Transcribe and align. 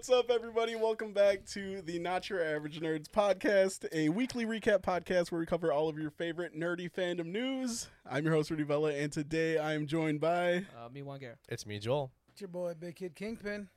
What's 0.00 0.08
up, 0.08 0.30
everybody? 0.30 0.76
Welcome 0.76 1.12
back 1.12 1.44
to 1.48 1.82
the 1.82 1.98
Not 1.98 2.30
Your 2.30 2.42
Average 2.42 2.80
Nerds 2.80 3.06
podcast, 3.06 3.84
a 3.92 4.08
weekly 4.08 4.46
recap 4.46 4.80
podcast 4.80 5.30
where 5.30 5.38
we 5.38 5.44
cover 5.44 5.70
all 5.74 5.90
of 5.90 5.98
your 5.98 6.08
favorite 6.08 6.58
nerdy 6.58 6.90
fandom 6.90 7.26
news. 7.26 7.86
I'm 8.10 8.24
your 8.24 8.32
host, 8.32 8.48
Rudy 8.50 8.62
Vella, 8.62 8.94
and 8.94 9.12
today 9.12 9.58
I 9.58 9.74
am 9.74 9.86
joined 9.86 10.18
by. 10.18 10.64
Uh, 10.74 10.88
me 10.90 11.02
one 11.02 11.20
Gare. 11.20 11.36
It's 11.50 11.66
me, 11.66 11.78
Joel. 11.78 12.10
It's 12.30 12.40
your 12.40 12.48
boy, 12.48 12.72
Big 12.80 12.96
Kid 12.96 13.14
Kingpin, 13.14 13.68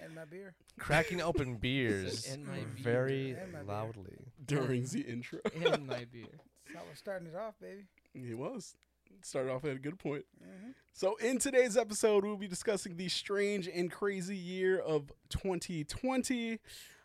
and 0.00 0.14
my 0.14 0.24
beer. 0.24 0.54
Cracking 0.78 1.20
open 1.20 1.56
beers 1.60 2.28
And 2.30 2.46
my 2.46 2.52
beer. 2.54 2.64
very 2.78 3.30
And 3.32 3.52
my 3.52 3.58
beer. 3.58 3.66
loudly. 3.74 4.18
During 4.46 4.84
the 4.86 5.00
intro, 5.00 5.40
And 5.52 5.84
my 5.88 6.04
beer. 6.12 6.26
That's 6.66 6.76
how 6.78 6.82
we're 6.88 6.94
starting 6.94 7.26
it 7.26 7.34
off, 7.36 7.54
baby. 7.60 7.86
he 8.14 8.34
was 8.34 8.76
started 9.22 9.50
off 9.52 9.64
at 9.64 9.76
a 9.76 9.78
good 9.78 9.98
point. 9.98 10.24
hmm 10.42 10.70
So, 10.92 11.16
in 11.16 11.38
today's 11.38 11.76
episode, 11.76 12.24
we'll 12.24 12.36
be 12.36 12.48
discussing 12.48 12.96
the 12.96 13.08
strange 13.08 13.68
and 13.68 13.90
crazy 13.90 14.36
year 14.36 14.78
of 14.78 15.12
2020. 15.30 16.58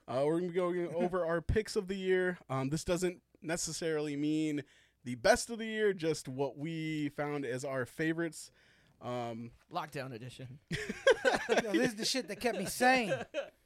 Uh, 0.07 0.23
we're 0.25 0.39
going 0.39 0.43
to 0.43 0.49
be 0.49 0.53
going 0.53 0.87
over 0.95 1.25
our 1.25 1.41
picks 1.41 1.75
of 1.75 1.87
the 1.87 1.95
year. 1.95 2.37
Um, 2.49 2.69
this 2.69 2.83
doesn't 2.83 3.21
necessarily 3.41 4.15
mean 4.15 4.63
the 5.03 5.15
best 5.15 5.49
of 5.49 5.59
the 5.59 5.65
year, 5.65 5.93
just 5.93 6.27
what 6.27 6.57
we 6.57 7.09
found 7.09 7.45
as 7.45 7.63
our 7.63 7.85
favorites. 7.85 8.51
Um, 9.01 9.51
Lockdown 9.73 10.13
edition. 10.13 10.59
Yo, 10.71 11.71
this 11.71 11.89
is 11.89 11.95
the 11.95 12.05
shit 12.05 12.27
that 12.27 12.39
kept 12.39 12.57
me 12.57 12.65
sane. 12.65 13.13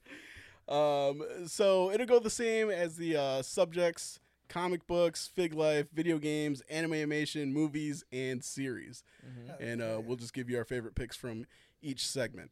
um, 0.67 1.23
so, 1.47 1.91
it'll 1.91 2.05
go 2.05 2.19
the 2.19 2.29
same 2.29 2.69
as 2.69 2.97
the 2.97 3.15
uh, 3.17 3.41
subjects 3.41 4.19
comic 4.53 4.85
books, 4.85 5.27
fig 5.33 5.53
life, 5.53 5.87
video 5.91 6.19
games, 6.19 6.61
anime 6.69 6.93
animation, 6.93 7.51
movies, 7.51 8.03
and 8.11 8.43
series. 8.43 9.03
Mm-hmm. 9.25 9.63
and 9.63 9.81
uh, 9.81 10.01
we'll 10.05 10.17
just 10.17 10.33
give 10.33 10.49
you 10.49 10.57
our 10.59 10.65
favorite 10.65 10.93
picks 10.93 11.17
from 11.17 11.45
each 11.81 12.07
segment. 12.07 12.51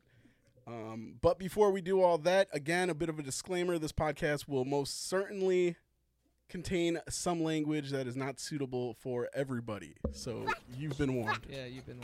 Um, 0.65 1.15
but 1.21 1.37
before 1.37 1.71
we 1.71 1.81
do 1.81 2.01
all 2.01 2.17
that, 2.19 2.47
again, 2.53 2.89
a 2.89 2.95
bit 2.95 3.09
of 3.09 3.19
a 3.19 3.21
disclaimer: 3.21 3.77
this 3.77 3.91
podcast 3.91 4.47
will 4.47 4.65
most 4.65 5.07
certainly 5.09 5.75
contain 6.49 6.99
some 7.07 7.43
language 7.43 7.91
that 7.91 8.07
is 8.07 8.15
not 8.15 8.39
suitable 8.39 8.95
for 8.99 9.29
everybody. 9.33 9.95
So 10.11 10.47
you've 10.77 10.97
been 10.97 11.15
warned. 11.15 11.45
Yeah, 11.49 11.65
you've 11.65 11.85
been 11.85 11.99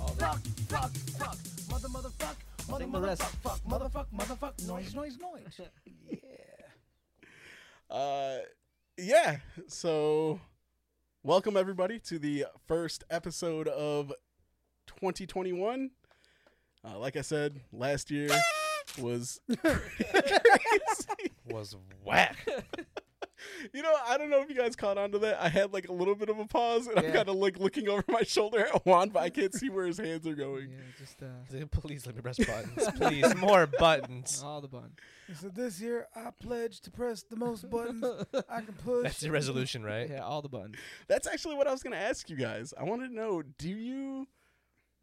all 0.00 0.14
that. 0.18 0.38
fuck, 0.68 0.90
fuck, 1.18 1.36
mother, 1.70 1.88
mother, 1.88 2.10
fuck, 2.18 2.36
mother, 2.68 2.86
mother, 2.86 3.16
fuck, 3.16 3.30
fuck, 3.42 3.60
mother, 3.66 3.88
fuck, 3.88 4.12
mother, 4.12 4.34
fuck, 4.34 4.54
noise, 4.66 4.94
noise, 4.94 5.16
noise. 5.18 5.60
yeah. 6.10 6.18
Uh, 7.90 8.38
yeah. 8.98 9.36
So 9.68 10.40
welcome 11.22 11.56
everybody 11.56 12.00
to 12.00 12.18
the 12.18 12.46
first 12.66 13.04
episode 13.10 13.68
of 13.68 14.12
2021. 14.88 15.90
Uh, 16.84 16.98
like 16.98 17.16
I 17.16 17.20
said, 17.20 17.60
last 17.72 18.10
year 18.10 18.28
was 18.98 19.40
crazy. 19.60 21.32
Was 21.46 21.76
whack. 22.04 22.36
You 23.72 23.82
know, 23.82 23.94
I 24.06 24.18
don't 24.18 24.30
know 24.30 24.40
if 24.42 24.48
you 24.48 24.56
guys 24.56 24.74
caught 24.76 24.98
on 24.98 25.12
to 25.12 25.18
that. 25.20 25.40
I 25.40 25.48
had 25.48 25.72
like 25.72 25.88
a 25.88 25.92
little 25.92 26.14
bit 26.14 26.28
of 26.28 26.38
a 26.38 26.46
pause, 26.46 26.86
and 26.86 26.98
I'm 26.98 27.12
kind 27.12 27.28
of 27.28 27.36
like 27.36 27.58
looking 27.58 27.88
over 27.88 28.04
my 28.08 28.22
shoulder 28.22 28.66
at 28.66 28.84
Juan, 28.86 29.10
but 29.10 29.22
I 29.22 29.30
can't 29.30 29.54
see 29.54 29.68
where 29.70 29.86
his 29.86 29.98
hands 29.98 30.26
are 30.26 30.34
going. 30.34 30.70
Yeah, 30.70 30.78
just 30.98 31.22
uh, 31.22 31.66
Please 31.80 32.06
let 32.06 32.16
me 32.16 32.22
press 32.22 32.38
buttons. 32.38 32.88
Please, 32.96 33.34
more 33.36 33.66
buttons. 33.66 34.42
all 34.44 34.60
the 34.60 34.68
bun. 34.68 34.92
So 35.34 35.48
this 35.48 35.80
year, 35.80 36.08
I 36.16 36.30
pledge 36.40 36.80
to 36.80 36.90
press 36.90 37.22
the 37.22 37.36
most 37.36 37.68
buttons 37.68 38.04
I 38.48 38.60
can 38.62 38.74
push. 38.74 39.04
That's 39.04 39.20
the 39.20 39.30
resolution, 39.30 39.82
right? 39.84 40.08
Yeah, 40.08 40.20
all 40.24 40.42
the 40.42 40.48
buttons. 40.48 40.76
That's 41.06 41.26
actually 41.26 41.56
what 41.56 41.66
I 41.66 41.72
was 41.72 41.82
going 41.82 41.92
to 41.94 41.98
ask 41.98 42.28
you 42.30 42.36
guys. 42.36 42.72
I 42.78 42.84
wanted 42.84 43.08
to 43.08 43.14
know: 43.14 43.42
Do 43.58 43.68
you 43.68 44.26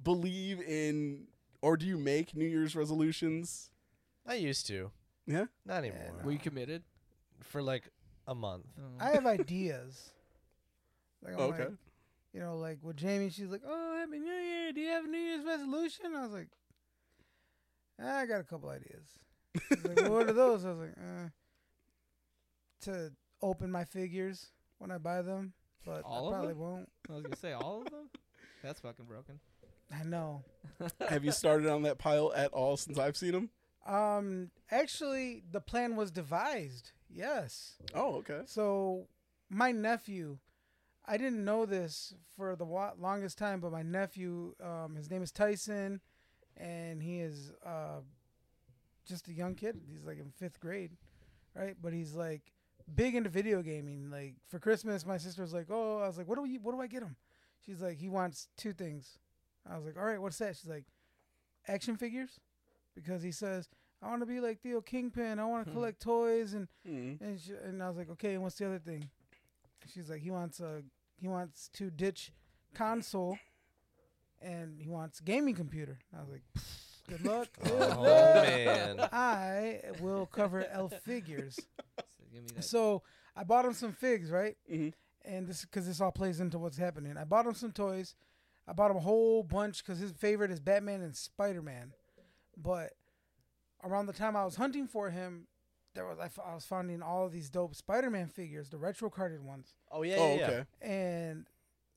believe 0.01 0.61
in, 0.61 1.27
or 1.61 1.77
do 1.77 1.85
you 1.85 1.97
make 1.97 2.35
New 2.35 2.45
Year's 2.45 2.75
resolutions? 2.75 3.69
I 4.25 4.35
used 4.35 4.67
to. 4.67 4.91
Yeah. 5.27 5.45
Not 5.65 5.83
Yeah, 5.83 5.91
anymore. 5.91 6.21
Were 6.23 6.31
you 6.31 6.39
committed? 6.39 6.83
For 7.41 7.61
like 7.61 7.83
a 8.27 8.35
month. 8.35 8.65
Oh. 8.79 8.83
I 8.99 9.11
have 9.11 9.25
ideas. 9.25 10.11
Like, 11.23 11.33
I'm 11.33 11.39
Okay. 11.39 11.63
like, 11.63 11.71
you 12.33 12.39
know, 12.39 12.57
like 12.57 12.77
with 12.83 12.97
Jamie, 12.97 13.31
she's 13.31 13.47
like, 13.47 13.61
"Oh, 13.65 13.97
Happy 13.97 14.19
New 14.19 14.31
Year! 14.31 14.71
Do 14.73 14.79
you 14.79 14.89
have 14.89 15.05
a 15.05 15.07
New 15.07 15.17
Year's 15.17 15.43
resolution?" 15.43 16.13
I 16.15 16.21
was 16.21 16.33
like, 16.33 16.49
"Ah, 17.99 18.17
"I 18.19 18.25
got 18.27 18.41
a 18.41 18.43
couple 18.43 18.69
ideas." 18.69 19.07
Like, 19.71 19.97
well, 19.97 20.11
"What 20.11 20.29
are 20.29 20.33
those?" 20.33 20.63
I 20.65 20.69
was 20.69 20.77
like, 20.79 20.95
uh, 20.97 21.29
"To 22.81 23.11
open 23.41 23.71
my 23.71 23.85
figures 23.85 24.51
when 24.77 24.91
I 24.91 24.97
buy 24.99 25.21
them, 25.23 25.53
but 25.83 26.03
All 26.03 26.25
I 26.25 26.27
of 26.27 26.33
probably 26.33 26.53
them? 26.53 26.59
won't." 26.59 26.89
I 27.09 27.13
was 27.13 27.23
gonna 27.23 27.35
say 27.37 27.53
all 27.53 27.81
of 27.81 27.89
them. 27.89 28.09
That's 28.61 28.79
fucking 28.81 29.05
broken. 29.05 29.39
I 29.91 30.03
know. 30.03 30.43
Have 31.09 31.23
you 31.25 31.31
started 31.31 31.67
on 31.71 31.83
that 31.83 31.97
pile 31.97 32.31
at 32.35 32.51
all 32.51 32.77
since 32.77 32.99
I've 32.99 33.17
seen 33.17 33.31
them? 33.31 33.49
Um, 33.87 34.51
actually, 34.69 35.41
the 35.51 35.61
plan 35.61 35.95
was 35.95 36.11
devised. 36.11 36.91
Yes. 37.15 37.75
Oh, 37.93 38.15
okay. 38.15 38.41
So 38.45 39.07
my 39.49 39.71
nephew, 39.71 40.37
I 41.05 41.17
didn't 41.17 41.45
know 41.45 41.65
this 41.65 42.13
for 42.35 42.55
the 42.55 42.65
wa- 42.65 42.93
longest 42.99 43.37
time, 43.37 43.61
but 43.61 43.71
my 43.71 43.83
nephew, 43.83 44.53
um, 44.63 44.95
his 44.95 45.09
name 45.09 45.23
is 45.23 45.31
Tyson, 45.31 46.01
and 46.57 47.01
he 47.01 47.19
is 47.21 47.53
uh, 47.65 48.01
just 49.07 49.27
a 49.27 49.33
young 49.33 49.55
kid. 49.55 49.79
He's 49.87 50.03
like 50.05 50.19
in 50.19 50.31
fifth 50.31 50.59
grade, 50.59 50.91
right? 51.55 51.75
But 51.81 51.93
he's 51.93 52.15
like 52.15 52.41
big 52.95 53.15
into 53.15 53.29
video 53.29 53.61
gaming. 53.61 54.09
Like 54.11 54.35
for 54.47 54.59
Christmas, 54.59 55.05
my 55.05 55.17
sister 55.17 55.41
was 55.41 55.53
like, 55.53 55.67
"Oh," 55.69 55.99
I 55.99 56.07
was 56.07 56.17
like, 56.17 56.27
"What 56.27 56.35
do 56.35 56.41
we? 56.43 56.57
What 56.57 56.73
do 56.73 56.81
I 56.81 56.87
get 56.87 57.03
him?" 57.03 57.15
She's 57.65 57.81
like, 57.81 57.97
"He 57.97 58.09
wants 58.09 58.49
two 58.57 58.73
things." 58.73 59.19
I 59.69 59.77
was 59.77 59.85
like, 59.85 59.97
"All 59.97 60.05
right, 60.05 60.21
what's 60.21 60.37
that?" 60.39 60.57
She's 60.57 60.69
like, 60.69 60.85
"Action 61.67 61.97
figures," 61.97 62.39
because 62.95 63.23
he 63.23 63.31
says, 63.31 63.69
"I 64.05 64.09
want 64.09 64.21
to 64.21 64.25
be 64.25 64.39
like 64.39 64.61
Theo 64.61 64.81
Kingpin. 64.81 65.39
I 65.39 65.45
want 65.45 65.66
to 65.66 65.71
Hmm. 65.71 65.77
collect 65.77 66.01
toys 66.01 66.53
and." 66.53 66.67
Hmm. 66.85 67.13
And, 67.21 67.39
she, 67.39 67.53
and 67.53 67.81
I 67.81 67.88
was 67.89 67.97
like, 67.97 68.09
okay, 68.11 68.33
and 68.35 68.43
what's 68.43 68.55
the 68.57 68.67
other 68.67 68.79
thing? 68.79 69.09
She's 69.93 70.09
like, 70.09 70.21
he 70.21 70.31
wants 70.31 70.59
a 70.59 70.83
he 71.17 71.27
wants 71.27 71.69
to 71.73 71.89
ditch 71.89 72.31
console, 72.73 73.38
and 74.41 74.81
he 74.81 74.89
wants 74.89 75.19
gaming 75.19 75.55
computer. 75.55 75.97
I 76.16 76.21
was 76.21 76.29
like, 76.29 76.43
good 77.07 77.25
luck. 77.25 77.47
Good 77.63 77.71
Oh, 77.71 78.01
luck. 78.01 78.45
man. 78.45 78.99
I 79.11 79.81
will 80.01 80.25
cover 80.25 80.66
elf 80.72 80.93
figures. 81.03 81.55
So 81.55 82.03
give 82.33 82.41
me 82.43 82.49
that. 82.55 82.63
So 82.63 83.03
I 83.35 83.43
bought 83.43 83.66
him 83.66 83.73
some 83.73 83.93
figs, 83.93 84.29
right? 84.31 84.57
Mm-hmm. 84.72 84.89
And 85.23 85.47
this 85.47 85.61
because 85.66 85.87
this 85.87 86.01
all 86.01 86.11
plays 86.11 86.39
into 86.39 86.57
what's 86.59 86.77
happening. 86.77 87.17
I 87.17 87.23
bought 87.23 87.45
him 87.47 87.53
some 87.55 87.72
toys. 87.72 88.16
I 88.67 88.73
bought 88.73 88.91
him 88.91 88.97
a 88.97 89.01
whole 89.01 89.43
bunch 89.43 89.83
because 89.83 89.99
his 89.99 90.11
favorite 90.11 90.51
is 90.51 90.59
Batman 90.59 91.01
and 91.01 91.16
Spider 91.16 91.61
Man. 91.61 91.93
But 92.57 92.93
around 93.85 94.07
the 94.07 94.13
time 94.13 94.35
I 94.35 94.44
was 94.46 94.56
hunting 94.56 94.88
for 94.88 95.09
him, 95.09 95.47
there 95.94 96.06
was 96.06 96.19
I, 96.19 96.25
f- 96.25 96.40
I 96.46 96.53
was 96.53 96.66
finding 96.66 97.01
all 97.01 97.25
of 97.25 97.31
these 97.31 97.50
dope 97.50 97.75
Spider 97.75 98.09
Man 98.09 98.28
figures, 98.28 98.69
the 98.69 98.78
retro 98.78 99.09
carded 99.09 99.41
ones, 99.41 99.73
Oh, 99.91 100.01
yeah, 100.03 100.16
Oh, 100.18 100.35
yeah, 100.35 100.40
yeah. 100.40 100.47
okay. 100.47 100.63
and 100.81 101.47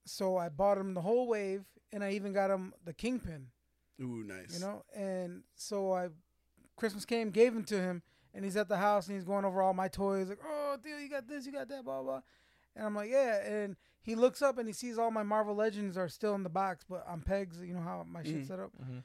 so 0.04 0.36
I 0.36 0.48
bought 0.48 0.78
him 0.78 0.94
the 0.94 1.00
whole 1.02 1.26
wave, 1.28 1.64
and 1.92 2.02
I 2.04 2.12
even 2.12 2.32
got 2.32 2.50
him 2.50 2.72
the 2.84 2.92
Kingpin 2.94 3.48
Ooh, 4.00 4.22
nice. 4.24 4.54
you 4.54 4.60
know 4.60 4.84
and 4.94 5.42
so 5.56 5.92
i 5.92 6.08
christmas 6.76 7.04
came 7.04 7.30
gave 7.30 7.52
him 7.52 7.64
to 7.64 7.80
him 7.80 8.00
and 8.32 8.44
he's 8.44 8.56
at 8.56 8.68
the 8.68 8.76
house 8.76 9.08
and 9.08 9.16
he's 9.16 9.24
going 9.24 9.44
over 9.44 9.60
all 9.60 9.74
my 9.74 9.88
toys 9.88 10.28
like 10.28 10.38
oh 10.46 10.76
Theo, 10.80 10.96
you 10.98 11.08
got 11.10 11.26
this 11.26 11.44
you 11.46 11.50
got 11.50 11.68
that 11.68 11.84
blah 11.84 12.00
blah 12.02 12.20
and 12.76 12.86
i'm 12.86 12.94
like 12.94 13.10
yeah 13.10 13.44
and 13.44 13.74
he 14.00 14.14
looks 14.14 14.40
up 14.40 14.56
and 14.56 14.68
he 14.68 14.72
sees 14.72 14.98
all 14.98 15.10
my 15.10 15.24
marvel 15.24 15.56
legends 15.56 15.96
are 15.96 16.08
still 16.08 16.36
in 16.36 16.44
the 16.44 16.48
box 16.48 16.84
but 16.88 17.04
on 17.08 17.20
pegs 17.22 17.60
you 17.60 17.74
know 17.74 17.80
how 17.80 18.04
my 18.08 18.22
Mhm. 18.22 18.46
set 18.46 18.60
up 18.60 18.70
Mhm. 18.80 19.02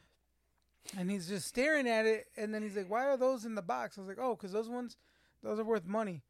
And 0.97 1.09
he's 1.09 1.27
just 1.27 1.47
staring 1.47 1.87
at 1.87 2.05
it 2.05 2.27
and 2.37 2.53
then 2.53 2.61
he's 2.61 2.75
like 2.75 2.89
why 2.89 3.05
are 3.05 3.17
those 3.17 3.45
in 3.45 3.55
the 3.55 3.61
box? 3.61 3.97
I 3.97 4.01
was 4.01 4.07
like 4.07 4.19
oh 4.19 4.35
because 4.35 4.51
those 4.51 4.69
ones 4.69 4.97
those 5.41 5.59
are 5.59 5.63
worth 5.63 5.85
money. 5.85 6.21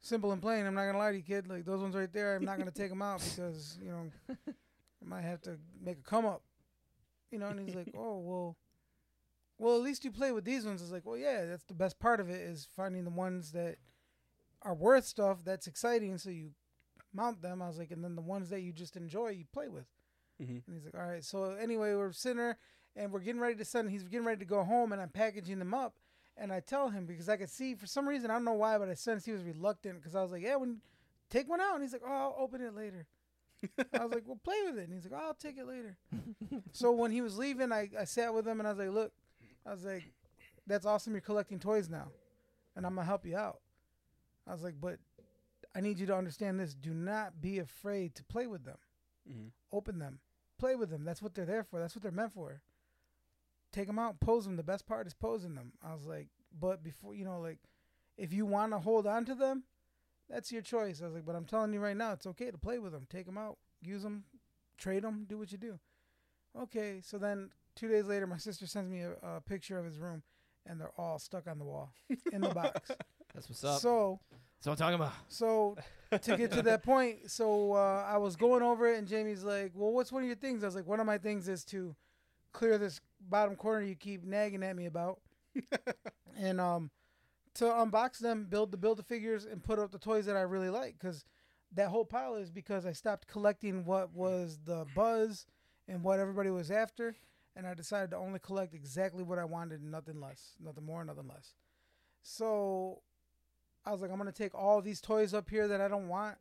Simple 0.00 0.32
and 0.32 0.42
plain 0.42 0.66
i'm 0.66 0.74
not 0.74 0.86
gonna 0.86 0.98
lie 0.98 1.10
to 1.12 1.16
you 1.16 1.22
kid. 1.22 1.48
Like 1.48 1.64
those 1.64 1.80
ones 1.80 1.94
right 1.94 2.12
there 2.12 2.36
i'm 2.36 2.44
not 2.44 2.58
gonna 2.58 2.70
take 2.70 2.88
them 2.90 3.02
out 3.02 3.20
because 3.22 3.78
you 3.82 3.90
know 3.90 4.10
i 4.44 5.04
might 5.04 5.22
have 5.22 5.40
to 5.42 5.56
make 5.84 5.98
a 5.98 6.02
come 6.02 6.26
up. 6.26 6.42
You 7.30 7.38
know 7.38 7.46
and 7.48 7.60
he's 7.60 7.74
like 7.76 7.92
oh 7.96 8.18
well 8.18 8.56
well 9.58 9.76
at 9.76 9.82
least 9.82 10.04
you 10.04 10.10
play 10.10 10.32
with 10.32 10.44
these 10.44 10.64
ones. 10.66 10.82
It's 10.82 10.90
like 10.92 11.06
well 11.06 11.16
yeah 11.16 11.44
that's 11.46 11.64
the 11.64 11.74
best 11.74 11.98
part 12.00 12.20
of 12.20 12.28
it 12.30 12.40
is 12.40 12.66
finding 12.76 13.04
the 13.04 13.10
ones 13.10 13.52
that 13.52 13.76
are 14.62 14.74
worth 14.74 15.04
stuff 15.04 15.38
that's 15.44 15.66
exciting 15.66 16.18
so 16.18 16.30
you 16.30 16.50
mount 17.14 17.42
them. 17.42 17.62
I 17.62 17.68
was 17.68 17.78
like 17.78 17.90
and 17.92 18.02
then 18.02 18.16
the 18.16 18.22
ones 18.22 18.50
that 18.50 18.62
you 18.62 18.72
just 18.72 18.96
enjoy 18.96 19.28
you 19.28 19.44
play 19.52 19.68
with. 19.68 19.86
Mhm. 20.40 20.62
and 20.66 20.74
he's 20.74 20.84
like 20.84 20.94
all 21.00 21.08
right 21.08 21.22
so 21.24 21.44
anyway 21.60 21.94
we're 21.94 22.10
sitting 22.12 22.38
there 22.38 22.58
and 22.96 23.12
we're 23.12 23.20
getting 23.20 23.40
ready 23.40 23.56
to 23.56 23.64
send 23.64 23.90
he's 23.90 24.02
getting 24.04 24.26
ready 24.26 24.38
to 24.38 24.44
go 24.44 24.62
home 24.62 24.92
and 24.92 25.00
i'm 25.00 25.08
packaging 25.08 25.58
them 25.58 25.74
up 25.74 25.94
and 26.36 26.52
i 26.52 26.60
tell 26.60 26.88
him 26.90 27.06
because 27.06 27.28
i 27.28 27.36
could 27.36 27.50
see 27.50 27.74
for 27.74 27.86
some 27.86 28.08
reason 28.08 28.30
i 28.30 28.34
don't 28.34 28.44
know 28.44 28.52
why 28.52 28.78
but 28.78 28.88
i 28.88 28.94
sensed 28.94 29.26
he 29.26 29.32
was 29.32 29.42
reluctant 29.42 29.96
because 29.96 30.14
i 30.14 30.22
was 30.22 30.32
like 30.32 30.42
yeah 30.42 30.56
when 30.56 30.78
take 31.30 31.48
one 31.48 31.60
out 31.60 31.74
and 31.74 31.82
he's 31.82 31.92
like 31.92 32.02
oh 32.06 32.12
i'll 32.12 32.36
open 32.38 32.60
it 32.60 32.74
later 32.74 33.06
I 33.94 34.04
was 34.04 34.12
like, 34.12 34.24
well, 34.26 34.40
play 34.42 34.56
with 34.64 34.78
it. 34.78 34.88
And 34.88 34.92
he's 34.92 35.04
like, 35.04 35.20
oh, 35.20 35.26
I'll 35.28 35.34
take 35.34 35.56
it 35.56 35.66
later. 35.66 35.96
so 36.72 36.90
when 36.90 37.12
he 37.12 37.20
was 37.20 37.38
leaving, 37.38 37.72
I, 37.72 37.88
I 37.98 38.04
sat 38.04 38.34
with 38.34 38.46
him 38.46 38.58
and 38.58 38.66
I 38.66 38.72
was 38.72 38.78
like, 38.78 38.90
look, 38.90 39.12
I 39.64 39.70
was 39.70 39.84
like, 39.84 40.02
that's 40.66 40.86
awesome. 40.86 41.12
You're 41.12 41.20
collecting 41.20 41.58
toys 41.58 41.88
now, 41.88 42.08
and 42.76 42.86
I'm 42.86 42.94
gonna 42.94 43.06
help 43.06 43.26
you 43.26 43.36
out. 43.36 43.60
I 44.46 44.52
was 44.52 44.62
like, 44.62 44.80
but 44.80 44.98
I 45.74 45.80
need 45.80 45.98
you 45.98 46.06
to 46.06 46.16
understand 46.16 46.58
this. 46.58 46.74
Do 46.74 46.92
not 46.92 47.40
be 47.40 47.58
afraid 47.58 48.14
to 48.16 48.24
play 48.24 48.46
with 48.46 48.64
them. 48.64 48.78
Mhm. 49.30 49.50
Open 49.72 49.98
them, 49.98 50.18
play 50.58 50.74
with 50.74 50.90
them. 50.90 51.04
That's 51.04 51.22
what 51.22 51.34
they're 51.34 51.46
there 51.46 51.64
for. 51.64 51.80
That's 51.80 51.94
what 51.94 52.02
they're 52.02 52.12
meant 52.12 52.32
for. 52.32 52.60
Take 53.72 53.86
them 53.86 53.98
out, 53.98 54.20
pose 54.20 54.44
them. 54.44 54.56
The 54.56 54.62
best 54.62 54.86
part 54.86 55.06
is 55.06 55.14
posing 55.14 55.54
them. 55.54 55.72
I 55.84 55.94
was 55.94 56.06
like, 56.06 56.28
but 56.58 56.82
before 56.82 57.14
you 57.14 57.24
know, 57.24 57.40
like, 57.40 57.58
if 58.16 58.32
you 58.32 58.46
want 58.46 58.72
to 58.72 58.78
hold 58.78 59.06
on 59.06 59.24
to 59.24 59.34
them, 59.34 59.64
that's 60.28 60.52
your 60.52 60.62
choice. 60.62 61.00
I 61.02 61.06
was 61.06 61.14
like, 61.14 61.26
but 61.26 61.34
I'm 61.34 61.44
telling 61.44 61.72
you 61.72 61.80
right 61.80 61.96
now, 61.96 62.12
it's 62.12 62.26
okay 62.26 62.50
to 62.50 62.58
play 62.58 62.78
with 62.78 62.92
them. 62.92 63.06
Take 63.10 63.26
them 63.26 63.38
out, 63.38 63.58
use 63.82 64.02
them, 64.02 64.24
trade 64.78 65.02
them, 65.02 65.26
do 65.28 65.38
what 65.38 65.52
you 65.52 65.58
do. 65.58 65.78
Okay, 66.60 67.00
so 67.02 67.18
then 67.18 67.50
two 67.74 67.88
days 67.88 68.04
later, 68.04 68.26
my 68.26 68.36
sister 68.36 68.66
sends 68.66 68.90
me 68.90 69.00
a, 69.02 69.12
a 69.36 69.40
picture 69.40 69.78
of 69.78 69.84
his 69.84 69.98
room, 69.98 70.22
and 70.66 70.80
they're 70.80 70.92
all 70.98 71.18
stuck 71.18 71.46
on 71.48 71.58
the 71.58 71.64
wall 71.64 71.92
in 72.32 72.42
the 72.42 72.50
box. 72.50 72.90
That's 73.34 73.48
what's 73.48 73.64
up. 73.64 73.80
So 73.80 74.20
That's 74.30 74.66
what 74.66 74.72
I'm 74.72 74.76
talking 74.76 74.94
about. 74.94 75.14
so 75.28 75.76
to 76.20 76.36
get 76.36 76.52
to 76.52 76.62
that 76.62 76.82
point, 76.82 77.30
so 77.30 77.72
uh, 77.72 78.04
I 78.06 78.18
was 78.18 78.36
going 78.36 78.62
over 78.62 78.86
it, 78.92 78.98
and 78.98 79.08
Jamie's 79.08 79.42
like, 79.42 79.72
"Well, 79.74 79.92
what's 79.92 80.12
one 80.12 80.22
of 80.22 80.26
your 80.26 80.36
things?" 80.36 80.62
I 80.62 80.66
was 80.66 80.74
like, 80.74 80.86
"One 80.86 81.00
of 81.00 81.06
my 81.06 81.16
things 81.16 81.48
is 81.48 81.64
to 81.66 81.96
clear 82.52 82.76
this 82.76 83.00
bottom 83.28 83.56
corner 83.56 83.84
you 83.84 83.94
keep 83.94 84.24
nagging 84.24 84.62
at 84.62 84.76
me 84.76 84.86
about, 84.86 85.20
and 86.38 86.60
um, 86.60 86.90
to 87.54 87.64
unbox 87.64 88.18
them, 88.18 88.46
build 88.48 88.70
the 88.70 88.76
build 88.76 88.98
the 88.98 89.02
figures, 89.02 89.44
and 89.44 89.62
put 89.62 89.78
up 89.78 89.90
the 89.90 89.98
toys 89.98 90.26
that 90.26 90.36
I 90.36 90.42
really 90.42 90.70
like. 90.70 90.96
Because 90.98 91.24
that 91.74 91.88
whole 91.88 92.04
pile 92.04 92.34
is 92.36 92.50
because 92.50 92.86
I 92.86 92.92
stopped 92.92 93.28
collecting 93.28 93.84
what 93.84 94.14
was 94.14 94.58
the 94.64 94.86
buzz 94.94 95.46
and 95.88 96.02
what 96.02 96.18
everybody 96.18 96.50
was 96.50 96.70
after, 96.70 97.16
and 97.56 97.66
I 97.66 97.74
decided 97.74 98.10
to 98.10 98.16
only 98.16 98.38
collect 98.38 98.74
exactly 98.74 99.22
what 99.22 99.38
I 99.38 99.44
wanted, 99.44 99.82
nothing 99.82 100.20
less, 100.20 100.52
nothing 100.62 100.84
more, 100.84 101.04
nothing 101.04 101.28
less. 101.28 101.54
So 102.22 103.00
I 103.84 103.92
was 103.92 104.00
like, 104.00 104.10
I'm 104.10 104.18
gonna 104.18 104.32
take 104.32 104.54
all 104.54 104.80
these 104.80 105.00
toys 105.00 105.34
up 105.34 105.50
here 105.50 105.66
that 105.68 105.80
I 105.80 105.88
don't 105.88 106.08
want, 106.08 106.36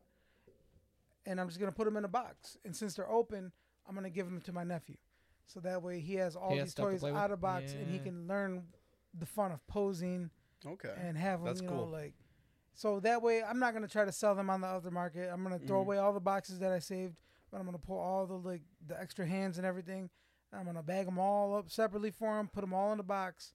and 1.25 1.39
I'm 1.39 1.47
just 1.47 1.59
gonna 1.59 1.71
put 1.71 1.85
them 1.85 1.97
in 1.97 2.05
a 2.05 2.09
box. 2.09 2.57
And 2.63 2.75
since 2.75 2.95
they're 2.95 3.09
open, 3.09 3.51
I'm 3.87 3.95
gonna 3.95 4.09
give 4.09 4.25
them 4.25 4.41
to 4.41 4.53
my 4.53 4.63
nephew, 4.63 4.97
so 5.53 5.59
that 5.61 5.81
way 5.81 5.99
he 5.99 6.15
has 6.15 6.35
all 6.35 6.51
He 6.51 6.57
has 6.57 6.67
these 6.67 6.71
stuff 6.71 6.85
to 6.87 6.91
toys 6.93 6.99
play 7.01 7.11
out 7.11 7.31
of 7.31 7.41
box, 7.41 7.73
and 7.73 7.87
he 7.87 7.99
can 7.99 8.27
learn 8.27 8.63
the 9.17 9.25
fun 9.25 9.51
of 9.51 9.65
posing 9.67 10.29
Okay. 10.65 10.93
and 10.97 11.17
have 11.17 11.39
them, 11.39 11.47
That's 11.47 11.61
you 11.61 11.67
know, 11.67 11.73
cool. 11.77 11.87
like. 11.87 12.13
So 12.73 12.99
that 13.01 13.21
way, 13.21 13.43
I'm 13.43 13.59
not 13.59 13.73
gonna 13.73 13.87
try 13.87 14.05
to 14.05 14.11
sell 14.11 14.33
them 14.35 14.49
on 14.49 14.61
the 14.61 14.67
other 14.67 14.91
market. 14.91 15.29
I'm 15.31 15.43
gonna 15.43 15.59
throw 15.59 15.79
Mhm. 15.79 15.81
away 15.81 15.97
all 15.97 16.13
the 16.13 16.19
boxes 16.21 16.59
that 16.59 16.71
I 16.71 16.79
saved, 16.79 17.17
but 17.49 17.59
I'm 17.59 17.65
gonna 17.65 17.77
pull 17.79 17.97
all 17.99 18.25
the 18.25 18.35
like 18.37 18.61
the 18.85 18.99
extra 18.99 19.25
hands 19.25 19.57
and 19.57 19.65
everything. 19.67 20.09
and 20.53 20.59
I'm 20.59 20.65
gonna 20.65 20.83
bag 20.83 21.05
them 21.05 21.17
all 21.17 21.55
up 21.55 21.69
separately 21.69 22.11
for 22.11 22.37
him, 22.37 22.49
put 22.49 22.59
them 22.61 22.73
all 22.73 22.91
in 22.91 22.97
the 22.97 23.03
box. 23.05 23.53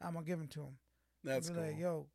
I'm 0.00 0.14
gonna 0.14 0.26
give 0.26 0.40
them 0.40 0.48
to 0.48 0.62
him. 0.62 0.78
That's 1.22 1.48
be 1.48 1.54
cool. 1.54 1.64
like, 1.64 1.78
yo, 1.78 2.08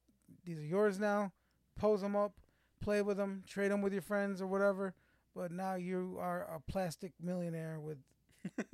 these 0.43 0.57
are 0.57 0.65
yours 0.65 0.99
now. 0.99 1.31
Pose 1.77 2.01
them 2.01 2.13
up, 2.15 2.39
play 2.81 3.01
with 3.01 3.15
them, 3.15 3.43
trade 3.47 3.71
them 3.71 3.81
with 3.81 3.93
your 3.93 4.01
friends 4.01 4.41
or 4.41 4.47
whatever. 4.47 4.93
But 5.33 5.51
now 5.53 5.75
you 5.75 6.17
are 6.19 6.43
a 6.43 6.59
plastic 6.59 7.13
millionaire 7.21 7.79
with 7.79 7.99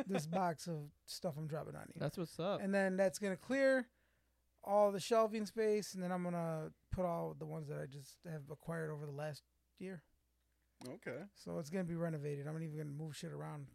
this 0.08 0.26
box 0.28 0.68
of 0.68 0.76
stuff 1.06 1.34
I'm 1.38 1.48
dropping 1.48 1.76
on 1.76 1.86
you. 1.88 2.00
That's 2.00 2.18
what's 2.18 2.40
up. 2.40 2.62
And 2.62 2.74
then 2.74 2.98
that's 2.98 3.20
gonna 3.20 3.36
clear 3.38 3.88
all 4.64 4.92
the 4.92 5.00
shelving 5.00 5.46
space, 5.46 5.94
and 5.94 6.04
then 6.04 6.12
I'm 6.12 6.24
gonna 6.24 6.72
put 6.92 7.06
all 7.06 7.36
the 7.38 7.46
ones 7.46 7.68
that 7.68 7.80
I 7.80 7.86
just 7.86 8.18
have 8.32 8.44
acquired 8.52 8.92
over 8.92 9.06
the 9.06 9.12
last 9.12 9.44
year. 9.80 10.04
okay. 10.88 11.24
So 11.36 11.58
it's 11.60 11.70
gonna 11.70 11.84
be 11.84 11.96
renovated. 11.96 12.48
I'm 12.48 12.54
not 12.54 12.64
even 12.64 12.78
gonna 12.78 12.90
move 12.90 13.16
shit 13.16 13.32
around. 13.32 13.68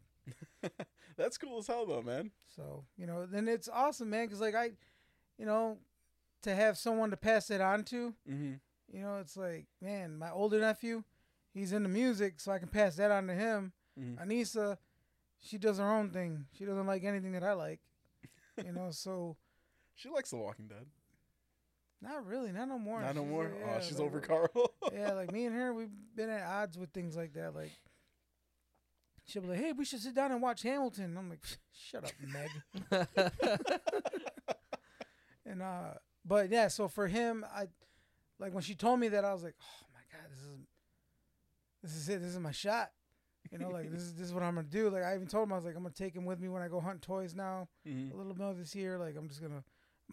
That's 1.17 1.38
cool 1.38 1.58
as 1.58 1.67
hell, 1.67 1.87
though, 1.87 2.02
man. 2.02 2.31
So 2.55 2.84
you 2.96 3.06
know, 3.06 3.26
then 3.26 3.49
it's 3.49 3.69
awesome, 3.69 4.11
man. 4.11 4.29
Cause 4.29 4.41
like 4.41 4.55
I, 4.55 4.70
you 5.38 5.46
know, 5.46 5.79
to 6.43 6.55
have 6.55 6.79
someone 6.79 7.11
to 7.11 7.17
pass 7.17 7.50
it 7.50 7.61
on 7.61 7.84
to, 7.84 8.14
Mm-hmm. 8.31 8.52
You 8.91 9.02
know, 9.02 9.19
it's 9.19 9.37
like, 9.37 9.67
man, 9.82 10.17
my 10.19 10.31
older 10.31 10.58
nephew, 10.58 11.05
he's 11.52 11.73
into 11.75 11.91
music, 11.91 12.41
so 12.41 12.52
I 12.52 12.58
can 12.58 12.69
pass 12.69 12.96
that 12.96 13.11
on 13.11 13.26
to 13.26 13.34
him. 13.34 13.73
Mhm. 14.00 14.17
Anissa, 14.26 14.79
she 15.40 15.58
does 15.58 15.79
her 15.79 15.90
own 15.90 16.11
thing. 16.11 16.46
She 16.58 16.64
doesn't 16.64 16.87
like 16.87 17.05
anything 17.05 17.32
that 17.32 17.43
I 17.44 17.52
like. 17.55 17.81
You 18.64 18.73
know, 18.73 18.88
so 18.90 19.37
She 19.94 20.08
likes 20.08 20.31
The 20.31 20.37
Walking 20.37 20.67
Dead. 20.69 20.87
not 22.00 22.25
really, 22.26 22.52
not 22.52 22.69
no 22.69 22.79
more. 22.79 23.00
Not 23.00 23.14
no 23.17 23.23
She's 23.23 23.31
more. 23.31 23.44
like, 23.44 23.52
oh, 23.67 23.81
she's 23.81 23.99
like, 23.99 24.06
over 24.06 24.20
Carl. 24.20 24.73
yeah, 24.93 25.12
like 25.14 25.32
me 25.32 25.46
and 25.46 25.55
her, 25.56 25.75
we've 25.75 25.90
been 26.14 26.31
at 26.31 26.43
odds 26.46 26.79
with 26.79 26.90
things 26.90 27.17
like 27.17 27.32
that. 27.35 27.55
Like, 27.55 27.73
she'll 29.26 29.43
be 29.43 29.49
like, 29.49 29.58
"Hey, 29.58 29.73
we 29.73 29.85
should 29.85 30.00
sit 30.00 30.14
down 30.14 30.31
and 30.32 30.40
watch 30.40 30.62
Hamilton." 30.62 31.17
I'm 31.17 31.29
like, 31.31 31.43
"Shut 31.73 32.05
up, 32.05 32.12
Meg." 32.20 33.08
and 35.46 35.62
uh, 35.62 35.94
but 36.25 36.50
yeah, 36.50 36.69
so 36.69 36.88
for 36.88 37.06
him, 37.08 37.44
I 37.55 37.67
like 38.38 38.52
when 38.52 38.62
she 38.62 38.75
told 38.75 39.00
me 39.00 39.08
that, 39.08 39.25
I 39.25 39.32
was 39.32 39.43
like, 39.43 39.56
"Oh 39.61 39.87
my 39.94 40.00
god, 40.17 40.31
this 40.31 40.41
is 40.41 40.58
this 41.82 41.94
is 41.96 42.08
it. 42.08 42.20
This 42.23 42.32
is 42.32 42.38
my 42.38 42.52
shot." 42.52 42.91
You 43.50 43.59
know, 43.59 43.69
like 43.71 43.91
this 43.91 44.03
is 44.03 44.15
this 44.15 44.27
is 44.29 44.35
what 44.35 44.43
I'm 44.43 44.55
gonna 44.55 44.67
do. 44.69 44.91
Like 44.91 45.05
I 45.05 45.15
even 45.15 45.27
told 45.27 45.47
him 45.49 45.53
I 45.53 45.56
was 45.56 45.65
like, 45.65 45.77
I'm 45.77 45.83
gonna 45.83 45.95
take 45.95 46.15
him 46.15 46.25
with 46.25 46.41
me 46.41 46.49
when 46.49 46.62
I 46.62 46.69
go 46.69 46.81
hunt 46.81 47.03
toys 47.03 47.35
now 47.35 47.69
Mhm. 47.87 48.12
a 48.12 48.17
little 48.17 48.35
more 48.35 48.55
this 48.55 48.75
year. 48.75 48.99
Like 48.99 49.17
I'm 49.17 49.29
just 49.29 49.41
gonna 49.41 49.56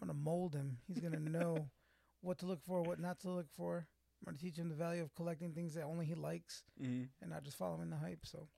gonna 0.08 0.14
mold 0.18 0.54
him. 0.54 0.78
He's 0.86 0.98
gonna 1.00 1.20
know 1.20 1.68
what 2.22 2.38
to 2.38 2.46
look 2.46 2.62
for, 2.62 2.82
what 2.82 2.98
not 2.98 3.20
to 3.20 3.30
look 3.30 3.46
for. 3.56 3.86
I'm 4.26 4.32
gonna 4.32 4.38
teach 4.38 4.56
him 4.56 4.68
the 4.68 4.74
value 4.74 5.02
of 5.02 5.14
collecting 5.14 5.52
things 5.52 5.74
that 5.74 5.84
only 5.84 6.06
he 6.06 6.14
likes 6.14 6.64
Mhm. 6.80 7.08
and 7.20 7.30
not 7.30 7.44
just 7.44 7.56
following 7.56 7.90
the 7.90 7.96
hype. 7.96 8.24
So 8.26 8.48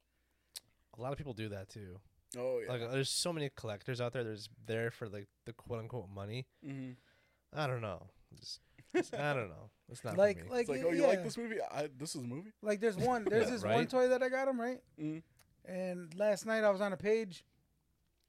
A 0.96 1.00
lot 1.00 1.12
of 1.12 1.18
people 1.18 1.34
do 1.34 1.48
that 1.50 1.68
too. 1.68 2.00
Oh 2.36 2.60
yeah. 2.60 2.68
Like, 2.72 2.90
there's 2.90 3.10
so 3.10 3.32
many 3.32 3.50
collectors 3.56 4.00
out 4.00 4.12
there. 4.12 4.22
There's 4.24 4.48
there 4.66 4.90
for 4.90 5.08
like 5.08 5.28
the 5.46 5.52
quote 5.52 5.80
unquote 5.80 6.08
money. 6.10 6.46
mm-hmm. 6.64 6.92
I 7.52 7.66
don't 7.66 7.80
know. 7.80 8.06
Just, 8.38 8.60
just- 8.94 9.14
I 9.14 9.32
don't 9.32 9.48
know. 9.48 9.70
It's 9.90 10.04
not 10.04 10.16
like 10.18 10.38
for 10.38 10.44
me. 10.44 10.50
like 10.50 10.60
It's 10.60 10.68
like, 10.70 10.82
oh, 10.84 10.90
you 10.92 11.00
yeah. 11.02 11.06
like 11.08 11.24
this 11.24 11.38
movie? 11.38 11.56
I, 11.72 11.88
this 11.98 12.14
is 12.14 12.22
a 12.22 12.24
movie. 12.26 12.52
Like 12.62 12.80
there's 12.80 12.96
one 12.96 13.24
there's 13.24 13.46
Yeah, 13.46 13.50
this 13.52 13.64
one 13.64 13.86
toy 13.86 14.08
that 14.08 14.22
I 14.22 14.28
got 14.28 14.46
him 14.48 14.60
right, 14.60 14.80
Mm. 15.00 15.22
and 15.66 16.14
last 16.18 16.44
night 16.46 16.64
I 16.64 16.70
was 16.70 16.80
on 16.80 16.92
a 16.92 16.96
page, 16.96 17.44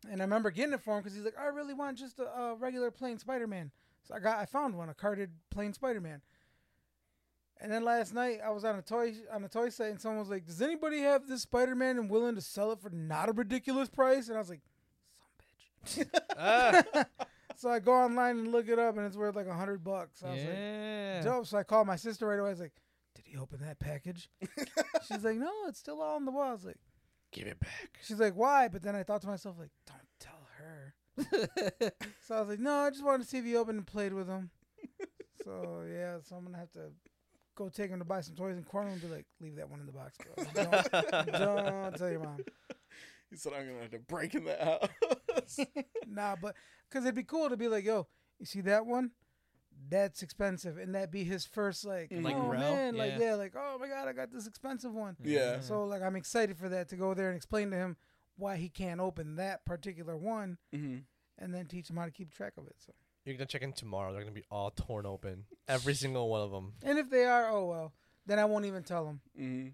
and 0.09 0.21
I 0.21 0.23
remember 0.23 0.51
getting 0.51 0.73
it 0.73 0.81
for 0.81 0.95
him 0.95 1.01
because 1.03 1.15
he's 1.15 1.25
like, 1.25 1.37
I 1.39 1.47
really 1.47 1.73
want 1.73 1.97
just 1.97 2.19
a, 2.19 2.23
a 2.27 2.55
regular 2.55 2.91
plain 2.91 3.17
Spider 3.17 3.47
Man. 3.47 3.71
So 4.03 4.15
I 4.15 4.19
got 4.19 4.39
I 4.39 4.45
found 4.45 4.75
one 4.75 4.89
a 4.89 4.93
carded 4.93 5.31
plain 5.49 5.73
Spider 5.73 5.99
Man. 6.01 6.21
And 7.61 7.69
then 7.69 7.83
last 7.83 8.13
night 8.13 8.39
I 8.43 8.51
was 8.51 8.63
on 8.63 8.77
a 8.77 8.81
toy 8.81 9.13
on 9.33 9.43
a 9.43 9.49
toy 9.49 9.67
site 9.67 9.91
and 9.91 9.99
someone 9.99 10.19
was 10.21 10.29
like, 10.29 10.45
"Does 10.45 10.61
anybody 10.61 10.99
have 10.99 11.27
this 11.27 11.41
Spider 11.41 11.75
Man 11.75 11.97
and 11.99 12.09
willing 12.09 12.35
to 12.35 12.41
sell 12.41 12.71
it 12.71 12.79
for 12.79 12.89
not 12.89 13.27
a 13.27 13.33
ridiculous 13.33 13.89
price?" 13.89 14.29
And 14.29 14.37
I 14.37 14.39
was 14.39 14.49
like, 14.49 14.61
"Some 15.83 16.05
bitch." 16.05 16.09
Ah, 16.37 16.81
so 17.59 17.69
I 17.69 17.79
go 17.79 17.91
online 17.91 18.37
and 18.37 18.51
look 18.53 18.69
it 18.69 18.79
up 18.79 18.95
and 18.95 19.05
it's 19.05 19.17
worth 19.17 19.35
like 19.35 19.47
a 19.47 19.53
hundred 19.53 19.83
bucks. 19.83 20.23
I 20.23 20.31
was 20.31 20.39
like, 20.39 20.53
yeah. 20.53 21.21
dope. 21.21 21.45
So 21.45 21.57
I 21.57 21.63
called 21.63 21.87
my 21.87 21.97
sister 21.97 22.25
right 22.25 22.39
away. 22.39 22.47
I 22.47 22.51
was 22.51 22.61
like, 22.61 22.71
"Did 23.15 23.25
he 23.27 23.37
open 23.37 23.59
that 23.59 23.79
package?" 23.79 24.29
She's 25.07 25.25
like, 25.25 25.35
"No, 25.35 25.51
it's 25.67 25.79
still 25.79 26.01
on 26.01 26.23
the 26.23 26.31
wall." 26.31 26.49
I 26.49 26.53
was 26.53 26.63
like, 26.63 26.77
give 27.33 27.47
it 27.47 27.59
back. 27.59 27.99
"She's 28.01 28.19
like, 28.19 28.33
why?" 28.33 28.69
But 28.69 28.81
then 28.81 28.95
I 28.95 29.03
thought 29.03 29.21
to 29.21 29.27
myself, 29.27 29.57
like, 29.59 29.71
"Don't 29.85 29.99
tell 30.21 30.47
her." 30.57 30.95
so 32.25 32.35
I 32.35 32.39
was 32.39 32.49
like, 32.49 32.59
"No, 32.59 32.75
I 32.75 32.91
just 32.91 33.03
wanted 33.03 33.23
to 33.23 33.29
see 33.29 33.39
if 33.39 33.45
he 33.45 33.57
opened 33.57 33.79
and 33.79 33.87
played 33.87 34.13
with 34.13 34.29
him." 34.29 34.51
so 35.43 35.83
yeah, 35.91 36.19
so 36.23 36.37
I'm 36.37 36.45
gonna 36.45 36.57
have 36.57 36.71
to 36.71 36.91
go 37.55 37.67
take 37.67 37.89
him 37.89 37.99
to 37.99 38.05
buy 38.05 38.21
some 38.21 38.35
toys 38.35 38.55
and 38.55 38.65
corner 38.65 38.87
him 38.87 38.93
and 38.93 39.01
be 39.01 39.09
like, 39.09 39.25
"Leave 39.41 39.57
that 39.57 39.69
one 39.69 39.81
in 39.81 39.85
the 39.85 39.91
box, 39.91 40.17
bro. 40.17 40.45
Don't, 40.53 41.31
don't 41.33 41.97
tell 41.97 42.09
your 42.09 42.21
mom." 42.21 42.37
He 43.29 43.35
said, 43.35 43.53
I'm 43.53 43.67
gonna 43.67 43.81
have 43.81 43.91
to 43.91 43.99
break 43.99 44.33
in 44.35 44.45
the 44.45 44.55
house. 44.57 45.59
nah, 46.07 46.35
but 46.41 46.55
because 46.89 47.05
it'd 47.05 47.15
be 47.15 47.23
cool 47.23 47.49
to 47.49 47.57
be 47.57 47.67
like, 47.67 47.85
"Yo, 47.85 48.07
you 48.39 48.45
see 48.45 48.61
that 48.61 48.85
one?" 48.85 49.11
That's 49.87 50.21
expensive, 50.23 50.77
and 50.77 50.93
that'd 50.93 51.11
be 51.11 51.23
his 51.23 51.45
first 51.45 51.85
like, 51.85 52.11
Like 52.11 52.35
oh 52.35 52.47
Rel? 52.47 52.59
man, 52.59 52.95
like 52.97 53.13
Yeah. 53.13 53.29
yeah, 53.29 53.35
like 53.35 53.53
oh 53.55 53.77
my 53.79 53.87
god, 53.87 54.07
I 54.07 54.13
got 54.13 54.31
this 54.31 54.47
expensive 54.47 54.93
one. 54.93 55.15
Yeah. 55.23 55.61
So 55.61 55.85
like 55.85 56.01
I'm 56.01 56.15
excited 56.15 56.57
for 56.57 56.69
that 56.69 56.89
to 56.89 56.95
go 56.95 57.13
there 57.13 57.29
and 57.29 57.37
explain 57.37 57.71
to 57.71 57.77
him 57.77 57.97
why 58.35 58.57
he 58.57 58.69
can't 58.69 58.99
open 58.99 59.35
that 59.35 59.65
particular 59.65 60.17
one 60.17 60.57
mm-hmm. 60.73 60.97
and 61.37 61.53
then 61.53 61.65
teach 61.65 61.89
him 61.89 61.97
how 61.97 62.05
to 62.05 62.11
keep 62.11 62.33
track 62.33 62.53
of 62.57 62.67
it. 62.67 62.75
So 62.79 62.93
You're 63.25 63.35
gonna 63.35 63.45
check 63.45 63.61
in 63.61 63.73
tomorrow. 63.73 64.11
They're 64.11 64.21
gonna 64.21 64.33
be 64.33 64.45
all 64.49 64.71
torn 64.71 65.05
open. 65.05 65.45
Every 65.67 65.93
single 66.03 66.29
one 66.29 66.41
of 66.41 66.51
them. 66.51 66.73
and 66.83 66.97
if 66.97 67.09
they 67.09 67.25
are, 67.25 67.49
oh 67.49 67.65
well, 67.67 67.93
then 68.25 68.39
I 68.39 68.45
won't 68.45 68.65
even 68.65 68.83
tell 68.83 69.07
him. 69.07 69.21
Mm-hmm. 69.39 69.69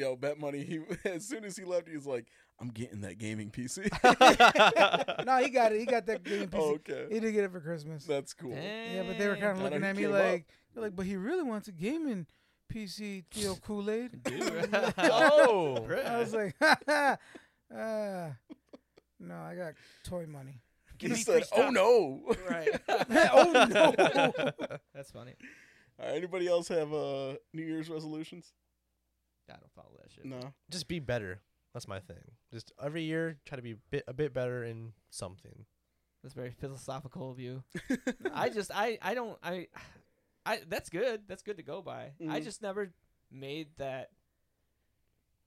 Yo, 0.00 0.16
bet 0.16 0.38
money. 0.38 0.64
He 0.64 0.80
as 1.08 1.26
soon 1.26 1.44
as 1.44 1.56
he 1.56 1.64
left, 1.64 1.88
he 1.88 1.96
was 1.96 2.06
like, 2.06 2.26
"I'm 2.60 2.68
getting 2.68 3.00
that 3.02 3.18
gaming 3.18 3.50
PC." 3.50 3.90
no, 5.26 5.36
he 5.38 5.50
got 5.50 5.72
it. 5.72 5.80
He 5.80 5.86
got 5.86 6.06
that 6.06 6.22
game 6.22 6.48
PC. 6.48 6.74
Okay, 6.76 7.06
He 7.10 7.20
did 7.20 7.32
get 7.32 7.44
it 7.44 7.52
for 7.52 7.60
Christmas. 7.60 8.04
that's 8.04 8.34
cool. 8.34 8.52
Yeah, 8.52 9.02
but 9.06 9.18
they 9.18 9.28
were 9.28 9.36
kind 9.36 9.56
of 9.56 9.62
looking 9.62 9.84
at 9.84 9.96
me 9.96 10.06
like, 10.06 10.46
they're 10.74 10.82
like, 10.84 10.96
but 10.96 11.06
he 11.06 11.16
really 11.16 11.42
wants 11.42 11.68
a 11.68 11.72
gaming 11.72 12.26
PC, 12.72 13.24
Theo 13.30 13.56
Kool 13.56 13.90
Aid. 13.90 14.20
oh, 14.98 15.86
I 16.06 16.18
was 16.18 16.32
like, 16.32 16.54
uh, 16.62 17.16
no, 19.18 19.34
I 19.34 19.54
got 19.56 19.74
toy 20.04 20.26
money. 20.26 20.60
He 20.98 21.14
said, 21.14 21.44
"Oh 21.56 21.70
no." 21.70 22.20
Right. 22.48 22.68
oh 23.32 23.66
no! 23.70 24.68
That's 24.94 25.10
funny. 25.10 25.32
All 25.98 26.06
right, 26.06 26.14
anybody 26.14 26.46
else 26.46 26.68
have 26.68 26.92
uh, 26.92 27.34
New 27.54 27.62
Year's 27.62 27.88
resolutions? 27.88 28.52
I 29.48 29.54
don't 29.54 29.72
follow 29.74 29.90
that 30.00 30.12
shit. 30.12 30.24
No. 30.26 30.52
just 30.70 30.88
be 30.88 30.98
better. 30.98 31.40
That's 31.72 31.86
my 31.88 32.00
thing. 32.00 32.32
Just 32.52 32.72
every 32.82 33.02
year, 33.02 33.38
try 33.44 33.56
to 33.56 33.62
be 33.62 33.76
bit 33.90 34.04
a 34.08 34.12
bit 34.12 34.32
better 34.34 34.64
in 34.64 34.92
something. 35.10 35.66
That's 36.22 36.34
very 36.34 36.50
philosophical 36.50 37.30
of 37.30 37.38
you. 37.38 37.62
I 38.34 38.48
just 38.48 38.70
I 38.74 38.98
I 39.00 39.14
don't 39.14 39.38
I 39.42 39.68
I 40.44 40.60
that's 40.68 40.90
good. 40.90 41.22
That's 41.28 41.42
good 41.42 41.56
to 41.58 41.62
go 41.62 41.80
by. 41.82 42.12
I 42.20 42.40
Mhm. 42.40 42.44
just 42.44 42.60
never 42.62 42.92
made 43.30 43.68
that 43.78 44.10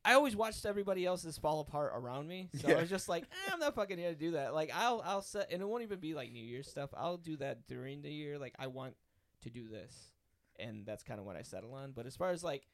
I 0.05 0.13
always 0.15 0.35
watched 0.35 0.65
everybody 0.65 1.05
else's 1.05 1.37
fall 1.37 1.61
apart 1.61 1.93
around 1.95 2.27
me, 2.27 2.49
so 2.59 2.67
Yeah. 2.67 2.75
I 2.77 2.81
was 2.81 2.89
just 2.89 3.07
like, 3.07 3.23
eh, 3.23 3.51
I'm 3.53 3.59
not 3.59 3.73
fucking 3.75 3.97
here 3.97 4.09
to 4.09 4.15
do 4.17 4.31
that. 4.31 4.53
Like 4.53 4.69
I'll 4.73 5.01
I'll 5.05 5.21
set, 5.21 5.51
and 5.51 5.61
it 5.61 5.65
won't 5.65 5.83
even 5.83 5.99
be 5.99 6.13
like 6.13 6.31
New 6.31 6.43
Year's 6.43 6.67
stuff. 6.69 6.89
I'll 6.95 7.17
do 7.17 7.37
that 7.37 7.67
during 7.67 8.01
the 8.01 8.11
year. 8.11 8.37
Like 8.37 8.53
I 8.59 8.67
want 8.67 8.95
to 9.43 9.49
do 9.49 9.67
this, 9.69 10.11
and 10.57 10.85
that's 10.85 11.03
kind 11.03 11.19
of 11.19 11.25
what 11.25 11.35
I 11.35 11.41
settle 11.41 11.73
on. 11.73 11.91
But 11.91 12.05
as 12.05 12.15
far 12.15 12.31
as 12.31 12.43
like 12.43 12.67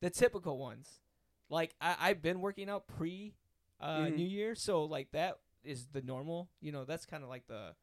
the 0.00 0.10
typical 0.10 0.58
ones, 0.58 1.00
like 1.48 1.74
I, 1.80 1.96
I've 2.00 2.22
been 2.22 2.40
working 2.40 2.68
out 2.68 2.86
pre 2.86 3.34
uh, 3.80 3.98
Mhm. 4.06 4.16
New 4.16 4.26
Year, 4.26 4.54
so 4.54 4.84
like 4.84 5.10
that 5.12 5.38
is 5.64 5.86
the 5.92 6.02
normal. 6.02 6.48
You 6.60 6.72
know, 6.72 6.84
that's 6.84 7.06
kind 7.06 7.22
of 7.22 7.28
like 7.28 7.46
the, 7.46 7.74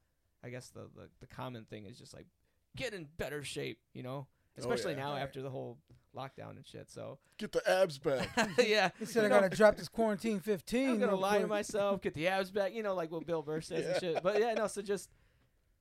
I 0.43 0.50
guess 0.50 0.70
the, 0.70 0.89
the 0.96 1.10
the 1.20 1.27
common 1.27 1.65
thing 1.65 1.86
is 1.86 1.98
just 1.98 2.13
like 2.13 2.27
get 2.75 2.93
in 2.93 3.08
better 3.17 3.43
shape. 3.43 3.79
You 3.93 4.03
know, 4.03 4.27
especially 4.58 4.93
Oh, 4.93 4.98
yeah. 4.98 5.03
now 5.03 5.13
Right. 5.13 5.22
after 5.22 5.41
the 5.41 5.50
whole 5.50 5.77
lockdown 6.15 6.51
and 6.58 6.65
shit. 6.65 6.89
So 6.91 7.17
Get 7.38 7.51
the 7.51 7.67
abs 7.70 7.98
back. 7.98 8.29
yeah, 8.60 8.89
He 9.00 9.05
said 9.05 9.22
you 9.22 9.25
I 9.25 9.29
know, 9.29 9.41
gotta 9.41 9.55
drop 9.55 9.75
this 9.75 9.88
quarantine 9.89 10.39
15. 10.39 10.89
I'm 10.89 11.00
gonna 11.00 11.12
real 11.13 11.22
lie 11.22 11.39
to 11.39 11.48
myself, 11.48 12.01
get 12.01 12.13
the 12.13 12.27
abs 12.27 12.51
back. 12.51 12.74
You 12.74 12.84
know, 12.84 12.93
like 12.96 13.12
what 13.12 13.25
Bill 13.25 13.41
Burr 13.41 13.62
says 13.62 13.86
and 13.86 14.00
shit. 14.00 14.24
But 14.24 14.39
yeah, 14.39 14.53
no. 14.53 14.67
So 14.67 14.82
just 14.82 15.10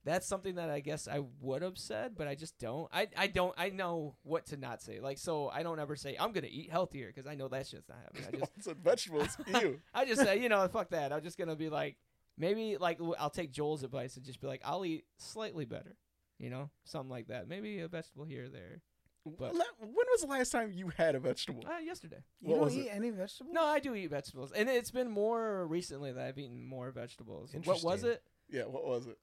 that's 0.05 0.27
something 0.27 0.55
that 0.55 0.69
I 0.69 0.79
guess 0.81 1.07
I 1.07 1.21
would 1.41 1.61
have 1.61 1.77
said, 1.77 2.13
but 2.17 2.27
I 2.27 2.35
just 2.35 2.57
don't. 2.59 2.89
I 2.93 3.07
I 3.17 3.27
don't. 3.27 3.53
I 3.57 3.69
know 3.69 4.15
what 4.23 4.45
to 4.47 4.57
not 4.57 4.81
say. 4.81 4.99
Like 4.99 5.17
so, 5.17 5.49
I 5.49 5.63
don't 5.63 5.79
ever 5.79 5.95
say 5.95 6.15
I'm 6.19 6.31
gonna 6.33 6.47
eat 6.49 6.69
healthier 6.71 7.07
because 7.07 7.25
I 7.25 7.35
know 7.35 7.47
that 7.47 7.67
shit's 7.67 7.87
not 7.87 7.99
happening. 8.03 8.25
I 8.33 8.37
just 8.39 8.63
Said 8.63 8.77
vegetables. 8.83 9.37
Ew. 9.61 9.79
I 9.93 10.05
just 10.05 10.21
say 10.21 10.41
you 10.41 10.49
know 10.49 10.67
fuck 10.67 10.89
that. 10.89 11.13
I'm 11.13 11.21
just 11.23 11.37
gonna 11.37 11.55
be 11.55 11.69
like 11.69 11.97
maybe 12.37 12.77
like 12.77 12.99
I'll 13.19 13.29
take 13.29 13.51
Joel's 13.51 13.83
advice 13.83 14.17
and 14.17 14.25
just 14.25 14.41
be 14.41 14.47
like 14.47 14.61
I'll 14.65 14.85
eat 14.85 15.05
slightly 15.17 15.65
better. 15.65 15.95
You 16.39 16.49
know, 16.49 16.69
something 16.83 17.09
like 17.11 17.27
that. 17.27 17.47
Maybe 17.47 17.79
a 17.79 17.87
vegetable 17.87 18.25
here 18.25 18.45
or 18.45 18.49
there. 18.49 18.81
But- 19.25 19.53
when 19.79 19.93
was 20.11 20.21
the 20.21 20.27
last 20.27 20.51
time 20.51 20.73
you 20.73 20.89
had 20.97 21.15
a 21.15 21.19
vegetable? 21.19 21.63
Uh, 21.65 21.79
yesterday. 21.79 22.23
You 22.41 22.49
What 22.55 22.69
don't 22.69 22.77
eat 22.77 22.87
it? 22.87 22.91
any 22.93 23.09
vegetables? 23.09 23.53
No, 23.53 23.63
I 23.63 23.79
do 23.79 23.95
eat 23.95 24.07
vegetables, 24.09 24.51
and 24.51 24.67
it's 24.67 24.91
been 24.91 25.09
more 25.09 25.65
recently 25.65 26.11
that 26.11 26.25
I've 26.25 26.37
eaten 26.37 26.61
more 26.65 26.91
vegetables. 26.91 27.55
What 27.63 27.81
was 27.83 28.03
it? 28.03 28.21
Yeah, 28.49 28.63
what 28.63 28.83
was 28.85 29.07
it? 29.07 29.17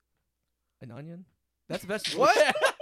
An 0.81 0.91
onion? 0.91 1.25
That's 1.69 1.85
a 1.85 1.87
vegetable. 1.87 2.23
What? 2.23 2.57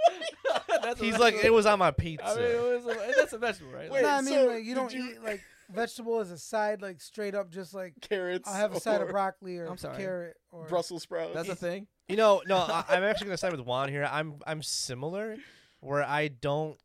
That's 0.81 1.01
a 1.01 1.03
He's 1.03 1.17
like, 1.17 1.35
it 1.43 1.53
was 1.53 1.65
on 1.65 1.79
my 1.79 1.91
pizza. 1.91 2.25
I 2.25 2.35
mean, 2.35 2.45
it 2.45 2.61
was 2.61 2.85
a, 2.85 3.13
that's 3.15 3.33
a 3.33 3.37
vegetable, 3.37 3.71
right? 3.71 3.91
Wait, 3.91 4.01
no, 4.01 4.09
I 4.09 4.21
mean 4.21 4.33
so 4.33 4.47
like 4.47 4.63
you 4.63 4.73
don't 4.75 4.93
you- 4.93 5.11
eat 5.11 5.23
like 5.23 5.41
vegetable 5.69 6.19
as 6.19 6.31
a 6.31 6.37
side, 6.37 6.81
like 6.81 7.01
straight 7.01 7.35
up, 7.35 7.51
just 7.51 7.73
like 7.73 7.93
Carrots. 8.01 8.47
I'll 8.47 8.55
have 8.55 8.73
a 8.73 8.79
side 8.79 9.01
of 9.01 9.09
or 9.09 9.11
broccoli 9.11 9.57
or 9.57 9.67
I'm 9.67 9.77
sorry. 9.77 9.97
carrot 9.97 10.37
or 10.51 10.65
Brussels 10.65 11.03
sprouts. 11.03 11.33
that's 11.33 11.49
a 11.49 11.55
thing. 11.55 11.87
You 12.07 12.15
know, 12.15 12.41
no, 12.47 12.57
I, 12.57 12.83
I'm 12.89 13.03
actually 13.03 13.25
gonna 13.25 13.37
side 13.37 13.51
with 13.51 13.61
Juan 13.61 13.89
here. 13.89 14.07
I'm 14.11 14.39
I'm 14.47 14.63
similar, 14.63 15.37
where 15.81 16.03
I 16.03 16.29
don't 16.29 16.77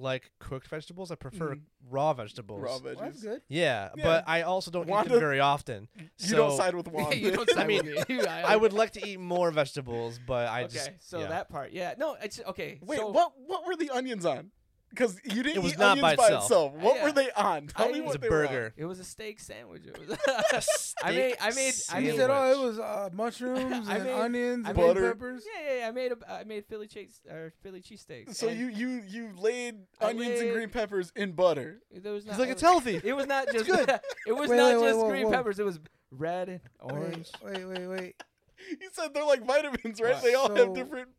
like 0.00 0.30
cooked 0.38 0.68
vegetables. 0.68 1.10
I 1.10 1.14
prefer 1.14 1.54
Mhm. 1.56 1.60
raw 1.90 2.12
vegetables. 2.14 2.60
raw 2.62 2.78
Well, 2.78 2.94
that's 2.94 3.18
veggies. 3.18 3.22
good. 3.22 3.42
Yeah, 3.48 3.90
Yeah. 3.96 4.04
but 4.04 4.24
I 4.28 4.42
also 4.42 4.70
don't 4.70 4.88
eat 4.88 4.90
Wanda- 4.90 5.10
them 5.10 5.20
very 5.20 5.40
often. 5.40 5.88
You 5.96 6.08
so 6.18 6.36
don't 6.36 6.56
side 6.56 6.74
with 6.74 6.88
Juan. 6.88 7.12
you 7.18 7.30
don't 7.30 7.48
side 7.50 7.66
mean, 7.66 7.84
with 7.86 8.08
me. 8.08 8.20
I, 8.26 8.54
I 8.54 8.56
would 8.56 8.72
like 8.72 8.92
to 8.92 9.06
eat 9.06 9.18
more 9.20 9.50
vegetables, 9.50 10.18
but 10.26 10.48
I 10.48 10.64
okay, 10.64 10.72
just 10.74 10.90
so 11.10 11.20
yeah. 11.20 11.26
that 11.28 11.48
part, 11.48 11.72
yeah. 11.72 11.94
No, 11.98 12.16
it's 12.22 12.40
okay. 12.48 12.78
Wait, 12.82 12.98
so, 12.98 13.10
what? 13.10 13.32
What 13.46 13.66
were 13.66 13.76
the 13.76 13.90
onions 13.90 14.24
on? 14.26 14.50
Because 14.90 15.20
you 15.24 15.42
didn't 15.42 15.56
It 15.58 15.62
was 15.62 15.74
eat 15.74 15.78
not 15.78 15.98
onions 15.98 16.16
by 16.16 16.28
by 16.30 16.36
itself. 16.38 16.72
What 16.72 16.96
Yeah. 16.96 17.04
were 17.04 17.12
they 17.12 17.30
on? 17.32 17.66
Tell 17.66 17.88
I- 17.88 17.92
me 17.92 17.98
It 17.98 18.00
what 18.00 18.06
was 18.06 18.14
a 18.16 18.18
they 18.20 18.28
were 18.30 18.42
on. 18.46 18.52
burger. 18.52 18.74
It 18.76 18.84
was 18.86 18.98
a 18.98 19.04
steak 19.04 19.38
sandwich. 19.38 19.82
It 19.86 19.98
was. 19.98 20.18
A 21.04 21.06
I 21.06 21.10
made. 21.12 21.36
I 21.40 21.50
steak 21.50 21.54
made. 21.56 21.74
I 21.90 22.00
He 22.00 22.06
made. 22.08 22.16
said, 22.16 22.30
"Oh, 22.30 22.50
it 22.52 22.58
was 22.66 22.78
uh, 22.78 23.08
mushrooms 23.12 23.88
I 23.88 23.94
and 23.96 24.04
made- 24.04 24.12
onions 24.12 24.66
I 24.66 24.70
and 24.70 24.78
made- 24.78 24.86
Butter. 24.86 25.12
peppers." 25.12 25.44
Yeah, 25.46 25.70
yeah, 25.72 25.78
yeah. 25.80 25.88
I 25.88 25.90
made 25.90 26.12
a. 26.12 26.32
I 26.32 26.44
made 26.44 26.64
Philly 26.66 26.86
cheese 26.88 27.20
or 27.30 27.52
Philly 27.62 27.80
cheesesteaks. 27.82 28.34
So 28.34 28.48
and 28.48 28.58
you 28.58 28.68
you 28.68 29.02
you 29.06 29.32
laid 29.36 29.76
I 30.00 30.06
onions 30.08 30.40
and 30.40 30.48
laid- 30.48 30.54
green 30.54 30.70
peppers 30.70 31.12
in 31.14 31.32
butter. 31.32 31.80
There 31.92 32.12
was 32.12 32.24
not. 32.24 32.32
He's 32.32 32.38
like, 32.40 32.48
it 32.48 32.52
it's 32.52 32.62
was- 32.62 32.70
healthy. 32.70 33.00
It 33.04 33.12
was 33.12 33.26
not 33.26 33.48
just 33.52 33.66
good. 33.66 33.88
it 34.26 34.32
was 34.32 34.48
Wait, 34.50 34.56
not 34.56 34.72
wait, 34.74 34.80
wait, 34.82 34.88
just 34.88 34.98
whoa, 35.00 35.08
green 35.10 35.24
whoa. 35.26 35.32
peppers. 35.32 35.58
It 35.58 35.64
was 35.66 35.78
red 36.10 36.48
and 36.48 36.60
orange. 36.80 37.30
wait, 37.42 37.64
wait, 37.66 37.86
wait. 37.86 38.22
You 38.70 38.88
said 38.92 39.14
they're 39.14 39.24
like 39.24 39.44
vitamins, 39.46 40.00
right? 40.00 40.14
Right. 40.14 40.22
They 40.22 40.34
all 40.34 40.48
So- 40.48 40.54
have 40.56 40.74
different. 40.74 41.10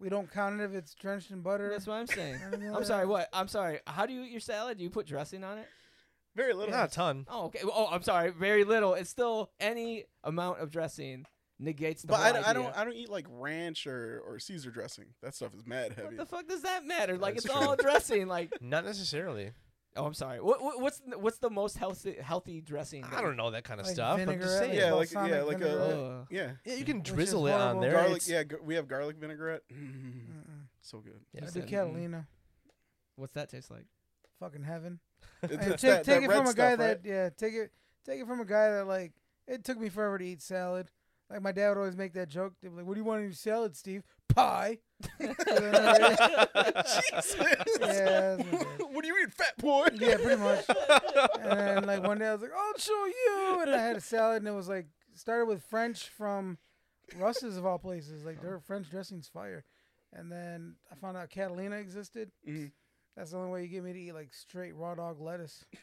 We 0.00 0.08
don't 0.08 0.30
count 0.30 0.60
it 0.60 0.64
if 0.64 0.74
it's 0.74 0.94
drenched 0.94 1.30
in 1.30 1.40
butter. 1.40 1.70
That's 1.70 1.86
what 1.86 1.94
I'm 1.94 2.06
saying. 2.06 2.38
I'm 2.74 2.84
sorry. 2.84 3.06
What? 3.06 3.28
I'm 3.32 3.48
sorry. 3.48 3.80
How 3.86 4.06
do 4.06 4.12
you 4.12 4.22
eat 4.22 4.30
your 4.30 4.40
salad? 4.40 4.78
Do 4.78 4.84
you 4.84 4.90
put 4.90 5.06
dressing 5.06 5.42
on 5.44 5.58
it? 5.58 5.66
Very 6.34 6.52
little. 6.52 6.74
Not 6.74 6.88
a 6.90 6.94
ton. 6.94 7.24
Oh, 7.30 7.46
okay. 7.46 7.60
Oh, 7.64 7.88
I'm 7.90 8.02
sorry. 8.02 8.30
Very 8.30 8.64
little. 8.64 8.92
It's 8.94 9.08
still 9.08 9.50
any 9.58 10.04
amount 10.22 10.60
of 10.60 10.70
dressing 10.70 11.24
negates 11.58 12.02
the 12.02 12.08
But 12.08 12.16
whole 12.16 12.26
I, 12.26 12.32
don't- 12.32 12.46
I 12.48 12.52
don't 12.52 12.76
I 12.76 12.84
don't 12.84 12.94
eat 12.96 13.08
like 13.08 13.24
ranch 13.30 13.86
or, 13.86 14.22
or 14.26 14.38
Caesar 14.38 14.70
dressing. 14.70 15.06
That 15.22 15.34
stuff 15.34 15.54
is 15.54 15.66
mad 15.66 15.92
heavy. 15.94 16.08
What 16.08 16.16
the 16.18 16.26
fuck 16.26 16.46
does 16.46 16.60
that 16.62 16.84
matter? 16.84 17.16
Like 17.16 17.34
That's 17.36 17.46
it's 17.46 17.54
true. 17.54 17.66
all 17.68 17.76
dressing. 17.80 18.26
Like 18.28 18.52
Not 18.60 18.84
necessarily. 18.84 19.52
Oh, 19.96 20.04
I'm 20.06 20.14
sorry. 20.14 20.40
What, 20.40 20.62
what 20.62 20.80
what's 20.80 20.98
the, 21.00 21.18
what's 21.18 21.38
the 21.38 21.50
most 21.50 21.76
healthy 21.78 22.16
healthy 22.20 22.60
dressing? 22.60 23.04
I 23.04 23.20
don't 23.20 23.36
know 23.36 23.50
that 23.50 23.64
kind 23.64 23.80
of 23.80 23.86
Like 23.86 23.94
stuff. 23.94 24.18
I'm 24.20 24.26
just 24.26 24.28
vinaigrette, 24.28 24.58
saying. 24.58 24.74
Yeah, 24.78 24.92
like- 24.92 25.12
balsamic 25.12 25.30
yeah, 25.32 25.42
like 25.42 25.56
a- 25.56 25.58
vinaigrette. 25.58 26.26
Yeah, 26.30 26.50
Yeah, 26.64 26.74
you 26.78 26.84
can 26.84 26.98
Which 26.98 27.08
is 27.08 27.14
drizzle 27.14 27.46
it 27.46 27.52
on 27.52 27.60
horrible. 27.60 27.80
there. 27.82 27.92
garlic. 27.92 28.10
It's- 28.16 28.28
Yeah, 28.28 28.44
gar- 28.44 28.62
we 28.62 28.74
have 28.76 28.88
garlic 28.88 29.16
vinaigrette. 29.16 29.62
Mm, 29.72 29.76
Mm-mm. 29.76 30.66
so 30.82 30.98
good. 31.00 31.20
Yeah. 31.32 31.40
I 31.42 31.44
You 31.46 31.50
do 31.52 31.60
said. 31.60 31.68
Catalina. 31.68 32.26
What's 33.16 33.34
that 33.34 33.48
taste 33.48 33.70
like? 33.70 33.86
Fucking 34.40 34.64
heaven. 34.64 35.00
It's, 35.42 35.52
And 35.52 35.72
it's 35.72 35.82
take 35.82 35.90
that, 35.90 36.04
take 36.04 36.20
that 36.20 36.22
it 36.24 36.28
red 36.28 36.36
from 36.38 36.46
a 36.48 36.54
guy 36.54 36.74
stuff, 36.74 36.78
right? 36.86 37.02
that 37.02 37.08
yeah, 37.08 37.28
take 37.36 37.54
it 37.54 37.70
take 38.04 38.20
it 38.20 38.26
from 38.26 38.40
a 38.40 38.44
guy 38.44 38.70
that 38.70 38.86
like 38.86 39.12
it 39.46 39.64
took 39.64 39.78
me 39.78 39.88
forever 39.88 40.18
to 40.18 40.24
eat 40.24 40.40
salad. 40.42 40.90
Like 41.30 41.42
my 41.42 41.52
dad 41.52 41.68
would 41.70 41.78
always 41.78 41.96
make 41.96 42.12
that 42.14 42.28
joke. 42.28 42.54
They'd 42.62 42.68
be 42.68 42.76
like, 42.76 42.86
"What 42.86 42.94
do 42.94 43.00
you 43.00 43.04
want 43.04 43.18
in 43.20 43.24
your 43.26 43.32
salad, 43.34 43.76
Steve? 43.76 44.02
Pie." 44.34 44.78
Jesus. 45.20 45.36
Yeah, 45.36 46.96
that's 47.08 47.38
my 47.80 47.86
dad. 47.86 48.46
what 48.92 49.02
do 49.02 49.08
you 49.08 49.16
eat, 49.22 49.32
fat 49.34 49.56
boy? 49.58 49.88
yeah, 49.94 50.16
pretty 50.16 50.40
much. 50.42 50.64
And 51.40 51.58
then 51.60 51.84
like 51.84 52.02
one 52.02 52.18
day 52.18 52.26
I 52.26 52.32
was 52.32 52.42
like, 52.42 52.50
"I'll 52.56 52.78
show 52.78 53.04
you," 53.06 53.58
and 53.62 53.74
I 53.74 53.78
had 53.78 53.96
a 53.96 54.00
salad, 54.00 54.38
and 54.38 54.48
it 54.48 54.52
was 54.52 54.68
like 54.68 54.86
started 55.14 55.46
with 55.46 55.62
French 55.62 56.08
from 56.08 56.58
Russ's 57.16 57.56
of 57.56 57.66
all 57.66 57.78
places. 57.78 58.24
Like 58.24 58.40
their 58.42 58.58
French 58.58 58.90
dressing's 58.90 59.28
fire. 59.28 59.64
And 60.12 60.30
then 60.32 60.76
I 60.90 60.94
found 60.94 61.16
out 61.16 61.30
Catalina 61.30 61.76
existed. 61.76 62.30
Mhm. 62.48 62.72
That's 63.16 63.30
the 63.32 63.38
only 63.38 63.50
way 63.50 63.62
you 63.62 63.68
get 63.68 63.84
me 63.84 63.92
to 63.92 63.98
eat 63.98 64.12
like 64.12 64.32
straight 64.34 64.74
raw 64.74 64.94
dog 64.94 65.20
lettuce. 65.20 65.64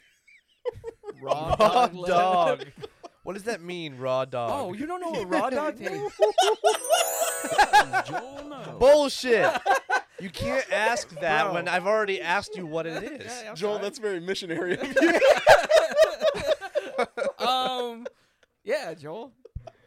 Raw 1.21 1.55
Raw 1.59 1.87
dog. 1.87 2.07
dog. 2.07 2.65
What 3.23 3.33
does 3.33 3.43
that 3.43 3.61
mean, 3.61 3.97
raw 3.97 4.25
dog? 4.25 4.51
Oh, 4.53 4.73
you 4.73 4.85
don't 4.85 4.99
know 5.01 5.11
what 5.11 5.29
raw 5.29 5.49
dog 5.49 5.77
tastes? 5.77 6.19
Joel 8.05 8.43
knows. 8.49 8.79
Bullshit. 8.79 9.51
You 10.19 10.29
can't 10.33 10.65
ask 10.71 11.09
that 11.19 11.45
Bro. 11.45 11.53
when 11.53 11.67
I've 11.67 11.87
already 11.87 12.21
asked 12.21 12.55
you 12.55 12.65
what 12.65 12.85
it 12.85 13.03
is. 13.03 13.25
Yeah, 13.25 13.49
I'm 13.51 13.55
Joel, 13.55 13.73
sorry. 13.75 13.81
that's 13.83 13.99
very 13.99 14.19
missionary 14.19 14.77
of 14.77 14.83
you. 15.01 15.19
um, 17.45 18.05
yeah, 18.63 18.93
Joel. 18.93 19.31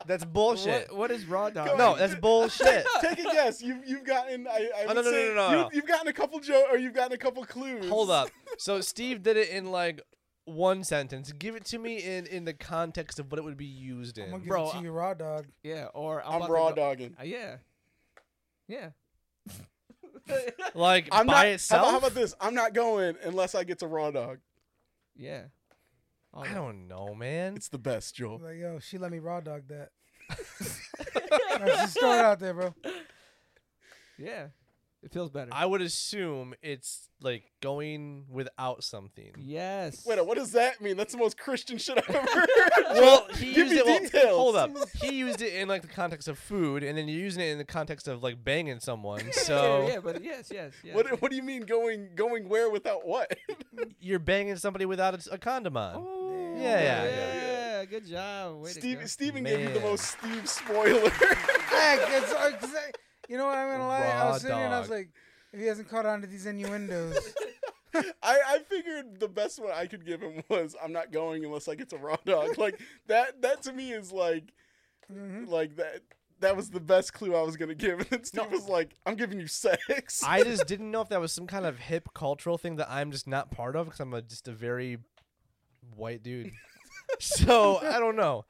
That's 0.06 0.24
bullshit. 0.24 0.88
What, 0.90 0.98
what 0.98 1.10
is 1.10 1.24
raw 1.26 1.50
dog? 1.50 1.66
Go 1.68 1.76
No, 1.76 1.94
ahead. 1.94 2.10
that's 2.10 2.20
bullshit. 2.20 2.86
Take 3.00 3.18
a 3.18 3.22
guess. 3.24 3.60
You've 3.60 3.84
you've 3.86 4.04
gotten. 4.04 4.46
I, 4.46 4.70
I 4.76 4.84
Oh, 4.84 4.86
would 4.88 4.94
no, 4.96 5.02
no, 5.02 5.10
say 5.10 5.28
no, 5.28 5.34
no, 5.34 5.50
you, 5.50 5.56
no. 5.56 5.70
You've 5.72 5.86
gotten 5.86 6.06
a 6.08 6.12
couple 6.12 6.38
Joe, 6.38 6.64
or 6.70 6.78
you've 6.78 6.94
gotten 6.94 7.12
a 7.12 7.16
couple 7.18 7.44
clues. 7.44 7.88
Hold 7.88 8.10
up. 8.10 8.28
So 8.58 8.80
Steve 8.80 9.22
did 9.24 9.36
it 9.36 9.48
in 9.48 9.72
like 9.72 10.00
one 10.44 10.84
sentence. 10.84 11.32
Give 11.32 11.56
it 11.56 11.64
to 11.66 11.78
me 11.78 11.96
in 11.96 12.26
in 12.26 12.44
the 12.44 12.52
context 12.54 13.18
of 13.18 13.32
what 13.32 13.38
it 13.38 13.44
would 13.44 13.56
be 13.56 13.64
used 13.66 14.16
I'm 14.18 14.26
gonna 14.26 14.36
in. 14.36 14.40
give 14.42 14.48
Bro, 14.48 14.68
it 14.68 14.72
to 14.74 14.80
you 14.82 14.92
raw 14.92 15.14
dog. 15.14 15.46
Yeah, 15.64 15.86
or 15.92 16.22
I'm, 16.24 16.28
I'm 16.34 16.36
about 16.36 16.46
to 16.46 16.52
raw 16.52 16.68
go- 16.70 16.74
dogging. 16.76 17.16
Uh, 17.20 17.24
yeah, 17.24 17.56
yeah. 18.68 18.90
Like 20.74 21.08
I'm 21.12 21.26
by 21.26 21.32
not. 21.34 21.46
itself. 21.46 21.78
How 21.82 21.88
about, 21.88 21.92
how 21.92 21.98
about 22.08 22.14
this? 22.20 22.34
I'm 22.40 22.54
not 22.54 22.74
going 22.74 23.14
unless 23.22 23.54
I 23.54 23.62
get 23.64 23.78
to 23.78 23.86
raw 23.86 24.10
dog. 24.10 24.38
yeah. 25.14 25.42
All 26.34 26.42
I 26.42 26.46
right. 26.48 26.54
don't 26.54 26.88
know, 26.88 27.14
man. 27.14 27.54
It's 27.56 27.68
the 27.68 27.78
best, 27.78 28.16
Joel. 28.16 28.40
Like 28.42 28.58
yo, 28.58 28.78
she 28.80 28.98
let 28.98 29.12
me 29.12 29.20
raw 29.20 29.40
dog 29.40 29.68
that. 29.68 29.90
No, 31.58 31.66
just 31.66 31.98
throw 31.98 32.12
it 32.12 32.24
out 32.24 32.38
there, 32.38 32.52
bro. 32.52 32.74
Yeah, 34.18 34.48
it 35.02 35.12
feels 35.12 35.30
better. 35.30 35.50
I 35.52 35.66
would 35.66 35.82
assume 35.82 36.54
it's 36.62 37.08
like 37.20 37.44
going 37.62 38.24
without 38.28 38.82
something. 38.84 39.32
yes. 39.38 40.04
Wait, 40.06 40.24
what 40.26 40.36
does 40.36 40.52
that 40.52 40.80
mean? 40.80 40.96
That's 40.96 41.12
the 41.12 41.18
most 41.18 41.38
Christian 41.38 41.78
shit 41.78 41.96
I've 41.98 42.14
ever 42.14 42.26
heard. 42.34 42.48
Well, 42.94 43.26
he 43.36 43.52
Give 43.54 43.68
used 43.68 43.72
me 43.72 43.78
it. 43.78 43.84
well, 43.86 44.00
details. 44.00 44.36
hold 44.36 44.56
up. 44.56 44.70
He 45.02 45.12
used 45.16 45.40
it 45.42 45.54
in 45.54 45.68
like 45.68 45.82
the 45.82 45.88
context 45.88 46.28
of 46.28 46.38
food, 46.38 46.82
and 46.82 46.98
then 46.98 47.06
you're 47.08 47.20
using 47.20 47.42
it 47.42 47.50
in 47.50 47.58
the 47.58 47.64
context 47.64 48.08
of 48.08 48.22
like 48.22 48.42
banging 48.42 48.80
someone. 48.80 49.20
So 49.32 49.82
yeah, 49.86 49.94
yeah, 49.94 50.00
but 50.00 50.22
yes, 50.24 50.50
yes, 50.52 50.72
yes. 50.82 50.94
What 50.94 51.22
What 51.22 51.30
do 51.30 51.36
you 51.36 51.42
mean 51.42 51.62
going 51.62 52.10
going 52.14 52.48
where 52.48 52.68
without 52.70 53.06
what? 53.06 53.36
you're 54.00 54.18
banging 54.18 54.56
somebody 54.56 54.86
without 54.86 55.14
a, 55.26 55.34
a 55.34 55.38
condom 55.38 55.76
on. 55.76 55.94
Oh, 55.96 56.54
Yeah, 56.58 56.82
yeah, 56.82 57.04
yeah. 57.04 57.84
Good 57.84 58.06
job. 58.06 58.56
Way 58.62 58.72
to 58.72 58.80
Steve, 58.80 59.00
go. 59.00 59.06
Steven 59.06 59.44
gave 59.44 59.60
you 59.60 59.72
the 59.72 59.80
most 59.80 60.04
Steve 60.18 60.48
spoiler. 60.48 61.10
Heck, 61.10 62.00
it's, 62.10 62.32
uh, 62.32 62.50
'cause 62.58 62.74
I- 62.74 62.90
you 63.28 63.36
know 63.36 63.46
what 63.46 63.56
I'm 63.58 63.68
gonna 63.70 63.88
lie? 63.88 64.06
I 64.06 64.28
was 64.30 64.42
sitting 64.42 64.56
here 64.56 64.66
and 64.66 64.74
I 64.74 64.78
was 64.80 64.88
dog. 64.88 64.98
like, 64.98 65.10
if 65.52 65.60
he 65.60 65.66
hasn't 65.66 65.88
caught 65.88 66.06
on 66.06 66.20
to 66.20 66.26
these 66.26 66.46
innuendos, 66.46 67.34
I, 67.94 68.04
I 68.22 68.58
figured 68.68 69.20
the 69.20 69.28
best 69.28 69.58
one 69.62 69.72
I 69.74 69.86
could 69.86 70.04
give 70.04 70.20
him 70.20 70.42
was 70.48 70.76
I'm 70.82 70.92
not 70.92 71.12
going 71.12 71.44
unless 71.44 71.66
I 71.68 71.74
get 71.76 71.88
to 71.90 71.96
raw 71.98 72.16
dog. 72.24 72.50
Like 72.58 72.80
that 73.06 73.42
that 73.42 73.62
to 73.62 73.72
me 73.72 73.92
is 73.92 74.12
like 74.12 74.52
Mhm. 75.12 75.46
like 75.48 75.76
that 75.76 76.00
that 76.40 76.56
was 76.56 76.68
the 76.68 76.80
best 76.80 77.12
clue 77.14 77.34
I 77.34 77.42
was 77.42 77.56
gonna 77.56 77.74
give. 77.74 77.98
And 78.00 78.08
then 78.10 78.24
Steve 78.24 78.50
was 78.50 78.68
like, 78.68 78.94
I'm 79.06 79.14
giving 79.14 79.40
you 79.40 79.46
sex. 79.46 80.22
I 80.26 80.42
just 80.42 80.66
didn't 80.66 80.90
know 80.90 81.00
if 81.00 81.08
that 81.10 81.20
was 81.20 81.32
some 81.32 81.46
kind 81.46 81.64
of 81.64 81.78
hip 81.78 82.08
cultural 82.12 82.58
thing 82.58 82.76
that 82.76 82.90
I'm 82.90 83.10
just 83.12 83.26
not 83.26 83.50
part 83.50 83.76
of 83.76 83.86
because 83.86 84.00
I'm 84.00 84.12
a, 84.12 84.20
just 84.20 84.46
a 84.48 84.52
very 84.52 84.98
white 85.94 86.22
dude. 86.22 86.50
so 87.20 87.78
I 87.78 87.98
don't 87.98 88.16
know. 88.16 88.44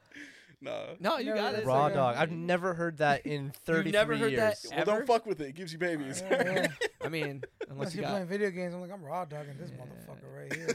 Nah. 0.66 0.86
No, 1.00 1.18
you 1.18 1.30
No, 1.30 1.36
got 1.36 1.54
it. 1.54 1.64
Raw 1.64 1.84
like 1.84 1.94
dog. 1.94 2.16
I've 2.16 2.30
never 2.30 2.74
heard 2.74 2.98
that 2.98 3.24
in 3.26 3.52
33 3.64 3.92
never 3.92 4.16
heard 4.16 4.32
years. 4.32 4.62
that 4.62 4.70
Well, 4.70 4.80
Ever? 4.80 4.90
don't 4.98 5.06
fuck 5.06 5.26
with 5.26 5.40
it. 5.40 5.48
It 5.48 5.54
gives 5.54 5.72
you 5.72 5.78
babies. 5.78 6.22
Yeah, 6.28 6.42
yeah. 6.52 6.66
I 7.04 7.08
mean, 7.08 7.42
unless 7.68 7.70
Unless 7.70 7.94
you 7.94 8.00
you're 8.00 8.08
got. 8.08 8.10
playing 8.14 8.26
video 8.28 8.50
games, 8.50 8.74
I'm 8.74 8.80
like, 8.80 8.92
I'm 8.92 9.02
raw 9.04 9.24
dogging 9.24 9.56
this 9.58 9.70
Yeah. 9.70 9.84
motherfucker 9.84 10.36
right 10.36 10.52
here. 10.52 10.68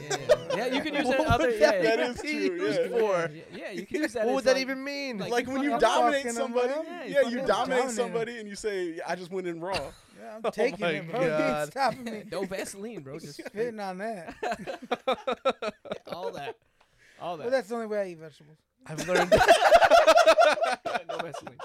Yeah, 0.50 0.56
yeah, 0.56 0.66
you 0.74 0.80
can 0.82 0.94
use 0.94 1.06
What 1.06 1.18
that 1.18 1.26
other. 1.26 1.46
would 1.48 1.60
Yeah, 1.60 1.70
that 1.72 1.82
That 1.82 1.98
yeah, 1.98 2.10
is 2.10 2.20
true, 2.20 2.30
used 2.30 2.80
yeah. 2.80 2.88
for? 2.88 3.30
yeah, 3.32 3.42
yeah, 3.54 3.70
you 3.70 3.86
can 3.86 4.02
use 4.02 4.12
that. 4.14 4.24
What 4.24 4.30
as 4.30 4.34
would 4.36 4.44
that 4.44 4.52
like- 4.54 4.60
even 4.62 4.82
mean? 4.84 5.18
like- 5.18 5.30
like 5.30 5.46
when 5.46 5.62
you 5.62 5.74
I'm 5.74 5.80
dominate 5.80 6.30
somebody. 6.32 6.68
man. 6.68 6.84
Yeah, 6.86 7.04
you 7.04 7.12
Yeah, 7.14 7.20
you 7.20 7.24
fucking 7.24 7.32
dominate 7.32 7.46
dominating 7.48 7.84
'em. 7.88 7.90
somebody 7.94 8.38
and 8.38 8.48
you 8.48 8.56
say, 8.56 8.98
I 9.06 9.14
just 9.14 9.30
went 9.30 9.46
in 9.46 9.60
raw. 9.60 9.74
Yeah, 9.74 10.36
I'm 10.42 10.42
taking 10.52 10.84
oh 10.84 10.86
my 10.86 10.92
it, 10.92 11.10
bro. 11.10 11.20
You 11.20 11.30
ain't 11.32 11.70
stopping 11.70 12.04
me. 12.04 12.22
no 12.30 12.44
Vaseline, 12.44 13.00
bro. 13.02 13.18
Just 13.18 13.44
Spitting 13.44 13.80
on 13.80 13.98
that. 13.98 14.34
all 16.12 16.30
that, 16.32 16.56
all 17.20 17.36
But 17.36 17.44
that. 17.44 17.50
that's 17.50 17.68
the 17.68 17.74
only 17.74 17.86
way 17.86 18.00
I 18.00 18.06
eat 18.08 18.18
vegetables. 18.18 18.58
I've 18.86 19.08
learned. 19.08 19.30
no 21.08 21.18
Vaseline. 21.18 21.58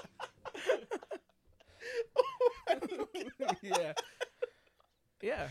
yeah, 3.62 3.92
yeah. 5.22 5.48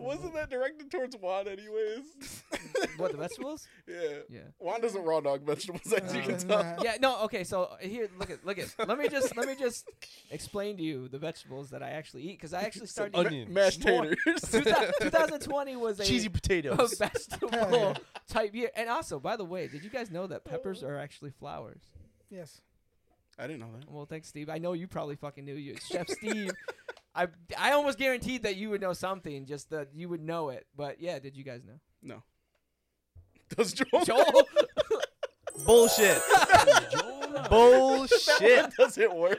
Wasn't 0.00 0.34
that 0.34 0.50
directed 0.50 0.90
towards 0.90 1.16
Juan, 1.16 1.48
anyways? 1.48 2.42
What 2.96 3.12
the 3.12 3.18
vegetables? 3.18 3.66
yeah. 3.86 3.96
Yeah. 4.28 4.40
Juan 4.58 4.80
doesn't 4.80 5.02
raw 5.04 5.20
dog 5.20 5.42
vegetables, 5.42 5.92
as 5.92 6.14
you 6.14 6.20
Uh, 6.22 6.24
can 6.26 6.38
tell. 6.38 6.62
not- 6.64 6.82
Yeah, 6.84 6.96
no, 7.00 7.22
okay, 7.24 7.44
so 7.44 7.70
here, 7.80 8.08
look 8.18 8.30
at, 8.30 8.44
look 8.44 8.58
at. 8.58 8.74
Let 8.88 8.98
me 8.98 9.08
just, 9.08 9.36
let 9.36 9.46
me 9.46 9.54
just 9.56 9.88
explain 10.30 10.76
to 10.78 10.82
you 10.82 11.08
the 11.08 11.18
vegetables 11.18 11.70
that 11.70 11.82
I 11.82 11.90
actually 11.90 12.22
eat 12.24 12.38
because 12.38 12.52
I 12.52 12.62
actually 12.62 12.86
started. 12.88 13.14
Ma- 13.14 13.20
onion. 13.20 13.52
mashed 13.52 13.84
More- 13.84 14.02
taters. 14.04 14.40
2000 14.50 14.94
2020 15.00 15.76
was 15.76 16.00
a 16.00 16.04
Cheesy 16.04 16.26
a 16.26 16.30
potatoes. 16.30 16.94
vegetable 16.98 17.50
Yeah. 17.52 17.94
type 18.28 18.54
year, 18.54 18.70
and 18.76 18.88
also, 18.90 19.20
by 19.20 19.36
the 19.36 19.44
way, 19.44 19.68
did 19.68 19.84
you 19.84 19.90
guys 19.90 20.10
know 20.10 20.26
that 20.26 20.44
peppers 20.44 20.82
are 20.82 20.96
actually 20.98 21.30
flowers? 21.30 21.82
Yes. 22.30 22.60
I 23.38 23.46
didn't 23.46 23.60
know 23.60 23.70
that. 23.78 23.88
Well, 23.90 24.06
thanks, 24.06 24.26
Steve. 24.28 24.50
I 24.50 24.58
know 24.58 24.72
you 24.72 24.88
probably 24.88 25.14
fucking 25.14 25.44
knew 25.44 25.54
you, 25.54 25.76
Chef 25.88 26.08
Steve. 26.08 26.50
I 27.18 27.26
I 27.58 27.72
almost 27.72 27.98
guaranteed 27.98 28.44
that 28.44 28.56
you 28.56 28.70
would 28.70 28.80
know 28.80 28.92
something, 28.92 29.44
just 29.44 29.70
that 29.70 29.88
you 29.92 30.08
would 30.08 30.22
know 30.22 30.50
it. 30.50 30.66
But 30.76 31.00
yeah, 31.00 31.18
did 31.18 31.36
you 31.36 31.42
guys 31.42 31.64
know? 31.64 31.80
No. 32.00 32.22
Does 33.56 33.72
Joel? 33.72 34.04
Joel. 34.04 34.48
Bullshit. 35.64 36.20
Joel. 36.90 37.14
Bullshit. 37.50 38.72
Does 38.78 38.98
it 38.98 39.14
work? 39.14 39.38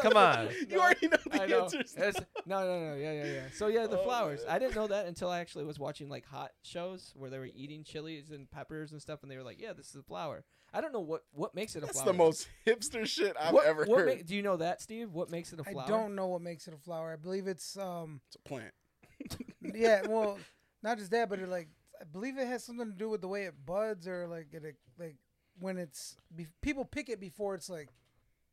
Come 0.00 0.16
on. 0.16 0.48
You 0.68 0.80
already 0.80 1.08
know 1.08 1.16
the 1.30 1.42
I 1.42 1.46
know. 1.46 1.64
answers. 1.64 1.94
It's- 1.96 2.14
no, 2.46 2.60
no, 2.60 2.90
no, 2.90 2.94
yeah, 2.96 3.12
yeah, 3.12 3.24
yeah. 3.24 3.40
So 3.54 3.68
yeah, 3.68 3.86
the 3.86 3.98
Oh, 3.98 4.04
flowers. 4.04 4.44
man. 4.44 4.54
I 4.54 4.58
didn't 4.58 4.74
know 4.76 4.86
that 4.88 5.06
until 5.06 5.28
I 5.30 5.40
actually 5.40 5.64
was 5.64 5.78
watching 5.78 6.08
like 6.08 6.26
hot 6.26 6.52
shows 6.62 7.12
where 7.16 7.30
they 7.30 7.38
were 7.38 7.48
eating 7.54 7.84
chilies 7.84 8.30
and 8.30 8.50
peppers 8.50 8.92
and 8.92 9.00
stuff, 9.00 9.22
and 9.22 9.30
they 9.30 9.36
were 9.36 9.42
like, 9.42 9.60
"Yeah, 9.60 9.72
this 9.72 9.88
is 9.90 9.96
a 9.96 10.02
flower." 10.02 10.44
I 10.74 10.80
don't 10.80 10.92
know 10.92 11.00
what 11.00 11.22
what 11.32 11.54
makes 11.54 11.74
it 11.76 11.82
a 11.82 11.86
That's 11.86 11.98
flower. 12.00 12.12
the 12.12 12.18
most 12.18 12.48
hipster 12.66 13.06
shit 13.06 13.36
I've 13.40 13.54
what, 13.54 13.66
ever 13.66 13.84
what 13.84 13.98
heard. 14.00 14.08
ma- 14.08 14.22
do 14.26 14.34
you 14.34 14.42
know 14.42 14.56
that, 14.58 14.82
Steve? 14.82 15.12
What 15.12 15.30
makes 15.30 15.52
it 15.52 15.60
a 15.60 15.64
flower? 15.64 15.84
I 15.86 15.88
don't 15.88 16.14
know 16.14 16.26
what 16.26 16.42
makes 16.42 16.66
it 16.68 16.74
a 16.74 16.78
flower. 16.78 17.12
I 17.12 17.16
believe 17.16 17.46
it's 17.46 17.76
um 17.76 18.20
it's 18.26 18.36
a 18.36 18.48
plant. 18.48 18.72
yeah, 19.74 20.02
well, 20.06 20.38
not 20.82 20.98
just 20.98 21.10
that, 21.12 21.28
but 21.28 21.38
it 21.38 21.48
like 21.48 21.68
I 22.00 22.04
believe 22.04 22.38
it 22.38 22.46
has 22.46 22.64
something 22.64 22.86
to 22.92 22.96
do 22.98 23.08
with 23.08 23.20
the 23.20 23.28
way 23.28 23.44
it 23.44 23.54
buds 23.64 24.06
or 24.06 24.26
like 24.26 24.48
it 24.52 24.76
like 24.98 25.16
when 25.58 25.78
it's 25.78 26.16
be, 26.34 26.46
people 26.60 26.84
pick 26.84 27.08
it 27.08 27.18
before 27.20 27.54
it's 27.54 27.70
like 27.70 27.88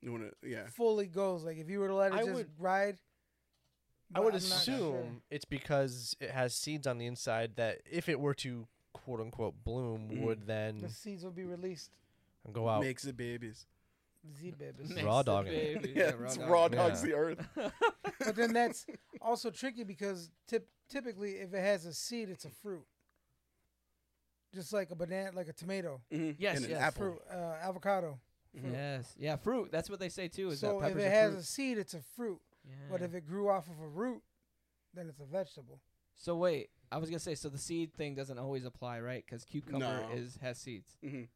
You 0.01 0.11
wanna, 0.13 0.29
yeah. 0.41 0.67
fully 0.67 1.07
goes. 1.07 1.43
Like 1.43 1.57
if 1.57 1.69
you 1.69 1.79
were 1.79 1.87
to 1.89 1.95
let 1.95 2.11
it 2.13 2.15
I 2.15 2.19
just 2.23 2.33
would- 2.33 2.49
ride. 2.59 2.99
I 4.15 4.19
would 4.19 4.35
I'm 4.35 4.41
not 4.47 4.57
assume 4.59 4.77
sure. 4.77 5.05
it's 5.31 5.45
because 5.45 6.15
it 6.19 6.29
has 6.29 6.53
seeds 6.53 6.85
on 6.85 6.99
the 6.99 7.07
inside 7.07 7.55
that 7.55 7.79
if 7.89 8.07
it 8.07 8.19
were 8.19 8.35
to 8.35 8.67
quote 8.93 9.19
unquote 9.19 9.55
bloom, 9.63 10.09
Mhm. 10.11 10.21
would 10.21 10.45
then 10.45 10.79
the 10.81 10.89
seeds 10.89 11.23
will 11.23 11.31
be 11.31 11.45
released. 11.45 11.91
And 12.45 12.53
go 12.53 12.69
out. 12.69 12.81
Makes 12.81 13.05
it 13.05 13.17
babies. 13.17 13.65
Z 14.39 14.51
babies. 14.51 14.89
Makes 14.89 15.03
Raw 15.03 15.23
the 15.23 15.31
dogging 15.31 15.51
baby- 15.53 15.93
Yeah, 15.95 16.11
it's 16.23 16.37
raw 16.37 16.65
it. 16.65 16.73
dogs 16.73 17.01
Yeah. 17.03 17.09
the 17.09 17.13
earth. 17.15 17.47
but 18.19 18.35
then 18.35 18.53
that's 18.53 18.85
also 19.19 19.49
tricky 19.49 19.83
because 19.83 20.29
tip, 20.47 20.69
typically 20.89 21.31
if 21.39 21.53
it 21.53 21.59
has 21.59 21.85
a 21.85 21.93
seed, 21.93 22.29
it's 22.29 22.45
a 22.45 22.49
fruit. 22.49 22.85
Just 24.53 24.71
like 24.73 24.91
a 24.91 24.95
banana, 24.95 25.31
like 25.35 25.47
a 25.47 25.53
tomato, 25.53 26.01
Mhm. 26.11 26.35
Yes, 26.37 26.57
and 26.57 26.65
an 26.67 26.77
apple. 26.77 27.01
fruit, 27.13 27.21
uh, 27.29 27.57
avocado. 27.61 28.19
Mhm. 28.55 28.71
Yes, 28.71 29.15
yeah, 29.17 29.35
fruit. 29.35 29.71
That's 29.71 29.89
what 29.89 29.99
they 29.99 30.09
say 30.09 30.27
too. 30.27 30.49
Is 30.49 30.59
So 30.59 30.79
that 30.79 30.91
if 30.91 30.97
it 30.97 31.09
has 31.11 31.31
fruit. 31.31 31.39
a 31.39 31.43
seed, 31.43 31.77
it's 31.79 31.93
a 31.95 32.01
fruit. 32.01 32.39
But 32.89 33.01
if 33.01 33.13
it 33.13 33.25
grew 33.25 33.49
off 33.49 33.67
of 33.67 33.79
a 33.81 33.87
root, 33.87 34.21
then 34.93 35.09
it's 35.09 35.19
a 35.19 35.25
vegetable. 35.25 35.79
So 36.15 36.35
wait, 36.37 36.69
I 36.91 36.97
was 36.99 37.09
gonna 37.09 37.19
say, 37.19 37.33
so 37.35 37.49
the 37.49 37.57
seed 37.57 37.93
thing 37.95 38.13
doesn't 38.13 38.37
always 38.37 38.63
apply, 38.63 38.99
right? 39.01 39.25
Because 39.25 39.43
cucumber 39.43 39.79
No. 39.79 40.09
is 40.13 40.37
has 40.37 40.59
seeds. 40.59 40.97
Mhm. 41.03 41.27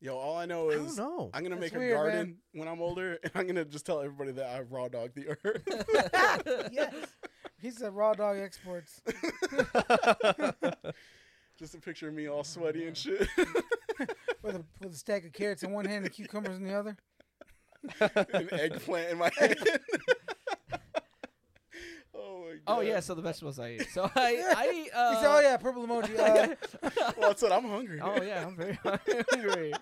Yo, 0.00 0.16
all 0.16 0.36
I 0.36 0.46
know 0.46 0.70
is 0.70 0.96
don't 0.96 1.08
know. 1.18 1.30
I'm 1.34 1.42
gonna 1.42 1.56
That's 1.56 1.72
make 1.72 1.74
a 1.74 1.78
weird, 1.78 1.96
man. 1.96 2.04
garden 2.14 2.42
when 2.52 2.68
I'm 2.68 2.80
older, 2.80 3.14
and 3.24 3.32
I'm 3.34 3.46
gonna 3.48 3.64
just 3.64 3.84
tell 3.84 4.00
everybody 4.00 4.30
that 4.32 4.46
I 4.46 4.54
have 4.56 4.70
raw 4.70 4.86
dog 4.88 5.12
the 5.14 5.28
earth. 5.30 5.62
yes. 6.72 6.94
He 7.60 7.70
said 7.70 7.94
raw 7.94 8.12
dog 8.12 8.36
exports. 8.36 9.00
Just 11.58 11.74
a 11.74 11.78
picture 11.78 12.08
of 12.08 12.14
me 12.14 12.28
all 12.28 12.44
sweaty 12.44 12.86
and 12.86 12.96
shit. 12.96 13.28
with 14.42 14.56
a 14.56 14.64
with 14.80 14.92
a 14.92 14.96
stack 14.96 15.24
of 15.24 15.32
carrots 15.32 15.62
in 15.62 15.72
one 15.72 15.84
hand 15.84 16.04
and 16.04 16.12
cucumbers 16.14 16.56
in 16.56 16.64
the 16.64 16.74
other. 16.74 16.96
An 18.32 18.48
eggplant 18.52 19.10
in 19.10 19.18
my 19.18 19.30
hand. 19.38 19.56
oh 22.14 22.44
my 22.44 22.50
god. 22.52 22.60
Oh 22.66 22.80
yeah, 22.80 23.00
so 23.00 23.14
the 23.14 23.22
vegetables 23.22 23.58
I 23.58 23.72
eat. 23.72 23.88
So 23.92 24.10
I 24.14 24.42
I 24.56 24.72
eat. 24.74 24.90
Uh, 24.94 25.10
he 25.14 25.20
said, 25.20 25.36
"Oh 25.36 25.40
yeah, 25.40 25.56
purple 25.58 25.86
emoji." 25.86 26.18
Uh, 26.18 26.54
Well, 27.16 27.28
that's 27.28 27.42
what 27.42 27.52
I'm 27.52 27.64
hungry. 27.68 28.00
oh 28.02 28.22
yeah, 28.22 28.46
I'm 28.46 28.56
very 28.56 28.78
hungry. 28.82 29.72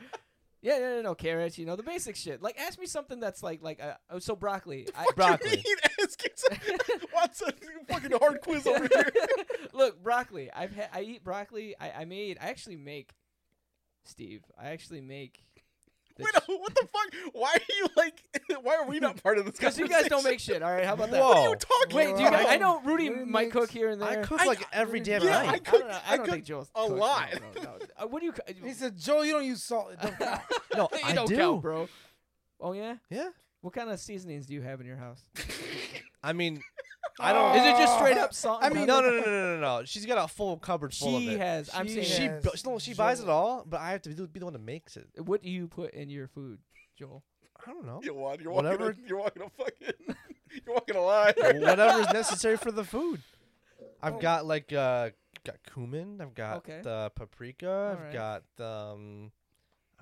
Yeah, 0.63 0.79
no, 0.79 0.97
no, 0.97 1.03
no, 1.03 1.15
carrots. 1.17 1.59
You 1.59 1.67
know 1.67 1.75
the 1.75 1.83
basic 1.83 2.15
shit. 2.15 2.41
Like, 2.41 2.57
ask 2.59 2.79
me 2.79 2.87
something 2.87 3.19
that's 3.19 3.43
like, 3.43 3.63
like, 3.63 3.83
uh, 3.83 3.95
oh, 4.11 4.21
so 4.21 4.37
broccoli. 4.37 4.87
I, 4.97 5.07
Broccoli. 5.17 5.51
You 5.67 5.77
mean 5.99 6.09
some- 6.37 6.59
What's 7.13 7.43
a 7.43 7.53
fucking 7.89 8.13
hard 8.13 8.41
quiz 8.43 8.67
over 8.67 8.87
here? 8.93 9.13
Look, 9.73 10.03
broccoli. 10.03 10.51
I've 10.53 10.75
ha- 10.75 10.89
I 10.95 11.03
eat 11.03 11.25
broccoli. 11.25 11.75
I, 11.81 11.91
I 12.03 12.05
made. 12.05 12.39
I 12.41 12.47
actually 12.51 12.77
make. 12.77 13.11
Steve, 14.05 14.43
I 14.61 14.69
actually 14.69 15.01
make. 15.01 15.41
Wait, 16.19 16.29
what 16.61 16.75
the 16.75 16.87
fuck? 16.93 17.33
Why 17.35 17.53
are 17.55 17.75
you 17.79 17.87
like? 17.97 18.23
Why 18.63 18.77
are 18.77 18.87
we 18.87 19.01
not 19.01 19.23
part 19.23 19.39
of 19.39 19.45
this? 19.47 19.57
Because 19.57 19.79
you 19.79 19.89
guys 19.89 20.09
don't 20.09 20.25
make 20.25 20.41
shit. 20.41 20.63
All 20.63 20.71
right, 20.73 20.85
how 20.85 20.95
about 20.95 21.11
that? 21.11 21.21
Whoa. 21.21 21.29
What 21.29 21.37
are 21.39 21.49
you 21.51 21.57
talking 21.57 21.97
Wait, 21.97 22.17
do 22.17 22.23
you 22.23 22.31
guys? 22.31 22.47
I 22.49 22.57
know 22.59 22.81
Rudy 22.83 23.09
Rudy 23.11 23.25
might 23.25 23.43
makes- 23.45 23.53
cook 23.53 23.71
here 23.71 23.91
and 23.91 24.01
there. 24.01 24.09
I 24.09 24.15
there. 24.17 24.25
cook 24.25 24.45
like 24.45 24.67
every 24.73 25.01
damn 25.01 25.23
Yeah, 25.23 25.39
I, 25.39 25.43
I 25.43 25.47
night. 25.53 25.65
don't 25.65 25.81
know. 25.89 25.99
I 26.07 26.13
I 26.13 26.17
don't 26.17 26.25
cook 26.27 26.35
think 26.35 26.45
Joel's 26.47 26.71
a 26.75 26.79
cooks. 26.87 26.93
lot. 27.01 27.29
No, 27.35 27.63
no, 27.63 27.63
no. 27.63 27.79
Uh, 27.99 28.07
what 28.07 28.21
do 28.21 28.27
you? 28.27 28.33
co- 28.33 28.43
he 28.65 28.73
said, 28.73 28.97
"Joe, 28.97 29.23
you 29.23 29.33
don't 29.33 29.45
use 29.45 29.63
salt. 29.63 29.93
It 29.93 30.01
don't 30.01 30.19
count." 30.19 30.41
No, 30.77 30.89
it 30.93 31.05
I 31.05 31.13
don't 31.13 31.29
do. 31.29 31.37
count, 31.37 31.63
bro. 31.63 31.89
Oh 32.61 32.73
yeah. 32.73 32.97
Yeah. 33.11 33.29
What 33.61 33.75
kind 33.75 33.91
of 33.91 34.01
seasonings 34.01 34.47
do 34.47 34.55
you 34.55 34.63
have 34.63 34.81
in 34.81 34.87
your 34.87 34.97
house? 34.97 35.25
I 36.23 36.33
mean, 36.33 36.63
I 37.21 37.33
don't. 37.33 37.57
Is 37.57 37.65
it 37.67 37.77
just 37.83 37.97
straight 37.97 38.17
up 38.17 38.33
salt? 38.35 38.61
I 38.63 38.71
mean, 38.71 38.87
no, 38.87 39.01
no, 39.01 39.11
no, 39.11 39.21
no, 39.21 39.25
no, 39.27 39.55
no, 39.57 39.61
no. 39.61 39.85
She's 39.85 40.07
got 40.07 40.19
a 40.25 40.29
full 40.29 40.57
cupboard 40.57 40.95
full 40.95 41.19
She 41.21 41.29
of 41.29 41.35
it. 41.35 41.41
has. 41.41 41.71
I'm 41.75 41.87
She 41.87 41.95
saying. 42.03 42.07
She, 42.07 42.23
has 42.25 42.43
bu- 42.65 42.71
no, 42.71 42.79
she 42.79 42.95
buys 42.95 43.21
it 43.21 43.29
all, 43.29 43.65
but 43.69 43.81
I 43.81 43.91
have 43.93 44.03
to 44.03 44.09
be, 44.11 44.27
be 44.27 44.39
the 44.41 44.47
one 44.47 44.53
that 44.55 44.63
makes 44.63 44.97
it. 44.97 45.07
What 45.19 45.43
do 45.43 45.51
you 45.51 45.69
put 45.69 45.93
in 45.95 46.09
your 46.11 46.29
food, 46.29 46.59
Joel? 46.99 47.23
I 47.67 47.71
don't 47.71 47.87
know. 47.87 48.01
You're, 48.03 48.15
walking, 48.15 48.43
you're 48.45 48.53
Whatever. 48.53 48.87
walking. 48.87 49.05
A, 49.05 49.09
you're 49.09 49.19
walking 49.19 49.43
a 49.43 49.51
fucking. 49.51 50.17
You're 50.67 50.75
walking 50.75 50.97
a 50.97 51.01
lie. 51.01 51.33
Whatever's 51.35 52.07
necessary 52.13 52.59
for 52.59 52.71
the 52.71 52.85
food. 52.85 53.23
I've 54.03 54.17
Oh. 54.17 54.19
got 54.19 54.45
like 54.45 54.71
uh, 54.73 55.09
got 55.45 55.57
cumin. 55.73 56.21
I've 56.21 56.35
got 56.35 56.59
Okay. 56.59 56.81
the 56.83 57.11
paprika. 57.15 57.97
I've 57.97 58.15
Alright. 58.15 58.43
got 58.59 58.93
um, 58.93 59.33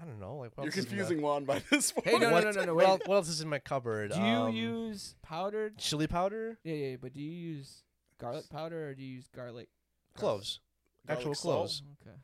I 0.00 0.04
don't 0.04 0.18
know. 0.20 0.36
Like 0.36 0.56
what 0.56 0.64
You're 0.64 0.72
else 0.72 0.76
is 0.78 0.84
in 0.84 0.88
confusing 0.90 1.20
Juan 1.22 1.44
by 1.44 1.60
this 1.70 1.90
one. 1.94 2.04
Hey, 2.04 2.18
no, 2.18 2.30
no, 2.30 2.40
no, 2.40 2.50
no, 2.50 2.64
no, 2.64 2.74
What, 2.74 2.84
wait. 2.84 2.88
el- 2.88 2.98
what 3.06 3.14
else 3.16 3.28
is 3.28 3.40
in 3.40 3.48
my 3.48 3.58
cupboard? 3.58 4.12
Do 4.12 4.18
you 4.18 4.24
Um, 4.24 4.54
use 4.54 5.14
powdered? 5.22 5.76
chili 5.78 6.06
powder? 6.06 6.58
Yeah, 6.64 6.74
yeah. 6.74 6.96
But 7.00 7.12
do 7.12 7.20
you 7.20 7.30
use 7.30 7.82
garlic 8.18 8.48
powder 8.50 8.88
or 8.88 8.94
do 8.94 9.02
you 9.02 9.14
use 9.16 9.28
garlic? 9.34 9.68
Cloves. 10.14 10.60
Garlic 11.06 11.20
Actual 11.20 11.34
salt? 11.34 11.54
cloves. 11.56 11.82
Okay. 12.06 12.16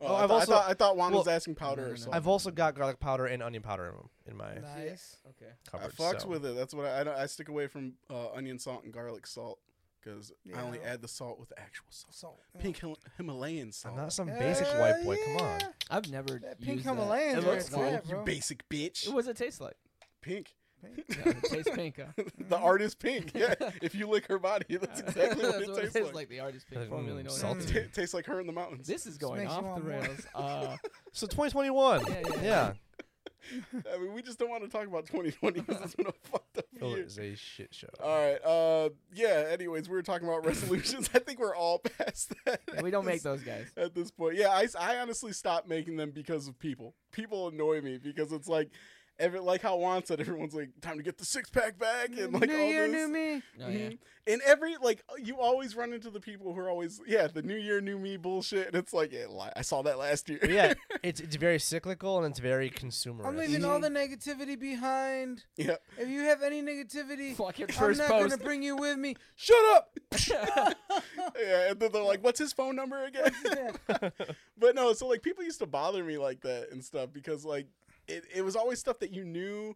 Oh, 0.00 0.06
Oh, 0.08 0.14
I, 0.14 0.22
I've 0.24 0.28
thought, 0.30 0.34
also- 0.40 0.52
I 0.52 0.56
thought 0.56 0.70
I 0.70 0.74
thought 0.74 0.96
Juan 0.96 1.12
was 1.12 1.26
well, 1.26 1.36
asking 1.36 1.54
powder 1.54 1.82
No, 1.82 1.82
or 1.82 1.86
no, 1.88 1.92
no. 1.92 1.96
something. 1.96 2.14
I've 2.14 2.26
also 2.26 2.50
got 2.50 2.74
garlic 2.74 2.98
powder 2.98 3.26
and 3.26 3.42
onion 3.42 3.62
powder 3.62 3.84
in, 3.86 3.94
'em- 3.94 4.08
in 4.26 4.36
my 4.36 4.54
nice. 4.58 5.18
Okay. 5.28 5.52
I 5.72 5.78
cupboard. 5.78 5.92
fucks 5.94 6.22
so. 6.22 6.28
with 6.28 6.44
it. 6.44 6.56
That's 6.56 6.74
what 6.74 6.86
I, 6.86 7.00
I, 7.00 7.04
don't- 7.04 7.16
I 7.16 7.26
stick 7.26 7.48
away 7.48 7.68
from 7.68 7.94
uh, 8.10 8.32
onion 8.32 8.58
salt 8.58 8.82
and 8.84 8.92
garlic 8.92 9.26
salt 9.28 9.60
because 10.02 10.32
I 10.56 10.60
only 10.62 10.80
add 10.80 11.00
the 11.02 11.08
salt 11.08 11.38
with 11.38 11.48
the 11.50 11.58
actual 11.60 11.86
salt. 11.90 12.14
Salt. 12.14 12.40
Pink 12.58 12.78
Him- 12.80 12.96
Himalayan 13.16 13.72
salt. 13.72 13.94
I'm 13.94 14.00
not 14.02 14.12
some 14.12 14.28
Yeah, 14.28 14.38
basic 14.38 14.66
white 14.78 15.02
boy. 15.04 15.16
Come 15.24 15.36
on. 15.46 15.60
I've 15.90 16.10
never 16.10 16.38
That 16.38 16.60
pink 16.60 16.76
used 16.76 16.86
that. 16.86 16.90
Himalayan 16.90 17.38
It 17.38 17.44
looks 17.44 17.68
cool. 17.68 18.00
you 18.08 18.22
basic 18.24 18.68
bitch. 18.68 19.08
What 19.08 19.18
does 19.22 19.28
it 19.28 19.36
taste 19.36 19.60
like? 19.60 19.76
Pink. 20.20 20.54
Yeah, 21.08 21.28
it 21.28 21.44
tastes 21.44 21.70
pink. 21.76 22.00
Huh? 22.00 22.24
the 22.48 22.56
artist 22.56 22.98
pink. 22.98 23.30
Yeah. 23.36 23.54
if 23.82 23.94
you 23.94 24.08
lick 24.08 24.26
her 24.26 24.40
body, 24.40 24.64
that's 24.78 24.98
exactly 24.98 25.44
what 25.44 25.52
That's 25.52 25.62
it 25.62 25.70
what 25.70 25.80
tastes 25.80 25.96
it 25.96 25.98
tastes 26.00 26.06
like. 26.06 26.14
like. 26.14 26.28
The 26.28 26.40
artist 26.40 26.66
pink. 26.68 26.80
Like, 26.80 26.90
formerly 26.90 27.22
mm, 27.22 27.26
known 27.26 27.34
as. 27.34 27.36
salty. 27.36 27.66
T- 27.66 27.86
tastes 27.92 28.14
like 28.14 28.26
her 28.26 28.40
in 28.40 28.48
the 28.48 28.52
mountains. 28.52 28.88
This 28.88 29.06
is 29.06 29.16
going 29.16 29.42
makes 29.44 29.52
you 29.56 29.58
off 29.64 29.76
the 29.76 29.82
rails. 29.82 30.26
Uh, 30.34 30.76
So 31.12 31.28
2021. 31.28 32.00
Yeah, 32.08 32.14
yeah, 32.18 32.42
yeah. 32.42 32.72
Yeah. 33.72 33.80
I 33.94 33.98
mean, 33.98 34.12
we 34.12 34.22
just 34.22 34.38
don't 34.38 34.50
want 34.50 34.62
to 34.64 34.68
talk 34.68 34.86
about 34.86 35.06
2020 35.06 35.60
because 35.60 35.82
it's 35.82 35.94
been 35.94 36.06
a 36.06 36.12
fucked 36.28 36.58
up 36.58 36.64
year. 36.80 37.04
was 37.04 37.18
a 37.18 37.34
shit 37.34 37.74
show. 37.74 37.88
All 38.02 38.08
right. 38.08 38.44
Uh, 38.44 38.90
yeah. 39.14 39.46
Anyways, 39.50 39.88
we 39.88 39.94
were 39.94 40.02
talking 40.02 40.26
about 40.28 40.44
resolutions. 40.46 41.10
I 41.14 41.18
think 41.18 41.38
we're 41.38 41.54
all 41.56 41.78
past 41.78 42.32
that. 42.46 42.60
we 42.82 42.90
don't 42.90 43.04
make 43.06 43.22
those 43.22 43.42
guys. 43.42 43.66
at 43.76 43.94
this 43.94 44.10
point. 44.10 44.36
Yeah, 44.36 44.48
I, 44.50 44.66
I 44.78 44.98
honestly 44.98 45.32
stopped 45.32 45.68
making 45.68 45.96
them 45.96 46.10
because 46.10 46.48
of 46.48 46.58
people. 46.58 46.94
People 47.12 47.48
annoy 47.48 47.80
me 47.80 47.98
because 47.98 48.32
it's 48.32 48.48
like, 48.48 48.70
every, 49.18 49.40
like 49.40 49.62
how 49.62 49.76
Juan 49.76 50.04
said, 50.04 50.20
everyone's 50.20 50.54
like, 50.54 50.70
time 50.80 50.96
to 50.96 51.02
get 51.02 51.18
the 51.18 51.24
six 51.24 51.50
pack 51.50 51.78
bag 51.78 52.18
and 52.18 52.32
like 52.32 52.48
new 52.48 52.56
all 52.60 52.66
year, 52.68 52.88
this. 52.88 52.96
new 52.96 53.08
me. 53.08 53.42
Oh 53.62 53.68
yeah. 53.68 53.88
Mhm. 53.90 53.98
And 54.24 54.40
every 54.46 54.76
like 54.80 55.02
you 55.18 55.40
always 55.40 55.74
run 55.74 55.92
into 55.92 56.08
the 56.08 56.20
people 56.20 56.52
who 56.54 56.60
are 56.60 56.70
always 56.70 57.00
yeah 57.08 57.26
the 57.26 57.42
new 57.42 57.56
year 57.56 57.80
new 57.80 57.98
me 57.98 58.16
bullshit 58.16 58.68
and 58.68 58.76
it's 58.76 58.92
like 58.92 59.10
yeah 59.12 59.26
I 59.56 59.62
saw 59.62 59.82
that 59.82 59.98
last 59.98 60.28
year 60.28 60.38
yeah, 60.48 60.74
it's 61.02 61.20
it's 61.20 61.34
very 61.34 61.58
cyclical 61.58 62.18
and 62.22 62.30
it's 62.30 62.38
very 62.38 62.70
consumerist. 62.70 63.26
I'm 63.26 63.36
leaving 63.36 63.64
all 63.64 63.80
the 63.80 63.88
negativity 63.88 64.56
behind. 64.56 65.42
yeah 65.56 65.74
If 65.98 66.08
you 66.08 66.20
have 66.20 66.40
any 66.44 66.62
negativity, 66.62 67.34
Fucking 67.34 67.66
I'm 67.80 67.96
not 67.98 68.08
post. 68.08 68.30
gonna 68.30 68.36
bring 68.44 68.62
you 68.62 68.76
with 68.76 68.96
me. 68.96 69.16
shut 69.34 69.56
up 69.76 69.98
yeah 71.40 71.70
and 71.70 71.80
then 71.80 71.90
they're 71.92 72.02
like 72.04 72.22
what's 72.22 72.38
his 72.38 72.52
phone 72.52 72.76
number 72.76 73.04
again 73.04 73.32
but 74.58 74.74
no 74.74 74.92
so 74.92 75.06
like 75.08 75.22
people 75.22 75.42
used 75.42 75.58
to 75.58 75.66
bother 75.66 76.04
me 76.04 76.16
like 76.18 76.40
that 76.42 76.68
and 76.70 76.84
stuff 76.84 77.08
because 77.12 77.44
like 77.44 77.66
it, 78.08 78.24
it 78.34 78.42
was 78.44 78.56
always 78.56 78.78
stuff 78.78 78.98
that 79.00 79.12
you 79.12 79.24
knew 79.24 79.74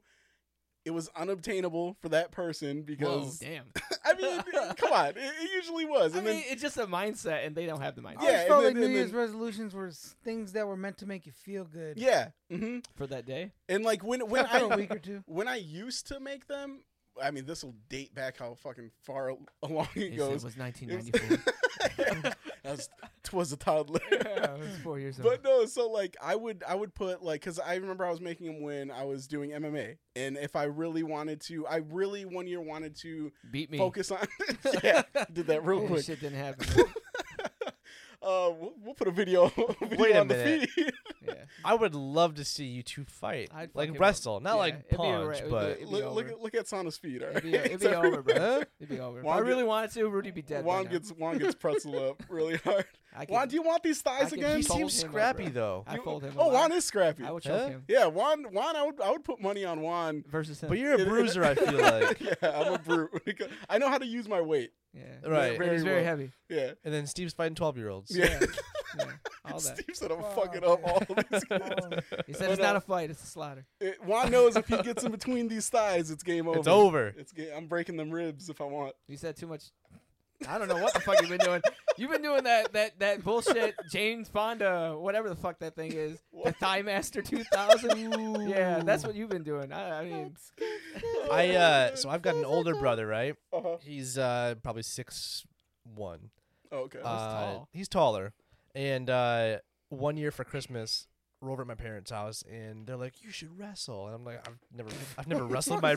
it 0.84 0.90
was 0.94 1.08
unobtainable 1.16 1.96
for 2.00 2.08
that 2.10 2.30
person 2.30 2.76
Whoa, 2.78 2.82
because 2.84 3.38
damn. 3.40 3.64
I 4.04 4.14
mean 4.14 4.40
come 4.76 4.92
on 4.92 5.06
it, 5.08 5.16
it 5.16 5.50
usually 5.52 5.84
was 5.84 6.14
I 6.14 6.18
and 6.18 6.26
mean, 6.26 6.36
then 6.36 6.44
it's 6.48 6.62
just 6.62 6.76
a 6.76 6.86
mindset, 6.86 7.44
and 7.44 7.56
they 7.56 7.66
don't 7.66 7.80
have 7.80 7.96
the 7.96 8.02
mindset 8.02 8.18
I 8.18 8.22
Yeah, 8.22 8.28
always 8.30 8.38
and 8.42 8.48
felt 8.48 8.62
then- 8.62 8.64
like 8.72 8.76
New 8.76 8.84
and 8.86 8.94
Year's 8.94 9.10
then- 9.10 9.20
resolutions 9.20 9.74
were 9.74 9.90
things 10.24 10.52
that 10.52 10.66
were 10.66 10.76
meant 10.76 10.98
to 10.98 11.06
make 11.06 11.26
you 11.26 11.32
feel 11.32 11.64
good. 11.64 11.98
yeah 11.98 12.28
hmm 12.50 12.78
for 12.94 13.06
that 13.08 13.26
day. 13.26 13.50
and 13.68 13.84
like 13.84 14.04
when 14.04 14.20
when 14.28 14.44
After 14.46 14.66
a 14.66 14.68
I 14.68 14.76
week 14.76 14.90
or 14.94 14.98
two. 15.00 15.22
when 15.26 15.48
I 15.48 15.56
used 15.56 16.06
to 16.08 16.20
make 16.20 16.46
them, 16.46 16.82
I 17.20 17.30
mean, 17.32 17.46
this 17.46 17.64
will 17.64 17.74
date 17.88 18.14
back 18.14 18.38
how 18.38 18.54
fucking 18.54 18.90
far 19.02 19.32
along 19.62 19.88
it 19.96 20.10
He 20.12 20.16
goes. 20.16 20.42
It 20.44 20.46
was- 20.46 20.56
1994. 20.56 22.32
I 22.66 22.70
was, 22.72 22.88
was 23.32 23.52
a 23.52 23.56
toddler. 23.56 24.00
yeah, 24.12 24.54
was 24.54 24.76
four 24.82 24.98
years 24.98 25.18
old. 25.20 25.28
But 25.28 25.44
no, 25.44 25.66
so 25.66 25.88
like 25.88 26.16
I 26.22 26.34
would 26.34 26.62
I 26.66 26.74
would 26.74 26.94
put 26.94 27.22
like 27.22 27.40
because 27.40 27.58
I 27.58 27.74
remember 27.76 28.04
I 28.04 28.10
was 28.10 28.20
making 28.20 28.46
them 28.46 28.62
when 28.62 28.90
I 28.90 29.04
was 29.04 29.26
doing 29.26 29.50
MMA, 29.50 29.96
and 30.16 30.36
if 30.36 30.56
I 30.56 30.64
really 30.64 31.02
wanted 31.02 31.40
to, 31.42 31.66
I 31.66 31.76
really 31.76 32.24
one 32.24 32.46
year 32.46 32.60
wanted 32.60 32.96
to 33.02 33.32
Beat 33.50 33.70
me. 33.70 33.78
focus 33.78 34.10
on. 34.10 34.26
yeah, 34.82 35.02
did 35.32 35.46
that 35.48 35.64
real 35.64 35.86
quick. 35.86 36.04
Shit 36.04 36.20
didn't 36.20 36.38
happen. 36.38 36.84
Uh, 38.26 38.50
we'll, 38.58 38.72
we'll 38.84 38.94
put 38.94 39.06
a 39.06 39.12
video, 39.12 39.48
video 39.80 39.98
Wait 39.98 40.16
a 40.16 40.20
on 40.20 40.28
the 40.28 40.34
minute. 40.34 40.70
feed. 40.70 40.92
yeah. 41.26 41.34
I 41.64 41.74
would 41.74 41.94
love 41.94 42.34
to 42.34 42.44
see 42.44 42.64
you 42.64 42.82
two 42.82 43.04
fight, 43.04 43.50
I'd 43.54 43.70
like 43.74 43.88
fucking- 43.90 44.00
wrestle, 44.00 44.40
not 44.40 44.54
yeah, 44.54 44.54
like 44.56 44.74
it'd 44.74 44.88
be 44.90 44.94
a 44.94 44.98
punch, 44.98 45.26
ra- 45.28 45.34
it'd 45.36 45.50
but 45.50 45.66
be- 45.76 45.82
It'd 45.82 45.88
look, 45.88 46.04
look 46.14 46.24
over. 46.26 46.34
at 46.34 46.40
look 46.42 46.54
at 46.56 46.66
Sana's 46.68 46.98
feet. 46.98 47.22
All 47.22 47.28
right, 47.28 47.36
It'd 47.36 47.50
be, 47.52 47.56
it'd 47.58 47.80
be 47.80 47.86
over, 47.86 48.22
bro. 48.22 48.62
It'd 48.80 48.88
be 48.88 48.98
over. 49.00 49.18
If 49.20 49.24
Juan 49.24 49.36
I 49.36 49.40
get- 49.40 49.46
really 49.48 49.64
wanted 49.64 49.90
to, 49.92 50.08
Rudy'd 50.08 50.34
be 50.34 50.42
dead. 50.42 50.64
by 50.64 50.68
Juan 50.68 50.84
now. 50.84 50.90
gets 50.90 51.10
Juan 51.10 51.38
gets 51.38 51.54
pretzel 51.54 51.98
up 52.10 52.22
really 52.28 52.56
hard. 52.56 52.84
I 53.14 53.24
Juan, 53.26 53.48
do 53.48 53.54
you 53.56 53.62
want 53.62 53.82
these 53.82 54.00
thighs 54.02 54.30
could 54.30 54.38
again? 54.38 54.56
he 54.58 54.62
fold 54.62 54.78
seems 54.78 55.02
him 55.02 55.08
up, 55.08 55.12
scrappy 55.12 55.42
bro. 55.44 55.52
though. 55.52 55.84
I 55.86 55.96
You- 55.96 56.02
fold 56.02 56.22
him. 56.22 56.34
Oh, 56.38 56.46
up. 56.48 56.52
Juan 56.52 56.72
is 56.72 56.84
scrappy. 56.84 57.24
I 57.24 57.30
would 57.30 57.42
choke 57.42 57.60
Huh? 57.62 57.68
him 57.68 57.84
Yeah, 57.88 58.06
Juan. 58.06 58.44
Juan, 58.52 58.76
I 58.76 58.82
would 58.84 59.00
I 59.00 59.10
would 59.10 59.24
put 59.24 59.40
money 59.40 59.64
on 59.64 59.80
Juan. 59.80 60.24
versus 60.28 60.60
him. 60.62 60.68
But 60.68 60.78
you're 60.78 60.94
a 60.94 60.98
It- 61.00 61.08
bruiser, 61.08 61.44
I 61.44 61.54
feel 61.54 61.72
like. 61.80 62.20
yeah, 62.20 62.34
I'm 62.42 62.72
a 62.74 62.78
brute. 62.78 63.10
I 63.70 63.78
know 63.78 63.88
how 63.88 63.98
to 63.98 64.06
use 64.06 64.28
my 64.28 64.40
weight. 64.40 64.72
yeah. 64.92 65.02
Right. 65.26 65.50
And 65.50 65.58
Very 65.58 65.72
he's 65.72 65.82
very 65.84 65.96
well. 65.96 66.04
heavy. 66.04 66.30
Yeah. 66.48 66.72
And 66.84 66.92
then 66.92 67.06
Steve's 67.06 67.32
fighting 67.34 67.54
twelve 67.54 67.76
year 67.78 67.88
olds. 67.88 68.14
Yeah. 68.14 68.38
Yeah. 68.98 69.04
All 69.44 69.60
that. 69.60 69.78
Steve 69.78 69.94
said 69.94 70.10
I'm 70.10 70.20
Fuck. 70.22 70.34
fucking 70.54 70.64
up 70.64 70.80
all 70.84 70.98
of 70.98 71.06
these 71.30 71.44
kids. 71.44 71.64
He 72.26 72.32
said 72.32 72.48
But, 72.48 72.50
it's 72.50 72.60
not 72.62 72.74
uh, 72.74 72.78
a 72.78 72.80
fight; 72.80 73.10
it's 73.10 73.22
a 73.22 73.26
slaughter. 73.26 73.66
It- 73.80 74.02
Juan 74.04 74.30
knows 74.30 74.56
if 74.56 74.66
he 74.68 74.76
gets 74.82 75.04
in 75.04 75.10
between 75.12 75.48
these 75.48 75.68
thighs, 75.68 76.10
it's 76.10 76.22
game 76.22 76.48
over. 76.48 76.58
It's 76.58 76.68
over. 76.68 77.14
It's 77.16 77.32
ga- 77.32 77.52
I'm 77.52 77.66
breaking 77.66 77.96
them 77.98 78.10
ribs 78.10 78.48
if 78.48 78.60
I 78.60 78.64
want. 78.64 78.94
You 79.08 79.16
said 79.16 79.36
too 79.36 79.46
much. 79.46 79.64
I 80.48 80.58
don't 80.58 80.68
know 80.68 80.76
what 80.82 80.92
the 80.94 81.00
fuck 81.00 81.20
you've 81.20 81.30
been 81.30 81.38
doing. 81.38 81.62
You've 81.96 82.10
been 82.10 82.22
doing 82.22 82.44
that 82.44 82.72
that 82.74 82.98
that 82.98 83.24
bullshit 83.24 83.74
Jane 83.90 84.24
Fonda, 84.24 84.96
whatever 84.98 85.28
the 85.28 85.36
fuck 85.36 85.58
that 85.60 85.74
thing 85.74 85.92
is, 85.92 86.12
the 86.32 86.38
What? 86.38 86.56
Thigh 86.56 86.82
Master 86.82 87.22
2000. 87.22 88.48
yeah, 88.48 88.80
that's 88.82 89.04
what 89.04 89.14
you've 89.14 89.30
been 89.30 89.42
doing. 89.44 89.72
I, 89.72 90.00
I 90.00 90.04
mean, 90.04 90.36
I 91.32 91.50
uh, 91.50 91.96
so 91.96 92.08
I've 92.10 92.22
got 92.22 92.34
an 92.34 92.44
older 92.44 92.74
brother, 92.74 93.06
right? 93.06 93.34
Uh-huh. 93.52 93.76
He's 93.80 94.18
uh 94.18 94.54
probably 94.62 94.82
six 94.82 95.44
one. 95.84 96.30
Okay. 96.72 96.98
Oh, 97.02 97.08
he's 97.12 97.20
Uh, 97.22 97.40
tall. 97.40 97.68
He's 97.72 97.88
taller. 97.88 98.32
And 98.74 99.08
uh, 99.08 99.58
one 99.88 100.16
year 100.16 100.30
for 100.30 100.44
Christmas, 100.44 101.06
we're 101.40 101.50
over 101.50 101.62
at 101.62 101.68
my 101.68 101.74
parents' 101.74 102.10
house, 102.10 102.42
and 102.50 102.86
they're 102.86 102.96
like, 102.96 103.22
"You 103.22 103.30
should 103.30 103.58
wrestle." 103.58 104.06
And 104.06 104.14
I'm 104.14 104.24
like, 104.24 104.46
"I've 104.46 104.58
never, 104.74 104.90
I've 105.16 105.26
never 105.28 105.44
wrestled 105.46 105.80
my, 105.80 105.94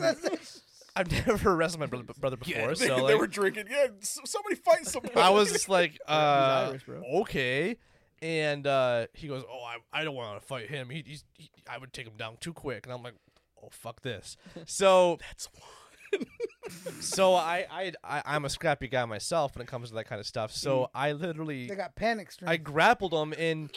I've 0.96 1.10
never 1.26 1.56
wrestled 1.56 1.80
my 1.80 1.86
brother, 1.86 2.04
brother 2.18 2.36
before." 2.36 2.68
they, 2.74 2.86
so 2.86 3.06
they 3.06 3.14
were 3.14 3.26
drinking. 3.26 3.66
Yeah, 3.70 3.88
s- 4.00 4.18
somebody 4.24 4.56
fight 4.56 4.86
somebody. 4.86 5.14
I 5.14 5.30
was 5.30 5.52
just 5.52 5.68
like, 5.68 5.92
he's 5.92 6.00
uh, 6.08 6.68
Irish, 6.70 6.82
okay. 7.14 7.76
And 8.22 8.66
uh, 8.66 9.06
he 9.14 9.28
goes, 9.28 9.44
"Oh, 9.50 9.62
I, 9.64 9.76
I 10.00 10.04
don't 10.04 10.14
want 10.14 10.40
to 10.40 10.46
fight 10.46 10.68
him. 10.68 10.90
He, 10.90 11.02
he's, 11.06 11.24
he, 11.34 11.50
I 11.68 11.78
would 11.78 11.92
take 11.92 12.06
him 12.06 12.16
down 12.16 12.36
too 12.40 12.52
quick." 12.52 12.84
And 12.86 12.92
I'm 12.92 13.02
like, 13.02 13.14
"Oh, 13.62 13.68
fuck 13.70 14.02
this." 14.02 14.36
So 14.66 15.18
That's 15.30 15.48
one. 15.54 16.26
so 17.00 17.34
I, 17.34 17.66
I 17.70 17.92
I 18.04 18.22
I'm 18.26 18.44
a 18.44 18.50
scrappy 18.50 18.88
guy 18.88 19.04
myself 19.04 19.54
when 19.54 19.62
it 19.62 19.68
comes 19.68 19.90
to 19.90 19.94
that 19.94 20.04
kind 20.04 20.20
of 20.20 20.26
stuff. 20.26 20.52
So 20.52 20.90
I 20.94 21.12
literally 21.12 21.68
they 21.68 21.76
got 21.76 21.94
panic 21.94 22.30
I 22.46 22.56
grappled 22.56 23.14
him 23.14 23.32
and 23.38 23.70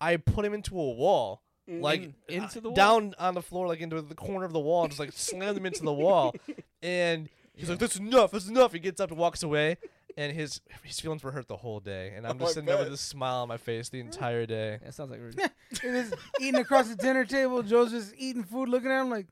I 0.00 0.16
put 0.16 0.44
him 0.44 0.54
into 0.54 0.78
a 0.78 0.92
wall. 0.92 1.42
Like 1.68 2.02
In- 2.02 2.14
into 2.28 2.58
uh, 2.58 2.62
the 2.62 2.68
wall? 2.70 2.74
down 2.76 3.14
on 3.18 3.34
the 3.34 3.42
floor, 3.42 3.66
like 3.68 3.80
into 3.80 4.02
the 4.02 4.14
corner 4.14 4.44
of 4.44 4.52
the 4.52 4.60
wall, 4.60 4.82
and 4.82 4.90
just 4.90 4.98
like 5.00 5.12
slammed 5.12 5.56
him 5.56 5.66
into 5.66 5.82
the 5.82 5.92
wall. 5.92 6.34
And 6.84 7.28
he's 7.54 7.70
like, 7.70 7.78
"That's 7.78 7.94
enough. 7.96 8.32
That's 8.32 8.48
enough." 8.48 8.72
He 8.72 8.80
gets 8.80 9.00
up 9.00 9.10
and 9.10 9.18
walks 9.20 9.44
away, 9.44 9.76
and 10.16 10.32
his 10.32 10.60
his 10.82 10.98
feelings 10.98 11.22
were 11.22 11.30
hurt 11.30 11.46
the 11.46 11.56
whole 11.56 11.78
day. 11.78 12.12
And 12.16 12.26
I'm 12.26 12.32
Oh, 12.36 12.40
just 12.40 12.50
I 12.50 12.54
sitting 12.54 12.66
there 12.66 12.78
with 12.78 12.92
a 12.92 12.96
smile 12.96 13.42
on 13.42 13.48
my 13.48 13.56
face 13.56 13.88
the 13.88 14.00
entire 14.00 14.44
day. 14.46 14.80
That 14.82 14.92
sounds 14.92 15.12
like 15.12 15.20
Rudy. 15.22 15.40
It 15.70 15.84
is 15.84 16.12
eating 16.40 16.60
across 16.60 16.88
the 16.88 16.96
dinner 16.96 17.24
table. 17.24 17.62
Joe's 17.62 17.92
just 17.92 18.12
eating 18.18 18.42
food, 18.42 18.68
looking 18.68 18.90
at 18.90 19.00
him 19.00 19.10
like 19.10 19.28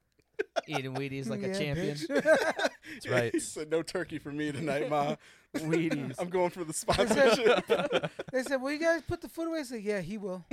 Eating 0.67 0.95
Wheaties 0.95 1.29
like 1.29 1.43
"Yeah, 1.43 1.49
a 1.49 1.59
champion. 1.59 1.97
That's 2.09 3.09
right. 3.09 3.33
He 3.33 3.41
said 3.41 3.71
no 3.71 3.83
turkey 3.83 4.19
for 4.19 4.31
me 4.33 4.53
tonight, 4.53 4.89
ma. 4.91 5.17
Wheaties. 5.57 6.17
I'm 6.19 6.29
going 6.29 6.51
for 6.51 6.65
the 6.65 6.73
sponsorship. 6.75 7.67
they 8.33 8.43
said, 8.43 8.61
"Will 8.63 8.73
you 8.73 8.79
guys 8.79 9.03
put 9.03 9.21
the 9.21 9.29
food 9.29 9.49
away." 9.49 9.61
I 9.61 9.63
said, 9.63 9.83
"Yeah, 9.83 10.01
he 10.01 10.19
will." 10.19 10.45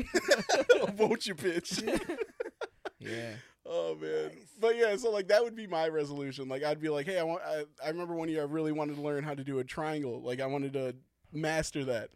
Won't 0.98 1.28
you, 1.28 1.36
bitch? 1.36 2.18
Yeah. 3.00 3.34
Oh 3.70 3.96
man, 3.96 4.32
but 4.62 4.78
yeah, 4.78 4.96
so 4.96 5.12
like 5.12 5.28
that 5.28 5.44
would 5.44 5.56
be 5.56 5.68
my 5.68 5.90
resolution. 5.90 6.48
Like 6.48 6.64
I'd 6.64 6.80
be 6.80 6.90
like, 6.90 7.06
hey, 7.06 7.20
I 7.20 7.24
want. 7.24 7.42
I, 7.46 7.64
I 7.84 7.90
remember 7.90 8.16
one 8.16 8.30
year 8.30 8.42
I 8.42 8.46
really 8.46 8.72
wanted 8.72 8.96
to 8.96 9.02
learn 9.02 9.24
how 9.24 9.34
to 9.34 9.44
do 9.44 9.60
a 9.60 9.64
triangle. 9.64 10.22
Like 10.22 10.40
I 10.40 10.46
wanted 10.46 10.74
to 10.74 10.96
master 11.34 11.84
that, 11.86 12.10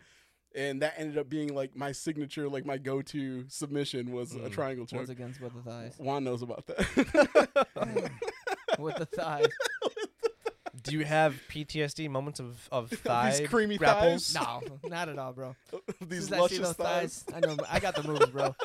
and 0.55 0.81
that 0.81 0.95
ended 0.97 1.17
up 1.17 1.29
being 1.29 1.53
like 1.53 1.75
my 1.75 1.91
signature, 1.91 2.47
like 2.49 2.65
my 2.65 2.77
go-to 2.77 3.45
submission 3.47 4.11
was 4.11 4.33
a 4.35 4.39
Mm. 4.39 4.51
triangle 4.51 4.85
choke. 4.85 4.97
Once 4.99 5.09
again, 5.09 5.33
with 5.41 5.53
the 5.53 5.61
thighs. 5.69 5.95
Juan 5.97 6.23
knows 6.23 6.41
about 6.41 6.65
that. 6.67 8.11
with 8.79 8.95
the 8.97 9.05
thighs. 9.05 9.47
Do 10.83 10.97
you 10.97 11.05
have 11.05 11.35
PTSD 11.49 12.09
moments 12.09 12.39
of 12.39 12.67
of 12.71 12.89
thigh 12.91 13.37
These 13.37 13.49
creamy 13.49 13.77
grapples? 13.77 14.33
thighs? 14.33 14.63
No, 14.83 14.89
not 14.89 15.09
at 15.09 15.19
all, 15.19 15.31
bro. 15.33 15.55
These 16.01 16.27
soon 16.29 16.33
as 16.33 16.51
I 16.51 16.57
those 16.57 16.73
thighs. 16.73 17.23
thighs, 17.23 17.25
I 17.35 17.39
know. 17.41 17.57
I 17.69 17.79
got 17.79 17.95
the 17.95 18.03
moves, 18.03 18.25
bro. 18.27 18.55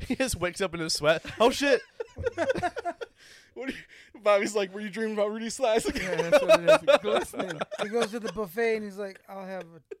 he 0.00 0.16
just 0.16 0.36
wakes 0.36 0.60
up 0.60 0.74
in 0.74 0.80
a 0.80 0.90
sweat. 0.90 1.24
Oh 1.38 1.50
shit! 1.50 1.80
What 3.54 3.68
do 3.68 3.74
you, 3.74 4.20
Bobby's 4.20 4.54
like, 4.54 4.74
were 4.74 4.80
you 4.80 4.90
dreaming 4.90 5.14
about 5.14 5.30
Rudy 5.30 5.50
Slice? 5.50 5.86
yeah, 5.94 6.30
that's 6.30 6.42
what 6.42 6.60
it 6.60 6.70
is. 6.70 6.98
Glistening. 7.02 7.60
He 7.82 7.88
goes 7.88 8.10
to 8.10 8.20
the 8.20 8.32
buffet 8.32 8.76
and 8.76 8.84
he's 8.84 8.98
like, 8.98 9.20
"I'll 9.28 9.46
have 9.46 9.64
a 9.64 9.94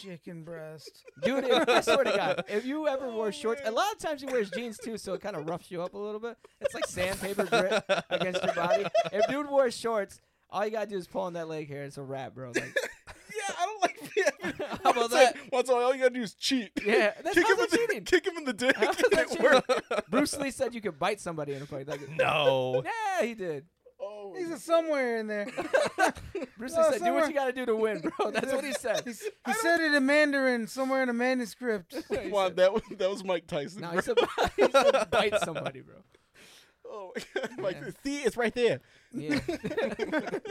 chicken 0.00 0.44
breast." 0.44 1.04
Dude, 1.22 1.44
if, 1.44 1.68
I 1.68 1.80
swear 1.80 2.04
to 2.04 2.16
God, 2.16 2.44
if 2.48 2.64
you 2.64 2.86
ever 2.86 3.10
wore 3.10 3.28
oh, 3.28 3.30
shorts, 3.30 3.62
a 3.64 3.70
lot 3.70 3.92
of 3.92 3.98
times 3.98 4.20
he 4.20 4.26
wears 4.26 4.50
jeans 4.50 4.78
too, 4.78 4.98
so 4.98 5.14
it 5.14 5.20
kind 5.20 5.36
of 5.36 5.48
roughs 5.48 5.70
you 5.70 5.82
up 5.82 5.94
a 5.94 5.98
little 5.98 6.20
bit. 6.20 6.36
It's 6.60 6.74
like 6.74 6.86
sandpaper 6.86 7.44
grit 7.44 7.82
against 8.10 8.42
your 8.44 8.54
body. 8.54 8.86
If 9.12 9.26
dude 9.28 9.50
wore 9.50 9.70
shorts, 9.70 10.20
all 10.50 10.64
you 10.64 10.72
gotta 10.72 10.86
do 10.86 10.96
is 10.96 11.06
pull 11.06 11.22
on 11.22 11.32
that 11.34 11.48
leg 11.48 11.68
hair. 11.68 11.84
It's 11.84 11.98
a 11.98 12.02
wrap, 12.02 12.34
bro. 12.34 12.48
Like, 12.48 12.76
yeah, 12.76 13.54
I 13.58 13.66
don't 13.66 13.82
like. 13.82 13.98
Yeah, 13.99 13.99
How 14.84 14.90
about 14.90 15.10
that? 15.10 15.36
Once 15.52 15.68
all, 15.68 15.82
all 15.82 15.94
you 15.94 16.00
gotta 16.02 16.14
do 16.14 16.22
is 16.22 16.34
cheat. 16.34 16.70
yeah, 16.84 17.12
that's 17.22 17.34
kick 17.34 17.44
how's 17.46 17.58
him, 17.58 17.58
that 17.58 17.64
in 17.64 17.70
the, 17.70 17.76
cheating. 17.88 18.04
kick 18.04 18.26
him 18.26 18.36
in 18.38 18.44
the 18.44 18.52
dick. 18.52 18.76
And 18.78 18.88
that 18.88 19.26
it 19.32 19.40
worked. 19.40 20.10
Bruce 20.10 20.36
Lee 20.38 20.50
said 20.50 20.74
you 20.74 20.80
could 20.80 20.98
bite 20.98 21.20
somebody 21.20 21.52
in 21.54 21.62
a 21.62 21.66
fight. 21.66 21.86
Like, 21.88 22.08
No. 22.10 22.82
yeah, 22.84 23.26
he 23.26 23.34
did. 23.34 23.66
Oh, 24.02 24.34
He's 24.36 24.50
a 24.50 24.58
somewhere 24.58 25.18
in 25.18 25.26
there. 25.26 25.46
Bruce 26.56 26.74
Oh, 26.76 26.88
Lee 26.90 26.98
said, 26.98 27.04
"Do 27.04 27.12
what 27.12 27.28
you 27.28 27.34
gotta 27.34 27.52
do 27.52 27.66
to 27.66 27.76
win, 27.76 28.00
bro." 28.00 28.30
That's 28.30 28.50
what 28.52 28.64
he 28.64 28.72
said. 28.72 29.02
He's, 29.04 29.22
he 29.46 29.52
said 29.52 29.80
it 29.80 29.92
in 29.94 30.06
Mandarin 30.06 30.66
somewhere 30.66 31.02
in 31.02 31.10
a 31.10 31.12
manuscript. 31.12 31.94
He 32.08 32.30
Juan, 32.30 32.48
said- 32.48 32.56
that 32.56 32.72
was 32.72 32.82
that 32.96 33.10
was 33.10 33.24
Mike 33.24 33.46
Tyson. 33.46 33.82
No, 33.82 33.88
bro. 33.90 33.96
he 33.98 34.02
said, 34.02 34.18
he 34.56 34.72
said 34.72 35.10
bite 35.10 35.38
somebody, 35.40 35.80
bro. 35.82 35.96
Oh. 36.90 37.12
Like, 37.58 37.76
Yeah. 37.80 37.90
see, 38.04 38.18
it's 38.18 38.36
right 38.36 38.54
there. 38.54 38.80
Yeah, 39.12 39.40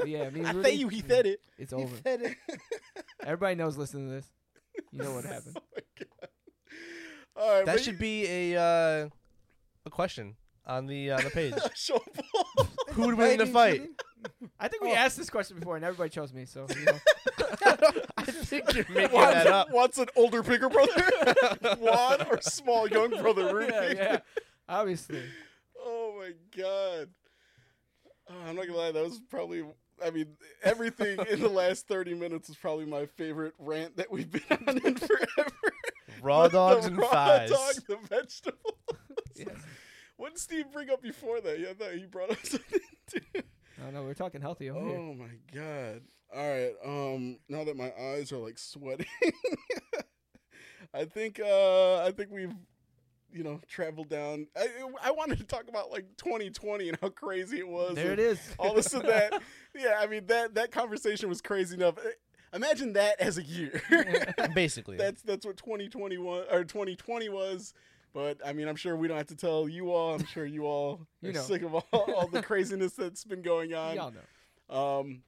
yeah. 0.05 0.29
Me 0.29 0.39
and 0.39 0.47
I 0.47 0.51
Rudy, 0.51 0.63
say 0.69 0.73
you, 0.75 0.87
he 0.87 1.01
said 1.01 1.25
it. 1.25 1.41
It's 1.57 1.71
He 1.71 1.77
over. 1.77 1.95
said 2.03 2.21
it. 2.21 2.35
Everybody 3.23 3.55
knows. 3.55 3.77
Listening 3.77 4.07
to 4.07 4.13
this, 4.15 4.27
you 4.91 4.99
know 5.03 5.13
what 5.13 5.25
happened. 5.25 5.57
Oh 5.57 5.63
my 5.75 5.81
god. 5.99 6.29
All 7.35 7.49
right, 7.57 7.65
That 7.65 7.75
but 7.77 7.83
should 7.83 7.97
be 7.99 8.25
a 8.27 8.55
uh, 8.61 9.09
a 9.85 9.89
question 9.89 10.35
on 10.65 10.87
the 10.87 11.11
on 11.11 11.23
the 11.23 11.29
page. 11.29 11.53
you- 11.55 11.69
show 11.75 12.03
ball. 12.15 12.67
Who 12.91 13.05
would 13.07 13.15
win 13.15 13.31
in 13.31 13.37
the 13.39 13.45
fight? 13.47 13.89
I 14.59 14.67
think 14.67 14.83
we 14.83 14.91
Oh. 14.91 14.95
asked 14.95 15.17
this 15.17 15.29
question 15.29 15.57
before, 15.59 15.75
and 15.77 15.85
everybody 15.85 16.09
chose 16.09 16.33
me. 16.33 16.45
So 16.45 16.67
you 16.77 16.85
know. 16.85 16.99
I 18.17 18.23
think 18.25 18.73
you're 18.73 18.85
making 18.89 19.15
Wants, 19.15 19.33
that 19.33 19.47
up. 19.47 19.71
wants 19.71 19.97
an 19.97 20.07
older, 20.15 20.43
bigger 20.43 20.69
brother, 20.69 20.91
Juan, 21.79 22.27
or 22.29 22.41
small, 22.41 22.87
young 22.87 23.09
brother, 23.11 23.53
Rudy. 23.55 23.71
yeah, 23.73 23.91
yeah. 23.93 24.19
Obviously. 24.67 25.23
Oh 25.91 26.13
my 26.19 26.31
god. 26.55 27.09
Oh, 28.29 28.35
I'm 28.47 28.55
not 28.55 28.67
gonna 28.67 28.77
lie, 28.77 28.91
that 28.91 29.03
was 29.03 29.19
probably. 29.29 29.63
I 30.05 30.11
mean, 30.11 30.27
everything 30.63 31.19
in 31.29 31.39
the 31.41 31.49
last 31.63 31.87
30 31.87 32.13
minutes 32.13 32.47
is 32.49 32.55
probably 32.55 32.85
my 32.85 33.05
favorite 33.05 33.53
rant 33.59 33.97
that 33.97 34.09
we've 34.11 34.31
been 34.31 34.41
on 34.67 34.77
in 34.77 34.95
forever. 34.97 35.51
Raw 36.21 36.43
The 36.43 36.49
dogs 36.49 36.85
and 36.85 36.97
raw 36.97 37.09
thighs. 37.09 37.49
dog, 37.49 37.73
the 37.87 37.97
vegetable. 38.07 38.77
Yes. 39.35 39.49
What 40.15 40.33
did 40.33 40.39
Steve 40.39 40.65
bring 40.71 40.89
up 40.89 41.01
before 41.01 41.41
that? 41.41 41.59
Yeah, 41.59 41.69
I 41.69 41.73
thought 41.73 41.93
he 41.93 42.05
brought 42.05 42.31
up 42.31 42.37
something 42.45 42.79
too. 43.09 43.41
Oh 43.85 43.89
no, 43.91 44.03
we're 44.03 44.13
talking 44.13 44.41
healthy 44.41 44.69
over 44.69 44.79
here. 44.87 44.97
Oh 44.97 45.13
my 45.13 45.29
god. 45.53 46.01
All 46.33 46.47
right. 46.49 46.73
Um 46.85 47.39
now 47.49 47.63
that 47.63 47.75
my 47.77 47.91
eyes 47.99 48.31
are 48.31 48.37
like 48.37 48.57
sweating. 48.57 49.05
I 50.93 51.05
think 51.05 51.39
uh 51.39 52.03
I 52.03 52.11
think 52.11 52.31
we've 52.31 52.53
you 53.31 53.43
know 53.43 53.59
traveled 53.67 54.09
down 54.09 54.47
I 54.57 54.67
I 55.03 55.11
wanted 55.11 55.37
to 55.39 55.43
talk 55.45 55.67
about 55.67 55.91
like 55.91 56.05
2020 56.17 56.89
and 56.89 56.97
how 57.01 57.09
crazy 57.09 57.59
it 57.59 57.67
was. 57.67 57.95
There 57.95 58.11
it 58.11 58.19
is. 58.19 58.39
All 58.57 58.71
of 58.71 58.77
a 58.77 58.83
sudden 58.83 59.07
that 59.07 59.41
yeah, 59.75 59.99
I 59.99 60.07
mean 60.07 60.25
that 60.27 60.55
that 60.55 60.71
conversation 60.71 61.29
was 61.29 61.41
crazy 61.41 61.75
enough. 61.75 61.95
Imagine 62.53 62.93
that 62.93 63.19
as 63.19 63.37
a 63.37 63.43
year. 63.43 63.81
Basically. 64.55 64.97
that's 64.97 65.21
that's 65.21 65.45
what 65.45 65.57
2021 65.57 66.45
or 66.51 66.63
2020 66.63 67.29
was. 67.29 67.73
But 68.13 68.39
I 68.43 68.53
mean, 68.53 68.67
I'm 68.67 68.75
sure 68.75 68.95
we 68.95 69.07
don't 69.07 69.17
have 69.17 69.27
to 69.27 69.35
tell 69.35 69.69
you 69.69 69.91
all. 69.91 70.15
I'm 70.15 70.25
sure 70.25 70.45
you 70.45 70.65
all 70.65 71.05
You 71.21 71.29
are 71.29 71.33
know. 71.33 71.41
sick 71.41 71.61
of 71.61 71.75
all, 71.75 71.85
all 71.93 72.27
the 72.27 72.41
craziness 72.41 72.93
that's 72.93 73.23
been 73.23 73.43
going 73.43 73.73
on. 73.73 73.95
Y'all 73.95 74.11
know. 74.11 74.75
Um, 74.75 75.21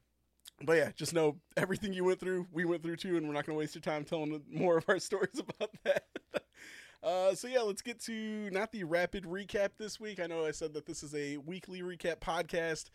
but 0.64 0.74
yeah, 0.74 0.90
just 0.96 1.14
know 1.14 1.38
everything 1.58 1.94
you 1.94 2.04
went 2.04 2.20
through, 2.20 2.48
we 2.52 2.66
went 2.66 2.84
through 2.84 2.98
too, 2.98 3.18
and 3.18 3.28
we're 3.28 3.34
not 3.34 3.46
going 3.46 3.56
to 3.56 3.60
waste 3.60 3.76
your 3.76 3.82
time 3.82 4.04
telling 4.04 4.42
more 4.50 4.78
of 4.78 4.86
our 4.88 5.00
stories 5.00 5.40
about 5.40 5.72
that. 5.84 6.06
Uh, 7.04 7.34
so 7.34 7.48
yeah, 7.48 7.62
let's 7.62 7.82
get 7.82 8.00
to 8.02 8.50
not 8.52 8.72
the 8.72 8.84
rapid 8.84 9.24
recap 9.24 9.70
this 9.78 10.00
week. 10.00 10.20
I 10.20 10.28
know 10.28 10.46
I 10.46 10.52
said 10.52 10.74
that 10.74 10.86
this 10.86 11.02
is 11.02 11.16
a 11.16 11.38
weekly 11.38 11.82
recap 11.82 12.20
podcast, 12.20 12.90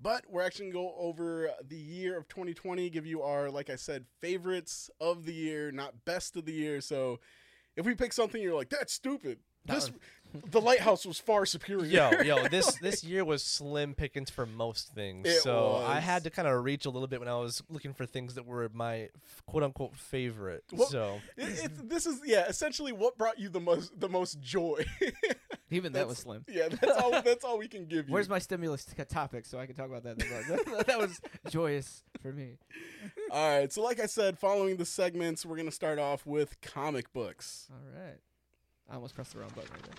but 0.00 0.24
we're 0.30 0.42
actually 0.42 0.70
going 0.70 0.86
to 0.86 0.90
go 0.92 0.94
over 0.98 1.50
the 1.68 1.76
year 1.76 2.16
of 2.16 2.26
2020, 2.28 2.88
give 2.88 3.04
you 3.06 3.20
our, 3.22 3.50
like 3.50 3.68
I 3.68 3.76
said, 3.76 4.06
favorites 4.20 4.88
of 5.00 5.26
the 5.26 5.34
year, 5.34 5.70
not 5.72 6.06
best 6.06 6.36
of 6.36 6.46
the 6.46 6.52
year. 6.54 6.80
So 6.80 7.20
if 7.76 7.84
we 7.84 7.94
pick 7.94 8.14
something, 8.14 8.40
you're 8.40 8.54
like, 8.56 8.70
that's 8.70 8.94
stupid. 8.94 9.38
That 9.66 9.74
This, 9.74 9.90
was- 9.90 10.00
the 10.50 10.60
lighthouse 10.60 11.04
was 11.06 11.18
far 11.18 11.46
superior. 11.46 11.86
yo, 11.86 12.22
yo, 12.22 12.48
this 12.50 12.74
this 12.80 13.02
year 13.04 13.24
was 13.24 13.42
slim 13.42 13.94
pickings 13.94 14.30
for 14.30 14.46
most 14.46 14.94
things. 14.94 15.28
It 15.28 15.40
so 15.42 15.76
I 15.86 16.00
had 16.00 16.24
to 16.24 16.30
kind 16.30 16.46
of 16.48 16.64
reach 16.64 16.86
a 16.86 16.90
little 16.90 17.08
bit 17.08 17.20
when 17.20 17.28
I 17.28 17.36
was 17.36 17.62
looking 17.68 17.92
for 17.94 18.06
things 18.06 18.34
that 18.34 18.46
were 18.46 18.70
my 18.72 19.08
quote 19.46 19.62
unquote 19.62 19.96
favorite. 19.96 20.64
Well, 20.72 20.88
so 20.88 21.20
It, 21.36 21.64
it's, 21.64 21.80
this 21.82 22.06
is 22.06 22.20
yeah, 22.24 22.46
essentially 22.48 22.92
what 22.92 23.16
brought 23.18 23.38
you 23.38 23.48
the 23.48 23.60
most 23.60 23.98
the 23.98 24.08
most 24.08 24.40
joy. 24.40 24.84
Even 25.72 25.92
that 25.92 26.08
was 26.08 26.18
slim. 26.18 26.44
yeah, 26.48 26.68
that's 26.68 27.00
all. 27.00 27.10
That's 27.22 27.44
all 27.44 27.58
we 27.58 27.68
can 27.68 27.86
give 27.86 28.08
you. 28.08 28.12
Where's 28.14 28.28
my 28.28 28.40
stimulus 28.40 28.84
t- 28.84 29.04
topic 29.04 29.46
so 29.46 29.58
I 29.58 29.66
can 29.66 29.76
talk 29.76 29.86
about 29.86 30.02
that? 30.02 30.18
that, 30.18 30.84
that 30.88 30.98
was 30.98 31.20
joyous 31.48 32.02
for 32.20 32.32
me. 32.32 32.58
All 33.30 33.58
right, 33.58 33.72
so 33.72 33.80
like 33.82 34.00
I 34.00 34.06
said, 34.06 34.36
following 34.38 34.76
the 34.78 34.84
segments, 34.84 35.46
we're 35.46 35.56
gonna 35.56 35.70
start 35.70 35.98
off 36.00 36.26
with 36.26 36.60
comic 36.60 37.12
books. 37.12 37.68
All 37.70 38.00
right. 38.02 38.18
I 38.90 38.94
almost 38.94 39.14
pressed 39.14 39.32
the 39.32 39.40
wrong 39.40 39.50
button 39.54 39.70
right 39.72 39.82
there. 39.84 39.94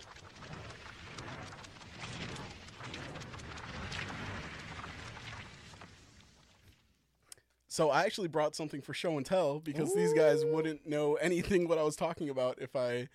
So 7.68 7.90
I 7.90 8.04
actually 8.04 8.28
brought 8.28 8.54
something 8.54 8.82
for 8.82 8.94
show 8.94 9.16
and 9.16 9.26
tell 9.26 9.60
because 9.60 9.96
these 9.96 10.14
guys 10.14 10.44
wouldn't 10.44 10.86
know 10.86 11.14
anything 11.16 11.70
what 11.70 11.78
I 11.78 11.84
was 11.84 11.96
talking 11.96 12.30
about 12.30 12.58
if 12.60 12.76
I 12.76 13.08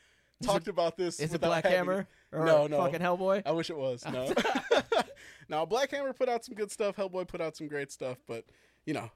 talked 0.42 0.66
about 0.66 0.96
this. 0.96 1.20
Is 1.20 1.34
it 1.34 1.42
Black 1.42 1.64
having- 1.64 1.76
Hammer? 1.76 2.08
Or 2.32 2.46
No, 2.46 2.66
no. 2.66 2.78
Fucking 2.78 3.00
Hellboy? 3.00 3.42
I 3.44 3.52
wish 3.52 3.68
it 3.68 3.76
was. 3.76 4.02
No. 4.10 4.32
now 5.50 5.66
Black 5.66 5.90
Hammer 5.90 6.14
put 6.14 6.30
out 6.30 6.42
some 6.42 6.54
good 6.54 6.70
stuff. 6.70 6.96
Hellboy 6.96 7.28
put 7.28 7.42
out 7.42 7.54
some 7.54 7.68
great 7.68 7.92
stuff, 7.92 8.16
but 8.26 8.46
you 8.86 8.94
know, 8.94 9.10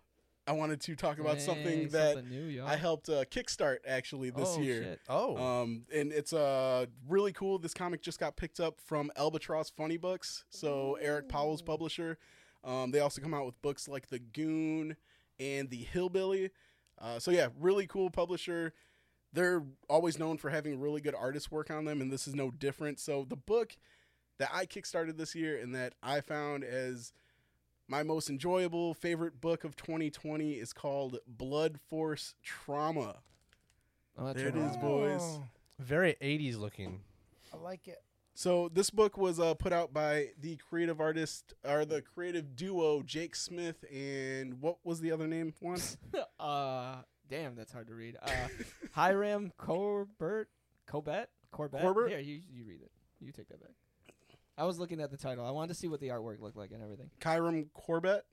I 0.46 0.52
wanted 0.52 0.80
to 0.82 0.96
talk 0.96 1.18
about 1.18 1.40
something 1.40 1.64
Hey, 1.64 1.84
that 1.86 2.14
something 2.14 2.30
new, 2.30 2.46
y'all. 2.46 2.66
I 2.66 2.76
helped 2.76 3.08
uh, 3.08 3.24
kickstart 3.24 3.78
actually 3.86 4.30
this 4.30 4.56
oh, 4.56 4.60
year. 4.60 4.82
Shit. 4.82 5.00
oh, 5.08 5.36
Um, 5.36 5.84
and 5.94 6.12
it's 6.12 6.32
uh 6.32 6.86
really 7.08 7.32
cool. 7.32 7.58
This 7.58 7.74
comic 7.74 8.02
just 8.02 8.18
got 8.18 8.36
picked 8.36 8.58
up 8.58 8.80
from 8.80 9.12
Albatross 9.16 9.70
Funny 9.70 9.96
Books, 9.96 10.44
so 10.50 10.98
Eric 11.00 11.28
Powell's 11.28 11.62
publisher. 11.62 12.18
Um, 12.64 12.90
they 12.90 13.00
also 13.00 13.22
come 13.22 13.32
out 13.32 13.46
with 13.46 13.60
books 13.62 13.88
like 13.88 14.08
The 14.08 14.18
Goon 14.18 14.96
and 15.38 15.70
The 15.70 15.84
Hillbilly. 15.84 16.50
Uh, 16.98 17.18
so 17.18 17.30
yeah, 17.30 17.48
really 17.58 17.86
cool 17.86 18.10
publisher. 18.10 18.74
They're 19.32 19.62
always 19.88 20.18
known 20.18 20.38
for 20.38 20.50
having 20.50 20.80
really 20.80 21.00
good 21.00 21.14
artist 21.14 21.52
work 21.52 21.70
on 21.70 21.84
them, 21.84 22.00
and 22.00 22.12
this 22.12 22.26
is 22.26 22.34
no 22.34 22.50
different. 22.50 22.98
So 22.98 23.24
the 23.28 23.36
book 23.36 23.76
that 24.38 24.50
I 24.52 24.66
kickstarted 24.66 25.16
this 25.16 25.34
year 25.34 25.58
and 25.58 25.74
that 25.74 25.94
I 26.02 26.20
found 26.20 26.64
as 26.64 27.12
my 27.90 28.04
most 28.04 28.30
enjoyable 28.30 28.94
favorite 28.94 29.40
book 29.40 29.64
of 29.64 29.74
2020 29.74 30.52
is 30.52 30.72
called 30.72 31.18
Blood 31.26 31.80
Force 31.88 32.34
Trauma. 32.40 33.16
Oh, 34.16 34.26
that's 34.26 34.38
There 34.38 34.48
it 34.48 34.54
right. 34.54 34.70
is, 34.70 34.76
boys. 34.76 35.20
Oh, 35.20 35.44
very 35.80 36.14
80s 36.22 36.56
looking. 36.56 37.00
I 37.52 37.56
like 37.56 37.88
it. 37.88 38.00
So 38.32 38.70
this 38.72 38.90
book 38.90 39.18
was 39.18 39.40
uh, 39.40 39.54
put 39.54 39.72
out 39.72 39.92
by 39.92 40.28
the 40.40 40.56
creative 40.56 41.00
artist 41.00 41.52
or 41.64 41.84
the 41.84 42.00
creative 42.00 42.54
duo 42.54 43.02
Jake 43.02 43.34
Smith 43.34 43.84
and 43.92 44.60
what 44.60 44.76
was 44.84 45.00
the 45.00 45.10
other 45.10 45.26
name? 45.26 45.52
once? 45.60 45.96
uh, 46.40 46.98
damn, 47.28 47.56
that's 47.56 47.72
hard 47.72 47.88
to 47.88 47.94
read. 47.94 48.16
Uh, 48.22 48.30
Hiram 48.92 49.52
Corbett? 49.58 50.46
Corbett? 50.86 51.28
Corbett? 51.50 51.80
Corbett? 51.82 52.10
Here, 52.10 52.20
you, 52.20 52.40
you 52.48 52.64
read 52.64 52.82
it. 52.82 52.92
You 53.20 53.32
take 53.32 53.48
that 53.48 53.60
back. 53.60 53.72
I 54.60 54.64
was 54.64 54.78
looking 54.78 55.00
at 55.00 55.10
the 55.10 55.16
title. 55.16 55.44
I 55.46 55.50
wanted 55.50 55.68
to 55.68 55.74
see 55.74 55.88
what 55.88 56.00
the 56.00 56.08
artwork 56.08 56.40
looked 56.40 56.56
like 56.56 56.70
and 56.70 56.82
everything. 56.82 57.10
Kyram 57.20 57.66
Corbett. 57.72 58.24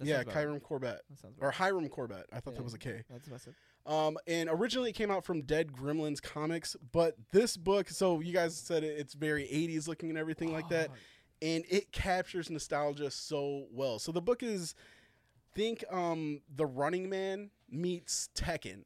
That 0.00 0.06
yeah, 0.06 0.16
sounds 0.16 0.26
about 0.28 0.36
right. 0.36 0.46
Kyram 0.48 0.62
Corbett 0.62 1.00
That 1.10 1.18
sounds 1.20 1.34
or. 1.40 1.50
Hiram 1.50 1.88
Corbett. 1.88 2.26
I 2.32 2.40
thought 2.40 2.52
Yeah. 2.52 2.58
that 2.58 2.64
was 2.64 2.74
a 2.74 2.78
K. 2.78 3.02
That's 3.10 3.28
what 3.28 3.34
I 3.34 3.38
said. 3.38 3.54
Um, 3.86 4.18
and 4.26 4.48
originally 4.50 4.90
it 4.90 4.94
came 4.94 5.10
out 5.10 5.24
from 5.24 5.42
Dead 5.42 5.72
Gremlins 5.72 6.20
Comics, 6.20 6.76
but 6.92 7.16
this 7.32 7.56
book. 7.56 7.88
So 7.88 8.20
you 8.20 8.32
guys 8.32 8.56
said 8.56 8.84
it, 8.84 8.98
it's 8.98 9.14
very 9.14 9.44
80s 9.44 9.88
looking 9.88 10.08
and 10.10 10.18
everything 10.18 10.52
like 10.52 10.68
that. 10.68 10.90
And 11.40 11.64
it 11.70 11.90
captures 11.92 12.50
nostalgia 12.50 13.10
so 13.10 13.66
well. 13.72 13.98
So 13.98 14.12
the 14.12 14.20
book 14.20 14.42
is 14.42 14.74
think 15.54 15.84
um 15.90 16.42
The 16.54 16.66
Running 16.66 17.08
Man 17.08 17.50
meets 17.70 18.28
Tekken. 18.34 18.82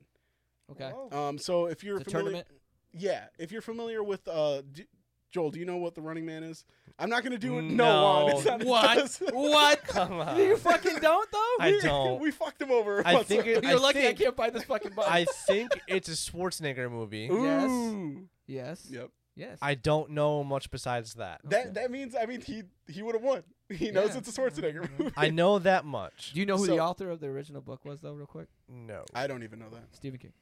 Okay. 0.70 0.92
Um 1.10 1.36
so 1.38 1.66
if 1.66 1.82
you're 1.82 1.98
It's 1.98 2.08
a 2.08 2.10
familiar 2.10 2.30
tournament? 2.32 2.46
Yeah, 2.94 3.24
if 3.38 3.50
you're 3.52 3.62
familiar 3.62 4.02
with 4.02 4.26
uh 4.28 4.62
d- 4.72 4.86
Joel, 5.32 5.50
do 5.50 5.58
you 5.58 5.64
know 5.64 5.78
what 5.78 5.94
The 5.94 6.02
Running 6.02 6.26
Man 6.26 6.44
is? 6.44 6.64
I'm 6.98 7.08
not 7.08 7.22
going 7.22 7.32
to 7.32 7.38
do 7.38 7.58
it. 7.58 7.62
No. 7.62 8.28
No, 8.28 8.34
Juan, 8.64 8.98
it's 8.98 9.20
not 9.20 9.32
What? 9.32 9.32
what? 9.32 9.84
Come 9.84 10.20
on. 10.20 10.36
you 10.38 10.56
fucking 10.58 10.98
don't 11.00 11.30
though? 11.32 11.56
I 11.58 11.72
We- 11.72 11.80
don't. 11.80 12.20
We 12.20 12.30
fucked 12.30 12.60
him 12.60 12.70
over. 12.70 13.02
I 13.06 13.22
think 13.22 13.46
it- 13.46 13.62
You're 13.64 13.72
I 13.72 13.74
lucky 13.76 14.00
think- 14.00 14.20
I 14.20 14.22
can't 14.24 14.36
buy 14.36 14.50
this 14.50 14.64
fucking 14.64 14.92
button. 14.92 15.10
I 15.12 15.24
think 15.46 15.70
it's 15.88 16.08
a 16.08 16.12
Schwarzenegger 16.12 16.90
movie. 16.90 17.28
Yes. 17.32 17.70
Ooh. 17.70 18.28
yes. 18.46 18.86
Yep. 18.90 19.08
Yes. 19.34 19.58
I 19.62 19.74
don't 19.74 20.10
know 20.10 20.44
much 20.44 20.70
besides 20.70 21.14
that. 21.14 21.40
Okay. 21.46 21.56
That 21.64 21.74
that 21.74 21.90
means 21.90 22.14
I 22.14 22.26
mean 22.26 22.42
he 22.42 22.64
he 22.86 23.02
would 23.02 23.14
have 23.14 23.24
won. 23.24 23.42
He 23.72 23.90
knows 23.90 24.10
Yeah. 24.10 24.18
it's 24.18 24.28
a 24.28 24.38
Schwarzenegger 24.38 24.82
mm-hmm. 24.82 25.02
movie. 25.04 25.14
I 25.16 25.30
know 25.30 25.58
that 25.60 25.86
much. 25.86 26.32
Do 26.34 26.40
you 26.40 26.44
know 26.46 26.58
who 26.58 26.66
So- 26.66 26.72
the 26.76 26.80
author 26.82 27.08
of 27.08 27.20
the 27.20 27.28
original 27.28 27.62
book 27.62 27.86
was 27.86 28.02
though, 28.02 28.12
real 28.12 28.26
quick? 28.26 28.48
No. 28.68 29.04
I 29.14 29.26
don't 29.26 29.42
even 29.44 29.58
know 29.60 29.70
that. 29.70 29.84
Stephen 29.96 30.18
King. 30.18 30.34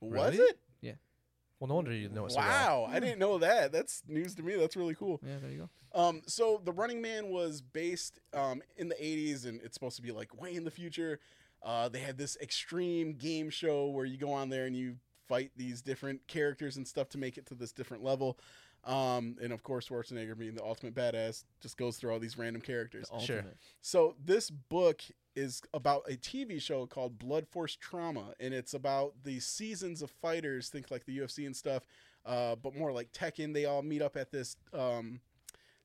Was 0.00 0.32
Really? 0.34 0.44
it? 0.48 0.58
Well, 1.60 1.68
no 1.68 1.76
wonder 1.76 1.92
you 1.92 2.08
know 2.08 2.26
it 2.26 2.32
so 2.32 2.38
well. 2.38 2.48
Wow, 2.48 2.88
I 2.90 3.00
didn't 3.00 3.18
know 3.18 3.38
that. 3.38 3.72
That's 3.72 4.02
news 4.08 4.34
to 4.34 4.42
me. 4.42 4.56
That's 4.56 4.76
really 4.76 4.94
cool. 4.94 5.20
Yeah, 5.24 5.36
there 5.40 5.50
you 5.50 5.68
go. 5.94 5.98
Um, 6.00 6.22
so 6.26 6.60
the 6.64 6.72
Running 6.72 7.00
Man 7.00 7.28
was 7.28 7.62
based 7.62 8.20
um, 8.32 8.62
in 8.76 8.88
the 8.88 8.96
'80s, 8.96 9.46
and 9.46 9.60
it's 9.62 9.74
supposed 9.74 9.96
to 9.96 10.02
be 10.02 10.12
like 10.12 10.40
way 10.40 10.54
in 10.54 10.64
the 10.64 10.70
future. 10.70 11.20
Uh, 11.62 11.88
they 11.88 12.00
had 12.00 12.18
this 12.18 12.36
extreme 12.42 13.14
game 13.14 13.48
show 13.48 13.88
where 13.88 14.04
you 14.04 14.18
go 14.18 14.32
on 14.32 14.50
there 14.50 14.66
and 14.66 14.76
you 14.76 14.96
fight 15.26 15.50
these 15.56 15.80
different 15.80 16.26
characters 16.26 16.76
and 16.76 16.86
stuff 16.86 17.08
to 17.08 17.18
make 17.18 17.38
it 17.38 17.46
to 17.46 17.54
this 17.54 17.72
different 17.72 18.02
level. 18.02 18.38
Um, 18.86 19.36
and 19.42 19.52
of 19.52 19.62
course, 19.62 19.88
Schwarzenegger 19.88 20.36
being 20.36 20.54
the 20.54 20.62
ultimate 20.62 20.94
badass 20.94 21.44
just 21.60 21.76
goes 21.76 21.96
through 21.96 22.12
all 22.12 22.18
these 22.18 22.36
random 22.36 22.60
characters. 22.60 23.08
The 23.08 23.20
Sure. 23.20 23.44
So 23.80 24.14
this 24.22 24.50
book 24.50 25.02
is 25.34 25.62
about 25.72 26.02
a 26.08 26.16
TV 26.16 26.60
show 26.60 26.86
called 26.86 27.18
Blood 27.18 27.46
Force 27.48 27.76
Trauma, 27.76 28.34
and 28.38 28.52
it's 28.54 28.74
about 28.74 29.14
the 29.24 29.40
seasons 29.40 30.02
of 30.02 30.10
fighters, 30.10 30.68
think 30.68 30.90
like 30.90 31.04
the 31.06 31.18
UFC 31.18 31.46
and 31.46 31.56
stuff, 31.56 31.86
uh, 32.26 32.56
but 32.56 32.76
more 32.76 32.92
like 32.92 33.12
Tekken. 33.12 33.54
They 33.54 33.64
all 33.64 33.82
meet 33.82 34.02
up 34.02 34.16
at 34.16 34.30
this 34.30 34.56
um, 34.72 35.20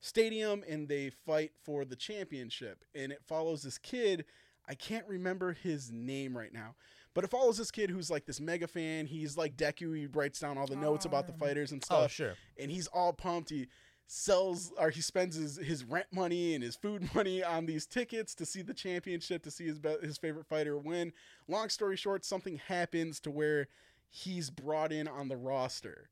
stadium 0.01 0.63
and 0.67 0.87
they 0.87 1.09
fight 1.09 1.51
for 1.63 1.85
the 1.85 1.95
championship, 1.95 2.83
and 2.93 3.11
it 3.11 3.21
follows 3.25 3.63
this 3.63 3.77
kid. 3.77 4.25
I 4.67 4.75
can't 4.75 5.07
remember 5.07 5.53
his 5.53 5.91
name 5.91 6.37
right 6.37 6.53
now, 6.53 6.75
But 7.15 7.23
it 7.23 7.29
follows 7.31 7.57
this 7.57 7.71
kid 7.71 7.89
who's 7.89 8.09
like 8.11 8.25
this 8.25 8.39
mega 8.39 8.67
fan. 8.67 9.05
He's 9.07 9.35
like 9.37 9.57
Deku. 9.57 9.97
He 9.97 10.05
writes 10.07 10.39
down 10.39 10.57
all 10.57 10.67
the 10.67 10.75
notes 10.75 11.05
about 11.05 11.27
the 11.27 11.33
Oh. 11.33 11.37
fighters 11.45 11.71
and 11.71 11.83
stuff. 11.83 11.97
Oh, 11.97 12.01
stuff, 12.03 12.11
sure. 12.11 12.33
and 12.57 12.69
he's 12.71 12.87
all 12.87 13.13
pumped. 13.13 13.49
He 13.49 13.67
sells 14.07 14.71
or 14.79 14.89
he 14.89 15.01
spends 15.01 15.35
his, 15.35 15.57
his 15.57 15.83
rent 15.83 16.07
money 16.11 16.55
and 16.55 16.63
his 16.63 16.75
food 16.75 17.09
money 17.15 17.43
on 17.43 17.65
these 17.65 17.85
tickets 17.85 18.33
to 18.35 18.45
see 18.45 18.61
the 18.61 18.73
championship 18.73 19.43
to 19.43 19.51
see 19.51 19.65
his 19.67 19.79
be- 19.79 19.97
his 20.01 20.17
favorite 20.17 20.47
fighter 20.47 20.77
win. 20.77 21.13
Long 21.47 21.69
story 21.69 21.95
short, 21.97 22.23
something 22.25 22.57
happens 22.67 23.19
to 23.21 23.31
where 23.31 23.67
he's 24.09 24.49
brought 24.49 24.91
in 24.91 25.07
on 25.07 25.27
the 25.27 25.37
roster, 25.37 26.09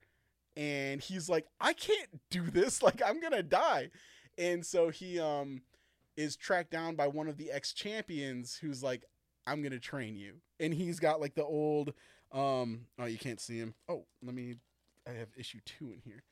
and 0.55 1.01
he's 1.01 1.27
like, 1.29 1.47
I 1.59 1.73
can't 1.73 2.19
do 2.29 2.43
this. 2.49 2.81
Like 2.83 3.01
I'm 3.05 3.19
gonna 3.19 3.43
die, 3.43 3.89
and 4.37 4.65
so 4.65 4.89
he 4.89 5.19
um 5.19 5.61
is 6.15 6.35
tracked 6.35 6.71
down 6.71 6.95
by 6.95 7.07
one 7.07 7.27
of 7.27 7.37
the 7.37 7.51
ex 7.51 7.73
champions 7.73 8.55
who's 8.57 8.81
like, 8.83 9.03
I'm 9.47 9.61
gonna 9.63 9.79
train 9.79 10.15
you, 10.15 10.33
and 10.59 10.73
he's 10.73 10.99
got 10.99 11.19
like 11.21 11.33
the 11.35 11.43
old 11.45 11.93
um 12.33 12.81
oh 12.99 13.05
you 13.05 13.17
can't 13.17 13.39
see 13.39 13.57
him. 13.57 13.73
Oh, 13.89 14.03
let 14.23 14.35
me. 14.35 14.55
I 15.07 15.11
have 15.11 15.29
issue 15.37 15.59
two 15.65 15.91
in 15.93 16.01
here. 16.03 16.23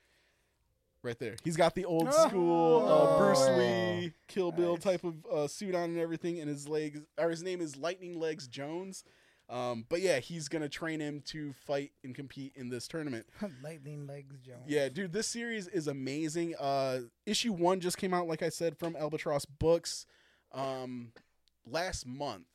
Right 1.02 1.18
there. 1.20 1.36
He's 1.44 1.56
got 1.56 1.76
the 1.76 1.86
old 1.86 2.12
school 2.14 2.86
uh, 2.88 3.18
Bruce 3.20 3.40
Oh. 3.48 3.58
Lee 3.58 4.12
Kill 4.28 4.52
Bill 4.52 4.74
Nice. 4.74 4.84
type 4.84 5.04
of 5.04 5.14
uh, 5.32 5.48
suit 5.48 5.76
on 5.76 5.84
and 5.92 6.00
everything, 6.00 6.40
and 6.40 6.50
his 6.50 6.68
legs, 6.68 7.00
or 7.20 7.30
his 7.30 7.44
name 7.44 7.62
is 7.62 7.78
Lightning 7.78 8.20
Legs 8.20 8.48
Jones. 8.48 9.04
Um, 9.48 9.86
but 9.88 10.02
yeah, 10.02 10.18
he's 10.18 10.48
gonna 10.48 10.68
train 10.68 11.00
him 11.00 11.22
to 11.28 11.54
fight 11.54 11.92
and 12.04 12.16
compete 12.16 12.54
in 12.56 12.70
this 12.70 12.88
tournament. 12.88 13.28
Lightning 13.64 14.08
legs, 14.08 14.36
Jones. 14.44 14.64
Yeah, 14.66 14.90
dude, 14.90 15.14
this 15.14 15.28
series 15.28 15.68
is 15.68 15.86
amazing. 15.88 16.56
Uh, 16.60 17.02
issue 17.28 17.54
one 17.54 17.80
just 17.82 18.00
came 18.00 18.12
out, 18.12 18.28
like 18.28 18.42
I 18.42 18.50
said, 18.50 18.76
from 18.76 18.96
Albatross 18.96 19.46
Books, 19.46 20.08
um, 20.54 21.12
last 21.70 22.08
month, 22.08 22.48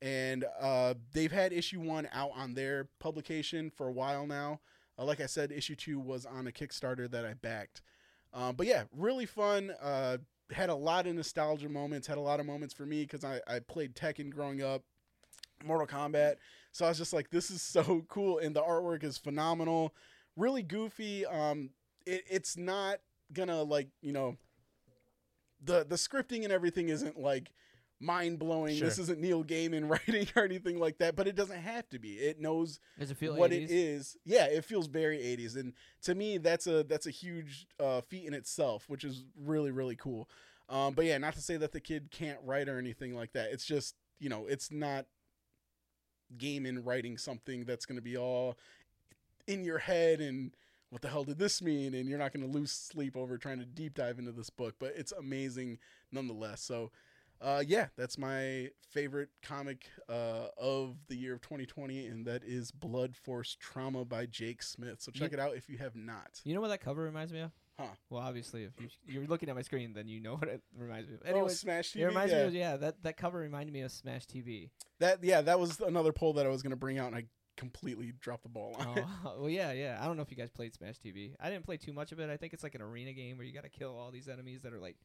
and 0.00 0.44
uh, 0.60 0.94
they've 1.12 1.32
had 1.32 1.52
issue 1.52 1.80
one 1.80 2.08
out 2.12 2.30
on 2.34 2.54
their 2.54 2.88
publication 2.98 3.70
for 3.70 3.88
a 3.88 3.92
while 3.92 4.26
now. 4.26 4.60
Uh, 4.98 5.04
like 5.04 5.20
I 5.20 5.26
said, 5.26 5.52
issue 5.52 5.76
two 5.76 5.98
was 5.98 6.26
on 6.26 6.46
a 6.46 6.52
Kickstarter 6.52 7.10
that 7.10 7.24
I 7.24 7.34
backed. 7.34 7.82
Um, 8.32 8.56
but 8.56 8.66
yeah, 8.66 8.84
really 8.92 9.26
fun. 9.26 9.72
Uh, 9.80 10.18
had 10.50 10.70
a 10.70 10.74
lot 10.74 11.06
of 11.06 11.14
nostalgia 11.14 11.68
moments. 11.68 12.06
Had 12.06 12.18
a 12.18 12.22
lot 12.22 12.40
of 12.40 12.46
moments 12.46 12.74
for 12.74 12.86
me 12.86 13.02
because 13.02 13.24
I, 13.24 13.40
I 13.46 13.60
played 13.60 13.94
Tekken 13.94 14.30
growing 14.30 14.62
up, 14.62 14.82
Mortal 15.64 15.86
Kombat. 15.86 16.36
So 16.72 16.84
I 16.84 16.88
was 16.88 16.98
just 16.98 17.12
like, 17.12 17.30
this 17.30 17.50
is 17.50 17.62
so 17.62 18.04
cool, 18.08 18.38
and 18.38 18.54
the 18.54 18.62
artwork 18.62 19.04
is 19.04 19.18
phenomenal. 19.18 19.94
Really 20.36 20.62
goofy. 20.62 21.26
Um, 21.26 21.70
it, 22.06 22.24
it's 22.30 22.56
not 22.56 22.98
gonna 23.32 23.62
like 23.62 23.88
you 24.00 24.12
know. 24.12 24.36
The 25.64 25.84
the 25.84 25.96
scripting 25.96 26.44
and 26.44 26.52
everything 26.52 26.88
isn't 26.88 27.18
like 27.18 27.50
mind 28.00 28.38
blowing. 28.38 28.76
Sure. 28.76 28.88
This 28.88 28.98
isn't 28.98 29.20
Neil 29.20 29.44
Gaiman 29.44 29.88
writing 30.08 30.28
or 30.36 30.44
anything 30.44 30.78
like 30.78 30.98
that, 30.98 31.16
but 31.16 31.26
it 31.26 31.36
doesn't 31.36 31.60
have 31.60 31.88
to 31.90 31.98
be. 31.98 32.14
It 32.14 32.40
knows 32.40 32.80
Does 32.98 33.10
it 33.10 33.16
feel 33.16 33.34
what 33.34 33.50
80s? 33.50 33.64
it 33.64 33.70
is. 33.70 34.16
Yeah, 34.24 34.46
it 34.46 34.64
feels 34.64 34.86
very 34.86 35.18
80s, 35.18 35.56
and 35.56 35.72
to 36.02 36.14
me, 36.14 36.38
that's 36.38 36.66
a 36.66 36.84
that's 36.84 37.06
a 37.06 37.10
huge 37.10 37.66
uh, 37.80 38.00
feat 38.02 38.24
in 38.24 38.34
itself, 38.34 38.84
which 38.88 39.04
is 39.04 39.24
really 39.36 39.70
really 39.70 39.96
cool. 39.96 40.28
Um, 40.68 40.94
but 40.94 41.06
yeah, 41.06 41.18
not 41.18 41.34
to 41.34 41.40
say 41.40 41.56
that 41.56 41.72
the 41.72 41.80
kid 41.80 42.10
can't 42.10 42.38
write 42.44 42.68
or 42.68 42.78
anything 42.78 43.14
like 43.14 43.32
that. 43.32 43.52
It's 43.52 43.64
just 43.64 43.94
you 44.20 44.28
know, 44.28 44.46
it's 44.46 44.70
not 44.70 45.06
Gaiman 46.36 46.84
writing 46.84 47.16
something 47.16 47.64
that's 47.64 47.86
going 47.86 47.96
to 47.96 48.02
be 48.02 48.16
all 48.16 48.58
in 49.46 49.64
your 49.64 49.78
head 49.78 50.20
and 50.20 50.54
what 50.90 51.02
the 51.02 51.08
hell 51.08 51.24
did 51.24 51.38
this 51.38 51.62
mean 51.62 51.94
and 51.94 52.08
you're 52.08 52.18
not 52.18 52.32
going 52.32 52.46
to 52.46 52.52
lose 52.52 52.70
sleep 52.70 53.16
over 53.16 53.38
trying 53.38 53.58
to 53.58 53.64
deep 53.64 53.94
dive 53.94 54.18
into 54.18 54.32
this 54.32 54.50
book 54.50 54.74
but 54.78 54.92
it's 54.96 55.12
amazing 55.12 55.78
nonetheless 56.12 56.60
so 56.62 56.90
uh, 57.40 57.62
yeah 57.66 57.86
that's 57.96 58.18
my 58.18 58.68
favorite 58.90 59.28
comic 59.42 59.86
uh, 60.08 60.46
of 60.56 60.96
the 61.08 61.16
year 61.16 61.34
of 61.34 61.40
2020 61.40 62.06
and 62.06 62.26
that 62.26 62.42
is 62.44 62.70
blood 62.70 63.14
force 63.16 63.56
trauma 63.60 64.04
by 64.04 64.26
jake 64.26 64.62
smith 64.62 65.00
so 65.00 65.12
check 65.12 65.30
You- 65.32 65.38
it 65.38 65.40
out 65.40 65.56
if 65.56 65.68
you 65.68 65.78
have 65.78 65.94
not 65.94 66.40
You 66.44 66.54
know 66.54 66.60
what 66.60 66.68
that 66.68 66.80
cover 66.80 67.02
reminds 67.02 67.32
me 67.32 67.40
of? 67.40 67.50
Huh. 67.78 67.86
Well, 68.10 68.20
obviously, 68.20 68.64
if 68.64 68.72
you, 68.80 68.88
you're 69.06 69.26
looking 69.28 69.48
at 69.48 69.54
my 69.54 69.62
screen, 69.62 69.92
then 69.92 70.08
you 70.08 70.20
know 70.20 70.34
what 70.38 70.48
it 70.48 70.62
reminds 70.76 71.08
me 71.08 71.14
of. 71.14 71.20
oh 71.36 71.46
smash 71.46 71.92
TV 71.92 72.00
it 72.00 72.06
reminds 72.06 72.32
yeah. 72.32 72.40
me 72.40 72.46
of 72.48 72.54
yeah 72.54 72.76
that 72.76 73.02
that 73.04 73.16
cover 73.16 73.38
reminded 73.38 73.72
me 73.72 73.82
of 73.82 73.92
Smash 73.92 74.26
TV. 74.26 74.70
that 74.98 75.22
yeah 75.22 75.40
that 75.42 75.60
was 75.60 75.78
another 75.80 76.12
poll 76.12 76.32
that 76.32 76.44
i 76.46 76.48
was 76.48 76.60
going 76.62 76.70
to 76.70 76.76
bring 76.76 76.98
out 76.98 77.06
and 77.06 77.14
i 77.16 77.24
completely 77.56 78.12
dropped 78.20 78.42
the 78.44 78.48
ball 78.48 78.74
on 78.78 78.98
it 78.98 79.04
oh, 79.24 79.34
well, 79.40 79.48
yeah, 79.50 79.72
yeah. 79.72 79.98
I 80.00 80.06
don't 80.06 80.16
know 80.16 80.22
if 80.22 80.30
you 80.30 80.36
guys 80.36 80.48
played 80.50 80.74
Smash 80.74 80.94
TV. 81.04 81.34
I 81.40 81.50
didn't 81.50 81.64
play 81.64 81.76
too 81.76 81.92
much 81.92 82.12
of 82.12 82.20
it. 82.20 82.30
I 82.30 82.36
think 82.36 82.52
it's 82.52 82.62
like 82.62 82.76
an 82.76 82.82
arena 82.82 83.12
game 83.12 83.36
where 83.36 83.44
you 83.46 83.52
got 83.52 83.64
to 83.64 83.68
kill 83.68 83.96
all 83.98 84.10
these 84.12 84.28
enemies 84.28 84.62
that 84.62 84.72
are 84.72 84.78
like 84.78 84.96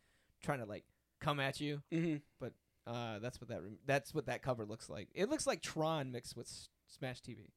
trying 0.43 0.59
to 0.59 0.65
like 0.65 0.83
come 1.23 1.39
at 1.39 1.59
you. 1.61 1.81
hmm 1.91 2.15
But 2.39 2.53
Uh, 2.85 3.19
that's 3.19 3.39
what 3.39 3.49
that 3.49 3.61
rem- 3.63 3.79
that's 3.85 4.13
what 4.13 4.25
that 4.25 4.41
cover 4.41 4.65
looks 4.65 4.89
like. 4.89 5.07
It 5.13 5.29
looks 5.29 5.47
like 5.47 5.61
Tron 5.61 6.11
mixed 6.11 6.35
with 6.35 6.47
S- 6.47 6.69
Smash 6.87 7.21
TV. 7.21 7.51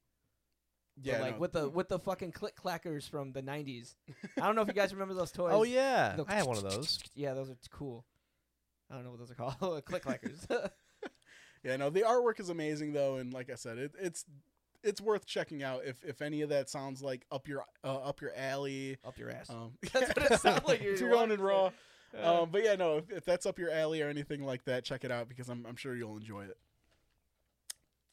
But, 0.99 1.05
yeah 1.05 1.21
like 1.21 1.33
no. 1.35 1.39
with 1.39 1.51
the 1.51 1.69
with 1.69 1.89
the 1.89 1.99
fucking 1.99 2.31
click 2.31 2.55
clackers 2.55 3.07
from 3.07 3.31
the 3.33 3.41
'90s. 3.43 3.95
I 4.41 4.45
don't 4.47 4.55
know 4.55 4.61
if 4.63 4.67
you 4.67 4.73
guys 4.73 4.93
remember 4.93 5.13
those 5.13 5.31
toys. 5.39 5.51
Oh 5.53 5.63
yeah, 5.63 6.15
The- 6.15 6.25
I 6.27 6.35
have 6.35 6.47
one 6.47 6.57
of 6.57 6.63
those. 6.63 6.99
Yeah, 7.13 7.33
those 7.35 7.49
are 7.51 7.57
cool. 7.71 8.05
I 8.89 8.95
don't 8.95 9.03
know 9.03 9.11
what 9.11 9.19
those 9.19 9.29
are 9.31 9.35
called. 9.35 9.59
click 9.85 10.03
clackers. 10.03 10.69
Yeah, 11.63 11.75
no, 11.75 11.89
the 11.89 12.01
artwork 12.01 12.39
is 12.39 12.49
amazing 12.49 12.93
though, 12.93 13.17
and 13.17 13.33
like 13.33 13.49
I 13.51 13.55
said, 13.55 13.77
it, 13.77 13.91
it's 13.99 14.23
it's 14.83 15.01
worth 15.01 15.25
checking 15.25 15.61
out 15.63 15.81
if 15.85 16.03
if 16.05 16.21
any 16.21 16.41
of 16.41 16.49
that 16.49 16.69
sounds 16.69 17.01
like 17.01 17.25
up 17.31 17.47
your 17.47 17.65
uh, 17.83 17.97
up 17.97 18.21
your 18.21 18.31
alley. 18.35 18.97
Up 19.05 19.17
your 19.17 19.29
ass. 19.29 19.49
Um, 19.49 19.73
That's 19.91 20.07
what 20.15 20.31
it 20.31 20.39
sounds 20.39 20.65
like 20.67 20.81
you're 20.81 21.09
going 21.09 21.31
in 21.31 21.41
raw. 21.41 21.71
Say. 22.11 22.21
Um, 22.21 22.49
but 22.51 22.63
yeah, 22.63 22.75
no, 22.75 22.97
if, 22.97 23.09
if 23.11 23.25
that's 23.25 23.45
up 23.45 23.59
your 23.59 23.71
alley 23.71 24.01
or 24.01 24.09
anything 24.09 24.43
like 24.43 24.65
that, 24.65 24.83
check 24.83 25.03
it 25.03 25.11
out 25.11 25.29
because 25.29 25.49
I'm 25.49 25.65
I'm 25.67 25.75
sure 25.75 25.95
you'll 25.95 26.17
enjoy 26.17 26.45
it. 26.45 26.57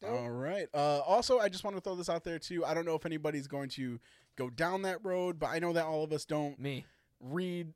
Dope. 0.01 0.11
All 0.11 0.31
right. 0.31 0.69
Uh, 0.75 1.01
also, 1.01 1.39
I 1.39 1.49
just 1.49 1.65
want 1.65 1.77
to 1.77 1.81
throw 1.81 1.95
this 1.95 2.09
out 2.09 2.25
there 2.25 2.39
too. 2.39 2.65
I 2.65 2.75
don't 2.75 2.85
know 2.85 2.95
if 2.95 3.07
anybody's 3.07 3.47
going 3.47 3.71
to 3.71 4.01
go 4.37 4.51
down 4.51 4.83
that 4.83 5.05
road, 5.05 5.39
but 5.39 5.47
I 5.47 5.59
know 5.59 5.73
that 5.73 5.85
all 5.85 6.05
of 6.05 6.13
us 6.13 6.25
don't 6.25 6.59
Me. 6.59 6.85
read 7.21 7.73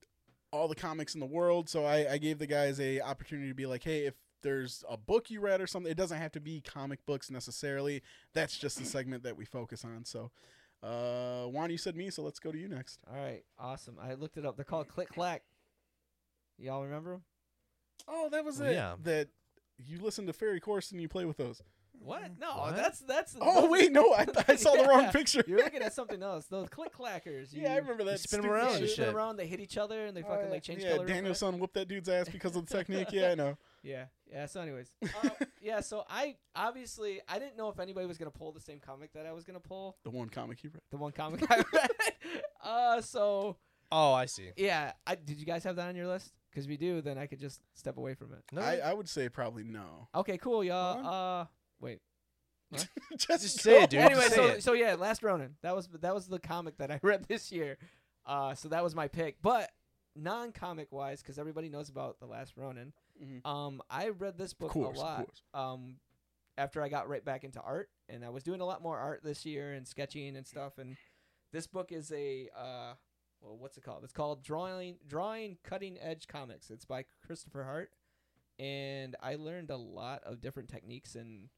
all 0.51 0.69
the 0.69 0.75
comics 0.75 1.15
in 1.15 1.21
the 1.21 1.27
world. 1.27 1.69
So 1.69 1.85
I, 1.85 2.13
I 2.13 2.19
gave 2.19 2.39
the 2.39 2.47
guys 2.47 2.81
a 2.81 3.01
opportunity 3.01 3.49
to 3.49 3.55
be 3.55 3.67
like, 3.67 3.85
hey, 3.85 4.07
if 4.07 4.15
there's 4.43 4.85
a 4.89 4.97
book 4.97 5.31
you 5.31 5.41
read 5.41 5.61
or 5.61 5.67
something, 5.67 5.91
it 5.91 5.97
doesn't 5.97 6.19
have 6.19 6.33
to 6.33 6.41
be 6.41 6.61
comic 6.61 7.05
books 7.07 7.31
necessarily. 7.31 8.03
That's 8.35 8.57
just 8.59 8.79
the 8.79 8.85
segment 8.85 9.23
that 9.23 9.37
we 9.37 9.45
focus 9.45 9.85
on. 9.85 10.05
So, 10.05 10.31
uh, 10.83 11.45
Juan, 11.45 11.71
you 11.71 11.79
said 11.79 11.97
me, 11.97 12.11
so 12.11 12.23
let's 12.23 12.39
go 12.39 12.53
to 12.53 12.59
you 12.59 12.69
next. 12.69 13.01
All 13.11 13.17
right. 13.17 13.43
Awesome. 13.59 13.97
I 14.01 14.15
looked 14.15 14.37
it 14.37 14.45
up. 14.45 14.57
They're 14.57 14.65
called 14.65 14.89
Click 14.89 15.09
Clack. 15.09 15.43
Y'all 16.59 16.83
remember 16.85 17.13
them? 17.13 17.23
Oh, 18.07 18.29
that 18.31 18.45
was 18.45 18.59
Well, 18.59 18.69
it. 18.71 18.75
yeah. 18.75 18.95
That 19.03 19.29
you 19.79 19.99
listen 20.01 20.27
to 20.27 20.33
Fairy 20.33 20.61
Course 20.61 20.91
and 20.93 21.01
you 21.01 21.09
play 21.09 21.25
with 21.25 21.37
those. 21.37 21.63
What? 22.01 22.23
Mhm. 22.23 22.39
No, 22.41 22.57
What? 22.59 22.77
that's 22.77 23.01
that's. 23.01 23.37
Oh 23.41 23.63
those- 23.63 23.71
wait, 23.71 23.91
no, 23.93 24.13
I, 24.15 24.25
I 24.47 24.55
saw 24.55 24.77
the 24.77 24.85
wrong 24.85 25.03
Yeah. 25.05 25.11
picture. 25.11 25.43
You're 25.49 25.59
looking 25.59 25.83
at 25.83 25.93
something 25.93 26.23
else. 26.23 26.47
Those 26.47 26.69
click 26.69 26.93
clackers. 26.97 27.49
yeah, 27.53 27.73
I 27.73 27.77
remember 27.79 28.05
that. 28.05 28.21
spin 28.21 28.39
'em 28.39 28.43
stupid 28.45 28.55
around 28.55 28.69
and 28.71 28.79
shit. 28.81 28.91
spin 28.91 29.05
shit. 29.07 29.15
around. 29.15 29.37
They 29.37 29.47
hit 29.49 29.59
each 29.61 29.77
other 29.77 30.07
and 30.07 30.17
they 30.17 30.23
Oh, 30.23 30.29
fucking 30.29 30.45
yeah. 30.47 30.51
like 30.51 30.63
change 30.63 30.83
Yeah, 30.83 30.91
color. 30.91 31.05
real 31.07 31.15
Daniel's 31.15 31.29
fast. 31.35 31.41
son 31.41 31.59
whooped 31.59 31.75
that 31.75 31.89
dude's 31.89 32.09
ass 32.09 32.29
because 32.29 32.55
of 32.55 32.67
the 32.67 32.73
technique. 32.77 33.09
Yeah, 33.13 33.31
I 33.31 33.35
know. 33.35 33.57
Yeah, 33.85 34.07
yeah. 34.29 34.47
So, 34.47 34.61
anyways, 34.61 34.91
uh, 35.23 35.29
yeah. 35.63 35.81
So 35.81 36.05
I 36.11 36.35
obviously 36.57 37.21
I 37.29 37.39
didn't 37.39 37.57
know 37.57 37.69
if 37.69 37.79
anybody 37.79 38.07
was 38.09 38.19
gonna 38.19 38.33
pull 38.33 38.51
the 38.51 38.61
same 38.61 38.81
comic 38.81 39.13
that 39.13 39.25
I 39.25 39.33
was 39.33 39.45
gonna 39.45 39.61
pull. 39.61 39.97
The 40.03 40.11
one 40.11 40.29
comic 40.29 40.59
he 40.61 40.67
read. 40.67 40.83
The 40.91 40.97
one 40.97 41.13
comic 41.13 41.45
I 41.51 41.63
read. 41.73 41.91
Uh, 42.63 43.01
so 43.01 43.57
Oh, 43.93 44.13
I 44.13 44.27
see. 44.27 44.51
yeah. 44.57 44.93
I 45.07 45.15
did 45.15 45.39
you 45.39 45.47
guys 45.47 45.63
have 45.65 45.77
that 45.77 45.89
on 45.89 45.95
your 45.97 46.09
list? 46.09 46.33
Because 46.51 46.65
if 46.65 46.71
you 46.71 46.79
do, 46.79 47.01
then 47.03 47.19
I 47.19 47.27
could 47.27 47.39
just 47.41 47.61
step 47.75 47.97
away 47.99 48.15
from 48.15 48.33
it. 48.33 48.43
No, 48.53 48.63
I, 48.63 48.77
I 48.77 48.95
would 48.95 49.09
say 49.09 49.29
probably 49.29 49.65
no. 49.65 50.09
Okay, 50.15 50.39
cool, 50.39 50.65
y'all. 50.65 51.07
Uh, 51.43 51.47
wait. 51.81 52.01
just, 52.73 52.89
Just 53.29 53.61
say 53.61 53.83
it, 53.85 53.91
dude. 53.91 54.01
anyway, 54.01 54.25
say 54.29 54.35
so 54.37 54.47
it. 54.49 54.63
so 54.63 54.73
yeah, 54.75 54.95
Last 54.95 55.23
Ronin. 55.23 55.55
That 55.63 55.75
was 55.75 55.89
that 56.01 56.15
was 56.15 56.27
the 56.27 56.39
comic 56.39 56.77
that 56.79 56.91
I 56.91 57.01
read 57.03 57.25
this 57.27 57.51
year. 57.51 57.79
Uh, 58.27 58.55
so 58.55 58.69
that 58.69 58.83
was 58.85 58.95
my 58.95 59.09
pick. 59.09 59.37
But 59.41 59.71
non-comic 60.15 60.89
wise, 60.91 61.23
because 61.23 61.39
everybody 61.39 61.69
knows 61.71 61.89
about 61.89 62.19
the 62.21 62.27
Last 62.27 62.55
Ronin. 62.57 62.93
Mhm. 63.23 63.47
Um, 63.49 63.81
I 63.89 64.09
read 64.11 64.37
this 64.37 64.53
book 64.53 64.71
course, 64.73 64.87
a 64.87 64.91
of 64.91 64.97
lot. 64.99 65.17
course. 65.17 65.43
um, 65.55 65.97
after 66.59 66.83
I 66.83 66.89
got 66.89 67.09
right 67.09 67.25
back 67.25 67.45
into 67.45 67.61
art, 67.61 67.89
and 68.09 68.25
I 68.25 68.29
was 68.31 68.43
doing 68.43 68.61
a 68.61 68.67
lot 68.67 68.83
more 68.83 68.99
art 68.99 69.23
this 69.23 69.47
year 69.47 69.73
and 69.73 69.87
sketching 69.87 70.37
and 70.37 70.47
stuff. 70.47 70.77
And 70.79 70.97
this 71.53 71.67
book 71.67 71.91
is 71.93 72.13
a 72.13 72.49
uh, 72.57 72.95
well, 73.41 73.57
what's 73.57 73.77
it 73.77 73.85
called? 73.85 74.05
It's 74.05 74.13
called 74.13 74.43
Drawing 74.43 74.97
Drawing 75.07 75.59
Cutting 75.63 75.99
Edge 76.01 76.27
Comics. 76.27 76.71
It's 76.71 76.85
by 76.85 77.05
Christopher 77.25 77.65
Hart, 77.65 77.91
and 78.59 79.17
I 79.23 79.37
learned 79.37 79.71
a 79.71 79.77
lot 79.77 80.23
of 80.25 80.41
different 80.41 80.69
techniques 80.69 81.15
and 81.15 81.49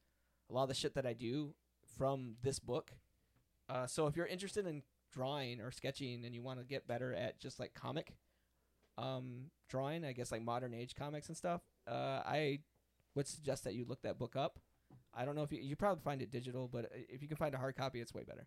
a 0.51 0.55
lot 0.55 0.65
of 0.65 0.69
the 0.69 0.75
shit 0.75 0.95
that 0.95 1.07
I 1.07 1.13
do 1.13 1.55
from 1.97 2.37
this 2.43 2.59
book. 2.59 2.93
Uh, 3.69 3.87
so 3.87 4.07
if 4.07 4.17
you're 4.17 4.27
interested 4.27 4.67
in 4.67 4.83
drawing 5.13 5.61
or 5.61 5.71
sketching 5.71 6.25
and 6.25 6.35
you 6.35 6.43
want 6.43 6.59
to 6.59 6.65
get 6.65 6.87
better 6.87 7.15
at 7.15 7.41
just 7.41 7.59
like 7.59 7.75
comic 7.75 8.15
um, 8.99 9.47
drawing, 9.69 10.05
I 10.05 10.13
guess 10.13 10.33
like 10.33 10.43
modern 10.43 10.75
age 10.75 10.95
comics 10.95 11.29
and 11.29 11.37
stuff, 11.37 11.63
uh, 11.89 12.23
I 12.27 12.61
would 13.15 13.27
suggest 13.27 13.65
that 13.65 13.75
you 13.75 13.85
look 13.89 14.03
that 14.03 14.19
book 14.19 14.37
up. 14.37 14.59
I 15.15 15.25
don't 15.25 15.35
know 15.35 15.43
if 15.43 15.53
you 15.53 15.61
you 15.61 15.77
probably 15.77 16.03
find 16.03 16.23
it 16.23 16.31
digital, 16.31 16.69
but 16.69 16.91
if 16.93 17.23
you 17.23 17.29
can 17.29 17.37
find 17.37 17.55
a 17.55 17.59
hard 17.59 17.77
copy, 17.77 18.01
it's 18.01 18.15
way 18.15 18.23
better. 18.23 18.47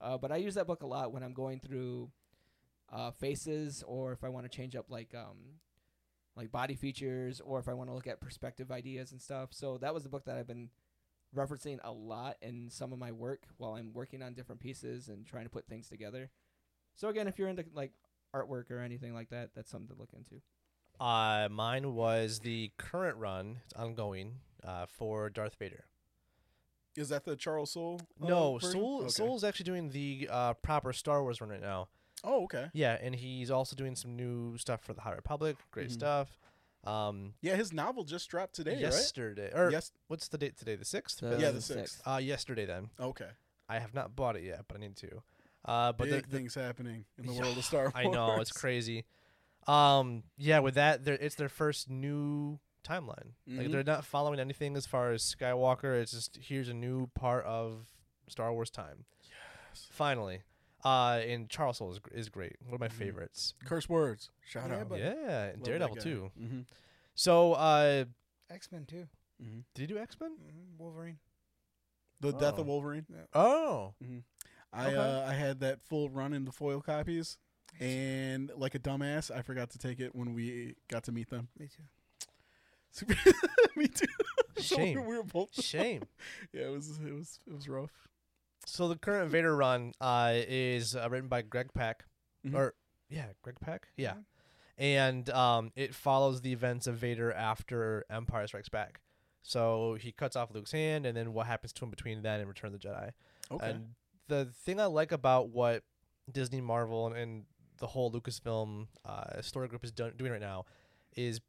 Uh, 0.00 0.18
but 0.18 0.32
I 0.32 0.36
use 0.36 0.54
that 0.54 0.66
book 0.66 0.82
a 0.82 0.86
lot 0.86 1.12
when 1.12 1.22
I'm 1.22 1.32
going 1.32 1.60
through 1.60 2.10
uh, 2.92 3.10
faces, 3.10 3.82
or 3.86 4.12
if 4.12 4.22
I 4.24 4.28
want 4.28 4.50
to 4.50 4.56
change 4.56 4.76
up 4.76 4.86
like 4.90 5.14
um, 5.14 5.58
like 6.36 6.52
body 6.52 6.74
features, 6.74 7.40
or 7.40 7.58
if 7.58 7.68
I 7.68 7.74
want 7.74 7.90
to 7.90 7.94
look 7.94 8.06
at 8.06 8.20
perspective 8.20 8.70
ideas 8.70 9.12
and 9.12 9.20
stuff. 9.20 9.50
So 9.52 9.78
that 9.78 9.94
was 9.94 10.02
the 10.02 10.08
book 10.08 10.24
that 10.26 10.36
I've 10.36 10.46
been 10.46 10.70
referencing 11.34 11.78
a 11.82 11.90
lot 11.90 12.36
in 12.42 12.68
some 12.68 12.92
of 12.92 12.98
my 12.98 13.10
work 13.12 13.44
while 13.56 13.74
I'm 13.74 13.92
working 13.92 14.22
on 14.22 14.34
different 14.34 14.60
pieces 14.60 15.08
and 15.08 15.26
trying 15.26 15.44
to 15.44 15.50
put 15.50 15.66
things 15.66 15.88
together. 15.88 16.30
So 16.94 17.08
again, 17.08 17.26
if 17.26 17.38
you're 17.38 17.48
into 17.48 17.64
like 17.74 17.92
artwork 18.34 18.70
or 18.70 18.80
anything 18.80 19.14
like 19.14 19.30
that, 19.30 19.50
that's 19.54 19.70
something 19.70 19.88
to 19.94 20.00
look 20.00 20.10
into. 20.14 20.42
Uh, 21.00 21.48
mine 21.50 21.94
was 21.94 22.40
the 22.40 22.70
current 22.76 23.16
run. 23.16 23.60
It's 23.64 23.72
ongoing. 23.74 24.40
Uh, 24.64 24.86
for 24.86 25.28
Darth 25.28 25.56
Vader. 25.56 25.86
Is 26.94 27.08
that 27.08 27.24
the 27.24 27.34
Charles 27.34 27.72
Soule? 27.72 28.00
uh, 28.22 28.28
no, 28.28 28.58
version? 28.58 28.70
Soule 28.70 28.98
Okay. 29.00 29.08
Soule's 29.08 29.42
actually 29.42 29.64
doing 29.64 29.90
the 29.90 30.28
uh, 30.30 30.54
proper 30.54 30.92
Star 30.92 31.20
Wars 31.20 31.40
run 31.40 31.50
right 31.50 31.60
now. 31.60 31.88
Oh, 32.24 32.44
okay. 32.44 32.70
Yeah, 32.72 32.98
and 33.00 33.14
he's 33.14 33.50
also 33.50 33.74
doing 33.76 33.96
some 33.96 34.14
new 34.16 34.56
stuff 34.58 34.82
for 34.82 34.94
the 34.94 35.00
High 35.00 35.14
Republic. 35.14 35.56
Great 35.70 35.88
Mhm. 35.88 35.92
stuff. 35.92 36.38
Um, 36.84 37.34
Yeah, 37.40 37.56
his 37.56 37.72
novel 37.72 38.04
just 38.04 38.28
dropped 38.28 38.54
today, 38.54 38.78
yesterday, 38.78 39.50
right? 39.52 39.58
or 39.60 39.70
Yes. 39.70 39.92
what's 40.08 40.28
the 40.28 40.38
date 40.38 40.56
today? 40.56 40.74
The 40.76 40.84
sixth. 40.84 41.20
The 41.20 41.38
Yeah, 41.38 41.50
the 41.50 41.60
sixth. 41.62 42.02
Uh, 42.06 42.16
yesterday 42.16 42.64
then. 42.66 42.90
Okay. 42.98 43.30
I 43.68 43.78
have 43.78 43.94
not 43.94 44.14
bought 44.16 44.36
it 44.36 44.42
yet, 44.44 44.66
but 44.68 44.76
I 44.76 44.80
need 44.80 44.96
to. 44.96 45.22
Uh, 45.64 45.92
but 45.92 46.08
the- 46.08 46.16
Big 46.16 46.28
the, 46.28 46.36
things 46.38 46.54
happening 46.56 47.04
in 47.18 47.26
the 47.26 47.32
world 47.34 47.56
of 47.56 47.64
Star 47.64 47.82
Wars. 47.84 47.92
I 47.96 48.04
know 48.04 48.40
it's 48.40 48.50
crazy. 48.52 49.04
Um, 49.68 50.24
yeah, 50.36 50.58
with 50.58 50.74
that, 50.74 51.06
it's 51.06 51.36
their 51.36 51.48
first 51.48 51.88
new 51.88 52.58
timeline. 52.82 53.34
Like 53.46 53.68
Mhm. 53.68 53.70
they're 53.72 53.84
not 53.84 54.04
following 54.04 54.40
anything 54.40 54.76
as 54.76 54.86
far 54.86 55.12
as 55.12 55.22
Skywalker. 55.22 56.00
It's 56.02 56.10
just 56.10 56.36
here's 56.36 56.68
a 56.68 56.74
new 56.74 57.06
part 57.08 57.44
of 57.44 57.86
Star 58.26 58.52
Wars 58.52 58.70
time. 58.70 59.04
Yes. 59.22 59.86
Finally, 59.92 60.42
uh, 60.84 61.20
and 61.26 61.48
Charles 61.48 61.78
Soule 61.78 61.92
is, 61.92 62.00
is 62.12 62.28
great. 62.28 62.56
One 62.64 62.74
of 62.74 62.80
my 62.80 62.88
Mhm. 62.88 62.92
favorites. 62.92 63.54
Curse 63.64 63.88
words. 63.88 64.30
Shout 64.44 64.70
Yeah, 64.70 64.80
out. 64.80 64.88
but- 64.88 64.98
yeah, 64.98 65.44
and 65.46 65.58
Love 65.58 65.64
Daredevil 65.64 65.96
guy. 65.96 66.02
too. 66.02 66.30
Mm-hmm. 66.40 66.60
So, 67.14 67.52
uh, 67.54 68.04
X 68.50 68.70
Men 68.72 68.84
too. 68.86 69.08
Mm-hmm. 69.42 69.60
did 69.74 69.82
you 69.90 69.96
do 69.96 69.98
X 70.00 70.16
Men? 70.20 70.36
Mhm, 70.38 70.78
Wolverine. 70.78 71.18
The 72.20 72.32
Death 72.32 72.54
Oh. 72.58 72.60
of 72.60 72.66
Wolverine. 72.66 73.06
Oh, 73.34 73.94
Mm-hmm. 74.02 74.18
I 74.72 74.86
Okay. 74.86 74.96
uh, 74.96 75.28
I 75.28 75.34
had 75.34 75.60
that 75.60 75.82
full 75.82 76.08
run 76.08 76.32
in 76.32 76.44
the 76.44 76.52
foil 76.52 76.80
copies, 76.80 77.36
and 77.80 78.50
like 78.56 78.74
a 78.74 78.78
dumbass, 78.78 79.30
I 79.30 79.42
forgot 79.42 79.70
to 79.70 79.78
take 79.78 80.00
it 80.00 80.14
when 80.14 80.32
we 80.32 80.76
got 80.88 81.04
to 81.04 81.12
meet 81.12 81.28
them. 81.30 81.48
Me 81.58 81.68
too. 81.68 81.82
Me 83.76 83.88
too. 83.88 84.06
So 84.58 84.76
we- 84.76 84.84
Shame. 84.84 85.04
we 85.06 85.16
were 85.16 85.22
both. 85.24 85.52
shame. 85.62 86.02
Yeah, 86.52 86.66
it 86.66 86.72
was 86.72 86.90
it 86.98 87.12
was 87.12 87.38
it 87.46 87.52
was 87.52 87.68
rough. 87.68 88.08
So 88.66 88.88
the 88.88 88.96
current 88.96 89.30
Vader 89.30 89.54
run 89.56 89.92
uh, 90.00 90.32
is 90.34 90.94
uh, 90.96 91.08
written 91.10 91.28
by 91.28 91.42
Greg 91.42 91.72
Pak, 91.74 92.04
Mhm. 92.46 92.54
or 92.54 92.74
yeah, 93.08 93.26
Greg 93.42 93.56
Pak, 93.60 93.88
yeah, 93.96 94.14
and 94.78 95.28
um, 95.30 95.72
it 95.76 95.94
follows 95.94 96.40
the 96.40 96.52
events 96.52 96.86
of 96.86 96.96
Vader 96.96 97.32
after 97.32 98.04
Empire 98.10 98.46
Strikes 98.46 98.68
Back. 98.68 99.00
So 99.42 99.94
he 100.00 100.12
cuts 100.12 100.36
off 100.36 100.52
Luke's 100.54 100.72
hand, 100.72 101.04
and 101.06 101.16
then 101.16 101.32
what 101.32 101.46
happens 101.46 101.72
to 101.74 101.84
him 101.84 101.90
between 101.90 102.22
then 102.22 102.38
and 102.40 102.48
Return 102.48 102.72
of 102.72 102.80
the 102.80 102.88
Jedi. 102.88 103.10
Okay. 103.50 103.70
And 103.70 103.94
the 104.28 104.46
thing 104.64 104.80
I 104.80 104.86
like 104.86 105.10
about 105.12 105.48
what 105.50 105.82
Disney, 106.30 106.60
Marvel, 106.60 107.06
and, 107.08 107.16
and 107.16 107.44
the 107.78 107.88
whole 107.88 108.12
Lucasfilm 108.12 108.86
uh, 109.04 109.42
story 109.42 109.66
group 109.66 109.84
is 109.84 109.90
done, 109.90 110.12
doing 110.16 110.30
right 110.30 110.40
now 110.40 110.64
is 111.16 111.40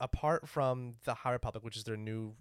apart 0.00 0.48
from 0.48 0.94
the 1.04 1.12
High 1.14 1.32
Republic, 1.32 1.62
which 1.62 1.76
is 1.76 1.84
their 1.84 1.96
new 1.98 2.34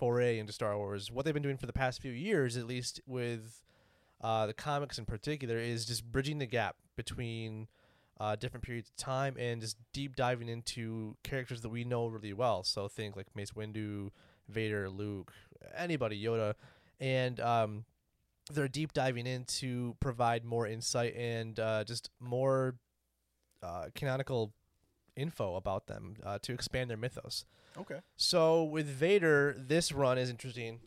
foray 0.00 0.38
into 0.38 0.50
Star 0.50 0.78
Wars, 0.78 1.10
what 1.10 1.26
they've 1.26 1.34
been 1.34 1.42
doing 1.42 1.58
for 1.58 1.66
the 1.66 1.74
past 1.74 2.00
few 2.00 2.10
years, 2.10 2.56
at 2.56 2.66
least 2.66 3.02
with 3.06 3.62
uh, 4.22 4.46
the 4.46 4.54
comics 4.54 4.98
in 4.98 5.04
particular, 5.04 5.58
is 5.58 5.84
just 5.84 6.10
bridging 6.10 6.38
the 6.38 6.46
gap 6.46 6.76
between 6.96 7.68
uh, 8.18 8.34
different 8.34 8.64
periods 8.64 8.88
of 8.88 8.96
time 8.96 9.36
and 9.38 9.60
just 9.60 9.76
deep 9.92 10.16
diving 10.16 10.48
into 10.48 11.18
characters 11.22 11.60
that 11.60 11.68
we 11.68 11.84
know 11.84 12.06
really 12.06 12.32
well. 12.32 12.62
So 12.64 12.88
think 12.88 13.14
like 13.14 13.26
Mace 13.36 13.50
Windu, 13.50 14.08
Vader, 14.48 14.88
Luke, 14.88 15.34
anybody, 15.76 16.22
Yoda, 16.22 16.54
and 16.98 17.38
um, 17.38 17.84
they're 18.50 18.68
deep 18.68 18.94
diving 18.94 19.26
in 19.26 19.44
to 19.44 19.96
provide 20.00 20.46
more 20.46 20.66
insight 20.66 21.14
and 21.14 21.60
uh, 21.60 21.84
just 21.84 22.08
more 22.18 22.76
uh, 23.62 23.88
canonical 23.94 24.54
info 25.20 25.56
about 25.56 25.86
them 25.86 26.14
uh, 26.24 26.38
to 26.42 26.52
expand 26.52 26.90
their 26.90 26.96
mythos. 26.96 27.44
okay. 27.78 28.00
So 28.16 28.64
with 28.64 28.86
Vader, 28.86 29.54
this 29.58 29.92
run 29.92 30.18
is 30.18 30.30
interesting 30.30 30.80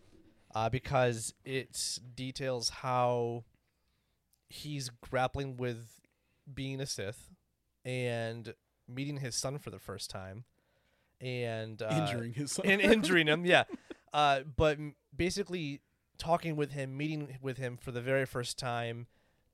uh, 0.55 0.69
because 0.69 1.33
it 1.45 1.99
details 2.15 2.69
how 2.69 3.43
he's 4.49 4.89
grappling 5.09 5.57
with 5.57 6.01
being 6.53 6.79
a 6.81 6.85
Sith 6.85 7.29
and 7.85 8.53
meeting 8.87 9.17
his 9.17 9.35
son 9.35 9.57
for 9.57 9.69
the 9.69 9.79
first 9.79 10.09
time 10.09 10.43
and 11.21 11.81
uh, 11.81 11.89
Injuring 11.91 12.33
his 12.33 12.51
son. 12.51 12.65
and 12.65 12.81
injuring 12.81 13.27
him. 13.27 13.45
Yeah, 13.45 13.63
uh, 14.13 14.41
but 14.55 14.77
basically 15.15 15.81
talking 16.17 16.55
with 16.55 16.71
him, 16.71 16.97
meeting 16.97 17.37
with 17.41 17.57
him 17.57 17.77
for 17.77 17.91
the 17.91 18.01
very 18.01 18.25
first 18.25 18.57
time, 18.59 19.07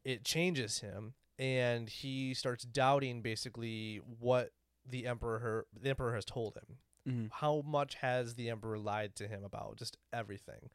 it 0.03 0.23
changes 0.23 0.79
him, 0.79 1.13
and 1.37 1.87
he 1.89 2.33
starts 2.33 2.63
doubting 2.63 3.21
basically 3.21 4.01
what 4.19 4.51
the 4.89 5.05
emperor 5.07 5.65
the 5.79 5.89
emperor 5.89 6.15
has 6.15 6.25
told 6.25 6.55
him. 6.55 6.77
hmm 7.05 7.25
How 7.31 7.61
much 7.65 7.95
has 7.95 8.35
the 8.35 8.49
emperor 8.49 8.77
lied 8.77 9.15
to 9.15 9.27
him 9.27 9.43
about 9.43 9.77
just 9.77 9.97
everything? 10.11 10.69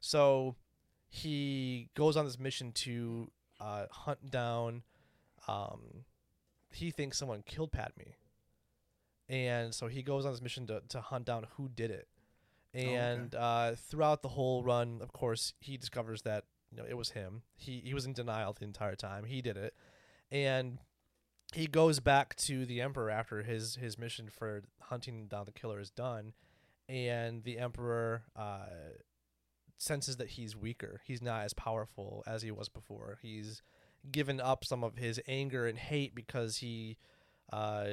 So 0.00 0.56
he 1.08 1.88
goes 1.94 2.16
on 2.16 2.24
this 2.24 2.38
mission 2.38 2.72
to 2.72 3.30
uh, 3.60 3.86
hunt 3.90 4.30
down. 4.30 4.82
Um, 5.48 6.04
he 6.70 6.90
thinks 6.90 7.18
someone 7.18 7.42
killed 7.46 7.72
Padme, 7.72 8.10
and 9.28 9.74
so 9.74 9.86
he 9.86 10.02
goes 10.02 10.24
on 10.26 10.32
this 10.32 10.42
mission 10.42 10.66
to 10.66 10.82
to 10.88 11.00
hunt 11.00 11.24
down 11.26 11.46
who 11.56 11.68
did 11.68 11.90
it. 11.90 12.08
okay. 12.74 12.94
And 12.94 13.34
uh, 13.34 13.74
throughout 13.76 14.22
the 14.22 14.28
whole 14.30 14.62
run, 14.64 14.98
of 15.00 15.12
course, 15.12 15.54
he 15.60 15.76
discovers 15.76 16.22
that 16.22 16.44
you 16.70 16.76
know 16.78 16.84
it 16.88 16.94
was 16.96 17.10
him. 17.10 17.42
He 17.56 17.80
he 17.84 17.94
was 17.94 18.04
in 18.06 18.12
denial 18.12 18.52
the 18.52 18.64
entire 18.64 18.96
time. 18.96 19.24
He 19.24 19.40
did 19.40 19.56
it, 19.56 19.74
and 20.30 20.78
he 21.54 21.66
goes 21.66 22.00
back 22.00 22.34
to 22.36 22.66
the 22.66 22.80
emperor 22.80 23.10
after 23.10 23.42
his 23.42 23.76
his 23.76 23.98
mission 23.98 24.28
for 24.30 24.62
hunting 24.80 25.26
down 25.28 25.44
the 25.46 25.52
killer 25.52 25.80
is 25.80 25.90
done, 25.90 26.32
and 26.88 27.44
the 27.44 27.58
emperor 27.58 28.22
uh, 28.36 28.66
senses 29.78 30.16
that 30.16 30.30
he's 30.30 30.56
weaker. 30.56 31.00
He's 31.04 31.22
not 31.22 31.44
as 31.44 31.52
powerful 31.54 32.22
as 32.26 32.42
he 32.42 32.50
was 32.50 32.68
before. 32.68 33.18
He's 33.22 33.62
given 34.10 34.40
up 34.40 34.64
some 34.64 34.84
of 34.84 34.96
his 34.96 35.20
anger 35.26 35.66
and 35.66 35.78
hate 35.78 36.14
because 36.14 36.58
he 36.58 36.96
uh, 37.52 37.86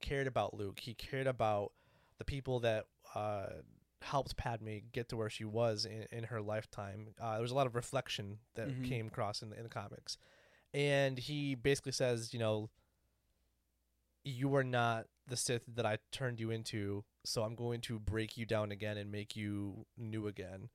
cared 0.00 0.26
about 0.26 0.54
Luke. 0.54 0.80
He 0.80 0.94
cared 0.94 1.26
about 1.26 1.72
the 2.18 2.24
people 2.24 2.60
that 2.60 2.86
uh, 3.14 3.46
helped 4.00 4.36
Padme 4.36 4.78
get 4.92 5.08
to 5.08 5.16
where 5.16 5.30
she 5.30 5.44
was 5.44 5.84
in, 5.86 6.06
in 6.12 6.24
her 6.24 6.40
lifetime. 6.40 7.08
Uh, 7.20 7.32
there 7.32 7.42
was 7.42 7.50
a 7.50 7.54
lot 7.54 7.66
of 7.66 7.74
reflection 7.74 8.38
that 8.54 8.68
Mhm. 8.68 8.84
came 8.88 9.06
across 9.08 9.42
in 9.42 9.50
the, 9.50 9.56
in 9.56 9.62
the 9.64 9.68
comics, 9.68 10.18
and 10.74 11.18
he 11.18 11.54
basically 11.54 11.92
says, 11.92 12.34
you 12.34 12.40
know, 12.40 12.68
you 14.24 14.54
are 14.56 14.64
not 14.64 15.06
the 15.28 15.36
Sith 15.36 15.64
that 15.76 15.86
I 15.86 15.98
turned 16.10 16.40
you 16.40 16.50
into, 16.50 17.04
so 17.24 17.42
I'm 17.42 17.54
going 17.54 17.80
to 17.82 17.98
break 17.98 18.36
you 18.36 18.44
down 18.44 18.72
again 18.72 18.96
and 18.96 19.10
make 19.12 19.36
you 19.36 19.86
new 19.96 20.26
again. 20.26 20.68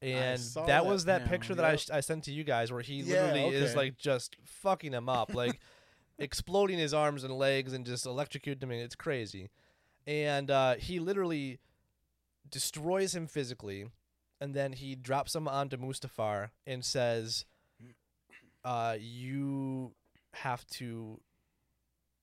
And 0.00 0.40
that 0.40 0.66
that 0.66 0.86
was 0.86 1.04
that 1.04 1.26
picture 1.26 1.54
that 1.54 1.64
I, 1.64 1.72
yep. 1.72 1.80
I 1.92 2.00
sent 2.00 2.24
to 2.24 2.32
you 2.32 2.42
guys 2.44 2.72
where 2.72 2.80
he 2.80 3.00
Yeah, 3.00 3.32
literally 3.32 3.54
is 3.54 3.76
like 3.76 3.96
just 3.98 4.36
fucking 4.44 4.92
him 4.92 5.08
up, 5.08 5.34
like 5.34 5.60
exploding 6.18 6.78
his 6.78 6.92
arms 6.92 7.22
and 7.24 7.32
legs 7.32 7.72
and 7.72 7.86
just 7.86 8.04
electrocuting 8.06 8.62
him. 8.62 8.72
It's 8.72 8.96
crazy. 8.96 9.50
And 10.06 10.50
uh, 10.50 10.74
he 10.74 10.98
literally 10.98 11.60
destroys 12.50 13.14
him 13.14 13.28
physically, 13.28 13.86
and 14.40 14.54
then 14.54 14.72
he 14.72 14.96
drops 14.96 15.36
him 15.36 15.46
onto 15.46 15.76
Mustafar 15.76 16.50
and 16.66 16.84
says, 16.84 17.44
uh, 18.64 18.96
"You 19.00 19.94
have 20.34 20.66
to 20.78 21.20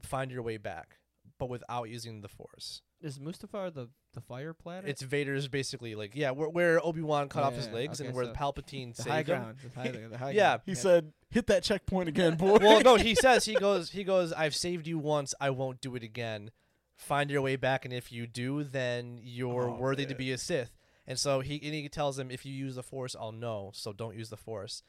find 0.01 0.31
your 0.31 0.41
way 0.41 0.57
back, 0.57 0.97
but 1.37 1.49
without 1.49 1.89
using 1.89 2.21
the 2.21 2.27
Force." 2.29 2.81
Is 3.01 3.17
Mustafar 3.17 3.73
the 3.73 3.89
the 4.13 4.21
fire 4.21 4.53
planet? 4.53 4.89
It's 4.89 5.01
Vader's 5.01 5.47
basically 5.47 5.95
like 5.95 6.15
yeah, 6.15 6.31
where 6.31 6.49
where 6.49 6.85
Obi 6.85 7.01
Wan 7.01 7.29
cut 7.29 7.43
off 7.43 7.55
his 7.55 7.67
Yeah, 7.67 7.73
legs 7.73 8.01
okay, 8.01 8.07
and 8.07 8.15
where 8.15 8.25
so 8.25 8.33
Palpatine 8.33 8.95
the 8.95 9.03
saved 9.03 9.09
high 9.09 9.19
him. 9.19 9.25
ground. 9.25 9.57
The 9.63 9.69
high, 9.79 10.07
the 10.09 10.17
high 10.17 10.31
Yeah. 10.35 10.47
ground. 10.49 10.61
He 10.65 10.75
said, 10.75 11.13
"Hit 11.29 11.47
that 11.47 11.63
checkpoint 11.63 12.09
again, 12.13 12.35
boy." 12.35 12.57
well, 12.59 12.81
no, 12.81 12.95
he 12.95 13.15
says 13.25 13.45
he 13.45 13.55
goes 13.55 13.91
he 13.91 14.03
goes. 14.03 14.33
I've 14.33 14.55
saved 14.55 14.87
you 14.87 14.97
once. 14.99 15.33
I 15.39 15.49
won't 15.51 15.79
do 15.81 15.95
it 15.95 16.03
again. 16.03 16.51
Find 16.97 17.31
your 17.31 17.41
way 17.41 17.55
back, 17.55 17.85
and 17.85 17.93
if 17.93 18.11
you 18.11 18.27
do, 18.27 18.65
then 18.65 19.19
you're 19.23 19.69
Oh, 19.69 19.77
worthy 19.77 20.03
to 20.03 20.09
man. 20.09 20.17
be 20.17 20.31
a 20.33 20.37
Sith. 20.37 20.75
And 21.07 21.17
so 21.17 21.39
he 21.39 21.55
and 21.63 21.73
he 21.73 21.87
tells 21.87 22.19
him, 22.19 22.29
if 22.29 22.45
you 22.45 22.53
use 22.53 22.75
the 22.75 22.83
Force, 22.83 23.15
I'll 23.17 23.31
know. 23.31 23.71
So 23.73 23.93
don't 23.93 24.17
use 24.17 24.29
the 24.29 24.35
Force. 24.37 24.83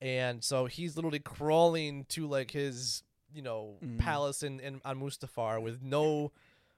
And 0.00 0.44
so 0.44 0.66
he's 0.66 0.96
literally 0.96 1.18
crawling 1.20 2.04
to 2.10 2.26
like 2.26 2.50
his 2.50 3.02
you 3.32 3.42
know 3.42 3.76
Mm. 3.84 3.98
palace 3.98 4.42
in, 4.42 4.60
in 4.60 4.80
on 4.84 5.00
Mustafar 5.00 5.60
with 5.62 5.82
no 5.82 6.32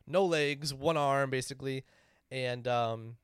no 0.06 0.24
legs, 0.24 0.72
one 0.72 0.96
arm 0.96 1.30
basically. 1.30 1.84
And 2.30 2.66
um, 2.68 3.16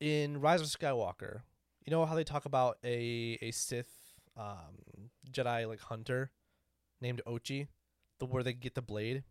in 0.00 0.40
Rise 0.40 0.60
of 0.60 0.66
Skywalker, 0.68 1.42
you 1.84 1.90
know 1.90 2.04
how 2.06 2.14
they 2.14 2.24
talk 2.24 2.44
about 2.44 2.78
a 2.84 3.38
a 3.40 3.50
Sith 3.50 3.90
um, 4.36 5.10
Jedi 5.30 5.66
like 5.68 5.80
hunter 5.80 6.30
named 7.00 7.22
Ochi, 7.26 7.68
the 8.18 8.26
where 8.26 8.42
they 8.42 8.52
get 8.52 8.74
the 8.74 8.82
blade. 8.82 9.22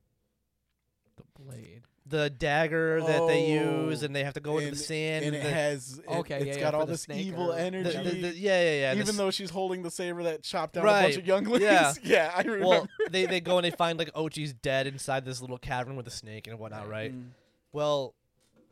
The 1.18 1.24
blade. 1.44 1.82
the 2.06 2.30
dagger 2.30 3.02
that 3.02 3.28
they 3.28 3.58
Oh, 3.60 3.88
use, 3.88 4.04
and 4.04 4.16
they 4.16 4.24
have 4.24 4.34
to 4.34 4.40
go 4.40 4.58
into 4.58 4.68
and, 4.70 4.76
the 4.78 4.80
sand. 4.82 5.26
and 5.26 5.36
it 5.36 5.44
the, 5.44 5.50
has 5.50 6.00
it, 6.00 6.06
Okay, 6.08 6.36
it's 6.38 6.46
yeah, 6.46 6.54
yeah, 6.56 6.60
got 6.60 6.72
for 6.74 6.78
all 6.80 6.86
the 6.86 6.92
this 6.94 7.02
snake 7.04 7.26
evil 7.26 7.52
or- 7.52 7.56
the- 7.56 7.62
energy. 7.62 7.98
the- 7.98 8.22
the- 8.30 8.36
yeah, 8.38 8.62
yeah, 8.62 8.72
yeah. 8.82 8.94
even 8.94 9.06
this- 9.06 9.16
though 9.18 9.32
she's 9.32 9.50
holding 9.52 9.82
the 9.84 9.92
saber 9.92 10.24
that 10.24 10.44
chopped 10.44 10.74
down 10.74 10.84
a 10.84 10.88
bunch 10.88 11.04
Right, 11.06 11.18
of 11.18 11.26
younglings. 11.28 11.64
yeah. 11.64 11.94
yeah, 12.04 12.32
I 12.36 12.42
remember. 12.42 12.68
well, 12.68 12.88
they 13.10 13.26
they 13.26 13.40
go 13.42 13.58
and 13.58 13.66
they 13.66 13.72
find 13.72 13.98
like 13.98 14.12
Ochi's 14.16 14.54
dead 14.54 14.86
inside 14.88 15.24
this 15.26 15.40
little 15.42 15.58
cavern 15.58 15.96
with 15.96 16.08
a 16.08 16.12
snake 16.12 16.48
and 16.48 16.60
whatnot, 16.60 16.88
right? 16.90 17.14
Mm. 17.14 17.30
Well, 17.72 18.16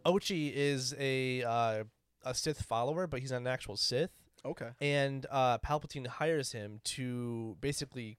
Ochi 0.06 0.52
is 0.54 0.94
a 1.00 1.44
uh, 1.44 1.84
a 2.24 2.34
Sith 2.36 2.62
follower, 2.64 3.08
but 3.08 3.20
he's 3.22 3.32
not 3.32 3.42
an 3.42 3.48
actual 3.48 3.78
Sith, 3.78 4.12
Okay. 4.46 4.70
and 4.82 5.26
uh, 5.32 5.58
Palpatine 5.60 6.06
hires 6.08 6.52
him 6.52 6.82
to 6.84 7.56
basically 7.62 8.18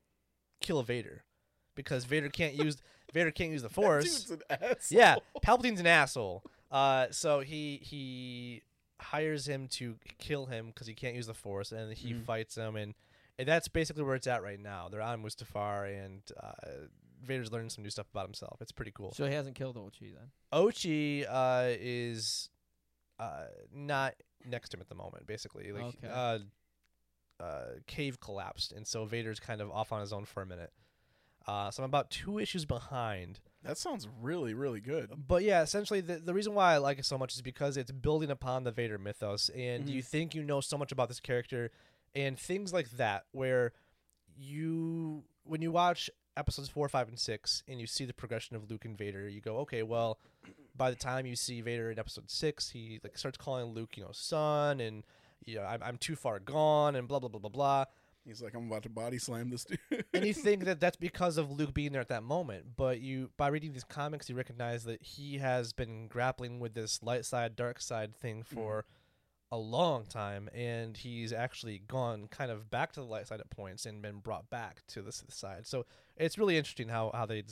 kill 0.61 0.83
Vader 0.83 1.25
because 1.75 2.05
Vader 2.05 2.29
can't 2.29 2.55
use 2.55 2.77
Vader 3.13 3.31
can't 3.31 3.51
use 3.53 3.63
the 3.63 3.69
That 3.69 3.75
Force. 3.75 4.25
dude's 4.25 4.31
an 4.31 4.43
asshole. 4.51 4.99
Yeah, 4.99 5.17
Palpatine's 5.43 5.81
an 5.81 5.87
asshole. 5.87 6.43
Uh, 6.71 7.07
so 7.11 7.41
he 7.41 7.79
he 7.83 8.63
hires 9.01 9.47
him 9.47 9.69
to 9.69 9.97
kill 10.19 10.47
him 10.47 10.69
because 10.69 10.87
he 10.87 10.95
can't 10.95 11.15
use 11.17 11.27
the 11.27 11.35
Force, 11.35 11.73
and 11.73 11.93
he 11.93 12.15
Mhm. 12.15 12.25
fights 12.25 12.55
him, 12.57 12.77
and, 12.77 12.95
and 13.39 13.47
that's 13.49 13.69
basically 13.69 14.03
where 14.05 14.15
it's 14.15 14.27
at 14.27 14.43
right 14.43 14.61
now. 14.61 14.89
They're 14.89 15.03
on 15.03 15.23
Mustafar, 15.23 16.05
and 16.05 16.23
uh, 16.41 16.53
Vader's 17.23 17.51
learning 17.53 17.71
some 17.71 17.83
new 17.85 17.91
stuff 17.91 18.07
about 18.13 18.25
himself. 18.27 18.63
It's 18.63 18.73
pretty 18.73 18.93
cool. 18.93 19.13
So 19.13 19.27
he 19.27 19.35
hasn't 19.35 19.57
killed 19.57 19.77
Ochi 19.77 20.15
then. 20.15 20.31
Ochi 20.53 21.27
uh, 21.29 21.75
is 21.79 22.49
uh, 23.19 23.45
not 23.75 24.15
next 24.45 24.71
to 24.71 24.77
him 24.77 24.81
at 24.83 24.89
the 24.89 24.95
moment. 24.95 25.27
Basically, 25.27 25.73
like 25.73 25.85
Okay. 25.85 26.09
uh, 26.09 26.39
uh, 27.41 27.65
cave 27.87 28.21
collapsed, 28.21 28.73
and 28.73 28.87
so 28.87 29.05
Vader's 29.05 29.41
kind 29.41 29.61
of 29.61 29.71
off 29.71 29.93
on 29.93 30.01
his 30.01 30.13
own 30.13 30.25
for 30.25 30.43
a 30.43 30.47
minute. 30.47 30.73
Uh, 31.47 31.71
so 31.71 31.83
I'm 31.83 31.89
about 31.89 32.11
two 32.11 32.39
issues 32.39 32.65
behind. 32.65 33.41
That 33.65 33.79
sounds 33.79 34.09
really, 34.21 34.55
really 34.55 34.81
good. 34.81 35.11
But 35.29 35.43
yeah, 35.45 35.63
essentially 35.63 36.01
the, 36.01 36.17
the 36.17 36.35
reason 36.35 36.55
why 36.55 36.75
I 36.75 36.79
like 36.79 36.99
it 36.99 37.05
so 37.05 37.19
much 37.19 37.35
is 37.35 37.43
because 37.43 37.77
it's 37.77 37.93
building 37.93 38.31
upon 38.31 38.65
the 38.65 38.73
Vader 38.73 38.99
mythos 38.99 39.51
and 39.51 39.89
you 39.89 40.03
think 40.03 40.35
you 40.35 40.43
know 40.43 40.61
so 40.61 40.77
much 40.77 40.93
about 40.93 41.09
this 41.09 41.21
character 41.21 41.71
and 42.15 42.39
things 42.39 42.73
like 42.73 42.91
that 42.93 43.25
where 43.33 43.73
you 44.37 45.25
when 45.45 45.63
you 45.63 45.71
watch 45.73 46.11
episodes 46.37 46.69
4, 46.69 46.89
5 46.89 47.09
and 47.09 47.19
6 47.19 47.63
and 47.69 47.81
you 47.81 47.87
see 47.87 48.05
the 48.05 48.15
progression 48.15 48.57
of 48.57 48.71
Luke 48.71 48.85
and 48.85 48.97
Vader, 48.97 49.29
you 49.29 49.41
go, 49.41 49.59
"Okay, 49.59 49.83
well, 49.83 50.19
by 50.77 50.91
the 50.91 50.97
time 50.97 51.27
you 51.27 51.37
see 51.37 51.61
Vader 51.61 51.91
in 51.91 51.99
episode 51.99 52.31
6, 52.31 52.71
he 52.71 53.01
like 53.03 53.19
starts 53.19 53.37
calling 53.37 53.75
Luke, 53.75 53.97
you 53.97 54.03
know, 54.03 54.13
son 54.13 54.81
and 54.81 55.05
you 55.45 55.57
know, 55.57 55.63
I'm, 55.65 55.83
I'm 55.83 55.99
too 55.99 56.17
far 56.17 56.39
gone 56.39 56.97
and 56.97 57.09
blah 57.09 57.19
blah 57.19 57.29
blah 57.29 57.41
blah 57.41 57.51
blah. 57.51 57.85
He's 58.25 58.41
like, 58.41 58.55
I'm 58.55 58.67
about 58.67 58.85
to 58.85 58.89
body 58.89 59.19
slam 59.19 59.51
this 59.51 59.65
dude. 59.65 60.05
and 60.15 60.25
you 60.25 60.33
think 60.33 60.65
that 60.65 60.81
that's 60.81 60.97
because 61.01 61.39
of 61.39 61.51
Luke 61.51 61.75
being 61.75 61.93
there 61.93 62.01
at 62.01 62.09
that 62.09 62.23
moment, 62.23 62.77
but 62.77 63.01
you 63.01 63.31
by 63.37 63.49
reading 63.49 63.73
these 63.73 63.85
comics, 63.85 64.29
you 64.29 64.37
recognize 64.37 64.85
that 64.85 65.03
he 65.03 65.39
has 65.39 65.73
been 65.73 66.07
grappling 66.09 66.61
with 66.61 66.75
this 66.75 67.03
light 67.03 67.25
side, 67.25 67.57
dark 67.57 67.81
side 67.81 68.15
thing 68.15 68.43
mm-hmm. 68.43 68.55
for 68.55 68.85
a 69.51 69.59
long 69.59 70.07
time, 70.07 70.49
and 70.55 70.97
he's 70.97 71.33
actually 71.33 71.83
gone 71.87 72.27
kind 72.29 72.51
of 72.51 72.71
back 72.71 72.93
to 72.93 73.01
the 73.01 73.07
light 73.07 73.27
side 73.27 73.41
at 73.41 73.51
points 73.51 73.85
and 73.85 74.01
been 74.01 74.19
brought 74.19 74.49
back 74.49 74.83
to 74.89 75.03
the 75.03 75.13
side. 75.13 75.67
So 75.67 75.85
it's 76.17 76.39
really 76.39 76.57
interesting 76.57 76.89
how 76.89 77.11
how 77.13 77.27
they 77.27 77.43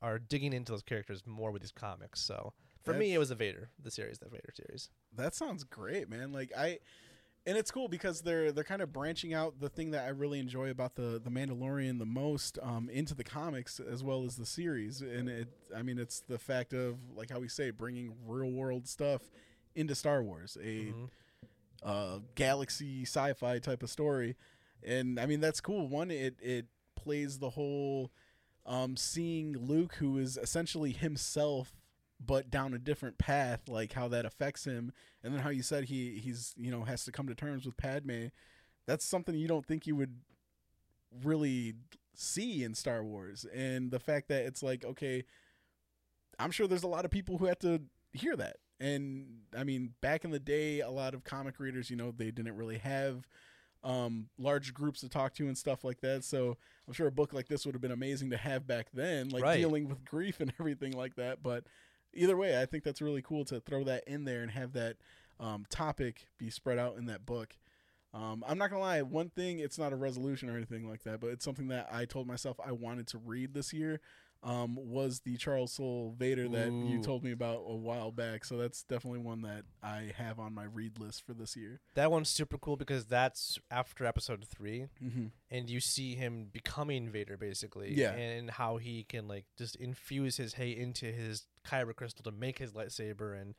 are 0.00 0.18
digging 0.18 0.52
into 0.52 0.72
those 0.72 0.82
characters 0.82 1.22
more 1.26 1.50
with 1.50 1.62
these 1.62 1.72
comics. 1.72 2.20
So 2.20 2.52
for 2.82 2.92
me, 2.92 3.14
it 3.14 3.18
was 3.18 3.30
a 3.30 3.36
Vader, 3.36 3.70
the 3.80 3.90
series, 3.90 4.18
the 4.18 4.28
Vader 4.28 4.52
series. 4.52 4.90
that 5.16 5.34
sounds 5.34 5.62
great, 5.62 6.10
man. 6.10 6.32
Like 6.32 6.50
I, 6.56 6.78
and 7.46 7.56
it's 7.58 7.70
cool 7.70 7.88
because 7.88 8.20
they're 8.22 8.52
they're 8.52 8.64
kind 8.64 8.82
of 8.82 8.92
branching 8.92 9.34
out 9.34 9.58
the 9.60 9.68
thing 9.68 9.90
that 9.92 10.04
I 10.04 10.08
really 10.08 10.38
enjoy 10.38 10.70
about 10.70 10.94
the 10.94 11.20
the 11.22 11.30
Mandalorian 11.30 11.98
the 11.98 12.06
most 12.06 12.58
um, 12.62 12.88
into 12.88 13.14
the 13.14 13.24
comics 13.24 13.80
as 13.80 14.02
well 14.04 14.24
as 14.24 14.36
the 14.36 14.46
series. 14.46 15.00
And 15.00 15.28
it, 15.28 15.48
I 15.76 15.82
mean, 15.82 15.98
it's 15.98 16.20
the 16.20 16.38
fact 16.38 16.72
of 16.72 16.96
like 17.16 17.30
how 17.30 17.40
we 17.40 17.48
say 17.48 17.70
bringing 17.70 18.14
real 18.26 18.50
world 18.50 18.86
stuff 18.86 19.22
into 19.74 19.94
Star 19.94 20.22
Wars, 20.22 20.56
a 20.62 20.92
Mhm. 20.92 21.08
uh, 21.82 22.18
galaxy 22.34 23.02
sci-fi 23.02 23.58
type 23.58 23.82
of 23.82 23.90
story. 23.90 24.36
And 24.84 25.18
I 25.18 25.26
mean, 25.26 25.40
that's 25.40 25.60
cool. 25.60 25.88
One, 25.88 26.10
it 26.10 26.36
it 26.40 26.66
plays 26.94 27.38
the 27.38 27.50
whole 27.50 28.12
um, 28.64 28.96
seeing 28.96 29.54
Luke, 29.58 29.94
who 29.96 30.18
is 30.18 30.36
essentially 30.36 30.92
himself, 30.92 31.81
but 32.24 32.50
down 32.50 32.74
a 32.74 32.78
different 32.78 33.18
path, 33.18 33.68
like 33.68 33.92
how 33.92 34.08
that 34.08 34.24
affects 34.24 34.64
him, 34.64 34.92
and 35.22 35.34
then 35.34 35.40
how 35.42 35.50
you 35.50 35.62
said 35.62 35.84
he 35.84 36.18
he's 36.18 36.54
you 36.56 36.70
know 36.70 36.84
has 36.84 37.04
to 37.04 37.12
come 37.12 37.26
to 37.28 37.34
terms 37.34 37.64
with 37.66 37.76
Padme. 37.76 38.26
That's 38.86 39.04
something 39.04 39.34
you 39.34 39.48
don't 39.48 39.66
think 39.66 39.86
you 39.86 39.96
would 39.96 40.16
really 41.22 41.74
see 42.14 42.64
in 42.64 42.74
Star 42.74 43.02
Wars, 43.04 43.46
and 43.54 43.90
the 43.90 44.00
fact 44.00 44.28
that 44.28 44.44
it's 44.44 44.62
like 44.62 44.84
okay, 44.84 45.24
I'm 46.38 46.50
sure 46.50 46.66
there's 46.66 46.82
a 46.82 46.88
lot 46.88 47.04
of 47.04 47.10
people 47.10 47.38
who 47.38 47.46
have 47.46 47.58
to 47.60 47.82
hear 48.12 48.36
that. 48.36 48.56
And 48.80 49.42
I 49.56 49.64
mean, 49.64 49.94
back 50.00 50.24
in 50.24 50.30
the 50.30 50.40
day, 50.40 50.80
a 50.80 50.90
lot 50.90 51.14
of 51.14 51.22
comic 51.24 51.60
readers, 51.60 51.88
you 51.90 51.96
know, 51.96 52.10
they 52.10 52.30
didn't 52.30 52.56
really 52.56 52.78
have 52.78 53.26
um, 53.84 54.28
large 54.38 54.74
groups 54.74 55.00
to 55.00 55.08
talk 55.08 55.34
to 55.34 55.46
and 55.46 55.56
stuff 55.56 55.84
like 55.84 56.00
that. 56.00 56.24
So 56.24 56.56
I'm 56.86 56.92
sure 56.92 57.06
a 57.06 57.12
book 57.12 57.32
like 57.32 57.48
this 57.48 57.64
would 57.64 57.74
have 57.74 57.82
been 57.82 57.92
amazing 57.92 58.30
to 58.30 58.36
have 58.36 58.66
back 58.66 58.88
then, 58.92 59.28
like 59.28 59.42
Right. 59.44 59.58
dealing 59.58 59.88
with 59.88 60.04
grief 60.04 60.40
and 60.40 60.52
everything 60.60 60.92
like 60.92 61.14
that. 61.16 61.42
But 61.42 61.64
either 62.14 62.36
way, 62.36 62.60
I 62.60 62.66
think 62.66 62.84
that's 62.84 63.02
really 63.02 63.22
cool 63.22 63.44
to 63.46 63.60
throw 63.60 63.84
that 63.84 64.04
in 64.06 64.24
there 64.24 64.42
and 64.42 64.50
have 64.50 64.72
that 64.74 64.96
um, 65.40 65.66
topic 65.70 66.26
be 66.38 66.50
spread 66.50 66.78
out 66.78 66.96
in 66.96 67.06
that 67.06 67.26
book. 67.26 67.56
Um, 68.14 68.44
I'm 68.46 68.58
not 68.58 68.70
gonna 68.70 68.82
lie. 68.82 69.02
One 69.02 69.30
thing, 69.30 69.58
it's 69.58 69.78
not 69.78 69.92
a 69.92 69.96
resolution 69.96 70.50
or 70.50 70.56
anything 70.56 70.88
like 70.88 71.02
that, 71.04 71.20
but 71.20 71.28
it's 71.28 71.44
something 71.44 71.68
that 71.68 71.88
I 71.90 72.04
told 72.04 72.26
myself 72.26 72.58
I 72.64 72.72
wanted 72.72 73.06
to 73.08 73.18
read 73.18 73.54
this 73.54 73.72
year. 73.72 74.00
Um, 74.44 74.76
was 74.76 75.20
the 75.20 75.36
Charles 75.36 75.72
Soule 75.72 76.16
Vader 76.18 76.48
that 76.48 76.72
you 76.72 77.00
told 77.00 77.22
me 77.22 77.30
about 77.30 77.62
a 77.64 77.76
while 77.76 78.10
back? 78.10 78.44
So 78.44 78.56
that's 78.56 78.82
definitely 78.82 79.20
one 79.20 79.42
that 79.42 79.62
I 79.84 80.10
have 80.16 80.40
on 80.40 80.52
my 80.52 80.64
read 80.64 80.98
list 80.98 81.24
for 81.24 81.32
this 81.32 81.54
year. 81.54 81.80
That 81.94 82.10
one's 82.10 82.28
super 82.28 82.58
cool 82.58 82.76
because 82.76 83.06
that's 83.06 83.60
after 83.70 84.04
episode 84.04 84.44
three. 84.48 84.86
Mm-hmm. 85.02 85.26
and 85.50 85.70
you 85.70 85.78
see 85.78 86.16
him 86.16 86.48
becoming 86.52 87.08
Vader 87.08 87.36
basically. 87.36 87.94
Yeah. 87.94 88.12
And 88.14 88.50
how 88.50 88.78
he 88.78 89.04
can 89.04 89.28
like 89.28 89.44
just 89.56 89.76
infuse 89.76 90.38
his 90.38 90.54
hate 90.54 90.76
into 90.76 91.06
his 91.06 91.46
kyber 91.64 91.94
crystal 91.94 92.24
to 92.24 92.32
make 92.32 92.58
his 92.58 92.72
lightsaber 92.72 93.40
and 93.40 93.54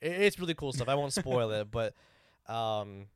it's 0.00 0.38
really 0.38 0.54
cool 0.54 0.72
stuff. 0.72 0.88
I 0.88 0.94
won't 0.94 1.12
spoil 1.12 1.50
it, 1.50 1.70
but 1.70 1.94
um 2.46 3.08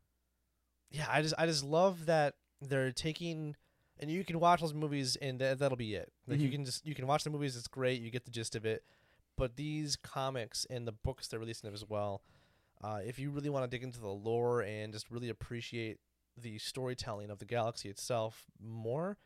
yeah, 0.90 1.06
I 1.10 1.22
just 1.22 1.34
I 1.38 1.46
just 1.46 1.64
love 1.64 2.06
that 2.06 2.34
they're 2.60 2.92
taking 2.92 3.56
and 4.00 4.10
you 4.10 4.24
can 4.24 4.38
watch 4.40 4.60
those 4.60 4.74
movies 4.74 5.16
and 5.16 5.40
that 5.40 5.58
that'll 5.58 5.76
be 5.76 5.94
it. 5.94 6.12
Like 6.26 6.40
you 6.40 6.48
Mhm. 6.48 6.52
can 6.52 6.64
just 6.64 6.86
you 6.86 6.94
can 6.94 7.06
watch 7.06 7.24
the 7.24 7.30
movies, 7.30 7.56
it's 7.56 7.68
great, 7.68 8.00
you 8.00 8.10
get 8.10 8.24
the 8.24 8.30
gist 8.30 8.54
of 8.56 8.64
it. 8.64 8.84
But 9.36 9.56
these 9.56 9.96
comics 9.96 10.64
and 10.68 10.86
the 10.86 10.92
books 10.92 11.28
they're 11.28 11.38
releasing 11.40 11.72
as 11.72 11.84
well, 11.88 12.22
uh, 12.82 13.00
if 13.04 13.18
you 13.18 13.30
really 13.30 13.50
want 13.50 13.64
to 13.64 13.68
dig 13.74 13.82
into 13.84 14.00
the 14.00 14.08
lore 14.08 14.62
and 14.62 14.92
just 14.92 15.10
really 15.10 15.28
appreciate 15.28 15.98
the 16.36 16.58
storytelling 16.58 17.30
of 17.30 17.38
the 17.38 17.44
galaxy 17.44 17.88
itself 17.88 18.46
more, 18.60 19.16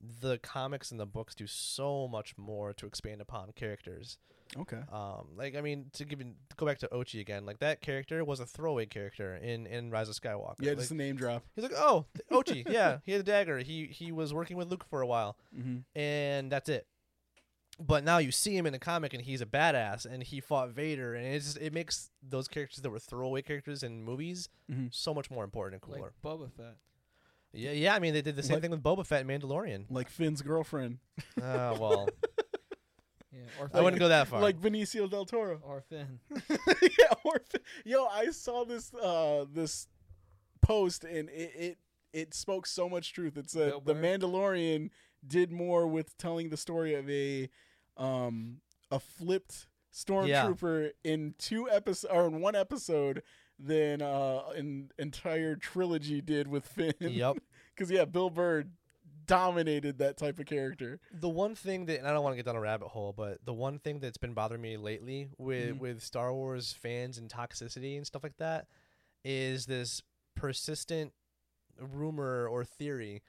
the 0.00 0.38
comics 0.38 0.90
and 0.90 0.98
the 0.98 1.06
books 1.06 1.34
do 1.34 1.46
so 1.46 2.08
much 2.08 2.36
more 2.38 2.72
to 2.72 2.86
expand 2.86 3.20
upon 3.20 3.52
characters. 3.52 4.18
Okay. 4.58 4.80
Um, 4.92 5.28
like 5.36 5.54
I 5.56 5.60
mean, 5.60 5.86
to 5.92 6.04
give 6.04 6.20
you, 6.20 6.26
to 6.48 6.56
go 6.56 6.66
back 6.66 6.78
to 6.78 6.88
Ochi 6.88 7.20
again, 7.20 7.46
like 7.46 7.60
that 7.60 7.80
character 7.80 8.24
was 8.24 8.40
a 8.40 8.46
throwaway 8.46 8.86
character 8.86 9.36
in 9.36 9.66
in 9.66 9.90
Rise 9.90 10.08
of 10.08 10.16
Skywalker. 10.16 10.56
Yeah, 10.60 10.70
Like, 10.70 10.78
just 10.78 10.90
a 10.90 10.94
name 10.96 11.16
drop. 11.16 11.42
he's 11.54 11.62
like, 11.62 11.72
oh, 11.76 12.06
Ochi, 12.32 12.68
yeah, 12.68 12.98
he 13.04 13.12
had 13.12 13.20
a 13.20 13.24
dagger. 13.24 13.58
He 13.58 13.86
he 13.86 14.10
was 14.10 14.34
working 14.34 14.56
with 14.56 14.68
Luke 14.68 14.84
for 14.90 15.02
a 15.02 15.06
while, 15.06 15.36
Mm-hmm. 15.56 15.98
and 15.98 16.50
that's 16.50 16.68
it. 16.68 16.86
But 17.78 18.04
now 18.04 18.18
you 18.18 18.30
see 18.30 18.54
him 18.56 18.66
in 18.66 18.72
the 18.74 18.78
comic, 18.78 19.14
and 19.14 19.22
he's 19.22 19.40
a 19.40 19.46
badass, 19.46 20.04
and 20.04 20.22
he 20.22 20.40
fought 20.40 20.70
Vader, 20.70 21.14
and 21.14 21.26
it's 21.26 21.46
just, 21.46 21.58
it 21.58 21.72
makes 21.72 22.10
those 22.22 22.46
characters 22.46 22.82
that 22.82 22.90
were 22.90 22.98
throwaway 22.98 23.40
characters 23.42 23.82
in 23.82 24.02
movies 24.04 24.48
Mm-hmm. 24.70 24.86
so 24.90 25.14
much 25.14 25.30
more 25.30 25.44
important 25.44 25.82
and 25.82 25.92
Like 25.92 26.00
cooler. 26.22 26.38
Boba 26.46 26.50
Fett. 26.52 26.76
Yeah, 27.52 27.72
yeah. 27.72 27.94
I 27.94 27.98
mean, 27.98 28.12
they 28.14 28.22
did 28.22 28.36
the 28.36 28.42
same 28.42 28.54
Like- 28.54 28.62
thing 28.62 28.70
with 28.70 28.82
Boba 28.82 29.06
Fett 29.06 29.24
and 29.26 29.30
Mandalorian. 29.30 29.86
Like 29.90 30.08
Finn's 30.10 30.42
girlfriend. 30.42 30.98
Ah, 31.42 31.74
well, 31.80 32.08
Yeah, 33.32 33.42
or 33.60 33.70
I 33.72 33.80
wouldn't 33.80 34.00
go 34.00 34.08
that 34.08 34.26
far. 34.28 34.40
Like 34.40 34.60
Benicio 34.60 35.08
del 35.08 35.24
Toro. 35.24 35.60
or 35.62 35.82
Finn. 35.82 36.18
yeah, 36.82 37.14
or 37.24 37.40
Fin- 37.48 37.60
yo, 37.84 38.06
I 38.06 38.30
saw 38.30 38.64
this 38.64 38.92
uh 38.94 39.44
this 39.52 39.86
post 40.62 41.04
and 41.04 41.28
it 41.30 41.52
it, 41.54 41.78
it 42.12 42.34
spoke 42.34 42.66
so 42.66 42.88
much 42.88 43.12
truth. 43.12 43.36
It 43.36 43.50
said 43.50 43.72
the 43.84 43.94
Mandalorian 43.94 44.90
did 45.26 45.52
more 45.52 45.86
with 45.86 46.16
telling 46.16 46.48
the 46.50 46.56
story 46.56 46.94
of 46.94 47.08
a 47.08 47.48
um 47.96 48.58
a 48.90 48.98
flipped 48.98 49.66
stormtrooper 49.92 50.90
in 51.04 51.34
two 51.38 51.68
episodes 51.70 52.12
or 52.12 52.26
in 52.26 52.40
one 52.40 52.56
episode 52.56 53.22
than 53.58 54.02
uh 54.02 54.42
an 54.56 54.90
entire 54.98 55.54
trilogy 55.54 56.20
did 56.20 56.48
with 56.48 56.64
Finn. 56.66 56.94
yep. 57.00 57.36
Because 57.74 57.90
yeah, 57.96 58.04
Bill 58.06 58.30
Burr 58.30 58.64
dominated 59.30 59.98
that 59.98 60.16
type 60.16 60.38
of 60.38 60.46
character. 60.46 60.98
The 61.12 61.28
one 61.28 61.54
thing 61.54 61.86
that 61.86 61.98
and 61.98 62.06
I 62.08 62.12
don't 62.12 62.22
want 62.24 62.32
to 62.32 62.36
get 62.36 62.46
down 62.46 62.56
a 62.56 62.60
rabbit 62.60 62.88
hole, 62.88 63.14
but 63.16 63.38
the 63.44 63.52
one 63.54 63.78
thing 63.78 64.00
that's 64.00 64.18
been 64.18 64.34
bothering 64.34 64.60
me 64.60 64.76
lately 64.76 65.28
with 65.38 65.76
Mhm. 65.76 65.78
with 65.78 66.02
Star 66.02 66.34
Wars 66.34 66.72
fans 66.72 67.16
and 67.18 67.30
toxicity 67.30 67.96
and 67.96 68.06
stuff 68.06 68.22
like 68.22 68.36
that 68.38 68.66
is 69.24 69.66
this 69.66 70.02
persistent 70.34 71.12
rumor 71.78 72.46
or 72.48 72.64
theory 72.64 73.22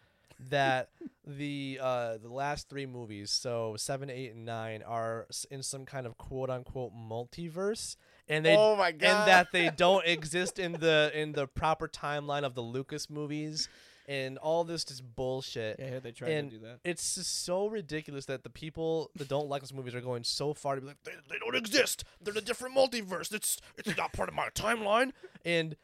that 0.49 0.89
the 1.25 1.77
uh, 1.81 2.17
the 2.17 2.29
last 2.29 2.67
three 2.67 2.85
movies, 2.87 3.29
so 3.31 3.75
seven, 3.77 4.09
eight, 4.09 4.31
and 4.33 4.43
nine, 4.45 4.81
are 4.81 5.27
in 5.51 5.61
some 5.61 5.85
kind 5.85 6.05
of 6.07 6.17
quote 6.17 6.49
unquote 6.49 6.93
multiverse, 6.95 7.95
and 8.27 8.43
they 8.45 8.55
oh 8.57 8.75
my 8.75 8.91
god! 8.91 9.07
and 9.07 9.27
that 9.27 9.51
they 9.51 9.69
don't 9.69 10.05
exist 10.17 10.57
in 10.57 10.71
the 10.73 11.11
in 11.13 11.33
the 11.33 11.45
proper 11.47 11.87
timeline 11.87 12.43
of 12.43 12.55
the 12.55 12.61
Lucas 12.63 13.09
movies, 13.09 13.69
and 14.11 14.37
all 14.39 14.63
this 14.63 14.83
just 14.83 15.03
bullshit. 15.15 15.77
Yeah, 15.79 15.85
I 15.85 15.89
heard 15.89 16.03
they 16.03 16.11
tried 16.11 16.31
And 16.31 16.51
to 16.51 16.57
do 16.57 16.65
that. 16.65 16.79
It's 16.83 17.15
just 17.15 17.45
so 17.45 17.67
ridiculous 17.67 18.25
that 18.25 18.43
the 18.43 18.49
people 18.49 19.09
that 19.15 19.27
don't 19.29 19.47
like 19.47 19.61
those 19.61 19.73
movies 19.73 19.95
are 19.95 20.01
going 20.01 20.23
so 20.23 20.53
far 20.53 20.75
to 20.75 20.81
be 20.81 20.87
like 20.87 21.01
they, 21.03 21.13
they 21.29 21.37
don't 21.39 21.55
exist. 21.55 22.03
They're 22.19 22.33
in 22.33 22.37
a 22.37 22.41
different 22.41 22.75
multiverse. 22.75 23.33
It's 23.33 23.59
it's 23.77 23.95
not 23.97 24.11
part 24.13 24.27
of 24.29 24.35
my 24.35 24.49
timeline. 24.49 25.11
And 25.45 25.75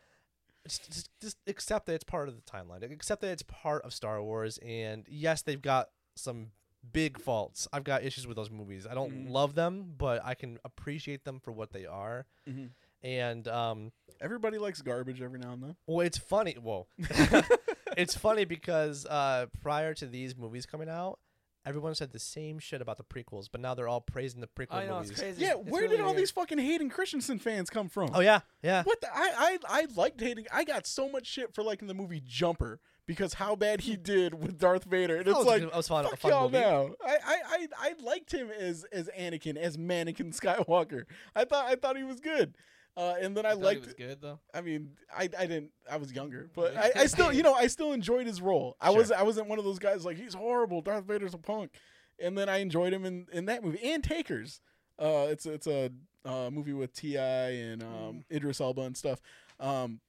just, 0.68 0.92
just 0.92 1.10
just 1.22 1.38
accept 1.48 1.86
that 1.86 1.94
it's 1.94 2.04
part 2.04 2.28
of 2.28 2.36
the 2.36 2.42
timeline. 2.42 2.84
Accept 2.92 3.22
that 3.22 3.30
it's 3.32 3.44
part 3.44 3.84
of 3.84 3.94
Star 3.94 4.22
Wars. 4.22 4.58
And 4.60 5.06
yes, 5.08 5.42
they've 5.42 5.62
got 5.62 5.90
some 6.16 6.48
big 6.92 7.20
faults. 7.20 7.68
I've 7.72 7.84
got 7.84 8.04
issues 8.04 8.28
with 8.28 8.36
those 8.38 8.50
movies. 8.52 8.86
I 8.90 8.94
don't 8.94 9.28
Mhm. 9.28 9.30
love 9.32 9.56
them, 9.56 9.94
but 9.98 10.22
I 10.26 10.34
can 10.36 10.58
appreciate 10.66 11.24
them 11.24 11.40
for 11.40 11.52
what 11.52 11.72
they 11.72 11.86
are. 11.86 12.26
Mhm. 12.48 12.70
And 13.04 13.48
um, 13.48 13.92
Everybody 14.20 14.58
likes 14.58 14.82
garbage 14.82 15.22
every 15.22 15.38
now 15.40 15.54
and 15.54 15.62
then. 15.64 15.76
well, 15.86 16.06
it's 16.06 16.18
funny. 16.18 16.54
Whoa, 16.54 16.88
it's 17.96 18.16
funny 18.18 18.46
because 18.46 19.06
uh, 19.06 19.46
prior 19.62 19.94
to 19.96 20.06
these 20.06 20.36
movies 20.36 20.66
coming 20.66 20.90
out, 20.90 21.20
everyone 21.66 21.94
said 21.96 22.12
the 22.12 22.20
same 22.20 22.60
shit 22.60 22.82
about 22.82 22.98
the 22.98 23.04
prequels, 23.04 23.48
but 23.52 23.62
now 23.62 23.74
they're 23.74 23.88
all 23.88 24.02
praising 24.02 24.42
the 24.42 24.48
prequel 24.48 24.74
I 24.76 24.86
know 24.88 24.96
movies. 24.96 25.12
it's 25.12 25.20
crazy. 25.20 25.42
Yeah, 25.44 25.54
It's 25.60 25.70
where 25.70 25.84
really 25.84 25.98
did 25.98 26.02
all 26.04 26.08
weird. 26.12 26.20
these 26.20 26.32
fucking 26.32 26.58
Hayden 26.60 26.90
Christensen 26.90 27.40
fans 27.40 27.70
come 27.70 27.90
from? 27.90 28.10
Oh 28.14 28.20
yeah, 28.22 28.40
yeah. 28.64 28.84
What 28.84 29.02
the, 29.02 29.08
I, 29.14 29.58
I 29.68 29.82
I 29.82 29.88
liked 29.96 30.20
Hayden. 30.22 30.46
I 30.52 30.64
got 30.64 30.88
so 30.88 31.10
much 31.10 31.26
shit 31.28 31.54
for 31.54 31.64
liking 31.64 31.88
the 31.88 31.94
movie 31.94 32.22
Jumper 32.26 32.80
because 33.06 33.36
how 33.36 33.56
bad 33.56 33.82
he 33.82 33.96
did 33.96 34.34
with 34.34 34.58
Darth 34.60 34.84
Vader, 34.84 35.16
and 35.18 35.26
That 35.26 35.30
it's 35.32 35.38
was 35.38 35.46
a 35.46 35.50
like 35.50 35.62
good- 35.62 35.72
that 35.72 35.78
was 35.78 35.88
fun, 35.88 36.06
a 36.06 36.10
fuck 36.10 36.20
fun 36.20 36.32
y'all 36.32 36.50
movie. 36.50 36.60
now. 36.64 36.90
I, 37.06 37.18
I 37.26 37.38
I 37.50 37.68
I 37.80 37.94
liked 38.04 38.34
him 38.34 38.50
as 38.50 38.86
as 38.92 39.10
Anakin 39.18 39.58
as 39.58 39.78
Mannequin 39.78 40.32
Skywalker. 40.34 41.04
I 41.36 41.46
thought 41.46 41.66
I 41.66 41.76
thought 41.76 41.98
he 41.98 42.04
was 42.04 42.20
good. 42.20 42.54
Uh, 42.98 43.14
and 43.22 43.38
then 43.38 43.46
I 43.46 43.52
thought 43.52 43.60
liked. 43.62 43.82
it 43.84 43.86
was 43.86 43.94
good 43.94 44.22
though. 44.22 44.40
I 44.54 44.62
mean, 44.62 44.90
I, 45.16 45.24
I 45.38 45.46
didn't. 45.46 45.70
I 45.90 45.98
was 45.98 46.12
younger, 46.12 46.50
but 46.56 46.76
I, 46.76 46.92
I 46.96 47.06
still, 47.06 47.32
you 47.32 47.44
know, 47.44 47.54
I 47.54 47.68
still 47.68 47.94
enjoyed 47.94 48.26
his 48.26 48.42
role. 48.42 48.76
I 48.82 48.88
Sure. 48.90 48.98
was 48.98 49.12
I 49.12 49.22
wasn't 49.22 49.48
one 49.48 49.60
of 49.60 49.66
those 49.66 49.78
guys 49.80 50.04
like 50.04 50.18
he's 50.18 50.34
horrible. 50.34 50.82
Darth 50.82 51.06
Vader's 51.06 51.36
a 51.36 51.38
punk, 51.38 51.72
and 52.20 52.36
then 52.36 52.50
I 52.50 52.58
enjoyed 52.58 52.92
him 52.94 53.06
in, 53.06 53.28
in 53.32 53.46
that 53.46 53.64
movie 53.64 53.80
and 53.84 54.04
Takers. 54.04 54.62
Uh, 54.98 55.28
it's 55.30 55.46
it's 55.46 55.68
a 55.68 55.92
uh, 56.26 56.50
movie 56.52 56.74
with 56.74 56.92
T.I. 56.94 57.22
and 57.52 57.84
um, 57.84 58.26
Idris 58.32 58.60
Elba 58.60 58.82
and 58.82 58.98
stuff. 58.98 59.22
Um, 59.60 60.00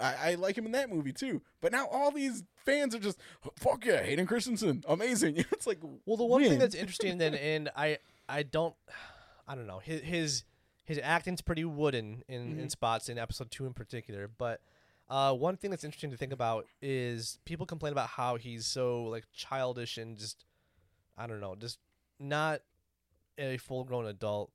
I, 0.00 0.14
I 0.30 0.34
like 0.36 0.56
him 0.56 0.64
in 0.64 0.72
that 0.72 0.88
movie 0.90 1.12
too. 1.12 1.42
But 1.60 1.72
now 1.72 1.86
all 1.88 2.10
these 2.10 2.44
fans 2.64 2.94
are 2.94 2.98
just 2.98 3.18
fuck 3.56 3.84
yeah, 3.84 4.02
Hayden 4.02 4.26
Christensen, 4.26 4.84
amazing. 4.88 5.44
It's 5.52 5.66
like 5.66 5.80
Well, 6.06 6.16
the 6.16 6.24
one 6.24 6.42
thing 6.44 6.58
that's 6.58 6.74
interesting 6.74 7.18
then, 7.18 7.34
and 7.34 7.68
I 7.76 7.98
I 8.26 8.42
don't, 8.42 8.74
I 9.46 9.54
don't 9.54 9.66
know 9.66 9.80
his 9.80 10.00
his 10.00 10.44
his 10.88 10.98
acting's 11.02 11.40
pretty 11.42 11.64
wooden 11.64 12.22
in, 12.28 12.58
in 12.58 12.66
Mhm. 12.66 12.70
spots 12.70 13.08
in 13.08 13.18
episode 13.18 13.50
two 13.50 13.66
in 13.66 13.72
particular, 13.74 14.26
but. 14.28 14.60
Uh, 15.10 15.32
one 15.32 15.56
thing 15.56 15.70
that's 15.70 15.84
interesting 15.84 16.10
to 16.10 16.18
think 16.18 16.34
about 16.34 16.66
is 16.82 17.38
people 17.46 17.64
complain 17.64 17.92
about 17.92 18.10
how 18.10 18.36
he's 18.36 18.66
so 18.66 19.04
like 19.04 19.24
childish 19.32 19.96
and 19.96 20.18
just 20.18 20.44
I 21.16 21.26
don't 21.26 21.40
know, 21.40 21.54
just 21.54 21.78
not 22.20 22.60
a 23.38 23.56
full 23.56 23.84
grown 23.84 24.04
adult 24.04 24.50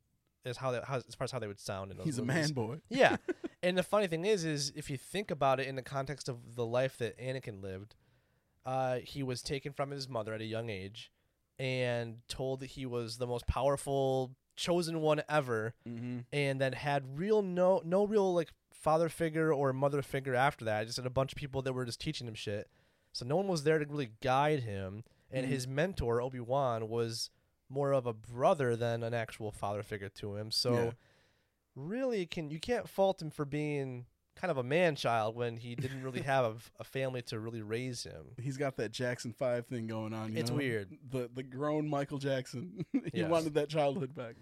is 0.45 0.57
how, 0.57 0.69
they, 0.69 0.79
how 0.85 0.97
as 0.97 1.15
far 1.15 1.25
as 1.25 1.31
how 1.31 1.39
they 1.39 1.47
would 1.47 1.59
sound 1.59 1.89
in 1.89 1.97
those 1.97 2.05
he's 2.05 2.19
a 2.19 2.21
movies. 2.21 2.49
man 2.49 2.51
boy. 2.53 2.77
Yeah. 2.89 3.17
and 3.63 3.75
the 3.75 3.81
funny 3.81 4.05
thing 4.05 4.25
is, 4.25 4.45
is 4.45 4.71
if 4.75 4.91
you 4.91 4.97
think 4.97 5.31
about 5.31 5.59
it 5.59 5.65
in 5.65 5.75
the 5.75 5.81
context 5.81 6.29
of 6.29 6.53
the 6.55 6.65
life 6.67 6.97
that 6.99 7.17
Anakin 7.17 7.59
lived, 7.63 7.95
uh, 8.63 8.97
he 8.99 9.23
was 9.23 9.41
taken 9.41 9.73
from 9.73 9.89
his 9.89 10.07
mother 10.07 10.35
at 10.35 10.41
a 10.41 10.45
young 10.45 10.69
age 10.69 11.11
and 11.57 12.17
told 12.27 12.59
that 12.59 12.67
he 12.67 12.85
was 12.85 13.17
the 13.17 13.25
most 13.25 13.47
powerful 13.47 14.35
chosen 14.55 15.01
one 15.01 15.21
ever 15.29 15.73
Mm-hmm. 15.87 16.19
and 16.31 16.61
then 16.61 16.73
had 16.73 17.17
real 17.17 17.41
no 17.41 17.81
no 17.83 18.05
real 18.05 18.33
like 18.33 18.49
father 18.71 19.09
figure 19.09 19.51
or 19.53 19.73
mother 19.73 20.01
figure 20.01 20.35
after 20.35 20.65
that 20.65 20.85
just 20.85 20.97
had 20.97 21.05
a 21.05 21.09
bunch 21.09 21.31
of 21.31 21.37
people 21.37 21.61
that 21.61 21.73
were 21.73 21.85
just 21.85 21.99
teaching 22.01 22.27
him 22.27 22.33
shit 22.35 22.69
so 23.13 23.25
no 23.25 23.35
one 23.35 23.47
was 23.47 23.63
there 23.63 23.79
to 23.79 23.85
really 23.85 24.11
guide 24.21 24.61
him 24.63 25.03
and 25.31 25.45
Mhm. 25.45 25.49
his 25.49 25.67
mentor 25.67 26.21
obi-wan 26.21 26.89
was 26.89 27.29
more 27.69 27.93
of 27.93 28.05
a 28.05 28.13
brother 28.13 28.75
than 28.75 29.01
an 29.03 29.13
actual 29.13 29.51
father 29.51 29.81
figure 29.83 30.09
to 30.09 30.35
him 30.35 30.51
so 30.51 30.73
Yeah. 30.73 30.91
really 31.75 32.25
can 32.25 32.49
you 32.51 32.59
can't 32.59 32.87
fault 32.89 33.21
him 33.21 33.31
for 33.31 33.45
being 33.45 34.05
kind 34.35 34.49
of 34.51 34.57
a 34.57 34.63
man 34.63 34.95
child 34.95 35.35
when 35.35 35.57
he 35.57 35.75
didn't 35.75 36.03
really 36.03 36.21
have 36.35 36.71
a 36.79 36.83
family 36.83 37.21
to 37.21 37.39
really 37.39 37.61
raise 37.61 38.03
him 38.03 38.25
He's 38.41 38.57
got 38.57 38.77
that 38.77 38.91
Jackson 38.91 39.31
Five 39.33 39.67
thing 39.67 39.87
going 39.87 40.13
on. 40.13 40.33
You 40.33 40.39
It's 40.39 40.49
know? 40.49 40.57
weird. 40.57 40.89
The 41.11 41.29
the 41.33 41.43
grown 41.43 41.87
Michael 41.87 42.17
Jackson. 42.17 42.85
he 42.93 43.01
Yes. 43.13 43.29
wanted 43.29 43.53
that 43.55 43.69
childhood 43.69 44.13
back. 44.15 44.35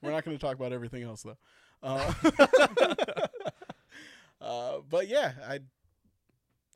We're 0.00 0.12
not 0.12 0.24
going 0.24 0.36
to 0.36 0.40
talk 0.40 0.54
about 0.56 0.72
everything 0.72 1.02
else 1.02 1.22
though. 1.22 1.36
Uh, 1.82 2.12
uh, 4.40 4.78
but 4.88 5.08
yeah, 5.08 5.32
I 5.46 5.60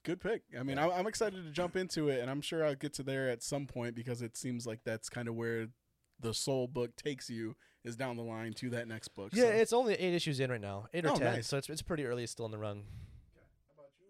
good 0.05 0.21
pick. 0.21 0.43
I 0.59 0.63
mean, 0.63 0.79
I'm, 0.79 0.91
I'm 0.91 1.07
excited 1.07 1.45
to 1.45 1.51
jump 1.51 1.77
into 1.77 2.09
it, 2.09 2.21
and 2.21 2.31
I'm 2.31 2.41
sure 2.41 2.65
I'll 2.65 2.75
get 2.75 2.93
to 2.95 3.03
there 3.03 3.29
at 3.29 3.43
some 3.43 3.67
point 3.67 3.95
because 3.95 4.23
it 4.23 4.37
seems 4.37 4.67
like 4.67 4.81
that's 4.85 5.09
kind 5.09 5.29
of 5.29 5.35
where 5.35 5.69
the 6.21 6.33
Soule 6.33 6.69
book 6.69 6.97
takes 6.97 7.29
you 7.29 7.57
is 7.87 7.97
down 7.97 8.17
the 8.17 8.23
line 8.23 8.53
to 8.55 8.71
that 8.71 8.89
next 8.89 9.09
book. 9.09 9.31
yeah 9.33 9.45
so. 9.45 9.49
it's 9.51 9.73
only 9.73 9.95
eight 9.95 10.15
issues 10.15 10.41
in 10.41 10.51
right 10.51 10.61
now 10.61 10.87
eight 10.93 11.05
or 11.07 11.11
Oh, 11.11 11.17
ten 11.17 11.35
nice. 11.35 11.47
so 11.47 11.57
it's, 11.59 11.69
it's 11.69 11.83
pretty 11.83 12.05
early 12.05 12.27
still 12.27 12.45
in 12.47 12.53
the 12.53 12.59
run 12.59 12.83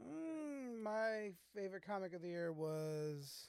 Mm, 0.02 0.82
my 0.82 1.30
favorite 1.54 1.82
comic 1.86 2.12
of 2.14 2.22
the 2.22 2.28
year 2.28 2.52
was 2.52 3.48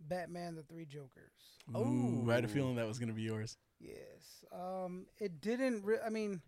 Batman: 0.00 0.54
The 0.54 0.62
Three 0.62 0.84
Jokers. 0.84 1.32
Ooh, 1.76 2.26
I 2.30 2.34
had 2.34 2.44
a 2.44 2.48
feeling 2.48 2.76
that 2.76 2.86
was 2.86 2.98
going 2.98 3.08
to 3.08 3.14
be 3.14 3.22
yours. 3.22 3.56
Yes. 3.80 4.44
Um, 4.52 5.06
it 5.18 5.40
didn't. 5.40 5.84
Re- 5.84 5.98
I 6.04 6.10
mean, 6.10 6.40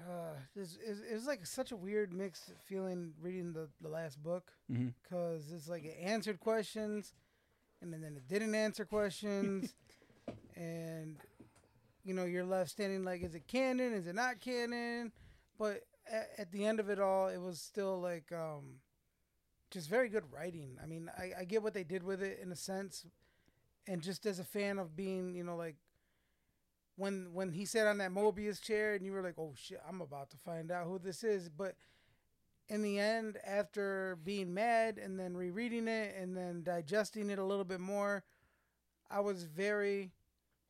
uh, 0.00 0.34
this 0.56 0.76
is 0.76 1.00
it 1.00 1.12
was 1.14 1.26
like 1.26 1.44
such 1.46 1.72
a 1.72 1.76
weird 1.76 2.12
mixed 2.12 2.52
feeling 2.64 3.12
reading 3.20 3.52
the 3.52 3.68
the 3.80 3.88
last 3.88 4.22
book 4.22 4.52
Mm-hmm. 4.72 4.88
because 5.02 5.52
it's 5.52 5.68
like 5.68 5.84
it 5.84 5.98
answered 6.00 6.40
questions, 6.40 7.12
and 7.82 7.92
then, 7.92 8.00
then 8.00 8.16
it 8.16 8.26
didn't 8.28 8.54
answer 8.54 8.84
questions, 8.86 9.74
and 10.56 11.16
you 12.04 12.14
know 12.14 12.24
you're 12.24 12.44
left 12.44 12.70
standing 12.70 13.04
like, 13.04 13.22
is 13.22 13.34
it 13.34 13.46
canon? 13.46 13.92
Is 13.92 14.06
it 14.06 14.14
not 14.14 14.40
canon? 14.40 15.12
But 15.58 15.82
at, 16.10 16.30
at 16.38 16.52
the 16.52 16.64
end 16.64 16.80
of 16.80 16.90
it 16.90 16.98
all, 17.00 17.28
it 17.28 17.40
was 17.40 17.60
still 17.60 18.00
like 18.00 18.32
um, 18.32 18.80
just 19.70 19.88
very 19.88 20.08
good 20.08 20.24
writing. 20.32 20.78
I 20.82 20.86
mean, 20.86 21.10
I, 21.16 21.32
I 21.40 21.44
get 21.44 21.62
what 21.62 21.74
they 21.74 21.84
did 21.84 22.02
with 22.02 22.22
it 22.22 22.40
in 22.42 22.52
a 22.52 22.56
sense, 22.56 23.06
and 23.86 24.02
just 24.02 24.26
as 24.26 24.38
a 24.38 24.44
fan 24.44 24.78
of 24.78 24.96
being, 24.96 25.34
you 25.34 25.44
know, 25.44 25.56
like 25.56 25.76
when 26.96 27.30
when 27.32 27.50
he 27.52 27.64
sat 27.64 27.86
on 27.86 27.98
that 27.98 28.12
Mobius 28.12 28.60
chair 28.60 28.94
and 28.94 29.04
you 29.04 29.12
were 29.12 29.22
like, 29.22 29.38
oh 29.38 29.54
shit, 29.56 29.80
I'm 29.88 30.00
about 30.00 30.30
to 30.30 30.36
find 30.36 30.70
out 30.70 30.86
who 30.86 30.98
this 30.98 31.24
is, 31.24 31.48
but 31.48 31.74
in 32.68 32.82
the 32.82 32.98
end, 32.98 33.38
after 33.46 34.18
being 34.24 34.54
mad 34.54 34.98
and 34.98 35.18
then 35.18 35.36
rereading 35.36 35.88
it 35.88 36.14
and 36.18 36.36
then 36.36 36.62
digesting 36.62 37.28
it 37.28 37.38
a 37.38 37.44
little 37.44 37.64
bit 37.64 37.80
more, 37.80 38.24
I 39.10 39.20
was 39.20 39.44
very 39.44 40.12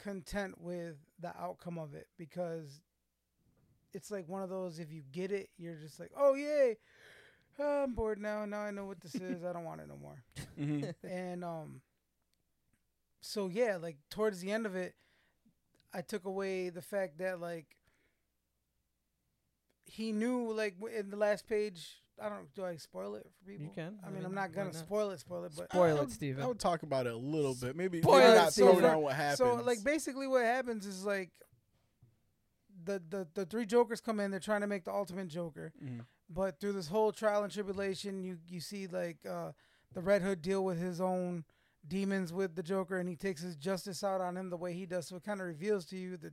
content 0.03 0.61
with 0.61 0.97
the 1.21 1.33
outcome 1.39 1.79
of 1.79 1.95
it 1.95 2.09
because 2.19 2.81
it's 3.95 4.11
like 4.11 4.29
one 4.29 4.43
of 4.43 4.49
those 4.49 4.79
if 4.79 4.91
you 4.93 5.03
get 5.13 5.31
it, 5.31 5.51
you're 5.59 5.77
just 5.77 6.01
like, 6.01 6.11
oh 6.17 6.35
yay, 6.35 6.77
oh, 7.59 7.85
I'm 7.85 7.95
bored 7.95 8.21
now. 8.21 8.45
Now 8.45 8.61
I 8.61 8.71
know 8.71 8.87
what 8.87 9.01
this 9.01 9.15
is. 9.15 9.45
I 9.45 9.53
don't 9.53 9.65
want 9.65 9.81
it 9.81 9.89
no 9.89 9.97
more. 9.97 10.23
Mm-hmm. 10.61 11.07
and 11.11 11.43
um, 11.43 11.81
so 13.23 13.49
yeah, 13.49 13.79
like 13.81 13.97
towards 14.11 14.41
the 14.41 14.53
end 14.53 14.67
of 14.67 14.77
it, 14.77 14.95
I 15.95 16.03
took 16.03 16.27
away 16.27 16.69
the 16.69 16.83
fact 16.83 17.17
that 17.19 17.41
like 17.41 17.79
he 19.87 20.13
knew 20.13 20.53
like 20.53 20.75
in 20.95 21.09
the 21.09 21.17
last 21.17 21.49
page. 21.49 22.02
I 22.21 22.29
don't. 22.29 22.53
Do 22.55 22.65
I 22.65 22.77
spoil 22.77 23.15
it 23.15 23.25
for 23.39 23.45
people? 23.51 23.65
You 23.67 23.71
can. 23.75 23.99
I 24.03 24.07
I 24.07 24.11
mean, 24.11 24.19
mean, 24.19 24.27
I'm 24.27 24.35
not 24.35 24.53
gonna 24.53 24.67
not? 24.67 24.75
spoil 24.77 25.11
it. 25.11 25.21
Spoil 25.21 25.45
it, 25.45 25.53
but 25.57 25.71
Spoil 25.71 25.83
I 25.83 25.91
it, 25.91 26.01
would- 26.01 26.11
Steven. 26.13 26.43
I 26.43 26.47
would 26.47 26.59
talk 26.61 26.83
about 26.83 27.07
it 27.07 27.13
a 27.13 27.17
little 27.17 27.55
bit. 27.55 27.75
Maybe, 27.77 28.03
Spoil 28.03 28.19
maybe 28.19 28.33
it, 28.33 28.35
not 28.37 28.53
throw 28.53 28.67
Steven. 28.73 28.83
down 28.83 29.03
what 29.03 29.15
happens. 29.15 29.39
So 29.39 29.55
like 29.57 29.83
basically 29.83 30.27
what 30.27 30.43
happens 30.45 30.87
is 30.87 31.05
like 31.05 31.31
the 32.85 33.01
the 33.09 33.27
the 33.35 33.47
three 33.47 33.67
jokers 33.67 34.01
come 34.01 34.21
in. 34.21 34.31
They're 34.31 34.41
trying 34.41 34.61
to 34.63 34.67
make 34.67 34.85
the 34.85 34.93
ultimate 34.93 35.29
Joker, 35.29 35.73
Mhm. 35.83 36.05
but 36.29 36.59
through 36.61 36.73
this 36.73 36.89
whole 36.89 37.13
trial 37.13 37.45
and 37.45 37.53
tribulation, 37.53 38.23
you 38.23 38.39
you 38.49 38.61
see 38.61 38.87
like 38.87 39.25
uh, 39.27 39.53
the 39.93 40.01
Red 40.01 40.23
Hood 40.23 40.43
deal 40.43 40.65
with 40.65 40.79
his 40.79 41.01
own 41.01 41.45
demons 41.87 42.33
with 42.33 42.55
the 42.55 42.63
Joker, 42.63 42.99
and 42.99 43.09
he 43.09 43.17
takes 43.17 43.41
his 43.43 43.57
justice 43.57 44.03
out 44.05 44.21
on 44.21 44.37
him 44.37 44.51
the 44.51 44.57
way 44.57 44.73
he 44.75 44.87
does. 44.87 45.09
So 45.09 45.17
it 45.17 45.25
kind 45.25 45.41
of 45.41 45.47
reveals 45.47 45.85
to 45.87 45.97
you 45.97 46.17
that 46.19 46.33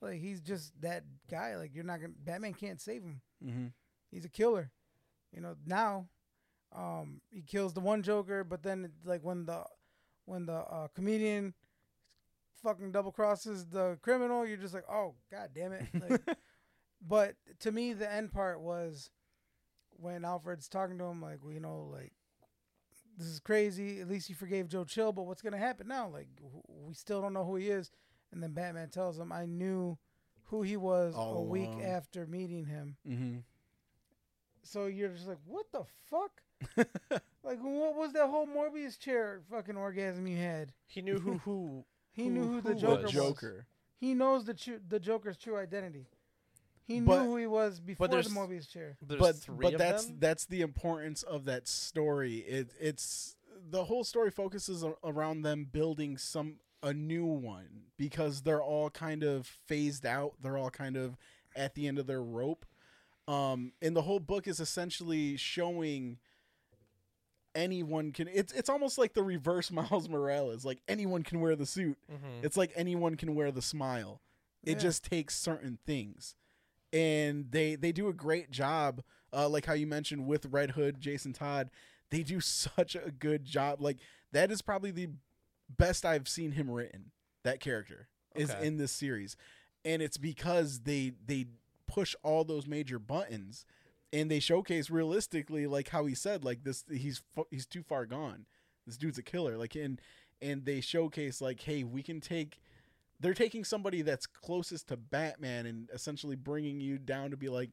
like 0.00 0.20
he's 0.20 0.40
just 0.40 0.78
that 0.80 1.04
guy. 1.30 1.56
Like 1.56 1.74
you're 1.74 1.84
not 1.84 2.00
gonna 2.00 2.12
Batman 2.18 2.54
can't 2.54 2.80
save 2.80 3.02
him. 3.02 3.20
Mhm. 3.44 3.72
He's 4.10 4.24
a 4.24 4.28
killer. 4.30 4.70
You 5.32 5.40
know 5.40 5.54
now. 5.66 6.08
Um, 6.76 7.22
he 7.30 7.40
kills 7.40 7.72
the 7.72 7.80
one 7.80 8.02
Joker, 8.02 8.44
but 8.44 8.62
then 8.62 8.90
like 9.04 9.22
when 9.24 9.46
the 9.46 9.64
when 10.26 10.44
the 10.46 10.52
uh, 10.58 10.88
comedian 10.94 11.54
fucking 12.62 12.92
double 12.92 13.12
crosses 13.12 13.66
the 13.66 13.98
criminal, 14.02 14.46
you're 14.46 14.56
just 14.58 14.74
like, 14.74 14.84
oh 14.90 15.14
god 15.30 15.50
damn 15.54 15.72
it. 15.72 15.86
Like, 15.98 16.36
but 17.06 17.34
to 17.60 17.72
me, 17.72 17.92
the 17.94 18.10
end 18.10 18.32
part 18.32 18.60
was 18.60 19.10
when 19.90 20.24
Alfred's 20.24 20.68
talking 20.68 20.98
to 20.98 21.04
him, 21.04 21.22
like, 21.22 21.38
well, 21.42 21.52
you 21.52 21.60
know, 21.60 21.88
like 21.90 22.12
this 23.16 23.28
is 23.28 23.40
crazy. 23.40 24.00
At 24.00 24.08
least 24.08 24.28
you 24.28 24.34
forgave 24.34 24.68
Joe 24.68 24.84
Chill, 24.84 25.12
but 25.12 25.22
what's 25.24 25.42
gonna 25.42 25.56
happen 25.56 25.88
now? 25.88 26.08
Like 26.08 26.28
wh- 26.40 26.86
we 26.88 26.94
still 26.94 27.22
don't 27.22 27.32
know 27.32 27.44
who 27.44 27.56
he 27.56 27.68
is. 27.70 27.90
And 28.30 28.42
then 28.42 28.52
Batman 28.52 28.90
tells 28.90 29.18
him, 29.18 29.32
"I 29.32 29.46
knew 29.46 29.96
who 30.44 30.60
he 30.62 30.76
was 30.76 31.14
All 31.16 31.38
a 31.38 31.42
week 31.42 31.68
along. 31.70 31.82
after 31.84 32.26
meeting 32.26 32.66
him." 32.66 32.96
Mm-hmm. 33.08 33.38
So 34.70 34.86
you're 34.86 35.08
just 35.10 35.26
like, 35.28 35.38
"What 35.46 35.66
the 35.72 35.84
fuck?" 36.10 36.42
like 37.44 37.58
what 37.60 37.94
was 37.96 38.12
that 38.12 38.26
whole 38.28 38.46
Morbius 38.46 38.98
chair 38.98 39.40
fucking 39.50 39.76
orgasm 39.76 40.26
you 40.26 40.36
had? 40.36 40.72
He 40.86 41.02
knew 41.02 41.18
who 41.18 41.38
who. 41.38 41.84
He 42.10 42.28
knew 42.28 42.42
who 42.50 42.60
the 42.60 42.74
Joker 42.74 42.94
was. 42.96 43.02
was. 43.04 43.12
Joker. 43.12 43.66
He 44.00 44.12
knows 44.12 44.44
the 44.44 44.54
tru- 44.54 44.80
the 44.88 44.98
Joker's 44.98 45.36
true 45.36 45.56
identity. 45.56 46.08
He 46.84 46.98
But- 46.98 47.22
knew 47.22 47.28
who 47.30 47.36
he 47.36 47.46
was 47.46 47.78
before 47.78 48.08
the 48.08 48.12
there's- 48.16 48.28
Morbius 48.28 48.68
chair. 48.68 48.96
But 49.00 49.36
three 49.36 49.56
but 49.66 49.74
of 49.74 49.78
that's 49.78 50.06
them. 50.06 50.16
that's 50.18 50.46
the 50.46 50.62
importance 50.62 51.22
of 51.22 51.44
that 51.44 51.68
story. 51.68 52.38
It 52.38 52.72
it's 52.80 53.36
the 53.70 53.84
whole 53.84 54.02
story 54.02 54.32
focuses 54.32 54.84
around 55.04 55.42
them 55.42 55.68
building 55.70 56.18
some 56.18 56.56
a 56.82 56.92
new 56.92 57.24
one 57.24 57.84
because 57.96 58.42
they're 58.42 58.62
all 58.62 58.90
kind 58.90 59.22
of 59.22 59.46
phased 59.46 60.04
out. 60.04 60.34
They're 60.42 60.56
all 60.56 60.70
kind 60.70 60.96
of 60.96 61.16
at 61.54 61.74
the 61.76 61.86
end 61.86 62.00
of 62.00 62.06
their 62.08 62.22
rope. 62.22 62.66
Um, 63.28 63.72
and 63.82 63.94
the 63.94 64.02
whole 64.02 64.20
book 64.20 64.48
is 64.48 64.58
essentially 64.58 65.36
showing 65.36 66.18
anyone 67.54 68.12
can. 68.12 68.28
It's 68.28 68.52
it's 68.52 68.68
almost 68.68 68.98
like 68.98 69.14
the 69.14 69.22
reverse 69.22 69.70
Miles 69.72 70.08
Morales. 70.08 70.64
Like 70.64 70.80
anyone 70.88 71.22
can 71.22 71.40
wear 71.40 71.56
the 71.56 71.66
suit. 71.66 71.98
Mhm. 72.10 72.42
It's 72.44 72.56
like 72.56 72.72
anyone 72.74 73.16
can 73.16 73.34
wear 73.34 73.50
the 73.50 73.62
smile. 73.62 74.20
It 74.64 74.72
Yeah. 74.72 74.78
just 74.78 75.04
takes 75.04 75.36
certain 75.38 75.78
things, 75.86 76.34
and 76.92 77.50
they 77.50 77.74
they 77.76 77.92
do 77.92 78.08
a 78.08 78.12
great 78.12 78.50
job. 78.50 79.02
Uh, 79.32 79.48
like 79.48 79.66
how 79.66 79.74
you 79.74 79.86
mentioned 79.86 80.26
with 80.26 80.46
Red 80.46 80.70
Hood, 80.70 81.00
Jason 81.00 81.32
Todd, 81.34 81.70
they 82.10 82.22
do 82.22 82.40
such 82.40 82.94
a 82.96 83.10
good 83.10 83.44
job. 83.44 83.80
Like 83.80 83.98
that 84.32 84.50
is 84.50 84.62
probably 84.62 84.90
the 84.90 85.10
best 85.68 86.04
I've 86.04 86.28
seen 86.28 86.52
him 86.52 86.70
written. 86.70 87.10
That 87.44 87.60
character 87.60 88.08
is 88.34 88.50
in 88.50 88.76
this 88.78 88.92
series, 88.92 89.36
and 89.84 90.00
it's 90.02 90.16
because 90.18 90.80
they 90.80 91.12
they 91.26 91.46
push 91.88 92.14
all 92.22 92.44
those 92.44 92.66
major 92.68 93.00
buttons, 93.00 93.64
and 94.12 94.30
they 94.30 94.38
showcase 94.38 94.90
realistically, 94.90 95.66
like 95.66 95.88
how 95.88 96.04
he 96.06 96.14
said, 96.14 96.44
like 96.44 96.62
this 96.62 96.84
he's 96.88 97.22
he's 97.50 97.66
too 97.66 97.82
far 97.82 98.06
gone. 98.06 98.46
This 98.86 98.96
dude's 98.96 99.18
a 99.18 99.22
killer. 99.22 99.56
Like 99.56 99.74
and 99.74 100.00
and 100.40 100.64
they 100.64 100.80
showcase 100.80 101.40
like, 101.40 101.60
hey, 101.62 101.82
we 101.82 102.02
can 102.02 102.20
take. 102.20 102.60
They're 103.20 103.34
taking 103.34 103.64
somebody 103.64 104.02
that's 104.02 104.26
closest 104.26 104.88
to 104.88 104.96
Batman 104.96 105.66
and 105.66 105.90
essentially 105.92 106.36
bringing 106.36 106.80
you 106.80 106.98
down 106.98 107.32
to 107.32 107.36
be 107.36 107.48
like, 107.48 107.70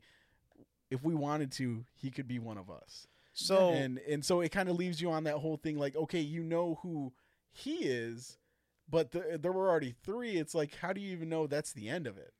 if 0.90 1.04
we 1.04 1.14
wanted 1.14 1.52
to, 1.54 1.86
he 1.94 2.10
could 2.10 2.28
be 2.28 2.40
one 2.40 2.58
of 2.58 2.72
us. 2.72 3.08
So 3.34 3.70
and 3.70 4.00
and 4.10 4.24
so 4.24 4.40
it 4.42 4.52
kind 4.52 4.70
of 4.70 4.78
leaves 4.78 5.02
you 5.02 5.12
on 5.12 5.26
that 5.26 5.36
whole 5.36 5.58
thing 5.58 5.78
like, 5.78 5.96
okay, 5.96 6.22
you 6.22 6.42
know 6.42 6.80
who 6.82 7.14
he 7.52 7.76
is, 7.84 8.38
but 8.90 9.12
the, 9.12 9.38
there 9.42 9.52
were 9.52 9.70
already 9.70 9.94
three. 10.04 10.38
It's 10.38 10.56
like, 10.56 10.76
how 10.76 10.94
do 10.94 11.02
you 11.02 11.12
even 11.12 11.30
know 11.30 11.46
that's 11.46 11.74
the 11.74 11.90
end 11.90 12.08
of 12.08 12.18
it? 12.18 12.34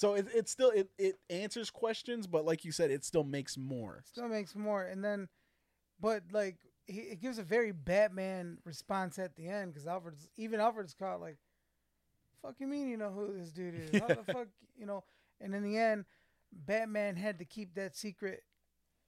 So 0.00 0.14
it, 0.14 0.28
it 0.34 0.48
still 0.48 0.70
it, 0.70 0.88
it 0.96 1.18
answers 1.28 1.68
questions, 1.68 2.26
but 2.26 2.46
like 2.46 2.64
you 2.64 2.72
said, 2.72 2.90
it 2.90 3.04
still 3.04 3.22
makes 3.22 3.58
more. 3.58 4.02
Still 4.06 4.28
makes 4.28 4.56
more, 4.56 4.84
and 4.84 5.04
then, 5.04 5.28
but 6.00 6.22
like 6.32 6.56
he, 6.86 7.00
it 7.00 7.20
gives 7.20 7.36
a 7.36 7.42
very 7.42 7.70
Batman 7.70 8.56
response 8.64 9.18
at 9.18 9.36
the 9.36 9.46
end 9.46 9.74
because 9.74 9.86
Alfred's 9.86 10.26
even 10.38 10.58
Alfred's 10.58 10.94
caught 10.94 11.20
like, 11.20 11.36
"Fuck 12.40 12.54
you 12.60 12.66
mean 12.66 12.88
you 12.88 12.96
know 12.96 13.10
who 13.10 13.36
this 13.38 13.52
dude 13.52 13.74
is? 13.74 14.00
How 14.00 14.06
the 14.06 14.24
fuck 14.32 14.48
you 14.74 14.86
know?" 14.86 15.04
And 15.38 15.54
in 15.54 15.62
the 15.62 15.76
end, 15.76 16.06
Batman 16.50 17.14
had 17.14 17.38
to 17.38 17.44
keep 17.44 17.74
that 17.74 17.94
secret 17.94 18.42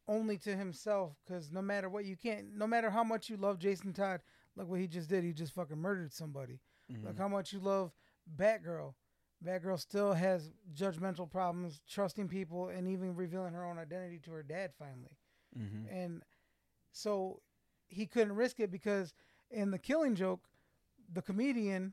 only 0.08 0.36
to 0.36 0.54
himself 0.54 1.14
because 1.24 1.50
no 1.50 1.62
matter 1.62 1.88
what, 1.88 2.04
you 2.04 2.18
can't. 2.18 2.54
No 2.54 2.66
matter 2.66 2.90
how 2.90 3.02
much 3.02 3.30
you 3.30 3.38
love 3.38 3.58
Jason 3.58 3.94
Todd, 3.94 4.20
look 4.56 4.68
what 4.68 4.78
he 4.78 4.88
just 4.88 5.08
did. 5.08 5.24
He 5.24 5.32
just 5.32 5.54
fucking 5.54 5.78
murdered 5.78 6.12
somebody. 6.12 6.60
Mm-hmm. 6.92 7.06
Look 7.06 7.16
how 7.16 7.28
much 7.28 7.54
you 7.54 7.60
love 7.60 7.92
Batgirl. 8.36 8.92
Batgirl 9.44 9.78
still 9.78 10.12
has 10.12 10.50
judgmental 10.74 11.30
problems, 11.30 11.80
trusting 11.88 12.28
people, 12.28 12.68
and 12.68 12.86
even 12.88 13.14
revealing 13.14 13.54
her 13.54 13.64
own 13.64 13.78
identity 13.78 14.18
to 14.24 14.30
her 14.30 14.42
dad 14.42 14.70
finally. 14.78 15.16
Mm-hmm. 15.58 15.94
And 15.94 16.22
so 16.92 17.40
he 17.88 18.06
couldn't 18.06 18.36
risk 18.36 18.60
it 18.60 18.70
because 18.70 19.14
in 19.50 19.70
the 19.70 19.78
killing 19.78 20.14
joke, 20.14 20.44
the 21.12 21.22
comedian 21.22 21.92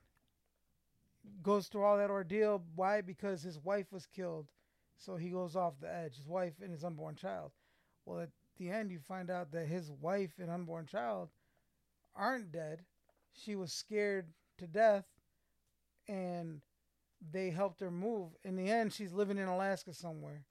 goes 1.41 1.67
through 1.67 1.83
all 1.83 1.97
that 1.97 2.09
ordeal. 2.09 2.63
Why? 2.75 3.01
Because 3.01 3.41
his 3.41 3.59
wife 3.59 3.91
was 3.91 4.05
killed. 4.05 4.51
So 4.97 5.15
he 5.15 5.29
goes 5.29 5.55
off 5.55 5.79
the 5.79 5.93
edge, 5.93 6.17
his 6.17 6.27
wife 6.27 6.55
and 6.61 6.71
his 6.71 6.83
unborn 6.83 7.15
child. 7.15 7.51
Well, 8.05 8.19
at 8.19 8.29
the 8.57 8.69
end, 8.69 8.91
you 8.91 8.99
find 8.99 9.29
out 9.29 9.51
that 9.51 9.67
his 9.67 9.91
wife 9.91 10.33
and 10.39 10.49
unborn 10.49 10.85
child 10.85 11.29
aren't 12.15 12.51
dead. 12.51 12.83
She 13.33 13.55
was 13.55 13.71
scared 13.71 14.27
to 14.57 14.67
death 14.67 15.05
and 16.07 16.61
they 17.31 17.49
helped 17.49 17.81
her 17.81 17.91
move. 17.91 18.29
In 18.43 18.55
the 18.55 18.69
end, 18.69 18.93
she's 18.93 19.13
living 19.13 19.37
in 19.37 19.47
Alaska 19.47 19.93
somewhere. 19.93 20.45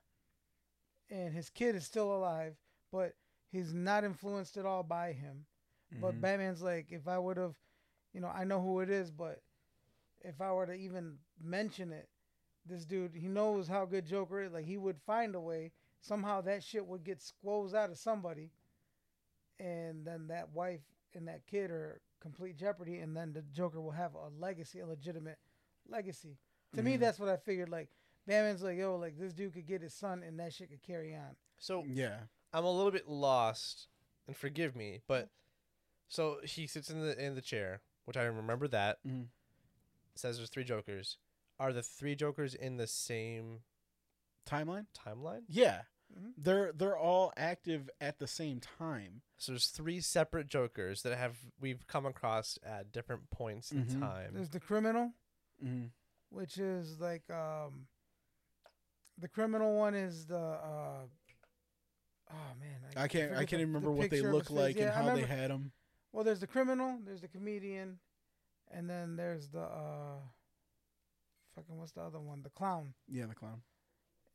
And 1.11 1.33
his 1.33 1.49
kid 1.49 1.75
is 1.75 1.85
still 1.85 2.15
alive, 2.15 2.55
but 2.93 3.15
he's 3.51 3.73
not 3.73 4.05
influenced 4.05 4.57
at 4.57 4.67
all 4.67 4.83
by 4.83 5.13
him. 5.13 5.47
Mm-hmm. 5.93 6.03
But 6.03 6.21
Batman's 6.21 6.63
like, 6.63 6.89
if 6.91 7.09
I 7.09 7.19
would 7.19 7.39
have, 7.39 7.55
you 8.13 8.21
know, 8.21 8.29
I 8.29 8.45
know 8.45 8.61
who 8.61 8.81
it 8.81 8.91
is, 8.91 9.11
but 9.11 9.41
if 10.21 10.41
I 10.41 10.53
were 10.53 10.67
to 10.67 10.75
even 10.75 11.17
mention 11.43 11.93
it, 11.93 12.09
this 12.67 12.85
dude, 12.85 13.15
he 13.15 13.29
knows 13.29 13.67
how 13.67 13.87
good 13.87 14.05
Joker 14.07 14.43
is. 14.43 14.53
Like, 14.53 14.67
he 14.67 14.77
would 14.77 15.01
find 15.07 15.35
a 15.35 15.41
way. 15.41 15.73
Somehow 16.01 16.43
that 16.43 16.63
shit 16.63 16.87
would 16.87 17.03
get 17.03 17.23
squoze 17.23 17.73
out 17.73 17.91
of 17.91 17.97
somebody. 17.97 18.51
And 19.59 20.07
then 20.07 20.27
that 20.29 20.53
wife 20.53 20.83
and 21.15 21.27
that 21.29 21.47
kid 21.47 21.71
are 21.71 22.03
complete 22.21 22.59
jeopardy. 22.59 22.99
And 22.99 23.17
then 23.17 23.33
the 23.33 23.43
Joker 23.55 23.81
will 23.81 23.93
have 23.93 24.15
a 24.15 24.29
legacy, 24.39 24.81
a 24.81 24.87
legitimate 24.87 25.39
legacy. 25.89 26.37
To 26.75 26.83
me, 26.83 26.97
Mhm. 26.97 27.01
that's 27.01 27.19
what 27.19 27.29
I 27.29 27.37
figured. 27.37 27.69
Like, 27.71 27.89
Batman's 28.27 28.63
like, 28.63 28.77
yo, 28.79 28.97
like, 28.97 29.17
this 29.19 29.33
dude 29.33 29.55
could 29.55 29.67
get 29.67 29.81
his 29.83 29.95
son 29.95 30.23
and 30.23 30.39
that 30.39 30.53
shit 30.53 30.69
could 30.71 30.83
carry 30.83 31.15
on. 31.15 31.37
so 31.61 31.83
yeah, 31.85 32.21
I'm 32.53 32.65
a 32.65 32.71
little 32.71 32.93
bit 32.93 33.09
lost, 33.09 33.89
and 34.27 34.37
forgive 34.37 34.77
me, 34.77 35.01
but 35.07 35.31
so 36.09 36.41
he 36.45 36.67
sits 36.67 36.89
in 36.91 37.01
the 37.01 37.19
in 37.23 37.35
the 37.35 37.41
chair, 37.43 37.81
which 38.05 38.17
I 38.17 38.25
remember 38.25 38.69
that 38.69 39.03
Mm-hmm. 39.05 39.25
says 40.15 40.37
there's 40.37 40.51
three 40.51 40.65
Jokers. 40.65 41.19
Are 41.59 41.73
the 41.73 41.83
three 41.83 42.15
Jokers 42.15 42.55
in 42.55 42.77
the 42.77 42.87
same 42.87 43.65
timeline. 44.47 44.87
timeline? 44.95 45.45
Yeah, 45.49 45.83
Mhm. 46.15 46.35
they're 46.37 46.73
they're 46.73 46.97
all 46.97 47.33
active 47.37 47.91
at 48.01 48.19
the 48.19 48.27
same 48.29 48.61
time. 48.61 49.23
So 49.37 49.53
there's 49.53 49.69
three 49.69 50.01
separate 50.01 50.47
Jokers 50.47 51.03
that 51.03 51.17
have 51.19 51.39
we've 51.59 51.87
come 51.87 52.07
across 52.07 52.59
at 52.63 52.93
different 52.93 53.31
points 53.31 53.73
in 53.73 53.85
Mhm. 53.87 54.01
time. 54.01 54.35
There's 54.35 54.51
the 54.51 54.61
criminal, 54.61 55.15
Mm-hmm. 55.63 55.87
Which 56.31 56.59
is 56.59 56.99
like 57.01 57.23
um 57.31 57.87
the 59.19 59.29
criminal 59.29 59.77
one 59.77 59.95
is 59.95 60.27
the 60.27 60.37
uh 60.39 61.03
oh 62.31 62.35
man 62.61 62.79
I 62.97 63.09
can't 63.09 63.33
I 63.33 63.45
can't 63.45 63.51
the- 63.51 63.67
remember 63.67 63.89
the 63.89 63.93
what 63.93 64.11
they 64.11 64.21
look 64.23 64.49
his 64.49 64.51
like 64.57 64.77
Yeah, 64.77 64.99
and 64.99 65.09
I 65.09 65.11
how 65.11 65.17
they 65.17 65.23
had 65.23 65.51
them. 65.51 65.73
well 66.13 66.25
there's 66.25 66.41
the 66.41 66.47
criminal 66.47 66.99
there's 67.05 67.21
the 67.23 67.29
comedian 67.29 67.99
and 68.71 68.89
then 68.89 69.17
there's 69.17 69.49
the 69.49 69.61
uh 69.63 70.19
fucking 71.55 71.77
what's 71.79 71.93
the 71.93 72.03
other 72.03 72.21
one 72.21 72.43
the 72.43 72.51
clown 72.51 72.95
Yeah, 73.09 73.27
the 73.27 73.35
clown. 73.35 73.63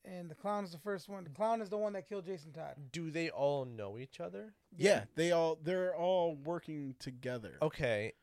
and 0.03 0.29
the 0.29 0.35
clown 0.35 0.63
is 0.65 0.71
the 0.71 0.77
first 0.79 1.07
one 1.07 1.23
the 1.23 1.29
clown 1.29 1.61
is 1.61 1.69
the 1.69 1.77
one 1.77 1.93
that 1.93 2.07
killed 2.09 2.25
Jason 2.25 2.51
Todd 2.51 2.75
Do 2.91 3.09
they 3.11 3.29
all 3.29 3.63
know 3.65 3.97
each 3.97 4.19
other? 4.19 4.53
Yeah, 4.75 5.03
they 5.15 5.31
all 5.31 5.57
they're 5.63 5.95
all 5.95 6.35
working 6.35 6.95
together. 6.99 7.53
Okay. 7.61 8.13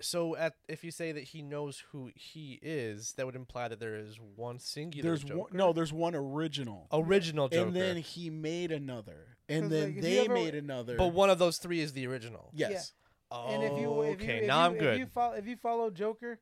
So 0.00 0.36
at 0.36 0.54
if 0.68 0.82
you 0.84 0.90
say 0.90 1.12
that 1.12 1.22
he 1.24 1.40
knows 1.42 1.82
who 1.92 2.10
he 2.14 2.58
is, 2.62 3.12
that 3.16 3.26
would 3.26 3.36
imply 3.36 3.68
that 3.68 3.78
there 3.80 3.96
is 3.96 4.18
one 4.36 4.58
singular 4.58 5.10
there's 5.10 5.22
Joker. 5.22 5.38
one, 5.38 5.50
no, 5.52 5.72
there's 5.72 5.92
one 5.92 6.14
original, 6.14 6.88
original 6.92 7.48
Joker. 7.48 7.66
and 7.68 7.76
then 7.76 7.96
he 7.98 8.28
made 8.28 8.72
another, 8.72 9.36
and 9.48 9.70
then 9.70 9.94
like, 9.94 10.02
they 10.02 10.24
ever- 10.24 10.34
made 10.34 10.54
another. 10.54 10.96
but 10.96 11.08
one 11.12 11.30
of 11.30 11.38
those 11.38 11.58
three 11.58 11.80
is 11.80 11.92
the 11.92 12.06
original. 12.06 12.50
yes, 12.54 12.92
Oh, 13.30 13.46
and 13.48 13.62
if 13.62 13.70
you 13.80 14.02
if 14.02 14.20
you, 14.20 14.26
okay, 14.26 14.38
if 14.42 14.46
now 14.48 14.60
you, 14.60 14.64
I'm 14.74 14.78
good. 14.78 14.94
if 14.94 14.98
you 14.98 15.06
follow 15.06 15.34
if 15.34 15.46
you 15.46 15.56
follow 15.56 15.90
Joker 15.90 16.40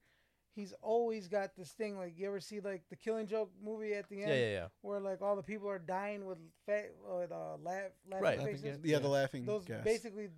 he's 0.54 0.74
always 0.82 1.28
got 1.28 1.56
this 1.56 1.70
thing 1.70 1.96
like 1.96 2.12
you 2.18 2.26
ever 2.26 2.38
see 2.40 2.60
like 2.60 2.82
the 2.90 2.96
Killing 2.96 3.26
Joke 3.26 3.50
movie 3.64 3.94
at 3.94 4.06
the 4.10 4.20
end 4.22 4.28
yeah, 4.30 4.50
yeah. 4.50 4.66
where 4.82 5.00
like 5.00 5.22
all 5.22 5.34
the 5.36 5.42
people 5.42 5.66
are 5.70 5.78
dying 5.78 6.26
with 6.26 6.36
fat 6.66 6.90
with 7.08 7.32
uh 7.32 7.56
laugh 7.62 7.84
laughing 8.10 8.22
Right. 8.22 8.38
faces. 8.42 8.64
Laughing 8.64 8.80
yeah, 8.84 8.98
the 8.98 9.08
laughing 9.08 9.46
Those 9.46 9.64
gas. 9.64 9.82
basically 9.84 10.28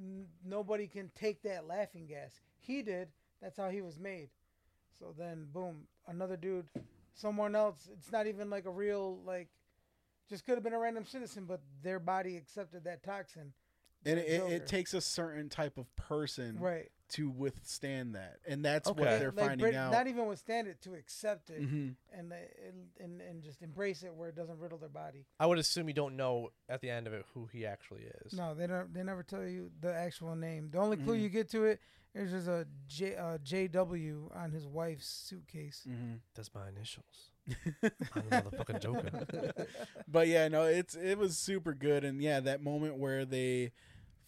n- 0.00 0.26
nobody 0.44 0.86
can 0.86 1.10
take 1.14 1.42
that 1.42 1.66
laughing 1.66 2.06
gas. 2.06 2.40
He 2.60 2.82
did. 2.82 3.08
That's 3.42 3.56
how 3.56 3.68
he 3.68 3.82
was 3.82 3.98
made. 3.98 4.28
So 4.98 5.14
then, 5.16 5.46
boom, 5.52 5.86
another 6.06 6.36
dude, 6.36 6.66
someone 7.14 7.54
else. 7.54 7.88
It's 7.92 8.12
not 8.12 8.26
even 8.26 8.48
like 8.48 8.64
a 8.64 8.70
real 8.70 9.18
like, 9.24 9.48
just 10.28 10.44
could 10.46 10.54
have 10.54 10.62
been 10.64 10.72
a 10.72 10.78
random 10.78 11.04
citizen, 11.04 11.44
but 11.46 11.60
their 11.82 11.98
body 11.98 12.36
accepted 12.36 12.84
that 12.84 13.02
toxin. 13.02 13.52
and 14.06 14.18
it, 14.18 14.42
it 14.50 14.66
takes 14.66 14.94
a 14.94 15.00
certain 15.00 15.48
type 15.48 15.76
of 15.78 15.94
person 15.96 16.58
Right. 16.58 16.90
To 17.14 17.28
withstand 17.30 18.14
that, 18.14 18.38
and 18.46 18.64
that's 18.64 18.88
Okay. 18.88 19.00
what 19.00 19.18
they're 19.18 19.32
like, 19.32 19.46
finding 19.48 19.64
Brit- 19.66 19.74
out. 19.74 19.92
Not 19.92 20.06
even 20.06 20.26
withstand 20.26 20.68
it 20.68 20.80
to 20.82 20.94
accept 20.94 21.50
it 21.50 21.62
hmm 21.68 21.88
and, 22.16 22.32
uh, 22.32 22.36
and 22.66 22.86
and 23.00 23.20
and 23.20 23.42
just 23.42 23.62
embrace 23.62 24.02
it 24.04 24.14
where 24.14 24.28
it 24.28 24.36
doesn't 24.36 24.58
riddle 24.58 24.78
their 24.78 24.88
body. 24.88 25.26
I 25.40 25.46
would 25.46 25.58
assume 25.58 25.88
you 25.88 25.94
don't 25.94 26.16
know 26.16 26.50
at 26.68 26.80
the 26.80 26.90
end 26.90 27.06
of 27.06 27.12
it 27.12 27.24
who 27.34 27.46
he 27.52 27.66
actually 27.66 28.02
is. 28.24 28.32
No, 28.32 28.54
they 28.54 28.66
don't. 28.66 28.92
They 28.94 29.02
never 29.02 29.22
tell 29.22 29.44
you 29.44 29.70
the 29.80 29.92
actual 29.92 30.36
name. 30.36 30.70
The 30.70 30.78
only 30.78 30.96
clue 30.96 31.16
Mhm. 31.16 31.22
you 31.22 31.28
get 31.28 31.50
to 31.50 31.64
it 31.64 31.80
is 32.14 32.30
just 32.30 32.46
a 32.46 32.66
J 32.86 33.16
uh, 33.16 33.38
JW 33.38 34.30
on 34.36 34.52
his 34.52 34.66
wife's 34.66 35.06
suitcase. 35.08 35.82
hmm 35.86 36.14
That's 36.34 36.54
my 36.54 36.68
initials. 36.68 37.30
I'm 38.14 38.30
the 38.30 38.42
motherfucking 38.42 38.80
Joker. 38.80 39.10
but 40.08 40.28
yeah, 40.28 40.46
no, 40.48 40.62
it's 40.64 40.94
it 40.94 41.18
was 41.18 41.36
super 41.36 41.74
good, 41.74 42.04
and 42.04 42.22
yeah, 42.22 42.40
that 42.40 42.62
moment 42.62 42.96
where 42.96 43.24
they 43.24 43.72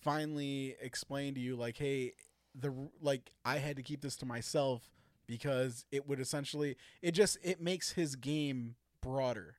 finally 0.00 0.76
explain 0.80 1.34
to 1.34 1.40
you 1.40 1.56
like, 1.56 1.76
hey, 1.76 2.12
the 2.58 2.72
like 3.00 3.30
I 3.44 3.58
had 3.58 3.76
to 3.76 3.82
keep 3.82 4.00
this 4.00 4.16
to 4.16 4.26
myself 4.26 4.82
because 5.26 5.84
it 5.90 6.08
would 6.08 6.20
essentially 6.20 6.76
it 7.02 7.12
just 7.12 7.36
it 7.42 7.60
makes 7.60 7.92
his 7.92 8.16
game 8.16 8.76
broader, 9.00 9.56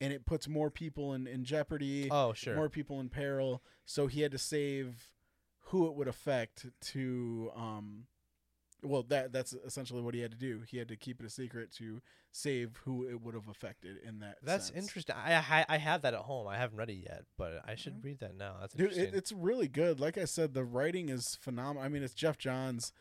and 0.00 0.12
it 0.12 0.24
puts 0.26 0.48
more 0.48 0.70
people 0.70 1.12
in 1.12 1.26
in 1.26 1.44
jeopardy, 1.44 2.08
Oh, 2.10 2.32
sure. 2.32 2.54
more 2.56 2.68
people 2.68 3.00
in 3.00 3.08
peril. 3.08 3.62
So 3.84 4.06
he 4.06 4.20
had 4.22 4.32
to 4.32 4.38
save 4.38 5.08
who 5.66 5.86
it 5.86 5.94
would 5.94 6.08
affect 6.08 6.66
to 6.92 7.50
um. 7.56 8.06
Well, 8.82 9.04
that 9.04 9.32
that's 9.32 9.52
essentially 9.52 10.02
what 10.02 10.14
he 10.14 10.20
had 10.20 10.32
to 10.32 10.36
do. 10.36 10.62
He 10.66 10.78
had 10.78 10.88
to 10.88 10.96
keep 10.96 11.20
it 11.20 11.26
a 11.26 11.30
secret 11.30 11.70
to 11.76 12.00
save 12.32 12.76
who 12.84 13.06
it 13.08 13.20
would 13.22 13.34
have 13.34 13.48
affected 13.48 13.98
in 14.04 14.18
that. 14.20 14.38
That's 14.42 14.66
sense. 14.66 14.78
interesting. 14.86 15.14
I, 15.16 15.34
I 15.36 15.64
I 15.68 15.76
have 15.78 16.02
that 16.02 16.14
at 16.14 16.20
home. 16.20 16.48
I 16.48 16.56
haven't 16.56 16.76
read 16.78 16.90
it 16.90 16.94
yet, 16.94 17.24
but 17.36 17.62
I 17.64 17.74
should 17.76 18.00
Mhm. 18.00 18.04
read 18.04 18.18
that 18.20 18.36
now. 18.36 18.56
That's 18.60 18.74
Dude, 18.74 18.92
it, 18.92 19.14
it's 19.14 19.30
really 19.32 19.68
good. 19.68 20.00
Like 20.00 20.18
I 20.18 20.24
said, 20.24 20.52
the 20.54 20.64
writing 20.64 21.08
is 21.10 21.36
phenomenal. 21.40 21.82
I 21.82 21.88
mean, 21.88 22.02
it's 22.02 22.14
Geoff 22.14 22.38
Johns. 22.38 22.92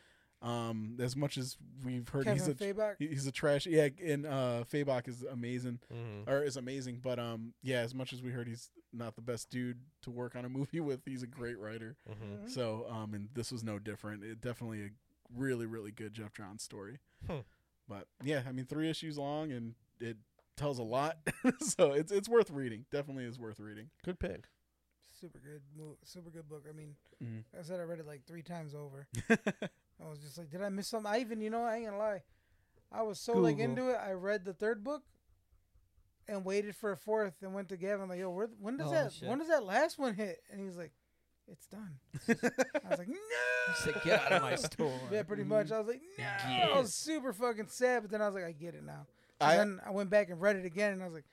Um, 0.44 0.98
as 1.00 1.16
much 1.16 1.38
as 1.38 1.56
we've 1.86 2.08
heard, 2.10 2.24
Kevin 2.26 2.40
he's 2.40 2.48
a 2.48 2.56
Fabok. 2.56 2.96
he's 2.98 3.28
a 3.28 3.32
trash. 3.32 3.68
Yeah, 3.68 3.90
and 4.04 4.26
uh, 4.26 4.64
Fabok 4.72 5.08
is 5.08 5.22
amazing, 5.22 5.80
Mhm. 5.94 6.28
or 6.28 6.44
is 6.44 6.58
amazing. 6.58 6.98
But 7.00 7.20
um, 7.20 7.54
yeah, 7.62 7.82
as 7.82 7.94
much 7.94 8.12
as 8.12 8.24
we 8.24 8.32
heard, 8.32 8.48
he's 8.48 8.72
not 8.92 9.16
the 9.16 9.22
best 9.22 9.52
dude 9.52 9.78
to 10.02 10.10
work 10.10 10.36
on 10.36 10.44
a 10.44 10.50
movie 10.60 10.80
with. 10.80 11.02
He's 11.06 11.22
a 11.22 11.28
great 11.28 11.60
writer. 11.60 11.96
Mhm. 12.10 12.16
Mhm. 12.46 12.50
So 12.50 12.88
um, 12.90 13.14
and 13.14 13.30
this 13.36 13.52
was 13.52 13.64
no 13.64 13.78
different. 13.78 14.24
It 14.24 14.42
definitely 14.42 14.82
a 14.86 14.90
really 15.36 15.66
really 15.66 15.92
good 15.92 16.14
Geoff 16.14 16.34
Johns 16.34 16.64
story. 16.64 17.00
Hmm. 17.28 17.40
But 17.88 18.08
yeah, 18.24 18.44
I 18.48 18.52
mean, 18.52 18.66
three 18.66 18.90
issues 18.90 19.18
long, 19.18 19.52
and 19.52 19.76
it 20.00 20.18
tells 20.58 20.80
a 20.80 20.84
lot. 20.84 21.18
so 21.60 21.92
it's 21.94 22.12
it's 22.12 22.30
worth 22.30 22.50
reading. 22.52 22.86
Definitely 22.92 23.26
is 23.26 23.40
worth 23.40 23.60
reading. 23.60 23.90
Good 24.04 24.20
pick. 24.20 24.46
Super 25.20 25.40
good, 25.40 25.62
super 26.04 26.30
good 26.32 26.48
book. 26.50 26.66
I 26.68 26.72
mean, 26.74 26.96
Mhm. 27.24 27.44
like 27.54 27.60
I 27.60 27.64
said 27.64 27.80
I 27.80 27.84
read 27.84 28.00
it 28.00 28.08
like 28.08 28.26
three 28.26 28.42
times 28.44 28.74
over. 28.74 29.08
I 29.30 30.10
was 30.10 30.20
just 30.20 30.38
like, 30.38 30.50
did 30.50 30.64
I 30.64 30.70
miss 30.70 30.88
something? 30.88 31.12
I 31.12 31.20
even, 31.20 31.42
you 31.42 31.50
know, 31.52 31.62
I 31.64 31.76
ain't 31.76 31.86
gonna 31.86 31.98
lie. 32.00 32.24
I 32.92 33.04
was 33.04 33.20
so 33.20 33.34
like 33.34 33.60
into 33.60 33.90
it. 33.90 33.98
I 33.98 34.14
read 34.14 34.46
the 34.46 34.54
third 34.54 34.84
book 34.84 35.04
and 36.28 36.44
waited 36.46 36.76
for 36.76 36.92
a 36.92 36.98
fourth 36.98 37.36
and 37.42 37.54
went 37.54 37.70
to 37.70 37.78
Gavin 37.78 38.10
like, 38.10 38.20
yo, 38.20 38.30
where, 38.32 38.50
when 38.60 38.78
does 38.78 38.88
Oh, 38.88 38.92
that 38.92 39.12
shit. 39.14 39.28
when 39.30 39.38
does 39.40 39.48
that 39.50 39.64
last 39.64 39.98
one 40.00 40.14
hit? 40.16 40.42
And 40.52 40.60
he's 40.62 40.76
like, 40.78 40.92
it's 41.48 41.68
done. 41.68 42.00
I 42.30 42.90
was 42.90 43.00
like, 43.00 43.08
no. 43.08 43.14
You 43.16 43.74
said, 43.76 44.02
"Get 44.04 44.22
out 44.22 44.32
of 44.34 44.42
my 44.42 44.56
store." 44.56 45.00
Yeah, 45.12 45.24
pretty 45.24 45.44
much. 45.44 45.72
I 45.72 45.80
was 45.80 45.88
like, 45.88 46.02
no. 46.18 46.26
I 46.74 46.78
was 46.80 46.94
super 46.94 47.34
fucking 47.34 47.68
sad, 47.68 48.04
but 48.04 48.12
then 48.12 48.22
I 48.22 48.26
was 48.28 48.36
like, 48.36 48.46
I 48.46 48.52
get 48.52 48.76
it 48.76 48.84
now. 48.84 49.06
I- 49.40 49.56
And 49.56 49.60
then 49.60 49.82
I 49.86 49.92
went 49.92 50.10
back 50.10 50.30
and 50.30 50.40
read 50.42 50.56
it 50.56 50.66
again, 50.66 50.94
and 50.94 51.02
I 51.02 51.06
was 51.06 51.14
like, 51.16 51.26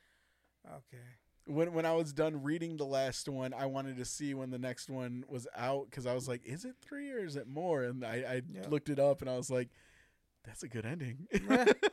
okay. 0.66 1.02
when 1.46 1.72
when 1.72 1.86
I 1.86 1.92
was 1.94 2.12
done 2.12 2.42
reading 2.42 2.76
the 2.76 2.84
last 2.86 3.28
one, 3.28 3.54
I 3.54 3.66
wanted 3.66 3.96
to 3.98 4.04
see 4.04 4.34
when 4.34 4.50
the 4.50 4.58
next 4.58 4.90
one 4.90 5.24
was 5.28 5.46
out 5.56 5.86
because 5.90 6.06
I 6.06 6.14
was 6.14 6.28
like, 6.28 6.44
is 6.44 6.64
it 6.64 6.76
three 6.80 7.10
or 7.10 7.24
is 7.24 7.36
it 7.36 7.46
more? 7.46 7.82
And 7.84 8.04
I, 8.04 8.14
I 8.28 8.42
Yeah. 8.52 8.68
looked 8.68 8.88
it 8.90 8.98
up 8.98 9.20
and 9.20 9.30
I 9.30 9.36
was 9.36 9.50
like, 9.50 9.68
that's 10.44 10.62
a 10.62 10.68
good 10.68 10.84
ending. 10.86 11.26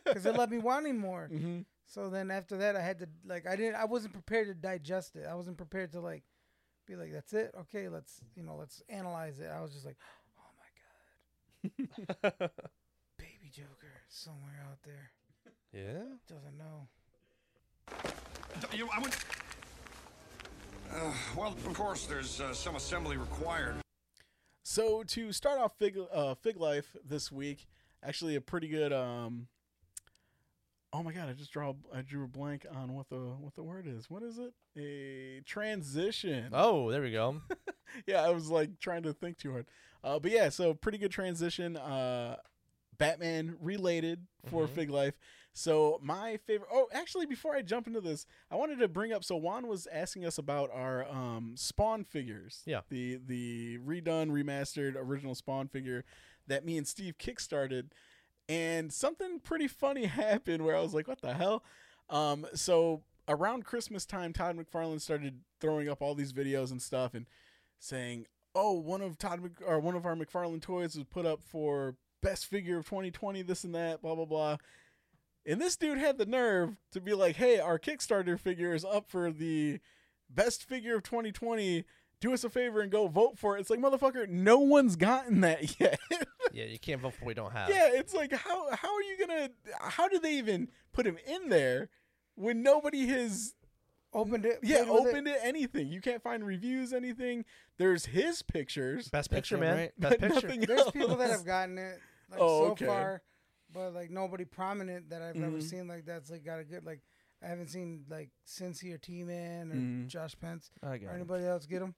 Because 0.05 0.25
it 0.25 0.35
left 0.37 0.51
me 0.51 0.59
wanting 0.59 0.97
more. 0.97 1.27
hmm 1.27 1.61
So 1.87 2.09
then 2.09 2.31
after 2.31 2.57
that, 2.57 2.75
I 2.75 2.81
had 2.81 2.99
to 2.99 3.07
like 3.25 3.45
I 3.47 3.55
didn't 3.55 3.75
I 3.75 3.85
wasn't 3.85 4.13
prepared 4.13 4.47
to 4.47 4.53
digest 4.53 5.15
it. 5.15 5.25
I 5.29 5.35
wasn't 5.35 5.57
prepared 5.57 5.91
to 5.93 5.99
like 5.99 6.23
be 6.85 6.95
like 6.95 7.11
that's 7.11 7.33
it. 7.33 7.53
Okay, 7.61 7.89
let's 7.89 8.21
you 8.35 8.43
know 8.43 8.55
let's 8.57 8.81
analyze 8.89 9.39
it. 9.39 9.49
I 9.53 9.61
was 9.61 9.73
just 9.73 9.85
like, 9.85 9.97
oh 10.39 11.69
my 11.71 12.29
god, 12.29 12.49
baby 13.17 13.49
Joker 13.51 14.01
somewhere 14.07 14.63
out 14.69 14.77
there 14.83 15.11
yeah. 15.75 16.03
doesn't 16.27 16.57
know. 16.57 16.87
You, 18.73 18.87
I 18.95 18.99
would. 18.99 19.13
Uh, 20.91 21.11
well, 21.35 21.49
of 21.49 21.73
course, 21.73 22.05
there's 22.05 22.39
uh, 22.39 22.53
some 22.53 22.75
assembly 22.75 23.17
required. 23.17 23.75
So 24.63 25.03
to 25.03 25.31
start 25.33 25.59
off 25.59 25.73
Fig 25.77 25.97
uh, 26.13 26.35
Fig 26.35 26.57
Life 26.57 26.95
this 27.05 27.31
week, 27.31 27.67
actually 28.01 28.35
a 28.35 28.41
pretty 28.41 28.69
good. 28.69 28.93
Um, 28.93 29.47
oh 30.93 31.03
my 31.03 31.11
god, 31.11 31.29
I 31.29 31.33
just 31.33 31.51
draw 31.51 31.73
I 31.93 32.01
drew 32.01 32.23
a 32.23 32.27
blank 32.27 32.65
on 32.73 32.93
what 32.93 33.09
the 33.09 33.17
what 33.17 33.55
the 33.55 33.63
word 33.63 33.85
is. 33.87 34.09
What 34.09 34.23
is 34.23 34.37
it? 34.37 34.53
A 34.77 35.41
transition. 35.45 36.49
Oh, 36.53 36.91
there 36.91 37.01
we 37.01 37.11
go. 37.11 37.41
yeah, 38.07 38.21
I 38.23 38.29
was 38.29 38.49
like 38.49 38.79
trying 38.79 39.03
to 39.03 39.13
think 39.13 39.37
too 39.37 39.51
hard. 39.51 39.65
Uh, 40.03 40.19
but 40.19 40.31
yeah, 40.31 40.49
so 40.49 40.73
pretty 40.73 40.97
good 40.97 41.11
transition. 41.11 41.75
Uh, 41.77 42.37
Batman 42.97 43.57
related 43.59 44.25
for 44.45 44.67
Mhm. 44.67 44.69
Fig 44.69 44.89
Life. 44.89 45.15
So 45.57 45.99
my 46.01 46.37
favorite. 46.45 46.69
Oh, 46.71 46.87
actually, 46.93 47.25
before 47.25 47.55
I 47.55 47.61
jump 47.61 47.87
into 47.87 48.01
this, 48.01 48.25
I 48.51 48.55
wanted 48.55 48.79
to 48.79 48.87
bring 48.87 49.13
up. 49.13 49.23
So 49.23 49.35
Juan 49.37 49.67
was 49.67 49.87
asking 49.91 50.25
us 50.25 50.37
about 50.37 50.69
our 50.71 51.05
um, 51.09 51.55
Spawn 51.57 52.03
figures. 52.03 52.61
Yeah. 52.65 52.81
The 52.89 53.19
the 53.25 53.77
redone, 53.79 54.31
remastered, 54.31 54.95
original 54.97 55.33
Spawn 55.35 55.67
figure 55.69 56.03
that 56.47 56.65
me 56.65 56.77
and 56.77 56.87
Steve 56.87 57.17
kickstarted, 57.17 57.85
and 58.47 58.91
something 58.93 59.39
pretty 59.39 59.67
funny 59.67 60.05
happened 60.05 60.63
where 60.63 60.75
I 60.75 60.81
was 60.81 60.93
like, 60.93 61.07
"What 61.07 61.21
the 61.21 61.33
hell?" 61.33 61.63
Um, 62.09 62.45
so 62.53 63.03
around 63.27 63.65
Christmas 63.65 64.05
time, 64.05 64.33
Todd 64.33 64.57
McFarlane 64.57 65.01
started 65.01 65.41
throwing 65.59 65.89
up 65.89 66.01
all 66.01 66.15
these 66.15 66.33
videos 66.33 66.71
and 66.71 66.81
stuff 66.81 67.13
and 67.13 67.25
saying, 67.79 68.25
"Oh, 68.53 68.73
one 68.73 69.01
of 69.01 69.17
Todd 69.17 69.41
Mc- 69.41 69.67
or 69.67 69.79
one 69.79 69.95
of 69.95 70.05
our 70.05 70.15
McFarlane 70.15 70.61
toys 70.61 70.95
was 70.95 71.05
put 71.05 71.25
up 71.25 71.41
for 71.43 71.95
best 72.21 72.45
figure 72.45 72.77
of 72.77 72.85
2020, 72.85 73.41
this 73.41 73.63
and 73.63 73.75
that, 73.75 74.01
blah 74.01 74.15
blah 74.15 74.25
blah." 74.25 74.57
And 75.47 75.61
this 75.61 75.75
dude 75.75 75.99
had 75.99 76.17
the 76.17 76.25
nerve 76.25 76.77
to 76.91 77.01
be 77.01 77.13
like, 77.13 77.35
"Hey, 77.35 77.59
our 77.59 77.79
Kickstarter 77.79 78.39
figure 78.39 78.73
is 78.73 78.85
up 78.85 79.09
for 79.09 79.31
the 79.31 79.79
best 80.29 80.63
figure 80.63 80.95
of 80.95 81.03
2020. 81.03 81.83
Do 82.21 82.33
us 82.33 82.43
a 82.43 82.49
favor 82.49 82.81
and 82.81 82.91
go 82.91 83.07
vote 83.07 83.37
for 83.37 83.57
it." 83.57 83.61
It's 83.61 83.69
like, 83.69 83.79
motherfucker, 83.79 84.27
no 84.27 84.59
one's 84.59 84.95
gotten 84.95 85.41
that 85.41 85.79
yet. 85.79 85.99
Yeah, 86.55 86.65
you 86.65 86.79
can't 86.79 87.01
vote 87.01 87.13
for 87.13 87.25
what 87.25 87.31
you 87.31 87.35
don't 87.35 87.51
have. 87.51 87.69
yeah, 87.69 87.89
it's 87.93 88.13
like 88.13 88.31
how 88.33 88.69
how 88.75 88.93
are 88.95 89.01
you 89.03 89.17
gonna? 89.19 89.49
How 89.81 90.07
do 90.07 90.19
they 90.19 90.33
even 90.37 90.69
put 90.93 91.05
him 91.05 91.17
in 91.27 91.49
there 91.49 91.89
when 92.35 92.63
nobody 92.63 93.05
has 93.07 93.53
Opened 94.13 94.45
it. 94.45 94.59
yeah 94.63 94.77
played 94.85 94.89
with 94.91 95.07
opened 95.07 95.27
it. 95.27 95.39
anything? 95.43 95.87
You 95.89 95.99
can't 96.01 96.23
find 96.23 96.45
reviews, 96.45 96.93
anything. 96.93 97.43
There's 97.77 98.05
his 98.05 98.41
pictures. 98.41 99.09
Best 99.09 99.29
picture, 99.29 99.55
him, 99.55 99.61
man. 99.61 99.75
right? 99.77 99.91
Best 99.99 100.19
picture. 100.21 100.33
nothing 100.47 100.59
There's 100.61 100.79
else. 100.79 100.91
people 100.91 101.17
that 101.17 101.29
have 101.29 101.45
gotten 101.55 101.77
it 101.77 101.99
like 102.31 102.39
Oh, 102.41 102.67
so 102.67 102.71
okay. 102.71 102.85
far, 102.85 103.21
but 103.73 103.93
like 103.93 104.09
nobody 104.09 104.45
prominent 104.45 105.09
that 105.09 105.21
I've 105.21 105.35
ever 105.35 105.57
Mhm. 105.57 105.63
seen 105.69 105.87
like 105.89 106.05
that's 106.05 106.29
like 106.31 106.45
got 106.45 106.59
a 106.59 106.63
good 106.63 106.85
like. 106.85 107.01
I 107.43 107.47
haven't 107.47 107.67
seen 107.67 108.05
like 108.09 108.29
Cincy 108.47 108.93
or 108.93 108.97
T 108.97 109.23
Man 109.23 109.71
or 109.71 109.75
Mhm. 109.75 110.07
Josh 110.07 110.35
Pence. 110.39 110.71
Or 110.81 110.97
got 110.97 111.11
it. 111.11 111.15
anybody 111.15 111.45
else 111.45 111.65
get 111.65 111.79
them. 111.79 111.93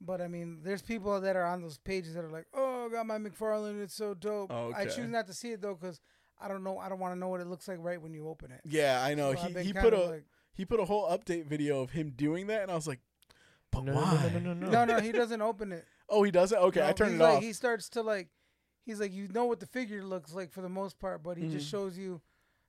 But 0.00 0.20
I 0.20 0.28
mean, 0.28 0.60
there's 0.62 0.82
people 0.82 1.20
that 1.20 1.34
are 1.36 1.44
on 1.44 1.60
those 1.62 1.78
pages 1.78 2.14
that 2.14 2.24
are 2.24 2.30
like, 2.30 2.46
"Oh, 2.54 2.75
I 2.86 2.90
got 2.90 3.06
my 3.06 3.18
McFarlane. 3.18 3.82
It's 3.82 3.94
so 3.94 4.14
dope." 4.14 4.50
Oh, 4.52 4.72
I 4.74 4.86
choose 4.86 5.08
not 5.08 5.26
to 5.26 5.34
see 5.34 5.52
it 5.52 5.60
though 5.62 5.74
because 5.74 6.00
I 6.40 6.48
don't 6.48 6.62
know. 6.64 6.78
I 6.78 6.88
don't 6.88 6.98
want 6.98 7.14
to 7.14 7.18
know 7.18 7.28
what 7.28 7.40
it 7.40 7.46
looks 7.46 7.66
like 7.68 7.78
right 7.80 8.00
when 8.00 8.12
you 8.14 8.28
open 8.28 8.50
it. 8.52 8.60
Yeah, 8.64 9.02
I 9.02 9.14
know. 9.14 9.34
So 9.34 9.48
he 9.48 9.64
he 9.64 9.72
put 9.72 9.92
a 9.94 10.04
like, 10.04 10.24
he 10.54 10.64
put 10.64 10.80
a 10.80 10.84
whole 10.84 11.08
update 11.08 11.46
video 11.46 11.80
of 11.80 11.90
him 11.90 12.10
doing 12.10 12.46
that, 12.48 12.62
and 12.62 12.70
I 12.70 12.74
was 12.74 12.86
like, 12.88 13.00
but 13.70 13.84
No, 13.84 13.92
no, 13.94 14.00
no, 14.00 14.28
no, 14.28 14.38
no, 14.38 14.54
no, 14.54 14.70
no, 14.70 14.84
no, 14.84 15.00
he 15.00 15.12
doesn't 15.12 15.42
open 15.42 15.72
it. 15.72 15.84
Oh, 16.08 16.22
he 16.22 16.30
doesn't. 16.30 16.58
Okay, 16.58 16.82
I 16.82 16.88
No, 16.88 16.92
turned 16.92 17.14
it 17.14 17.18
like, 17.24 17.36
off. 17.38 17.42
He 17.42 17.52
starts 17.52 17.88
to 17.90 18.02
like, 18.02 18.28
he's 18.84 19.00
like, 19.00 19.12
you 19.12 19.28
know 19.28 19.44
what 19.46 19.60
the 19.60 19.66
figure 19.66 20.02
looks 20.04 20.32
like 20.34 20.52
for 20.52 20.60
the 20.62 20.68
most 20.68 20.98
part, 20.98 21.22
but 21.22 21.36
he 21.36 21.48
just 21.48 21.66
Mhm. 21.66 21.70
shows 21.70 21.98
you 21.98 22.20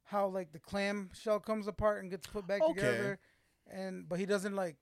how 0.05 0.28
like 0.28 0.51
the 0.53 0.59
clam 0.59 1.09
shell 1.13 1.39
comes 1.39 1.68
apart 1.68 2.01
and 2.01 2.09
gets 2.09 2.26
put 2.28 2.47
back 2.47 2.61
Okay. 2.61 2.74
together, 2.74 3.20
and 3.70 4.07
but 4.09 4.18
he 4.20 4.26
doesn't 4.26 4.55
like. 4.55 4.78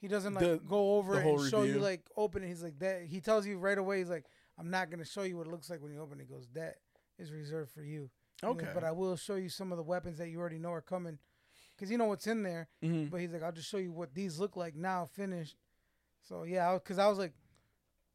He 0.00 0.08
doesn't 0.08 0.32
like 0.32 0.44
The- 0.44 0.60
go 0.66 0.94
over 0.96 1.20
it 1.20 1.26
and 1.26 1.50
show 1.50 1.62
you 1.62 1.78
like 1.78 2.08
open 2.16 2.42
it. 2.42 2.48
He's 2.48 2.62
like 2.62 2.78
that. 2.78 3.02
He 3.04 3.20
tells 3.20 3.46
you 3.46 3.58
right 3.58 3.76
away. 3.76 3.98
He's 3.98 4.08
like, 4.08 4.24
"I'm 4.60 4.70
not 4.70 4.90
gonna 4.90 5.04
show 5.04 5.22
you 5.22 5.36
what 5.38 5.46
it 5.46 5.50
looks 5.50 5.70
like 5.70 5.80
when 5.82 5.92
you 5.92 6.00
open 6.00 6.20
it." 6.20 6.26
He 6.28 6.32
goes, 6.34 6.46
"That 6.54 6.76
is 7.18 7.32
reserved 7.32 7.70
for 7.72 7.82
you." 7.82 8.10
He 8.40 8.46
goes, 8.46 8.56
okay, 8.56 8.68
but 8.74 8.84
I 8.84 8.92
will 8.92 9.16
show 9.16 9.34
you 9.36 9.48
some 9.48 9.72
of 9.72 9.76
the 9.78 9.82
weapons 9.84 10.18
that 10.18 10.28
you 10.28 10.38
already 10.40 10.58
know 10.58 10.72
are 10.72 10.80
coming, 10.80 11.18
because 11.76 11.90
you 11.90 11.98
know 11.98 12.04
what's 12.06 12.26
in 12.26 12.42
there. 12.42 12.68
Mhm. 12.82 13.10
But 13.10 13.20
he's 13.20 13.32
like, 13.32 13.42
I'll 13.42 13.52
just 13.52 13.68
show 13.68 13.78
you 13.78 13.92
what 13.92 14.14
these 14.14 14.38
look 14.38 14.56
like 14.56 14.74
now, 14.76 15.06
finished. 15.06 15.56
So 16.22 16.44
yeah, 16.44 16.74
because 16.74 16.98
I 16.98 17.08
was 17.08 17.18
like, 17.18 17.32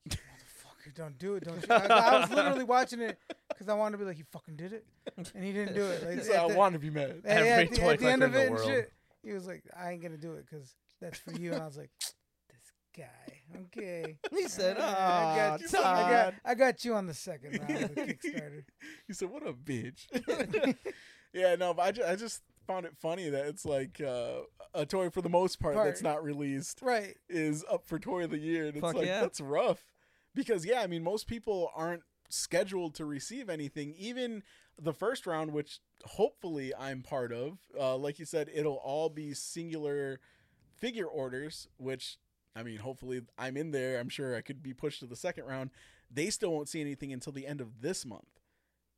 motherfucker, 0.10 0.94
don't 0.96 1.18
do 1.18 1.36
it, 1.36 1.44
don't 1.44 1.62
you? 1.62 1.74
I, 1.74 1.86
I 1.88 2.20
was 2.22 2.30
literally 2.32 2.64
watching 2.76 3.02
it 3.02 3.18
because 3.50 3.70
I 3.70 3.74
wanted 3.74 3.94
to 3.94 3.98
be 4.00 4.06
like, 4.06 4.18
he 4.18 4.24
fucking 4.32 4.56
did 4.56 4.74
it, 4.74 4.86
and 5.18 5.44
he 5.44 5.52
didn't 5.54 5.76
do 5.76 5.86
it. 5.86 6.04
Like, 6.04 6.18
at 6.30 6.40
I 6.44 6.48
the- 6.48 6.56
want 6.56 6.74
to 6.74 6.80
be 6.80 6.90
mad. 6.90 7.22
at- 7.24 7.26
at 7.26 7.46
Every 7.46 7.68
the- 7.68 7.76
toy 7.82 7.94
at 7.94 8.00
the 8.00 8.12
end 8.12 8.24
of 8.24 8.36
it 8.36 8.50
and 8.50 8.60
shit, 8.60 8.94
he 9.24 9.34
was 9.34 9.46
like, 9.48 9.64
I 9.76 9.92
ain't 9.92 10.02
gonna 10.02 10.18
do 10.18 10.34
it 10.34 10.46
because 10.50 10.76
that's 11.02 11.20
for 11.20 11.32
you. 11.34 11.54
And 11.54 11.62
I 11.62 11.66
was 11.66 11.78
like, 11.78 11.92
this 12.00 12.72
guy. 12.96 13.35
Okay. 13.66 14.18
He 14.32 14.48
said, 14.48 14.78
I 14.78 14.82
"Ah, 14.82 15.36
got, 15.36 15.62
you, 15.62 15.68
I, 15.68 15.82
got, 15.82 15.84
Todd." 15.84 16.36
I 16.44 16.56
got 16.56 16.86
you 16.86 16.94
on 16.94 17.08
the 17.08 17.14
second 17.14 17.60
round 17.60 17.84
of 17.84 17.96
the 17.96 18.02
Kickstarter. 18.02 18.64
he 19.08 19.14
said, 19.14 19.30
"What 19.30 19.48
a 19.48 19.54
bitch." 19.54 20.06
yeah, 21.34 21.56
no, 21.56 21.74
but 21.74 21.84
I 21.84 21.92
just, 21.92 22.10
I 22.10 22.16
just 22.16 22.42
found 22.68 22.86
it 22.86 22.96
funny 22.98 23.30
that 23.30 23.46
it's 23.46 23.66
like 23.66 24.02
uh, 24.02 24.40
a 24.74 24.86
toy 24.86 25.10
for 25.10 25.22
the 25.22 25.30
most 25.30 25.60
part, 25.60 25.76
Part. 25.76 25.88
that's 25.88 26.02
not 26.02 26.24
released 26.24 26.80
Right. 26.82 27.16
is 27.30 27.64
up 27.70 27.86
for 27.86 28.00
toy 28.00 28.24
of 28.24 28.32
the 28.32 28.40
year, 28.40 28.68
and 28.68 28.76
it's 28.76 28.84
like 28.84 29.06
yeah. 29.06 29.22
that's 29.22 29.40
rough 29.40 29.84
because 30.34 30.66
yeah, 30.66 30.82
I 30.82 30.88
mean 30.88 31.04
most 31.04 31.28
people 31.28 31.72
aren't 31.76 32.04
scheduled 32.30 32.96
to 32.96 33.06
receive 33.06 33.50
anything, 33.50 33.94
even 33.98 34.44
the 34.82 34.94
first 34.94 35.26
round, 35.26 35.52
which 35.52 35.80
hopefully 36.04 36.74
I'm 36.78 37.02
part 37.02 37.32
of. 37.32 37.60
Uh, 37.80 37.96
like 37.96 38.20
you 38.20 38.26
said, 38.26 38.50
it'll 38.54 38.82
all 38.84 39.10
be 39.10 39.34
singular 39.34 40.20
figure 40.76 41.06
orders, 41.06 41.68
which 41.78 42.18
I 42.56 42.64
mean, 42.64 42.78
hopefully 42.78 43.22
I'm 43.38 43.58
in 43.58 43.72
there. 43.72 44.00
I'm 44.00 44.10
sure 44.10 44.36
I 44.36 44.42
could 44.42 44.64
be 44.64 44.74
pushed 44.74 45.00
to 45.00 45.06
the 45.06 45.16
second 45.16 45.46
round. 45.46 45.72
They 46.10 46.30
still 46.30 46.52
won't 46.54 46.70
see 46.70 46.82
anything 46.82 47.12
until 47.12 47.34
the 47.34 47.46
end 47.48 47.62
of 47.62 47.82
this 47.82 48.06
month. 48.06 48.40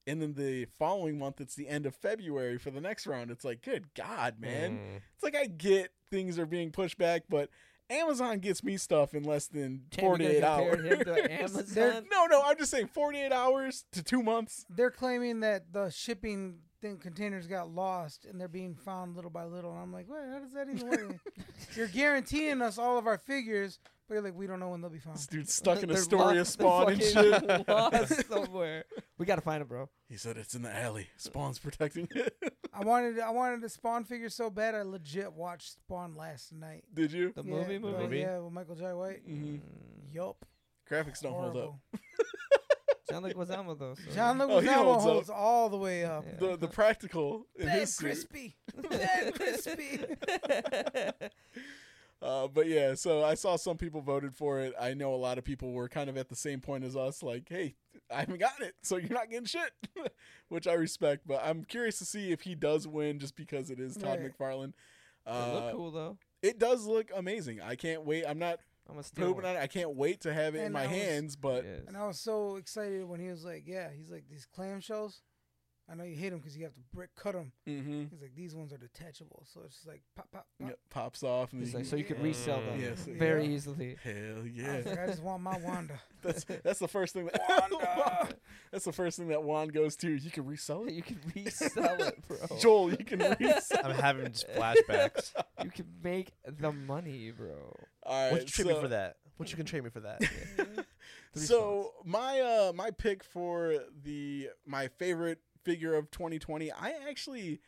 And 0.06 0.22
then 0.22 0.36
the 0.36 0.66
following 0.66 1.18
month, 1.20 1.42
it's 1.42 1.56
the 1.56 1.68
end 1.68 1.86
of 1.86 1.94
February 1.96 2.58
for 2.58 2.72
the 2.72 2.80
next 2.80 3.08
round. 3.08 3.30
It's 3.30 3.44
like, 3.44 3.62
good 3.62 3.94
God, 3.94 4.40
man. 4.40 4.78
Mm. 4.78 5.02
It's 5.16 5.24
like 5.24 5.36
I 5.36 5.46
get 5.48 5.90
things 6.10 6.40
are 6.40 6.46
being 6.46 6.72
pushed 6.72 6.98
back, 6.98 7.24
but 7.28 7.50
Amazon 7.90 8.40
gets 8.40 8.64
me 8.64 8.78
stuff 8.78 9.14
in 9.14 9.24
less 9.24 9.48
than 9.48 9.84
Damn, 9.90 10.06
48 10.06 10.44
hours. 10.44 10.76
compare 10.76 10.96
him 10.96 11.04
to 11.06 11.32
Amazon? 11.42 12.06
no, 12.12 12.26
no, 12.28 12.42
I'm 12.46 12.58
just 12.58 12.72
saying 12.72 12.88
48 12.88 13.32
hours 13.32 13.86
to 13.94 14.04
two 14.04 14.22
months. 14.24 14.66
They're 14.70 14.92
claiming 14.92 15.42
that 15.42 15.74
the 15.74 15.90
shipping 15.90 16.60
thing 16.82 16.98
containers 16.98 17.48
got 17.48 17.70
lost 17.70 18.26
and 18.26 18.40
they're 18.40 18.48
being 18.48 18.76
found 18.76 19.16
little 19.16 19.32
by 19.32 19.46
little. 19.46 19.72
And 19.72 19.82
I'm 19.82 19.94
like, 19.94 20.08
wait, 20.10 20.22
how 20.32 20.40
does 20.40 20.54
that 20.54 20.68
even 20.70 20.90
work? 20.90 21.16
you're 21.76 21.88
guaranteeing 21.88 22.62
us 22.62 22.78
all 22.78 22.98
of 22.98 23.08
our 23.08 23.18
figures, 23.18 23.80
but 24.08 24.14
you're 24.16 24.24
like, 24.24 24.36
we 24.36 24.48
don't 24.48 24.60
know 24.60 24.70
when 24.70 24.82
they'll 24.82 24.90
be 24.90 25.00
found. 25.00 25.18
This 25.18 25.28
dude's 25.28 25.54
stuck 25.54 25.82
in 25.84 25.90
They're 25.90 25.98
Astoria 25.98 26.40
lost- 26.40 26.54
spawn 26.54 26.94
and 26.94 27.02
shit. 27.04 27.68
Lost 27.68 28.28
somewhere. 28.30 28.86
We 29.18 29.26
gotta 29.26 29.42
find 29.42 29.62
him, 29.62 29.68
bro. 29.68 29.90
He 30.08 30.18
said 30.18 30.38
it's 30.38 30.54
in 30.56 30.62
the 30.62 30.74
alley. 30.76 31.08
Spawn's 31.18 31.60
protecting 31.60 32.08
it. 32.16 32.36
I 32.74 32.84
wanted 32.86 33.20
I 33.20 33.32
wanted 33.32 33.64
a 33.64 33.70
Spawn 33.70 34.04
figure 34.04 34.30
so 34.30 34.50
bad 34.52 34.76
I 34.76 34.84
legit 34.84 35.34
watched 35.34 35.72
Spawn 35.74 36.16
last 36.16 36.54
night. 36.54 36.84
Did 36.94 37.12
you? 37.12 37.34
The 37.36 37.44
Yeah, 37.44 37.52
movie, 37.52 37.78
the- 37.80 37.88
movie. 37.88 38.20
Yeah, 38.20 38.38
with 38.40 38.54
Michael 38.54 38.76
Jai 38.76 38.94
White. 38.94 39.28
Mhm. 39.28 39.60
Yup. 40.14 40.46
Graphics 40.90 41.22
don't 41.22 41.34
hold 41.34 41.58
up. 41.58 41.76
Horrible. 43.10 43.46
John 43.46 43.48
Leguizamo 43.68 43.80
though. 43.80 43.96
So. 43.96 44.12
John 44.16 44.42
Oh, 44.42 44.60
he 44.60 44.68
Leguizamo 44.68 44.74
holds 44.84 45.06
up. 45.06 45.12
holds 45.12 45.30
all 45.30 45.70
the 45.70 45.78
way 45.78 46.06
up. 46.06 46.26
Yeah. 46.26 46.38
The 46.50 46.58
the 46.58 46.68
practical 46.68 47.46
in 47.58 47.66
Bad 47.68 47.80
his 47.80 47.94
suit. 47.96 48.06
crispy. 48.06 48.56
Bad 48.90 49.34
crispy. 49.40 50.00
Uh, 52.20 52.48
but 52.48 52.66
yeah, 52.68 52.96
so 52.96 53.24
I 53.24 53.36
saw 53.36 53.58
some 53.58 53.78
people 53.78 54.02
voted 54.02 54.34
for 54.36 54.60
it. 54.60 54.74
I 54.82 54.96
know 54.96 55.14
a 55.14 55.16
lot 55.18 55.38
of 55.38 55.44
people 55.44 55.72
were 55.74 55.88
kind 55.88 56.10
of 56.10 56.18
at 56.18 56.30
the 56.30 56.36
same 56.36 56.62
point 56.62 56.84
as 56.84 56.96
us, 56.96 57.22
like, 57.22 57.48
"Hey, 57.48 57.76
I 58.12 58.22
haven't 58.22 58.40
gotten 58.40 58.66
it, 58.66 58.74
so 58.82 58.98
you're 58.98 59.12
not 59.14 59.30
getting 59.30 59.46
shit," 59.46 59.72
which 60.50 60.66
I 60.66 60.74
respect. 60.74 61.28
But 61.28 61.44
I'm 61.46 61.64
curious 61.64 62.00
to 62.00 62.06
see 62.06 62.32
if 62.32 62.42
he 62.42 62.56
does 62.56 62.88
win, 62.88 63.20
just 63.20 63.36
because 63.36 63.70
it 63.70 63.80
is 63.80 63.96
Todd 63.98 64.20
Right. 64.20 64.36
McFarlane. 64.36 64.70
It 64.70 64.74
Uh, 65.28 65.54
look 65.54 65.72
cool 65.74 65.92
though. 65.92 66.18
It 66.42 66.58
does 66.58 66.88
look 66.88 67.12
amazing. 67.16 67.62
I 67.62 67.76
can't 67.76 68.04
wait. 68.04 68.26
I'm 68.28 68.40
not 68.40 68.62
I'm 68.88 68.96
gonna 68.96 69.04
steal 69.04 69.28
pooping 69.28 69.44
one. 69.44 69.56
it. 69.56 69.60
I 69.60 69.68
can't 69.68 69.96
wait 69.96 70.22
to 70.22 70.34
have 70.34 70.56
it 70.56 70.60
in 70.60 70.66
And 70.66 70.74
my 70.74 70.84
I 70.84 70.88
was- 70.88 70.96
hands. 70.96 71.36
But 71.36 71.66
Yes. 71.66 71.82
And 71.88 71.98
I 71.98 72.08
was 72.08 72.20
so 72.20 72.56
excited 72.56 73.04
when 73.06 73.20
he 73.20 73.28
was 73.30 73.44
like, 73.44 73.64
"Yeah, 73.68 73.90
he's 73.96 74.10
like 74.10 74.26
these 74.30 74.46
clam 74.46 74.80
shells. 74.80 75.22
I 75.90 75.96
know 75.96 76.04
you 76.04 76.18
hate 76.18 76.32
them 76.32 76.40
because 76.40 76.58
you 76.58 76.66
have 76.66 76.74
to 76.74 76.82
brick 76.94 77.16
cut 77.16 77.32
them. 77.32 77.54
Mhm. 77.66 78.10
He's 78.12 78.22
like, 78.22 78.36
these 78.36 78.54
ones 78.54 78.74
are 78.74 78.78
detachable, 78.78 79.46
so 79.46 79.62
it's 79.64 79.76
just 79.76 79.88
like 79.88 80.02
pop, 80.18 80.30
pop, 80.34 80.46
pop. 80.60 80.70
Yeah, 80.70 80.76
pops 80.90 81.24
off, 81.24 81.54
and 81.54 81.62
He's 81.62 81.72
then 81.72 81.84
like, 81.84 81.90
so 81.90 81.96
you 81.96 82.04
could 82.04 82.22
resell 82.22 82.60
them 82.60 82.78
Yes. 82.82 83.06
very 83.06 83.46
Yeah. 83.46 83.52
easily. 83.52 83.96
can- 84.04 84.14
hell 84.36 84.44
I, 84.44 84.48
yeah. 84.54 84.76
was 84.80 84.86
like, 84.86 85.00
I 85.00 85.06
just 85.08 85.24
want 85.24 85.44
my 85.44 85.58
Wanda. 85.64 85.98
That's 86.22 86.44
that's 86.44 86.80
the 86.80 86.90
first 86.90 87.14
thing 87.14 87.28
that 87.28 87.42
Wanda! 87.72 88.36
that's 88.74 88.84
the 88.84 88.92
first 88.92 89.18
thing 89.18 89.30
that 89.30 89.42
Juan 89.44 89.70
goes 89.70 89.96
to. 89.98 90.12
You 90.14 90.30
can 90.30 90.46
resell 90.46 90.84
it, 90.88 90.92
You 90.94 91.04
can 91.04 91.22
resell 91.34 92.02
it, 92.02 92.22
bro. 92.28 92.58
Joel. 92.60 92.92
You 92.92 92.98
can 93.06 93.20
resell. 93.40 93.80
I'm 93.86 93.92
having 93.96 94.26
just 94.34 94.46
flashbacks. 94.50 95.34
You 95.64 95.72
can 95.72 95.86
make 96.04 96.34
the 96.46 96.74
money, 96.74 97.32
bro. 97.32 97.74
All 98.08 98.24
right, 98.24 98.32
What 98.32 98.42
you 98.42 98.48
trade 98.48 98.68
me 98.68 98.80
for 98.80 98.88
that? 98.88 99.18
What 99.36 99.52
you 99.52 99.58
can 99.58 99.66
trade 99.66 99.84
me 99.84 99.90
for 99.90 100.00
that? 100.00 100.22
So 101.36 101.94
my 102.04 102.40
uh 102.40 102.74
my 102.74 102.90
pick 102.90 103.24
for 103.24 103.76
the 104.04 104.50
my 104.66 104.88
favorite 104.88 105.40
figure 105.64 105.96
of 105.96 106.10
2020 106.12 106.72
i 106.72 106.94
actually 107.10 107.60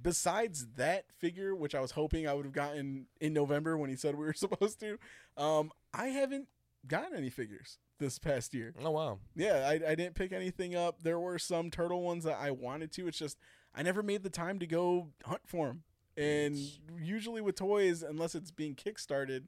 besides 0.00 0.68
that 0.76 1.04
figure 1.12 1.54
which 1.54 1.74
i 1.74 1.80
was 1.80 1.90
hoping 1.90 2.26
i 2.26 2.32
would 2.32 2.46
have 2.46 2.54
gotten 2.54 3.04
in 3.20 3.34
november 3.34 3.76
when 3.76 3.90
he 3.90 3.96
said 3.96 4.14
we 4.14 4.24
were 4.24 4.32
supposed 4.34 4.80
to 4.80 4.98
um 5.36 5.70
i 5.92 6.06
haven't 6.06 6.48
gotten 6.86 7.14
any 7.14 7.28
figures 7.28 7.76
this 7.98 8.18
past 8.18 8.54
year 8.54 8.74
oh 8.82 8.90
wow. 8.90 9.18
yeah 9.36 9.68
I, 9.68 9.90
I 9.90 9.94
didn't 9.94 10.14
pick 10.14 10.32
anything 10.32 10.74
up 10.74 11.02
there 11.02 11.20
were 11.20 11.38
some 11.38 11.70
turtle 11.70 12.02
ones 12.02 12.24
that 12.24 12.38
i 12.40 12.50
wanted 12.50 12.90
to 12.92 13.06
it's 13.06 13.18
just 13.18 13.36
i 13.74 13.82
never 13.82 14.02
made 14.02 14.22
the 14.22 14.30
time 14.30 14.58
to 14.58 14.66
go 14.66 15.08
hunt 15.26 15.42
for 15.44 15.66
them 15.66 15.82
and 16.16 16.56
usually 16.98 17.42
with 17.42 17.56
toys 17.56 18.02
unless 18.02 18.34
it's 18.34 18.50
being 18.50 18.74
kickstarted 18.74 19.44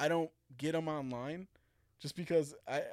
i 0.00 0.08
don't 0.08 0.30
get 0.58 0.72
them 0.72 0.88
online 0.88 1.46
just 2.00 2.16
because 2.16 2.54
I, 2.66 2.78
I 2.78 2.84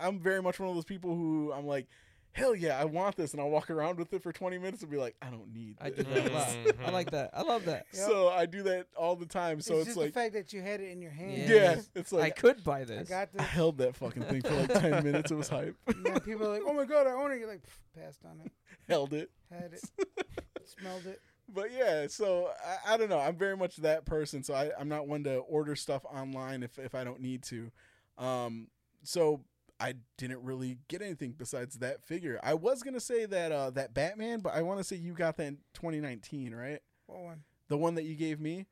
i'm 0.00 0.18
very 0.20 0.40
much 0.40 0.58
one 0.58 0.68
of 0.68 0.74
those 0.74 0.84
people 0.84 1.14
who 1.14 1.52
i'm 1.52 1.66
like 1.66 1.86
hell 2.32 2.54
yeah 2.54 2.80
i 2.80 2.84
want 2.86 3.16
this 3.16 3.32
and 3.32 3.42
i'll 3.42 3.50
walk 3.50 3.70
around 3.70 3.98
with 3.98 4.12
it 4.14 4.22
for 4.22 4.32
20 4.32 4.56
minutes 4.56 4.80
and 4.80 4.90
be 4.90 4.96
like 4.96 5.14
i 5.20 5.26
don't 5.26 5.52
need 5.52 5.76
I 5.80 5.90
this. 5.90 6.06
do 6.06 6.14
that 6.14 6.30
a 6.30 6.34
lot. 6.34 6.48
I 6.48 6.54
mm-hmm. 6.54 6.92
like 6.92 7.10
that. 7.10 7.30
I 7.34 7.42
love 7.42 7.66
that. 7.66 7.86
Yep. 7.92 8.06
so 8.06 8.28
i 8.30 8.46
do 8.46 8.62
that 8.62 8.86
all 8.96 9.16
the 9.16 9.26
time 9.26 9.60
so 9.60 9.74
it's, 9.74 9.80
it's, 9.80 9.86
just 9.88 9.98
like 9.98 10.14
the 10.14 10.20
fact 10.20 10.32
that 10.32 10.52
you 10.54 10.62
had 10.62 10.80
it 10.80 10.90
in 10.90 11.02
your 11.02 11.10
hand. 11.10 11.36
Yeah. 11.36 11.54
yeah 11.54 11.80
it's 11.94 12.10
like 12.10 12.24
I 12.24 12.30
could 12.30 12.64
buy 12.64 12.84
this. 12.84 13.10
I 13.10 13.14
got 13.14 13.32
this. 13.32 13.42
I 13.42 13.44
held 13.44 13.76
that 13.78 13.96
fucking 13.96 14.22
thing 14.22 14.40
for 14.40 14.54
like 14.54 14.72
10 14.80 15.04
minutes 15.04 15.30
it 15.30 15.34
was 15.34 15.48
hype 15.48 15.76
And 15.88 16.06
then 16.06 16.20
people 16.20 16.46
are 16.46 16.54
like, 16.54 16.62
"Oh 16.66 16.72
my 16.72 16.84
god, 16.84 17.06
I 17.06 17.10
own 17.10 17.32
it." 17.32 17.38
You're 17.38 17.48
like, 17.48 17.62
passed 17.98 18.24
on 18.24 18.40
it, 18.44 18.52
held 18.88 19.12
it 19.12 19.30
had 19.52 19.72
it, 19.72 19.82
smelled 20.64 21.06
it. 21.06 21.20
But 21.52 21.72
yeah, 21.72 22.06
so 22.08 22.50
I, 22.86 22.94
I 22.94 22.96
don't 22.96 23.08
know. 23.10 23.18
I'm 23.18 23.36
very 23.36 23.56
much 23.56 23.76
that 23.76 24.04
person. 24.06 24.42
So 24.42 24.54
I, 24.54 24.70
I'm 24.78 24.88
not 24.88 25.06
one 25.08 25.24
to 25.24 25.36
order 25.38 25.76
stuff 25.76 26.04
online 26.04 26.62
if, 26.62 26.78
if 26.78 26.94
I 26.94 27.04
don't 27.04 27.20
need 27.20 27.42
to. 27.44 27.70
Um, 28.18 28.68
so 29.02 29.44
I 29.80 29.94
didn't 30.16 30.42
really 30.44 30.78
get 30.88 31.02
anything 31.02 31.34
besides 31.36 31.76
that 31.78 32.02
figure. 32.04 32.38
I 32.42 32.54
was 32.54 32.82
gonna 32.82 33.00
say 33.00 33.26
that 33.26 33.52
uh, 33.52 33.70
that 33.70 33.94
Batman, 33.94 34.40
but 34.40 34.54
I 34.54 34.62
want 34.62 34.78
to 34.78 34.84
say 34.84 34.96
you 34.96 35.12
got 35.12 35.36
that 35.38 35.46
in 35.46 35.58
2019, 35.74 36.54
right? 36.54 36.80
What 37.06 37.20
one? 37.20 37.42
The 37.68 37.76
one 37.76 37.94
that 37.96 38.04
you 38.04 38.14
gave 38.14 38.38
me, 38.40 38.66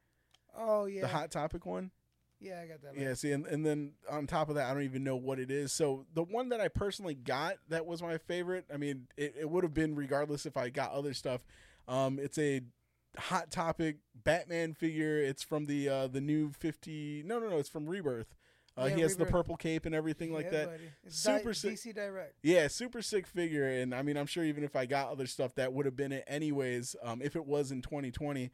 Oh 0.57 0.85
yeah, 0.87 1.03
the 1.03 1.09
Hot 1.09 1.31
Topic 1.31 1.65
one. 1.67 1.91
yeah, 2.39 2.61
I 2.63 2.67
got 2.67 2.83
that. 2.83 2.97
Yeah, 2.97 3.15
see, 3.15 3.33
and, 3.33 3.47
and 3.47 3.65
then 3.65 3.93
on 4.11 4.27
top 4.27 4.49
of 4.51 4.55
that, 4.57 4.71
I 4.71 4.75
don't 4.75 4.83
even 4.83 5.05
know 5.05 5.17
what 5.17 5.39
it 5.39 5.51
is. 5.51 5.73
So 5.73 6.07
the 6.15 6.23
one 6.23 6.51
that 6.51 6.61
I 6.61 6.69
personally 6.69 7.15
got 7.15 7.57
that 7.69 7.87
was 7.87 8.03
my 8.03 8.19
favorite. 8.19 8.67
I 8.73 8.77
mean, 8.77 9.09
it, 9.17 9.35
it 9.41 9.51
would 9.51 9.65
have 9.65 9.75
been 9.75 9.95
regardless 9.97 10.47
if 10.47 10.57
I 10.57 10.69
got 10.69 10.93
other 10.93 11.15
stuff. 11.15 11.45
Um, 11.89 12.19
it's 12.19 12.39
a 12.39 12.63
hot 13.19 13.51
topic 13.51 13.97
Batman 14.15 14.75
figure. 14.75 15.19
It's 15.19 15.43
from 15.43 15.67
the 15.67 15.89
uh, 15.89 16.07
the 16.07 16.21
new 16.21 16.53
fifty. 16.53 17.23
No, 17.25 17.39
no, 17.39 17.49
no. 17.49 17.59
It's 17.59 17.69
from 17.69 17.87
Rebirth. 17.87 18.35
Uh, 18.79 18.85
Yeah, 18.89 18.95
he 18.95 19.01
has 19.03 19.17
the 19.17 19.27
purple 19.27 19.57
cape 19.57 19.85
and 19.85 19.95
everything 19.95 20.33
like 20.33 20.45
Yeah, 20.47 20.51
that. 20.51 20.67
buddy. 20.71 20.91
It's 21.05 21.17
Super 21.19 21.53
sick. 21.53 21.75
DC 21.75 21.93
Direct. 21.95 22.35
Yeah, 22.43 22.69
super 22.69 23.03
sick 23.03 23.27
figure, 23.27 23.67
and 23.67 23.93
I 23.95 24.03
mean, 24.03 24.17
I'm 24.17 24.27
sure 24.27 24.45
even 24.45 24.63
if 24.63 24.77
I 24.77 24.87
got 24.87 25.09
other 25.11 25.27
stuff, 25.27 25.55
that 25.57 25.73
would 25.73 25.87
have 25.87 25.97
been 25.97 26.13
it 26.13 26.25
anyways. 26.29 26.95
Um, 27.03 27.21
if 27.21 27.35
it 27.35 27.45
was 27.47 27.73
in 27.73 27.83
2020, 27.83 28.51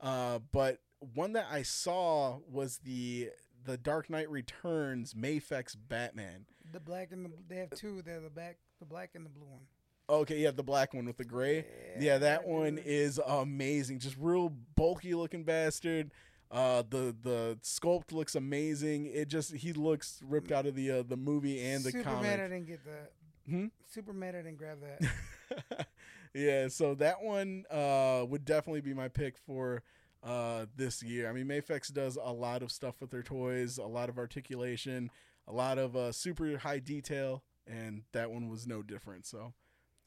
uh, 0.00 0.40
but 0.50 0.78
one 1.14 1.32
that 1.34 1.46
I 1.50 1.62
saw 1.62 2.38
was 2.50 2.78
the 2.78 3.30
the 3.64 3.76
Dark 3.76 4.10
Knight 4.10 4.28
Returns 4.28 5.14
Mafex 5.14 5.76
Batman. 5.88 6.46
The 6.72 6.80
black 6.80 7.12
and 7.12 7.24
the 7.26 7.30
they 7.48 7.56
have 7.56 7.70
two. 7.70 8.02
They're 8.02 8.20
the 8.20 8.28
back, 8.30 8.58
the 8.80 8.86
black 8.86 9.10
and 9.14 9.24
the 9.24 9.30
blue 9.30 9.46
one. 9.46 9.62
Okay, 10.10 10.38
yeah, 10.38 10.50
the 10.50 10.62
black 10.62 10.92
one 10.92 11.06
with 11.06 11.16
the 11.16 11.24
gray. 11.24 11.64
Yeah, 11.98 12.18
that 12.18 12.46
one 12.46 12.78
is 12.84 13.20
amazing. 13.24 14.00
Just 14.00 14.16
real 14.18 14.52
bulky 14.76 15.14
looking 15.14 15.44
bastard. 15.44 16.10
Uh, 16.50 16.82
the 16.88 17.14
the 17.22 17.58
sculpt 17.62 18.12
looks 18.12 18.34
amazing. 18.34 19.06
It 19.06 19.28
just 19.28 19.54
he 19.54 19.72
looks 19.72 20.20
ripped 20.26 20.50
out 20.50 20.66
of 20.66 20.74
the 20.74 20.90
uh, 20.90 21.02
the 21.06 21.16
movie 21.16 21.64
and 21.64 21.84
the 21.84 21.92
Super 21.92 22.04
comic. 22.04 22.22
mad 22.22 22.40
I 22.40 22.48
didn't 22.48 22.66
get 22.66 22.84
that. 22.84 23.12
Hmm? 23.48 23.66
Super 23.88 24.12
mad 24.12 24.34
I 24.34 24.38
didn't 24.38 24.58
grab 24.58 24.78
that. 24.80 25.86
yeah, 26.34 26.66
so 26.68 26.94
that 26.96 27.22
one 27.22 27.64
uh, 27.70 28.24
would 28.28 28.44
definitely 28.44 28.80
be 28.80 28.94
my 28.94 29.06
pick 29.08 29.38
for 29.38 29.82
uh, 30.24 30.66
this 30.74 31.02
year. 31.02 31.28
I 31.28 31.32
mean, 31.32 31.46
Mafex 31.46 31.92
does 31.92 32.18
a 32.20 32.32
lot 32.32 32.62
of 32.62 32.72
stuff 32.72 32.96
with 33.00 33.10
their 33.10 33.22
toys, 33.22 33.78
a 33.78 33.86
lot 33.86 34.08
of 34.08 34.18
articulation, 34.18 35.10
a 35.46 35.52
lot 35.52 35.78
of 35.78 35.94
uh, 35.94 36.10
super 36.12 36.58
high 36.58 36.78
detail, 36.80 37.44
and 37.66 38.02
that 38.12 38.30
one 38.30 38.48
was 38.48 38.66
no 38.66 38.82
different. 38.82 39.24
So 39.24 39.54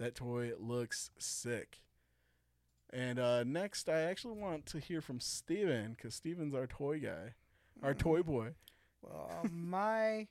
that 0.04 0.16
toy 0.16 0.52
looks 0.60 1.12
sick. 1.18 1.80
And 2.92 3.18
uh, 3.20 3.44
next, 3.46 3.88
I 3.90 4.02
actually 4.02 4.36
want 4.38 4.66
to 4.68 4.80
hear 4.80 5.00
from 5.02 5.20
Steven 5.22 5.94
because 5.94 6.14
Steven's 6.14 6.54
our 6.54 6.68
toy 6.68 7.00
guy, 7.00 7.34
our 7.82 7.94
toy 7.94 8.22
boy. 8.22 8.50
Well, 9.02 9.32
um, 9.44 9.70
my 9.70 10.28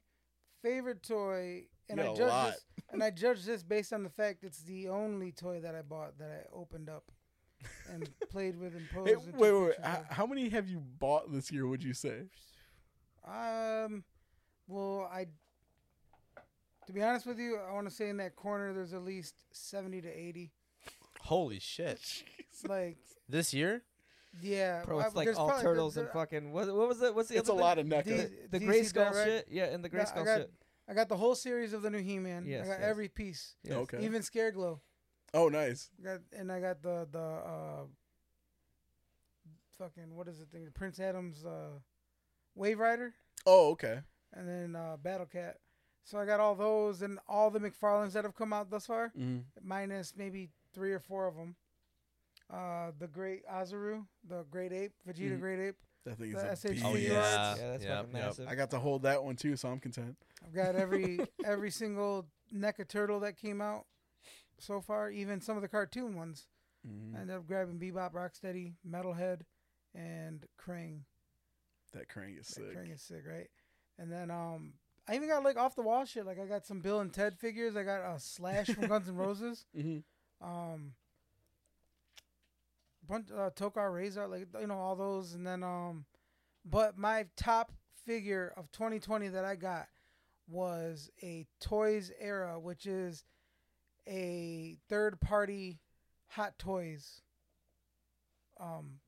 favorite 0.63 1.03
toy, 1.03 1.65
and 1.89 2.01
I 2.01 2.15
judge 2.15 2.19
lot. 2.29 2.53
this, 2.53 2.65
and 2.93 3.03
I 3.03 3.11
judge 3.11 3.45
this 3.45 3.63
based 3.63 3.93
on 3.93 4.03
the 4.05 4.11
fact 4.11 4.45
it's 4.45 4.61
the 4.63 4.89
only 4.91 5.33
toy 5.33 5.61
that 5.61 5.75
I 5.75 5.83
bought 5.83 6.19
that 6.19 6.31
I 6.31 6.55
opened 6.55 6.89
up 6.91 7.11
and 7.91 8.09
played 8.31 8.61
with 8.61 8.77
and 8.77 8.89
posed. 8.91 9.09
Hey, 9.09 9.17
wait, 9.17 9.35
wait, 9.35 9.53
wait. 9.53 9.69
pictures 9.71 9.85
H- 9.87 10.05
How 10.11 10.27
many 10.27 10.51
have 10.51 10.69
you 10.69 10.81
bought 10.81 11.33
this 11.33 11.51
year? 11.51 11.67
Would 11.67 11.83
you 11.83 11.95
say? 11.95 12.25
Um, 13.27 14.05
Well, 14.69 15.09
I. 15.13 15.27
To 16.87 16.93
be 16.93 17.03
honest 17.03 17.27
with 17.27 17.39
you, 17.39 17.59
I 17.59 17.73
want 17.73 17.89
to 17.89 17.95
say 17.95 18.09
in 18.09 18.17
that 18.19 18.35
corner 18.37 18.73
there's 18.73 18.93
at 18.93 19.05
least 19.05 19.35
seventy 19.53 20.01
to 20.03 20.09
eighty. 20.09 20.53
Holy 21.21 21.59
shit! 21.61 22.01
It's 22.53 22.67
like, 22.69 22.99
This 23.29 23.55
year? 23.55 23.83
yeah, 24.43 24.83
Bro, 24.85 24.99
I- 25.01 25.07
it's 25.07 25.15
like 25.17 25.29
all 25.39 25.47
probably- 25.49 25.63
turtles 25.65 25.95
there- 25.95 26.05
and 26.05 26.13
fucking 26.13 26.53
what, 26.53 26.67
what 26.75 26.89
was 26.89 27.01
it? 27.03 27.15
What's 27.15 27.29
the 27.31 27.37
It's 27.39 27.49
a 27.49 27.53
other 27.53 27.61
lot 27.63 27.77
thing? 27.79 27.93
of 27.93 28.05
D- 28.05 28.29
the 28.51 28.61
DC 28.61 28.67
gray 28.67 28.83
skull 28.83 29.11
Direct. 29.13 29.27
shit. 29.29 29.47
Yeah, 29.51 29.65
and 29.67 29.83
the 29.85 29.89
gray 29.89 30.01
Yeah, 30.01 30.07
I 30.07 30.09
skull 30.11 30.25
got- 30.25 30.39
shit. 30.41 30.53
I 30.89 30.95
got 30.95 31.09
the 31.09 31.17
whole 31.17 31.35
series 31.35 31.73
of 31.73 31.83
the 31.83 31.91
new 31.91 32.03
He-Man. 32.03 32.45
Yes, 32.47 32.65
I 32.67 32.69
got 32.73 32.81
yes. 32.81 32.89
every 32.91 33.09
piece, 33.09 33.55
Yes. 33.63 33.75
Okay. 33.75 34.05
even 34.05 34.21
Scareglow. 34.23 34.81
Oh, 35.33 35.49
nice. 35.49 35.89
Got 36.05 36.21
and 36.37 36.51
I 36.53 36.61
got 36.61 36.83
the 36.83 37.09
the 37.11 37.19
uh, 37.21 37.85
fucking 39.79 40.15
what 40.15 40.29
is 40.29 40.39
the 40.39 40.47
thing? 40.47 40.69
Prince 40.75 41.01
Adams 41.01 41.45
uh, 41.45 41.79
Wave 42.55 42.79
Rider, 42.79 43.15
Oh, 43.47 43.71
okay. 43.71 44.01
and 44.33 44.49
then 44.49 44.77
uh, 44.77 44.97
Battle 45.03 45.27
Cat. 45.27 45.57
So 46.05 46.19
I 46.19 46.27
got 46.27 46.41
all 46.41 46.55
those 46.55 47.03
and 47.03 47.19
all 47.29 47.51
the 47.51 47.61
McFarlanes 47.61 48.13
that 48.13 48.25
have 48.25 48.35
come 48.35 48.53
out 48.53 48.71
thus 48.71 48.87
far, 48.87 49.13
Mm-hmm. 49.19 49.39
minus 49.67 50.15
maybe 50.17 50.51
three 50.75 50.93
or 50.93 50.99
four 51.01 51.27
of 51.27 51.37
them. 51.37 51.55
Uh, 52.53 52.91
the 52.99 53.07
Great 53.07 53.47
Ozaru, 53.47 54.05
the 54.29 54.45
Great 54.51 54.73
Ape, 54.73 54.93
Vegeta 55.09 55.37
Mhm. 55.37 55.41
Great 55.41 55.59
Ape. 55.61 55.77
That 56.05 56.19
thing 56.19 56.33
The 56.33 56.39
is 56.39 56.43
a 56.45 56.69
SH 56.69 56.71
beast. 56.73 56.85
Oh 56.85 56.95
yeah. 56.97 57.55
Yeah, 57.55 57.55
that's 57.71 57.85
Yep, 57.85 57.97
fucking 57.99 58.15
yep. 58.17 58.25
massive. 58.25 58.49
I 58.49 58.55
got 58.57 58.71
to 58.73 58.79
hold 58.81 59.03
that 59.03 59.23
one 59.23 59.37
too, 59.37 59.57
so 59.57 59.69
I'm 59.71 59.79
content. 59.79 60.17
I've 60.45 60.53
got 60.53 60.75
every 60.75 61.21
every 61.45 61.71
single 61.71 62.27
NECA 62.53 62.89
turtle 62.89 63.21
that 63.21 63.37
came 63.37 63.61
out 63.61 63.87
so 64.59 64.81
far, 64.81 65.09
even 65.11 65.41
some 65.41 65.57
of 65.57 65.63
the 65.63 65.69
cartoon 65.69 66.17
ones. 66.17 66.49
Mhm. 66.87 67.17
I 67.17 67.21
ended 67.21 67.37
up 67.37 67.47
grabbing 67.47 67.79
Bebop, 67.79 68.13
Rocksteady, 68.13 68.75
Metalhead, 68.87 69.43
and 69.95 70.45
Krang. 70.59 71.05
That 71.93 72.09
Krang 72.09 72.39
is 72.39 72.49
That 72.49 72.55
sick. 72.55 72.77
Krang 72.77 72.93
is 72.93 73.03
sick, 73.03 73.23
right? 73.27 73.49
And 73.99 74.11
then 74.11 74.31
um, 74.33 74.75
I 75.09 75.17
even 75.17 75.29
got 75.29 75.43
like 75.43 75.57
off 75.57 75.75
the 75.75 75.83
wall 75.83 76.05
shit. 76.05 76.25
Like 76.27 76.39
I 76.39 76.47
got 76.47 76.65
some 76.67 76.81
Bill 76.81 77.01
and 77.01 77.13
Ted 77.13 77.37
figures. 77.39 77.77
I 77.77 77.83
got 77.83 78.01
a 78.01 78.19
Slash 78.21 78.69
from 78.69 78.87
Guns 78.89 79.09
N' 79.09 79.17
Roses. 79.17 79.67
Mm-hmm. 79.77 79.99
Um, 80.45 80.93
bunch 83.09 83.29
uh, 83.31 83.51
Tokka 83.51 83.77
Rahzar, 83.77 84.29
like 84.29 84.49
you 84.61 84.67
know 84.67 84.79
all 84.79 84.97
those, 84.97 85.35
and 85.35 85.47
then 85.47 85.63
um, 85.63 86.05
but 86.65 86.99
my 86.99 87.27
top 87.37 87.71
figure 88.05 88.53
of 88.57 88.71
2020 88.73 89.29
that 89.29 89.45
I 89.45 89.55
got 89.55 89.87
was 90.49 91.11
a 91.23 91.47
Toys 91.61 92.11
Era, 92.19 92.59
which 92.59 92.87
is 92.87 93.25
a 94.09 94.77
third 94.89 95.21
party 95.21 95.79
Hot 96.31 96.59
Toys 96.59 97.21
um 98.59 98.99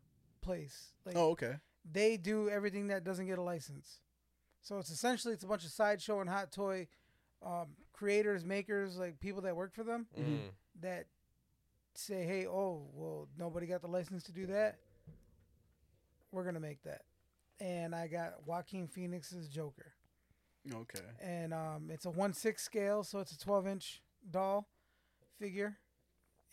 place. 0.41 0.93
Like 1.05 1.17
Oh, 1.17 1.31
okay. 1.31 1.55
they 1.91 2.17
do 2.17 2.49
everything 2.49 2.89
that 2.89 3.03
doesn't 3.05 3.27
get 3.27 3.39
a 3.39 3.43
license. 3.43 4.01
So 4.65 4.79
it's 4.79 4.91
essentially 4.91 5.35
it's 5.35 5.45
a 5.45 5.47
bunch 5.47 5.65
of 5.65 5.71
sideshow 5.71 6.21
and 6.21 6.29
hot 6.29 6.51
toy 6.51 6.89
um, 7.45 7.69
creators, 7.93 8.45
makers, 8.45 8.97
like 8.97 9.21
people 9.21 9.43
that 9.43 9.55
work 9.55 9.75
for 9.75 9.85
them 9.85 10.07
Mm. 10.19 10.51
that 10.81 11.07
say, 11.95 12.25
"Hey, 12.25 12.47
oh, 12.47 12.89
well, 12.95 13.29
nobody 13.39 13.67
got 13.67 13.83
the 13.83 13.89
license 13.89 14.23
to 14.25 14.33
do 14.33 14.47
that. 14.47 14.79
We're 16.33 16.45
gonna 16.45 16.61
make 16.61 16.83
that." 16.85 17.03
And 17.61 17.95
I 17.95 18.09
got 18.09 18.47
Joaquin 18.47 18.89
Phoenix's 18.89 19.49
Joker, 19.49 19.93
Okay. 20.73 21.05
and 21.21 21.53
um, 21.55 21.91
it's 21.91 22.07
a 22.07 22.11
one 22.11 22.33
six 22.33 22.63
scale, 22.65 23.05
so 23.05 23.21
it's 23.21 23.33
a 23.33 23.39
twelve 23.39 23.67
inch 23.67 24.03
doll 24.31 24.67
figure, 25.39 25.79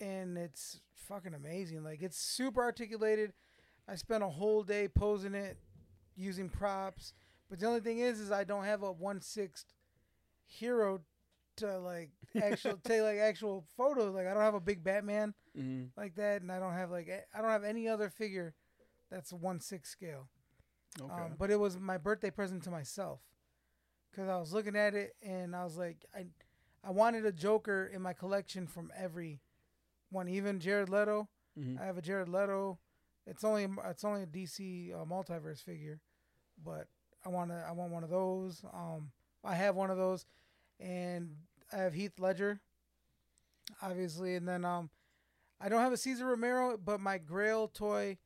and 0.01 0.37
it's 0.37 0.81
fucking 0.93 1.33
amazing. 1.33 1.83
Like 1.83 2.01
it's 2.01 2.17
super 2.17 2.61
articulated. 2.61 3.33
I 3.87 3.95
spent 3.95 4.21
a 4.23 4.29
whole 4.29 4.63
day 4.63 4.87
posing 4.89 5.33
it, 5.33 5.57
using 6.15 6.49
props. 6.49 7.13
But 7.51 7.59
the 7.59 7.67
only 7.67 7.81
thing 7.81 7.99
is, 7.99 8.19
is 8.21 8.31
I 8.31 8.45
don't 8.45 8.65
have 8.65 8.83
a 8.83 8.91
one 8.93 9.21
sixth 9.21 9.67
hero 10.47 11.01
to 11.57 11.79
like 11.79 12.11
actual 12.41 12.77
take 12.83 13.01
like 13.03 13.19
actual 13.19 13.65
photos. 13.77 14.15
Like 14.15 14.27
I 14.27 14.33
don't 14.33 14.43
have 14.43 14.55
a 14.55 14.61
big 14.61 14.83
Batman 14.83 15.35
Mm-hmm. 15.57 15.87
like 16.01 16.15
that, 16.15 16.41
and 16.41 16.51
I 16.51 16.59
don't 16.59 16.73
have 16.73 16.91
like 16.91 17.09
I 17.35 17.41
don't 17.41 17.51
have 17.51 17.65
any 17.65 17.87
other 17.89 18.09
figure 18.09 18.55
that's 19.11 19.33
one 19.33 19.59
sixth 19.59 19.91
scale. 19.91 20.29
Okay. 21.01 21.11
Um, 21.23 21.35
but 21.37 21.51
it 21.51 21.59
was 21.59 21.77
my 21.79 21.97
birthday 21.97 22.31
present 22.31 22.63
to 22.63 22.71
myself 22.71 23.19
because 24.11 24.29
I 24.29 24.37
was 24.37 24.53
looking 24.53 24.75
at 24.77 24.95
it 24.95 25.15
and 25.23 25.55
I 25.55 25.63
was 25.63 25.77
like, 25.77 26.05
I, 26.15 26.25
I 26.85 26.91
wanted 26.91 27.25
a 27.25 27.31
Joker 27.33 27.89
in 27.93 28.01
my 28.01 28.13
collection 28.13 28.67
from 28.67 28.91
every 28.97 29.41
one, 30.09 30.27
even 30.29 30.59
Jared 30.59 30.89
Leto. 30.89 31.29
Mhm. 31.59 31.79
I 31.81 31.85
have 31.85 31.97
a 31.97 32.01
Jared 32.01 32.29
Leto. 32.29 32.79
It's 33.27 33.43
only 33.43 33.67
it's 33.85 34.03
only 34.05 34.23
a 34.23 34.25
DC 34.27 34.93
uh, 34.93 35.05
multiverse 35.05 35.61
figure, 35.63 35.99
but 36.63 36.87
I 37.25 37.29
want 37.29 37.49
to 37.51 37.65
I 37.67 37.71
want 37.71 37.91
one 37.91 38.03
of 38.03 38.09
those. 38.09 38.63
Um, 38.73 39.11
I 39.43 39.55
have 39.55 39.75
one 39.75 39.89
of 39.91 39.97
those, 39.97 40.25
and 40.79 41.35
I 41.73 41.77
have 41.77 41.93
Heath 41.93 42.19
Ledger, 42.19 42.59
obviously, 43.81 44.35
and 44.35 44.47
then 44.47 44.65
um, 44.65 44.89
I 45.59 45.69
don't 45.69 45.81
have 45.81 45.93
a 45.93 45.97
Cesar 45.97 46.25
Romero, 46.25 46.77
but 46.77 46.99
my 46.99 47.17
Grail 47.17 47.67
toy, 47.67 48.17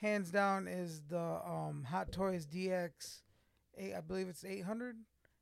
hands 0.00 0.30
down, 0.30 0.68
is 0.68 1.02
the 1.08 1.18
um 1.20 1.86
Hot 1.90 2.12
Toys 2.12 2.46
DX, 2.46 3.22
eight, 3.78 3.94
I 3.94 4.00
believe 4.00 4.28
it's 4.28 4.44
eight 4.44 4.64
hundred. 4.64 4.96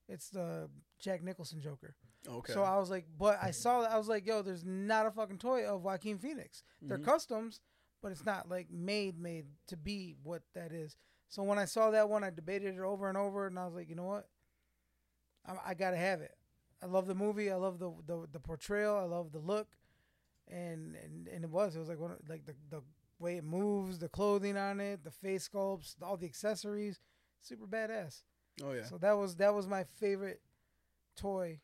It's 0.08 0.28
the 0.30 0.68
Jack 0.98 1.22
Nicholson 1.22 1.60
Joker. 1.60 1.94
okay. 2.28 2.52
So 2.52 2.62
I 2.64 2.78
was 2.78 2.90
like, 2.90 3.06
but 3.16 3.38
I 3.40 3.52
saw 3.52 3.82
that 3.82 3.92
I 3.92 3.96
was 3.98 4.08
like, 4.08 4.26
yo, 4.26 4.42
there's 4.42 4.64
not 4.64 5.06
a 5.06 5.10
fucking 5.12 5.38
toy 5.38 5.64
of 5.64 5.82
Joaquin 5.82 6.18
Phoenix. 6.18 6.64
They're 6.82 6.98
Mhm. 6.98 7.04
customs, 7.04 7.60
but 8.02 8.10
it's 8.10 8.24
not 8.26 8.48
like 8.48 8.70
made 8.70 9.18
made 9.18 9.46
to 9.68 9.76
be 9.76 10.16
what 10.22 10.42
that 10.54 10.72
is. 10.72 10.96
So 11.30 11.44
when 11.44 11.58
I 11.58 11.64
saw 11.64 11.92
that 11.92 12.08
one, 12.08 12.24
I 12.24 12.30
debated 12.30 12.74
it 12.74 12.80
over 12.80 13.08
and 13.08 13.16
over, 13.16 13.46
and 13.46 13.58
I 13.58 13.64
was 13.64 13.74
like, 13.74 13.88
you 13.88 13.94
know 13.94 14.04
what? 14.04 14.28
I, 15.46 15.70
I 15.70 15.74
gotta 15.74 15.96
have 15.96 16.20
it. 16.20 16.36
I 16.82 16.86
love 16.86 17.06
the 17.06 17.14
movie. 17.14 17.50
I 17.50 17.54
love 17.54 17.78
the 17.78 17.92
the, 18.06 18.26
the 18.32 18.40
portrayal. 18.40 18.96
I 18.96 19.04
love 19.04 19.32
the 19.32 19.38
look, 19.38 19.68
and 20.48 20.96
and, 20.96 21.28
and 21.28 21.44
it 21.44 21.50
was 21.50 21.76
it 21.76 21.78
was 21.78 21.88
like 21.88 22.00
one 22.00 22.16
like 22.28 22.44
the 22.46 22.54
the 22.68 22.82
way 23.20 23.36
it 23.36 23.44
moves, 23.44 23.98
the 23.98 24.08
clothing 24.08 24.56
on 24.56 24.80
it, 24.80 25.04
the 25.04 25.10
face 25.10 25.48
sculpts, 25.48 25.94
all 26.02 26.16
the 26.16 26.26
accessories, 26.26 26.98
super 27.42 27.66
badass. 27.66 28.22
oh 28.64 28.72
yeah. 28.72 28.84
So 28.84 28.98
that 28.98 29.12
was 29.12 29.36
that 29.36 29.54
was 29.54 29.68
my 29.68 29.84
favorite 29.84 30.40
toy, 31.16 31.60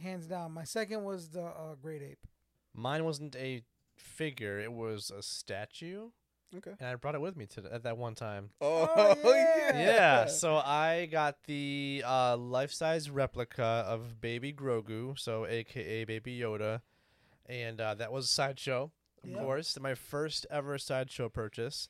hands 0.00 0.26
down. 0.26 0.52
My 0.52 0.64
second 0.64 1.04
was 1.04 1.28
the 1.28 1.44
uh, 1.44 1.74
Great 1.80 2.02
Ape. 2.02 2.26
Mine 2.74 3.04
wasn't 3.04 3.36
a 3.36 3.62
figure; 3.96 4.58
it 4.58 4.72
was 4.72 5.10
a 5.10 5.22
statue, 5.22 6.08
okay. 6.56 6.72
and 6.78 6.88
I 6.88 6.94
brought 6.96 7.14
it 7.14 7.20
with 7.20 7.36
me 7.36 7.46
to 7.46 7.62
at 7.72 7.82
that 7.84 7.96
one 7.98 8.14
time. 8.14 8.50
Oh, 8.60 8.88
Oh, 8.96 9.16
yeah. 9.34 9.76
yeah. 9.78 9.86
Yeah, 9.86 10.26
so 10.26 10.56
I 10.56 11.08
got 11.10 11.36
the 11.46 12.02
uh, 12.06 12.36
life-size 12.36 13.10
replica 13.10 13.84
of 13.86 14.20
Baby 14.20 14.52
Grogu, 14.52 15.18
so 15.18 15.46
AKA 15.46 16.04
Baby 16.04 16.38
Yoda, 16.38 16.80
and 17.46 17.80
uh, 17.80 17.94
that 17.94 18.12
was 18.12 18.26
a 18.26 18.28
sideshow, 18.28 18.90
of 19.24 19.30
Yeah. 19.30 19.38
course, 19.38 19.78
my 19.80 19.94
first 19.94 20.46
ever 20.50 20.78
sideshow 20.78 21.28
purchase, 21.28 21.88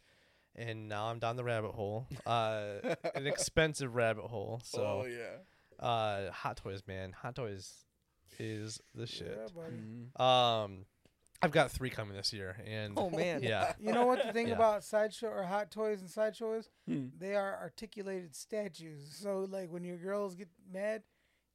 and 0.55 0.89
now 0.89 1.07
I'm 1.07 1.19
down 1.19 1.37
the 1.37 1.45
rabbit 1.45 1.73
hole, 1.73 2.07
uh, 2.27 2.75
an 3.15 3.27
expensive 3.27 3.95
rabbit 3.95 4.25
hole. 4.25 4.61
oh 4.63 4.65
So, 4.65 5.07
yeah. 5.07 5.85
uh, 5.87 6.31
Hot 6.31 6.57
Toys, 6.59 6.83
man, 6.87 7.13
Hot 7.23 7.35
Toys 7.35 7.85
is 8.39 8.81
the 8.95 9.07
shit. 9.07 9.39
Yeah, 9.41 9.49
buddy. 9.55 9.77
Mhm. 9.77 10.21
Um, 10.21 10.85
I've 11.43 11.51
got 11.51 11.71
three 11.73 11.91
coming 11.91 12.17
this 12.17 12.33
year, 12.33 12.57
and 12.67 12.95
Oh 12.97 13.11
man. 13.11 13.43
yeah, 13.43 13.73
You 13.81 13.93
know 13.93 14.07
what 14.07 14.25
the 14.25 14.33
thing 14.33 14.49
Yeah. 14.49 14.55
about 14.55 14.85
sideshow 14.85 15.29
or 15.29 15.43
hot 15.43 15.71
toys 15.71 16.01
and 16.01 16.09
sideshow 16.11 16.55
is? 16.55 16.71
Hmm. 16.87 17.07
They 17.19 17.35
are 17.35 17.59
articulated 17.61 18.35
statues. 18.37 19.15
So 19.21 19.47
like 19.51 19.71
when 19.71 19.83
your 19.85 19.97
girls 19.97 20.35
get 20.37 20.49
mad, 20.73 21.03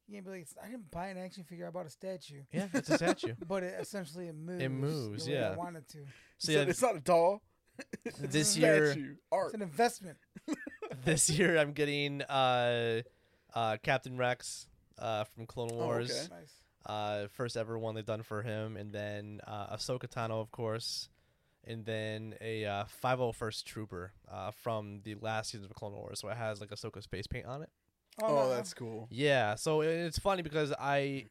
you 0.06 0.14
can't 0.14 0.24
be 0.26 0.30
like, 0.32 0.48
I 0.62 0.66
didn't 0.68 0.90
buy 0.90 1.08
an 1.08 1.18
action 1.18 1.44
figure. 1.44 1.66
I 1.66 1.70
bought 1.70 1.86
a 1.86 1.90
statue. 1.90 2.42
yeah, 2.52 2.68
it's 2.72 2.88
a 2.90 2.96
statue. 2.96 3.34
But 3.48 3.62
it 3.62 3.74
essentially 3.80 4.28
it 4.28 4.34
moves. 4.34 4.62
It 4.62 4.68
moves, 4.70 5.24
the 5.26 5.32
way 5.32 5.38
I 5.38 5.40
yeah. 5.50 5.56
wanted 5.56 5.88
to. 5.88 5.98
So 6.38 6.46
So 6.46 6.52
yeah, 6.52 6.58
it's 6.68 6.82
not 6.82 6.96
a 6.96 7.00
doll. 7.00 7.42
this 8.04 8.34
It's 8.34 8.56
a 8.56 8.60
year, 8.60 9.16
art. 9.32 9.46
It's 9.46 9.54
an 9.54 9.62
investment. 9.62 10.18
this 11.04 11.30
year 11.30 11.56
I'm 11.58 11.72
getting 11.72 12.22
uh, 12.22 13.02
uh, 13.54 13.76
Captain 13.82 14.16
Rex 14.16 14.66
uh, 14.98 15.24
from 15.24 15.46
Clone 15.46 15.70
Oh, 15.72 15.76
Wars. 15.86 16.10
okay. 16.10 16.40
Nice. 16.40 16.52
Uh, 16.88 17.28
first 17.28 17.56
ever 17.56 17.78
one 17.78 17.94
they've 17.94 18.06
done 18.06 18.22
for 18.22 18.42
him, 18.42 18.76
and 18.76 18.92
then 18.92 19.40
uh, 19.46 19.76
Ahsoka 19.76 20.08
Tano, 20.08 20.40
of 20.40 20.50
course, 20.50 21.08
and 21.66 21.84
then 21.84 22.34
a 22.40 22.64
uh, 22.64 22.84
501st 23.04 23.64
Trooper 23.64 24.12
uh, 24.32 24.50
from 24.52 25.00
the 25.04 25.14
last 25.20 25.50
season 25.50 25.66
of 25.66 25.74
Clone 25.74 25.92
Wars. 25.92 26.20
So 26.20 26.28
it 26.28 26.36
has 26.38 26.60
like 26.60 26.70
Ahsoka 26.70 27.02
space 27.02 27.26
paint 27.26 27.44
on 27.46 27.62
it. 27.62 27.68
Oh, 28.22 28.34
no, 28.34 28.48
that's 28.50 28.72
cool. 28.74 29.06
Yeah, 29.10 29.54
so 29.54 29.82
it's 29.82 30.18
funny 30.18 30.42
because 30.42 30.72
I, 30.80 31.26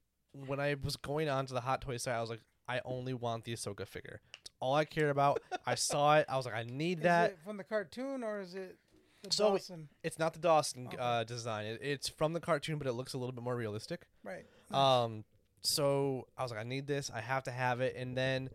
when 0.46 0.60
I 0.60 0.76
was 0.84 0.96
going 0.96 1.28
on 1.28 1.46
to 1.48 1.54
the 1.54 1.62
Hot 1.62 1.82
Toy 1.82 1.98
site, 1.98 2.14
I 2.16 2.22
was 2.22 2.30
like, 2.30 2.42
I 2.70 2.80
only 2.86 3.14
want 3.16 3.44
the 3.46 3.54
Ahsoka 3.54 3.88
figure. 3.88 4.22
It's 4.40 4.52
all 4.60 4.76
I 4.76 4.86
care 4.86 5.10
about. 5.10 5.42
I 5.66 5.74
saw 5.76 6.18
it. 6.18 6.26
I 6.30 6.38
was 6.38 6.46
like, 6.46 6.56
I 6.56 6.64
need 6.64 7.00
Is 7.00 7.04
that. 7.06 7.32
it 7.32 7.38
from 7.44 7.58
the 7.58 7.64
cartoon 7.64 8.24
or 8.24 8.42
is 8.42 8.54
it 8.56 8.78
the 9.24 9.32
So- 9.34 9.50
Dawson? 9.52 9.90
It's 10.04 10.20
not 10.20 10.34
the 10.34 10.40
Dawson 10.40 10.88
Okay. 10.88 10.98
uh, 11.00 11.24
design. 11.24 11.66
It, 11.66 11.80
it's 11.82 12.08
from 12.10 12.34
the 12.34 12.40
cartoon, 12.40 12.78
but 12.78 12.86
it 12.88 12.94
looks 12.94 13.14
a 13.14 13.18
little 13.18 13.34
bit 13.34 13.44
more 13.44 13.56
realistic. 13.56 14.06
Right. 14.24 14.46
Um, 14.72 15.24
so 15.62 16.28
I 16.38 16.44
was 16.44 16.52
like, 16.52 16.60
I 16.60 16.64
need 16.64 16.88
this. 16.88 17.12
I 17.14 17.22
have 17.22 17.44
to 17.44 17.52
have 17.52 17.82
it. 17.82 17.96
And 17.96 18.16
then 18.16 18.50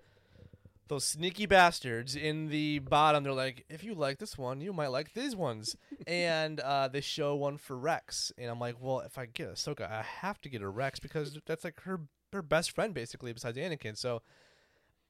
those 0.93 1.05
sneaky 1.05 1.47
bastards 1.47 2.15
in 2.15 2.49
the 2.49 2.79
bottom. 2.81 3.25
They're 3.25 3.33
like, 3.33 3.65
if 3.71 3.83
you 3.83 3.95
like 3.95 4.19
this 4.19 4.37
one, 4.37 4.61
you 4.61 4.75
might 4.75 4.89
like 4.89 5.15
these 5.15 5.35
ones, 5.35 5.75
and 6.07 6.61
uh, 6.61 6.89
they 6.89 7.01
show 7.01 7.35
one 7.35 7.57
for 7.57 7.79
Rex, 7.79 8.31
and 8.37 8.51
I'm 8.51 8.61
like, 8.61 8.77
well, 8.79 9.01
if 9.01 9.17
I 9.17 9.25
get 9.25 9.55
Ahsoka, 9.55 9.91
I 9.91 10.03
have 10.03 10.39
to 10.43 10.51
get 10.51 10.61
a 10.61 10.69
Rex 10.69 11.01
because 11.01 11.39
that's 11.47 11.65
like 11.65 11.81
her 11.83 12.01
her 12.33 12.43
best 12.43 12.73
friend 12.73 12.93
basically 12.93 13.33
besides 13.33 13.57
Anakin. 13.57 13.97
So 13.97 14.21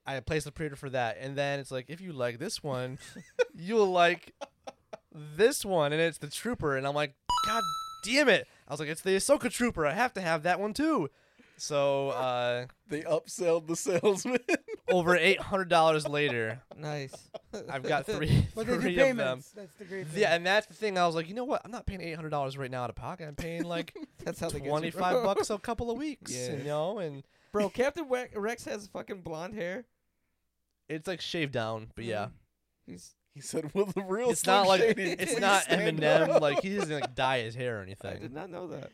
I 0.06 0.20
placed 0.20 0.44
the 0.44 0.52
pre-order 0.52 0.76
for 0.76 0.90
that, 0.90 1.16
and 1.18 1.36
then 1.36 1.58
it's 1.58 1.72
like, 1.72 1.86
if 1.88 2.00
you 2.00 2.12
like 2.12 2.38
this 2.38 2.62
one, 2.62 2.98
you'll 3.54 3.90
like 3.90 4.34
this 5.12 5.64
one, 5.64 5.92
and 5.92 6.00
it's 6.00 6.18
the 6.18 6.28
Trooper, 6.28 6.76
and 6.76 6.86
I'm 6.86 6.94
like, 6.94 7.14
God 7.46 7.62
damn 8.04 8.28
it! 8.28 8.46
I 8.68 8.72
was 8.72 8.78
like, 8.78 8.88
it's 8.88 9.02
the 9.02 9.16
Ahsoka 9.16 9.50
Trooper. 9.50 9.84
I 9.84 9.94
have 9.94 10.14
to 10.14 10.20
have 10.20 10.44
that 10.44 10.60
one 10.60 10.74
too. 10.74 11.10
So 11.62 12.08
uh, 12.10 12.66
They 12.88 13.02
upselled 13.02 13.68
the 13.68 13.76
salesman. 13.76 14.40
over 14.90 15.16
eight 15.16 15.38
hundred 15.40 15.68
dollars 15.68 16.08
later, 16.08 16.60
Nice. 16.76 17.14
I've 17.70 17.84
got 17.84 18.04
three, 18.04 18.46
But 18.56 18.66
they 18.66 18.74
do 18.74 18.80
three 18.80 18.98
of 18.98 19.06
them. 19.16 19.16
payments. 19.18 19.50
That's 19.52 19.72
the 19.76 19.84
great 19.84 20.08
thing. 20.08 20.22
Yeah, 20.22 20.34
and 20.34 20.44
that's 20.44 20.66
the 20.66 20.74
thing. 20.74 20.98
I 20.98 21.06
was 21.06 21.14
like, 21.14 21.28
you 21.28 21.34
know 21.34 21.44
what? 21.44 21.62
I'm 21.64 21.70
not 21.70 21.86
paying 21.86 22.00
eight 22.00 22.14
hundred 22.16 22.30
dollars 22.30 22.58
right 22.58 22.68
now 22.70 22.82
out 22.82 22.90
of 22.90 22.96
pocket. 22.96 23.28
I'm 23.28 23.36
paying 23.36 23.62
like 23.62 23.94
That's 24.24 24.40
how 24.40 24.48
they 24.48 24.58
get 24.58 24.64
you, 24.64 24.70
twenty 24.70 24.90
five 24.90 25.12
bro. 25.14 25.24
bucks 25.24 25.50
a 25.50 25.58
couple 25.58 25.88
of 25.88 25.98
weeks. 25.98 26.34
Yeah. 26.34 26.56
You 26.56 26.64
know, 26.64 26.98
and 26.98 27.22
Bro, 27.52 27.68
Captain 27.70 28.08
Wa- 28.08 28.24
Rex 28.34 28.64
has 28.64 28.88
fucking 28.88 29.20
blonde 29.20 29.54
hair. 29.54 29.84
it's 30.88 31.06
like 31.06 31.20
shaved 31.20 31.52
down. 31.52 31.92
But 31.94 32.06
yeah, 32.06 32.28
He's 32.86 33.14
he 33.34 33.40
said, 33.40 33.70
"Well, 33.72 33.86
the 33.86 34.02
real 34.02 34.30
it's 34.30 34.40
Slim 34.40 34.56
not 34.56 34.66
like 34.66 34.80
Shady 34.80 35.02
it's 35.12 35.32
please 35.34 35.40
not 35.40 35.62
stand 35.62 36.00
Eminem. 36.00 36.28
up?" 36.28 36.42
Like 36.42 36.60
he 36.60 36.74
doesn't 36.76 36.92
like 37.00 37.14
dye 37.14 37.42
his 37.42 37.54
hair 37.54 37.78
or 37.78 37.82
anything. 37.82 38.16
I 38.16 38.18
did 38.18 38.32
not 38.32 38.50
know 38.50 38.66
that. 38.66 38.90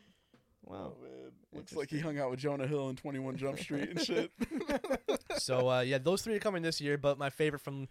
Wow. 0.65 0.93
Oh, 0.95 1.03
man. 1.03 1.31
Looks 1.53 1.75
like 1.75 1.89
he 1.89 1.99
hung 1.99 2.19
out 2.19 2.29
with 2.29 2.39
Jonah 2.39 2.67
Hill 2.67 2.89
in 2.89 2.95
Twenty 2.95 3.19
One 3.19 3.35
Jump 3.37 3.59
Street 3.59 3.89
and 3.89 4.01
shit. 4.01 4.31
So 5.37 5.69
uh, 5.69 5.79
yeah, 5.81 5.99
those 5.99 6.21
three 6.21 6.35
are 6.35 6.39
coming 6.39 6.61
this 6.63 6.81
year. 6.81 6.97
But 6.97 7.17
my 7.17 7.29
favorite 7.29 7.61
from 7.61 7.87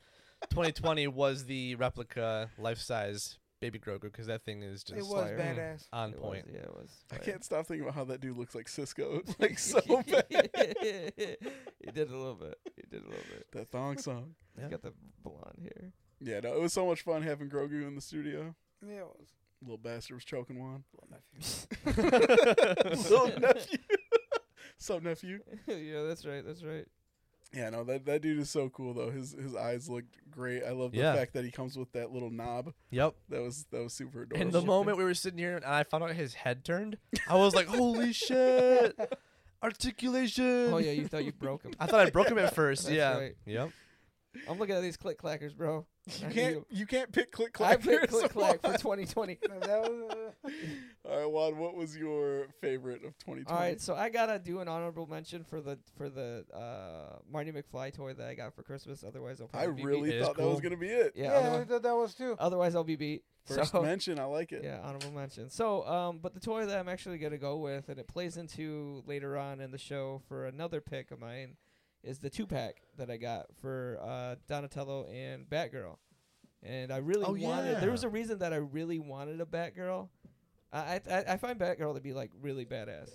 2020 0.50 1.06
was 1.08 1.44
the 1.46 1.74
replica 1.76 2.50
life 2.58 2.78
size 2.78 3.38
baby 3.60 3.78
Grogu 3.78 4.02
because 4.02 4.26
that 4.26 4.42
thing 4.44 4.62
is 4.62 4.84
just 4.84 4.98
It 4.98 5.02
was 5.06 5.24
fire. 5.24 5.36
badass. 5.38 5.84
on 5.92 6.10
It 6.10 6.20
point. 6.20 6.46
Was, 6.46 6.54
yeah, 6.54 6.60
it 6.62 6.74
was. 6.74 6.90
I 7.10 7.16
can't 7.16 7.42
stop 7.44 7.66
thinking 7.66 7.82
about 7.84 7.94
how 7.94 8.04
that 8.04 8.20
dude 8.20 8.36
looks 8.36 8.54
like 8.54 8.66
Sisqo. 8.66 9.22
Like 9.40 9.58
so 9.58 9.80
bad. 10.06 10.26
he 11.80 11.90
did 11.92 12.10
a 12.10 12.16
little 12.16 12.34
bit. 12.34 12.58
He 12.76 12.82
did 12.90 13.02
a 13.04 13.08
little 13.08 13.24
bit. 13.30 13.46
That 13.52 13.70
thong 13.70 13.98
song. 13.98 14.34
Yeah. 14.56 14.64
He's 14.64 14.70
got 14.72 14.82
the 14.82 14.92
blonde 15.24 15.62
hair. 15.62 15.92
Yeah, 16.20 16.40
no, 16.40 16.54
it 16.54 16.60
was 16.60 16.72
so 16.72 16.86
much 16.86 17.02
fun 17.02 17.22
having 17.22 17.48
Grogu 17.48 17.86
in 17.86 17.94
the 17.94 18.00
studio. 18.00 18.54
Yeah, 18.86 18.98
it 19.00 19.06
was. 19.06 19.28
Little 19.62 19.78
bastard 19.78 20.14
was 20.16 20.24
choking 20.24 20.58
one. 20.60 20.84
Little 20.94 21.08
nephew. 21.10 23.02
Little 23.10 23.40
nephew. 23.40 23.78
Sup, 24.78 25.02
nephew? 25.02 25.40
yeah, 25.66 26.02
that's 26.02 26.24
right. 26.24 26.44
That's 26.46 26.62
right. 26.62 26.86
Yeah, 27.52 27.70
no, 27.70 27.82
that, 27.84 28.04
that 28.06 28.20
dude 28.22 28.38
is 28.38 28.50
so 28.50 28.68
cool 28.68 28.92
though. 28.94 29.10
His 29.10 29.32
his 29.32 29.56
eyes 29.56 29.88
looked 29.88 30.16
great. 30.30 30.62
I 30.64 30.70
love 30.72 30.92
the 30.92 30.98
Yeah. 30.98 31.14
fact 31.14 31.32
that 31.32 31.44
he 31.44 31.50
comes 31.50 31.76
with 31.78 31.90
that 31.92 32.12
little 32.12 32.30
knob. 32.30 32.72
Yep. 32.90 33.14
That 33.30 33.42
was 33.42 33.64
that 33.72 33.82
was 33.82 33.94
super 33.94 34.22
adorable. 34.22 34.42
And 34.42 34.52
the 34.52 34.62
moment 34.62 34.98
we 34.98 35.04
were 35.04 35.14
sitting 35.14 35.38
here 35.38 35.56
and 35.56 35.64
I 35.64 35.82
found 35.82 36.04
out 36.04 36.10
his 36.12 36.34
head 36.34 36.62
turned, 36.64 36.98
I 37.28 37.36
was 37.36 37.54
like, 37.54 37.66
"Holy 37.66 38.12
shit! 38.12 38.96
Articulation!" 39.62 40.72
Oh 40.72 40.78
yeah, 40.78 40.92
you 40.92 41.08
thought 41.08 41.24
you 41.24 41.32
broke 41.32 41.62
him. 41.62 41.72
I 41.80 41.86
thought 41.86 42.00
I 42.00 42.10
broke 42.10 42.28
him 42.28 42.38
at 42.38 42.54
first. 42.54 42.84
That's 42.84 42.94
yeah. 42.94 43.16
right. 43.18 43.36
Yep. 43.46 43.70
I'm 44.48 44.58
looking 44.58 44.74
at 44.74 44.82
these 44.82 44.96
click 44.96 45.20
clackers, 45.20 45.56
bro. 45.56 45.86
you 46.20 46.28
can't 46.28 46.64
you 46.70 46.86
can't 46.86 47.10
pick 47.12 47.32
click 47.32 47.58
I 47.60 47.76
clack. 47.76 47.80
picked 47.80 48.08
click 48.08 48.30
clack 48.32 48.60
for 48.60 48.72
2020. 48.76 49.38
No, 49.48 49.58
that 49.60 49.80
was, 49.82 50.10
uh, 50.44 50.48
All 51.10 51.18
right, 51.18 51.30
Juan, 51.30 51.56
what 51.58 51.74
was 51.74 51.96
your 51.96 52.46
favorite 52.60 53.04
of 53.04 53.16
2020? 53.18 53.44
All 53.46 53.56
right, 53.56 53.80
so 53.80 53.94
I 53.94 54.08
gotta 54.10 54.38
do 54.38 54.60
an 54.60 54.68
honorable 54.68 55.06
mention 55.06 55.44
for 55.44 55.60
the 55.60 55.78
for 55.96 56.08
the 56.08 56.44
uh, 56.54 57.18
Marty 57.30 57.52
McFly 57.52 57.92
toy 57.94 58.14
that 58.14 58.26
I 58.28 58.34
got 58.34 58.54
for 58.54 58.62
Christmas. 58.62 59.02
Otherwise, 59.06 59.40
I'll 59.40 59.50
I 59.52 59.64
probably 59.64 59.82
be 59.82 59.86
really 59.86 60.10
It 60.10 60.16
is 60.16 60.26
thought 60.26 60.36
that 60.36 60.46
was 60.48 60.60
gonna 60.60 60.76
be 60.76 60.88
it. 60.88 61.12
yeah, 61.16 61.24
Yeah, 61.24 61.30
I 61.32 61.34
otherwise, 61.36 61.66
thought 61.66 61.82
that 61.82 61.96
was 61.96 62.14
too. 62.14 62.36
otherwise 62.38 62.74
I'll 62.74 62.84
be 62.84 62.96
beat. 62.96 63.24
First 63.48 63.72
so, 63.72 63.80
mention, 63.82 64.18
I 64.18 64.24
like 64.24 64.52
it. 64.52 64.62
Yeah, 64.62 64.80
honorable 64.82 65.10
mention. 65.12 65.48
So, 65.48 65.86
um, 65.88 66.18
but 66.22 66.34
the 66.34 66.40
toy 66.40 66.66
that 66.66 66.78
I'm 66.78 66.88
actually 66.88 67.16
gonna 67.16 67.38
go 67.38 67.56
with, 67.56 67.88
and 67.88 67.98
it 67.98 68.06
plays 68.06 68.36
into 68.36 69.02
later 69.06 69.38
on 69.38 69.60
in 69.60 69.70
the 69.70 69.78
show 69.78 70.20
for 70.28 70.44
another 70.46 70.82
pick 70.82 71.10
of 71.10 71.18
mine, 71.18 71.56
is 72.02 72.18
the 72.18 72.30
two 72.30 72.46
pack 72.46 72.82
that 72.96 73.10
I 73.10 73.16
got 73.16 73.46
for 73.60 73.98
uh, 74.02 74.36
Donatello 74.48 75.06
and 75.06 75.48
Batgirl. 75.48 75.96
And 76.62 76.92
I 76.92 76.96
really 76.98 77.24
Oh, 77.24 77.32
wanted. 77.32 77.80
There 77.80 77.90
was 77.90 78.04
a 78.04 78.08
reason 78.08 78.38
that 78.38 78.52
I 78.52 78.56
really 78.56 78.98
wanted 78.98 79.40
a 79.40 79.44
Batgirl. 79.46 80.08
I 80.72 81.00
I, 81.10 81.24
I 81.28 81.36
find 81.36 81.58
Batgirl 81.58 81.94
to 81.94 82.00
be 82.00 82.12
like 82.12 82.30
really 82.42 82.64
badass. 82.66 83.10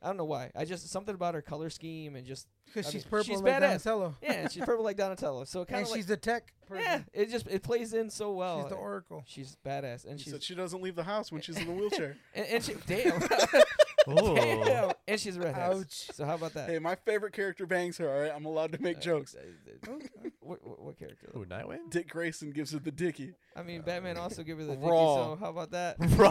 I 0.00 0.06
don't 0.06 0.16
know 0.16 0.24
why. 0.24 0.50
I 0.54 0.64
just 0.64 0.88
something 0.90 1.14
about 1.14 1.34
her 1.34 1.42
color 1.42 1.70
scheme 1.70 2.14
and 2.14 2.24
just 2.24 2.46
Because 2.66 2.86
she's 2.86 3.04
mean, 3.04 3.10
purple 3.10 3.24
she's 3.34 3.40
like 3.42 3.54
badass. 3.54 3.60
Donatello. 3.84 4.14
yeah, 4.22 4.48
she's 4.48 4.64
purple 4.64 4.84
like 4.84 4.96
Donatello. 4.96 5.44
So 5.44 5.62
it 5.62 5.68
kind 5.68 5.78
and 5.78 5.86
of 5.86 5.90
like 5.90 5.98
she's 5.98 6.06
the 6.06 6.16
tech 6.16 6.52
person. 6.66 6.84
yeah, 6.84 7.00
it 7.12 7.30
just 7.30 7.46
it 7.48 7.62
plays 7.64 7.92
in 7.94 8.08
so 8.08 8.32
well. 8.32 8.60
She's 8.62 8.70
the 8.70 8.76
oracle. 8.76 9.24
She's 9.26 9.56
badass, 9.66 10.04
and 10.06 10.18
She 10.18 10.24
she's 10.24 10.32
said 10.34 10.42
she 10.42 10.54
doesn't 10.54 10.80
leave 10.82 10.94
the 10.94 11.02
house 11.02 11.32
when 11.32 11.40
she's 11.42 11.56
in 11.58 11.66
the 11.66 11.72
wheelchair. 11.72 12.16
and, 12.34 12.46
and 12.46 12.64
she 12.64 12.74
damn. 12.86 13.20
Ooh. 14.08 14.34
Damn. 14.34 14.92
And 15.08 15.18
she's 15.18 15.38
a 15.38 15.40
redhead. 15.40 15.72
Ouch. 15.72 16.10
So 16.12 16.26
how 16.26 16.34
about 16.34 16.52
that? 16.52 16.68
hey, 16.68 16.78
my 16.78 16.94
favorite 16.94 17.32
character 17.32 17.64
bangs 17.64 17.96
her. 17.96 18.10
All 18.12 18.20
right, 18.20 18.30
I'm 18.34 18.44
allowed 18.44 18.72
to 18.72 18.82
make 18.82 18.98
Uh, 18.98 19.00
jokes. 19.00 19.34
uh, 19.34 19.90
uh, 19.90 19.94
what, 20.40 20.62
what, 20.62 20.82
what 20.82 20.98
character? 20.98 21.30
Ooh, 21.34 21.46
Nightwing. 21.46 21.90
Dick 21.90 22.10
Grayson 22.10 22.50
gives 22.50 22.72
her 22.72 22.78
the 22.78 22.90
dicky. 22.90 23.32
I 23.56 23.62
mean, 23.62 23.80
Batman 23.80 24.18
also 24.18 24.42
give 24.42 24.58
her 24.58 24.64
the 24.64 24.76
dicky, 24.76 24.86
Raw. 24.86 25.16
so 25.32 25.36
how 25.40 25.48
about 25.48 25.70
that? 25.70 25.96
Raw 26.00 26.30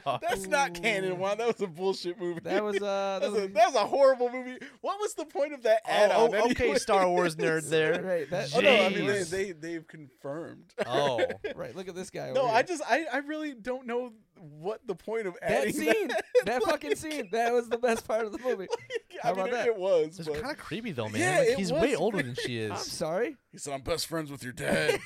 dog. 0.00 0.22
That's 0.22 0.46
not 0.46 0.72
canon. 0.72 1.18
Juan. 1.18 1.36
That 1.36 1.46
was 1.46 1.60
a 1.60 1.66
bullshit 1.66 2.18
movie. 2.18 2.40
That 2.40 2.64
was 2.64 2.76
uh, 2.80 3.18
That 3.20 3.20
that 3.20 3.32
was, 3.32 3.42
a, 3.44 3.48
that 3.48 3.66
was 3.66 3.74
a 3.74 3.86
horrible 3.86 4.30
movie. 4.30 4.56
What 4.80 4.98
was 4.98 5.12
the 5.12 5.26
point 5.26 5.52
of 5.52 5.62
that 5.64 5.82
add 5.84 6.12
Oh, 6.14 6.24
on? 6.28 6.34
oh, 6.36 6.50
okay, 6.52 6.74
Star 6.76 7.06
Wars 7.06 7.36
nerd 7.36 7.68
there. 7.68 8.02
right. 8.02 8.30
That, 8.30 8.50
Oh 8.56 8.60
no, 8.60 8.70
I 8.86 8.88
mean 8.88 9.06
they, 9.06 9.22
they 9.24 9.52
they've 9.52 9.86
confirmed. 9.86 10.72
Oh. 10.86 11.20
right. 11.54 11.76
Look 11.76 11.88
at 11.88 11.94
this 11.94 12.08
guy. 12.08 12.32
no, 12.32 12.44
over 12.44 12.52
I 12.54 12.62
just 12.62 12.82
I, 12.88 13.04
I 13.12 13.18
really 13.18 13.52
don't 13.52 13.86
know 13.86 14.12
what 14.38 14.86
the 14.86 14.94
point 14.94 15.26
of 15.26 15.36
adding 15.42 15.76
that 15.76 15.94
scene, 15.96 16.08
that 16.44 16.62
fucking 16.66 16.94
scene, 16.96 17.28
that 17.32 17.52
was 17.52 17.68
the 17.68 17.78
best 17.78 18.06
part 18.06 18.24
of 18.26 18.32
the 18.32 18.38
movie. 18.38 18.66
I 19.24 19.28
How 19.28 19.30
mean, 19.34 19.40
about 19.40 19.48
it, 19.48 19.52
that? 19.52 19.66
it 19.68 19.76
was. 19.76 20.18
It's 20.18 20.28
kind 20.28 20.50
of 20.50 20.58
creepy 20.58 20.92
though, 20.92 21.08
man. 21.08 21.20
Yeah, 21.20 21.38
like, 21.38 21.48
it 21.48 21.58
he's 21.58 21.72
was 21.72 21.82
way 21.82 21.94
older 21.96 22.22
than 22.22 22.34
she 22.34 22.58
is. 22.58 22.70
I'm 22.72 22.76
sorry. 22.78 23.36
he 23.50 23.58
said, 23.58 23.72
"I'm 23.74 23.80
best 23.80 24.06
friends 24.06 24.30
with 24.30 24.42
your 24.44 24.52
dad." 24.52 24.98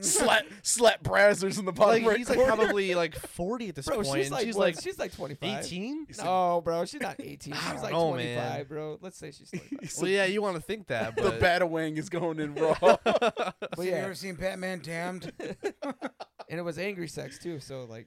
slap 0.00 0.44
slap 0.62 1.02
Brazzers 1.02 1.58
in 1.58 1.64
the 1.64 1.72
bottom 1.72 2.02
Like 2.04 2.10
right 2.10 2.18
he's 2.18 2.28
like 2.30 2.38
probably 2.46 2.94
like 2.94 3.14
40 3.16 3.68
at 3.70 3.74
this 3.74 3.86
Bro, 3.86 4.02
point, 4.02 4.22
she's 4.22 4.30
like 4.30 4.44
she's 4.46 4.54
what? 4.54 4.64
like 4.64 4.80
she's 4.80 4.98
like 4.98 5.12
25. 5.14 5.64
18. 5.64 6.06
No, 6.18 6.60
bro, 6.64 6.84
she's 6.84 7.00
not 7.00 7.16
18. 7.18 7.52
I 7.52 7.72
She's 7.72 7.82
like 7.82 7.92
know, 7.92 8.10
25, 8.10 8.36
man. 8.36 8.64
bro. 8.68 8.98
Let's 9.00 9.18
say 9.18 9.30
she's 9.32 9.50
25. 9.50 9.90
Said, 9.90 10.02
Well, 10.02 10.10
yeah, 10.10 10.24
you 10.24 10.40
want 10.42 10.56
to 10.56 10.62
think 10.62 10.86
that, 10.88 11.16
the 11.16 11.22
but 11.22 11.40
Batawang 11.40 11.96
is 11.98 12.08
going 12.08 12.38
in 12.40 12.54
raw. 12.54 12.76
But 12.80 13.54
So 13.76 13.82
You 13.82 13.92
ever 13.92 14.14
seen 14.14 14.34
Batman 14.36 14.80
Damned? 14.82 15.32
and 15.40 16.58
it 16.58 16.62
was 16.62 16.78
angry 16.78 17.08
sex 17.08 17.38
too. 17.38 17.60
So 17.60 17.84
like, 17.84 18.06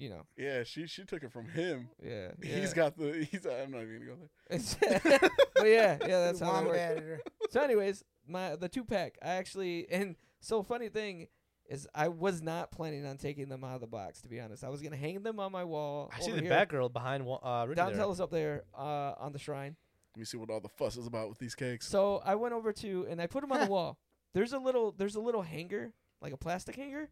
you 0.00 0.08
know, 0.08 0.22
yeah, 0.36 0.62
she 0.64 0.86
she 0.86 1.04
took 1.04 1.22
it 1.22 1.30
from 1.30 1.46
him. 1.48 1.90
yeah. 2.02 2.30
He's 2.42 2.72
got 2.72 2.96
the. 2.96 3.28
He's. 3.30 3.46
I'm 3.46 3.70
not 3.70 3.82
even 3.82 4.00
gonna 4.00 4.16
go 4.16 5.10
there. 5.10 5.30
but 5.54 5.66
yeah, 5.66 5.98
yeah, 6.00 6.20
that's 6.20 6.40
how 6.40 6.46
that 6.46 6.64
Wombat 6.64 6.66
works. 6.66 6.78
editor. 6.78 7.20
So, 7.50 7.60
anyways, 7.60 8.02
my 8.26 8.56
the 8.56 8.68
two 8.68 8.84
pack. 8.84 9.18
I 9.22 9.34
actually 9.34 9.86
and 9.90 10.16
so 10.40 10.62
funny 10.62 10.88
thing 10.88 11.28
is 11.68 11.86
I 11.94 12.08
was 12.08 12.40
not 12.40 12.72
planning 12.72 13.04
on 13.04 13.18
taking 13.18 13.48
them 13.50 13.62
out 13.62 13.74
of 13.74 13.82
the 13.82 13.86
box. 13.86 14.22
To 14.22 14.28
be 14.28 14.40
honest, 14.40 14.64
I 14.64 14.70
was 14.70 14.80
gonna 14.80 14.96
hang 14.96 15.22
them 15.22 15.38
on 15.38 15.52
my 15.52 15.64
wall. 15.64 16.10
I 16.16 16.20
see 16.20 16.32
the 16.32 16.40
here. 16.40 16.50
Batgirl 16.50 16.92
behind 16.92 17.26
wa- 17.26 17.40
uh, 17.42 17.66
Rudy 17.66 17.76
there. 17.76 17.90
Donatello's 17.90 18.20
up 18.20 18.30
there 18.30 18.64
uh, 18.76 19.12
on 19.18 19.32
the 19.32 19.38
shrine. 19.38 19.76
Let 20.16 20.20
me 20.20 20.24
see 20.24 20.38
what 20.38 20.50
all 20.50 20.60
the 20.60 20.68
fuss 20.68 20.96
is 20.96 21.06
about 21.06 21.28
with 21.28 21.38
these 21.38 21.54
cakes. 21.54 21.86
So 21.86 22.22
I 22.24 22.36
went 22.36 22.54
over 22.54 22.72
to 22.72 23.06
and 23.08 23.20
I 23.20 23.26
put 23.26 23.42
them 23.42 23.52
on 23.52 23.60
the 23.60 23.66
wall. 23.70 23.98
There's 24.32 24.52
a 24.52 24.58
little 24.58 24.92
there's 24.92 25.14
a 25.14 25.20
little 25.20 25.42
hanger, 25.42 25.92
like 26.22 26.32
a 26.32 26.36
plastic 26.36 26.76
hanger, 26.76 27.10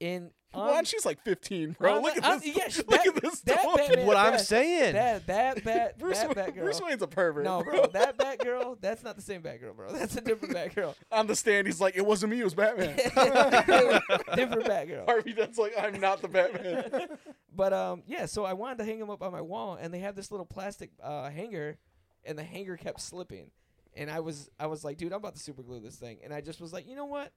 in 0.00 0.30
Juan, 0.52 0.78
on 0.78 0.84
she's 0.84 1.06
like 1.06 1.22
15, 1.22 1.76
bro. 1.78 1.98
on 1.98 2.02
Look 2.02 2.14
the- 2.16 2.24
at 2.26 2.32
on- 2.32 2.40
this. 2.40 2.56
yeah, 2.56 2.68
she- 2.68 2.78
look 2.78 2.88
that- 2.88 3.06
at 3.06 3.22
this. 3.22 3.40
that 3.42 3.62
dog. 3.62 3.76
Batman- 3.76 4.06
What 4.06 4.16
I'm 4.16 4.32
that- 4.32 4.40
saying. 4.40 4.94
that 4.94 5.26
that 5.28 5.62
bat 5.62 5.98
Bruce, 6.00 6.18
that 6.18 6.34
Wayne, 6.34 6.46
Batgirl. 6.46 6.62
Bruce 6.62 6.80
Wayne's 6.80 7.02
a 7.02 7.06
pervert. 7.06 7.44
no, 7.44 7.62
bro, 7.62 7.86
that 7.92 8.16
Batgirl, 8.18 8.80
that's 8.80 9.04
not 9.04 9.14
the 9.14 9.22
same 9.22 9.42
Batgirl, 9.42 9.76
bro. 9.76 9.92
That's 9.92 10.16
a 10.16 10.20
different 10.20 10.52
Batgirl. 10.56 10.94
On 11.12 11.28
the 11.28 11.36
stand, 11.36 11.68
he's 11.68 11.80
like, 11.80 11.94
"It 11.96 12.04
wasn't 12.04 12.32
me. 12.32 12.40
It 12.40 12.44
was 12.44 12.54
Batman." 12.54 12.96
different 12.96 14.64
Batgirl. 14.66 15.04
Harvey 15.06 15.32
Dent's 15.32 15.58
like, 15.58 15.72
"I'm 15.80 16.00
not 16.00 16.20
the 16.20 16.28
Batman." 16.28 17.08
But 17.54 17.72
um, 17.72 18.02
yeah. 18.06 18.26
So 18.26 18.44
I 18.44 18.52
wanted 18.54 18.78
to 18.78 18.84
hang 18.84 18.98
them 18.98 19.10
up 19.10 19.22
on 19.22 19.32
my 19.32 19.40
wall, 19.40 19.78
and 19.80 19.92
they 19.92 20.00
have 20.00 20.16
this 20.16 20.30
little 20.30 20.46
plastic 20.46 20.90
uh, 21.02 21.30
hanger, 21.30 21.78
and 22.24 22.38
the 22.38 22.42
hanger 22.44 22.76
kept 22.76 23.00
slipping, 23.00 23.50
and 23.94 24.10
I 24.10 24.20
was 24.20 24.50
I 24.58 24.66
was 24.66 24.84
like, 24.84 24.96
dude, 24.96 25.12
I'm 25.12 25.18
about 25.18 25.34
to 25.34 25.40
super 25.40 25.62
glue 25.62 25.80
this 25.80 25.96
thing, 25.96 26.18
and 26.24 26.32
I 26.32 26.40
just 26.40 26.60
was 26.60 26.72
like, 26.72 26.88
you 26.88 26.96
know 26.96 27.06
what? 27.06 27.32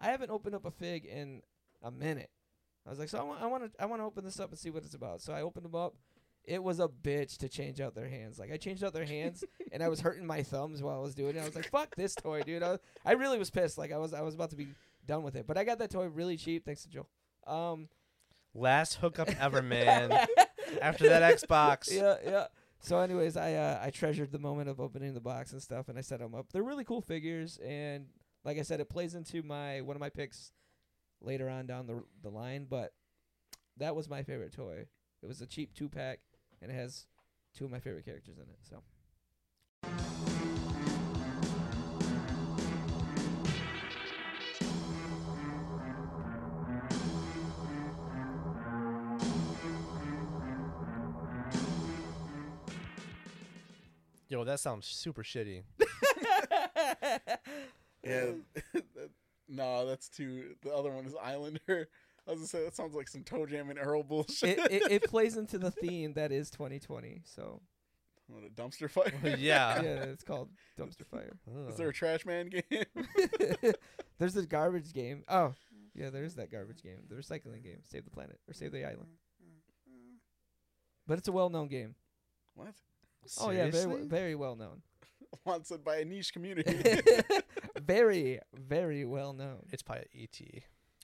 I 0.00 0.06
haven't 0.06 0.30
opened 0.30 0.54
up 0.54 0.64
a 0.64 0.70
fig 0.70 1.04
in 1.06 1.42
a 1.82 1.90
minute. 1.90 2.30
I 2.86 2.90
was 2.90 2.98
like, 2.98 3.08
so 3.08 3.18
I 3.18 3.22
want 3.22 3.42
I 3.42 3.46
want 3.46 3.64
to 3.64 3.82
I 3.82 3.86
want 3.86 4.00
to 4.02 4.06
open 4.06 4.24
this 4.24 4.40
up 4.40 4.50
and 4.50 4.58
see 4.58 4.70
what 4.70 4.84
it's 4.84 4.94
about. 4.94 5.20
So 5.20 5.32
I 5.32 5.42
opened 5.42 5.64
them 5.64 5.74
up. 5.74 5.94
It 6.44 6.62
was 6.62 6.80
a 6.80 6.88
bitch 6.88 7.38
to 7.38 7.48
change 7.48 7.80
out 7.80 7.94
their 7.94 8.08
hands. 8.08 8.38
Like 8.38 8.50
I 8.52 8.56
changed 8.56 8.82
out 8.82 8.92
their 8.92 9.04
hands, 9.04 9.44
and 9.72 9.82
I 9.82 9.88
was 9.88 10.00
hurting 10.00 10.26
my 10.26 10.42
thumbs 10.42 10.82
while 10.82 10.98
I 10.98 11.02
was 11.02 11.14
doing 11.14 11.36
it. 11.36 11.40
I 11.40 11.44
was 11.44 11.54
like, 11.54 11.70
"Fuck 11.70 11.94
this 11.94 12.16
toy, 12.16 12.42
dude!" 12.42 12.62
I, 12.64 12.72
was, 12.72 12.80
I 13.04 13.12
really 13.12 13.38
was 13.38 13.50
pissed. 13.50 13.78
Like 13.78 13.92
I 13.92 13.98
was, 13.98 14.12
I 14.12 14.22
was 14.22 14.34
about 14.34 14.50
to 14.50 14.56
be 14.56 14.68
done 15.06 15.22
with 15.22 15.36
it. 15.36 15.46
But 15.46 15.56
I 15.56 15.64
got 15.64 15.78
that 15.78 15.90
toy 15.90 16.06
really 16.06 16.36
cheap, 16.36 16.64
thanks 16.64 16.82
to 16.82 16.88
Joel. 16.88 17.08
Um, 17.46 17.88
Last 18.54 18.96
hookup 18.96 19.28
ever, 19.40 19.62
man. 19.62 20.12
After 20.80 21.08
that 21.08 21.38
Xbox. 21.38 21.90
Yeah, 21.92 22.16
yeah. 22.24 22.46
So, 22.80 22.98
anyways, 22.98 23.36
I 23.36 23.54
uh, 23.54 23.80
I 23.80 23.90
treasured 23.90 24.32
the 24.32 24.40
moment 24.40 24.68
of 24.68 24.80
opening 24.80 25.14
the 25.14 25.20
box 25.20 25.52
and 25.52 25.62
stuff, 25.62 25.88
and 25.88 25.96
I 25.96 26.00
set 26.00 26.18
them 26.18 26.34
up. 26.34 26.46
They're 26.52 26.64
really 26.64 26.84
cool 26.84 27.00
figures, 27.00 27.58
and 27.64 28.06
like 28.44 28.58
I 28.58 28.62
said, 28.62 28.80
it 28.80 28.88
plays 28.88 29.14
into 29.14 29.42
my 29.42 29.80
one 29.82 29.94
of 29.94 30.00
my 30.00 30.08
picks 30.08 30.50
later 31.22 31.48
on 31.48 31.66
down 31.66 31.86
the 31.86 32.02
the 32.22 32.30
line. 32.30 32.66
But 32.68 32.92
that 33.76 33.96
was 33.96 34.08
my 34.08 34.22
favorite 34.22 34.52
toy. 34.52 34.86
It 35.22 35.26
was 35.26 35.40
a 35.40 35.46
cheap 35.46 35.74
two 35.74 35.88
pack, 35.88 36.20
and 36.60 36.70
it 36.70 36.74
has 36.74 37.06
two 37.56 37.64
of 37.64 37.70
my 37.70 37.80
favorite 37.80 38.04
characters 38.04 38.38
in 38.38 38.44
it. 38.44 38.58
So. 38.62 38.82
Yo, 54.28 54.44
that 54.44 54.60
sounds 54.60 54.86
super 54.86 55.22
shitty. 55.22 55.62
Yeah. 58.04 58.32
no, 59.52 59.86
that's 59.86 60.08
too. 60.08 60.56
The 60.62 60.72
other 60.74 60.90
one 60.90 61.04
is 61.04 61.14
Islander. 61.22 61.88
I 62.26 62.30
was 62.30 62.38
gonna 62.40 62.46
say 62.46 62.64
that 62.64 62.74
sounds 62.74 62.94
like 62.94 63.08
some 63.08 63.22
ToeJam 63.22 63.70
and 63.70 63.78
Earl 63.78 64.02
bullshit. 64.02 64.58
it, 64.58 64.72
it 64.72 64.92
it 64.92 65.04
plays 65.10 65.36
into 65.36 65.58
the 65.58 65.70
theme 65.70 66.14
that 66.14 66.32
is 66.32 66.50
2020. 66.50 67.22
So 67.24 67.60
what 68.28 68.44
a 68.44 68.48
dumpster 68.48 68.90
fire. 68.90 69.12
yeah. 69.36 69.36
yeah, 69.82 70.04
it's 70.04 70.24
called 70.24 70.48
Dumpster 70.78 71.06
Fire. 71.06 71.36
Is 71.68 71.76
there 71.76 71.88
a 71.88 71.92
trash 71.92 72.24
man 72.24 72.48
game? 72.48 72.62
there's 74.18 74.36
a 74.36 74.46
garbage 74.46 74.94
game. 74.94 75.24
Oh, 75.28 75.52
yeah, 75.94 76.10
there's 76.10 76.36
that 76.36 76.50
garbage 76.50 76.82
game. 76.82 77.00
The 77.08 77.16
recycling 77.16 77.62
game. 77.62 77.80
Save 77.84 78.04
the 78.04 78.10
planet 78.10 78.38
or 78.48 78.54
save 78.54 78.72
the 78.72 78.84
island. 78.84 79.08
But 81.06 81.18
it's 81.18 81.28
a 81.28 81.32
well-known 81.32 81.68
game. 81.68 81.96
what? 82.54 82.74
Oh 83.40 83.50
yeah, 83.50 83.70
very 83.70 84.04
very 84.06 84.34
well 84.34 84.56
known. 84.56 84.82
Once 85.44 85.68
said 85.68 85.84
by 85.84 85.98
a 85.98 86.04
niche 86.04 86.32
community. 86.32 86.76
Very 87.96 88.40
very 88.54 89.04
well 89.04 89.32
known. 89.32 89.66
It's 89.70 89.82
probably 89.82 90.06
ET. 90.18 90.40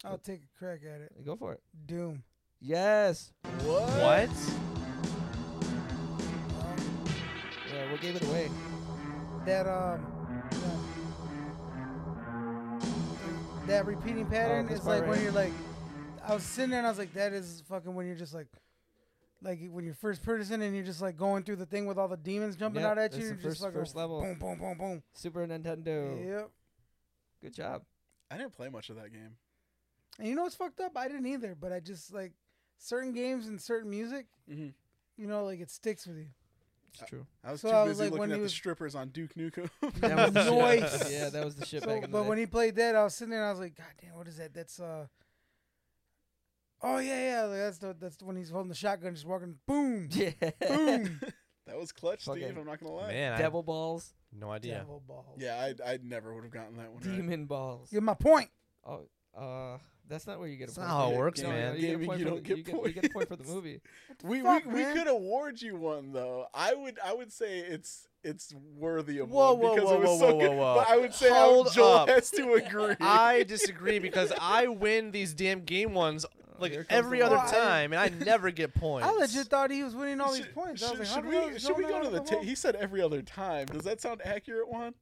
I'll 0.04 0.18
take 0.18 0.42
a 0.42 0.58
crack 0.58 0.80
at 0.84 1.00
it. 1.00 1.24
Go 1.24 1.36
for 1.36 1.52
it. 1.54 1.60
Doom. 1.86 2.22
Yes. 2.60 3.32
What? 3.64 4.28
Um, 4.28 4.34
Yeah, 7.72 7.90
what 7.92 8.00
gave 8.00 8.16
it 8.16 8.22
away? 8.28 8.50
that 9.44 9.66
um, 9.66 10.06
that- 10.50 10.78
that 13.66 13.86
repeating 13.86 14.24
pattern 14.26 14.66
this 14.66 14.80
is 14.80 14.86
like 14.86 15.02
right 15.02 15.10
when 15.10 15.22
you're 15.22 15.32
like, 15.32 15.52
I 16.26 16.32
was 16.34 16.42
sitting 16.42 16.70
there 16.70 16.78
and 16.78 16.86
I 16.86 16.90
was 16.90 16.98
like, 16.98 17.12
that 17.14 17.32
is 17.34 17.62
fucking 17.68 17.94
when 17.94 18.06
you're 18.06 18.16
just 18.16 18.34
like. 18.34 18.46
Like 19.40 19.60
when 19.70 19.84
you're 19.84 19.94
first 19.94 20.24
person 20.24 20.62
and 20.62 20.74
you're 20.74 20.84
just 20.84 21.00
like 21.00 21.16
going 21.16 21.44
through 21.44 21.56
the 21.56 21.66
thing 21.66 21.86
with 21.86 21.96
all 21.96 22.08
the 22.08 22.16
demons 22.16 22.56
jumping 22.56 22.82
Yep, 22.82 22.90
out 22.90 22.98
at 22.98 23.12
you, 23.12 23.18
the 23.20 23.24
you're 23.26 23.36
first- 23.36 23.62
like 23.62 23.72
first 23.72 23.94
level. 23.94 24.20
boom, 24.20 24.34
boom, 24.36 24.58
boom, 24.58 24.76
boom. 24.76 25.02
Super 25.14 25.46
Nintendo. 25.46 26.26
Yep. 26.26 26.50
Good 27.42 27.54
job. 27.54 27.82
I 28.30 28.36
didn't 28.36 28.52
play 28.52 28.68
much 28.68 28.90
of 28.90 28.96
that 28.96 29.12
game. 29.12 29.36
And 30.18 30.28
you 30.28 30.34
know 30.34 30.42
what's 30.42 30.54
fucked 30.56 30.80
up? 30.80 30.92
I 30.96 31.08
didn't 31.08 31.26
either, 31.26 31.54
but 31.58 31.72
I 31.72 31.80
just 31.80 32.12
like 32.12 32.32
certain 32.78 33.12
games 33.12 33.46
and 33.46 33.60
certain 33.60 33.88
music. 33.90 34.26
Mm-hmm. 34.50 34.68
You 35.16 35.26
know, 35.26 35.44
like 35.44 35.60
it 35.60 35.70
sticks 35.70 36.06
with 36.06 36.16
you. 36.18 36.26
It's 36.94 37.08
true. 37.08 37.26
I 37.44 37.52
was 37.52 37.60
So 37.60 37.70
too 37.70 37.76
I 37.76 37.82
was 37.84 37.90
busy 37.98 38.02
like, 38.04 38.10
looking 38.12 38.20
when 38.20 38.30
at 38.32 38.34
he 38.34 38.38
the 38.40 38.42
was- 38.44 38.52
strippers 38.52 38.94
on 38.94 39.08
Duke 39.10 39.34
Nukem. 39.34 39.70
That 40.00 40.16
was 40.16 40.32
the 40.34 40.44
shit. 40.44 40.52
Noise. 40.52 41.12
Yeah, 41.12 41.28
that 41.30 41.44
was 41.44 41.54
the 41.54 41.66
shit 41.66 41.82
So, 41.82 41.86
back 41.88 41.96
in 41.96 42.02
the 42.02 42.08
but 42.08 42.22
day. 42.24 42.28
when 42.28 42.38
he 42.38 42.46
played 42.46 42.74
that, 42.76 42.96
I 42.96 43.04
was 43.04 43.14
sitting 43.14 43.30
there 43.30 43.40
and 43.40 43.48
I 43.48 43.50
was 43.52 43.60
like, 43.60 43.76
God 43.76 43.86
damn, 44.02 44.14
what 44.16 44.26
is 44.26 44.36
that? 44.38 44.52
That's 44.54 44.80
uh. 44.80 45.06
Oh 46.80 46.98
yeah, 46.98 47.30
yeah. 47.30 47.42
like, 47.44 47.58
That's 47.58 47.78
the 47.78 47.96
that's 47.98 48.22
when 48.22 48.36
he's 48.36 48.50
holding 48.50 48.68
the 48.68 48.74
shotgun, 48.74 49.14
just 49.14 49.26
walking. 49.26 49.56
Boom, 49.66 50.08
yeah. 50.12 50.30
boom. 50.66 51.20
That 51.68 51.78
was 51.78 51.92
clutch, 51.92 52.22
Steve. 52.22 52.40
Fucking 52.42 52.58
I'm 52.58 52.66
not 52.66 52.80
gonna 52.80 52.92
lie. 52.92 53.08
Man, 53.12 53.32
I 53.34 53.38
Devil 53.38 53.62
balls, 53.62 54.12
no 54.38 54.50
idea. 54.50 54.74
Devil 54.78 55.02
balls. 55.06 55.38
Yeah, 55.38 55.54
I 55.56 55.92
I 55.92 55.98
never 56.02 56.34
would 56.34 56.44
have 56.44 56.52
gotten 56.52 56.76
that 56.78 56.92
one. 56.92 57.02
right. 57.02 57.16
demon 57.16 57.46
balls. 57.46 57.88
You 57.92 57.96
get 58.00 58.04
my 58.04 58.14
point. 58.14 58.50
Oh, 58.86 59.00
uh, 59.36 59.78
that's 60.08 60.26
not 60.26 60.38
where 60.38 60.48
you 60.48 60.56
get 60.56 60.64
a 60.64 60.66
That's 60.68 60.78
point. 60.78 60.88
not 60.88 60.96
how 60.96 61.10
it 61.12 61.16
works, 61.18 61.42
no, 61.42 61.50
man. 61.50 61.74
You 61.74 61.80
get 61.80 61.86
a 61.88 61.90
Gaming, 61.92 62.06
point 62.06 62.18
you 62.20 62.24
for 62.24 62.30
don't 62.30 62.42
the, 62.42 62.48
get 62.48 62.56
you, 62.58 62.64
get, 62.64 62.86
you 62.86 62.92
get 62.92 63.04
a 63.04 63.08
point 63.10 63.28
for 63.28 63.36
the 63.36 63.44
points. 63.44 63.52
movie. 63.54 63.80
We 64.24 64.40
fuck, 64.40 64.64
we, 64.64 64.72
we 64.74 64.80
man? 64.82 64.96
could 64.96 65.06
award 65.06 65.60
you 65.62 65.76
one 65.76 66.12
though. 66.12 66.46
I 66.54 66.74
would 66.74 66.98
I 67.04 67.12
would 67.14 67.30
say 67.32 67.58
it's 67.58 68.08
it's 68.24 68.52
worthy 68.76 69.18
of 69.18 69.30
Whoa, 69.30 69.52
one 69.52 69.60
whoa, 69.62 69.74
because 69.74 69.90
whoa, 69.90 69.94
it 69.96 70.00
was 70.00 70.08
whoa, 70.08 70.18
so 70.18 70.34
whoa, 70.34 70.40
good. 70.40 70.50
whoa, 70.50 70.56
whoa. 70.56 70.74
But 70.76 70.88
I 70.90 70.96
would 70.96 71.14
say 71.14 71.30
I 71.30 71.38
Hold 71.40 71.72
Joel 71.72 71.92
up. 71.94 72.08
has 72.08 72.30
to 72.30 72.52
agree. 72.54 72.94
I 73.00 73.42
disagree 73.44 73.98
because 74.00 74.32
I 74.40 74.66
win 74.66 75.10
these 75.12 75.34
damn 75.34 75.60
game 75.60 75.92
ones 75.94 76.24
like 76.60 76.72
here 76.72 76.84
comes 76.84 76.98
every 76.98 77.18
the 77.18 77.26
other 77.26 77.36
wall. 77.36 77.46
time, 77.48 77.92
and 77.92 78.00
I 78.00 78.08
never 78.24 78.50
get 78.50 78.74
points. 78.76 79.06
I 79.08 79.12
legit 79.12 79.46
thought 79.48 79.70
he 79.70 79.82
was 79.82 79.94
winning 79.94 80.20
all 80.20 80.32
these 80.32 80.44
Should- 80.44 80.54
points. 80.54 80.82
I 80.82 80.90
was 80.92 80.98
Should, 80.98 80.98
like, 80.98 81.08
how 81.08 81.14
should 81.14 81.24
the 81.24 81.30
hell 81.38 81.48
we 81.48 81.54
is 81.54 81.62
should 81.62 81.76
we 81.76 81.82
Joe 81.84 81.88
go 81.88 81.94
not 81.94 82.00
to 82.02 82.06
on 82.08 82.12
the? 82.12 82.18
ball? 82.20 82.40
Ta- 82.40 82.46
he 82.46 82.54
said 82.54 82.76
every 82.76 83.00
other 83.02 83.22
time. 83.22 83.66
Does 83.66 83.84
that 83.84 84.00
sound 84.00 84.20
accurate? 84.24 84.68
One. 84.68 84.94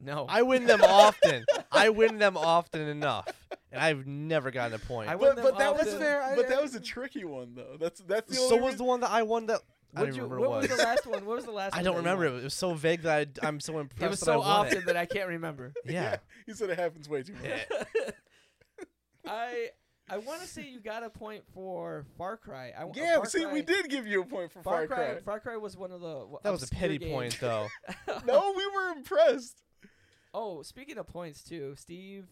No, 0.00 0.26
I 0.28 0.42
win 0.42 0.66
them 0.66 0.80
often. 0.82 1.44
I 1.72 1.88
win 1.90 2.18
them 2.18 2.36
often 2.36 2.82
enough, 2.88 3.26
and 3.72 3.80
I've 3.82 4.06
never 4.06 4.50
gotten 4.50 4.74
a 4.74 4.78
point. 4.78 5.08
I 5.10 5.16
win 5.16 5.30
But, 5.30 5.36
them 5.36 5.44
but 5.44 5.58
that 5.58 5.72
often. 5.72 5.86
was 5.86 5.94
fair. 5.96 6.22
I- 6.22 6.36
but 6.36 6.46
I- 6.46 6.48
that 6.50 6.62
was 6.62 6.74
a 6.74 6.80
tricky 6.80 7.24
one 7.24 7.54
though. 7.54 7.76
That's 7.80 8.00
that's 8.00 8.28
the 8.28 8.36
so 8.36 8.54
only 8.54 8.60
was 8.66 8.76
the 8.76 8.84
one 8.84 9.00
that 9.00 9.10
I 9.10 9.22
won 9.24 9.46
that. 9.46 9.60
I 9.96 10.00
What'd 10.00 10.14
don't 10.14 10.16
you, 10.16 10.22
remember 10.24 10.40
what 10.42 10.50
what 10.50 10.68
was 10.68 10.78
the 10.78 10.84
last 10.84 11.06
one? 11.06 11.24
What 11.24 11.36
was 11.36 11.44
the 11.46 11.50
last? 11.50 11.72
I 11.74 11.78
one 11.78 11.84
don't 11.86 11.94
that 11.94 12.00
you 12.02 12.04
remember 12.10 12.24
won? 12.26 12.34
it. 12.36 12.40
It 12.40 12.44
was 12.44 12.52
so 12.54 12.74
vague 12.74 13.02
that 13.02 13.28
I, 13.42 13.46
I'm 13.48 13.58
so 13.58 13.78
impressed. 13.78 14.02
It 14.02 14.10
was 14.10 14.20
that 14.20 14.26
so 14.26 14.32
I 14.34 14.36
won 14.36 14.46
often 14.66 14.78
It. 14.78 14.86
that 14.86 14.96
I 14.98 15.06
can't 15.06 15.28
remember. 15.28 15.72
Yeah. 15.86 16.18
He 16.44 16.52
said 16.52 16.68
it 16.68 16.78
happens 16.78 17.08
way 17.08 17.22
too 17.22 17.32
much. 17.32 17.42
Yeah. 17.42 17.84
I 19.26 19.70
I 20.10 20.18
want 20.18 20.40
to 20.42 20.46
say 20.48 20.62
you 20.68 20.80
got 20.80 21.02
a 21.02 21.10
point 21.10 21.44
for 21.54 22.04
Far 22.16 22.36
Cry. 22.36 22.72
I, 22.78 22.84
Yeah, 22.94 23.16
Far 23.16 23.26
see, 23.26 23.42
Cry, 23.44 23.52
we 23.52 23.62
did 23.62 23.88
give 23.88 24.06
you 24.06 24.22
a 24.22 24.24
point 24.24 24.50
for 24.52 24.62
Far, 24.62 24.78
Far 24.78 24.86
Cry, 24.86 24.96
Cry. 25.12 25.20
Far 25.20 25.40
Cry 25.40 25.56
was 25.56 25.76
one 25.76 25.92
of 25.92 26.00
the. 26.00 26.14
w- 26.20 26.38
That 26.42 26.50
was 26.52 26.62
a 26.62 26.64
obscure 26.64 26.80
pity 26.80 26.98
games. 26.98 27.12
point, 27.12 27.38
though. 27.40 27.68
no, 28.26 28.52
we 28.56 28.66
were 28.66 28.88
impressed. 28.96 29.62
Oh, 30.34 30.62
speaking 30.62 30.98
of 30.98 31.06
points 31.06 31.42
too, 31.42 31.74
Steve 31.76 32.26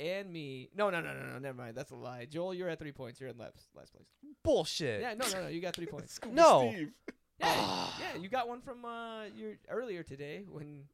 and 0.00 0.30
me. 0.32 0.68
No, 0.76 0.90
no, 0.90 1.00
no, 1.00 1.12
no, 1.14 1.32
no. 1.32 1.38
Never 1.38 1.56
mind. 1.56 1.76
That's 1.76 1.90
a 1.90 1.96
lie. 1.96 2.26
Joel, 2.26 2.54
you're 2.54 2.68
at 2.68 2.78
three 2.78 2.92
points. 2.92 3.20
You're 3.20 3.30
in 3.30 3.38
last 3.38 3.56
last 3.74 3.92
place. 3.92 4.06
Bullshit. 4.42 5.00
Yeah, 5.00 5.14
no, 5.14 5.26
no, 5.32 5.42
no. 5.42 5.48
You 5.48 5.60
got 5.60 5.74
three 5.74 5.86
points. 5.94 6.18
No. 6.30 6.70
Steve. 6.72 6.92
Yeah, 7.40 7.86
yeah. 8.00 8.20
You 8.20 8.28
got 8.28 8.48
one 8.48 8.60
from 8.60 8.84
uh 8.84 9.24
your 9.36 9.52
earlier 9.68 10.02
today 10.02 10.44
when. 10.48 10.84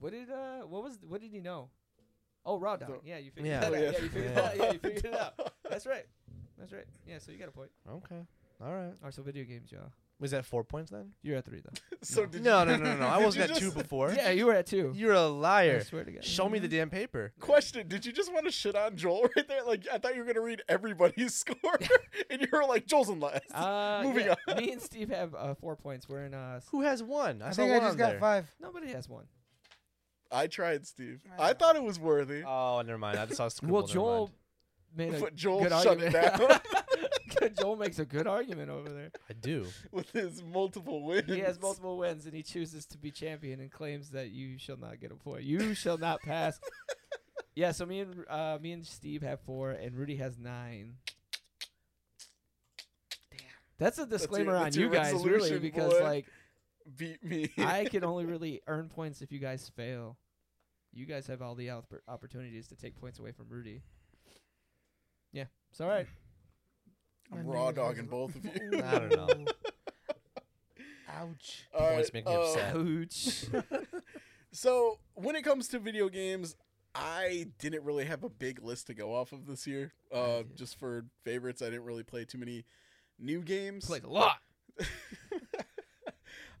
What 0.00 0.12
did 0.12 0.30
uh 0.30 0.60
what 0.60 0.84
was 0.84 0.96
what 1.08 1.20
did 1.20 1.32
he 1.32 1.40
know? 1.40 1.70
Oh, 2.48 2.58
raw 2.58 2.76
dog. 2.76 3.00
Yeah, 3.04 3.18
you 3.18 3.30
figured 3.30 3.46
Yeah. 3.52 3.60
that 3.60 3.72
Oh, 3.72 3.76
out. 3.76 3.80
yeah. 3.82 3.90
Yeah, 3.90 3.98
you 4.02 4.08
figured 4.08 4.24
Yeah. 4.24 4.34
that 4.34 4.44
out. 4.44 4.56
Yeah, 4.56 4.72
you 4.72 4.78
figured 4.78 5.04
it 5.04 5.14
out. 5.14 5.52
That's 5.70 5.86
right. 5.86 6.06
That's 6.58 6.72
right. 6.72 6.86
Yeah, 7.06 7.18
so 7.18 7.30
you 7.32 7.38
got 7.38 7.48
a 7.48 7.52
point. 7.52 7.70
Okay. 7.88 8.26
All 8.60 8.72
right. 8.74 8.86
All 8.86 8.94
right, 9.04 9.14
so 9.14 9.22
video 9.22 9.44
games, 9.44 9.70
y'all. 9.70 9.92
Was 10.20 10.32
that 10.32 10.44
four 10.44 10.64
points 10.64 10.90
then? 10.90 11.12
You're 11.22 11.36
at 11.36 11.44
three 11.44 11.60
though. 11.60 11.70
So 12.02 12.22
No. 12.22 12.26
did 12.26 12.42
No, 12.42 12.64
no, 12.64 12.76
no, 12.76 12.84
no, 12.84 12.96
no. 12.96 13.06
I 13.06 13.18
did 13.18 13.24
wasn't 13.26 13.48
you 13.50 13.54
at 13.54 13.58
two 13.60 13.64
just- 13.66 13.76
before. 13.78 14.10
Yeah, 14.12 14.30
you 14.30 14.46
were 14.46 14.52
at 14.54 14.66
two. 14.66 14.92
You're 14.96 15.12
a 15.12 15.20
I 15.26 15.26
liar. 15.26 15.84
swear 15.84 16.02
to 16.04 16.10
God. 16.10 16.24
Show 16.24 16.48
me 16.48 16.58
the 16.58 16.66
damn 16.66 16.90
paper. 16.90 17.32
Question: 17.38 17.86
Did 17.86 18.04
you 18.04 18.10
just 18.10 18.32
want 18.32 18.44
to 18.46 18.50
shit 18.50 18.74
on 18.74 18.96
Joel 18.96 19.28
right 19.36 19.46
there? 19.46 19.62
Like 19.62 19.86
I 19.92 19.98
thought 19.98 20.16
you 20.16 20.24
were 20.24 20.26
gonna 20.32 20.44
read 20.44 20.62
everybody's 20.68 21.34
score, 21.36 21.78
and 22.30 22.40
you 22.40 22.48
were 22.52 22.64
like 22.64 22.86
Joel's 22.86 23.10
in 23.10 23.20
last. 23.20 23.42
Uh, 23.54 24.00
Moving 24.02 24.26
yeah, 24.26 24.34
on. 24.48 24.56
Me 24.56 24.72
and 24.72 24.82
Steve 24.82 25.10
have 25.10 25.36
uh, 25.36 25.54
four 25.54 25.76
points. 25.76 26.08
We're 26.08 26.24
in 26.24 26.34
uh. 26.34 26.54
s- 26.56 26.66
Who 26.72 26.80
has 26.80 27.00
one? 27.00 27.40
I, 27.40 27.48
I 27.48 27.50
saw 27.52 27.62
think 27.62 27.70
I 27.74 27.78
one 27.78 27.80
just 27.82 27.92
on 27.92 27.98
got 27.98 28.10
there. 28.10 28.18
five. 28.20 28.52
Nobody 28.60 28.88
has 28.88 29.08
one. 29.08 29.26
I 30.30 30.46
tried, 30.46 30.86
Steve. 30.86 31.22
I 31.38 31.50
I 31.50 31.52
thought 31.54 31.76
it 31.76 31.82
was 31.82 31.98
worthy, 31.98 32.42
Oh, 32.46 32.82
never 32.84 32.98
mind. 32.98 33.18
I 33.18 33.24
just 33.26 33.36
saw 33.38 33.48
scribble. 33.48 33.74
Well, 33.76 33.82
never 33.86 33.92
Joel 33.94 34.20
mind. 34.96 35.12
made 35.12 35.14
a 35.14 35.20
but 35.20 35.34
Joel 35.36 35.62
good 35.62 35.70
shut 35.72 36.00
it 36.02 36.14
argument. 36.14 36.60
down 36.60 37.54
Joel 37.60 37.76
makes 37.76 37.98
a 38.00 38.04
good 38.04 38.26
argument 38.26 38.68
over 38.70 38.88
there. 38.88 39.10
I 39.30 39.32
do. 39.32 39.66
with 39.92 40.10
his 40.10 40.42
multiple 40.42 41.04
wins. 41.04 41.26
He 41.32 41.38
has 41.40 41.60
multiple 41.60 41.96
wins, 41.96 42.26
and 42.26 42.34
he 42.34 42.42
chooses 42.42 42.84
to 42.86 42.98
be 42.98 43.10
champion 43.12 43.60
and 43.60 43.70
claims 43.70 44.10
that 44.10 44.30
you 44.30 44.58
shall 44.58 44.76
not 44.76 45.00
get 45.00 45.12
a 45.12 45.14
point. 45.14 45.44
You 45.44 45.72
shall 45.74 45.98
not 45.98 46.20
pass. 46.22 46.58
yeah. 47.54 47.70
So 47.72 47.86
me 47.86 48.00
and 48.00 48.24
uh, 48.28 48.58
me 48.60 48.72
and 48.72 48.84
Steve 48.86 49.22
have 49.22 49.40
four, 49.40 49.70
and 49.70 49.94
Rudy 49.96 50.16
has 50.16 50.36
nine. 50.36 50.94
Damn. 53.30 53.40
That's 53.78 53.98
a 53.98 54.02
your- 54.02 54.08
disclaimer 54.08 54.56
on 54.56 54.64
that's 54.64 54.76
you 54.76 54.90
guys, 54.90 55.12
really, 55.14 55.30
resolution, 55.30 55.60
because 55.62 55.92
boy. 55.92 56.02
like 56.02 56.26
Beat 56.96 57.22
me. 57.24 57.50
I 57.58 57.84
can 57.84 58.04
only 58.04 58.24
really 58.26 58.60
earn 58.66 58.88
points 58.88 59.20
if 59.22 59.30
you 59.32 59.38
guys 59.38 59.70
fail. 59.76 60.16
You 60.92 61.06
guys 61.06 61.26
have 61.26 61.42
all 61.42 61.54
the 61.54 61.68
oppor- 61.68 62.00
opportunities 62.08 62.66
to 62.68 62.76
take 62.76 62.96
points 62.96 63.18
away 63.18 63.32
from 63.32 63.46
Rudy. 63.48 63.82
Yeah, 65.32 65.44
it's 65.70 65.80
all 65.80 65.88
right. 65.88 66.06
I'm 67.30 67.46
My 67.46 67.52
raw 67.52 67.60
name 67.64 67.70
is 67.70 67.76
dogging 67.76 67.98
Ezra. 68.04 68.10
both 68.10 68.34
of 68.36 68.44
you. 68.44 68.82
I 68.84 68.98
don't 68.98 69.10
know. 69.10 69.52
Ouch. 71.14 71.66
All 71.74 71.90
Points 71.92 72.12
make 72.12 72.26
me 72.26 72.34
uh, 72.34 72.40
upset. 72.40 72.76
Ouch. 72.76 73.44
So 74.52 74.98
when 75.14 75.36
it 75.36 75.42
comes 75.42 75.68
to 75.68 75.78
video 75.78 76.08
games, 76.08 76.56
I 76.94 77.48
didn't 77.58 77.84
really 77.84 78.04
have 78.06 78.24
a 78.24 78.28
big 78.30 78.62
list 78.62 78.86
to 78.86 78.94
go 78.94 79.14
off 79.14 79.32
of 79.32 79.46
this 79.46 79.66
year. 79.66 79.92
Uh, 80.12 80.38
did. 80.38 80.56
just 80.56 80.78
for 80.78 81.04
favorites, 81.24 81.60
I 81.60 81.66
didn't 81.66 81.84
really 81.84 82.02
play 82.02 82.24
too 82.24 82.38
many 82.38 82.64
new 83.18 83.42
games. 83.42 83.84
Played 83.86 84.04
a 84.04 84.10
lot. 84.10 84.38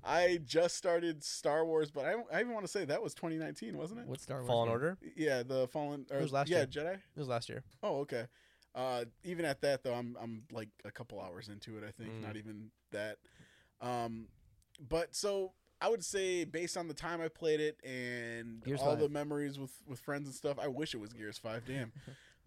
I 0.04 0.38
just 0.44 0.76
started 0.76 1.22
Star 1.24 1.64
Wars, 1.64 1.90
but 1.90 2.04
I, 2.06 2.14
I 2.32 2.40
even 2.40 2.52
want 2.54 2.64
to 2.64 2.70
say 2.70 2.84
that 2.84 3.02
was 3.02 3.14
2019, 3.14 3.76
wasn't 3.76 4.00
it? 4.00 4.06
What 4.06 4.20
Star 4.20 4.38
Wars? 4.38 4.46
Fallen 4.46 4.68
game? 4.68 4.72
Order. 4.72 4.98
Yeah, 5.16 5.42
the 5.42 5.66
Fallen. 5.68 6.06
Or, 6.10 6.18
It 6.18 6.22
was 6.22 6.32
last 6.32 6.48
yeah, 6.48 6.58
year. 6.58 6.66
Jedi. 6.66 6.94
It 6.94 7.00
was 7.18 7.28
last 7.28 7.48
year. 7.48 7.62
Oh, 7.82 8.00
okay. 8.00 8.26
Uh, 8.74 9.04
even 9.24 9.44
at 9.44 9.60
that 9.62 9.82
though, 9.82 9.94
I'm 9.94 10.16
I'm 10.20 10.42
like 10.52 10.68
a 10.84 10.90
couple 10.90 11.20
hours 11.20 11.48
into 11.48 11.76
it. 11.78 11.84
I 11.86 11.90
think 11.90 12.12
Mm. 12.12 12.22
not 12.22 12.36
even 12.36 12.70
that. 12.92 13.16
Um, 13.80 14.28
but 14.88 15.14
so 15.14 15.52
I 15.80 15.88
would 15.88 16.04
say 16.04 16.44
based 16.44 16.76
on 16.76 16.86
the 16.86 16.94
time 16.94 17.20
I 17.20 17.28
played 17.28 17.60
it 17.60 17.78
and 17.84 18.62
Gears 18.64 18.80
all 18.80 18.94
the 18.94 19.08
memories 19.08 19.58
with 19.58 19.72
with 19.86 19.98
friends 20.00 20.26
and 20.28 20.34
stuff, 20.34 20.58
I 20.60 20.68
wish 20.68 20.94
it 20.94 20.98
was 20.98 21.12
Gears 21.12 21.38
Five. 21.38 21.64
Damn. 21.66 21.92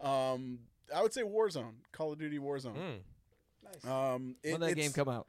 um, 0.00 0.60
I 0.94 1.02
would 1.02 1.12
say 1.12 1.22
Warzone, 1.22 1.74
Call 1.92 2.12
of 2.12 2.18
Duty 2.18 2.38
Warzone. 2.38 2.76
Mm. 2.76 2.98
Nice. 3.64 3.84
Um, 3.84 4.36
it, 4.42 4.52
when 4.52 4.60
that 4.62 4.74
game 4.74 4.92
come 4.92 5.08
out? 5.08 5.26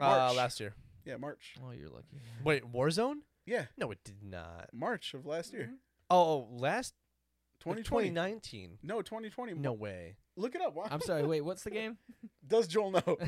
Uh, 0.00 0.04
March. 0.06 0.36
last 0.36 0.60
year. 0.60 0.74
Yeah, 1.04 1.16
March. 1.16 1.54
Oh, 1.62 1.70
you're 1.72 1.88
lucky. 1.90 2.18
Wait, 2.44 2.64
Warzone? 2.72 3.18
Yeah, 3.46 3.66
No, 3.76 3.90
it 3.90 3.98
did 4.04 4.22
not. 4.22 4.70
March 4.72 5.12
of 5.14 5.26
last 5.26 5.52
year, 5.52 5.64
mm-hmm. 5.64 5.74
Oh, 6.10 6.16
oh 6.16 6.48
last 6.50 6.94
2020. 7.60 8.08
2019. 8.08 8.78
No, 8.82 9.02
2020. 9.02 9.54
No 9.54 9.72
way. 9.74 10.16
Look 10.36 10.54
it 10.54 10.60
up. 10.62 10.74
Why- 10.74 10.88
I'm 10.90 11.00
sorry. 11.02 11.22
Wait, 11.24 11.42
what's 11.42 11.62
the 11.62 11.70
game? 11.80 11.98
Does 12.46 12.66
Joel 12.66 12.90
know? 12.92 13.00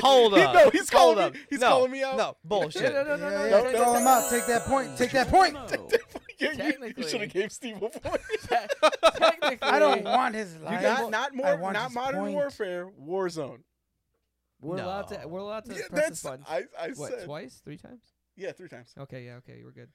Hold 0.00 0.34
He- 0.36 0.42
up. 0.42 0.54
no, 0.54 0.70
he's 0.70 0.90
Hold 0.90 1.16
calling 1.16 1.16
me- 1.18 1.22
up. 1.40 1.46
he's 1.50 1.60
no, 1.60 1.68
calling 1.68 1.90
me 1.90 2.02
out. 2.02 2.16
No, 2.16 2.36
bullshit. 2.44 2.82
no, 2.92 3.02
no, 3.04 3.16
no, 3.16 3.28
Yeah, 3.28 3.36
no, 3.36 3.44
yeah, 3.44 3.50
no, 3.50 3.58
no, 3.58 3.64
no, 3.64 3.72
no. 3.72 3.84
call 3.84 3.96
him 3.96 4.06
out. 4.06 4.30
Take 4.30 4.46
that 4.46 4.62
point. 4.62 4.96
Take 4.96 5.10
that 5.10 5.28
point. 5.28 5.54
No. 5.54 5.66
Yeah, 5.70 5.76
you- 6.40 6.48
you, 6.50 6.54
Technically. 6.56 7.08
should 7.08 7.20
have 7.20 7.32
gave 7.32 7.52
Steve 7.52 7.76
a 7.76 7.88
point. 7.88 8.20
Technically, 9.16 9.58
I 9.62 9.78
don't 9.78 10.02
want 10.04 10.34
his 10.34 10.56
life. 10.58 10.82
not 10.82 11.10
not 11.10 11.32
I 11.32 11.36
more, 11.36 11.56
want 11.56 11.74
not 11.74 11.86
his 11.86 11.94
Modern 11.94 12.20
point. 12.20 12.34
Warfare, 12.34 12.90
Warzone. 13.00 13.58
We're 14.64 14.76
allowed 14.82 15.08
to. 15.08 15.20
We're 15.26 15.40
allowed 15.40 15.64
to 15.66 15.72
Yeah, 15.74 15.80
press 15.88 15.90
that's 15.90 16.08
this 16.10 16.22
button. 16.22 16.44
I 16.48 16.62
I 16.80 16.88
what? 16.90 17.10
said 17.12 17.24
Twice? 17.24 17.60
Three 17.64 17.76
times? 17.78 18.02
yeah 18.36 18.52
three 18.52 18.68
times. 18.68 18.92
Okay. 18.98 19.24
Yeah. 19.24 19.36
Okay. 19.36 19.62
We're 19.64 19.70
good. 19.72 19.88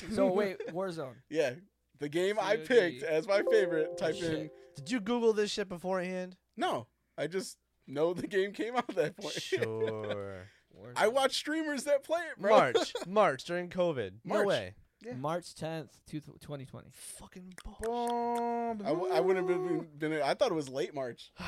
So 0.14 0.32
wait, 0.32 0.58
Warzone. 0.68 1.14
Yeah, 1.30 1.54
the 1.98 2.08
game 2.08 2.36
I 2.40 2.56
COD. 2.56 2.66
picked 2.66 3.02
as 3.02 3.26
my 3.26 3.42
favorite. 3.50 3.88
Oh, 3.92 3.96
type 3.96 4.14
in 4.16 4.20
Shit. 4.20 4.52
Did 4.76 4.90
you 4.90 5.00
Google 5.00 5.32
this 5.32 5.50
shit 5.50 5.68
beforehand? 5.68 6.36
no. 6.56 6.86
I 7.16 7.26
just 7.26 7.58
know 7.88 8.14
the 8.14 8.28
game 8.28 8.52
came 8.52 8.76
out 8.76 8.84
at 8.90 8.94
that 8.96 9.16
point. 9.16 9.34
Sure. 9.42 10.46
I 10.94 11.06
Warzone. 11.06 11.12
watch 11.12 11.34
streamers 11.34 11.82
that 11.84 12.04
play 12.04 12.20
it, 12.20 12.40
bro. 12.40 12.50
March. 12.56 12.92
March 13.08 13.42
during 13.44 13.68
COVID. 13.70 14.12
March. 14.24 14.38
No 14.42 14.44
way. 14.44 14.74
Yeah. 15.04 15.14
March 15.14 15.54
10th, 15.56 15.88
two- 16.06 16.20
2020. 16.20 16.88
Fucking 16.92 17.54
Boom. 17.64 18.82
I, 18.84 18.88
w- 18.90 19.12
I 19.12 19.18
wouldn't 19.18 19.48
have 19.50 19.58
been, 19.98 20.10
been. 20.10 20.22
I 20.22 20.34
thought 20.34 20.52
it 20.52 20.54
was 20.54 20.68
late 20.68 20.94
March. 20.94 21.32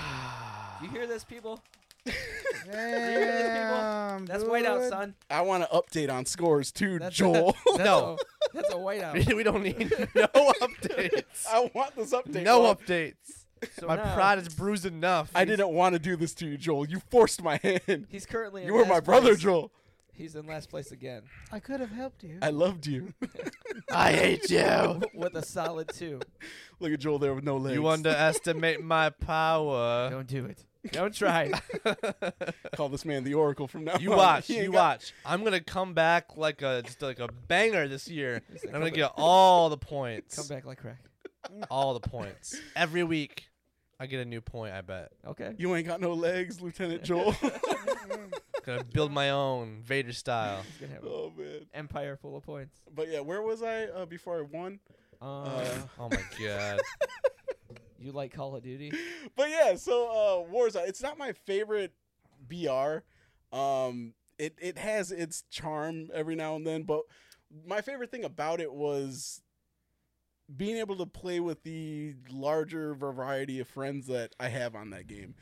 You 0.82 0.88
hear 0.88 1.06
this, 1.06 1.22
people? 1.24 1.60
Damn, 2.70 4.26
That's 4.26 4.44
whiteout, 4.44 4.80
dude. 4.80 4.88
son. 4.90 5.14
I 5.28 5.40
want 5.42 5.64
to 5.64 5.68
update 5.70 6.10
on 6.12 6.24
scores 6.26 6.72
too, 6.72 6.98
That's 6.98 7.16
Joel. 7.16 7.56
That's 7.66 7.78
No. 7.78 8.16
A, 8.20 8.54
that's 8.54 8.70
a 8.70 8.76
whiteout. 8.76 9.34
we 9.34 9.42
don't 9.42 9.62
need 9.62 9.78
no 10.14 10.26
updates. 10.60 11.46
I 11.48 11.70
want 11.74 11.96
this 11.96 12.12
update. 12.12 12.42
no 12.42 12.60
bro. 12.62 12.74
updates. 12.74 13.14
So 13.78 13.86
My 13.88 13.96
now, 13.96 14.14
pride 14.14 14.38
is 14.38 14.48
bruised 14.48 14.86
enough. 14.86 15.30
I 15.34 15.44
didn't 15.44 15.68
want 15.68 15.94
to 15.94 15.98
do 15.98 16.16
this 16.16 16.32
to 16.34 16.46
you, 16.46 16.56
Joel. 16.56 16.88
You 16.88 17.00
forced 17.10 17.42
my 17.42 17.58
hand. 17.62 18.06
He's 18.08 18.24
currently. 18.24 18.64
You 18.64 18.72
were 18.72 18.86
my 18.86 19.00
brother, 19.00 19.30
place. 19.30 19.40
Joel. 19.40 19.70
He's 20.12 20.34
in 20.36 20.46
last 20.46 20.68
place 20.68 20.92
again 20.92 21.22
I 21.50 21.60
could 21.60 21.80
have 21.80 21.92
helped 21.92 22.22
you. 22.24 22.36
I 22.42 22.50
loved 22.50 22.86
you. 22.86 23.14
I 23.90 24.12
hate 24.12 24.50
you. 24.50 25.00
with 25.14 25.34
a 25.34 25.42
solid 25.42 25.88
two. 25.88 26.20
Look 26.78 26.92
at 26.92 27.00
Joel 27.00 27.18
there 27.18 27.34
with 27.34 27.44
no 27.44 27.56
legs. 27.56 27.74
You 27.74 27.88
underestimate 27.88 28.82
my 28.82 29.08
power. 29.10 30.10
Don't 30.10 30.26
do 30.26 30.44
it. 30.44 30.66
Don't 30.92 31.14
try. 31.14 31.52
call 32.74 32.88
this 32.88 33.04
man 33.04 33.24
the 33.24 33.34
Oracle 33.34 33.68
from 33.68 33.84
now 33.84 33.96
You 33.98 34.12
on. 34.12 34.16
watch. 34.18 34.46
He 34.46 34.54
ain't 34.56 34.64
You 34.64 34.72
got- 34.72 34.92
watch. 34.98 35.12
I'm 35.26 35.44
gonna 35.44 35.60
come 35.60 35.92
back 35.94 36.36
like 36.36 36.62
a 36.62 36.82
just 36.82 37.02
like 37.02 37.18
a 37.20 37.28
banger 37.48 37.86
this 37.88 38.08
year. 38.08 38.42
He's 38.52 38.64
like, 38.64 38.74
I'm 38.74 38.80
gonna 38.80 38.90
come 38.90 38.96
get 38.96 39.12
all 39.16 39.68
the 39.68 39.76
points. 39.76 40.36
Come 40.36 40.46
back 40.48 40.64
like 40.64 40.78
crack. 40.78 41.00
All 41.70 41.94
the 41.94 42.00
points. 42.00 42.56
Every 42.76 43.02
week, 43.04 43.48
I 43.98 44.06
get 44.06 44.20
a 44.20 44.24
new 44.24 44.40
point. 44.40 44.72
I 44.74 44.80
bet. 44.80 45.10
Okay. 45.26 45.54
You 45.58 45.74
ain't 45.74 45.86
got 45.86 46.00
no 46.00 46.12
legs, 46.14 46.60
Lieutenant 46.60 47.02
Joel. 47.04 47.34
Gonna 48.66 48.84
build 48.84 49.10
my 49.10 49.30
own 49.30 49.80
Vader 49.82 50.12
style. 50.12 50.62
He's 50.62 50.76
gonna 50.80 50.92
have 50.94 51.02
an 51.02 51.08
oh 51.10 51.32
man. 51.36 51.66
empire 51.72 52.16
full 52.20 52.36
of 52.36 52.42
points. 52.44 52.76
But 52.94 53.08
yeah, 53.10 53.20
where 53.20 53.40
was 53.42 53.62
I 53.62 53.84
uh, 53.84 54.04
before 54.06 54.38
I 54.38 54.42
won? 54.42 54.80
Um, 55.22 55.28
Uh, 55.46 55.64
Oh 55.98 56.08
my 56.10 56.22
god. 56.44 56.80
You 58.00 58.12
like 58.12 58.32
Call 58.32 58.56
of 58.56 58.62
Duty? 58.62 58.92
but 59.36 59.50
yeah, 59.50 59.74
so 59.76 60.08
uh, 60.08 60.52
Warzone. 60.52 60.88
It's 60.88 61.02
not 61.02 61.18
my 61.18 61.32
favorite 61.32 61.92
BR. 62.48 62.98
Um, 63.56 64.14
it 64.38 64.56
it 64.60 64.78
has 64.78 65.10
its 65.12 65.42
charm 65.50 66.08
every 66.14 66.34
now 66.36 66.56
and 66.56 66.66
then, 66.66 66.82
but 66.84 67.02
my 67.66 67.80
favorite 67.80 68.10
thing 68.10 68.24
about 68.24 68.60
it 68.60 68.72
was 68.72 69.42
being 70.56 70.76
able 70.78 70.96
to 70.96 71.06
play 71.06 71.38
with 71.40 71.62
the 71.62 72.14
larger 72.30 72.94
variety 72.94 73.60
of 73.60 73.68
friends 73.68 74.06
that 74.08 74.34
I 74.40 74.48
have 74.48 74.74
on 74.74 74.90
that 74.90 75.06
game. 75.06 75.34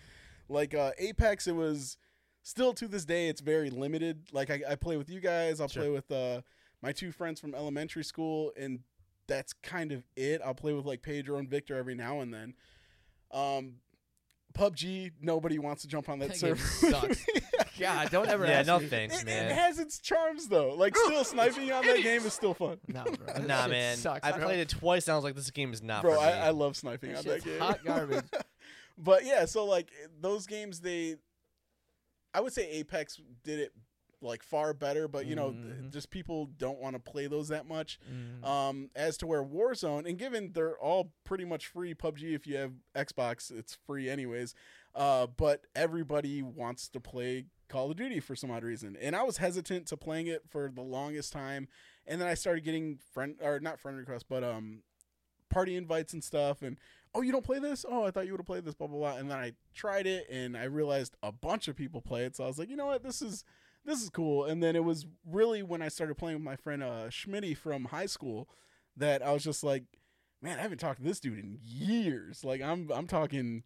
Like 0.49 0.75
uh, 0.75 0.93
Apex, 0.99 1.47
it 1.47 1.55
was 1.55 1.97
still 2.43 2.73
to 2.75 2.89
this 2.89 3.05
day 3.05 3.29
it's 3.29 3.41
very 3.41 3.71
limited. 3.71 4.29
Like 4.33 4.51
I, 4.51 4.61
I 4.71 4.75
play 4.75 4.97
with 4.97 5.09
you 5.11 5.21
guys, 5.21 5.61
I'll 5.61 5.69
Sure. 5.69 5.83
play 5.85 5.91
with 5.91 6.11
uh, 6.11 6.43
my 6.83 6.93
two 6.93 7.13
friends 7.13 7.41
from 7.41 7.55
elementary 7.55 8.05
school, 8.05 8.53
and 8.59 8.81
that's 9.29 9.53
kind 9.53 9.93
of 9.93 10.03
it. 10.17 10.41
I'll 10.45 10.55
play 10.55 10.73
with 10.73 10.85
like 10.87 11.03
Pedro 11.03 11.39
and 11.39 11.49
Victor 11.49 11.77
every 11.77 11.95
now 11.95 12.21
and 12.21 12.33
then. 12.35 12.55
Um, 13.31 13.75
PUBG, 14.55 15.13
nobody 15.21 15.59
wants 15.59 15.83
to 15.83 15.89
jump 15.89 16.09
on 16.09 16.19
that 16.21 16.31
That 16.31 16.41
game 16.41 16.57
server. 16.57 16.91
sucks. 16.91 17.25
God, 17.79 18.11
don't 18.11 18.29
ever 18.29 18.45
yeah. 18.45 18.53
ask 18.61 18.67
No 18.67 18.81
me. 18.81 18.87
thanks, 18.87 19.23
It, 19.23 19.29
it 19.29 19.53
has 19.53 19.79
its 19.79 20.01
charms 20.01 20.49
though. 20.49 20.75
Like 20.75 20.97
still 21.07 21.23
sniping 21.23 21.71
on 21.71 21.85
that 21.87 22.03
game 22.03 22.23
is 22.23 22.33
still 22.33 22.55
fun. 22.55 22.79
No, 22.89 23.05
bro. 23.05 23.43
Nah, 23.47 23.69
man. 23.69 23.97
Sucks, 23.97 24.27
I 24.27 24.33
bro. 24.33 24.47
played 24.47 24.59
it 24.61 24.69
twice 24.71 25.07
and 25.07 25.13
I 25.13 25.17
was 25.17 25.25
like, 25.25 25.37
this 25.37 25.51
game 25.51 25.73
is 25.73 25.83
not 25.83 26.03
Bro, 26.03 26.15
for 26.15 26.21
me. 26.23 26.27
I, 26.27 26.47
I 26.49 26.51
love 26.51 26.77
sniping 26.77 27.13
That 27.13 27.19
on 27.19 27.25
that 27.27 27.45
game. 27.45 27.59
hot 27.61 27.85
garbage. 27.85 28.25
but 28.99 29.25
yeah, 29.25 29.45
so 29.45 29.65
like 29.67 29.91
those 30.21 30.47
games, 30.47 30.81
they, 30.81 31.17
I 32.35 32.41
would 32.41 32.53
say 32.53 32.69
Apex 32.71 33.21
did 33.45 33.61
it 33.61 33.73
like 34.21 34.43
far 34.43 34.75
better, 34.75 35.07
but 35.09 35.27
you 35.27 35.37
know, 35.37 35.53
th- 35.53 35.65
Mhm. 35.65 35.93
just 35.93 36.11
people 36.11 36.47
don't 36.47 36.79
want 36.81 36.95
to 36.97 37.01
play 37.01 37.27
those 37.29 37.49
that 37.49 37.67
much. 37.67 37.99
Mm. 38.11 38.45
Um, 38.45 38.91
as 38.97 39.17
to 39.19 39.27
where 39.27 39.43
Warzone, 39.45 40.09
and 40.09 40.19
given 40.19 40.53
they're 40.53 40.77
all 40.79 41.13
pretty 41.25 41.45
much 41.45 41.67
free, 41.67 41.95
PUBG 41.95 42.35
if 42.35 42.47
you 42.47 42.57
have 42.57 42.73
Xbox, 42.95 43.51
it's 43.51 43.75
free 43.75 44.09
anyways. 44.11 44.55
Uh, 44.95 45.27
but 45.29 45.67
everybody 45.77 46.43
wants 46.43 46.89
to 46.89 46.99
play 47.01 47.47
Call 47.69 47.91
of 47.91 47.97
Duty 47.97 48.19
for 48.19 48.35
some 48.35 48.51
odd 48.51 48.65
reason, 48.65 48.97
and 49.01 49.15
I 49.15 49.23
was 49.23 49.37
hesitant 49.37 49.87
to 49.89 49.97
playing 49.97 50.27
it 50.27 50.43
for 50.49 50.69
the 50.75 50.83
longest 50.83 51.33
time, 51.33 51.69
and 52.07 52.21
then 52.21 52.27
I 52.27 52.35
started 52.35 52.65
getting 52.65 52.97
friend 53.13 53.37
or 53.41 53.61
not 53.61 53.79
friend 53.79 53.97
requests, 53.97 54.25
but 54.25 54.43
um, 54.43 54.83
party 55.51 55.77
invites 55.77 56.13
and 56.13 56.25
stuff, 56.25 56.63
and 56.63 56.79
oh, 57.15 57.21
you 57.23 57.31
don't 57.33 57.45
play 57.45 57.59
this? 57.59 57.85
Oh, 57.89 58.05
I 58.05 58.11
thought 58.11 58.27
you 58.27 58.33
would 58.33 58.41
have 58.41 58.47
played 58.47 58.65
this, 58.65 58.75
blah 58.75 58.87
blah 58.87 58.99
blah. 58.99 59.17
And 59.17 59.31
then 59.31 59.39
I 59.39 59.53
tried 59.75 60.07
it, 60.07 60.27
and 60.31 60.57
I 60.57 60.65
realized 60.65 61.17
a 61.23 61.31
bunch 61.33 61.69
of 61.69 61.77
people 61.77 62.01
play 62.01 62.25
it, 62.25 62.35
so 62.37 62.45
I 62.45 62.47
was 62.49 62.59
like, 62.59 62.69
you 62.71 62.77
know 62.77 62.87
what, 62.87 63.03
this 63.03 63.23
is 63.23 63.45
this 63.89 64.03
is 64.03 64.11
cool. 64.11 64.45
And 64.45 64.63
then 64.63 64.77
it 64.77 64.85
was 64.85 65.07
really 65.27 65.63
when 65.63 65.81
I 65.81 65.89
started 65.89 66.17
playing 66.17 66.37
with 66.37 66.45
my 66.45 66.57
friend 66.57 66.83
uh, 66.83 67.09
Schmitty 67.09 67.57
from 67.57 67.87
high 67.87 68.07
school 68.07 68.49
that 68.97 69.23
I 69.23 69.33
was 69.33 69.43
just 69.43 69.65
like, 69.65 69.85
man, 70.43 70.59
I 70.59 70.63
haven't 70.63 70.79
talked 70.79 70.99
to 70.99 71.05
this 71.05 71.21
dude 71.21 71.39
in 71.39 71.59
years. 71.65 72.45
Like 72.45 72.61
I'm 72.61 72.91
I'm 72.93 73.07
talking 73.07 73.65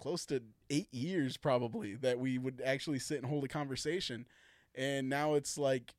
close 0.00 0.24
to 0.26 0.42
eight 0.70 0.92
years 0.92 1.36
probably 1.36 1.94
that 1.96 2.18
we 2.18 2.38
would 2.38 2.62
actually 2.64 2.98
sit 2.98 3.18
and 3.18 3.26
hold 3.26 3.44
a 3.44 3.48
conversation. 3.48 4.26
And 4.74 5.08
now 5.08 5.34
it's 5.34 5.58
like 5.58 5.94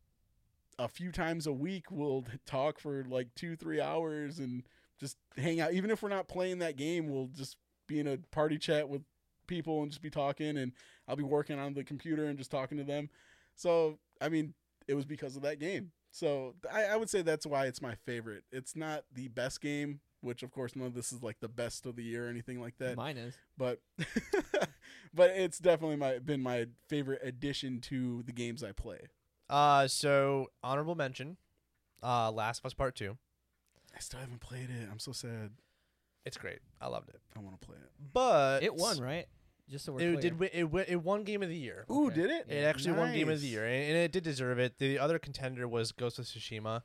a 0.80 0.88
few 0.88 1.12
times 1.12 1.48
a 1.48 1.54
week 1.54 1.92
we'll 1.92 2.26
talk 2.46 2.80
for 2.80 3.06
like 3.08 3.36
two, 3.36 3.56
three 3.56 3.80
hours 3.80 4.40
and 4.40 4.64
just 5.00 5.18
hang 5.38 5.60
out. 5.60 5.74
Even 5.74 5.92
if 5.92 6.02
we're 6.02 6.10
not 6.10 6.28
playing 6.28 6.60
that 6.60 6.76
game, 6.76 7.08
we'll 7.08 7.30
just 7.36 7.58
be 7.86 8.00
in 8.00 8.08
a 8.08 8.18
party 8.32 8.58
chat 8.58 8.90
with 8.90 9.04
people 9.46 9.82
and 9.82 9.92
just 9.92 10.02
be 10.02 10.10
talking 10.10 10.58
and 10.58 10.74
I'll 11.08 11.16
be 11.16 11.24
working 11.24 11.58
on 11.58 11.74
the 11.74 11.84
computer 11.84 12.26
and 12.26 12.38
just 12.38 12.52
talking 12.52 12.78
to 12.78 12.84
them. 12.84 13.10
So 13.58 14.00
I 14.22 14.30
mean, 14.30 14.54
it 14.88 14.94
was 14.94 15.06
because 15.06 15.36
of 15.36 15.42
that 15.42 15.60
game. 15.60 15.92
So 16.12 16.56
I, 16.72 16.86
I 16.86 16.96
would 16.96 17.10
say 17.10 17.22
that's 17.22 17.46
why 17.46 17.66
it's 17.66 17.82
my 17.82 17.96
favorite. 18.06 18.44
It's 18.52 18.76
not 18.76 19.04
the 19.14 19.28
best 19.28 19.60
game, 19.62 20.00
which 20.22 20.42
of 20.42 20.52
course 20.52 20.76
none 20.76 20.88
of 20.88 20.94
this 20.94 21.12
is 21.12 21.22
like 21.22 21.40
the 21.42 21.50
best 21.50 21.86
of 21.86 21.96
the 21.96 22.04
year 22.04 22.28
or 22.28 22.30
anything 22.30 22.62
like 22.62 22.78
that. 22.78 22.96
Mine 22.96 23.18
is. 23.18 23.36
But 23.58 23.82
but 25.14 25.32
it's 25.32 25.60
definitely 25.60 25.98
my 25.98 26.20
been 26.20 26.42
my 26.42 26.68
favorite 26.88 27.20
addition 27.24 27.82
to 27.82 28.24
the 28.24 28.32
games 28.32 28.64
I 28.64 28.72
play. 28.72 29.00
Uh, 29.50 29.88
so 29.88 30.48
honorable 30.64 30.96
mention, 30.96 31.38
uh, 32.04 32.32
Last 32.32 32.60
of 32.60 32.66
Us 32.66 32.74
Part 32.74 32.96
Two. 32.96 33.18
I 33.96 34.00
still 34.00 34.20
haven't 34.20 34.42
played 34.42 34.70
it. 34.70 34.88
I'm 34.92 35.00
so 35.00 35.12
sad. 35.12 35.52
It's 36.26 36.38
great. 36.38 36.60
I 36.82 36.88
loved 36.88 37.10
it. 37.10 37.20
I 37.36 37.40
want 37.40 37.60
to 37.60 37.66
play 37.66 37.78
it. 37.78 37.90
But 38.14 38.62
It 38.62 38.76
won, 38.76 39.00
right? 39.00 39.26
Just 39.70 39.86
so 39.86 39.92
we're 39.94 40.00
It 40.00 40.12
clear. 40.14 40.22
did. 40.22 40.40
Win, 40.40 40.50
it, 40.54 40.64
win, 40.66 40.86
it 40.88 40.96
won 41.04 41.24
Game 41.24 41.44
of 41.44 41.50
the 41.50 41.58
Year. 41.58 41.86
Ooh, 41.92 42.08
Okay. 42.08 42.16
did 42.16 42.30
it? 42.32 42.46
It 42.50 42.64
actually 42.64 42.94
won 42.94 43.12
Game 43.14 43.30
of 43.30 43.42
the 43.42 43.46
Nice. 43.48 43.52
Year, 43.52 43.66
and, 43.66 43.84
and 43.84 43.98
it 43.98 44.12
did 44.12 44.24
deserve 44.24 44.60
it. 44.60 44.78
The 44.78 44.98
other 45.00 45.20
contender 45.20 45.68
was 45.68 45.92
Ghost 45.92 46.20
of 46.20 46.26
Tsushima, 46.26 46.84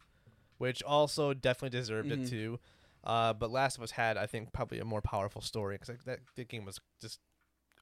which 0.58 0.82
also 0.82 1.32
definitely 1.32 1.78
deserved 1.78 2.10
Mhm. 2.10 2.24
it 2.24 2.28
too. 2.28 2.58
Uh, 3.04 3.32
but 3.32 3.50
Last 3.50 3.76
of 3.78 3.82
Us 3.82 3.92
had, 3.92 4.16
I 4.16 4.26
think, 4.26 4.52
probably 4.52 4.78
a 4.78 4.84
more 4.84 5.00
powerful 5.02 5.40
story 5.42 5.76
because 5.78 6.04
that, 6.04 6.20
that 6.36 6.48
game 6.48 6.64
was 6.64 6.80
just 7.00 7.20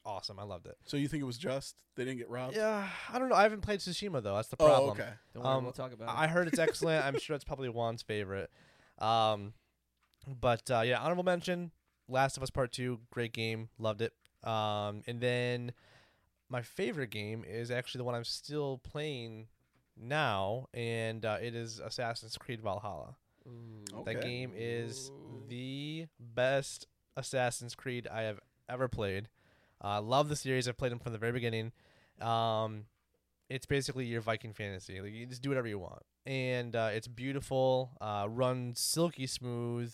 awesome. 0.05 0.39
I 0.39 0.45
loved 0.45 0.67
it. 0.67 0.77
So 0.87 0.97
you 0.97 1.09
think 1.09 1.21
it 1.23 1.27
was 1.27 1.37
just 1.39 1.77
they 1.97 2.05
didn't 2.05 2.19
get 2.19 2.29
robbed? 2.31 2.57
Yeah, 2.57 2.89
I 3.11 3.19
don't 3.19 3.29
know. 3.29 3.35
I 3.37 3.43
haven't 3.43 3.61
played 3.61 3.81
Tsushima 3.81 4.23
though. 4.23 4.35
That's 4.37 4.49
the 4.49 4.57
Oh, 4.61 4.67
problem. 4.67 4.91
okay. 4.93 5.11
Don't 5.35 5.45
worry, 5.45 5.55
um, 5.55 5.65
we'll 5.65 5.73
talk 5.73 5.93
about 5.93 6.09
I 6.09 6.25
it. 6.25 6.31
heard 6.31 6.49
it's 6.49 6.59
excellent. 6.59 7.05
I'm 7.05 7.19
sure 7.19 7.35
it's 7.37 7.45
probably 7.45 7.69
Juan's 7.69 8.01
favorite. 8.03 8.51
Um, 8.99 9.53
but 10.27 10.71
uh, 10.71 10.81
yeah, 10.85 11.01
honorable 11.01 11.25
mention: 11.25 11.73
Last 12.09 12.37
of 12.39 12.43
Us 12.43 12.51
Part 12.51 12.73
Two, 12.73 13.01
great 13.11 13.33
game, 13.33 13.69
loved 13.79 14.01
it. 14.03 14.13
Um, 14.45 15.03
and 15.07 15.21
then 15.21 15.73
my 16.49 16.63
favorite 16.63 17.11
game 17.11 17.45
is 17.47 17.71
actually 17.71 17.99
the 17.99 18.05
one 18.05 18.15
I'm 18.15 18.25
still 18.25 18.79
playing 18.79 19.49
now, 19.97 20.67
and 20.75 21.25
uh, 21.25 21.39
it 21.41 21.55
is 21.55 21.79
Assassin's 21.79 22.37
Creed 22.39 22.61
Valhalla. 22.61 23.17
That 24.05 24.17
Okay. 24.17 24.21
game 24.21 24.53
is 24.57 25.11
the 25.49 26.07
best 26.19 26.87
Assassin's 27.17 27.75
Creed 27.75 28.07
I 28.11 28.23
have 28.23 28.41
ever 28.69 28.89
played. 28.89 29.29
I 29.81 29.99
love 29.99 30.29
the 30.29 30.37
series. 30.37 30.69
I've 30.69 30.77
played 30.77 30.93
them 30.93 30.99
from 30.99 31.13
the 31.13 31.19
very 31.19 31.33
beginning. 31.33 31.73
Um, 32.21 32.85
it's 33.49 33.67
basically 33.67 34.05
your 34.07 34.21
Viking 34.21 34.53
fantasy. 34.53 35.01
Like 35.01 35.13
you 35.13 35.27
just 35.27 35.43
do 35.43 35.49
whatever 35.51 35.67
you 35.69 35.79
want, 35.79 36.03
and 36.27 36.75
uh, 36.77 36.91
it's 36.93 37.09
beautiful. 37.09 37.91
Uh, 38.01 38.27
runs 38.29 38.79
silky 38.81 39.27
smooth. 39.27 39.93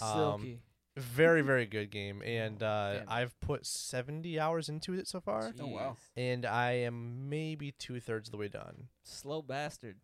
Um, 0.00 0.12
Silky. 0.12 0.60
Very 0.96 1.42
very 1.42 1.66
good 1.66 1.90
game, 1.90 2.22
and 2.24 2.62
uh, 2.62 2.94
Damn. 3.00 3.04
I've 3.08 3.40
put 3.40 3.66
seventy 3.66 4.40
hours 4.40 4.68
into 4.70 4.94
it 4.94 5.06
so 5.06 5.20
far, 5.20 5.52
Oh, 5.60 5.66
wow. 5.66 5.96
Jeez. 6.16 6.22
and 6.34 6.46
I 6.46 6.72
am 6.72 7.28
maybe 7.28 7.72
two 7.72 8.00
thirds 8.00 8.28
of 8.28 8.32
the 8.32 8.38
way 8.38 8.48
done. 8.48 8.88
Slow 9.04 9.42
bastard. 9.42 9.96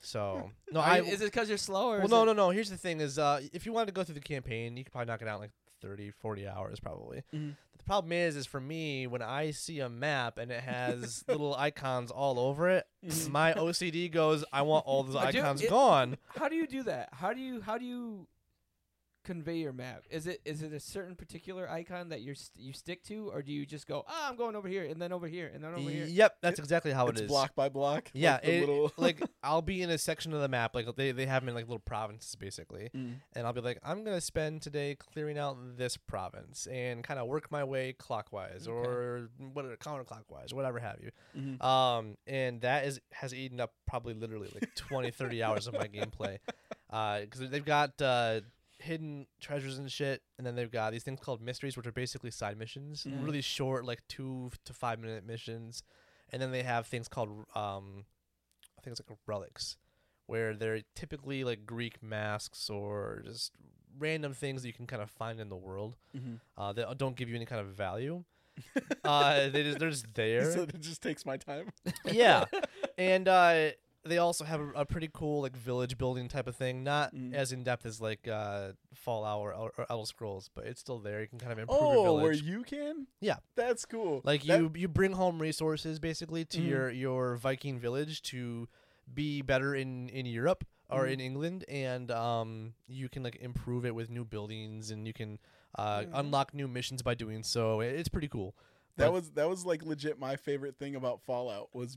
So 0.00 0.50
no, 0.70 0.80
Are 0.80 0.86
I 0.86 0.98
is 1.00 1.20
it 1.22 1.24
because 1.24 1.48
you're 1.48 1.58
slow 1.58 1.88
or 1.90 1.98
well 2.00 2.08
no 2.08 2.22
it- 2.22 2.26
no 2.26 2.32
no. 2.34 2.50
Here's 2.50 2.70
the 2.70 2.76
thing: 2.76 3.00
is 3.00 3.18
uh, 3.18 3.40
if 3.52 3.64
you 3.66 3.72
wanted 3.72 3.86
to 3.86 3.92
go 3.92 4.04
through 4.04 4.14
the 4.16 4.20
campaign, 4.20 4.76
you 4.76 4.84
could 4.84 4.92
probably 4.92 5.06
knock 5.10 5.22
it 5.22 5.28
out 5.28 5.36
in 5.36 5.40
like 5.40 5.50
30, 5.80 6.10
40 6.10 6.46
hours 6.46 6.78
probably. 6.78 7.22
Mhm. 7.34 7.56
The 7.78 7.84
problem 7.84 8.12
is, 8.12 8.36
is 8.36 8.44
for 8.46 8.60
me 8.60 9.06
when 9.06 9.22
I 9.22 9.50
see 9.52 9.80
a 9.80 9.88
map 9.88 10.36
and 10.36 10.50
it 10.52 10.62
has 10.62 11.24
little 11.28 11.54
icons 11.54 12.10
all 12.10 12.38
over 12.38 12.68
it, 12.68 12.86
Mhm. 13.04 13.30
my 13.30 13.54
OCD 13.54 14.10
goes, 14.12 14.44
I 14.52 14.60
want 14.62 14.84
all 14.86 15.02
those 15.04 15.16
I 15.16 15.30
do- 15.32 15.38
icons 15.38 15.62
it- 15.62 15.70
gone. 15.70 16.18
How 16.36 16.48
do 16.48 16.54
you 16.56 16.66
do 16.66 16.82
that? 16.84 17.08
How 17.12 17.32
do 17.32 17.40
you 17.40 17.60
how 17.62 17.78
do 17.78 17.84
you 17.86 18.28
convey 19.24 19.56
your 19.58 19.72
map? 19.72 20.04
Is 20.10 20.26
it 20.26 20.40
is 20.44 20.62
it 20.62 20.72
a 20.72 20.80
certain 20.80 21.14
particular 21.14 21.68
icon 21.70 22.08
that 22.10 22.20
you 22.22 22.34
st- 22.34 22.64
you 22.64 22.72
stick 22.72 23.02
to, 23.04 23.30
or 23.32 23.42
do 23.42 23.52
you 23.52 23.66
just 23.66 23.86
go, 23.86 24.04
ah, 24.08 24.28
I'm 24.28 24.36
going 24.36 24.56
over 24.56 24.68
here 24.68 24.84
and 24.84 25.00
then 25.00 25.12
over 25.12 25.26
here 25.26 25.50
and 25.54 25.62
then 25.62 25.72
over 25.74 25.88
here? 25.90 26.06
Yep, 26.06 26.36
that's 26.40 26.58
exactly 26.58 26.92
how 26.92 27.08
it's 27.08 27.20
it 27.20 27.24
is. 27.24 27.28
block 27.28 27.54
by 27.54 27.68
block. 27.68 28.10
Yeah, 28.14 28.34
like 28.34 28.44
it- 28.44 28.60
little 28.60 28.92
like 28.96 29.20
I'll 29.42 29.62
be 29.62 29.82
in 29.82 29.90
a 29.90 29.98
section 29.98 30.32
of 30.32 30.40
the 30.40 30.48
map, 30.48 30.74
like 30.74 30.86
they 30.96 31.12
they 31.12 31.26
have 31.26 31.42
them 31.42 31.50
in 31.50 31.54
like 31.54 31.66
little 31.66 31.78
provinces 31.78 32.34
basically, 32.34 32.90
Mm. 32.94 33.14
and 33.34 33.46
I'll 33.46 33.52
be 33.52 33.60
like, 33.60 33.78
I'm 33.84 34.04
gonna 34.04 34.20
spend 34.20 34.62
today 34.62 34.96
clearing 35.12 35.38
out 35.38 35.56
this 35.76 35.96
province 35.96 36.66
and 36.66 37.02
kind 37.04 37.20
of 37.20 37.26
work 37.26 37.50
my 37.50 37.64
way 37.64 37.92
clockwise 37.92 38.66
Okay. 38.68 38.88
or 38.88 39.28
whatever 39.52 39.76
counterclockwise, 39.76 40.52
whatever 40.52 40.78
have 40.78 40.98
you. 41.02 41.10
Mhm. 41.38 41.62
Um, 41.64 42.16
and 42.26 42.60
that 42.62 42.84
is 42.86 43.00
has 43.12 43.34
eaten 43.34 43.60
up 43.60 43.72
probably 43.86 44.14
literally 44.14 44.48
like 44.54 44.74
20, 44.74 45.10
30 45.10 45.42
hours 45.42 45.66
of 45.66 45.74
my 45.74 45.86
gameplay, 45.88 46.38
because 46.88 47.50
they've 47.50 47.64
got 47.64 48.00
uh, 48.00 48.40
hidden 48.78 49.26
treasures 49.40 49.78
and 49.78 49.90
shit, 49.90 50.22
and 50.38 50.46
then 50.46 50.54
they've 50.54 50.70
got 50.70 50.92
these 50.92 51.02
things 51.02 51.20
called 51.20 51.40
mysteries, 51.40 51.76
which 51.76 51.86
are 51.86 51.92
basically 51.92 52.30
side 52.30 52.56
missions, 52.58 53.04
Mhm. 53.08 53.22
really 53.24 53.40
short, 53.40 53.84
like 53.84 54.06
two 54.08 54.50
to 54.64 54.72
five 54.72 54.98
minute 54.98 55.24
missions, 55.26 55.82
and 56.32 56.40
then 56.40 56.52
they 56.52 56.62
have 56.62 56.86
things 56.86 57.08
called 57.08 57.28
um, 57.54 58.04
I 58.76 58.80
think 58.80 58.92
it's 58.98 59.00
like 59.08 59.18
relics, 59.26 59.76
where 60.26 60.54
they're 60.54 60.82
typically 60.94 61.42
like 61.44 61.66
Greek 61.66 62.02
masks 62.02 62.70
or 62.70 63.22
just 63.24 63.52
random 63.98 64.32
things 64.34 64.62
that 64.62 64.68
you 64.68 64.74
can 64.74 64.86
kind 64.86 65.02
of 65.02 65.10
find 65.10 65.40
in 65.40 65.48
the 65.48 65.56
world 65.56 65.96
Mhm. 66.16 66.38
uh, 66.56 66.72
that 66.74 66.98
don't 66.98 67.16
give 67.16 67.28
you 67.28 67.34
any 67.36 67.46
kind 67.46 67.60
of 67.60 67.68
value. 67.74 68.22
uh, 69.04 69.48
they 69.50 69.62
just, 69.64 69.78
they're 69.78 69.90
just 69.90 70.06
there 70.14 70.52
so 70.52 70.62
it 70.62 70.80
just 70.80 71.02
takes 71.02 71.24
my 71.26 71.36
time. 71.36 71.70
yeah, 72.04 72.44
and 72.98 73.26
uh, 73.28 73.70
they 74.08 74.18
also 74.18 74.44
have 74.44 74.60
a, 74.60 74.68
a 74.76 74.84
pretty 74.84 75.08
cool 75.12 75.42
like 75.42 75.56
village 75.56 75.96
building 75.98 76.28
type 76.28 76.46
of 76.46 76.56
thing. 76.56 76.82
Not 76.82 77.14
Mm. 77.14 77.34
as 77.34 77.52
in 77.52 77.62
depth 77.62 77.86
as 77.86 78.00
like 78.00 78.26
uh, 78.28 78.72
Fallout 78.94 79.40
or, 79.40 79.52
or 79.52 79.86
Elder 79.90 80.06
Scrolls, 80.06 80.50
but 80.54 80.66
it's 80.66 80.80
still 80.80 80.98
there. 80.98 81.20
You 81.20 81.28
can 81.28 81.38
kind 81.38 81.52
of 81.52 81.58
improve 81.58 81.80
your 81.80 82.06
Oh, 82.08 82.14
where 82.14 82.32
you 82.32 82.62
can? 82.64 83.06
Yeah. 83.20 83.36
That's 83.54 83.84
cool. 83.84 84.20
like 84.24 84.42
That- 84.44 84.58
you 84.60 84.72
you 84.74 84.88
bring 84.88 85.12
home 85.12 85.40
resources 85.40 85.98
basically 86.00 86.44
to 86.46 86.58
Mhm. 86.58 86.68
your 86.68 86.90
your 86.90 87.36
Viking 87.36 87.78
village 87.78 88.22
to 88.32 88.68
be 89.12 89.42
better 89.42 89.74
in 89.74 90.08
in 90.10 90.26
Europe 90.26 90.64
or 90.90 91.04
Mhm. 91.04 91.12
in 91.12 91.20
England, 91.20 91.64
and 91.68 92.10
um 92.10 92.74
you 92.86 93.08
can 93.08 93.22
like 93.22 93.36
improve 93.36 93.84
it 93.86 93.94
with 93.94 94.10
new 94.10 94.24
buildings 94.24 94.90
and 94.90 95.06
you 95.06 95.12
can 95.12 95.38
uh, 95.74 96.00
Mhm. 96.00 96.10
unlock 96.14 96.54
new 96.54 96.66
missions 96.66 97.02
by 97.02 97.14
doing 97.14 97.42
so. 97.42 97.80
It's 97.80 98.08
pretty 98.08 98.28
cool. 98.28 98.54
That 98.98 99.12
was 99.12 99.30
that 99.32 99.48
was 99.48 99.64
like 99.64 99.84
legit 99.84 100.18
my 100.18 100.36
favorite 100.36 100.78
thing 100.78 100.94
about 100.96 101.22
Fallout 101.22 101.68
was 101.72 101.96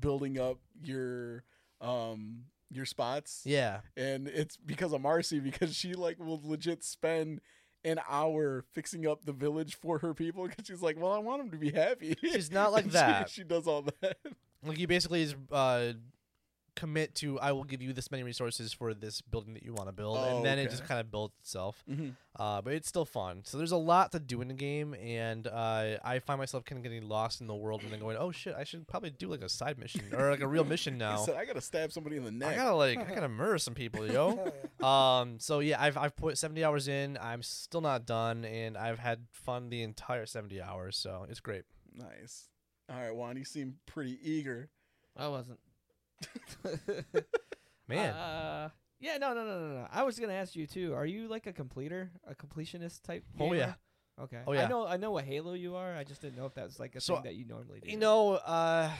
building 0.00 0.38
up 0.38 0.58
your 0.82 1.44
um 1.80 2.44
your 2.70 2.86
spots. 2.86 3.42
Yeah. 3.44 3.80
And 3.96 4.28
it's 4.28 4.56
because 4.56 4.92
of 4.92 5.00
Marcy 5.00 5.40
because 5.40 5.74
she 5.74 5.94
like 5.94 6.18
will 6.18 6.40
legit 6.44 6.84
spend 6.84 7.40
an 7.84 7.98
hour 8.08 8.64
fixing 8.72 9.06
up 9.06 9.24
the 9.24 9.32
village 9.32 9.74
for 9.74 9.98
her 9.98 10.14
people 10.14 10.46
because 10.46 10.66
she's 10.66 10.82
like, 10.82 11.00
well, 11.00 11.12
I 11.12 11.18
want 11.18 11.40
them 11.42 11.50
to 11.50 11.56
be 11.56 11.70
happy. 11.70 12.16
She's 12.20 12.50
not 12.50 12.72
like 12.72 12.84
that. 12.92 13.30
She, 13.30 13.40
she 13.40 13.44
does 13.44 13.66
all 13.66 13.82
that. 14.00 14.18
Like 14.64 14.78
you 14.78 14.86
basically 14.86 15.22
is 15.22 15.34
uh, 15.50 15.92
commit 16.74 17.14
to 17.16 17.38
I 17.40 17.52
will 17.52 17.64
give 17.64 17.82
you 17.82 17.92
this 17.92 18.10
many 18.10 18.22
resources 18.22 18.72
for 18.72 18.94
this 18.94 19.20
building 19.20 19.54
that 19.54 19.62
you 19.62 19.72
want 19.72 19.88
to 19.88 19.92
build, 19.92 20.18
Oh, 20.18 20.36
and 20.36 20.44
then 20.44 20.58
it 20.58 20.70
just 20.70 20.84
kind 20.84 21.00
of 21.00 21.10
builds 21.10 21.34
itself. 21.40 21.82
Mm-hmm. 21.90 22.10
Uh, 22.36 22.62
but 22.62 22.72
it's 22.72 22.88
still 22.88 23.04
fun. 23.04 23.42
So 23.44 23.58
there's 23.58 23.72
a 23.72 23.76
lot 23.76 24.12
to 24.12 24.20
do 24.20 24.40
in 24.40 24.48
the 24.48 24.54
game, 24.54 24.94
and 24.94 25.46
uh, 25.46 25.96
I 26.04 26.20
find 26.20 26.38
myself 26.38 26.64
kind 26.64 26.78
of 26.78 26.82
getting 26.82 27.08
lost 27.08 27.40
in 27.40 27.46
the 27.46 27.54
world, 27.54 27.82
and 27.82 27.92
then 27.92 28.00
going, 28.00 28.16
"Oh 28.16 28.30
shit, 28.32 28.54
I 28.56 28.64
should 28.64 28.86
probably 28.86 29.10
do 29.10 29.28
like 29.28 29.42
a 29.42 29.48
side 29.48 29.78
mission 29.78 30.02
or 30.14 30.30
like 30.30 30.40
a 30.40 30.48
real 30.48 30.64
mission 30.74 30.94
He 30.94 30.98
now." 30.98 31.16
said, 31.16 31.36
I 31.36 31.44
gotta 31.44 31.60
stab 31.60 31.92
somebody 31.92 32.16
in 32.16 32.24
the 32.24 32.30
neck. 32.30 32.52
I 32.52 32.56
gotta 32.56 32.74
like 32.74 32.98
I 32.98 33.14
gotta 33.14 33.28
murder 33.42 33.58
some 33.58 33.74
people, 33.74 34.06
yo. 34.06 34.52
Um. 34.84 35.38
So 35.40 35.58
yeah, 35.58 35.80
I've 35.80 35.98
I've 35.98 36.16
put 36.16 36.38
70 36.38 36.64
hours 36.64 36.88
in. 36.88 37.18
I'm 37.20 37.42
still 37.42 37.82
not 37.82 38.06
done, 38.06 38.44
and 38.46 38.78
I've 38.78 38.98
had 38.98 39.26
fun 39.32 39.68
the 39.68 39.82
entire 39.82 40.24
70 40.24 40.62
hours. 40.62 40.96
So 40.96 41.26
it's 41.28 41.40
great. 41.40 41.64
Nice. 41.94 42.48
All 42.88 42.96
right, 42.96 43.14
Juan, 43.14 43.36
you 43.36 43.44
seem 43.44 43.74
pretty 43.86 44.18
eager. 44.22 44.70
I 45.16 45.28
wasn't. 45.28 45.58
Man, 47.88 48.14
Uh, 48.14 48.68
yeah, 49.00 49.16
no, 49.18 49.32
no, 49.34 49.44
no, 49.44 49.58
no, 49.68 49.74
no. 49.80 49.86
I 49.90 50.02
was 50.02 50.18
gonna 50.18 50.34
ask 50.34 50.54
you 50.54 50.66
too. 50.66 50.94
Are 50.94 51.06
you 51.06 51.28
like 51.28 51.46
a 51.46 51.52
completer, 51.52 52.10
a 52.26 52.34
completionist 52.34 53.02
type? 53.02 53.24
Oh, 53.38 53.44
gamer? 53.44 53.56
yeah. 53.56 53.74
Okay. 54.22 54.40
Oh, 54.46 54.52
yeah. 54.52 54.64
I 54.64 54.68
know. 54.68 54.86
I 54.86 54.96
know 54.98 55.10
what 55.12 55.24
Halo 55.24 55.54
you 55.54 55.76
are. 55.76 55.94
I 55.94 56.04
just 56.04 56.20
didn't 56.20 56.36
know 56.36 56.44
if 56.44 56.54
that 56.54 56.64
was 56.66 56.78
like 56.78 56.94
a 56.94 57.00
So, 57.00 57.14
thing 57.14 57.24
that 57.24 57.34
you 57.34 57.46
normally 57.46 57.80
do. 57.80 57.90
You 57.90 57.96
know, 57.96 58.32
uh, 58.34 58.90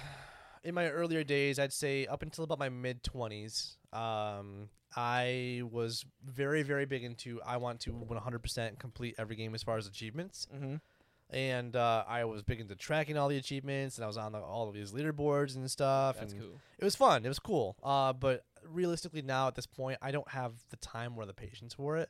in 0.65 0.75
my 0.75 0.89
earlier 0.89 1.23
days, 1.23 1.59
I'd 1.59 1.73
say 1.75 2.07
up 2.07 2.23
until 2.23 2.45
about 2.45 2.59
my 2.59 2.71
mid 2.71 3.03
twenties, 3.05 3.77
um, 3.93 4.71
I 4.97 5.63
was 5.71 6.05
very, 6.25 6.63
very 6.63 6.87
big 6.87 7.05
into 7.05 7.41
I 7.47 7.59
want 7.59 7.81
to 7.81 7.93
100% 7.93 8.79
complete 8.79 9.15
every 9.19 9.37
game 9.37 9.55
as 9.55 9.63
far 9.63 9.77
as 9.77 9.87
achievements, 9.87 10.47
Mm-hmm. 10.55 10.77
And 11.33 11.75
uh, 11.77 12.05
I 12.09 12.25
was 12.25 12.43
big 12.43 12.61
into 12.61 12.75
tracking 12.77 13.17
all 13.17 13.29
the 13.29 13.37
achievements, 13.37 13.97
and 13.97 14.05
I 14.05 14.07
was 14.09 14.17
on 14.17 14.33
the, 14.33 14.39
all 14.41 14.69
of 14.69 14.75
these 14.75 14.93
leaderboards 14.93 15.57
and 15.57 15.71
stuff. 15.71 16.19
That's 16.19 16.33
and 16.33 16.43
cool. 16.43 16.61
It 16.79 16.85
was 16.85 16.97
fun. 16.97 17.25
It 17.25 17.29
was 17.29 17.39
cool. 17.39 17.77
Uh, 17.83 18.13
but 18.13 18.45
realistically, 18.69 19.23
now 19.23 19.47
at 19.49 19.55
this 19.55 19.67
point, 19.67 19.99
I 20.03 20.11
don't 20.11 20.29
have 20.31 20.53
the 20.71 20.77
time 20.77 21.15
or 21.17 21.27
the 21.27 21.35
patience 21.35 21.75
for 21.75 21.97
it. 21.97 22.09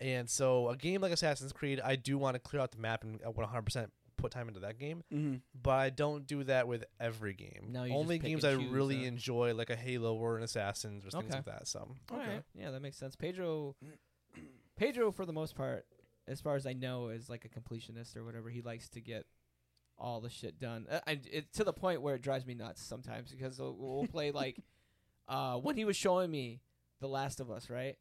And 0.00 0.28
so, 0.30 0.68
a 0.68 0.76
game 0.76 1.00
like 1.00 1.12
Assassin's 1.12 1.52
Creed, 1.52 1.80
I 1.84 1.96
do 1.96 2.18
want 2.18 2.34
to 2.34 2.38
clear 2.38 2.62
out 2.62 2.70
the 2.72 2.78
map 2.78 3.02
and 3.04 3.20
uh, 3.26 3.30
100% 3.32 3.88
put 4.16 4.32
time 4.32 4.48
into 4.48 4.58
that 4.60 4.78
game 4.80 5.04
Mm-hmm. 5.14 5.36
but 5.62 5.70
I 5.78 5.90
don't 5.90 6.26
do 6.26 6.42
that 6.44 6.66
with 6.66 6.84
every 6.98 7.34
game. 7.34 7.68
No, 7.70 7.84
you 7.84 7.90
just 7.90 8.00
Only 8.00 8.18
pick 8.18 8.28
games 8.30 8.42
and 8.44 8.60
I 8.60 8.64
really 8.72 8.98
huh? 9.02 9.04
enjoy, 9.06 9.54
like 9.54 9.70
a 9.70 9.76
Halo 9.76 10.14
or 10.16 10.36
an 10.36 10.42
Assassin's 10.42 11.06
or 11.06 11.10
things 11.10 11.32
like 11.32 11.44
that. 11.44 11.68
So 11.68 11.88
All 12.10 12.18
Okay. 12.18 12.28
right. 12.28 12.42
Yeah, 12.54 12.70
that 12.72 12.82
makes 12.82 12.96
sense. 12.96 13.14
Pedro, 13.14 13.76
Pedro, 14.76 15.10
for 15.12 15.24
the 15.26 15.32
most 15.32 15.54
part, 15.56 15.86
as 16.28 16.40
far 16.40 16.56
as 16.56 16.66
I 16.66 16.72
know, 16.72 17.08
is 17.08 17.28
like 17.28 17.44
a 17.44 17.48
completionist 17.48 18.16
or 18.16 18.24
whatever. 18.24 18.50
He 18.50 18.60
likes 18.62 18.88
to 18.90 19.00
get 19.00 19.26
all 19.98 20.20
the 20.20 20.30
shit 20.30 20.58
done. 20.60 20.86
Uh, 20.90 21.00
I, 21.06 21.20
it, 21.30 21.52
to 21.54 21.64
the 21.64 21.72
point 21.72 22.02
where 22.02 22.14
it 22.14 22.22
drives 22.22 22.46
me 22.46 22.54
nuts 22.54 22.82
sometimes 22.82 23.30
because 23.32 23.58
we'll, 23.58 23.74
we'll 23.76 24.06
play 24.06 24.30
like 24.32 24.58
uh, 25.28 25.56
when 25.56 25.76
he 25.76 25.84
was 25.84 25.96
showing 25.96 26.30
me 26.30 26.60
The 27.00 27.08
Last 27.08 27.40
of 27.40 27.50
Us, 27.50 27.68
right? 27.68 27.96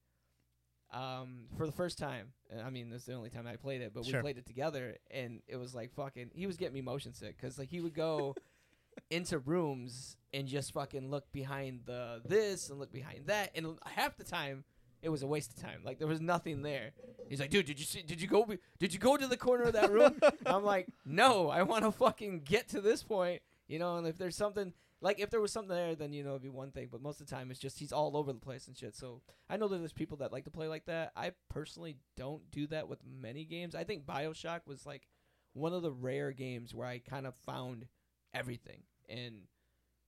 Um, 0.94 1.48
for 1.58 1.66
the 1.66 1.72
first 1.74 1.98
time. 1.98 2.28
I 2.64 2.70
mean, 2.70 2.90
this 2.90 3.02
is 3.02 3.08
the 3.08 3.14
only 3.14 3.30
time 3.30 3.46
I 3.46 3.58
played 3.58 3.82
it, 3.82 3.92
but 3.94 4.06
Sure. 4.06 4.20
we 4.20 4.22
played 4.22 4.38
it 4.38 4.46
together, 4.46 4.96
and 5.12 5.42
it 5.48 5.58
was 5.58 5.76
like 5.76 5.92
fucking. 5.94 6.32
He 6.34 6.48
was 6.48 6.56
getting 6.56 6.76
me 6.76 6.82
motion 6.82 7.14
sick 7.14 7.36
because 7.36 7.60
like 7.60 7.70
he 7.70 7.82
would 7.82 7.94
go 7.94 8.36
into 9.10 9.38
rooms 9.40 10.16
and 10.32 10.48
just 10.48 10.72
fucking 10.72 11.10
look 11.12 11.30
behind 11.34 11.82
the 11.86 12.22
this 12.26 12.70
and 12.70 12.80
look 12.80 12.94
behind 12.94 13.26
that, 13.28 13.52
and 13.54 13.78
half 13.86 14.16
the 14.16 14.24
time 14.24 14.64
it 15.02 15.10
was 15.10 15.24
a 15.24 15.28
waste 15.28 15.56
of 15.56 15.62
time. 15.62 15.82
Like 15.84 16.00
there 16.00 16.08
was 16.08 16.22
nothing 16.22 16.62
there. 16.62 16.92
He's 17.30 17.40
like, 17.40 17.50
dude, 17.50 17.66
did 17.66 17.80
you 17.80 17.86
see? 17.86 18.02
Did 18.02 18.22
you 18.22 18.28
go? 18.28 18.46
Be, 18.46 18.58
did 18.80 18.94
you 18.94 19.00
go 19.00 19.18
to 19.18 19.28
the 19.28 19.38
corner 19.38 19.66
of 19.66 19.74
that 19.74 19.92
room? 19.92 20.20
I'm 20.46 20.64
like, 20.64 20.88
no, 21.06 21.50
I 21.50 21.64
want 21.64 21.84
to 21.84 21.92
fucking 21.92 22.42
get 22.42 22.70
to 22.70 22.82
this 22.82 23.04
point, 23.04 23.42
you 23.68 23.80
know. 23.80 23.98
And 23.98 24.08
if 24.08 24.18
there's 24.18 24.36
something 24.36 24.74
like 25.02 25.20
if 25.20 25.30
there 25.30 25.42
was 25.42 25.52
something 25.52 25.76
there, 25.76 25.96
then 25.96 26.14
you 26.14 26.24
know 26.24 26.32
it'd 26.32 26.42
be 26.42 26.50
one 26.50 26.72
thing. 26.72 26.88
But 26.92 27.02
most 27.02 27.22
of 27.22 27.28
the 27.28 27.36
time, 27.36 27.52
it's 27.52 27.60
just 27.60 27.80
he's 27.80 27.92
all 27.92 28.18
over 28.18 28.34
the 28.34 28.40
place 28.40 28.68
and 28.68 28.78
shit. 28.78 28.96
So 28.96 29.22
I 29.50 29.58
know 29.58 29.68
that 29.68 29.78
there's 29.78 29.94
people 29.94 30.18
that 30.18 30.32
like 30.32 30.46
to 30.46 30.52
play 30.52 30.68
like 30.68 30.86
that. 30.86 31.12
I 31.16 31.32
personally 31.50 31.98
don't 32.16 32.50
do 32.52 32.68
that 32.68 32.88
with 32.88 33.00
many 33.06 33.46
games. 33.46 33.76
I 33.76 33.84
think 33.84 34.06
Bioshock 34.06 34.62
was 34.66 34.86
like 34.86 35.08
one 35.54 35.74
of 35.74 35.82
the 35.82 35.92
rare 35.92 36.32
games 36.32 36.74
where 36.74 36.88
I 36.88 37.00
kind 37.00 37.28
of 37.28 37.36
found 37.36 37.88
everything, 38.34 38.84
and 39.10 39.44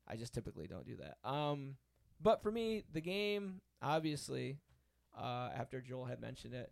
I 0.07 0.15
just 0.15 0.33
typically 0.33 0.67
don't 0.67 0.87
do 0.87 0.97
that. 0.97 1.17
Um, 1.29 1.75
but 2.21 2.41
for 2.41 2.51
me, 2.51 2.83
the 2.91 3.01
game 3.01 3.61
obviously, 3.81 4.57
uh, 5.19 5.49
after 5.55 5.81
Joel 5.81 6.05
had 6.05 6.21
mentioned 6.21 6.53
it, 6.53 6.71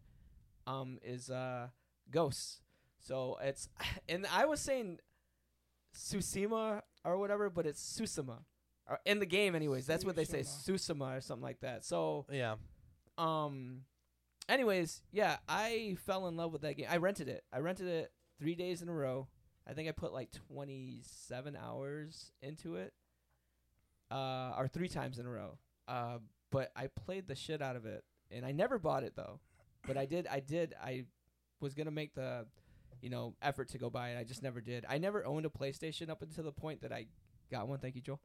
um, 0.66 0.98
is 1.04 1.30
uh, 1.30 1.68
Ghosts. 2.10 2.62
So 3.00 3.38
it's 3.42 3.70
and 4.10 4.26
I 4.32 4.46
was 4.46 4.60
saying 4.62 5.00
Tsushima 5.96 6.82
or 7.04 7.18
whatever, 7.18 7.50
but 7.50 7.66
it's 7.66 7.82
Susuma. 7.82 8.40
Or 8.90 9.00
in 9.06 9.20
the 9.20 9.26
game, 9.26 9.54
anyways. 9.54 9.86
That's 9.86 10.06
what 10.06 10.16
they 10.16 10.24
say, 10.24 10.42
Susuma 10.42 11.18
or 11.18 11.22
something 11.22 11.44
like 11.44 11.60
that. 11.60 11.84
So, 11.84 12.26
Yeah. 12.32 12.56
um, 13.18 13.82
anyways, 14.48 15.02
yeah, 15.12 15.38
I 15.50 15.98
fell 16.06 16.28
in 16.30 16.38
love 16.38 16.54
with 16.54 16.62
that 16.62 16.78
game. 16.78 16.88
I 16.90 16.96
rented 16.98 17.28
it. 17.28 17.44
I 17.52 17.60
rented 17.60 17.88
it 17.88 18.14
three 18.40 18.56
days 18.56 18.82
in 18.82 18.88
a 18.88 18.94
row. 18.94 19.28
I 19.68 19.74
think 19.74 19.90
I 19.90 19.92
put 19.92 20.14
like 20.14 20.30
27 20.32 21.58
hours 21.58 22.32
into 22.42 22.76
it, 22.78 22.94
uh, 24.10 24.54
or 24.58 24.70
three 24.70 24.88
times 24.88 25.20
in 25.20 25.26
a 25.26 25.30
row. 25.30 25.58
Uh, 25.88 26.20
but 26.50 26.72
I 26.74 26.88
played 26.88 27.28
the 27.28 27.36
shit 27.36 27.62
out 27.62 27.76
of 27.76 27.86
it, 27.86 28.06
and 28.32 28.46
I 28.46 28.52
never 28.52 28.78
bought 28.80 29.04
it 29.04 29.14
though. 29.16 29.40
But 29.86 29.98
I 29.98 30.06
did. 30.06 30.28
I 30.28 30.40
did. 30.40 30.74
I 30.84 31.06
was 31.62 31.74
gonna 31.74 31.92
make 31.92 32.14
the, 32.14 32.46
you 33.02 33.10
know, 33.10 33.36
effort 33.42 33.70
to 33.70 33.78
go 33.78 33.90
buy 33.90 34.10
it. 34.12 34.20
I 34.20 34.24
just 34.24 34.44
never 34.44 34.62
did. 34.62 34.86
I 34.90 34.98
never 34.98 35.26
owned 35.26 35.46
a 35.46 35.50
PlayStation 35.50 36.10
up 36.10 36.22
until 36.22 36.44
the 36.44 36.52
point 36.52 36.82
that 36.82 36.92
I 36.92 37.06
got 37.52 37.68
one. 37.68 37.80
Thank 37.80 37.96
you, 37.96 38.02
Joel. 38.02 38.20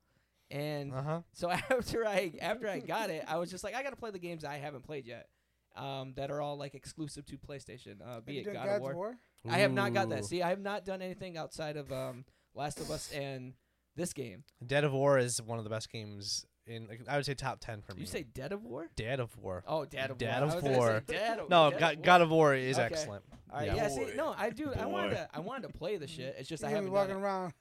And 0.50 0.92
Uh 0.92 1.02
huh. 1.02 1.20
so 1.32 1.50
after 1.70 2.06
I 2.06 2.32
after 2.40 2.68
I 2.68 2.80
got 2.80 3.10
it, 3.10 3.24
I 3.28 3.38
was 3.38 3.50
just 3.50 3.64
like, 3.64 3.74
I 3.74 3.82
gotta 3.82 3.96
play 3.96 4.10
the 4.10 4.18
games 4.18 4.44
I 4.44 4.56
haven't 4.56 4.84
played 4.84 5.06
yet, 5.06 5.28
um, 5.76 6.12
that 6.16 6.30
are 6.30 6.40
all 6.42 6.56
like 6.56 6.74
exclusive 6.74 7.24
to 7.26 7.38
PlayStation. 7.38 7.96
Uh, 8.04 8.20
be 8.20 8.38
it 8.38 8.44
God 8.44 8.54
God's 8.54 8.76
of 8.76 8.82
War. 8.82 8.94
War? 8.94 9.16
I 9.48 9.58
have 9.58 9.72
not 9.72 9.92
got 9.94 10.08
that. 10.10 10.24
See, 10.24 10.42
I 10.42 10.50
have 10.50 10.60
not 10.60 10.84
done 10.84 11.00
anything 11.02 11.36
outside 11.36 11.76
of 11.76 11.92
um, 11.92 12.24
Last 12.54 12.78
of 12.80 12.90
Us 12.90 13.10
and 13.12 13.54
this 13.96 14.12
game. 14.12 14.44
Dead 14.64 14.84
of 14.84 14.92
War 14.92 15.18
is 15.18 15.40
one 15.42 15.58
of 15.58 15.64
the 15.64 15.70
best 15.70 15.90
games 15.90 16.46
in. 16.66 16.86
Like, 16.89 17.01
I 17.09 17.16
would 17.16 17.26
say 17.26 17.34
top 17.34 17.60
ten 17.60 17.82
for 17.82 17.94
me. 17.94 18.01
You 18.01 18.06
say 18.06 18.22
Dead 18.22 18.52
of 18.52 18.64
War? 18.64 18.89
Dead 18.97 19.20
of 19.20 19.36
War. 19.36 19.62
Oh, 19.66 19.84
Dead 19.84 20.10
of 20.10 20.20
War. 20.20 20.28
Dead 20.30 20.40
War. 20.40 20.47
of 20.48 20.52
I 20.52 20.55
was 20.55 20.62
gonna 20.62 20.74
say 20.74 20.78
War. 20.78 21.02
Dead 21.06 21.39
of- 21.40 21.48
no, 21.51 21.70
Dead 21.70 21.80
God, 21.80 21.93
of 21.93 21.98
War. 21.98 22.05
God 22.05 22.20
of 22.22 22.30
War 22.30 22.55
is 22.55 22.78
Okay. 22.78 22.86
excellent. 22.86 23.24
All 23.51 23.59
right, 23.59 23.66
yeah. 23.66 23.74
yeah. 23.74 23.89
see, 23.89 24.06
no, 24.16 24.34
I 24.36 24.51
do. 24.51 24.72
I 24.72 24.86
wanted 24.86 25.10
to. 25.10 25.28
I 25.34 25.40
wanted 25.40 25.68
to 25.70 25.78
play 25.78 25.97
the 25.97 26.06
shit. 26.06 26.36
It's 26.39 26.48
just 26.48 26.64
I 26.64 26.68
You're 26.70 26.80
gonna 26.80 26.90
haven't 26.90 26.90
be 26.90 27.14
walking 27.14 27.14
done 27.14 27.22
around. 27.22 27.52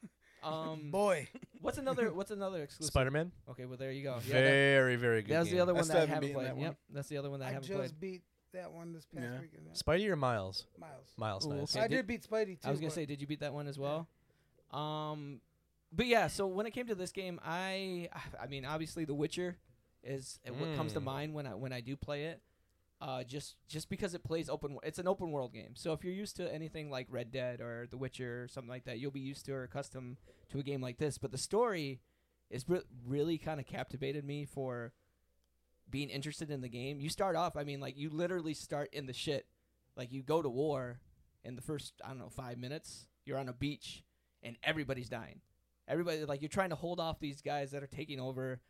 Um, 0.44 0.92
boy. 0.92 1.28
what's 1.60 1.78
another? 1.78 2.12
What's 2.14 2.32
another 2.32 2.64
exclusive? 2.64 2.92
Spider 2.92 3.12
Man. 3.12 3.32
Okay, 3.50 3.66
well 3.66 3.78
there 3.78 3.92
you 3.92 4.04
go. 4.04 4.16
Yeah, 4.28 4.34
that, 4.36 4.40
very 4.42 4.96
very 4.96 5.22
good. 5.22 5.36
that 5.36 5.40
was 5.42 5.52
the 5.52 5.60
other 5.60 5.74
one 5.74 5.84
still 5.84 5.96
that 5.96 6.10
I 6.10 6.14
haven't 6.14 6.30
haven't 6.34 6.54
played. 6.56 6.64
Yep, 6.64 6.78
that's 6.92 7.10
the 7.10 7.18
other 7.18 7.30
one 7.30 7.40
that 7.42 7.46
I, 7.46 7.50
I 7.50 7.54
haven't 7.54 7.68
just 7.68 8.00
beat 8.00 8.22
that 8.54 8.72
one 8.72 8.92
this 8.94 9.06
past 9.06 9.24
Yeah. 9.24 9.40
weekend. 9.40 9.68
Spidey 9.74 10.10
or 10.10 10.16
Miles? 10.16 10.66
Miles. 10.80 11.08
Miles, 11.18 11.46
Ooh, 11.46 11.54
nice. 11.54 11.76
okay. 11.76 11.86
I 11.86 11.88
did- 11.88 11.96
did 11.98 12.08
beat 12.08 12.28
Spidey 12.30 12.60
too. 12.62 12.68
I 12.68 12.72
was 12.72 12.80
gonna 12.80 12.92
say, 12.92 13.06
did 13.06 13.22
you 13.22 13.28
beat 13.28 13.40
that 13.42 13.54
one 13.54 13.68
as 13.68 13.78
well? 13.80 14.08
Um, 14.72 15.42
but 15.92 16.06
yeah. 16.06 16.28
So 16.28 16.48
when 16.48 16.66
it 16.66 16.72
came 16.72 16.88
to 16.88 16.96
this 16.96 17.12
game, 17.12 17.40
I, 17.44 18.10
I 18.42 18.48
mean, 18.48 18.66
obviously, 18.66 19.06
The 19.06 19.14
Witcher 19.14 19.58
is 20.04 20.40
what 20.48 20.76
comes 20.76 20.94
to 20.94 21.00
Mm. 21.02 21.04
mind 21.04 21.34
when 21.34 21.46
I 21.48 21.54
when 21.56 21.74
I 21.74 21.82
do 21.82 21.96
play 21.96 22.26
it. 22.26 22.42
Uh, 23.00 23.24
just 23.24 23.56
just 23.68 23.90
because 23.90 24.14
it 24.14 24.24
plays 24.24 24.48
open, 24.48 24.78
it's 24.84 25.00
an 25.00 25.08
open 25.08 25.32
world 25.32 25.54
game. 25.54 25.74
So 25.76 25.92
if 25.94 26.04
you're 26.04 26.14
used 26.14 26.36
to 26.38 26.54
anything 26.54 26.92
like 26.92 27.08
Red 27.10 27.32
Dead 27.32 27.60
or 27.60 27.88
The 27.90 27.98
Witcher 27.98 28.44
or 28.44 28.48
something 28.48 28.70
like 28.70 28.86
that, 28.86 29.00
you'll 29.00 29.10
be 29.12 29.20
used 29.20 29.46
to 29.48 29.54
or 29.54 29.64
accustomed 29.64 30.18
to 30.50 30.60
a 30.60 30.64
game 30.64 30.82
like 30.82 30.98
this. 31.00 31.18
But 31.18 31.32
the 31.32 31.38
story 31.40 32.00
is 32.52 32.64
re- 32.70 32.84
really 33.06 33.40
kind 33.40 33.60
of 33.60 33.66
captivated 33.66 34.24
me 34.24 34.46
for 34.46 34.94
being 35.90 36.10
interested 36.10 36.52
in 36.52 36.62
the 36.62 36.70
game. 36.70 37.00
You 37.02 37.10
start 37.10 37.36
off, 37.36 37.58
I 37.58 37.64
mean, 37.64 37.80
like 37.80 37.98
you 37.98 38.12
literally 38.12 38.54
start 38.54 38.94
in 38.94 39.08
the 39.08 39.14
shit. 39.14 39.48
Like 39.98 40.12
you 40.12 40.22
go 40.22 40.42
to 40.44 40.50
war 40.50 41.00
in 41.44 41.56
the 41.56 41.62
first, 41.62 41.94
I 42.06 42.10
don't 42.10 42.20
know, 42.20 42.30
five 42.30 42.60
minutes. 42.60 43.08
You're 43.26 43.40
on 43.40 43.50
a 43.50 43.54
beach 43.54 44.04
and 44.44 44.58
everybody's 44.64 45.10
dying. 45.10 45.42
Everybody, 45.92 46.26
like 46.26 46.42
you're 46.42 46.50
trying 46.50 46.70
to 46.70 46.76
hold 46.76 47.00
off 47.00 47.20
these 47.20 47.42
guys 47.42 47.72
that 47.72 47.84
are 47.84 47.88
taking 47.88 48.20
over, 48.20 48.62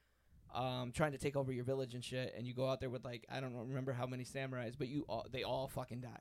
um, 0.53 0.91
trying 0.91 1.11
to 1.13 1.17
take 1.17 1.35
over 1.35 1.51
your 1.51 1.63
village 1.63 1.93
and 1.93 2.03
shit. 2.03 2.33
And 2.37 2.47
you 2.47 2.53
go 2.53 2.67
out 2.67 2.79
there 2.79 2.89
with 2.89 3.05
like 3.05 3.25
I 3.31 3.39
don't 3.39 3.55
remember 3.55 3.93
how 3.93 4.07
many 4.07 4.23
samurais, 4.25 4.73
but 4.77 4.87
you 4.87 5.05
all 5.07 5.25
they 5.31 5.43
all 5.43 5.67
fucking 5.67 6.01
die. 6.01 6.19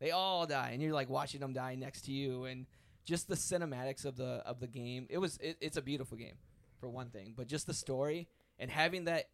They 0.00 0.10
all 0.10 0.46
die, 0.46 0.70
and 0.72 0.82
you're 0.82 0.92
like 0.92 1.08
watching 1.08 1.40
them 1.40 1.52
die 1.52 1.74
next 1.76 2.02
to 2.02 2.12
you, 2.12 2.44
and 2.44 2.66
just 3.04 3.28
the 3.28 3.34
cinematics 3.34 4.04
of 4.04 4.16
the 4.16 4.42
of 4.44 4.60
the 4.60 4.66
game. 4.68 5.06
It 5.08 5.18
was 5.18 5.38
it, 5.38 5.56
it's 5.60 5.76
a 5.76 5.82
beautiful 5.82 6.18
game, 6.18 6.36
for 6.78 6.90
one 6.90 7.08
thing, 7.08 7.32
but 7.36 7.46
just 7.46 7.66
the 7.66 7.74
story 7.74 8.28
and 8.58 8.70
having 8.70 9.04
that 9.04 9.28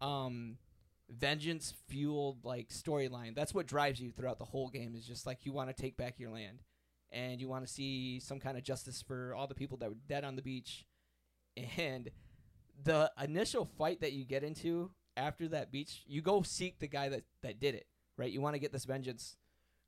um 0.00 0.56
vengeance 1.08 1.72
fueled 1.88 2.44
like 2.44 2.68
storyline 2.68 3.34
that's 3.34 3.54
what 3.54 3.66
drives 3.66 4.00
you 4.00 4.10
throughout 4.10 4.38
the 4.38 4.44
whole 4.44 4.68
game 4.68 4.94
is 4.96 5.06
just 5.06 5.24
like 5.24 5.46
you 5.46 5.52
want 5.52 5.68
to 5.68 5.82
take 5.82 5.96
back 5.96 6.18
your 6.18 6.30
land 6.30 6.58
and 7.16 7.40
you 7.40 7.48
want 7.48 7.66
to 7.66 7.72
see 7.72 8.20
some 8.20 8.38
kind 8.38 8.56
of 8.56 8.62
justice 8.62 9.02
for 9.02 9.34
all 9.34 9.46
the 9.46 9.54
people 9.54 9.78
that 9.78 9.88
were 9.88 9.96
dead 10.08 10.24
on 10.24 10.36
the 10.36 10.42
beach. 10.42 10.84
And 11.78 12.10
the 12.84 13.10
initial 13.22 13.64
fight 13.64 14.02
that 14.02 14.12
you 14.12 14.26
get 14.26 14.44
into 14.44 14.90
after 15.16 15.48
that 15.48 15.72
beach 15.72 16.02
you 16.06 16.20
go 16.20 16.42
seek 16.42 16.78
the 16.78 16.86
guy 16.86 17.08
that 17.08 17.22
that 17.40 17.58
did 17.58 17.74
it 17.74 17.86
right? 18.16 18.30
You 18.30 18.40
want 18.40 18.54
to 18.54 18.60
get 18.60 18.72
this 18.72 18.84
vengeance 18.84 19.36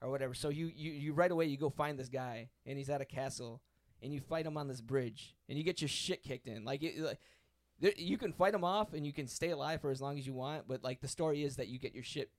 or 0.02 0.10
whatever. 0.10 0.34
So 0.34 0.48
you, 0.48 0.70
you 0.74 0.92
you 0.92 1.12
right 1.12 1.30
away 1.30 1.46
you 1.46 1.56
go 1.56 1.70
find 1.70 1.98
this 1.98 2.08
guy 2.08 2.48
and 2.66 2.78
he's 2.78 2.90
at 2.90 3.00
a 3.00 3.04
castle 3.06 3.60
and 4.02 4.12
you 4.12 4.20
fight 4.20 4.46
him 4.46 4.56
on 4.56 4.68
this 4.68 4.80
bridge 4.80 5.34
and 5.48 5.58
you 5.58 5.64
get 5.64 5.80
your 5.80 5.88
shit 5.88 6.22
kicked 6.22 6.46
in. 6.46 6.64
Like 6.64 6.82
it 6.82 6.98
like 6.98 7.20
there, 7.80 7.92
you 7.96 8.18
can 8.18 8.32
fight 8.32 8.54
him 8.54 8.64
off 8.64 8.92
and 8.92 9.06
you 9.06 9.12
can 9.12 9.26
stay 9.26 9.50
alive 9.50 9.80
for 9.80 9.90
as 9.90 10.00
long 10.00 10.18
as 10.18 10.26
you 10.26 10.34
want 10.34 10.66
but 10.66 10.82
like 10.82 11.00
the 11.00 11.08
story 11.08 11.44
is 11.44 11.56
that 11.56 11.68
you 11.68 11.78
get 11.78 11.94
your 11.94 12.04
shit 12.04 12.30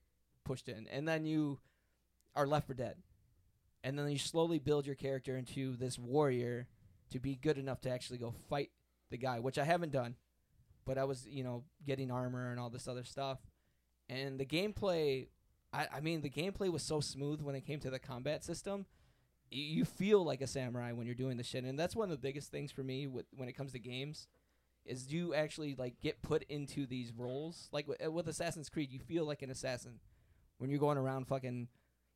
pushed 0.44 0.68
in 0.68 0.86
and 0.92 1.08
then 1.08 1.26
you 1.26 1.60
are 2.36 2.46
left 2.46 2.68
for 2.68 2.74
dead 2.74 2.98
and 3.84 3.98
then 3.98 4.10
you 4.10 4.18
slowly 4.18 4.60
build 4.60 4.86
your 4.86 4.96
character 4.96 5.38
into 5.38 5.76
this 5.76 5.98
warrior 5.98 6.68
to 7.12 7.20
be 7.20 7.36
good 7.36 7.58
enough 7.58 7.82
to 7.82 7.90
actually 7.90 8.18
go 8.18 8.34
fight 8.50 8.72
the 9.10 9.18
guy 9.18 9.40
which 9.40 9.58
i 9.58 9.64
haven't 9.64 9.92
done 9.92 10.16
but 10.86 10.98
i 10.98 11.04
was 11.04 11.26
you 11.28 11.44
know 11.44 11.64
getting 11.86 12.12
armor 12.12 12.52
and 12.52 12.60
all 12.60 12.70
this 12.70 12.88
other 12.88 13.04
stuff 13.04 13.40
and 14.08 14.40
the 14.40 14.46
gameplay 14.46 15.28
i, 15.74 15.88
I 15.96 16.00
mean 16.02 16.22
the 16.22 16.30
gameplay 16.30 16.72
was 16.72 16.84
so 16.84 17.00
smooth 17.00 17.42
when 17.42 17.56
it 17.56 17.66
came 17.66 17.80
to 17.82 17.90
the 17.90 18.00
combat 18.00 18.44
system 18.44 18.86
Y- 19.52 19.58
you 19.58 19.86
feel 19.86 20.24
like 20.24 20.42
a 20.42 20.48
samurai 20.48 20.92
when 20.92 21.08
you're 21.08 21.16
doing 21.16 21.38
the 21.38 21.44
shit 21.44 21.64
and 21.64 21.80
that's 21.80 21.96
one 21.96 22.06
of 22.06 22.12
the 22.12 22.22
biggest 22.22 22.52
things 22.52 22.72
for 22.72 22.84
me 22.84 23.08
with, 23.08 23.26
when 23.36 23.50
it 23.50 23.54
comes 23.54 23.72
to 23.72 23.80
games 23.80 24.28
is 24.86 25.12
you 25.12 25.34
actually 25.34 25.76
like 25.76 26.00
get 26.02 26.22
put 26.22 26.44
into 26.50 26.86
these 26.86 27.12
roles. 27.16 27.70
Like 27.72 27.88
with, 27.88 28.06
with 28.08 28.28
Assassin's 28.28 28.70
Creed, 28.70 28.92
you 28.92 29.00
feel 29.00 29.26
like 29.26 29.42
an 29.42 29.52
assassin 29.52 30.00
when 30.58 30.70
you're 30.70 30.80
going 30.80 30.98
around 30.98 31.28
fucking, 31.28 31.68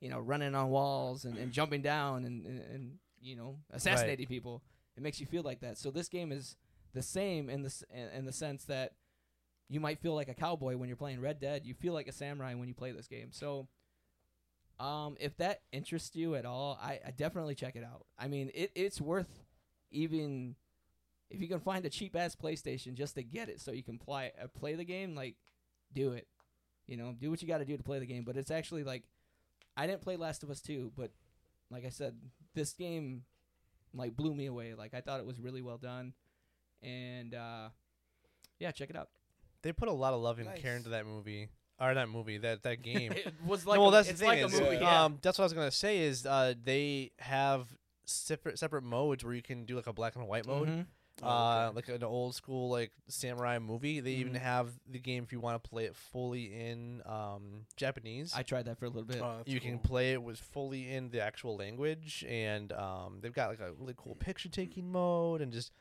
you 0.03 0.09
know, 0.09 0.19
running 0.19 0.53
on 0.53 0.69
walls 0.69 1.23
and, 1.23 1.37
and 1.37 1.53
jumping 1.53 1.81
down 1.81 2.25
and, 2.25 2.45
and, 2.45 2.59
and 2.73 2.91
you 3.21 3.37
know 3.37 3.55
assassinating 3.71 4.27
people. 4.27 4.61
It 4.97 5.01
makes 5.01 5.19
you 5.21 5.25
feel 5.25 5.43
like 5.43 5.61
that. 5.61 5.77
So 5.77 5.91
this 5.91 6.09
game 6.09 6.33
is 6.33 6.57
the 6.93 7.01
same 7.01 7.49
in 7.49 7.61
the 7.63 7.69
s- 7.69 7.85
in 8.13 8.25
the 8.25 8.33
sense 8.33 8.65
that 8.65 8.91
you 9.69 9.79
might 9.79 9.99
feel 9.99 10.13
like 10.13 10.27
a 10.27 10.33
cowboy 10.33 10.75
when 10.75 10.89
you're 10.89 10.97
playing 10.97 11.21
Red 11.21 11.39
Dead. 11.39 11.65
You 11.65 11.73
feel 11.73 11.93
like 11.93 12.09
a 12.09 12.11
samurai 12.11 12.53
when 12.53 12.67
you 12.67 12.73
play 12.75 12.91
this 12.91 13.07
game. 13.07 13.29
So. 13.31 13.67
Um, 14.79 15.15
if 15.19 15.37
that 15.37 15.61
interests 15.71 16.15
you 16.15 16.35
at 16.35 16.45
all, 16.45 16.79
I, 16.81 16.99
I 17.05 17.11
definitely 17.11 17.55
check 17.55 17.75
it 17.75 17.83
out. 17.83 18.05
I 18.17 18.27
mean, 18.27 18.49
it, 18.53 18.71
it's 18.75 18.99
worth 18.99 19.29
even 19.91 20.55
if 21.29 21.39
you 21.41 21.47
can 21.47 21.59
find 21.59 21.85
a 21.85 21.89
cheap 21.89 22.15
ass 22.15 22.35
PlayStation 22.35 22.95
just 22.95 23.15
to 23.15 23.23
get 23.23 23.49
it 23.49 23.61
so 23.61 23.71
you 23.71 23.83
can 23.83 23.97
play 23.99 24.31
uh, 24.41 24.47
play 24.47 24.73
the 24.73 24.83
game, 24.83 25.15
like 25.15 25.35
do 25.93 26.11
it. 26.13 26.27
You 26.87 26.97
know, 26.97 27.13
do 27.17 27.29
what 27.29 27.41
you 27.41 27.47
got 27.47 27.59
to 27.59 27.65
do 27.65 27.77
to 27.77 27.83
play 27.83 27.99
the 27.99 28.05
game. 28.07 28.23
But 28.25 28.35
it's 28.35 28.51
actually 28.51 28.83
like 28.83 29.03
I 29.75 29.87
didn't 29.87 30.01
play 30.01 30.15
Last 30.17 30.43
of 30.43 30.49
Us 30.49 30.61
2, 30.61 30.91
but 30.95 31.11
like 31.71 31.85
I 31.85 31.89
said, 31.89 32.15
this 32.53 32.73
game 32.73 33.23
like 33.93 34.15
blew 34.15 34.33
me 34.33 34.45
away. 34.47 34.73
Like 34.75 34.93
I 34.93 35.01
thought 35.01 35.19
it 35.19 35.25
was 35.25 35.39
really 35.39 35.61
well 35.61 35.77
done, 35.77 36.13
and 36.81 37.33
uh, 37.33 37.69
yeah, 38.59 38.71
check 38.71 38.89
it 38.89 38.95
out. 38.95 39.09
They 39.61 39.71
put 39.71 39.87
a 39.87 39.93
lot 39.93 40.13
of 40.13 40.21
love 40.21 40.39
and 40.39 40.53
care 40.55 40.75
into 40.75 40.89
that 40.89 41.05
movie. 41.05 41.49
Or 41.79 41.93
that 41.95 42.07
movie, 42.09 42.37
that 42.37 42.63
that 42.63 42.81
game. 42.83 43.11
it 43.13 43.33
was 43.45 43.65
like 43.65 43.77
no, 43.77 43.83
well, 43.83 43.91
that's 43.91 44.09
it's 44.09 44.19
the 44.19 44.27
thing 44.27 44.41
like 44.43 44.51
is, 44.53 44.59
a 44.59 44.63
movie. 44.63 44.77
yeah. 44.77 45.05
um, 45.05 45.17
that's 45.21 45.37
what 45.39 45.43
I 45.43 45.45
was 45.45 45.53
gonna 45.53 45.71
say 45.71 45.99
is 45.99 46.25
uh, 46.25 46.53
they 46.63 47.11
have 47.19 47.67
separate 48.05 48.59
separate 48.59 48.83
modes 48.83 49.23
where 49.23 49.33
you 49.33 49.41
can 49.41 49.65
do 49.65 49.75
like 49.75 49.87
a 49.87 49.93
black 49.93 50.15
and 50.15 50.27
white 50.27 50.45
mode, 50.45 50.67
Mhm. 50.69 50.85
Oh, 51.21 51.27
uh, 51.27 51.65
okay. 51.67 51.75
like 51.75 51.89
an 51.89 52.03
old 52.03 52.33
school 52.35 52.69
like 52.69 52.91
samurai 53.07 53.59
movie. 53.59 53.99
They 53.99 54.13
even 54.13 54.33
Mhm. 54.33 54.39
have 54.41 54.71
the 54.89 54.99
game 54.99 55.23
if 55.23 55.31
you 55.31 55.39
want 55.39 55.61
to 55.63 55.69
play 55.69 55.85
it 55.85 55.95
fully 55.95 56.45
in 56.53 57.01
um, 57.05 57.65
Japanese. 57.77 58.33
I 58.35 58.41
tried 58.43 58.65
that 58.65 58.79
for 58.79 58.85
a 58.85 58.89
little 58.89 59.03
bit. 59.03 59.21
Oh, 59.21 59.37
that's 59.37 59.49
you 59.49 59.59
can 59.59 59.77
play 59.79 60.13
it 60.13 60.23
with 60.23 60.39
fully 60.39 60.91
in 60.91 61.09
the 61.11 61.21
actual 61.21 61.55
language, 61.55 62.25
and 62.27 62.71
um, 62.73 63.19
they've 63.21 63.33
got 63.33 63.49
like 63.49 63.59
a 63.59 63.73
really 63.73 63.93
cool 63.95 64.15
picture 64.15 64.49
taking 64.49 64.91
mode, 64.91 65.41
and 65.41 65.53
just 65.53 65.71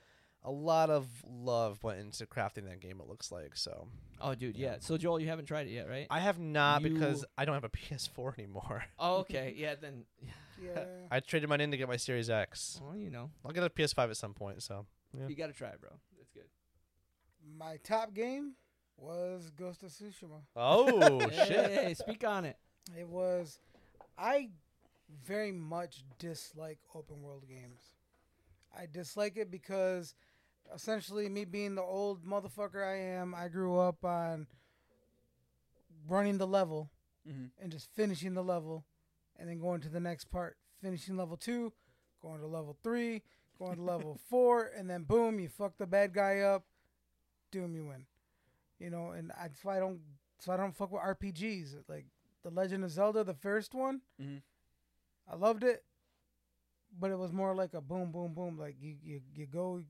a 0.45 0.51
lot 0.51 0.91
of 0.91 1.07
love 1.27 1.83
went 1.85 2.01
into 2.01 2.27
crafting 2.27 2.65
that 2.69 2.81
game. 2.81 3.01
It 3.01 3.09
looks 3.09 3.33
like 3.33 3.57
so. 3.57 3.87
oh, 4.21 4.35
dude, 4.35 4.57
yeah. 4.57 4.73
yeah. 4.73 4.77
So 4.81 4.97
Joel, 4.99 5.19
you 5.21 5.29
haven't 5.29 5.47
tried 5.47 5.67
it 5.67 5.71
yet, 5.71 5.89
right? 5.89 6.07
I 6.11 6.21
have 6.21 6.39
not 6.39 6.83
because 6.83 7.25
I 7.39 7.45
don't 7.45 7.55
have 7.55 7.65
a 7.65 7.69
PS4 7.71 8.39
anymore. 8.39 8.85
oh, 8.99 9.17
okay. 9.19 9.55
Yeah, 9.57 9.77
then. 9.81 10.05
Yeah. 10.63 10.85
I 11.11 11.19
traded 11.19 11.49
mine 11.49 11.61
in 11.61 11.73
to 11.73 11.77
get 11.77 11.89
my 11.89 11.97
Series 11.97 12.31
X. 12.31 12.81
Well, 12.81 12.97
you 12.97 13.11
know, 13.11 13.31
I'll 13.45 13.51
get 13.51 13.65
a 13.65 13.69
PS5 13.71 14.11
at 14.11 14.17
some 14.17 14.33
point. 14.33 14.63
So 14.63 14.87
Yeah. 15.19 15.29
you 15.29 15.35
got 15.37 15.49
to 15.49 15.53
try, 15.53 15.69
it, 15.69 15.81
bro. 15.81 15.91
It's 16.21 16.31
good. 16.31 16.45
My 17.59 17.77
top 17.85 18.15
game 18.15 18.53
was 18.97 19.51
Ghost 19.51 19.83
of 19.83 19.91
Tsushima. 19.91 20.41
oh 20.57 21.21
shit. 21.31 21.71
Hey, 21.71 21.95
speak 21.95 22.25
on 22.27 22.45
it. 22.45 22.57
It 22.99 23.09
was. 23.09 23.59
I 24.19 24.51
very 25.27 25.53
much 25.53 26.05
dislike 26.19 26.79
open 26.95 27.23
world 27.23 27.45
games. 27.49 27.81
I 28.77 28.87
dislike 28.91 29.37
it 29.37 29.51
because 29.51 30.15
essentially, 30.75 31.29
me 31.29 31.45
being 31.45 31.75
the 31.75 31.83
old 31.83 32.25
motherfucker 32.25 32.83
I 32.87 32.97
am, 32.97 33.35
I 33.35 33.49
grew 33.49 33.79
up 33.79 34.05
on 34.05 34.47
running 36.09 36.39
the 36.39 36.47
level 36.47 36.91
Mhm. 37.29 37.51
and 37.59 37.71
just 37.71 37.91
finishing 37.95 38.35
the 38.35 38.43
level 38.43 38.85
and 39.37 39.49
then 39.49 39.59
going 39.59 39.81
to 39.83 39.89
the 39.89 40.01
next 40.01 40.27
part, 40.27 40.57
finishing 40.81 41.17
level 41.17 41.37
two, 41.37 41.73
going 42.21 42.41
to 42.41 42.47
level 42.47 42.77
three, 42.83 43.23
Going 43.59 43.77
to 43.77 43.83
level 43.83 44.19
four, 44.29 44.71
and 44.77 44.89
then 44.91 45.05
boom, 45.05 45.39
you 45.39 45.49
fuck 45.49 45.77
the 45.79 45.87
bad 45.87 46.13
guy 46.13 46.41
up. 46.41 46.65
Doom, 47.51 47.75
you 47.75 47.85
win. 47.87 48.07
You 48.81 48.91
know, 48.91 49.11
and 49.11 49.31
I, 49.33 49.49
why 49.63 49.77
I 49.77 49.81
don't. 49.81 50.01
So 50.41 50.53
I 50.53 50.57
don't 50.57 50.75
fuck 50.77 50.91
with 50.91 51.03
RPGs. 51.03 51.77
Like 51.89 52.07
the 52.43 52.51
Legend 52.51 52.83
of 52.85 52.91
Zelda, 52.91 53.23
the 53.23 53.35
first 53.35 53.75
one, 53.75 54.01
Mhm. 54.21 54.43
I 55.31 55.37
loved 55.37 55.63
it, 55.63 55.85
but 56.99 57.11
it 57.13 57.19
was 57.19 57.33
more 57.33 57.55
like 57.55 57.75
a 57.75 57.81
boom, 57.81 58.11
boom, 58.11 58.33
boom. 58.35 58.59
Like 58.59 58.77
you, 58.81 58.97
you, 59.05 59.21
you 59.37 59.47
go 59.47 59.83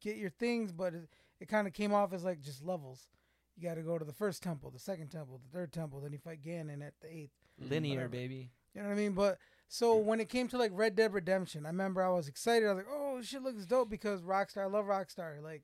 get 0.00 0.16
your 0.16 0.30
things, 0.30 0.70
but 0.70 0.94
it, 0.94 1.08
it 1.40 1.48
kind 1.48 1.66
of 1.66 1.72
came 1.72 1.92
off 1.92 2.12
as 2.12 2.22
like 2.22 2.40
just 2.40 2.62
levels. 2.64 3.08
You 3.56 3.68
got 3.68 3.74
to 3.76 3.82
go 3.82 3.98
to 3.98 4.04
the 4.04 4.12
first 4.12 4.42
temple, 4.42 4.70
the 4.70 4.78
second 4.78 5.08
temple, 5.08 5.40
the 5.44 5.58
third 5.58 5.72
temple, 5.72 6.00
then 6.00 6.12
you 6.12 6.18
fight 6.18 6.42
Ganon 6.42 6.86
at 6.86 6.92
the 7.00 7.08
eighth. 7.12 7.32
Linear, 7.58 7.94
Whatever. 7.96 8.08
baby. 8.10 8.50
You 8.74 8.82
know 8.82 8.88
what 8.88 8.94
I 8.94 8.98
mean? 8.98 9.12
But 9.12 9.38
so 9.68 9.96
when 9.96 10.20
it 10.20 10.28
came 10.28 10.48
to 10.48 10.58
like 10.58 10.70
Red 10.74 10.94
Dead 10.96 11.12
Redemption, 11.12 11.66
I 11.66 11.70
remember 11.70 12.02
I 12.02 12.08
was 12.10 12.28
excited. 12.28 12.68
I 12.68 12.72
was 12.74 12.84
like, 12.84 12.92
"Oh, 12.94 13.18
this 13.18 13.26
shit 13.28 13.42
looks 13.42 13.66
dope!" 13.66 13.90
Because 13.90 14.22
Rockstar, 14.22 14.62
I 14.62 14.66
love 14.66 14.86
Rockstar. 14.86 15.42
Like 15.42 15.62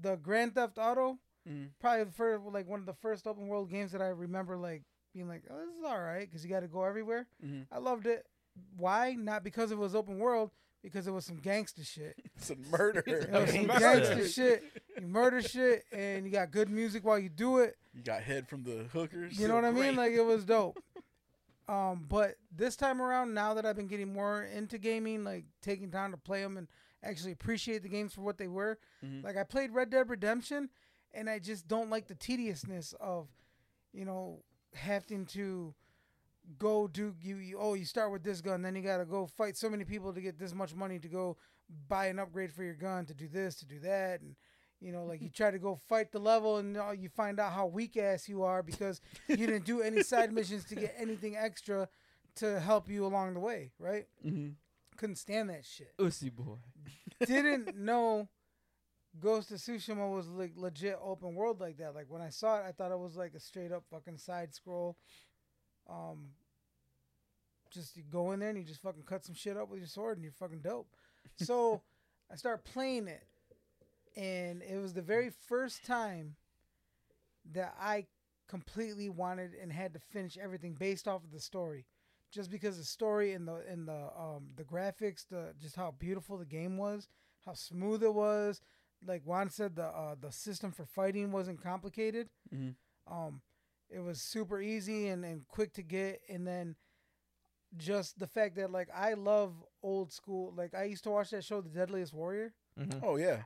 the 0.00 0.16
Grand 0.16 0.54
Theft 0.54 0.78
Auto, 0.78 1.18
Mhm. 1.48 1.70
probably 1.80 2.04
the 2.04 2.12
first, 2.12 2.44
like 2.44 2.66
one 2.68 2.80
of 2.80 2.86
the 2.86 2.94
first 2.94 3.26
open 3.26 3.48
world 3.48 3.70
games 3.70 3.92
that 3.92 4.02
I 4.02 4.08
remember 4.08 4.56
like 4.56 4.82
being 5.14 5.28
like, 5.28 5.44
"Oh, 5.50 5.58
this 5.66 5.76
is 5.76 5.84
all 5.84 6.00
right," 6.00 6.28
because 6.28 6.44
you 6.44 6.50
got 6.50 6.60
to 6.60 6.68
go 6.68 6.84
everywhere. 6.84 7.26
Mhm. 7.44 7.66
I 7.72 7.78
loved 7.78 8.06
it. 8.06 8.26
Why? 8.76 9.14
Not 9.14 9.44
because 9.44 9.70
it 9.70 9.78
was 9.78 9.94
open 9.94 10.18
world, 10.18 10.50
because 10.82 11.06
it 11.06 11.12
was 11.12 11.24
some 11.24 11.38
gangster 11.38 11.84
shit. 11.84 12.16
A 12.50 12.56
murder. 12.76 13.02
It 13.06 13.30
was 13.30 13.50
some 13.52 13.66
Murder. 13.66 13.78
gangster 13.80 14.28
shit. 14.28 14.64
You 15.00 15.06
murder 15.06 15.40
shit, 15.42 15.84
and 15.92 16.26
you 16.26 16.32
got 16.32 16.50
good 16.50 16.68
music 16.68 17.04
while 17.04 17.18
you 17.18 17.28
do 17.28 17.58
it. 17.58 17.76
You 17.94 18.02
got 18.02 18.22
head 18.22 18.48
from 18.48 18.64
the 18.64 18.84
hookers. 18.92 19.38
You 19.38 19.48
know 19.48 19.54
what 19.54 19.64
I 19.64 19.70
mean? 19.72 19.96
Like 19.96 20.12
it 20.12 20.22
was 20.24 20.44
dope. 20.44 20.78
Um, 21.68 22.06
but 22.08 22.36
this 22.50 22.76
time 22.76 23.02
around, 23.02 23.34
now 23.34 23.52
that 23.54 23.66
I've 23.66 23.76
been 23.76 23.88
getting 23.88 24.12
more 24.12 24.42
into 24.44 24.78
gaming, 24.78 25.22
like 25.24 25.44
taking 25.62 25.90
time 25.90 26.12
to 26.12 26.16
play 26.16 26.40
them 26.42 26.56
and 26.56 26.66
actually 27.02 27.32
appreciate 27.32 27.82
the 27.82 27.88
games 27.88 28.14
for 28.14 28.22
what 28.22 28.38
they 28.38 28.48
were. 28.48 28.78
Mhm. 29.04 29.22
Like 29.22 29.36
I 29.36 29.44
played 29.44 29.72
Red 29.72 29.90
Dead 29.90 30.08
Redemption, 30.08 30.70
and 31.12 31.28
I 31.28 31.38
just 31.38 31.68
don't 31.68 31.90
like 31.90 32.06
the 32.06 32.14
tediousness 32.14 32.94
of, 33.00 33.28
you 33.92 34.04
know, 34.04 34.42
having 34.74 35.26
to 35.26 35.74
go 36.58 36.88
do 36.88 37.14
you, 37.20 37.36
you 37.36 37.58
oh 37.58 37.74
you 37.74 37.84
start 37.84 38.10
with 38.10 38.22
this 38.22 38.40
gun 38.40 38.62
then 38.62 38.74
you 38.74 38.80
gotta 38.82 39.04
go 39.04 39.26
fight 39.26 39.54
so 39.56 39.68
many 39.68 39.84
people 39.84 40.14
to 40.14 40.20
get 40.20 40.38
this 40.38 40.54
much 40.54 40.74
money 40.74 40.98
to 40.98 41.08
go 41.08 41.36
buy 41.88 42.06
an 42.06 42.18
upgrade 42.18 42.50
for 42.50 42.62
your 42.62 42.74
gun 42.74 43.04
to 43.04 43.12
do 43.12 43.28
this 43.28 43.54
to 43.56 43.66
do 43.66 43.78
that 43.78 44.20
and 44.22 44.34
you 44.80 44.92
know 44.92 45.04
like 45.04 45.20
you 45.20 45.28
try 45.34 45.50
to 45.50 45.58
go 45.58 45.78
fight 45.88 46.12
the 46.12 46.18
level 46.18 46.58
and 46.58 46.76
uh, 46.76 46.90
you 46.90 47.08
find 47.08 47.40
out 47.40 47.52
how 47.52 47.66
weak 47.66 47.96
ass 47.96 48.28
you 48.28 48.42
are 48.42 48.62
because 48.62 49.00
you 49.28 49.36
didn't 49.36 49.64
do 49.64 49.80
any 49.82 50.02
side 50.02 50.32
missions 50.32 50.64
to 50.64 50.74
get 50.74 50.94
anything 50.98 51.36
extra 51.36 51.88
to 52.34 52.60
help 52.60 52.88
you 52.88 53.04
along 53.04 53.34
the 53.34 53.40
way 53.40 53.70
right 53.78 54.06
mm-hmm. 54.24 54.50
couldn't 54.96 55.16
stand 55.16 55.50
that 55.50 55.64
shit 55.64 55.92
Ussy 55.98 56.30
boy. 56.34 56.56
didn't 57.26 57.76
know 57.78 58.28
Ghost 59.20 59.50
of 59.50 59.58
Tsushima 59.58 60.14
was 60.14 60.28
like 60.28 60.52
legit 60.56 60.98
open 61.02 61.34
world 61.34 61.60
like 61.60 61.78
that. 61.78 61.94
Like 61.94 62.06
when 62.08 62.22
I 62.22 62.28
saw 62.28 62.58
it, 62.58 62.64
I 62.68 62.72
thought 62.72 62.92
it 62.92 62.98
was 62.98 63.16
like 63.16 63.34
a 63.34 63.40
straight 63.40 63.72
up 63.72 63.84
fucking 63.90 64.18
side 64.18 64.54
scroll. 64.54 64.96
Um, 65.88 66.28
just 67.70 67.96
you 67.96 68.02
go 68.08 68.32
in 68.32 68.40
there 68.40 68.50
and 68.50 68.58
you 68.58 68.64
just 68.64 68.82
fucking 68.82 69.02
cut 69.04 69.24
some 69.24 69.34
shit 69.34 69.56
up 69.56 69.70
with 69.70 69.78
your 69.78 69.88
sword 69.88 70.16
and 70.16 70.24
you're 70.24 70.32
fucking 70.32 70.60
dope. 70.60 70.88
So 71.36 71.82
I 72.32 72.36
start 72.36 72.64
playing 72.64 73.08
it, 73.08 73.26
and 74.16 74.62
it 74.62 74.80
was 74.80 74.94
the 74.94 75.02
very 75.02 75.30
first 75.30 75.84
time 75.84 76.36
that 77.52 77.74
I 77.80 78.06
completely 78.48 79.08
wanted 79.08 79.52
and 79.60 79.72
had 79.72 79.92
to 79.94 80.00
finish 80.00 80.36
everything 80.38 80.74
based 80.74 81.06
off 81.06 81.22
of 81.24 81.30
the 81.32 81.40
story 81.40 81.84
just 82.30 82.50
because 82.50 82.76
the 82.78 82.84
story 82.84 83.32
and 83.32 83.46
the 83.48 83.62
and 83.68 83.88
the 83.88 84.08
um 84.18 84.48
the 84.56 84.64
graphics, 84.64 85.26
the 85.28 85.54
just 85.60 85.76
how 85.76 85.94
beautiful 85.98 86.36
the 86.38 86.44
game 86.44 86.76
was, 86.76 87.08
how 87.46 87.54
smooth 87.54 88.02
it 88.02 88.12
was. 88.14 88.60
Like 89.06 89.22
Juan 89.24 89.48
said, 89.50 89.76
the 89.76 89.84
uh, 89.86 90.14
the 90.20 90.32
system 90.32 90.72
for 90.72 90.84
fighting 90.84 91.30
wasn't 91.32 91.62
complicated. 91.62 92.28
Mhm. 92.54 92.74
Um, 93.06 93.40
it 93.88 94.00
was 94.00 94.20
super 94.20 94.60
easy 94.60 95.08
and, 95.08 95.24
and 95.24 95.48
quick 95.48 95.72
to 95.74 95.82
get, 95.82 96.20
and 96.28 96.46
then 96.46 96.76
just 97.76 98.18
the 98.18 98.26
fact 98.26 98.56
that 98.56 98.70
like 98.72 98.88
I 98.94 99.14
love 99.14 99.54
old 99.82 100.12
school. 100.12 100.52
Like 100.56 100.74
I 100.74 100.84
used 100.84 101.04
to 101.04 101.10
watch 101.10 101.30
that 101.30 101.44
show, 101.44 101.60
The 101.60 101.70
Deadliest 101.70 102.12
Warrior, 102.12 102.52
Mhm. 102.78 103.00
Oh 103.02 103.16
yeah. 103.16 103.42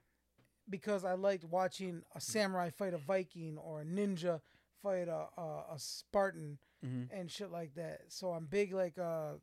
Because 0.70 1.04
I 1.04 1.14
liked 1.14 1.44
watching 1.44 2.02
a 2.14 2.20
samurai 2.20 2.70
fight 2.70 2.94
a 2.94 2.98
Viking 2.98 3.58
or 3.58 3.80
a 3.80 3.84
ninja 3.84 4.40
fight 4.82 5.08
a 5.08 5.26
a, 5.36 5.64
a 5.74 5.78
Spartan 5.78 6.58
Mhm. 6.84 7.08
and 7.12 7.30
shit 7.30 7.50
like 7.50 7.74
that. 7.74 8.00
So 8.08 8.30
I'm 8.32 8.46
big 8.46 8.72
like 8.72 8.98
uh 8.98 9.34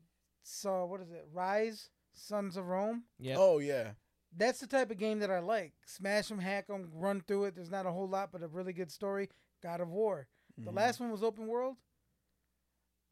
so 0.42 0.86
what 0.86 1.00
is 1.00 1.10
it? 1.10 1.26
Ryse, 1.34 1.88
Sons 2.12 2.56
of 2.56 2.66
Rome. 2.66 3.04
Yeah. 3.18 3.36
Oh 3.38 3.58
yeah. 3.58 3.92
That's 4.36 4.60
the 4.60 4.66
type 4.66 4.90
of 4.90 4.98
game 4.98 5.18
that 5.20 5.30
I 5.30 5.40
like. 5.40 5.72
Smash 5.86 6.28
them, 6.28 6.38
hack 6.38 6.68
them, 6.68 6.90
run 6.94 7.20
through 7.26 7.46
it. 7.46 7.54
There's 7.56 7.70
not 7.70 7.84
a 7.86 7.90
whole 7.92 8.08
lot, 8.08 8.30
but 8.32 8.42
a 8.42 8.46
really 8.48 8.72
good 8.72 8.90
story. 8.90 9.28
God 9.62 9.80
of 9.80 9.88
War. 9.88 10.26
The 10.56 10.70
Mhm. 10.70 10.76
last 10.76 11.00
one 11.00 11.10
was 11.10 11.22
open 11.22 11.46
world, 11.48 11.76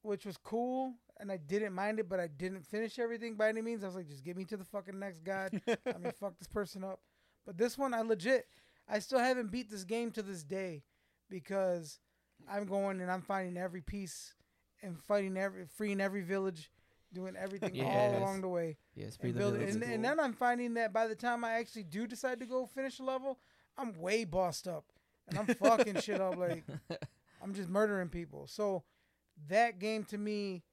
which 0.03 0.25
was 0.25 0.37
cool, 0.37 0.95
and 1.19 1.31
I 1.33 1.37
didn't 1.37 1.73
mind 1.73 1.99
it, 1.99 2.09
but 2.09 2.21
I 2.21 2.27
didn't 2.29 2.63
finish 2.67 2.99
everything 2.99 3.35
by 3.37 3.49
any 3.49 3.63
means. 3.63 3.83
I 3.83 3.87
was 3.89 3.97
like, 3.97 4.09
just 4.09 4.25
get 4.25 4.37
me 4.37 4.45
to 4.47 4.57
the 4.57 4.65
fucking 4.65 4.99
next 4.99 5.25
god. 5.25 5.61
I 5.87 5.99
mean, 5.99 6.13
fuck 6.13 6.39
this 6.39 6.49
person 6.49 6.85
up. 6.85 7.01
But 7.49 7.57
this 7.57 7.79
one, 7.79 7.95
I 7.95 8.03
legit, 8.03 8.47
I 8.87 8.99
still 8.99 9.21
haven't 9.21 9.51
beat 9.51 9.71
this 9.71 9.85
game 9.85 10.11
to 10.11 10.23
this 10.23 10.43
day 10.45 10.83
because 11.31 11.99
I'm 12.47 12.67
going 12.67 13.01
and 13.01 13.11
I'm 13.11 13.23
finding 13.23 13.57
every 13.57 13.81
piece 13.81 14.35
and 14.83 15.03
fighting 15.03 15.35
every, 15.39 15.65
freeing 15.65 15.99
every 15.99 16.21
village, 16.21 16.71
doing 17.11 17.37
everything 17.37 17.81
all 17.87 18.19
along 18.19 18.43
the 18.43 18.49
way. 18.49 18.77
Yes, 18.95 19.17
free 19.17 19.31
And, 19.31 19.39
the 19.39 19.47
and, 19.47 19.83
and 19.83 20.05
then 20.05 20.21
I'm 20.21 20.35
finding 20.35 20.75
that 20.75 20.93
by 20.93 21.07
the 21.07 21.15
time 21.15 21.43
I 21.43 21.53
actually 21.55 21.85
do 21.85 22.07
decide 22.07 22.39
to 22.41 22.45
go 22.45 22.67
finish 22.67 22.99
a 22.99 23.03
level, 23.03 23.39
I'm 23.79 23.95
way 23.95 24.25
bossed 24.27 24.69
up 24.69 24.85
and 25.27 25.39
I'm 25.39 25.47
fucking 25.47 26.03
shit 26.03 26.21
up. 26.21 26.37
Like 26.37 26.65
I'm 27.43 27.55
just 27.55 27.71
murdering 27.71 28.11
people. 28.11 28.47
So 28.47 28.85
that 29.49 29.79
game 29.79 30.05
to 30.11 30.19
me, 30.19 30.65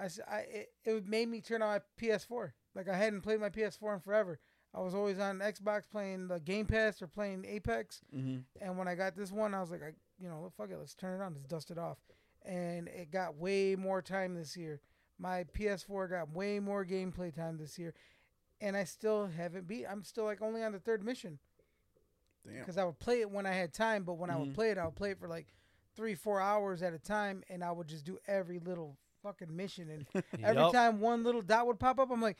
I, 0.00 0.06
I- 0.26 0.38
it, 0.50 0.68
it 0.86 1.06
made 1.06 1.28
me 1.28 1.42
turn 1.42 1.60
on 1.60 1.68
my 1.68 1.80
PS4. 2.00 2.52
Like 2.74 2.88
I 2.88 2.96
hadn't 2.96 3.20
played 3.20 3.40
my 3.42 3.50
PS4 3.50 3.92
in 3.92 4.00
forever. 4.00 4.40
I 4.74 4.80
was 4.80 4.94
always 4.94 5.18
on 5.20 5.38
Xbox 5.38 5.82
playing 5.90 6.26
the 6.28 6.40
Game 6.40 6.66
Pass 6.66 7.00
or 7.00 7.06
playing 7.06 7.44
Apex. 7.44 8.00
Mhm. 8.14 8.42
And 8.60 8.76
when 8.76 8.88
I 8.88 8.94
got 8.96 9.14
this 9.14 9.30
one, 9.30 9.54
I 9.54 9.60
was 9.60 9.70
like, 9.70 9.82
I, 9.82 9.92
you 10.18 10.28
know, 10.28 10.50
fuck 10.56 10.70
it, 10.70 10.76
let's 10.78 10.94
turn 10.94 11.20
it 11.20 11.24
on, 11.24 11.34
let's 11.34 11.46
dust 11.46 11.70
it 11.70 11.78
off. 11.78 11.98
And 12.44 12.88
it 12.88 13.10
got 13.10 13.36
way 13.36 13.76
more 13.76 14.02
time 14.02 14.34
this 14.34 14.56
year. 14.56 14.80
My 15.18 15.44
PS4 15.44 16.08
got 16.10 16.32
way 16.34 16.58
more 16.58 16.84
gameplay 16.84 17.32
time 17.32 17.56
this 17.56 17.78
year, 17.78 17.94
and 18.60 18.76
I 18.76 18.82
still 18.84 19.26
haven't 19.28 19.68
beat. 19.68 19.86
I'm 19.86 20.02
still 20.02 20.24
like 20.24 20.42
only 20.42 20.62
on 20.64 20.72
the 20.72 20.80
third 20.80 21.04
mission 21.04 21.38
Damn. 22.44 22.58
because 22.58 22.76
I 22.76 22.84
would 22.84 22.98
play 22.98 23.20
it 23.20 23.30
when 23.30 23.46
I 23.46 23.52
had 23.52 23.72
time, 23.72 24.02
but 24.02 24.14
when 24.14 24.28
I 24.30 24.36
would 24.36 24.50
Mhm. 24.50 24.54
play 24.54 24.70
it, 24.72 24.78
I 24.78 24.84
would 24.86 24.96
play 24.96 25.12
it 25.12 25.18
for 25.18 25.28
like 25.28 25.46
three, 25.94 26.14
four 26.16 26.40
hours 26.40 26.82
at 26.82 26.92
a 26.92 26.98
time, 26.98 27.44
and 27.48 27.62
I 27.62 27.70
would 27.70 27.86
just 27.86 28.04
do 28.04 28.18
every 28.26 28.58
little 28.58 28.96
fucking 29.22 29.54
mission. 29.54 29.88
And 29.88 30.06
every 30.44 30.60
Yup. 30.62 30.72
time 30.72 31.00
one 31.00 31.22
little 31.22 31.42
dot 31.42 31.66
would 31.68 31.78
pop 31.78 32.00
up, 32.00 32.10
I'm 32.10 32.20
like, 32.20 32.38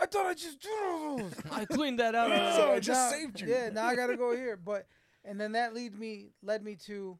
I 0.00 0.06
thought 0.06 0.26
I 0.26 0.34
just 0.34 0.60
did. 0.60 1.34
I 1.52 1.64
cleaned 1.64 2.00
that 2.00 2.14
out. 2.14 2.30
So. 2.56 2.72
I 2.72 2.80
just 2.80 2.88
now- 3.12 3.16
saved 3.16 3.40
you. 3.40 3.48
Yeah, 3.48 3.70
now 3.70 3.86
I 3.86 3.94
gotta 3.94 4.16
go 4.16 4.34
here. 4.34 4.56
But 4.56 4.86
and 5.24 5.40
then 5.40 5.52
that 5.52 5.74
lead 5.74 5.98
me 5.98 6.30
led 6.42 6.62
me 6.64 6.76
to 6.86 7.18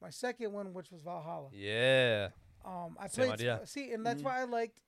my 0.00 0.10
second 0.10 0.52
one, 0.52 0.72
which 0.74 0.90
was 0.90 1.02
Valhalla. 1.02 1.48
Yeah. 1.52 2.28
Um, 2.64 2.96
I 2.98 3.06
Same 3.08 3.26
played 3.26 3.34
idea. 3.40 3.60
see, 3.64 3.92
and 3.92 4.04
that's 4.04 4.22
Mhm. 4.22 4.24
why 4.24 4.40
I 4.40 4.44
liked 4.44 4.80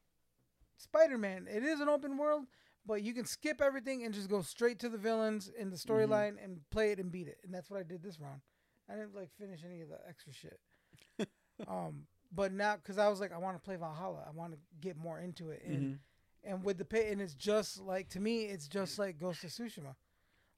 Spider 0.77 1.19
Man. 1.19 1.47
It 1.49 1.63
is 1.63 1.81
an 1.81 1.89
open 1.89 2.17
world, 2.19 2.47
but 2.85 3.03
you 3.03 3.13
can 3.15 3.25
skip 3.25 3.61
everything 3.61 4.05
and 4.05 4.13
just 4.15 4.29
go 4.29 4.43
straight 4.43 4.79
to 4.81 4.89
the 4.89 4.99
villains 4.99 5.49
in 5.49 5.71
the 5.71 5.77
storyline 5.77 6.43
and 6.43 6.61
play 6.71 6.91
it 6.93 6.99
and 6.99 7.11
beat 7.13 7.29
it. 7.29 7.39
And 7.45 7.55
that's 7.55 7.71
what 7.71 7.79
I 7.79 7.83
did 7.85 8.03
this 8.03 8.19
round. 8.21 8.41
I 8.89 8.95
didn't 8.95 9.15
like 9.15 9.31
finish 9.39 9.61
any 9.65 9.81
of 9.83 9.89
the 9.91 9.99
extra 10.09 10.33
shit. 10.33 10.59
um, 11.69 12.07
but 12.33 12.53
now 12.53 12.77
because 12.77 12.99
I 12.99 13.09
was 13.09 13.21
like, 13.21 13.33
I 13.33 13.39
want 13.39 13.57
to 13.57 13.63
play 13.63 13.77
Valhalla. 13.77 14.25
I 14.27 14.31
want 14.31 14.53
to 14.55 14.59
get 14.81 14.97
more 14.97 15.19
into 15.21 15.51
it. 15.51 15.63
And 15.65 15.95
Mhm. 15.95 15.99
And 16.45 16.65
with 16.65 16.79
the 16.79 16.85
pay 16.85 17.11
and 17.11 17.21
it's 17.21 17.35
just 17.35 17.81
like 17.81 18.09
to 18.11 18.21
me 18.21 18.45
it's 18.45 18.69
just 18.69 18.99
like 18.99 19.19
Ghost 19.19 19.45
of 19.45 19.51
Tsushima. 19.51 19.95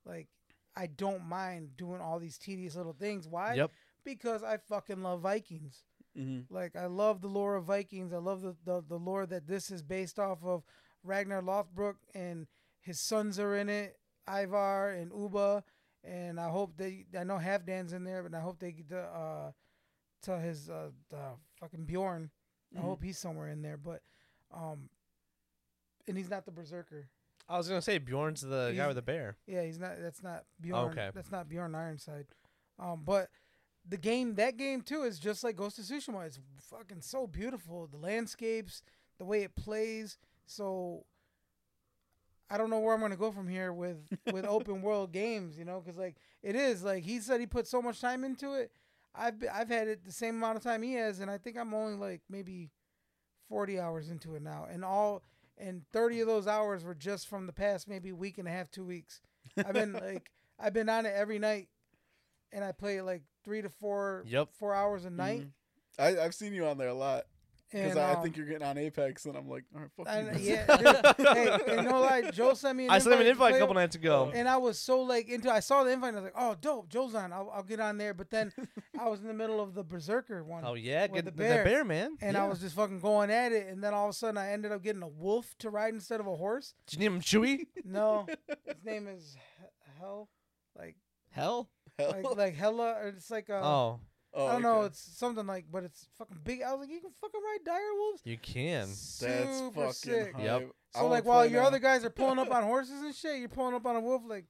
Like 0.05 0.29
I 0.77 0.87
don't 0.87 1.25
mind 1.27 1.77
doing 1.77 2.01
all 2.01 2.19
these 2.19 2.39
tedious 2.39 2.77
little 2.77 2.93
things. 2.93 3.27
Why? 3.27 3.55
Yep. 3.55 3.71
Because 4.05 4.43
I 4.43 4.57
fucking 4.59 5.03
love 5.03 5.21
Vikings. 5.23 5.83
Mhm. 6.17 6.45
Like 6.51 6.77
I 6.77 6.87
love 6.87 7.21
the 7.21 7.29
lore 7.29 7.57
of 7.57 7.65
Vikings. 7.65 8.13
I 8.13 8.19
love 8.19 8.43
the, 8.43 8.57
the 8.65 8.83
the 8.89 8.99
lore 8.99 9.27
that 9.27 9.47
this 9.47 9.71
is 9.71 9.83
based 9.83 10.19
off 10.19 10.45
of 10.45 10.63
Ragnar 11.03 11.43
Lothbrok 11.43 11.97
and 12.15 12.47
his 12.81 13.01
sons 13.01 13.39
are 13.39 13.57
in 13.57 13.69
it, 13.69 13.99
Ivar 14.29 14.91
and 14.91 15.11
Ubba. 15.13 15.63
And 16.05 16.39
I 16.41 16.49
hope 16.49 16.77
they 16.77 17.07
I 17.19 17.25
know 17.25 17.37
Halfdan's 17.39 17.93
in 17.93 18.05
there, 18.05 18.23
but 18.23 18.35
I 18.35 18.41
hope 18.41 18.59
they 18.59 18.73
get 18.73 18.89
to 18.91 19.01
uh 19.01 19.53
to 20.23 20.39
his 20.39 20.69
uh 20.71 20.91
the 21.11 21.37
fucking 21.59 21.85
Bjorn. 21.85 22.31
I 22.77 22.79
Mhm. 22.81 22.83
hope 22.83 23.03
he's 23.03 23.19
somewhere 23.19 23.49
in 23.49 23.63
there. 23.63 23.77
But 23.77 24.03
um 24.53 24.89
and 26.09 26.17
he's 26.17 26.31
not 26.31 26.45
the 26.45 26.53
berserker. 26.53 27.09
I 27.49 27.59
was 27.59 27.69
gonna 27.69 27.83
say 27.83 27.99
Bjorn's 27.99 28.43
the 28.43 28.73
guy 28.77 28.87
with 28.87 28.97
the 28.97 29.03
bear. 29.03 29.37
Yeah, 29.47 29.65
he's 29.65 29.79
not. 29.79 30.01
That's 30.01 30.23
not 30.23 30.45
Bjorn. 30.61 30.91
okay. 30.91 31.11
That's 31.13 31.33
not 31.33 31.49
Bjorn 31.49 31.75
Ironside. 31.75 32.27
Um, 32.79 33.03
but 33.05 33.29
the 33.89 33.97
game, 33.97 34.37
that 34.37 34.57
game 34.57 34.83
too, 34.83 35.03
is 35.03 35.19
just 35.19 35.43
like 35.43 35.57
Ghost 35.57 35.79
of 35.79 35.85
Tsushima. 35.85 36.27
It's 36.27 36.39
fucking 36.61 37.01
so 37.01 37.27
beautiful. 37.27 37.89
The 37.89 37.97
landscapes, 37.97 38.83
the 39.19 39.25
way 39.25 39.43
it 39.43 39.57
plays. 39.57 40.17
So 40.47 41.05
I 42.49 42.57
don't 42.57 42.71
know 42.71 42.79
where 42.79 42.95
I'm 42.95 43.01
gonna 43.01 43.17
go 43.17 43.33
from 43.33 43.49
here 43.49 43.73
with 43.73 43.99
with 44.33 44.45
open 44.45 44.81
world 44.81 45.13
games. 45.13 45.59
You 45.59 45.65
know, 45.65 45.81
because 45.81 45.99
like 45.99 46.17
it 46.43 46.55
is 46.55 46.85
like 46.85 47.03
he 47.03 47.19
said 47.19 47.41
he 47.41 47.47
put 47.47 47.67
so 47.67 47.83
much 47.83 48.01
time 48.01 48.23
into 48.23 48.55
it. 48.55 48.71
I've 49.13 49.41
be, 49.41 49.49
I've 49.49 49.69
had 49.69 49.89
it 49.89 50.05
the 50.05 50.13
same 50.13 50.37
amount 50.37 50.57
of 50.57 50.63
time 50.63 50.83
he 50.83 50.95
has, 50.95 51.19
and 51.19 51.29
I 51.29 51.39
think 51.39 51.59
I'm 51.59 51.75
only 51.75 51.97
like 51.97 52.21
maybe 52.31 52.71
forty 53.49 53.81
hours 53.81 54.09
into 54.09 54.37
it 54.37 54.43
now, 54.43 54.69
and 54.71 54.85
all 54.85 55.25
and 55.61 55.83
thirty 55.93 56.21
of 56.21 56.27
those 56.27 56.47
hours 56.47 56.83
were 56.85 56.95
just 56.95 57.29
from 57.29 57.47
the 57.47 57.53
past 57.53 57.89
maybe 57.89 58.13
week 58.13 58.39
and 58.39 58.49
a 58.49 58.51
half, 58.51 58.71
two 58.71 58.85
weeks. 58.85 59.21
I've 59.57 59.75
been 59.75 59.93
like 60.01 60.31
I've 60.59 60.73
been 60.73 60.89
on 60.89 61.07
it 61.07 61.13
every 61.15 61.39
night, 61.39 61.69
and 62.53 62.65
I 62.65 62.73
play 62.73 63.01
like 63.03 63.23
three 63.45 63.63
to 63.63 63.69
four 63.69 64.25
Yep. 64.27 64.49
four 64.59 64.75
hours 64.75 65.05
a 65.05 65.11
night. 65.11 65.43
Mhm. 65.43 65.51
I, 65.99 66.25
I've 66.25 66.35
seen 66.35 66.55
you 66.55 66.67
on 66.67 66.79
there 66.79 66.89
a 66.89 66.95
lot 66.95 67.25
because 67.71 67.93
And 67.93 68.01
I, 68.01 68.11
I 68.11 68.15
um, 68.15 68.23
think 68.23 68.37
you're 68.37 68.47
getting 68.47 68.67
on 68.67 68.77
Apex, 68.79 69.27
and 69.27 69.37
I'm 69.37 69.49
like, 69.49 69.65
all 69.75 69.81
right, 69.83 69.91
fuck 69.97 70.07
and, 70.09 70.41
you. 70.41 70.55
yeah, 70.55 70.77
dude, 71.17 71.27
hey, 71.27 71.59
and 71.77 71.87
no 71.87 72.01
lie, 72.01 72.31
Joe 72.31 72.55
sent 72.55 72.77
me 72.77 72.85
an 72.87 72.91
I 72.91 72.99
sent 72.99 73.15
him 73.15 73.21
an 73.21 73.27
invite 73.27 73.55
a 73.55 73.59
couple 73.59 73.75
nights 73.75 73.97
ago. 73.97 74.31
and 74.35 74.49
I 74.49 74.57
was 74.57 74.79
so 74.79 75.03
like 75.03 75.29
into. 75.29 75.51
I 75.51 75.61
saw 75.61 75.85
the 75.85 75.93
invite, 75.93 76.09
and 76.09 76.19
I 76.19 76.21
was 76.23 76.33
like, 76.35 76.43
"Oh, 76.43 76.57
dope, 76.61 76.89
Joe's 76.89 77.15
on. 77.15 77.33
I'll, 77.33 77.51
I'll 77.55 77.63
get 77.63 77.81
on 77.81 77.99
there." 77.99 78.15
But 78.15 78.31
then 78.31 78.53
I 78.99 79.09
was 79.09 79.21
in 79.21 79.27
the 79.27 79.35
middle 79.35 79.61
of 79.61 79.75
the 79.75 79.85
Berserker 79.85 80.43
one, 80.43 80.65
Oh 80.67 80.75
yeah, 80.75 81.07
get 81.07 81.25
the 81.25 81.31
the 81.31 81.37
bear. 81.37 81.65
bear, 81.65 81.85
man. 81.85 82.17
and 82.21 82.35
yeah. 82.35 82.45
I 82.45 82.49
was 82.49 82.61
just 82.61 82.75
fucking 82.75 83.01
going 83.01 83.31
at 83.31 83.53
it. 83.53 83.69
And 83.69 83.83
then 83.83 83.95
all 83.95 84.07
of 84.07 84.11
a 84.11 84.15
sudden, 84.15 84.37
I 84.39 84.53
ended 84.53 84.73
up 84.73 84.83
getting 84.83 85.03
a 85.03 85.09
wolf 85.09 85.55
to 85.61 85.71
ride 85.71 85.95
instead 85.95 86.21
of 86.21 86.27
a 86.27 86.37
horse. 86.37 86.75
Did 86.87 86.99
you 86.99 87.09
name 87.09 87.17
him 87.17 87.23
Chewy? 87.23 87.67
No, 87.85 88.27
his 88.67 88.85
name 88.85 89.09
is 89.09 89.37
Hell, 89.99 90.29
like 90.79 90.97
Hell? 91.31 91.69
Hell. 91.99 92.11
like 92.11 92.37
like 92.37 92.55
Hella. 92.55 92.95
Or 93.03 93.09
it's 93.09 93.31
like 93.31 93.49
a, 93.49 93.61
oh, 93.63 94.01
Oh, 94.33 94.47
I 94.47 94.53
don't 94.53 94.63
know. 94.63 94.77
okay. 94.79 94.87
It's 94.87 95.01
something 95.19 95.47
like, 95.47 95.65
but 95.73 95.83
it's 95.85 96.07
fucking 96.19 96.39
big. 96.45 96.63
I 96.63 96.71
was 96.73 96.81
like, 96.81 96.91
you 96.91 97.01
can 97.01 97.11
fucking 97.21 97.41
ride 97.45 97.65
dire 97.65 97.95
wolves. 97.99 98.21
you 98.25 98.39
can. 98.39 98.87
That's 98.89 99.59
Super 99.59 99.75
fucking 99.75 99.93
sick. 99.93 100.35
hype. 100.35 100.45
Yep. 100.45 100.63
I 100.95 100.99
So 100.99 101.03
wanna 101.05 101.09
like 101.15 101.25
while 101.25 101.41
play 101.43 101.53
your 101.53 101.63
now. 101.63 101.67
other 101.69 101.79
guys 101.81 102.05
are 102.05 102.11
pulling 102.11 102.39
up 102.39 102.51
on 102.55 102.63
horses 102.63 103.03
and 103.03 103.15
shit, 103.15 103.39
you're 103.41 103.49
pulling 103.49 103.75
up 103.75 103.87
on 103.87 103.97
a 103.97 104.01
wolf. 104.01 104.23
Like 104.27 104.45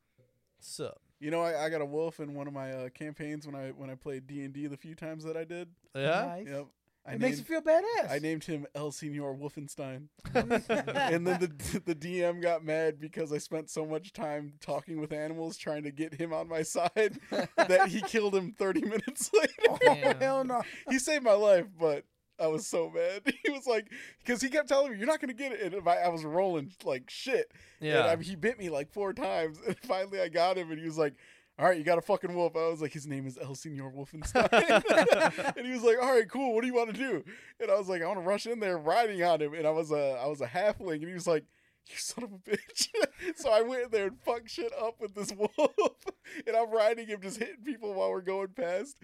So 0.59 0.94
You 1.19 1.31
know, 1.31 1.40
I, 1.43 1.65
I 1.66 1.69
got 1.70 1.81
a 1.81 1.86
wolf 1.86 2.20
in 2.20 2.35
one 2.35 2.47
of 2.47 2.52
my 2.52 2.73
uh, 2.73 2.89
campaigns 2.90 3.47
when 3.47 3.55
I 3.55 3.70
when 3.70 3.89
I 3.90 3.94
played 3.94 4.27
D 4.27 4.43
and 4.44 4.52
D 4.52 4.66
the 4.66 4.77
few 4.77 4.94
times 4.94 5.24
that 5.24 5.36
I 5.36 5.44
did. 5.44 5.69
yeah. 5.94 6.24
nice. 6.27 6.47
Yep. 6.47 6.66
I 7.06 7.12
it 7.12 7.12
named, 7.12 7.22
makes 7.22 7.39
you 7.39 7.44
feel 7.44 7.62
badass. 7.62 8.10
I 8.10 8.18
named 8.18 8.44
him 8.44 8.66
El 8.74 8.93
Senor 8.93 9.35
Wolfenstein, 9.35 10.09
and 10.35 11.27
then 11.27 11.40
the 11.40 11.81
the 11.86 11.94
DM 11.94 12.43
got 12.43 12.62
mad 12.64 13.01
because 13.01 13.32
I 13.32 13.39
spent 13.39 13.70
so 13.70 13.86
much 13.86 14.12
time 14.12 14.52
talking 14.60 15.01
with 15.01 15.12
animals 15.12 15.56
trying 15.56 15.85
to 15.85 15.90
get 15.90 16.14
him 16.14 16.32
on 16.32 16.48
my 16.48 16.62
side 16.62 17.18
that 17.56 17.89
he 17.89 18.02
killed 18.02 18.35
him 18.35 18.52
30 18.52 18.82
minutes 18.82 19.31
later. 19.39 19.78
oh 19.89 20.14
hell 20.20 20.44
no! 20.44 20.62
he 20.90 20.98
saved 20.98 21.24
my 21.24 21.32
life, 21.32 21.66
but 21.78 22.05
I 22.39 22.47
was 22.48 22.66
so 22.66 22.90
mad. 22.90 23.22
He 23.44 23.51
was 23.51 23.66
like, 23.66 23.86
because 24.18 24.40
he 24.43 24.48
kept 24.51 24.68
telling 24.68 24.93
me, 24.93 24.98
"You're 24.98 25.06
not 25.06 25.20
gonna 25.20 25.32
get 25.32 25.52
it," 25.52 25.72
and 25.74 25.89
I, 25.89 25.97
I 25.97 26.09
was 26.09 26.22
rolling 26.24 26.72
like 26.85 27.09
shit. 27.09 27.51
And 27.81 27.89
Yeah. 27.89 28.06
I 28.06 28.16
mean, 28.16 28.24
he 28.24 28.36
bit 28.36 28.59
me 28.59 28.68
like 28.68 28.93
four 28.93 29.12
times, 29.14 29.59
and 29.66 29.77
finally 29.81 30.20
I 30.20 30.28
got 30.28 30.59
him, 30.59 30.70
and 30.70 30.78
he 30.78 30.86
was 30.86 30.98
like. 30.98 31.14
All 31.61 31.66
right, 31.66 31.77
you 31.77 31.85
got 31.85 31.99
a 31.99 32.03
fucking 32.03 32.35
wolf. 32.35 32.57
I 32.57 32.69
was 32.69 32.81
like, 32.81 32.95
his 32.95 33.07
name 33.07 33.27
is 33.27 33.37
El 33.37 33.55
Senor 33.55 33.93
Wolfenstein, 33.93 35.55
and 35.59 35.66
he 35.66 35.73
was 35.73 35.82
like, 35.82 35.99
"All 36.01 36.15
right, 36.15 36.27
cool. 36.27 36.55
What 36.55 36.62
do 36.62 36.66
you 36.66 36.73
want 36.73 36.95
to 36.95 36.99
do?" 36.99 37.23
And 37.61 37.70
I 37.70 37.74
was 37.77 37.87
like, 37.87 38.01
"I 38.01 38.07
want 38.07 38.19
to 38.19 38.24
rush 38.24 38.47
in 38.47 38.61
there, 38.61 38.78
riding 38.78 39.23
on 39.23 39.43
him." 39.43 39.53
And 39.53 39.66
I 39.66 39.70
was 39.70 39.91
a, 39.91 40.19
I 40.23 40.27
was 40.27 40.41
a 40.41 40.47
halfling, 40.47 40.95
and 40.95 41.09
he 41.09 41.12
was 41.12 41.27
like, 41.27 41.45
"You 41.87 41.97
son 41.99 42.24
of 42.24 42.32
a 42.32 42.39
bitch!" 42.39 42.89
so 43.37 43.51
I 43.51 43.61
went 43.61 43.85
in 43.85 43.91
there 43.91 44.07
and 44.07 44.19
fucked 44.19 44.49
shit 44.49 44.73
up 44.81 45.03
with 45.03 45.15
this 45.15 45.32
wolf, 45.37 46.07
and 46.47 46.57
I'm 46.57 46.70
riding 46.70 47.09
him, 47.09 47.20
just 47.20 47.37
hitting 47.37 47.62
people 47.62 47.93
while 47.93 48.09
we're 48.09 48.23
going 48.23 48.49
past. 48.57 48.97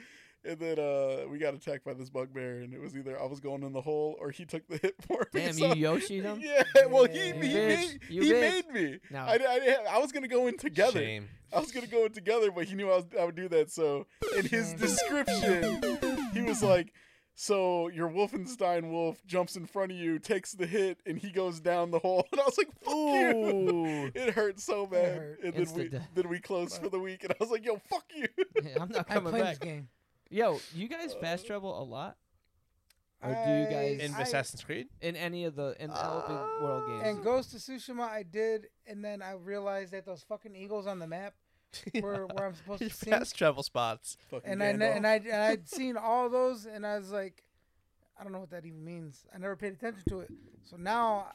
And 0.45 0.59
then 0.61 0.79
uh, 0.79 1.27
we 1.29 1.39
got 1.39 1.55
attacked 1.55 1.85
by 1.85 1.93
this 1.95 2.09
bugbear, 2.09 2.61
and 2.61 2.73
it 2.73 2.81
was 2.81 2.95
either 2.97 3.21
I 3.21 3.27
was 3.27 3.41
going 3.41 3.65
in 3.65 3.73
the 3.73 3.81
hole 3.81 4.17
or 4.21 4.31
he 4.31 4.45
took 4.45 4.67
the 4.69 4.77
hit 4.83 4.95
for 5.07 5.27
me. 5.35 5.41
Damn, 5.41 5.53
so- 5.55 5.75
you 5.75 5.89
Yoshi'd 5.89 6.25
him? 6.25 6.41
Yeah, 6.43 6.63
well, 6.89 7.05
he, 7.07 7.33
he, 7.33 7.33
made, 7.33 8.01
he 8.09 8.33
made 8.33 8.69
me. 8.71 8.99
No. 9.11 9.19
I, 9.21 9.39
I, 9.49 9.77
I 9.97 9.99
was 9.99 10.13
gonna 10.13 10.29
go 10.29 10.47
in 10.47 10.57
together. 10.57 11.01
Shame. 11.01 11.29
I 11.53 11.59
was 11.59 11.73
gonna 11.73 11.87
go 11.89 12.05
in 12.05 12.13
together, 12.13 12.51
but 12.53 12.67
he 12.67 12.75
knew 12.77 12.91
I, 12.91 12.97
was, 12.97 13.07
I 13.21 13.25
would 13.25 13.35
do 13.35 13.49
that. 13.49 13.71
So 13.73 14.07
in 14.37 14.47
his 14.47 14.73
description, 14.75 15.81
he 16.33 16.43
was 16.43 16.63
like, 16.63 16.93
"So 17.35 17.89
your 17.89 18.09
Wolfenstein 18.09 18.91
wolf 18.91 19.25
jumps 19.27 19.57
in 19.57 19.67
front 19.67 19.93
of 19.93 19.99
you, 19.99 20.19
takes 20.19 20.53
the 20.53 20.67
hit, 20.67 20.99
and 21.07 21.19
he 21.19 21.31
goes 21.31 21.61
down 21.61 21.91
the 21.91 21.99
hole." 21.99 22.27
And 22.33 22.41
I 22.41 22.45
was 22.45 22.59
like, 22.59 22.69
"Fuck 22.83 22.95
you!" 22.95 23.51
Ooh. 23.75 24.11
It 24.15 24.35
hurt 24.35 24.61
so 24.61 24.87
bad. 24.87 25.19
hurt. 25.19 25.39
And 25.43 25.53
then 25.55 25.55
we 25.55 25.61
Instant 25.63 25.91
death. 25.93 26.09
then 26.15 26.29
we 26.29 26.39
closed 26.41 26.81
for 26.83 26.89
the 26.89 26.99
week, 27.01 27.23
and 27.25 27.33
I 27.33 27.37
was 27.41 27.51
like, 27.51 27.65
"Yo, 27.65 27.81
fuck 27.89 28.05
you." 28.15 28.27
I'm 28.81 28.89
not 28.91 29.07
I 29.09 29.15
coming 29.15 29.31
played 29.33 29.43
this 29.47 29.59
back. 29.59 29.67
game. 29.67 29.89
Yo, 30.31 30.61
you 30.75 30.89
guys 30.89 31.15
fast 31.21 31.47
travel 31.47 31.81
a 31.81 31.85
lot? 31.85 32.17
Or 33.23 33.31
do 33.31 33.53
you 33.53 33.67
guys 33.67 34.01
In 34.01 34.15
I- 34.15 34.23
Assassin's 34.23 34.63
Creed? 34.63 34.89
in 35.01 35.17
any 35.17 35.45
of 35.45 35.57
the 35.57 35.75
in 35.83 35.91
the 35.91 36.13
open 36.13 36.37
world 36.63 36.87
games? 36.89 37.03
And 37.07 37.25
Ghost 37.25 37.55
of 37.55 37.61
Tsushima, 37.61 38.03
I 38.09 38.23
did, 38.23 38.67
and 38.87 39.05
then 39.05 39.23
I 39.23 39.33
realized 39.33 39.93
that 39.93 40.05
those 40.05 40.23
fucking 40.23 40.55
eagles 40.55 40.87
on 40.87 40.99
the 40.99 41.07
map 41.07 41.35
were 42.03 42.27
where 42.27 42.47
I'm 42.47 42.55
supposed 42.55 42.81
Your 42.83 42.91
to 42.91 42.97
see. 42.97 43.11
fast 43.11 43.37
travel 43.37 43.63
spots. 43.63 44.17
Fucking 44.31 44.51
And 44.51 44.63
I 44.63 44.73
kn- 44.77 44.81
Gandalf. 44.81 44.97
and 44.97 45.07
I 45.07 45.15
and 45.17 45.43
I'd 45.43 45.69
seen 45.79 45.97
all 45.97 46.29
those, 46.29 46.67
and 46.67 46.87
I 46.87 46.99
was 46.99 47.11
like, 47.11 47.43
I 48.19 48.23
don't 48.23 48.33
know 48.33 48.41
what 48.41 48.51
that 48.51 48.67
even 48.67 48.85
means. 48.85 49.25
I 49.35 49.39
never 49.39 49.57
paid 49.57 49.73
attention 49.73 50.03
to 50.09 50.21
it. 50.21 50.31
So 50.63 50.77
now, 50.77 51.33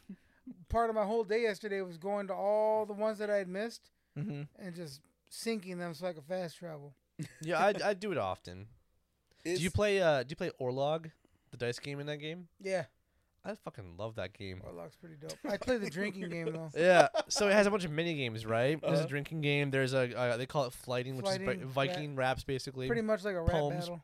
part 0.69 0.89
of 0.89 0.95
my 0.95 1.05
whole 1.05 1.23
day 1.23 1.41
yesterday 1.43 1.81
was 1.81 1.97
going 1.97 2.27
to 2.27 2.33
all 2.33 2.85
the 2.85 2.93
ones 2.93 3.17
that 3.17 3.29
I 3.29 3.37
had 3.37 3.47
missed 3.47 3.89
mm-hmm. 4.17 4.43
and 4.63 4.75
just 4.75 5.01
syncing 5.31 5.77
them 5.77 5.93
so 5.93 6.07
I 6.07 6.13
could 6.13 6.25
fast 6.25 6.57
travel. 6.57 6.93
Yeah, 7.41 7.59
I 7.59 7.73
I 7.83 7.93
do 7.95 8.11
it 8.11 8.17
often. 8.17 8.67
Do 9.43 9.51
you 9.51 9.71
play 9.71 10.01
uh 10.01 10.23
do 10.23 10.27
you 10.31 10.35
play 10.35 10.51
Orlog, 10.61 11.11
the 11.51 11.57
dice 11.57 11.79
game 11.79 11.99
in 11.99 12.05
that 12.07 12.17
game? 12.17 12.47
Yeah, 12.61 12.85
I 13.43 13.55
fucking 13.55 13.95
love 13.97 14.15
that 14.15 14.33
game. 14.33 14.61
Orlog's 14.65 14.95
pretty 14.95 15.15
dope. 15.15 15.33
I 15.49 15.57
play 15.57 15.77
the 15.77 15.89
drinking 15.89 16.29
game 16.29 16.51
though. 16.53 16.69
Yeah, 16.77 17.07
so 17.27 17.47
it 17.47 17.53
has 17.53 17.67
a 17.67 17.71
bunch 17.71 17.85
of 17.85 17.91
mini 17.91 18.13
games, 18.15 18.45
right? 18.45 18.79
There's 18.81 18.93
a 18.93 19.01
Uh-huh. 19.01 19.07
drinking 19.07 19.41
game. 19.41 19.71
There's 19.71 19.93
a 19.93 20.17
uh, 20.17 20.37
they 20.37 20.45
call 20.45 20.65
it 20.65 20.73
flyting, 20.73 21.17
which 21.17 21.27
is 21.27 21.37
Flyting, 21.37 21.65
vi- 21.67 21.87
Viking 21.87 22.15
raps 22.15 22.43
basically. 22.43 22.87
Pretty 22.87 23.01
much 23.01 23.23
like 23.23 23.35
a 23.35 23.41
rap 23.41 23.51
Poems. 23.51 23.89
battle. 23.89 24.01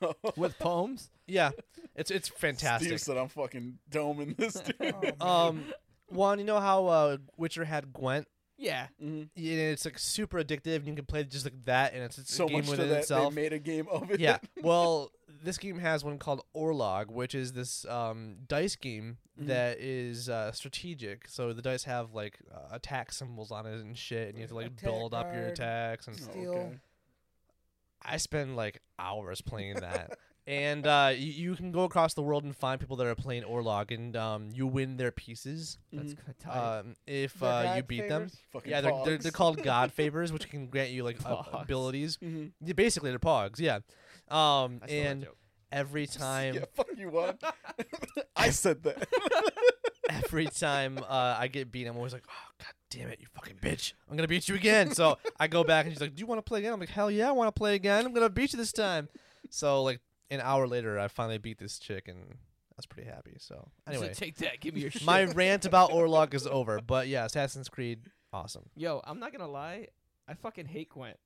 With 0.36 0.56
poems? 0.58 1.10
yeah, 1.26 1.50
it's 1.96 2.10
it's 2.10 2.28
Steve 2.28 2.38
fantastic. 2.38 2.98
said 3.00 3.16
I'm 3.16 3.28
fucking 3.28 3.78
doming 3.90 4.36
this 4.36 4.54
dude. 4.60 4.76
Oh, 4.80 5.00
man. 5.02 5.14
Um, 5.20 5.64
Juan, 6.10 6.38
you 6.38 6.44
know 6.44 6.60
how 6.60 6.86
uh, 6.86 7.16
Witcher 7.36 7.64
had 7.64 7.92
Gwent. 7.92 8.28
Yeah. 8.62 8.88
Mhm. 9.02 9.30
Yeah, 9.34 9.70
it's 9.70 9.86
like 9.86 9.98
super 9.98 10.36
addictive, 10.44 10.76
and 10.76 10.86
you 10.88 10.94
can 10.94 11.06
play 11.06 11.24
just 11.24 11.46
like 11.46 11.64
that, 11.64 11.94
and 11.94 12.02
it's, 12.02 12.18
it's 12.18 12.34
So 12.34 12.44
a 12.44 12.48
game 12.48 12.56
much 12.58 12.64
to 12.66 12.70
within 12.72 12.88
that 12.90 12.98
itself. 12.98 13.34
they 13.34 13.42
made 13.42 13.52
a 13.54 13.58
game 13.58 13.88
of 13.90 14.10
it. 14.10 14.20
yeah. 14.20 14.36
Well, 14.62 15.10
this 15.42 15.56
game 15.56 15.78
has 15.78 16.04
one 16.04 16.18
called 16.18 16.42
Orlog, 16.54 17.06
which 17.10 17.34
is 17.34 17.54
this 17.54 17.86
um, 17.86 18.36
dice 18.46 18.76
game 18.76 19.16
Mhm. 19.40 19.46
that 19.46 19.78
is 19.80 20.28
uh, 20.28 20.52
strategic. 20.52 21.26
So 21.28 21.54
the 21.54 21.62
dice 21.62 21.84
have 21.84 22.12
like 22.12 22.38
uh, 22.54 22.68
attack 22.74 23.12
symbols 23.12 23.50
on 23.50 23.64
it 23.64 23.80
and 23.80 23.96
shit, 23.96 24.28
and 24.28 24.36
you 24.36 24.42
have 24.42 24.50
to 24.50 24.54
like 24.56 24.66
Attack 24.66 24.82
build 24.84 25.14
up 25.14 25.32
your 25.32 25.46
attacks. 25.46 26.06
And 26.06 26.16
Oh, 26.20 26.30
Steel. 26.30 26.50
okay. 26.54 26.78
I 28.02 28.16
spend 28.18 28.56
like 28.56 28.82
hours 28.98 29.40
playing 29.40 29.76
that. 29.76 30.18
And 30.50 30.84
uh, 30.86 31.12
you, 31.14 31.26
you 31.50 31.54
can 31.54 31.70
go 31.70 31.84
across 31.84 32.14
the 32.14 32.22
world 32.22 32.42
and 32.42 32.56
find 32.56 32.80
people 32.80 32.96
that 32.96 33.06
are 33.06 33.14
playing 33.14 33.44
Orlog, 33.44 33.94
and 33.94 34.16
um, 34.16 34.48
you 34.52 34.66
win 34.66 34.96
their 34.96 35.12
pieces 35.12 35.78
That's 35.92 36.14
Mhm. 36.14 36.16
mm 36.16 36.38
tight. 36.40 36.78
um, 36.80 36.96
if 37.06 37.40
uh, 37.40 37.62
you 37.76 37.82
God 37.82 37.86
beat 37.86 38.08
them. 38.08 38.30
Fucking 38.52 38.68
Yeah, 38.70 38.80
they're, 38.80 38.92
they're, 39.04 39.18
they're 39.18 39.30
called 39.32 39.62
God 39.62 39.92
favors, 39.92 40.32
which 40.32 40.48
can 40.50 40.66
grant 40.66 40.90
you 40.90 41.04
like 41.04 41.24
uh, 41.24 41.42
Pogs. 41.44 41.62
abilities. 41.62 42.16
Mhm. 42.16 42.50
Yeah, 42.64 42.72
basically, 42.72 43.10
they're 43.10 43.20
pogs. 43.20 43.60
Yeah. 43.60 43.76
Um, 43.76 43.80
I 44.28 44.86
stole 44.86 44.88
that 44.88 44.88
and 44.88 45.26
every 45.70 46.06
time, 46.24 46.54
Yeah, 46.56 46.64
fuck 46.74 46.88
you, 46.96 47.10
what? 47.10 47.40
I 48.36 48.50
said 48.50 48.82
that. 48.82 49.06
every 50.10 50.46
time 50.46 50.98
uh, 50.98 51.36
I 51.38 51.46
get 51.46 51.70
beat, 51.70 51.86
I'm 51.86 51.96
always 51.96 52.12
like, 52.12 52.24
oh 52.28 52.50
god 52.58 52.72
damn 52.90 53.08
it, 53.08 53.20
you 53.20 53.26
fucking 53.34 53.56
bitch! 53.62 53.92
I'm 54.10 54.16
gonna 54.16 54.26
beat 54.26 54.48
you 54.48 54.56
again. 54.56 54.90
so 54.94 55.16
I 55.38 55.46
go 55.46 55.62
back 55.62 55.86
and 55.86 55.94
she's 55.94 56.00
like, 56.00 56.16
do 56.16 56.20
you 56.20 56.26
want 56.26 56.38
to 56.38 56.42
play 56.48 56.58
again? 56.58 56.72
I'm 56.72 56.80
like, 56.80 56.88
hell 56.88 57.08
yeah, 57.10 57.28
I 57.28 57.32
want 57.32 57.54
to 57.54 57.56
play 57.56 57.76
again. 57.76 58.04
I'm 58.04 58.12
gonna 58.12 58.28
beat 58.30 58.52
you 58.52 58.56
this 58.56 58.72
time. 58.72 59.08
So 59.48 59.82
like 59.84 60.00
an 60.30 60.40
hour 60.40 60.66
later, 60.66 60.98
I 60.98 61.08
finally 61.08 61.38
beat 61.38 61.58
this 61.58 61.78
chick, 61.78 62.08
and 62.08 62.18
I 62.30 62.74
was 62.76 62.86
pretty 62.86 63.08
happy. 63.10 63.36
So 63.38 63.68
I 63.86 63.92
said, 63.92 63.98
anyway, 63.98 64.14
take 64.14 64.36
that. 64.38 64.60
Give 64.60 64.74
me 64.74 64.80
your 64.82 64.90
shit. 64.92 65.04
my 65.04 65.24
rant 65.24 65.64
about 65.64 65.90
Orlog 65.92 66.34
is 66.34 66.46
over. 66.46 66.80
But 66.80 67.08
yeah, 67.08 67.24
Assassin's 67.24 67.68
Creed, 67.68 68.00
awesome. 68.32 68.70
Yo, 68.76 69.00
I'm 69.04 69.18
not 69.20 69.32
gonna 69.32 69.48
lie. 69.50 69.88
I 70.28 70.34
fucking 70.34 70.66
hate 70.66 70.90
Gwent. 70.90 71.16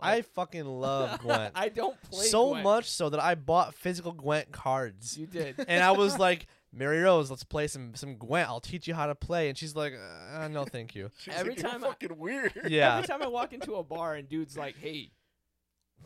I 0.00 0.22
fucking 0.22 0.64
love 0.80 1.20
Gwent. 1.20 1.52
I 1.54 1.68
don't 1.68 2.00
play 2.10 2.24
so 2.26 2.50
Gwent. 2.50 2.64
much 2.64 2.90
so 2.90 3.10
that 3.10 3.20
I 3.20 3.34
bought 3.36 3.74
physical 3.74 4.12
Gwent 4.12 4.50
cards. 4.50 5.16
You 5.16 5.26
did. 5.26 5.54
and 5.68 5.84
I 5.84 5.92
was 5.92 6.18
like, 6.18 6.46
Mary 6.72 6.98
Rose, 7.00 7.30
let's 7.30 7.44
play 7.44 7.68
some 7.68 7.94
some 7.94 8.16
Gwent. 8.16 8.48
I'll 8.48 8.58
teach 8.60 8.88
you 8.88 8.94
how 8.94 9.06
to 9.06 9.14
play. 9.14 9.48
And 9.48 9.56
she's 9.56 9.76
like, 9.76 9.92
uh, 10.32 10.48
no, 10.48 10.64
thank 10.64 10.96
you. 10.96 11.10
She's 11.18 11.32
Every 11.34 11.52
like, 11.54 11.62
"You're 11.62 11.70
time 11.70 11.84
I- 11.84 11.88
fucking 11.88 12.18
weird. 12.18 12.52
Yeah. 12.68 12.96
Every 12.96 13.06
time 13.06 13.22
I 13.22 13.28
walk 13.28 13.52
into 13.52 13.74
a 13.74 13.84
bar 13.84 14.14
and 14.16 14.28
dude's 14.28 14.56
like, 14.58 14.76
"Hey, 14.76 15.12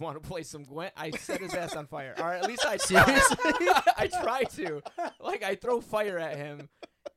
want 0.00 0.20
to 0.22 0.26
play 0.28 0.42
some 0.42 0.64
Gwent?" 0.64 0.92
I 0.96 1.10
set 1.10 1.40
his 1.40 1.54
ass 1.54 1.74
on 1.76 1.86
fire, 1.86 2.14
or 2.18 2.32
at 2.34 2.46
least 2.46 2.64
I 2.66 2.76
try. 2.78 3.20
I 3.96 4.06
try 4.08 4.44
to. 4.44 4.82
Like 5.20 5.42
I 5.42 5.54
throw 5.54 5.80
fire 5.80 6.18
at 6.18 6.36
him, 6.36 6.68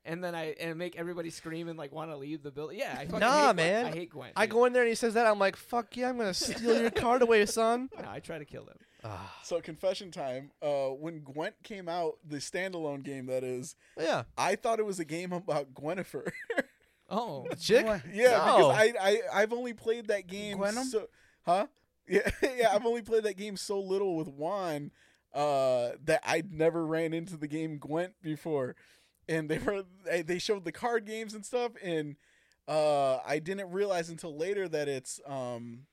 and 0.06 0.24
then 0.24 0.36
I 0.36 0.56
and 0.60 0.78
make 0.78 0.96
everybody 0.98 1.30
scream 1.30 1.68
and 1.68 1.78
like 1.78 1.92
want 1.92 2.12
to 2.12 2.18
leave 2.18 2.44
the 2.44 2.52
building. 2.52 2.80
Yeah, 2.80 2.96
I 2.98 3.06
fucking 3.06 3.20
Nah, 3.20 3.30
hate 3.30 3.42
Gwent. 3.44 3.56
man. 3.58 3.86
I 3.86 3.92
hate 3.92 4.10
Gwent. 4.10 4.34
I 4.36 4.46
dude. 4.46 4.54
go 4.54 4.66
in 4.66 4.74
there 4.74 4.84
and 4.84 4.90
he 4.90 4.96
says 4.96 5.14
that. 5.16 5.26
I'm 5.28 5.40
like, 5.40 5.56
fuck 5.56 5.96
yeah, 5.98 6.10
I'm 6.10 6.18
gonna 6.18 6.34
steal 6.34 6.82
your 6.82 6.92
card 6.92 7.22
away, 7.22 7.46
son. 7.46 7.90
No, 8.02 8.10
I 8.10 8.20
try 8.20 8.38
to 8.40 8.46
kill 8.46 8.66
them. 8.66 8.78
Ah, 9.04 9.36
So 9.44 9.60
confession 9.62 10.12
time. 10.12 10.52
Uh, 10.62 10.90
when 10.90 11.22
Gwent 11.22 11.56
came 11.64 11.90
out, 11.90 12.18
the 12.24 12.38
standalone 12.38 13.02
game 13.04 13.26
that 13.26 13.44
is, 13.44 13.76
yeah. 14.00 14.24
I 14.38 14.56
thought 14.56 14.78
it 14.78 14.86
was 14.86 15.00
a 15.00 15.06
game 15.06 15.34
about 15.34 15.74
Gwenifer. 15.74 16.32
Oh, 17.10 17.48
Chick? 17.60 17.86
Yeah, 18.14 18.38
No. 18.46 18.58
because 18.58 18.76
I, 18.78 18.94
I 19.02 19.22
I've 19.42 19.54
only 19.54 19.74
played 19.74 20.08
that 20.08 20.28
game. 20.28 20.60
Gwenum? 20.60 20.84
So, 20.86 21.08
huh? 21.46 21.66
Yeah, 22.12 22.30
yeah. 22.58 22.70
I've 22.74 22.86
only 22.92 23.02
played 23.02 23.24
that 23.24 23.38
game 23.38 23.58
so 23.58 23.80
little 23.80 24.16
with 24.16 24.28
Juan 24.28 24.92
uh, 25.34 25.92
that 26.04 26.22
I 26.26 26.44
never 26.50 26.86
ran 26.86 27.14
into 27.14 27.38
the 27.38 27.48
game 27.48 27.78
Gwent 27.80 28.14
before, 28.22 28.76
and 29.30 29.50
they 29.50 29.58
were 29.60 29.84
they 30.06 30.22
they 30.22 30.38
showed 30.40 30.66
the 30.66 30.72
card 30.72 31.06
games 31.06 31.34
and 31.34 31.46
stuff, 31.46 31.72
and 31.82 32.16
uh, 32.68 33.18
I 33.26 33.40
didn't 33.40 33.72
realize 33.72 34.10
until 34.10 34.38
later 34.38 34.68
that 34.68 34.88
it's 34.88 35.20
um 35.26 35.88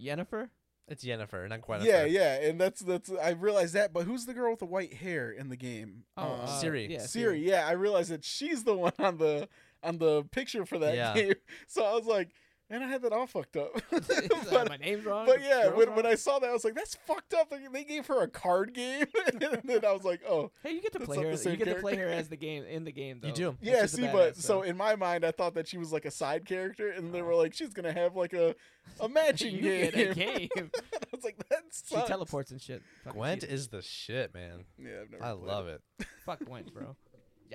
Yennefer. 0.00 0.48
It's 0.88 1.04
Yennefer, 1.04 1.48
not 1.48 1.60
Gwennifer. 1.62 1.84
yeah 1.86 2.04
yeah, 2.04 2.34
and 2.48 2.60
that's 2.60 2.80
that's 2.80 3.10
I 3.22 3.30
realized 3.30 3.74
that. 3.74 3.92
But 3.92 4.06
who's 4.06 4.26
the 4.26 4.34
girl 4.34 4.50
with 4.50 4.58
the 4.60 4.66
white 4.66 4.94
hair 4.94 5.30
in 5.30 5.48
the 5.48 5.56
game? 5.56 6.04
Oh, 6.16 6.22
Uh, 6.22 6.26
uh, 6.44 6.62
Ciri. 6.62 6.88
Yeah, 6.90 6.98
Ciri. 7.00 7.44
Yeah, 7.44 7.66
I 7.66 7.72
realized 7.72 8.10
that 8.10 8.24
she's 8.24 8.64
the 8.64 8.74
one 8.74 8.92
on 8.98 9.18
the 9.18 9.48
on 9.82 9.98
the 9.98 10.24
picture 10.32 10.66
for 10.66 10.78
that 10.78 10.94
Yeah. 10.96 11.14
game. 11.14 11.34
So 11.68 11.84
I 11.84 11.94
was 11.94 12.06
like, 12.06 12.30
man, 12.70 12.82
I 12.82 12.86
had 12.86 13.02
that 13.02 13.12
all 13.12 13.26
fucked 13.26 13.56
up. 13.56 13.70
But, 14.50 14.68
my 14.68 14.76
name's 14.76 15.04
wrong. 15.04 15.26
but 15.26 15.40
yeah, 15.42 15.68
when, 15.68 15.88
wrong? 15.88 15.96
when 15.96 16.06
I 16.06 16.14
saw 16.14 16.38
that, 16.38 16.50
I 16.50 16.52
was 16.52 16.64
like, 16.64 16.74
that's 16.74 16.96
fucked 17.06 17.34
up. 17.34 17.52
Like, 17.52 17.72
They 17.72 17.84
gave 17.84 18.06
her 18.06 18.22
a 18.22 18.28
card 18.28 18.74
game, 18.74 19.06
and 19.32 19.60
then 19.64 19.84
I 19.84 19.92
was 19.92 20.04
like, 20.04 20.20
oh, 20.28 20.50
hey, 20.62 20.72
you 20.72 20.80
get 20.80 20.92
to 20.92 21.00
play 21.00 21.22
her. 21.22 21.30
You 21.30 21.56
get 21.56 21.66
to 21.66 21.74
play 21.76 21.96
her 21.96 22.08
as 22.08 22.28
the 22.28 22.36
game 22.36 22.64
in 22.64 22.84
the 22.84 22.92
game. 22.92 23.20
Though. 23.20 23.28
You 23.28 23.34
do. 23.34 23.56
yeah. 23.60 23.84
is 23.84 23.92
See, 23.92 24.02
badass, 24.02 24.12
but 24.12 24.36
so 24.36 24.62
in 24.62 24.76
my 24.76 24.96
mind, 24.96 25.24
I 25.24 25.30
thought 25.30 25.54
that 25.54 25.68
she 25.68 25.78
was 25.78 25.92
like 25.92 26.04
a 26.04 26.10
side 26.10 26.46
character, 26.46 26.90
and 26.90 27.12
they 27.12 27.22
were 27.22 27.32
oh. 27.32 27.38
like, 27.38 27.54
she's 27.54 27.72
gonna 27.72 27.92
have 27.92 28.16
like 28.16 28.32
a 28.32 28.54
a 29.00 29.08
matching 29.08 29.54
you 29.54 29.62
game. 29.62 29.90
get 29.90 30.10
a 30.10 30.14
game. 30.14 30.48
I 30.56 31.06
was 31.12 31.24
like, 31.24 31.36
that 31.48 31.62
she 31.70 31.96
teleports 32.06 32.50
and 32.50 32.60
shit. 32.60 32.82
Fucking 33.04 33.18
Gwent 33.18 33.40
cheat. 33.42 33.50
is 33.50 33.68
the 33.68 33.82
shit, 33.82 34.34
man. 34.34 34.64
Yeah, 34.78 35.02
I've 35.02 35.10
never 35.10 35.24
I 35.24 35.32
played 35.32 35.46
love 35.46 35.68
it. 35.68 35.82
Fuck 36.24 36.44
Gwent, 36.44 36.74
bro. 36.74 36.96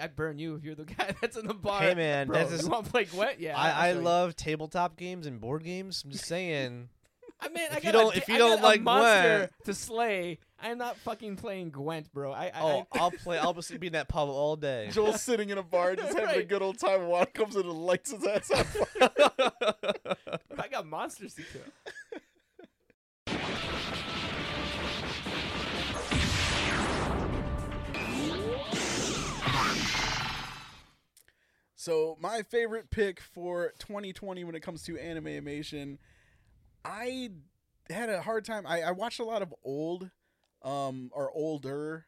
I'd 0.02 0.16
burn 0.16 0.38
you 0.40 0.56
if 0.56 0.64
you're 0.64 0.76
the 0.76 0.84
guy 0.98 1.16
that's 1.22 1.38
in 1.38 1.48
the 1.48 1.54
bar. 1.54 1.82
Hey, 1.82 1.94
man, 1.96 2.28
bro, 2.28 2.38
that's 2.38 2.52
you 2.52 2.58
just- 2.58 2.70
want 2.70 2.86
to 2.86 2.92
play 2.92 3.06
Gwent? 3.06 3.40
Yeah. 3.40 3.58
I'll 3.58 3.74
I, 3.74 3.88
I 3.90 3.92
love 3.94 4.36
tabletop 4.36 4.98
games 4.98 5.26
and 5.28 5.40
board 5.40 5.64
games. 5.64 6.02
I'm 6.06 6.12
just 6.12 6.26
saying. 6.26 6.90
I 7.42 7.50
mean, 7.50 7.68
I 7.72 7.78
If 7.78 7.84
got 7.84 7.84
you 7.84 7.92
don't- 7.92 8.16
a, 8.16 8.18
if 8.18 8.28
you 8.30 8.36
I 8.36 8.38
don't 8.38 8.56
got 8.58 8.60
a 8.60 8.68
like 8.68 8.82
monster 8.82 9.38
Gwent- 9.38 9.52
to 9.66 9.74
slay, 9.74 10.40
I'm 10.62 10.78
not 10.78 10.98
fucking 10.98 11.36
playing 11.36 11.70
Gwent, 11.72 12.12
bro. 12.14 12.32
I, 12.32 12.46
I, 12.46 12.52
Oh, 12.62 12.88
I 12.94 13.00
I'll 13.00 13.12
play. 13.24 13.38
I'll 13.38 13.54
just 13.54 13.78
be 13.80 13.88
in 13.88 13.94
that 13.94 14.08
pub 14.08 14.30
all 14.30 14.56
day. 14.56 14.88
Joel's 14.92 15.22
sitting 15.22 15.50
in 15.50 15.58
a 15.58 15.64
bar 15.64 15.96
just 15.96 16.18
having 16.18 16.40
a 16.40 16.44
good 16.46 16.62
old 16.62 16.80
time. 16.80 17.02
and 17.02 17.10
Juan 17.10 17.26
comes 17.34 17.56
in 17.56 17.62
and 17.64 17.72
lights 17.74 18.12
his 18.12 18.26
ass 18.26 18.50
on 18.52 18.64
fire. 18.64 19.10
I 20.58 20.68
got 20.72 20.86
monsters 20.88 21.34
to 21.36 21.42
kill. 21.44 21.62
So 31.86 32.18
my 32.20 32.42
favorite 32.42 32.90
pick 32.90 33.22
for 33.22 33.72
2020 33.78 34.44
when 34.44 34.56
it 34.56 34.62
comes 34.62 34.82
to 34.86 34.98
anime 34.98 35.28
animation, 35.28 36.00
I 36.84 37.30
had 37.92 38.10
a 38.10 38.24
hard 38.24 38.44
time. 38.44 38.66
I, 38.66 38.82
I 38.82 38.92
watched 38.92 39.20
a 39.20 39.24
lot 39.24 39.44
of 39.44 39.54
old, 39.64 40.10
um, 40.64 41.12
or 41.14 41.30
older 41.32 42.08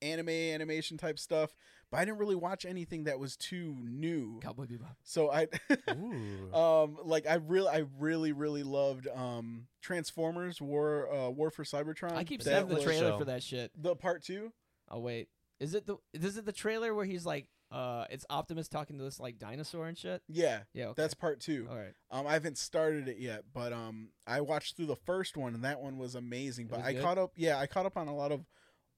anime 0.00 0.30
animation 0.30 0.96
type 0.96 1.18
stuff, 1.18 1.54
but 1.90 1.98
I 1.98 2.06
didn't 2.06 2.16
really 2.16 2.34
watch 2.34 2.64
anything 2.64 3.04
that 3.04 3.18
was 3.18 3.36
too 3.36 3.76
new. 3.82 4.40
Cowboy 4.40 4.64
Bebop. 4.64 4.96
So 5.02 5.30
I, 5.30 5.48
Ooh. 5.90 6.54
um, 6.58 6.96
like 7.04 7.26
I 7.26 7.34
really, 7.34 7.68
I 7.68 7.84
really, 7.98 8.32
really 8.32 8.62
loved 8.62 9.06
um 9.14 9.66
Transformers 9.82 10.62
War, 10.62 11.12
uh, 11.12 11.28
War 11.28 11.50
for 11.50 11.64
Cybertron. 11.64 12.12
I 12.12 12.24
keep 12.24 12.42
That 12.42 12.62
saving 12.62 12.74
the 12.74 12.82
trailer 12.82 13.10
show. 13.10 13.18
for 13.18 13.26
that 13.26 13.42
shit. 13.42 13.70
The 13.76 13.94
part 13.96 14.22
two. 14.22 14.50
Oh 14.90 15.00
wait, 15.00 15.28
is 15.60 15.74
it 15.74 15.86
the 15.86 15.98
is 16.14 16.38
it 16.38 16.46
the 16.46 16.52
trailer 16.52 16.94
where 16.94 17.04
he's 17.04 17.26
like, 17.26 17.48
uh, 17.70 18.04
it's 18.10 18.24
Optimus 18.30 18.68
talking 18.68 18.96
to 18.98 19.04
this 19.04 19.20
like 19.20 19.38
dinosaur 19.38 19.86
and 19.86 19.96
shit? 19.98 20.22
Yeah, 20.28 20.60
Yeah, 20.72 20.86
okay. 20.88 21.02
that's 21.02 21.14
part 21.14 21.40
two. 21.40 21.66
all 21.70 21.76
right. 21.76 21.92
Um, 22.10 22.26
I 22.26 22.32
haven't 22.32 22.58
started 22.58 23.08
it 23.08 23.18
yet, 23.18 23.44
but 23.52 23.72
um, 23.72 24.08
I 24.26 24.40
watched 24.40 24.76
through 24.76 24.86
the 24.86 24.96
first 24.96 25.36
one, 25.36 25.54
and 25.54 25.64
that 25.64 25.80
one 25.80 25.98
was 25.98 26.14
amazing. 26.14 26.66
It 26.66 26.70
But 26.70 26.78
was 26.80 26.86
I 26.86 26.92
good? 26.94 27.02
caught 27.02 27.18
up. 27.18 27.32
Yeah, 27.36 27.58
I 27.58 27.66
caught 27.66 27.86
up 27.86 27.96
on 27.96 28.08
a 28.08 28.14
lot 28.16 28.32
of 28.32 28.46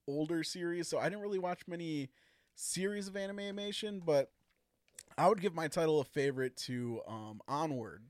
older 0.06 0.42
series, 0.44 0.88
so 0.88 0.98
I 0.98 1.04
didn't 1.08 1.20
really 1.22 1.38
watch 1.38 1.62
many 1.66 2.10
series 2.54 3.08
of 3.08 3.16
anime 3.16 3.40
animation. 3.40 4.00
But 4.04 4.30
I 5.18 5.28
would 5.28 5.40
give 5.40 5.54
my 5.54 5.66
title 5.68 6.00
a 6.00 6.04
favorite 6.04 6.56
to 6.58 7.00
um, 7.08 7.40
Onward. 7.48 8.04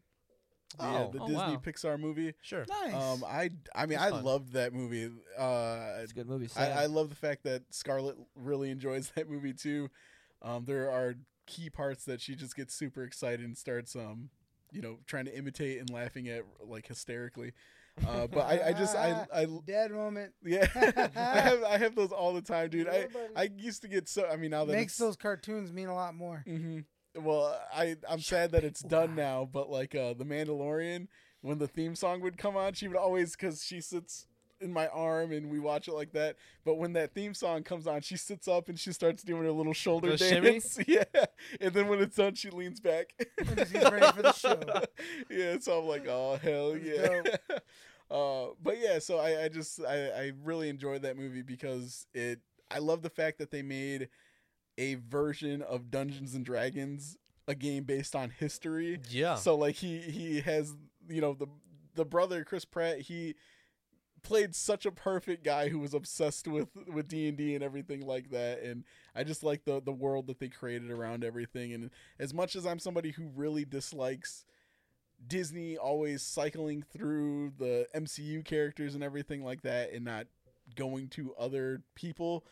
The, 0.79 0.85
uh, 0.85 0.87
Oh. 0.87 1.11
the 1.13 1.19
Oh, 1.21 1.27
Disney 1.27 1.43
wow. 1.57 1.63
Pixar 1.65 1.99
movie. 1.99 2.35
Sure. 2.43 2.65
Nice. 2.69 2.95
Um, 2.95 3.25
I 3.27 3.51
I 3.75 3.87
mean 3.87 3.99
I 3.99 4.11
loved 4.11 4.53
that 4.53 4.73
movie. 4.73 5.11
Uh, 5.37 5.99
It's 6.03 6.13
a 6.13 6.15
good 6.15 6.29
movie. 6.29 6.49
I. 6.57 6.83
I 6.83 6.87
love 6.87 7.09
the 7.09 7.17
fact 7.17 7.43
that 7.45 7.63
Scarlett 7.71 8.17
really 8.37 8.71
enjoys 8.71 9.11
that 9.17 9.29
movie 9.29 9.53
too. 9.55 9.91
Um, 10.43 10.65
there 10.67 10.91
are 10.91 11.15
key 11.47 11.69
parts 11.71 12.05
that 12.05 12.21
she 12.21 12.35
just 12.35 12.57
gets 12.57 12.75
super 12.75 13.03
excited 13.03 13.41
and 13.45 13.57
starts 13.57 13.97
um, 13.97 14.31
you 14.73 14.81
know, 14.81 14.99
trying 15.07 15.25
to 15.25 15.37
imitate 15.37 15.81
and 15.81 15.91
laughing 15.91 16.29
at 16.29 16.43
like 16.65 16.87
hysterically. 16.87 17.53
Uh, 18.07 18.27
but 18.27 18.41
I, 18.47 18.69
I 18.69 18.73
just 18.73 18.97
I 18.97 19.27
I 19.35 19.47
Dead 19.67 19.91
moment. 19.91 20.33
yeah 20.45 20.67
I 20.75 21.41
have 21.41 21.63
I 21.65 21.79
have 21.79 21.95
those 21.95 22.13
all 22.13 22.33
the 22.33 22.43
time, 22.43 22.71
dude. 22.71 22.89
I. 22.89 23.09
I 23.37 23.51
used 23.57 23.83
to 23.83 23.89
get 23.89 24.09
so 24.09 24.27
I 24.31 24.37
mean 24.37 24.53
now 24.53 24.65
that 24.65 24.73
Makes 24.73 24.97
those 24.97 25.17
cartoons 25.17 25.73
mean 25.73 25.89
a 25.89 25.95
lot 25.95 26.15
more. 26.15 26.45
Mhm. 26.49 26.85
Well, 27.17 27.61
I 27.75 27.97
I'm 28.09 28.21
sad 28.21 28.53
that 28.53 28.65
it's 28.65 28.81
done 28.81 29.15
now, 29.17 29.49
but 29.53 29.69
like 29.71 29.95
uh 29.95 30.15
the 30.15 30.25
Mandalorian, 30.25 31.09
when 31.41 31.59
the 31.59 31.67
theme 31.69 31.95
song 31.97 32.21
would 32.21 32.39
come 32.39 32.57
on, 32.57 32.75
she 32.75 32.89
would 32.89 32.97
always 32.97 33.33
because 33.33 33.65
she 33.65 33.81
sits 33.81 34.27
in 34.61 34.73
my 34.73 34.89
arm 34.89 35.33
and 35.33 35.51
we 35.51 35.59
watch 35.59 35.89
it 35.89 35.93
like 35.95 36.13
that. 36.13 36.37
But 36.65 36.77
when 36.77 36.93
that 36.95 37.15
theme 37.15 37.35
song 37.35 37.63
comes 37.63 37.87
on, 37.87 38.03
she 38.03 38.17
sits 38.17 38.47
up 38.49 38.69
and 38.69 38.79
she 38.79 38.93
starts 38.93 39.23
doing 39.23 39.43
her 39.45 39.53
little 39.53 39.73
shoulder 39.73 40.11
The 40.11 40.19
shimmy? 40.19 40.51
dance. 40.53 40.79
Yeah, 40.87 41.05
and 41.61 41.73
then 41.73 41.89
when 41.89 42.01
it's 42.01 42.17
done, 42.17 42.35
she 42.35 42.51
leans 42.51 42.81
back. 42.81 43.15
And 43.39 43.57
just 43.57 43.73
ready 43.75 44.13
for 44.13 44.23
the 44.23 44.33
show. 44.33 44.61
yeah, 45.31 45.57
so 45.61 45.81
I'm 45.81 45.87
like, 45.87 46.07
oh 46.09 46.39
hell 46.43 46.77
yeah. 46.77 47.23
uh, 48.11 48.47
but 48.63 48.79
yeah, 48.79 48.99
so 48.99 49.19
I, 49.19 49.45
I 49.45 49.49
just 49.49 49.81
I, 49.85 50.09
I 50.09 50.33
really 50.45 50.69
enjoyed 50.69 51.03
that 51.03 51.17
movie 51.17 51.43
because 51.43 52.07
it. 52.15 52.41
I 52.71 52.79
love 52.79 53.03
the 53.03 53.11
fact 53.11 53.39
that 53.39 53.51
they 53.51 53.63
made 53.63 54.09
a 54.79 54.95
version 54.95 55.61
of 55.63 55.91
Dungeons 55.91 56.35
and 56.35 56.45
Dragons, 56.45 57.17
a 57.49 57.55
game 57.55 57.83
based 57.85 58.15
on 58.15 58.31
history. 58.31 59.01
Yeah. 59.09 59.35
So 59.35 59.57
like 59.57 59.75
he 59.77 59.99
he 59.99 60.41
has 60.41 60.75
you 61.09 61.21
know 61.21 61.35
the 61.35 61.47
the 61.95 62.05
brother 62.05 62.45
Chris 62.45 62.65
Pratt 62.65 63.01
he 63.01 63.35
played 64.23 64.55
such 64.55 64.87
a 64.87 64.91
perfect 64.93 65.45
guy 65.45 65.69
who 65.69 65.79
was 65.79 65.95
obsessed 65.95 66.47
with 66.49 66.69
with 66.87 67.09
D&D 67.09 67.55
and 67.55 67.65
everything 67.65 68.07
like 68.07 68.31
that 68.31 68.63
and 68.63 68.85
I 69.15 69.25
just 69.25 69.43
like 69.43 69.65
the 69.65 69.81
the 69.81 69.93
world 69.93 70.27
that 70.29 70.39
they 70.39 70.49
created 70.49 70.91
around 70.91 71.25
everything 71.25 71.73
and 71.73 71.91
as 72.19 72.33
much 72.35 72.55
as 72.57 72.67
I'm 72.67 72.79
somebody 72.79 73.11
who 73.11 73.29
really 73.35 73.65
dislikes 73.65 74.45
Disney 75.27 75.77
always 75.77 76.23
cycling 76.23 76.83
through 76.83 77.53
the 77.59 77.87
MCU 77.95 78.45
characters 78.45 78.95
and 78.95 79.05
everything 79.05 79.45
like 79.45 79.63
that 79.63 79.93
and 79.93 80.05
not 80.05 80.27
going 80.77 81.09
to 81.09 81.35
other 81.39 81.83
people 81.95 82.45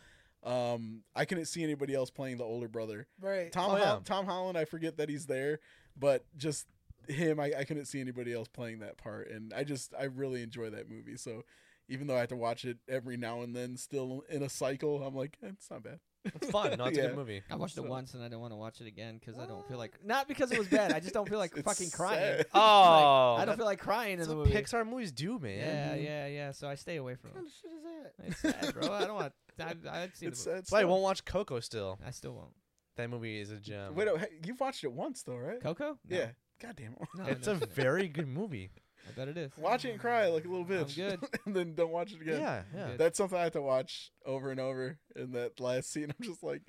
um 0.43 1.01
I 1.15 1.25
couldn't 1.25 1.45
see 1.45 1.63
anybody 1.63 1.93
else 1.95 2.09
playing 2.11 2.37
the 2.37 2.43
older 2.43 2.67
brother 2.67 3.07
Right. 3.19 3.51
Tom 3.51 3.71
Oh, 3.71 3.75
Hol- 3.75 3.79
yeah. 3.79 3.99
Tom 4.05 4.25
Holland, 4.25 4.57
I 4.57 4.65
forget 4.65 4.97
that 4.97 5.09
he's 5.09 5.25
there, 5.25 5.59
but 5.97 6.23
just 6.37 6.65
him, 7.09 7.39
I, 7.39 7.51
I 7.59 7.63
couldn't 7.63 7.85
see 7.85 7.99
anybody 8.01 8.33
else 8.33 8.47
playing 8.47 8.79
that 8.79 8.97
part, 8.97 9.29
and 9.29 9.53
I 9.53 9.63
just 9.63 9.93
I 9.99 10.05
really 10.05 10.43
enjoy 10.43 10.69
that 10.69 10.89
movie. 10.89 11.17
So 11.17 11.43
even 11.87 12.07
though 12.07 12.15
I 12.15 12.19
have 12.19 12.29
to 12.29 12.35
watch 12.35 12.65
it 12.65 12.77
every 12.87 13.17
now 13.17 13.41
and 13.41 13.55
then, 13.55 13.75
still 13.77 14.23
in 14.29 14.43
a 14.43 14.49
cycle, 14.49 15.01
I'm 15.03 15.15
like, 15.15 15.37
eh, 15.43 15.47
it's 15.53 15.69
not 15.71 15.83
bad. 15.83 15.99
It's 16.25 16.49
fun. 16.51 16.77
No, 16.77 16.85
it's 16.85 16.97
a 16.97 17.01
good 17.01 17.15
movie. 17.15 17.41
I 17.49 17.55
watched 17.55 17.75
So- 17.75 17.83
it 17.85 17.89
once 17.89 18.13
and 18.13 18.21
I 18.21 18.27
don't 18.27 18.41
want 18.41 18.51
to 18.51 18.57
watch 18.57 18.81
it 18.81 18.87
again 18.87 19.17
because 19.17 19.39
I 19.39 19.45
don't 19.45 19.65
feel 19.67 19.77
like 19.77 19.93
not 20.05 20.27
because 20.27 20.51
it 20.51 20.59
was 20.59 20.67
bad. 20.67 20.91
I 20.91 20.99
just 20.99 21.13
don't 21.13 21.27
feel 21.27 21.39
like 21.39 21.53
It's 21.55 21.63
fucking 21.65 21.89
crying. 21.91 22.19
sad. 22.37 22.45
Oh, 22.53 23.35
I 23.39 23.45
don't 23.45 23.55
feel 23.55 23.65
like 23.65 23.79
crying 23.79 24.19
in 24.19 24.27
the 24.27 24.35
what 24.35 24.47
movie. 24.47 24.51
Pixar 24.61 24.85
movies 24.87 25.11
do, 25.13 25.39
man. 25.39 25.57
Yeah, 25.57 25.95
yeah, 25.95 26.27
yeah. 26.27 26.51
So 26.51 26.67
I 26.67 26.75
stay 26.75 26.97
away 26.97 27.15
from 27.15 27.31
What 27.31 27.35
kind 27.37 27.47
it. 27.47 27.53
of 27.53 27.55
shit 27.61 27.71
is 27.71 28.43
that? 28.43 28.49
It's 28.51 28.65
sad, 28.65 28.73
bro. 28.73 28.93
I 28.93 29.05
don't 29.05 29.15
want. 29.15 29.33
I, 29.59 30.01
I'd 30.03 30.15
see 30.17 30.25
It's 30.27 30.43
the 30.43 30.49
movie. 30.51 30.57
sad. 30.57 30.57
That's 30.57 30.71
why 30.71 30.81
I 30.81 30.85
won't 30.85 31.01
watch 31.03 31.23
Coco 31.25 31.59
still. 31.61 31.97
I 32.05 32.11
still 32.11 32.33
won't. 32.33 32.51
That 32.97 33.09
movie 33.09 33.39
is 33.39 33.49
a 33.51 33.57
gem. 33.57 33.95
Wait, 33.95 34.07
oh, 34.09 34.17
hey, 34.17 34.27
you've 34.45 34.59
watched 34.59 34.83
it 34.83 34.91
once 34.91 35.23
though, 35.23 35.37
right? 35.37 35.61
Coco? 35.63 35.97
No. 36.07 36.17
Yeah. 36.17 36.27
God 36.61 36.75
damn 36.75 36.93
it. 36.93 37.07
No, 37.15 37.25
it's 37.27 37.47
no, 37.47 37.53
a 37.53 37.57
no. 37.59 37.65
very 37.73 38.07
good 38.07 38.27
movie. 38.27 38.71
I 39.07 39.11
bet 39.13 39.27
it 39.27 39.37
is. 39.37 39.51
Watch 39.57 39.85
it 39.85 39.91
and 39.91 39.99
cry 39.99 40.27
like 40.27 40.45
a 40.45 40.49
little 40.49 40.65
bitch. 40.65 40.95
good. 40.95 41.19
and 41.45 41.55
then 41.55 41.73
don't 41.73 41.91
watch 41.91 42.13
it 42.13 42.21
again. 42.21 42.41
Yeah, 42.41 42.61
yeah. 42.75 42.87
Good. 42.89 42.97
That's 42.97 43.17
something 43.17 43.37
I 43.37 43.43
have 43.43 43.53
to 43.53 43.61
watch 43.61 44.11
over 44.25 44.51
and 44.51 44.59
over. 44.59 44.97
In 45.15 45.31
that 45.31 45.59
last 45.59 45.91
scene, 45.91 46.13
I'm 46.19 46.25
just 46.25 46.43
like, 46.43 46.61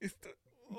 it's 0.00 0.14
the, 0.22 0.30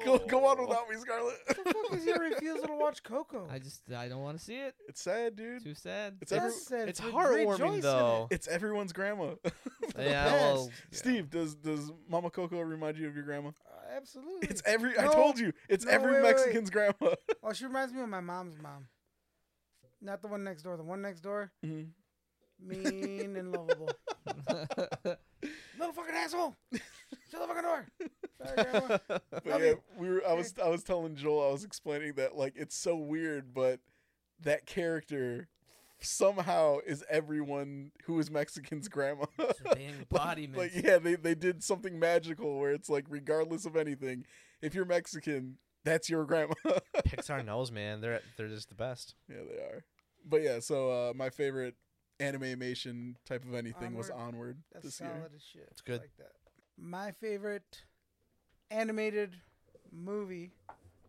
go 0.06 0.18
go 0.20 0.46
on 0.46 0.60
without 0.62 0.90
me, 0.90 0.96
Scarlett. 0.98 1.38
What 1.48 1.58
the 1.66 1.74
fuck 1.74 1.94
is 1.98 2.06
your 2.06 2.20
refusal 2.30 2.68
to 2.68 2.76
watch 2.76 3.04
Coco? 3.04 3.48
I 3.52 3.60
just 3.60 3.82
I 3.92 4.08
don't 4.08 4.22
want 4.22 4.38
to 4.38 4.44
see 4.44 4.56
it. 4.58 4.76
it's 4.88 5.02
sad, 5.02 5.36
dude. 5.36 5.64
Too 5.64 5.74
sad. 5.76 6.18
It's 6.22 6.32
every, 6.32 6.50
That's 6.50 6.68
sad. 6.68 6.90
It's 6.90 7.04
Re- 7.04 7.12
heartwarming 7.12 7.52
rejoice 7.54 7.76
in 7.76 7.82
though. 7.82 8.28
it. 8.32 8.36
it's 8.36 8.48
everyone's 8.48 8.94
grandma. 8.94 9.32
Yeah, 9.98 10.26
best. 10.26 10.36
well, 10.36 10.70
Steve, 10.92 11.30
does 11.30 11.56
does 11.56 11.92
Mama 12.10 12.30
Coco 12.30 12.60
remind 12.62 12.98
you 12.98 13.08
of 13.08 13.16
your 13.16 13.24
grandma? 13.24 13.50
Uh, 13.50 13.96
absolutely. 13.96 14.48
It's 14.50 14.62
every. 14.66 14.98
I 14.98 15.06
No. 15.06 15.12
told 15.14 15.40
you, 15.40 15.54
it's 15.70 15.86
No, 15.86 15.92
every 15.92 16.12
wait, 16.12 16.24
wait, 16.24 16.36
wait. 16.36 16.36
Mexican's 16.38 16.70
grandma. 16.70 16.94
Oh, 17.44 17.54
she 17.54 17.66
reminds 17.66 17.94
me 17.94 18.02
of 18.02 18.10
my 18.10 18.20
mom's 18.20 18.58
mom. 18.62 18.88
Not 20.02 20.22
the 20.22 20.28
one 20.28 20.44
next 20.44 20.64
door. 20.64 20.76
The 20.78 20.84
one 20.84 21.02
next 21.02 21.22
door, 21.22 21.52
Mhm. 21.66 21.88
mean 22.60 23.36
and 23.38 23.52
lovable. 23.52 23.90
Little 25.80 25.94
fucking 25.94 26.16
asshole. 26.16 26.56
Shut 27.32 27.42
the 27.42 27.48
fucking 27.48 27.64
door. 27.64 27.88
Sorry, 28.56 29.00
But 29.44 29.62
yeah, 29.62 29.74
we 29.98 30.10
were. 30.10 30.22
I 30.28 30.34
was. 30.34 30.54
I 30.64 30.70
was 30.70 30.84
telling 30.84 31.16
Joel. 31.16 31.50
I 31.50 31.52
was 31.52 31.64
explaining 31.64 32.14
that 32.14 32.36
like 32.36 32.54
it's 32.56 32.76
so 32.76 32.96
weird, 32.96 33.54
but 33.54 33.80
that 34.42 34.66
character 34.66 35.48
somehow 36.00 36.78
is 36.86 37.04
everyone 37.10 37.92
who 38.06 38.20
is 38.20 38.30
Mexican's 38.30 38.88
grandma. 38.88 39.26
It's 39.40 39.60
the 39.60 39.80
embodiment. 40.00 40.58
like 40.58 40.72
yeah, 40.84 40.98
they 41.00 41.16
they 41.16 41.36
did 41.36 41.64
something 41.64 41.98
magical 42.00 42.60
where 42.60 42.72
it's 42.72 42.90
like 42.90 43.06
regardless 43.10 43.66
of 43.66 43.76
anything, 43.76 44.26
if 44.62 44.76
you're 44.76 44.86
Mexican, 44.86 45.58
that's 45.84 46.10
your 46.10 46.26
grandma. 46.26 46.54
Pixar 47.06 47.44
knows, 47.44 47.72
man. 47.72 48.02
They're 48.02 48.22
they're 48.38 48.48
just 48.50 48.70
the 48.70 48.76
best. 48.76 49.16
yeah, 49.30 49.42
they 49.50 49.58
are. 49.60 49.84
But 50.26 50.42
yeah, 50.44 50.60
so 50.60 50.92
uh, 50.92 51.14
my 51.16 51.30
favorite 51.30 51.76
anime, 52.20 52.44
animation 52.44 53.16
type 53.26 53.44
of 53.46 53.54
anything 53.56 53.96
was 53.96 54.10
Onward. 54.10 54.28
Onward 54.28 54.58
That's 54.74 54.86
this 54.86 54.96
solid 54.96 55.14
year. 55.16 55.30
as 55.36 55.42
shit. 55.44 55.68
It's 55.72 55.82
good. 55.82 56.00
I 56.00 56.04
like 56.04 56.18
that. 56.18 56.32
My 56.78 57.12
favorite 57.12 57.84
animated 58.70 59.36
movie 59.92 60.52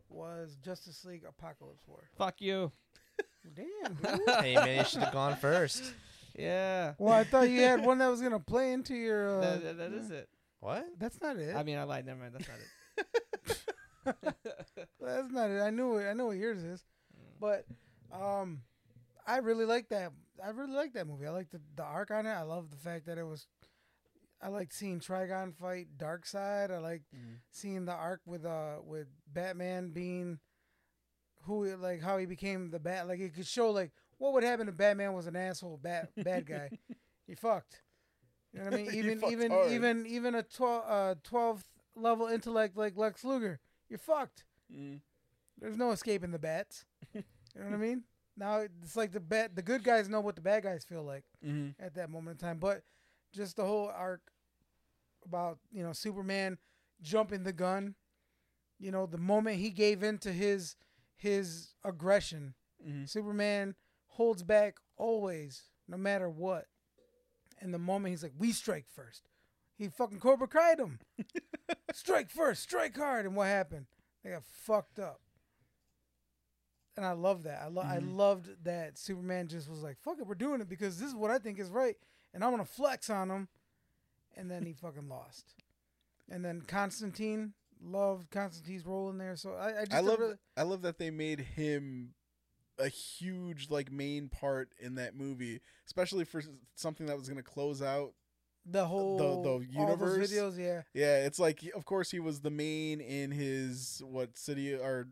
was 0.08 0.56
Justice 0.64 1.04
League 1.04 1.24
Apokolips 1.24 1.86
War. 1.86 2.08
Fuck 2.16 2.40
you. 2.40 2.72
Damn. 3.54 3.96
hey 4.42 4.54
man, 4.54 4.78
you 4.78 4.84
should 4.84 5.02
have 5.02 5.12
gone 5.12 5.36
first. 5.36 5.82
Yeah. 6.38 6.94
well, 6.98 7.12
I 7.14 7.24
thought 7.24 7.50
you 7.50 7.60
had 7.62 7.84
one 7.84 7.98
that 7.98 8.08
was 8.08 8.20
gonna 8.22 8.38
play 8.40 8.72
into 8.72 8.94
your. 8.94 9.28
Uh, 9.38 9.40
That- 9.40 9.62
that- 9.64 9.78
that 9.78 9.92
is 9.92 10.10
it. 10.10 10.28
What? 10.60 10.86
That's 10.98 11.20
not 11.20 11.36
it. 11.36 11.54
I 11.54 11.62
mean, 11.62 11.78
I 11.78 11.84
lied. 11.84 12.04
Never 12.06 12.20
mind. 12.20 12.34
That's 12.34 12.48
not 12.48 12.58
it. 14.16 14.34
That's 15.00 15.30
not 15.32 15.50
it. 15.50 15.60
I 15.60 15.70
knew 15.70 15.96
it. 15.98 16.08
I 16.08 16.14
know 16.14 16.26
what 16.26 16.36
yours 16.36 16.62
is, 16.64 16.84
but 17.40 17.64
um, 18.12 18.62
I 19.26 19.36
really 19.38 19.64
like 19.64 19.88
that. 19.90 20.12
I 20.44 20.48
really 20.50 20.72
like 20.74 20.94
that 20.94 21.06
movie. 21.06 21.26
I 21.26 21.30
like 21.30 21.50
the 21.50 21.60
the 21.76 21.84
arc 21.84 22.10
on 22.10 22.26
it. 22.26 22.30
I 22.32 22.42
love 22.42 22.70
the 22.70 22.76
fact 22.76 23.06
that 23.06 23.18
it 23.18 23.22
was. 23.24 23.46
I 24.40 24.48
like 24.48 24.72
seeing 24.72 25.00
Trigon 25.00 25.54
fight 25.54 25.96
Darkseid. 25.98 26.70
I 26.70 26.78
like 26.78 27.02
Mhm. 27.14 27.40
seeing 27.50 27.84
the 27.84 27.92
arc 27.92 28.20
with 28.26 28.44
uh 28.44 28.76
with 28.84 29.08
Batman 29.32 29.90
being 29.90 30.38
who 31.42 31.74
like 31.76 32.02
how 32.02 32.18
he 32.18 32.26
became 32.26 32.70
the 32.70 32.78
bat. 32.78 33.06
Like 33.08 33.20
it 33.20 33.34
could 33.34 33.46
show 33.46 33.70
like 33.70 33.92
what 34.18 34.32
would 34.32 34.44
happen 34.44 34.68
if 34.68 34.76
Batman 34.76 35.12
was 35.14 35.26
an 35.26 35.36
asshole 35.36 35.78
bat 35.78 36.10
bad 36.22 36.46
guy. 36.46 36.70
he 37.26 37.34
fucked. 37.34 37.82
You 38.52 38.60
know 38.60 38.66
what 38.66 38.74
I 38.74 38.76
mean? 38.76 38.90
Even 38.94 39.24
even 39.24 39.52
hard. 39.52 39.72
even 39.72 40.06
even 40.06 40.34
a 40.34 40.42
twelve 40.42 40.84
uh 40.88 41.14
twelfth 41.22 41.66
level 41.94 42.26
intellect 42.26 42.76
like 42.76 42.96
Lex 42.96 43.24
Luger, 43.24 43.60
you're 43.88 43.98
fucked. 43.98 44.44
Mm. 44.72 45.00
There's 45.60 45.76
no 45.76 45.90
escaping 45.90 46.30
the 46.30 46.38
bats. 46.38 46.84
you 47.14 47.22
know 47.56 47.64
what 47.66 47.74
I 47.74 47.78
mean? 47.78 48.04
Now 48.36 48.58
it's 48.82 48.94
like 48.96 49.10
the 49.12 49.20
bad, 49.20 49.56
the 49.56 49.62
good 49.62 49.82
guys 49.82 50.08
know 50.08 50.20
what 50.20 50.36
the 50.36 50.40
bad 50.42 50.62
guys 50.62 50.84
feel 50.84 51.02
like 51.02 51.24
hmm 51.42 51.70
at 51.80 51.94
that 51.94 52.10
moment 52.10 52.40
in 52.40 52.46
time. 52.46 52.58
But 52.58 52.82
just 53.32 53.56
the 53.56 53.64
whole 53.64 53.88
arc 53.94 54.22
about 55.24 55.58
you 55.70 55.82
know 55.82 55.92
Superman 55.92 56.58
jumping 57.00 57.44
the 57.44 57.52
gun, 57.52 57.94
you 58.78 58.90
know 58.90 59.06
the 59.06 59.18
moment 59.18 59.56
he 59.58 59.70
gave 59.70 60.02
in 60.02 60.18
to 60.18 60.32
his 60.32 60.76
his 61.16 61.74
aggression, 61.84 62.54
hmm 62.82 63.04
Superman 63.06 63.74
holds 64.08 64.42
back 64.42 64.76
always, 64.96 65.64
no 65.88 65.96
matter 65.96 66.28
what. 66.28 66.66
And 67.60 67.74
the 67.74 67.78
moment 67.78 68.10
he's 68.12 68.22
like, 68.22 68.34
"We 68.38 68.52
strike 68.52 68.86
first. 68.88 69.28
he 69.76 69.88
fucking 69.88 70.20
Cobra 70.20 70.48
Kai'd 70.48 70.78
him. 70.80 70.98
strike 71.92 72.30
first, 72.30 72.62
strike 72.62 72.96
hard, 72.96 73.26
and 73.26 73.34
what 73.36 73.46
happened? 73.48 73.86
They 74.24 74.30
got 74.30 74.44
fucked 74.44 74.98
up. 74.98 75.20
And 76.96 77.06
I 77.06 77.12
love 77.12 77.44
that. 77.44 77.62
I 77.62 77.68
lo- 77.68 77.82
I 77.82 77.98
Mhm. 77.98 78.16
loved 78.16 78.64
that 78.64 78.98
Superman 78.98 79.46
just 79.48 79.68
was 79.68 79.82
like, 79.82 79.98
"Fuck 80.00 80.18
it, 80.18 80.26
we're 80.26 80.34
doing 80.34 80.60
it 80.60 80.68
because 80.68 80.98
this 80.98 81.08
is 81.08 81.14
what 81.14 81.30
I 81.30 81.38
think 81.38 81.58
is 81.60 81.70
right, 81.70 81.96
and 82.32 82.44
I'm 82.44 82.50
gonna 82.50 82.64
flex 82.64 83.10
on 83.10 83.30
him." 83.30 83.48
And 84.36 84.50
then 84.50 84.64
he 84.66 84.72
fucking 84.72 85.08
lost. 85.08 85.54
And 86.30 86.44
then 86.44 86.60
Constantine 86.62 87.54
loved 87.82 88.30
Constantine's 88.30 88.86
role 88.86 89.10
in 89.10 89.18
there. 89.18 89.36
So 89.36 89.52
I, 89.54 89.80
I 89.80 89.84
just 89.84 89.94
I 89.94 90.00
love 90.00 90.18
really, 90.18 90.34
I 90.56 90.62
love 90.62 90.82
that 90.82 90.98
they 90.98 91.10
made 91.10 91.40
him 91.40 92.14
a 92.78 92.88
huge 92.88 93.70
like 93.70 93.90
main 93.90 94.28
part 94.28 94.70
in 94.78 94.94
that 94.96 95.16
movie, 95.16 95.60
especially 95.86 96.24
for 96.24 96.42
something 96.76 97.06
that 97.06 97.18
was 97.18 97.28
going 97.28 97.38
to 97.38 97.42
close 97.42 97.82
out. 97.82 98.12
the 98.64 98.84
whole 98.86 99.16
the 99.16 99.48
those 99.48 99.66
universe. 99.68 100.30
videos. 100.30 100.58
Yeah, 100.58 100.82
Yeah, 100.94 101.24
it's 101.26 101.38
like 101.38 101.60
of 101.74 101.84
course 101.84 102.10
he 102.10 102.20
was 102.20 102.40
the 102.40 102.50
main 102.50 103.00
in 103.00 103.30
his 103.30 104.02
what 104.04 104.36
city 104.36 104.74
or 104.74 105.08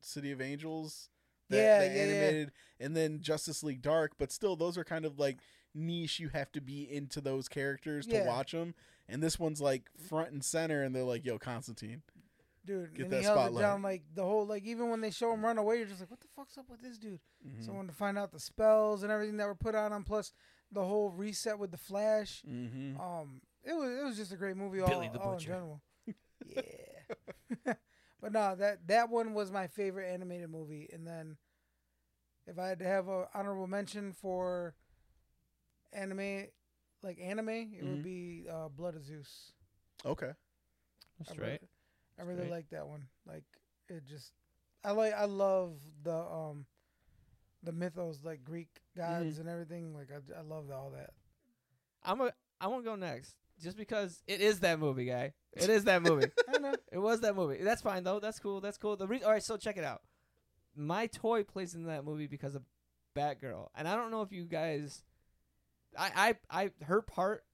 City 0.00 0.30
of 0.32 0.40
Angels. 0.40 1.08
Yeah, 1.48 1.80
that 1.80 1.90
yeah, 1.90 1.94
yeah. 1.96 2.02
animated, 2.02 2.52
and 2.78 2.96
then 2.96 3.20
Justice 3.20 3.64
League 3.64 3.82
Dark. 3.82 4.12
But 4.18 4.30
still, 4.30 4.54
those 4.54 4.78
are 4.78 4.84
kind 4.84 5.04
of 5.04 5.18
like 5.18 5.38
niche. 5.74 6.18
You 6.20 6.28
have 6.30 6.50
to 6.52 6.60
be 6.60 6.82
into 6.90 7.20
those 7.20 7.48
characters 7.48 8.06
to 8.06 8.24
watch 8.24 8.52
them. 8.52 8.74
And 9.08 9.22
this 9.22 9.38
one's 9.38 9.60
like 9.60 9.90
front 10.08 10.30
and 10.30 10.44
center, 10.44 10.82
and 10.82 10.94
they're 10.94 11.02
like, 11.04 11.24
"Yo, 11.24 11.38
Constantine." 11.38 12.02
dude. 12.66 12.94
Get 12.94 13.04
and 13.04 13.12
that 13.12 13.16
he 13.20 13.22
held 13.24 13.38
it 13.38 13.40
spotlight. 13.40 13.62
down 13.62 13.82
like 13.82 14.02
the 14.14 14.22
whole 14.22 14.46
like 14.46 14.64
even 14.64 14.90
when 14.90 15.00
they 15.00 15.10
show 15.10 15.32
him 15.32 15.44
run 15.44 15.56
away, 15.58 15.78
you're 15.78 15.86
just 15.86 16.00
like, 16.00 16.10
what 16.10 16.20
the 16.20 16.28
fuck's 16.36 16.58
up 16.58 16.68
with 16.68 16.82
this 16.82 16.98
dude? 16.98 17.18
Mhm. 17.44 17.64
So 17.64 17.72
I 17.72 17.76
wanted 17.76 17.88
to 17.88 17.94
find 17.96 18.18
out 18.18 18.32
the 18.32 18.38
spells 18.38 19.02
and 19.02 19.10
everything 19.10 19.38
that 19.38 19.46
were 19.46 19.54
put 19.54 19.74
on 19.74 19.92
him, 19.92 20.04
plus 20.04 20.32
the 20.70 20.84
whole 20.84 21.10
reset 21.10 21.58
with 21.58 21.70
the 21.70 21.78
Flash. 21.78 22.42
Mhm. 22.46 23.00
Um, 23.00 23.40
it 23.64 23.72
was 23.72 23.90
it 23.98 24.04
was 24.04 24.16
just 24.16 24.32
a 24.32 24.36
great 24.36 24.56
movie 24.56 24.80
all, 24.80 24.88
the 24.88 25.18
all 25.18 25.32
in 25.32 25.38
general. 25.38 25.80
yeah, 26.46 26.62
but 28.20 28.32
no, 28.32 28.54
that 28.56 28.86
that 28.86 29.08
one 29.10 29.32
was 29.34 29.50
my 29.50 29.66
favorite 29.66 30.12
animated 30.12 30.50
movie. 30.50 30.88
And 30.92 31.06
then, 31.06 31.38
if 32.46 32.58
I 32.58 32.68
had 32.68 32.78
to 32.80 32.84
have 32.86 33.08
an 33.08 33.24
honorable 33.34 33.66
mention 33.66 34.12
for 34.12 34.74
anime, 35.92 36.46
like 37.02 37.18
anime, 37.20 37.48
it 37.48 37.82
Mhm. 37.82 37.90
would 37.90 38.02
be 38.02 38.46
uh, 38.50 38.68
Blood 38.68 38.94
of 38.96 39.04
Zeus. 39.04 39.52
Okay. 40.04 40.32
That's 41.18 41.30
I 41.32 41.34
right. 41.34 41.40
really, 41.46 41.58
I 42.18 42.22
really 42.22 42.40
great. 42.42 42.50
like 42.50 42.70
that 42.70 42.86
one. 42.88 43.06
Like 43.26 43.44
it 43.88 44.04
just, 44.06 44.32
I 44.84 44.92
like, 44.92 45.12
I 45.14 45.24
love 45.26 45.78
the 46.02 46.16
um, 46.16 46.66
the 47.62 47.72
mythos 47.72 48.20
like 48.24 48.42
Greek 48.44 48.68
gods 48.96 49.32
Mm-hmm. 49.34 49.40
and 49.42 49.48
everything. 49.50 49.94
Like 49.94 50.08
I, 50.10 50.38
I 50.38 50.42
love 50.42 50.70
all 50.70 50.90
that. 50.90 51.10
I'm 52.04 52.20
a. 52.20 52.32
I 52.60 52.66
want 52.68 52.84
to 52.84 52.90
go 52.90 52.96
next, 52.96 53.36
just 53.62 53.76
because 53.76 54.22
it 54.26 54.40
is 54.40 54.60
that 54.60 54.78
movie, 54.78 55.04
guy. 55.06 55.32
It 55.54 55.68
is 55.68 55.84
that 55.84 56.02
movie. 56.02 56.30
I 56.54 56.58
know. 56.58 56.74
it 56.92 56.98
was 56.98 57.20
that 57.20 57.34
movie. 57.36 57.62
That's 57.62 57.82
fine 57.82 58.04
though. 58.04 58.20
That's 58.20 58.38
cool. 58.38 58.60
That's 58.60 58.78
cool. 58.78 58.96
The 58.96 59.06
re- 59.06 59.22
all 59.22 59.32
right. 59.32 59.42
So 59.42 59.56
check 59.56 59.76
it 59.76 59.84
out. 59.84 60.02
My 60.76 61.06
toy 61.08 61.42
plays 61.42 61.74
in 61.74 61.84
that 61.84 62.04
movie 62.04 62.26
because 62.28 62.54
of 62.54 62.62
Batgirl, 63.16 63.68
and 63.74 63.86
I 63.88 63.96
don't 63.96 64.10
know 64.10 64.22
if 64.22 64.32
you 64.32 64.44
guys. 64.44 65.02
I 65.98 66.34
I 66.50 66.64
I 66.64 66.70
her 66.84 67.02
part. 67.02 67.44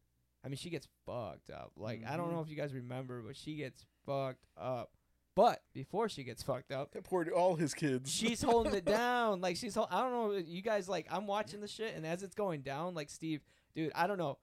I 0.45 0.49
mean, 0.49 0.57
she 0.57 0.71
gets 0.71 0.87
fucked 1.05 1.51
up. 1.51 1.73
Like 1.77 2.03
I 2.09 2.17
don't 2.17 2.33
know 2.33 2.41
if 2.41 2.49
you 2.49 2.57
guys 2.57 2.73
remember, 2.73 3.23
but 3.23 3.37
she 3.37 3.57
gets 3.57 3.85
fucked 4.05 4.47
up. 4.57 4.91
But 5.35 5.63
before 5.75 6.09
she 6.09 6.25
gets 6.25 6.43
fucked 6.43 6.73
up, 6.73 6.93
That 6.93 7.05
poured 7.05 7.29
all 7.29 7.57
his 7.57 7.75
kids. 7.75 8.11
she's 8.11 8.41
holding 8.43 8.75
it 8.75 8.85
down. 8.87 9.43
Like 9.43 9.57
she's, 9.59 9.75
hol- 9.75 9.89
I 9.91 10.01
don't 10.01 10.13
know. 10.13 10.33
You 10.33 10.63
guys 10.63 10.89
like, 10.89 11.07
I'm 11.11 11.27
watching 11.27 11.61
the 11.61 11.69
shit, 11.69 11.95
and 11.95 12.07
as 12.07 12.23
it's 12.23 12.35
going 12.35 12.63
down, 12.63 12.95
like 12.95 13.11
Steve, 13.11 13.43
dude, 13.75 13.93
I 13.95 14.07
don't 14.07 14.17
know. 14.17 14.39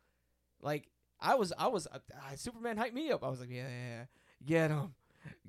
Like 0.62 0.88
I 1.20 1.34
was, 1.34 1.52
I 1.58 1.66
was, 1.68 1.88
uh, 1.88 1.98
uh, 2.14 2.36
Superman 2.36 2.78
hyped 2.78 2.94
me 2.94 3.10
up. 3.12 3.24
I 3.24 3.30
was 3.30 3.40
like, 3.40 3.50
yeah, 3.50 3.68
yeah, 3.68 3.90
yeah. 3.90 4.06
get 4.46 4.70
him, 4.70 4.94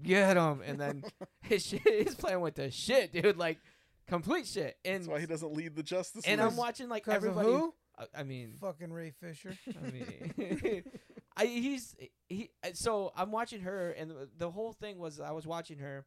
get 0.02 0.36
him, 0.38 0.62
and 0.64 0.80
then 0.80 1.04
his 1.42 1.66
shit, 1.66 1.82
he's 1.84 2.14
playing 2.14 2.40
with 2.40 2.54
the 2.54 2.70
shit, 2.70 3.12
dude. 3.12 3.36
Like 3.36 3.58
complete 4.06 4.46
shit. 4.46 4.78
And 4.82 5.02
That's 5.02 5.08
why 5.08 5.20
he 5.20 5.26
doesn't 5.26 5.52
lead 5.52 5.76
the 5.76 5.82
Justice 5.82 6.24
and 6.26 6.40
League. 6.40 6.50
I'm 6.50 6.56
watching 6.56 6.88
like 6.88 7.04
'Cause 7.04 7.16
of 7.16 7.24
everybody. 7.24 7.66
I, 7.98 8.20
I 8.20 8.22
mean, 8.22 8.54
Fucking 8.60 8.92
Ray 8.92 9.10
Fisher. 9.20 9.56
I 9.68 9.90
mean, 9.90 10.84
I 11.36 11.46
he's 11.46 11.94
he. 12.28 12.50
So 12.74 13.12
I'm 13.16 13.30
watching 13.30 13.60
her, 13.62 13.90
and 13.90 14.10
the, 14.10 14.28
the 14.36 14.50
whole 14.50 14.72
thing 14.72 14.98
was 14.98 15.20
I 15.20 15.32
was 15.32 15.46
watching 15.46 15.78
her, 15.78 16.04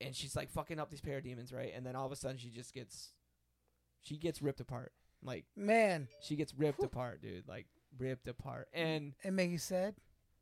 and 0.00 0.14
she's 0.14 0.36
like 0.36 0.50
fucking 0.50 0.78
up 0.78 0.90
these 0.90 1.00
parademons, 1.00 1.54
right? 1.54 1.72
And 1.74 1.84
then 1.86 1.96
all 1.96 2.06
of 2.06 2.12
a 2.12 2.16
sudden 2.16 2.38
she 2.38 2.50
just 2.50 2.72
gets, 2.74 3.12
she 4.02 4.16
gets 4.16 4.42
ripped 4.42 4.60
apart. 4.60 4.92
Like 5.22 5.44
Man, 5.56 6.08
she 6.20 6.36
gets 6.36 6.52
ripped 6.54 6.82
apart, 6.82 7.22
dude. 7.22 7.48
Like 7.48 7.66
ripped 7.98 8.28
apart. 8.28 8.68
And 8.72 9.14
it 9.24 9.32
make 9.32 9.50
you 9.50 9.58
sad. 9.58 9.94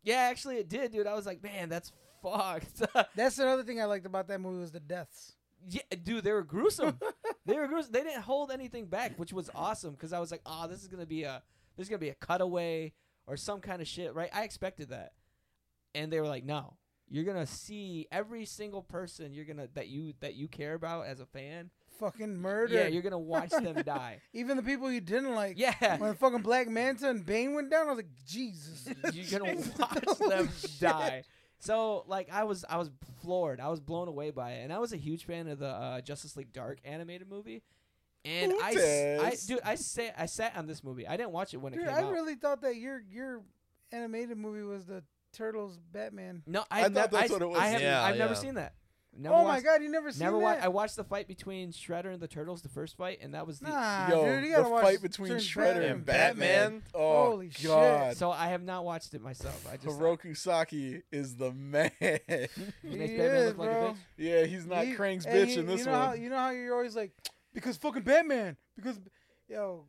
yeah, 0.02 0.16
actually 0.30 0.56
it 0.56 0.68
did, 0.68 0.92
dude. 0.92 1.06
I 1.06 1.14
was 1.14 1.26
like, 1.26 1.42
man, 1.42 1.68
that's 1.68 1.92
fucked. 2.22 2.82
That's 3.14 3.38
another 3.38 3.62
thing 3.62 3.80
I 3.80 3.84
liked 3.84 4.06
about 4.06 4.28
that 4.28 4.40
movie 4.40 4.60
was 4.60 4.72
the 4.72 4.80
deaths. 4.80 5.34
Yeah, 5.68 5.82
dude, 6.02 6.24
they 6.24 6.32
were 6.32 6.42
gruesome. 6.42 6.98
they 7.46 7.56
were 7.58 7.66
gruesome. 7.66 7.92
They 7.92 8.02
didn't 8.02 8.22
hold 8.22 8.50
anything 8.50 8.86
back, 8.86 9.18
which 9.18 9.32
was 9.32 9.50
awesome 9.54 9.92
because 9.92 10.12
I 10.12 10.20
was 10.20 10.30
like, 10.30 10.42
oh, 10.46 10.66
this 10.68 10.82
is 10.82 10.88
gonna 10.88 11.06
be 11.06 11.22
a 11.24 11.42
this 11.76 11.86
is 11.86 11.88
gonna 11.90 11.98
be 11.98 12.10
a 12.10 12.14
cutaway 12.14 12.92
or 13.26 13.36
some 13.36 13.60
kind 13.60 13.80
of 13.82 13.88
shit, 13.88 14.14
right? 14.14 14.30
I 14.32 14.42
expected 14.44 14.90
that, 14.90 15.12
and 15.94 16.12
they 16.12 16.20
were 16.20 16.26
like, 16.28 16.44
no, 16.44 16.74
you're 17.08 17.24
gonna 17.24 17.46
see 17.46 18.06
every 18.10 18.44
single 18.44 18.82
person 18.82 19.34
you're 19.34 19.44
gonna 19.44 19.68
that 19.74 19.88
you 19.88 20.14
that 20.20 20.34
you 20.34 20.48
care 20.48 20.74
about 20.74 21.06
as 21.06 21.20
a 21.20 21.26
fan. 21.26 21.70
Fucking 22.00 22.36
murder. 22.36 22.74
Yeah, 22.74 22.86
you're 22.88 23.02
gonna 23.02 23.18
watch 23.18 23.50
them 23.50 23.80
die. 23.86 24.20
Even 24.32 24.56
the 24.56 24.64
people 24.64 24.90
you 24.90 25.00
didn't 25.00 25.32
like. 25.34 25.56
Yeah, 25.56 25.96
When 25.98 26.14
fucking 26.14 26.42
Black 26.42 26.68
Manta 26.68 27.08
and 27.08 27.24
Bane 27.24 27.54
went 27.54 27.70
down, 27.70 27.86
I 27.86 27.90
was 27.90 27.98
like, 27.98 28.08
Jesus. 28.26 28.88
you're 29.12 29.38
gonna 29.38 29.54
watch 29.78 30.18
them 30.18 30.48
die. 30.80 31.22
So 31.64 32.04
like 32.06 32.28
I 32.30 32.44
was 32.44 32.64
I 32.68 32.76
was 32.76 32.90
floored. 33.22 33.58
I 33.60 33.68
was 33.68 33.80
blown 33.80 34.08
away 34.08 34.30
by 34.30 34.52
it, 34.52 34.64
and 34.64 34.72
I 34.72 34.78
was 34.78 34.92
a 34.92 34.96
huge 34.98 35.24
fan 35.24 35.48
of 35.48 35.58
the 35.58 35.68
uh, 35.68 36.00
Justice 36.02 36.36
League 36.36 36.52
Dark 36.52 36.78
animated 36.84 37.28
movie. 37.28 37.62
And 38.26 38.52
Who 38.52 38.60
I, 38.62 38.70
s- 38.70 39.20
I, 39.22 39.30
does? 39.30 39.46
dude, 39.46 39.60
I 39.64 39.74
sat 39.74 40.14
I 40.18 40.26
sat 40.26 40.56
on 40.56 40.66
this 40.66 40.82
movie. 40.84 41.06
I 41.06 41.16
didn't 41.16 41.32
watch 41.32 41.54
it 41.54 41.58
when 41.58 41.72
it 41.74 41.78
came 41.78 41.88
I 41.88 41.92
out. 41.92 42.04
I 42.04 42.10
really 42.10 42.34
thought 42.34 42.60
that 42.62 42.76
your 42.76 43.02
your 43.10 43.42
animated 43.92 44.36
movie 44.36 44.62
was 44.62 44.84
the 44.86 45.02
Turtles 45.32 45.78
Batman. 45.92 46.42
No, 46.46 46.64
I 46.70 46.80
I, 46.80 46.82
thought 46.84 46.92
nev- 46.92 47.10
that's 47.10 47.30
I, 47.30 47.32
what 47.32 47.42
it 47.42 47.48
was. 47.48 47.58
I 47.58 47.66
have, 47.68 47.80
Yeah, 47.80 48.02
I've 48.02 48.16
never 48.18 48.34
seen 48.34 48.54
that. 48.54 48.74
Never 49.16 49.34
oh 49.34 49.44
my 49.44 49.60
god, 49.60 49.82
you 49.82 49.90
never 49.90 50.10
seen 50.10 50.24
Never 50.24 50.38
that? 50.38 50.42
watched. 50.42 50.62
I 50.64 50.68
watched 50.68 50.96
the 50.96 51.04
fight 51.04 51.28
between 51.28 51.70
Shredder 51.72 52.12
and 52.12 52.20
the 52.20 52.26
Turtles, 52.26 52.62
the 52.62 52.68
first 52.68 52.96
fight, 52.96 53.18
and 53.22 53.34
that 53.34 53.46
was 53.46 53.60
the. 53.60 53.68
Nah, 53.68 54.08
Yo, 54.08 54.24
dude, 54.24 54.44
you 54.50 54.56
the 54.56 54.68
watch 54.68 54.82
fight 54.82 55.02
between 55.02 55.32
Shredder 55.34 55.64
Batman 55.74 55.90
and 55.92 56.04
Batman. 56.04 56.82
Oh 56.94 57.30
Holy 57.30 57.50
shit. 57.50 57.66
God. 57.66 58.16
So 58.16 58.30
I 58.30 58.48
have 58.48 58.62
not 58.62 58.84
watched 58.84 59.14
it 59.14 59.20
myself. 59.22 59.66
I 59.72 59.76
just 59.76 59.98
Oroku 60.00 60.36
Saki 60.36 61.02
is 61.12 61.36
the 61.36 61.52
man. 61.52 61.90
makes 62.00 62.22
He 62.82 62.96
Batman 62.96 63.18
is, 63.36 63.46
look 63.48 63.58
like 63.58 63.70
a 63.70 63.72
bro. 63.72 63.88
bitch. 63.92 63.96
yeah, 64.18 64.44
he's 64.46 64.66
not 64.66 64.84
He- 64.84 64.94
Krang's 64.94 65.26
bitch 65.26 65.46
he- 65.46 65.54
in 65.56 65.66
this 65.66 65.80
you 65.80 65.86
know 65.86 65.92
one. 65.92 66.00
How, 66.08 66.12
you 66.14 66.28
know 66.30 66.36
how 66.36 66.50
you're 66.50 66.74
always 66.74 66.96
like, 66.96 67.12
because 67.52 67.76
fucking 67.76 68.02
Batman. 68.02 68.56
Because, 68.76 68.98
yo, 69.48 69.86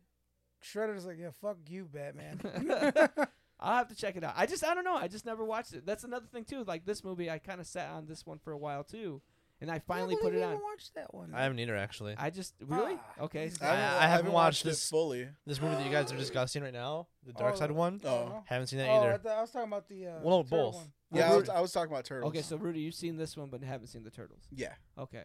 Shredder's 0.64 1.04
like, 1.04 1.18
yeah, 1.18 1.30
fuck 1.42 1.56
you, 1.68 1.88
Batman. 1.92 2.40
I'll 3.58 3.76
have 3.78 3.88
to 3.88 3.94
check 3.96 4.16
it 4.16 4.24
out. 4.24 4.34
I 4.36 4.46
just 4.46 4.64
I 4.64 4.74
don't 4.74 4.84
know. 4.84 4.96
I 4.96 5.08
just 5.08 5.24
never 5.26 5.44
watched 5.44 5.72
it. 5.72 5.86
That's 5.86 6.04
another 6.04 6.26
thing 6.26 6.44
too. 6.44 6.64
Like 6.64 6.84
this 6.84 7.02
movie, 7.02 7.30
I 7.30 7.38
kind 7.38 7.60
of 7.60 7.66
sat 7.66 7.88
on 7.90 8.06
this 8.06 8.26
one 8.26 8.38
for 8.38 8.52
a 8.52 8.58
while 8.58 8.84
too, 8.84 9.22
and 9.62 9.70
I 9.70 9.78
finally 9.78 10.14
Can't 10.14 10.24
put 10.24 10.34
it 10.34 10.38
you 10.38 10.42
on. 10.44 10.50
haven't 10.50 10.64
watched 10.64 10.94
that 10.94 11.14
one. 11.14 11.32
I 11.34 11.42
haven't 11.44 11.58
either 11.58 11.74
actually. 11.76 12.14
I 12.18 12.28
just 12.30 12.54
really 12.60 12.94
Ah, 13.18 13.24
okay. 13.24 13.44
he's 13.44 13.60
I 13.62 13.66
haven't, 13.66 13.80
I 13.82 13.86
I 13.86 13.90
haven't 13.92 14.10
haven't 14.10 14.32
watched 14.32 14.44
watched 14.44 14.64
this 14.64 14.80
this- 14.80 14.90
fully. 14.90 15.28
This 15.46 15.60
movie 15.60 15.76
that 15.76 15.86
you 15.86 15.90
guys 15.92 16.12
are 16.12 16.16
discussing 16.18 16.62
right 16.62 16.72
now, 16.72 17.06
the 17.24 17.32
Dark 17.32 17.54
Oh, 17.54 17.58
Side 17.58 17.70
one, 17.70 18.00
Oh. 18.04 18.42
haven't 18.46 18.66
seen 18.66 18.78
that 18.80 18.88
oh, 18.88 18.92
I, 18.92 18.98
either. 19.14 19.18
thought, 19.18 19.38
I 19.38 19.40
was 19.40 19.50
talking 19.50 19.68
about 19.68 19.88
the. 19.88 20.06
Uh, 20.06 20.10
Well, 20.22 20.38
no, 20.38 20.42
turtle 20.42 20.58
both. 20.72 20.74
One. 20.76 20.92
Yeah, 21.12 21.32
I 21.32 21.36
was, 21.36 21.48
I 21.48 21.60
was 21.60 21.72
talking 21.72 21.92
about 21.92 22.04
turtles. 22.04 22.28
Okay, 22.30 22.42
so 22.42 22.56
Rudy, 22.58 22.80
you've 22.80 22.94
seen 22.94 23.16
this 23.16 23.36
one, 23.36 23.48
but 23.48 23.62
haven't 23.62 23.86
seen 23.86 24.02
the 24.02 24.10
turtles. 24.10 24.42
yeah, 24.50 24.72
Okay, 24.98 25.22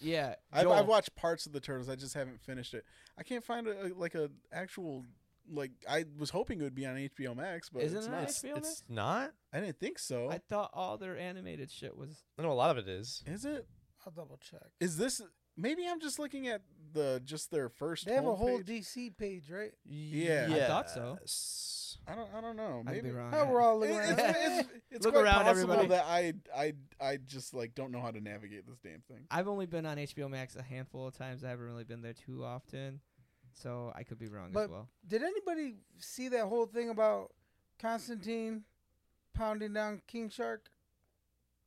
yeah. 0.00 0.34
I've, 0.52 0.62
Joel, 0.62 0.72
I've 0.72 0.86
watched 0.88 1.14
parts 1.16 1.44
of 1.46 1.52
the 1.52 1.60
turtles. 1.60 1.88
I 1.90 1.96
just 1.96 2.14
haven't 2.14 2.40
finished 2.40 2.72
it. 2.74 2.84
I 3.18 3.22
can't 3.22 3.44
find 3.44 3.66
a, 3.68 3.92
like 3.94 4.14
a 4.14 4.30
actual 4.52 5.04
like. 5.50 5.72
I 5.88 6.04
was 6.18 6.30
hoping 6.30 6.60
it 6.60 6.64
would 6.64 6.74
be 6.74 6.86
on 6.86 6.96
HBO 6.96 7.36
Max, 7.36 7.68
but 7.68 7.82
Isn't 7.82 7.98
it's 7.98 8.06
it 8.06 8.10
not. 8.10 8.18
on 8.18 8.24
It's, 8.24 8.42
HBO 8.42 8.54
Max? 8.54 8.68
it's 8.68 8.82
not. 8.88 9.32
I 9.52 9.60
didn't 9.60 9.78
think 9.80 9.98
so. 9.98 10.30
I 10.30 10.38
thought 10.48 10.70
all 10.74 10.96
their 10.98 11.16
animated 11.18 11.70
shit 11.70 11.96
was. 11.96 12.24
I 12.38 12.42
know 12.42 12.52
a 12.52 12.54
lot 12.54 12.70
of 12.70 12.78
it 12.78 12.88
is. 12.88 13.22
Is 13.26 13.44
it? 13.44 13.66
I'll 14.06 14.12
double 14.12 14.38
check. 14.38 14.68
Is 14.80 14.96
this? 14.96 15.20
Maybe 15.56 15.88
I'm 15.88 15.98
just 16.00 16.20
looking 16.20 16.46
at 16.46 16.62
the 16.92 17.20
just 17.24 17.50
their 17.50 17.68
first. 17.68 18.06
They 18.06 18.14
have 18.14 18.26
a 18.26 18.34
whole 18.36 18.60
homepage. 18.60 18.94
DC 18.94 19.16
page, 19.16 19.50
right? 19.50 19.72
Yeah. 19.84 20.48
I 20.52 20.60
thought 20.68 20.88
so. 20.88 21.18
Yes. 21.20 21.98
I 22.06 22.14
don't. 22.14 22.28
I 22.32 22.40
don't 22.40 22.56
know. 22.56 22.82
I 22.86 22.92
could 22.94 23.02
Maybe 23.04 23.08
be 23.08 23.14
wrong. 23.16 23.32
Oh, 23.34 23.46
we're 23.46 23.60
all 23.60 23.82
It- 23.82 23.90
looking 23.90 23.96
it's, 24.10 24.22
around. 24.22 24.36
it's, 24.60 24.68
it's 24.92 25.04
Look 25.04 25.14
quite 25.14 25.24
around, 25.24 25.44
possible 25.44 25.72
everybody. 25.74 25.88
that 25.88 26.04
I 26.06 26.32
I 26.56 26.72
I 27.00 27.16
just 27.16 27.54
like 27.54 27.74
don't 27.74 27.90
know 27.90 28.00
how 28.00 28.12
to 28.12 28.20
navigate 28.20 28.66
this 28.68 28.78
damn 28.78 29.00
thing. 29.08 29.26
I've 29.32 29.48
only 29.48 29.66
been 29.66 29.84
on 29.84 29.96
HBO 29.96 30.30
Max 30.30 30.54
a 30.54 30.62
handful 30.62 31.08
of 31.08 31.18
times. 31.18 31.42
I 31.42 31.48
haven't 31.48 31.66
really 31.66 31.84
been 31.84 32.02
there 32.02 32.14
too 32.14 32.44
often, 32.44 33.00
so 33.60 33.92
I 33.94 34.02
could 34.02 34.18
be 34.18 34.28
wrong 34.28 34.50
as 34.56 34.68
well. 34.68 34.88
Did 35.06 35.22
anybody 35.22 35.74
see 35.98 36.28
that 36.28 36.44
whole 36.46 36.66
thing 36.66 36.90
about 36.90 37.32
Constantine 37.80 38.62
pounding 39.34 39.72
down 39.72 40.02
King 40.06 40.28
Shark? 40.30 40.70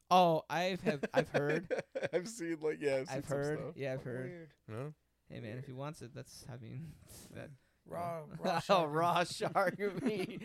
Oh, 0.09 0.43
I've 0.49 0.81
have 0.81 1.03
I've 1.13 1.30
heard. 1.30 1.72
I've 2.13 2.27
seen 2.27 2.57
like 2.61 2.80
yeah. 2.81 2.97
I've, 2.97 3.07
seen 3.07 3.18
I've 3.18 3.26
some 3.26 3.38
heard. 3.38 3.59
stuff. 3.59 3.73
Yeah, 3.76 3.93
I've 3.93 4.03
heard. 4.03 4.30
Weird. 4.30 4.49
No? 4.68 4.93
Hey 5.30 5.39
man, 5.39 5.57
if 5.57 5.65
he 5.65 5.72
wants 5.73 6.01
it, 6.01 6.11
that's 6.13 6.45
I 6.51 6.61
mean 6.61 6.91
that 7.35 7.49
Raw, 7.88 8.22
raw 8.39 8.55
oh 8.57 8.59
shark. 8.59 8.89
raw 8.93 9.23
shark 9.23 10.03
me. 10.03 10.39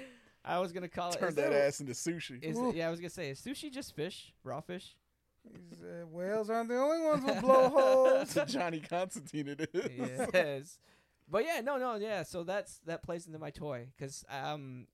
I 0.45 0.59
was 0.61 0.73
gonna 0.73 0.89
call 0.89 1.11
it. 1.11 1.19
Turn 1.19 1.31
is 1.31 1.35
that 1.35 1.51
there- 1.51 1.67
ass 1.67 1.81
into 1.81 1.93
sushi. 1.93 2.43
Is 2.43 2.57
it, 2.59 2.77
yeah, 2.77 2.87
I 2.89 2.91
was 2.91 3.01
gonna 3.01 3.11
say 3.11 3.31
is 3.31 3.41
sushi 3.41 3.71
just 3.73 3.95
fish, 3.95 4.33
raw 4.45 4.61
fish? 4.61 4.95
These, 5.45 5.81
uh, 5.83 6.07
whales 6.09 6.51
aren't 6.51 6.69
the 6.69 6.77
only 6.77 7.07
ones 7.07 7.25
with 7.25 7.41
blowholes. 7.41 8.37
Johnny 8.49 8.81
Constantine, 8.81 9.49
it 9.49 9.71
is. 9.73 10.29
yes. 10.35 10.79
But 11.29 11.45
yeah, 11.45 11.61
no, 11.61 11.77
no, 11.77 11.97
yeah. 11.97 12.23
So 12.23 12.45
that's 12.45 12.79
that 12.87 13.03
plays 13.03 13.27
into 13.27 13.39
my 13.39 13.51
toy 13.51 13.89
because 13.97 14.25
um, 14.31 14.87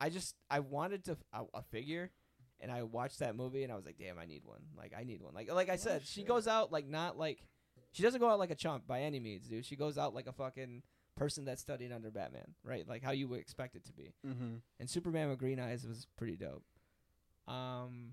I 0.00 0.10
just 0.10 0.34
I 0.50 0.60
wanted 0.60 1.04
to 1.04 1.16
a, 1.32 1.42
a 1.54 1.62
figure, 1.62 2.10
and 2.60 2.70
I 2.72 2.82
watched 2.82 3.20
that 3.20 3.36
movie 3.36 3.62
and 3.62 3.72
I 3.72 3.76
was 3.76 3.86
like, 3.86 3.98
damn, 3.98 4.18
I 4.18 4.24
need 4.24 4.42
one. 4.44 4.62
Like 4.76 4.92
I 4.98 5.04
need 5.04 5.22
one. 5.22 5.34
Like 5.34 5.52
like 5.52 5.68
I 5.68 5.76
said, 5.76 6.02
she 6.04 6.24
goes 6.24 6.48
out 6.48 6.72
like 6.72 6.88
not 6.88 7.16
like 7.18 7.44
she 7.92 8.02
doesn't 8.02 8.20
go 8.20 8.28
out 8.28 8.38
like 8.38 8.50
a 8.50 8.56
chump 8.56 8.86
by 8.86 9.02
any 9.02 9.20
means, 9.20 9.46
dude. 9.46 9.64
She 9.64 9.76
goes 9.76 9.98
out 9.98 10.14
like 10.14 10.26
a 10.26 10.32
fucking 10.32 10.82
person 11.16 11.44
that 11.46 11.58
studied 11.58 11.92
under 11.92 12.10
Batman, 12.10 12.54
right? 12.64 12.88
Like 12.88 13.02
how 13.02 13.10
you 13.12 13.28
would 13.28 13.40
expect 13.40 13.76
it 13.76 13.84
to 13.86 13.92
be. 13.92 14.14
Mm-hmm. 14.26 14.56
And 14.80 14.90
Superman 14.90 15.28
with 15.28 15.38
green 15.38 15.60
eyes 15.60 15.86
was 15.86 16.06
pretty 16.16 16.36
dope. 16.36 16.64
Um, 17.46 18.12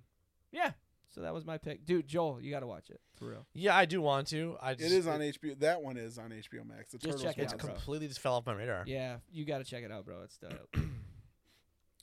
yeah. 0.52 0.72
So 1.16 1.22
that 1.22 1.34
was 1.34 1.46
my 1.46 1.58
pick, 1.58 1.86
dude. 1.86 2.08
Joel, 2.10 2.42
you 2.42 2.52
gotta 2.52 2.68
watch 2.68 2.90
it 2.90 3.00
for 3.18 3.30
real. 3.30 3.48
Yeah, 3.54 3.74
I 3.74 3.86
do 3.86 4.02
want 4.02 4.28
to. 4.28 4.58
I 4.62 4.72
It 4.72 4.80
just, 4.80 4.92
is 4.92 5.08
on 5.08 5.22
HBO. 5.22 5.58
That 5.60 5.82
one 5.82 5.96
is 5.96 6.18
on 6.18 6.32
HBO 6.32 6.68
Max. 6.68 6.92
The 6.92 6.98
Just 6.98 7.20
Turtles 7.20 7.24
check 7.24 7.38
it 7.38 7.44
It's 7.44 7.54
out, 7.54 7.60
is. 7.60 7.66
bro. 7.66 7.74
completely 7.74 8.08
just 8.10 8.20
fell 8.20 8.34
off 8.34 8.46
my 8.46 8.52
radar. 8.54 8.84
Yeah, 8.86 9.18
you 9.32 9.46
gotta 9.46 9.64
check 9.64 9.84
it 9.86 9.92
out, 9.94 10.04
bro. 10.06 10.24
It's 10.24 10.38
dope. 10.38 10.76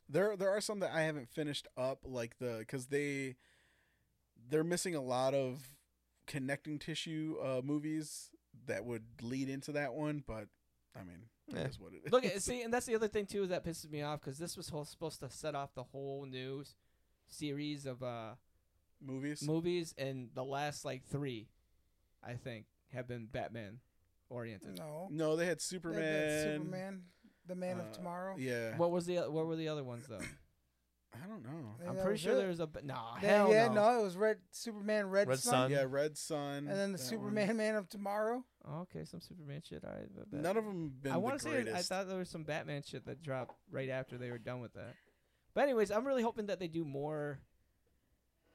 There, 0.08 0.36
there 0.36 0.50
are 0.50 0.60
some 0.60 0.80
that 0.80 0.92
I 0.92 1.02
haven't 1.02 1.28
finished 1.30 1.68
up, 1.76 2.00
like 2.04 2.38
the 2.38 2.56
because 2.58 2.86
they 2.86 3.36
they're 4.50 4.64
missing 4.64 4.94
a 4.94 5.00
lot 5.00 5.32
of 5.32 5.62
connecting 6.26 6.78
tissue 6.78 7.36
uh, 7.42 7.62
movies 7.64 8.28
that 8.66 8.84
would 8.84 9.04
lead 9.22 9.48
into 9.48 9.72
that 9.72 9.94
one. 9.94 10.22
But 10.26 10.48
I 10.94 11.02
mean, 11.04 11.28
Yeah. 11.48 11.60
it 11.60 11.70
is 11.70 11.80
what 11.80 11.94
it 11.94 12.02
is. 12.04 12.12
Look, 12.12 12.26
at, 12.26 12.42
see, 12.42 12.60
and 12.62 12.72
that's 12.74 12.84
the 12.84 12.94
other 12.94 13.08
thing 13.08 13.24
too 13.24 13.46
that 13.46 13.64
pisses 13.64 13.90
me 13.90 14.02
off 14.02 14.20
because 14.20 14.38
this 14.38 14.54
was 14.56 14.68
whole, 14.68 14.84
supposed 14.84 15.20
to 15.20 15.30
set 15.30 15.54
off 15.54 15.72
the 15.74 15.84
whole 15.84 16.26
new 16.26 16.64
series 17.28 17.86
of 17.86 18.02
uh, 18.02 18.32
movies. 19.02 19.42
movies, 19.42 19.94
and 19.98 20.30
the 20.34 20.44
last 20.44 20.84
like 20.84 21.04
three, 21.06 21.48
I 22.22 22.34
think, 22.34 22.66
have 22.92 23.06
been 23.08 23.26
Batman 23.26 23.80
oriented. 24.30 24.78
no. 24.78 25.08
No, 25.10 25.36
they 25.36 25.46
had 25.46 25.58
That- 25.58 25.62
Superman. 25.62 26.00
that's 26.28 26.42
Superman, 26.44 27.02
the 27.46 27.54
Man 27.54 27.80
uh, 27.80 27.84
of 27.84 27.92
Tomorrow. 27.92 28.36
Yeah, 28.38 28.76
What 28.76 28.90
was 28.90 29.06
the 29.06 29.18
o- 29.18 29.30
what 29.30 29.46
were 29.46 29.56
the 29.56 29.68
other 29.68 29.84
ones 29.84 30.06
though? 30.08 30.18
I 31.14 31.26
don't 31.26 31.42
know. 31.44 31.50
I 31.74 31.78
think 31.78 31.90
I'm 31.90 31.96
that 31.96 32.02
pretty 32.04 32.14
was 32.14 32.20
sure 32.22 32.32
it. 32.32 32.36
there 32.36 32.48
was 32.48 32.60
a 32.60 32.66
b- 32.66 32.80
nah 32.84 33.16
Yeah, 33.22 33.28
hell 33.28 33.50
yeah, 33.50 33.68
no. 33.68 33.74
no, 33.74 34.00
it 34.00 34.02
was 34.04 34.16
Red 34.16 34.38
Superman, 34.50 35.10
Red, 35.10 35.28
Red 35.28 35.40
Sun, 35.40 35.52
Sun. 35.52 35.70
Yeah, 35.70 35.84
Red 35.86 36.16
Sun. 36.16 36.66
and 36.66 36.68
then 36.68 36.92
the 36.92 36.98
that 36.98 37.04
Superman, 37.04 37.48
one. 37.48 37.56
Man 37.58 37.74
of 37.74 37.86
Tomorrow. 37.90 38.42
Oh, 38.66 38.80
okay, 38.82 39.04
some 39.04 39.20
Superman 39.20 39.60
shit. 39.62 39.84
All 39.84 39.90
right, 39.90 40.08
but 40.16 40.30
that- 40.30 40.40
None 40.40 40.56
of 40.56 40.64
them 40.64 40.88
been 41.02 41.12
I 41.12 41.18
want 41.18 41.38
to 41.40 41.44
the 41.44 41.64
say 41.66 41.72
I 41.72 41.82
thought 41.82 42.08
there 42.08 42.16
was 42.16 42.30
some 42.30 42.44
Batman 42.44 42.82
shit 42.82 43.04
that 43.04 43.20
dropped 43.22 43.54
right 43.70 43.90
after 43.90 44.16
they 44.16 44.30
were 44.30 44.38
done 44.38 44.60
with 44.60 44.72
that. 44.72 44.94
But 45.54 45.64
anyways, 45.64 45.90
I'm 45.90 46.06
really 46.06 46.22
hoping 46.22 46.46
that 46.46 46.58
they 46.60 46.68
do 46.68 46.82
more, 46.82 47.40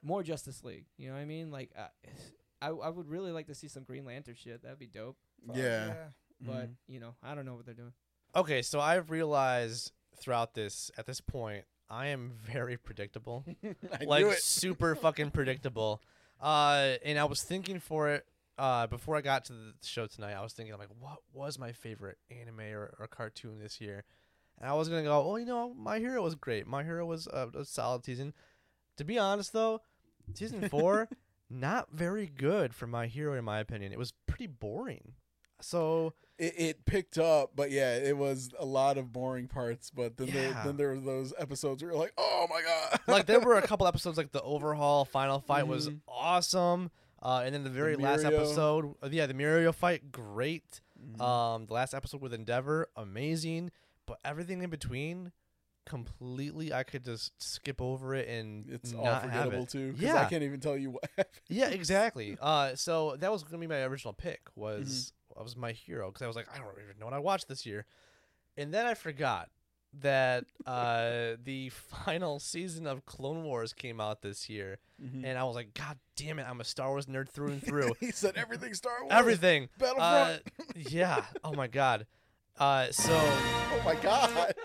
more 0.08 0.24
Justice 0.24 0.64
League. 0.64 0.86
You 0.98 1.10
know 1.10 1.16
what 1.16 1.20
I 1.22 1.26
mean? 1.26 1.52
Like, 1.52 1.72
uh, 1.78 1.88
I 2.62 2.70
I 2.70 2.90
would 2.90 3.08
really 3.10 3.32
like 3.32 3.48
to 3.48 3.56
see 3.56 3.68
some 3.68 3.84
Green 3.84 4.06
Lantern 4.06 4.36
shit. 4.36 4.64
That'd 4.64 4.80
be 4.80 4.88
dope. 4.88 5.18
Fuck, 5.46 5.58
Yeah. 5.58 5.94
But 6.42 6.70
Mhm. 6.70 6.76
you 6.88 7.00
know, 7.00 7.16
I 7.24 7.36
don't 7.36 7.46
know 7.46 7.56
what 7.56 7.66
they're 7.66 7.74
doing. 7.76 7.94
Okay, 8.36 8.62
so 8.62 8.80
I've 8.80 9.10
realized 9.12 9.92
throughout 10.18 10.54
this, 10.54 10.90
at 10.98 11.06
this 11.06 11.22
point, 11.22 11.66
I 11.90 12.08
am 12.08 12.32
very 12.44 12.78
predictable. 12.78 13.46
I 13.64 14.04
like 14.06 14.24
knew 14.26 14.32
it. 14.32 14.40
super 14.40 14.96
fucking 14.96 15.32
predictable. 15.32 16.02
Uh, 16.40 16.96
and 17.04 17.18
I 17.18 17.24
was 17.26 17.42
thinking 17.44 17.80
for 17.80 18.10
it 18.10 18.26
uh, 18.60 18.86
before 18.88 19.16
I 19.16 19.22
got 19.22 19.46
to 19.46 19.54
the 19.54 19.74
show 19.84 20.06
tonight. 20.08 20.34
I 20.34 20.42
was 20.42 20.54
thinking 20.54 20.74
I'm 20.74 20.80
like, 20.80 20.90
what 21.00 21.20
was 21.34 21.58
my 21.58 21.72
favorite 21.72 22.18
anime 22.30 22.60
or, 22.74 22.94
or 23.00 23.08
cartoon 23.08 23.60
this 23.60 23.80
year? 23.82 24.04
And 24.60 24.70
I 24.70 24.74
was 24.74 24.90
gonna 24.90 25.04
go, 25.04 25.28
well, 25.28 25.40
you 25.40 25.46
know, 25.46 25.74
My 25.74 26.00
Hero 26.00 26.22
was 26.24 26.36
great. 26.36 26.68
My 26.68 26.84
Hero 26.84 27.06
was 27.06 27.28
a, 27.28 27.50
a 27.56 27.66
solid 27.66 28.04
season. 28.06 28.34
To 28.98 29.04
be 29.04 29.18
honest, 29.20 29.54
though, 29.54 29.82
season 30.34 30.68
four 30.70 31.08
not 31.50 31.90
very 31.92 32.28
good 32.28 32.74
for 32.76 32.88
My 32.88 33.08
Hero 33.08 33.34
in 33.38 33.46
my 33.46 33.60
opinion. 33.60 33.92
It 33.92 33.98
was 34.00 34.14
pretty 34.28 34.48
boring. 34.48 35.14
So 35.62 36.14
it, 36.38 36.54
it 36.58 36.86
picked 36.86 37.18
up, 37.18 37.52
but 37.56 37.72
yeah, 37.72 37.96
it 37.96 38.16
was 38.16 38.52
a 38.60 38.66
lot 38.66 38.98
of 38.98 39.12
boring 39.12 39.48
parts. 39.48 39.90
But 39.90 40.18
then 40.18 40.30
there, 40.30 40.56
then 40.64 40.78
there 40.78 40.90
were 40.90 41.00
those 41.00 41.34
episodes 41.40 41.82
where 41.82 41.92
you're 41.92 42.00
like, 42.00 42.14
oh 42.18 42.46
my 42.50 42.62
god, 42.62 43.00
like 43.08 43.26
there 43.26 43.40
were 43.40 43.56
a 43.58 43.62
couple 43.66 43.88
episodes 43.88 44.18
like 44.18 44.32
the 44.32 44.42
overhaul 44.44 45.04
final 45.06 45.40
fight 45.40 45.68
was 45.68 45.90
Mhm. 45.90 46.02
awesome. 46.08 46.92
Uh, 47.20 47.42
and 47.44 47.56
then 47.56 47.64
the 47.64 47.70
very 47.72 47.96
last 47.96 48.24
episode, 48.24 48.94
uh, 49.02 49.10
yeah, 49.12 49.26
the 49.26 49.34
Mirio 49.34 49.74
fight, 49.74 50.12
great. 50.12 50.82
Mhm. 51.04 51.20
Um, 51.20 51.66
the 51.66 51.74
last 51.74 51.96
episode 51.96 52.22
with 52.22 52.34
Endeavor, 52.34 52.90
amazing. 52.96 53.72
But 54.06 54.20
everything 54.24 54.62
in 54.62 54.70
between, 54.70 55.32
completely, 55.88 56.74
I 56.74 56.84
could 56.84 57.04
just 57.04 57.32
skip 57.42 57.82
over 57.82 58.14
it 58.14 58.28
and 58.28 58.66
it's 58.70 58.94
all 58.94 59.04
not 59.04 59.22
have 59.24 59.32
forgettable 59.32 59.64
it. 59.64 59.70
too. 59.70 59.94
Because 59.94 60.16
I 60.16 60.26
can't 60.26 60.44
even 60.44 60.60
tell 60.60 60.78
you 60.78 60.92
what 60.92 61.04
happened. 61.18 61.42
Yeah, 61.50 61.70
exactly. 61.70 62.38
uh, 62.42 62.76
so 62.76 63.16
that 63.20 63.32
was 63.32 63.44
gonna 63.44 63.58
be 63.60 63.68
my 63.68 63.84
original 63.84 64.14
pick. 64.14 64.42
Was 64.56 65.14
Mm-hmm. 65.36 65.44
was 65.44 65.56
my 65.56 65.72
hero 65.72 66.08
because 66.12 66.22
I 66.24 66.28
was 66.28 66.36
like, 66.36 66.48
I 66.54 66.58
don't 66.58 66.68
even 66.84 67.00
know 67.00 67.06
what 67.06 67.14
I 67.14 67.20
watched 67.20 67.48
this 67.48 67.66
year, 67.66 67.86
and 68.58 68.74
then 68.74 68.86
I 68.86 68.94
forgot 68.94 69.50
that 70.02 70.44
uh 70.66 71.38
the 71.44 71.70
final 71.70 72.40
season 72.40 72.86
of 72.88 73.06
Clone 73.06 73.44
Wars 73.44 73.74
came 73.74 74.00
out 74.02 74.22
this 74.22 74.50
year, 74.50 74.78
Mm-hmm. 75.02 75.26
and 75.26 75.38
I 75.38 75.44
was 75.44 75.56
like, 75.56 75.76
God 75.76 75.96
damn 76.16 76.40
it, 76.40 76.48
I'm 76.50 76.60
a 76.60 76.64
Star 76.64 76.90
Wars 76.90 77.06
nerd 77.06 77.30
through 77.30 77.52
and 77.52 77.64
through. 77.66 77.94
he 78.00 78.10
said 78.12 78.36
everything 78.36 78.74
Star 78.74 78.94
Wars. 79.02 79.12
Everything. 79.14 79.70
Uh, 79.80 79.86
Battlefront. 79.96 80.44
yeah. 80.92 81.24
Oh 81.44 81.54
my 81.54 81.68
god. 81.68 82.08
Uh, 82.60 82.88
so 82.92 83.14
oh 83.14 83.82
my 83.86 83.94
god. 83.96 84.56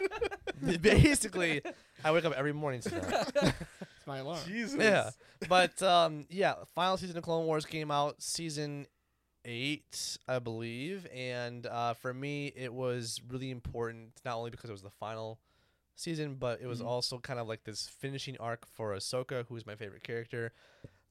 basically, 0.81 1.63
I 2.05 2.13
wake 2.13 2.25
up 2.25 2.33
every 2.35 2.53
morning 2.53 2.81
to 2.83 2.91
that. 2.91 3.55
It's 3.97 4.07
my 4.09 4.19
alarm. 4.19 4.41
Jesus. 4.49 4.81
Yeah. 4.81 5.11
But 5.49 5.81
um, 5.83 6.27
yeah, 6.29 6.55
final 6.75 6.97
season 6.97 7.17
of 7.17 7.23
Clone 7.23 7.47
Wars 7.47 7.65
came 7.65 7.91
out 7.93 8.21
season 8.21 8.87
eight, 9.45 10.19
I 10.27 10.39
believe, 10.41 11.07
and 11.15 11.67
uh, 11.67 11.95
for 11.95 12.13
me, 12.13 12.53
it 12.57 12.73
was 12.75 13.21
really 13.29 13.51
important 13.51 14.11
not 14.25 14.37
only 14.39 14.51
because 14.51 14.71
it 14.71 14.73
was 14.73 14.83
the 14.83 14.91
final 14.91 15.39
season, 15.95 16.35
but 16.35 16.61
it 16.61 16.67
was 16.67 16.81
Mhm. 16.81 16.87
also 16.87 17.19
kind 17.19 17.39
of 17.39 17.47
like 17.47 17.63
this 17.65 17.87
finishing 17.89 18.37
arc 18.39 18.67
for 18.67 18.93
Ahsoka, 18.95 19.45
who's 19.49 19.67
my 19.67 19.77
favorite 19.77 20.03
character. 20.03 20.53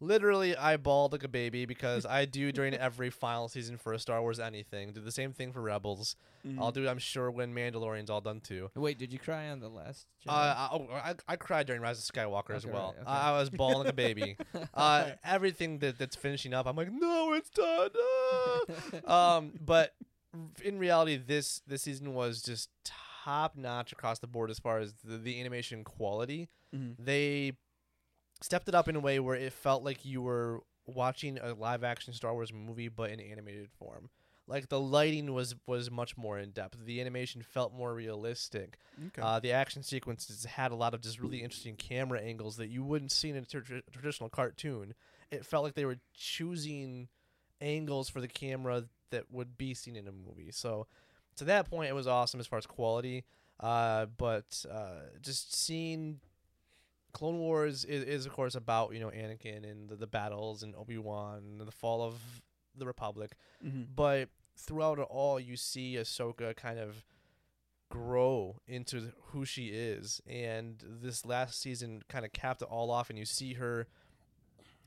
Literally, 0.01 0.57
I 0.57 0.77
bawled 0.77 1.11
like 1.11 1.23
a 1.23 1.27
baby 1.27 1.65
because 1.65 2.07
I 2.07 2.25
do 2.25 2.51
during 2.51 2.73
every 2.73 3.11
final 3.11 3.47
season 3.47 3.77
for 3.77 3.93
a 3.93 3.99
Star 3.99 4.19
Wars 4.19 4.39
anything. 4.39 4.93
Do 4.93 4.99
the 4.99 5.11
same 5.11 5.31
thing 5.31 5.53
for 5.53 5.61
Rebels. 5.61 6.15
Mm-hmm. 6.45 6.59
I'll 6.61 6.71
do, 6.71 6.89
I'm 6.89 6.97
sure, 6.97 7.29
when 7.29 7.53
Mandalorian's 7.53 8.09
all 8.09 8.19
done 8.19 8.39
too. 8.41 8.71
Wait, 8.75 8.97
did 8.97 9.13
you 9.13 9.19
cry 9.19 9.49
on 9.49 9.59
the 9.59 9.69
last? 9.69 10.07
Uh, 10.27 10.31
I, 10.31 10.69
oh, 10.73 10.87
I, 10.91 11.13
I 11.27 11.35
cried 11.35 11.67
during 11.67 11.83
Rise 11.83 11.99
of 11.99 12.13
Skywalker 12.15 12.55
as 12.55 12.65
well. 12.65 12.95
right, 12.97 13.01
okay. 13.03 13.11
I, 13.11 13.29
I 13.29 13.39
was 13.39 13.51
bawling 13.51 13.77
like 13.77 13.89
a 13.89 13.93
baby. 13.93 14.37
Uh, 14.73 15.11
everything 15.23 15.79
that, 15.79 15.99
that's 15.99 16.15
finishing 16.15 16.53
up, 16.53 16.65
I'm 16.65 16.75
like, 16.75 16.91
no, 16.91 17.33
it's 17.33 17.49
done. 17.49 17.89
ah." 19.07 19.35
um, 19.37 19.53
but 19.63 19.93
in 20.63 20.79
reality, 20.79 21.17
this 21.17 21.61
this 21.67 21.83
season 21.83 22.13
was 22.13 22.41
just 22.41 22.69
top 23.21 23.55
notch 23.55 23.91
across 23.91 24.19
the 24.19 24.27
board 24.27 24.49
as 24.49 24.59
far 24.59 24.79
as 24.79 24.93
the, 25.03 25.17
the 25.17 25.39
animation 25.39 25.83
quality. 25.83 26.49
Mhm. 26.75 26.95
They 26.97 27.53
stepped 28.41 28.67
it 28.67 28.75
up 28.75 28.87
in 28.87 28.95
a 28.95 28.99
way 28.99 29.19
where 29.19 29.35
it 29.35 29.53
felt 29.53 29.83
like 29.83 30.05
you 30.05 30.21
were 30.21 30.61
watching 30.85 31.37
a 31.39 31.53
live 31.53 31.83
action 31.83 32.13
Star 32.13 32.33
Wars 32.33 32.51
movie, 32.51 32.89
but 32.89 33.09
in 33.11 33.19
animated 33.19 33.69
form. 33.71 34.09
Like 34.47 34.69
the 34.69 34.79
lighting 34.79 35.33
was 35.33 35.55
was 35.65 35.89
much 35.89 36.17
more 36.17 36.37
in 36.37 36.49
depth. 36.51 36.77
The 36.83 36.99
animation 36.99 37.41
felt 37.41 37.73
more 37.73 37.93
realistic. 37.93 38.77
Okay. 39.07 39.21
Uh, 39.21 39.39
the 39.39 39.53
action 39.53 39.81
sequences 39.83 40.43
had 40.43 40.71
a 40.71 40.75
lot 40.75 40.93
of 40.93 41.01
just 41.01 41.21
really 41.21 41.41
interesting 41.41 41.75
camera 41.75 42.19
angles 42.19 42.57
that 42.57 42.69
you 42.69 42.83
wouldn't 42.83 43.11
see 43.11 43.29
in 43.29 43.37
a 43.37 43.41
tra- 43.45 43.63
tra- 43.63 43.81
traditional 43.91 44.29
cartoon. 44.29 44.93
It 45.29 45.45
felt 45.45 45.63
like 45.63 45.75
they 45.75 45.85
were 45.85 45.99
choosing 46.13 47.07
angles 47.61 48.09
for 48.09 48.19
the 48.19 48.27
camera 48.27 48.85
that 49.11 49.31
would 49.31 49.57
be 49.57 49.73
seen 49.73 49.95
in 49.95 50.07
a 50.07 50.11
movie. 50.11 50.51
So, 50.51 50.87
to 51.37 51.45
that 51.45 51.69
point, 51.69 51.89
it 51.89 51.93
was 51.93 52.07
awesome 52.07 52.39
as 52.39 52.47
far 52.47 52.57
as 52.57 52.65
quality. 52.65 53.23
Uh, 53.59 54.07
but 54.17 54.65
uh, 54.69 55.03
just 55.21 55.55
seeing 55.55 56.19
Clone 57.13 57.39
Wars 57.39 57.85
is, 57.85 58.03
is 58.03 58.25
of 58.25 58.33
course 58.33 58.55
about 58.55 58.93
you 58.93 58.99
know 58.99 59.09
Anakin 59.09 59.69
and 59.69 59.89
the, 59.89 59.95
the 59.95 60.07
battles 60.07 60.63
and 60.63 60.75
Obi 60.75 60.97
Wan 60.97 61.57
and 61.59 61.67
the 61.67 61.71
fall 61.71 62.01
of 62.03 62.15
the 62.75 62.85
Republic. 62.85 63.33
Mhm. 63.65 63.87
but 63.95 64.29
throughout 64.57 64.99
it 64.99 65.07
all 65.09 65.39
you 65.39 65.57
see 65.57 65.95
Ahsoka 65.95 66.55
kind 66.55 66.77
of 66.79 67.03
grow 67.89 68.57
into 68.67 69.11
who 69.27 69.43
she 69.45 69.67
is. 69.67 70.21
And 70.25 70.81
this 71.01 71.25
last 71.25 71.59
season 71.59 72.01
kind 72.07 72.23
of 72.25 72.31
capped 72.31 72.61
it 72.61 72.67
all 72.69 72.89
off 72.91 73.09
and 73.09 73.19
you 73.19 73.25
see 73.25 73.55
her 73.55 73.87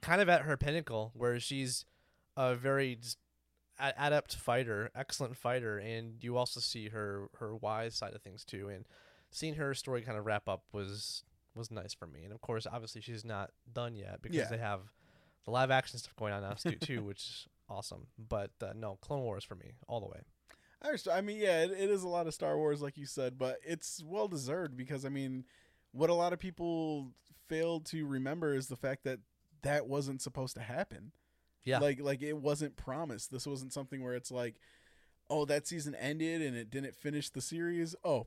kind 0.01 0.21
of 0.21 0.29
at 0.29 0.43
her 0.43 0.57
pinnacle 0.57 1.13
where 1.15 1.39
she's 1.41 1.85
a 2.37 2.55
very 2.55 2.99
adept 3.79 4.35
fighter 4.37 4.91
excellent 4.95 5.37
fighter. 5.37 5.79
And 5.79 6.23
you 6.23 6.37
also 6.37 6.61
see 6.61 6.89
her 6.89 7.29
her 7.39 7.55
wise 7.57 7.95
side 7.95 8.15
of 8.15 8.23
things 8.23 8.45
too. 8.45 8.69
And 8.69 8.87
seeing 9.31 9.55
her 9.55 9.75
story 9.75 10.03
kind 10.03 10.17
of 10.17 10.25
wrap 10.25 10.49
up 10.49 10.63
was 10.73 11.25
was 11.57 11.71
nice 11.71 11.95
for 11.95 12.07
me 12.07 12.25
and 12.25 12.33
of 12.33 12.41
course 12.41 12.67
obviously 12.71 13.01
she's 13.01 13.25
not 13.25 13.51
done 13.73 13.95
yet 13.95 14.21
because 14.23 14.37
Yeah. 14.37 14.49
they 14.51 14.59
have 14.59 14.81
the 15.45 15.51
live 15.51 15.71
action 15.71 15.99
stuff 15.99 16.15
going 16.17 16.33
on 16.33 16.43
now 16.43 16.55
too, 16.55 17.03
which 17.05 17.19
is 17.19 17.47
awesome 17.69 18.07
but 18.19 18.51
uh, 18.63 18.73
no 18.75 18.97
clone 19.01 19.23
wars 19.23 19.45
for 19.45 19.55
me 19.55 19.73
all 19.89 20.01
the 20.01 20.07
way 20.07 20.21
I 20.83 20.89
understand. 20.89 21.17
I 21.17 21.23
mean, 21.23 21.39
yeah, 21.39 21.63
it, 21.63 21.71
it 21.71 21.89
is 21.91 22.03
a 22.03 22.09
lot 22.09 22.27
of 22.27 22.35
Star 22.35 22.59
Wars, 22.59 22.83
like 22.83 22.99
you 22.99 23.07
said, 23.07 23.39
but 23.39 23.57
it's 23.65 24.03
well 24.05 24.29
deserved 24.29 24.77
because 24.77 25.07
I 25.07 25.09
mean, 25.09 25.45
what 25.93 26.11
a 26.11 26.15
lot 26.15 26.35
of 26.35 26.39
people 26.39 27.13
fail 27.49 27.81
to 27.81 28.07
remember 28.07 28.55
is 28.55 28.67
the 28.67 28.77
fact 28.77 29.05
that 29.05 29.21
that 29.63 29.87
wasn't 29.87 30.21
supposed 30.21 30.55
to 30.57 30.61
happen. 30.61 31.13
yeah 31.65 31.79
Like, 31.79 32.01
like 32.03 32.21
it 32.21 32.37
wasn't 32.37 32.77
promised. 32.77 33.31
This 33.31 33.47
wasn't 33.47 33.73
something 33.73 34.03
where 34.05 34.13
it's 34.15 34.31
like, 34.31 34.57
oh, 35.31 35.47
that 35.47 35.67
season 35.67 35.95
ended 35.95 36.43
and 36.43 36.55
it 36.55 36.69
didn't 36.71 36.95
finish 36.95 37.31
the 37.31 37.41
series. 37.41 37.95
Oh, 38.05 38.27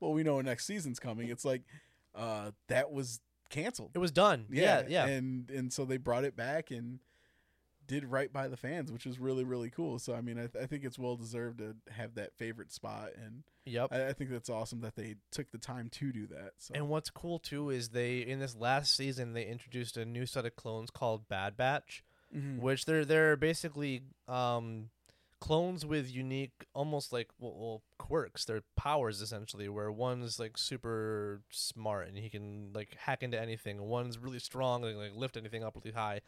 well, 0.00 0.14
we 0.14 0.22
know 0.22 0.38
a 0.38 0.42
next 0.42 0.64
season's 0.64 0.98
coming. 0.98 1.28
It's 1.28 1.44
like, 1.44 1.60
uh, 2.18 2.50
that 2.68 2.90
was 2.92 3.20
canceled. 3.50 3.92
it 3.94 3.98
was 3.98 4.10
done 4.12 4.44
yeah 4.50 4.82
yeah, 4.88 5.06
and 5.06 5.50
and 5.50 5.72
so 5.72 5.84
they 5.86 5.96
brought 5.96 6.24
it 6.24 6.36
back 6.36 6.70
and 6.70 6.98
did 7.86 8.04
right 8.04 8.30
by 8.30 8.48
the 8.48 8.56
fans, 8.58 8.92
which 8.92 9.06
was 9.06 9.18
really 9.18 9.44
really 9.44 9.70
cool. 9.70 9.98
So 9.98 10.12
I 10.14 10.20
mean, 10.20 10.36
I, 10.38 10.46
th- 10.48 10.62
I 10.62 10.66
think 10.66 10.84
it's 10.84 10.98
well 10.98 11.16
deserved 11.16 11.60
to 11.60 11.74
have 11.90 12.16
that 12.16 12.34
favorite 12.36 12.70
spot, 12.70 13.12
and 13.16 13.44
yep 13.64 13.88
I, 13.90 14.08
I 14.08 14.12
think 14.12 14.28
that's 14.30 14.50
awesome 14.50 14.82
that 14.82 14.94
they 14.94 15.14
took 15.32 15.50
the 15.52 15.56
time 15.56 15.88
to 15.92 16.12
do 16.12 16.26
that. 16.26 16.52
So 16.58 16.72
And 16.74 16.90
what's 16.90 17.08
cool 17.08 17.38
too 17.38 17.70
is 17.70 17.88
they 17.88 18.18
in 18.18 18.40
this 18.40 18.54
last 18.54 18.94
season 18.94 19.32
they 19.32 19.46
introduced 19.46 19.96
a 19.96 20.04
new 20.04 20.26
set 20.26 20.44
of 20.44 20.54
clones 20.54 20.90
called 20.90 21.28
Bad 21.28 21.56
Batch, 21.56 22.04
Mhm. 22.36 22.58
which 22.58 22.84
they're 22.84 23.06
they're 23.06 23.36
basically 23.38 24.02
um, 24.26 24.90
clones 25.40 25.86
with 25.86 26.10
unique, 26.10 26.66
almost 26.74 27.12
like 27.12 27.28
well, 27.38 27.54
well 27.56 27.82
quirks. 27.98 28.44
They're 28.44 28.62
powers 28.76 29.20
essentially, 29.20 29.68
where 29.68 29.90
one's 29.90 30.38
like 30.38 30.58
super 30.58 31.42
smart 31.50 32.08
and 32.08 32.18
he 32.18 32.28
can 32.28 32.70
like 32.74 32.96
hack 32.98 33.22
into 33.22 33.40
anything. 33.40 33.82
One's 33.82 34.18
really 34.18 34.38
strong 34.38 34.84
and 34.84 34.98
like 34.98 35.14
lift 35.14 35.36
anything 35.36 35.64
up 35.64 35.76
really 35.76 35.94
high. 35.94 36.20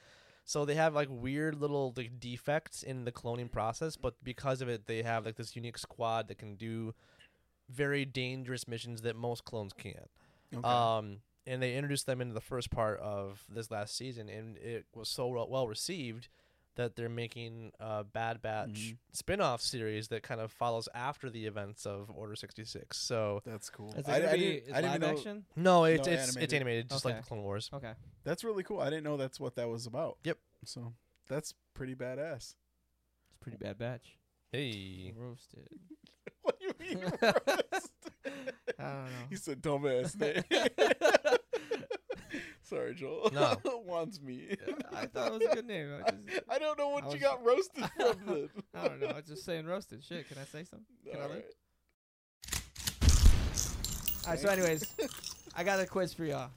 So 0.45 0.65
they 0.65 0.75
have 0.75 0.95
like 0.95 1.09
weird 1.11 1.61
little 1.61 1.93
like 1.97 2.19
defects 2.19 2.83
in 2.83 3.05
the 3.05 3.13
cloning 3.13 3.51
process, 3.51 3.97
but 3.97 4.15
because 4.23 4.61
of 4.61 4.69
it, 4.69 4.87
they 4.87 5.03
have 5.03 5.27
like 5.27 5.37
this 5.37 5.55
unique 5.55 5.79
squad 5.79 6.29
that 6.29 6.39
can 6.39 6.57
do 6.57 6.95
very 7.69 8.05
dangerous 8.05 8.67
missions 8.67 9.03
that 9.03 9.17
most 9.17 9.45
clones 9.45 9.73
can't. 9.73 10.11
Okay. 10.55 10.67
Um, 10.67 11.19
and 11.47 11.63
they 11.63 11.75
introduced 11.77 12.07
them 12.07 12.21
into 12.21 12.35
the 12.35 12.41
first 12.41 12.71
part 12.71 12.99
of 13.01 13.45
this 13.49 13.71
last 13.71 13.97
season, 13.97 14.29
and 14.29 14.57
it 14.59 14.87
was 14.95 15.09
so 15.09 15.29
well 15.49 15.69
received 15.69 16.29
that 16.77 16.97
they're 16.97 17.09
making 17.09 17.73
a 17.81 18.05
Bad 18.05 18.41
Batch 18.43 18.69
Mhm. 18.71 18.97
spin-off 19.13 19.61
series 19.61 20.09
that 20.09 20.23
kind 20.23 20.41
of 20.41 20.53
follows 20.53 20.89
after 20.95 21.29
the 21.29 21.47
events 21.47 21.85
of 21.87 22.11
Order 22.11 22.37
66. 22.37 22.97
So 22.97 23.43
that's 23.45 23.69
cool. 23.71 23.93
Is 23.95 24.07
it 24.07 24.09
I, 24.09 24.15
I 24.33 24.37
didn't, 24.37 24.75
I 24.75 24.81
didn't 24.81 24.93
live 24.93 25.01
know 25.01 25.09
action? 25.11 25.45
no, 25.57 25.85
it's 25.85 26.07
No, 26.07 26.13
it's 26.13 26.23
animated. 26.23 26.43
it's 26.45 26.53
animated, 26.55 26.89
just 26.91 27.05
like 27.05 27.17
the 27.17 27.23
Clone 27.23 27.43
Wars. 27.43 27.71
Okay, 27.73 27.93
that's 28.25 28.45
really 28.45 28.63
cool. 28.63 28.81
I 28.81 28.89
didn't 28.91 29.05
know 29.05 29.17
that's 29.17 29.41
what 29.41 29.57
that 29.57 29.69
was 29.69 29.87
about. 29.87 30.19
Yep. 30.25 30.39
So 30.65 30.95
that's 31.29 31.55
pretty 31.75 31.95
badass. 31.95 32.55
it's 33.29 33.37
pretty 33.41 33.59
bad 33.59 33.79
batch. 33.79 34.17
Hey, 34.53 35.13
Roasted. 35.17 35.69
what 36.43 36.59
do 36.59 36.67
you 36.67 36.75
mean? 36.97 37.05
roast? 37.23 37.91
I 38.79 38.83
don't 38.83 39.05
know. 39.05 39.27
He 39.29 39.37
said 39.37 39.61
dumbass 39.61 40.19
name. 40.19 40.43
Sorry, 42.71 42.95
Joel. 42.95 43.31
No. 43.33 43.57
Wants 43.85 44.21
me. 44.21 44.55
I 44.95 45.07
thought 45.07 45.33
it 45.33 45.33
was 45.33 45.43
a 45.51 45.55
good 45.57 45.67
name. 45.67 45.91
I, 46.07 46.11
just, 46.11 46.41
I 46.49 46.59
don't 46.61 46.79
know 46.79 46.89
what 46.91 47.03
I 47.05 47.07
you 47.09 47.13
was- 47.15 47.21
got 47.23 47.45
roasted 47.45 47.85
from 47.97 48.17
then. 48.27 48.49
I 48.75 48.89
don't 48.89 49.01
know. 49.01 49.09
I 49.09 49.15
was 49.15 49.25
just 49.27 49.45
saying 49.45 49.67
roasted. 49.67 50.05
Shit, 50.05 50.29
can 50.29 50.39
I 50.39 50.45
say 50.45 50.63
something? 50.65 50.87
Can 51.05 51.21
I 51.21 51.23
live? 51.25 51.31
Alright. 51.31 51.45
All 54.25 54.31
right. 54.31 54.39
So, 54.39 54.49
anyways, 54.49 54.85
I 55.57 55.65
got 55.65 55.81
a 55.81 55.87
quiz 55.87 56.15
for 56.15 56.25
y'all. 56.25 56.51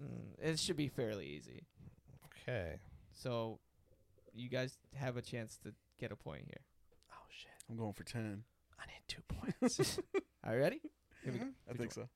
Mm, 0.00 0.50
it 0.52 0.58
should 0.60 0.76
be 0.76 0.88
fairly 0.88 1.26
easy. 1.26 1.64
okay. 2.48 2.76
So, 3.12 3.58
you 4.32 4.48
guys 4.48 4.78
have 4.94 5.16
a 5.16 5.22
chance 5.22 5.58
to 5.64 5.74
get 5.98 6.12
a 6.12 6.16
point 6.16 6.42
here. 6.46 6.60
Oh 7.12 7.16
shit, 7.30 7.50
I'm 7.68 7.76
going 7.76 7.92
for 7.92 8.04
10. 8.04 8.44
I 8.78 8.86
need 8.86 8.92
two 9.08 9.22
points. 9.28 9.98
Are 10.44 10.54
you 10.54 10.60
ready? 10.60 10.80
Here 11.24 11.32
we 11.32 11.38
go. 11.40 11.46
I 11.68 11.74
think 11.74 11.92
so. 11.92 12.08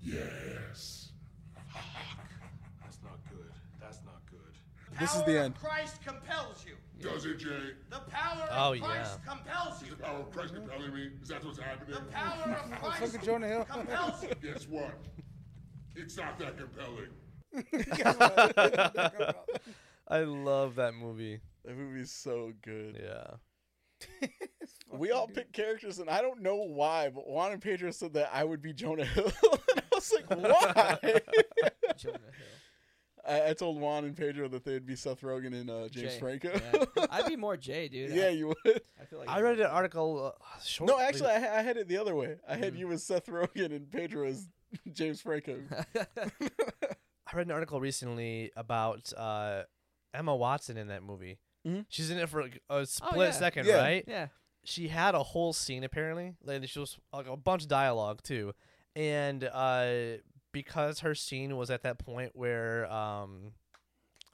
Yes. 0.00 1.11
That's 3.82 4.00
not 4.04 4.20
good. 4.30 4.38
That's 4.46 4.60
not 4.84 4.98
good. 4.98 4.98
This 5.00 5.14
is 5.16 5.22
the 5.24 5.40
end. 5.44 5.54
Christ 5.56 6.02
compels 6.04 6.64
you. 6.66 6.76
Does 7.00 7.24
it, 7.26 7.38
Jay? 7.38 7.72
The 7.90 7.98
power 8.08 8.46
Oh, 8.52 8.72
of 8.74 8.80
Christ 8.80 9.18
yeah. 9.26 9.32
compels 9.34 9.82
you. 9.82 9.90
The 9.90 9.96
power 10.02 10.20
of 10.20 10.30
Christ 10.30 10.54
compelling 10.54 10.94
me? 10.94 11.10
Is 11.20 11.28
that 11.28 11.44
what's 11.44 11.58
happening? 11.58 11.94
The 11.96 12.00
power 12.12 12.52
of 12.52 12.70
Christ 12.80 13.00
Fucking 13.12 13.26
Jonah 13.26 13.48
Hill. 13.48 13.64
compels 13.64 14.22
you. 14.22 14.28
Guess 14.52 14.68
what? 14.68 14.94
It's 15.96 16.16
not 16.16 16.38
that 16.38 16.56
compelling. 16.56 17.08
I 20.08 20.20
love 20.20 20.76
that 20.76 20.94
movie. 20.94 21.40
That 21.64 21.76
movie's 21.76 22.10
so 22.12 22.52
good. 22.62 23.00
Yeah. 23.02 24.28
We 24.92 25.10
all 25.10 25.26
picked 25.28 25.52
characters, 25.52 25.98
and 25.98 26.10
I 26.10 26.20
don't 26.22 26.42
know 26.42 26.56
why, 26.56 27.08
but 27.08 27.26
Juan 27.28 27.52
and 27.52 27.62
Pedro 27.62 27.90
said 27.92 28.12
that 28.14 28.30
I 28.32 28.44
would 28.44 28.60
be 28.62 28.72
Jonah 28.72 29.04
Hill. 29.04 29.30
and 29.42 29.80
I 29.80 29.94
was 29.94 30.12
like, 30.12 30.28
why? 30.30 30.98
Jonah 31.96 32.18
Hill. 32.18 32.46
I, 33.26 33.50
I 33.50 33.52
told 33.54 33.80
Juan 33.80 34.04
and 34.04 34.16
Pedro 34.16 34.48
that 34.48 34.64
they'd 34.64 34.84
be 34.84 34.96
Seth 34.96 35.20
Rogen 35.20 35.52
and 35.58 35.70
uh, 35.70 35.88
James 35.88 36.14
Jay. 36.14 36.18
Franco. 36.18 36.50
Yeah. 36.52 37.06
I'd 37.10 37.26
be 37.26 37.36
more 37.36 37.56
Jay, 37.56 37.88
dude. 37.88 38.10
yeah, 38.14 38.26
I, 38.26 38.28
you 38.30 38.48
would. 38.48 38.80
I 39.00 39.04
feel 39.04 39.18
like 39.20 39.28
I 39.28 39.40
read 39.40 39.60
an 39.60 39.66
article. 39.66 40.34
Uh, 40.36 40.58
short, 40.64 40.88
No, 40.88 40.98
actually, 41.00 41.30
I, 41.30 41.58
I 41.60 41.62
had 41.62 41.76
it 41.76 41.86
the 41.88 41.98
other 41.98 42.14
way. 42.14 42.36
I 42.48 42.56
Mm. 42.56 42.64
had 42.64 42.76
you 42.76 42.90
as 42.92 43.04
Seth 43.04 43.26
Rogen 43.26 43.66
and 43.74 43.90
Pedro 43.90 44.26
as 44.26 44.48
James 44.92 45.20
Franco. 45.20 45.58
I 46.16 47.36
read 47.36 47.46
an 47.46 47.52
article 47.52 47.80
recently 47.80 48.50
about 48.56 49.12
uh, 49.16 49.62
Emma 50.12 50.34
Watson 50.36 50.76
in 50.76 50.88
that 50.88 51.02
movie. 51.02 51.38
Mhm. 51.66 51.86
She's 51.88 52.10
in 52.10 52.18
it 52.18 52.28
for 52.28 52.42
like, 52.42 52.60
a 52.68 52.84
split 52.86 53.16
yeah. 53.28 53.30
second, 53.30 53.66
Yeah. 53.66 53.76
right? 53.76 54.04
yeah. 54.06 54.26
She 54.64 54.88
had 54.88 55.14
a 55.14 55.22
whole 55.22 55.52
scene 55.52 55.82
apparently. 55.84 56.34
Like 56.42 56.66
she 56.68 56.78
was 56.78 56.98
like 57.12 57.26
a 57.26 57.36
bunch 57.36 57.62
of 57.62 57.68
dialogue 57.68 58.22
too, 58.22 58.52
and 58.94 59.42
uh, 59.44 60.18
because 60.52 61.00
her 61.00 61.14
scene 61.14 61.56
was 61.56 61.70
at 61.70 61.82
that 61.82 61.98
point 61.98 62.32
where 62.34 62.90
um, 62.92 63.52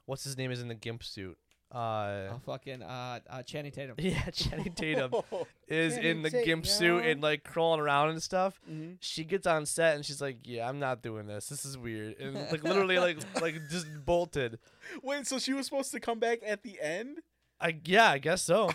what's 0.05 0.23
his 0.23 0.37
name 0.37 0.51
is 0.51 0.61
in 0.61 0.67
the 0.67 0.75
gimp 0.75 1.03
suit. 1.03 1.37
Uh, 1.71 2.29
Oh 2.31 2.41
fucking 2.47 2.81
uh, 2.81 3.19
uh 3.29 3.43
Channing 3.43 3.71
Tatum. 3.71 3.95
yeah, 3.99 4.29
Channing 4.31 4.73
Tatum 4.73 5.13
is 5.67 5.93
Channing 5.95 6.09
in 6.09 6.21
the 6.23 6.31
Tatum, 6.31 6.45
gimp 6.45 6.65
suit 6.65 7.05
and 7.05 7.21
like 7.21 7.43
crawling 7.43 7.79
around 7.79 8.09
and 8.09 8.23
stuff. 8.23 8.59
Mhm. 8.69 8.97
She 9.01 9.23
gets 9.23 9.45
on 9.45 9.67
set 9.67 9.95
and 9.95 10.03
she's 10.03 10.19
like, 10.19 10.39
"Yeah, 10.43 10.67
I'm 10.67 10.79
not 10.79 11.03
doing 11.03 11.27
this. 11.27 11.47
This 11.47 11.65
is 11.65 11.77
weird." 11.77 12.17
And 12.19 12.33
like 12.51 12.63
literally, 12.63 12.97
like 12.97 13.19
like 13.39 13.55
just 13.69 13.85
bolted. 14.03 14.57
Wait, 15.03 15.27
so 15.27 15.37
she 15.37 15.53
was 15.53 15.65
supposed 15.67 15.91
to 15.91 15.99
come 15.99 16.17
back 16.17 16.39
at 16.43 16.63
the 16.63 16.79
end? 16.81 17.19
I 17.61 17.77
yeah, 17.85 18.09
I 18.09 18.17
guess 18.17 18.41
so. 18.41 18.71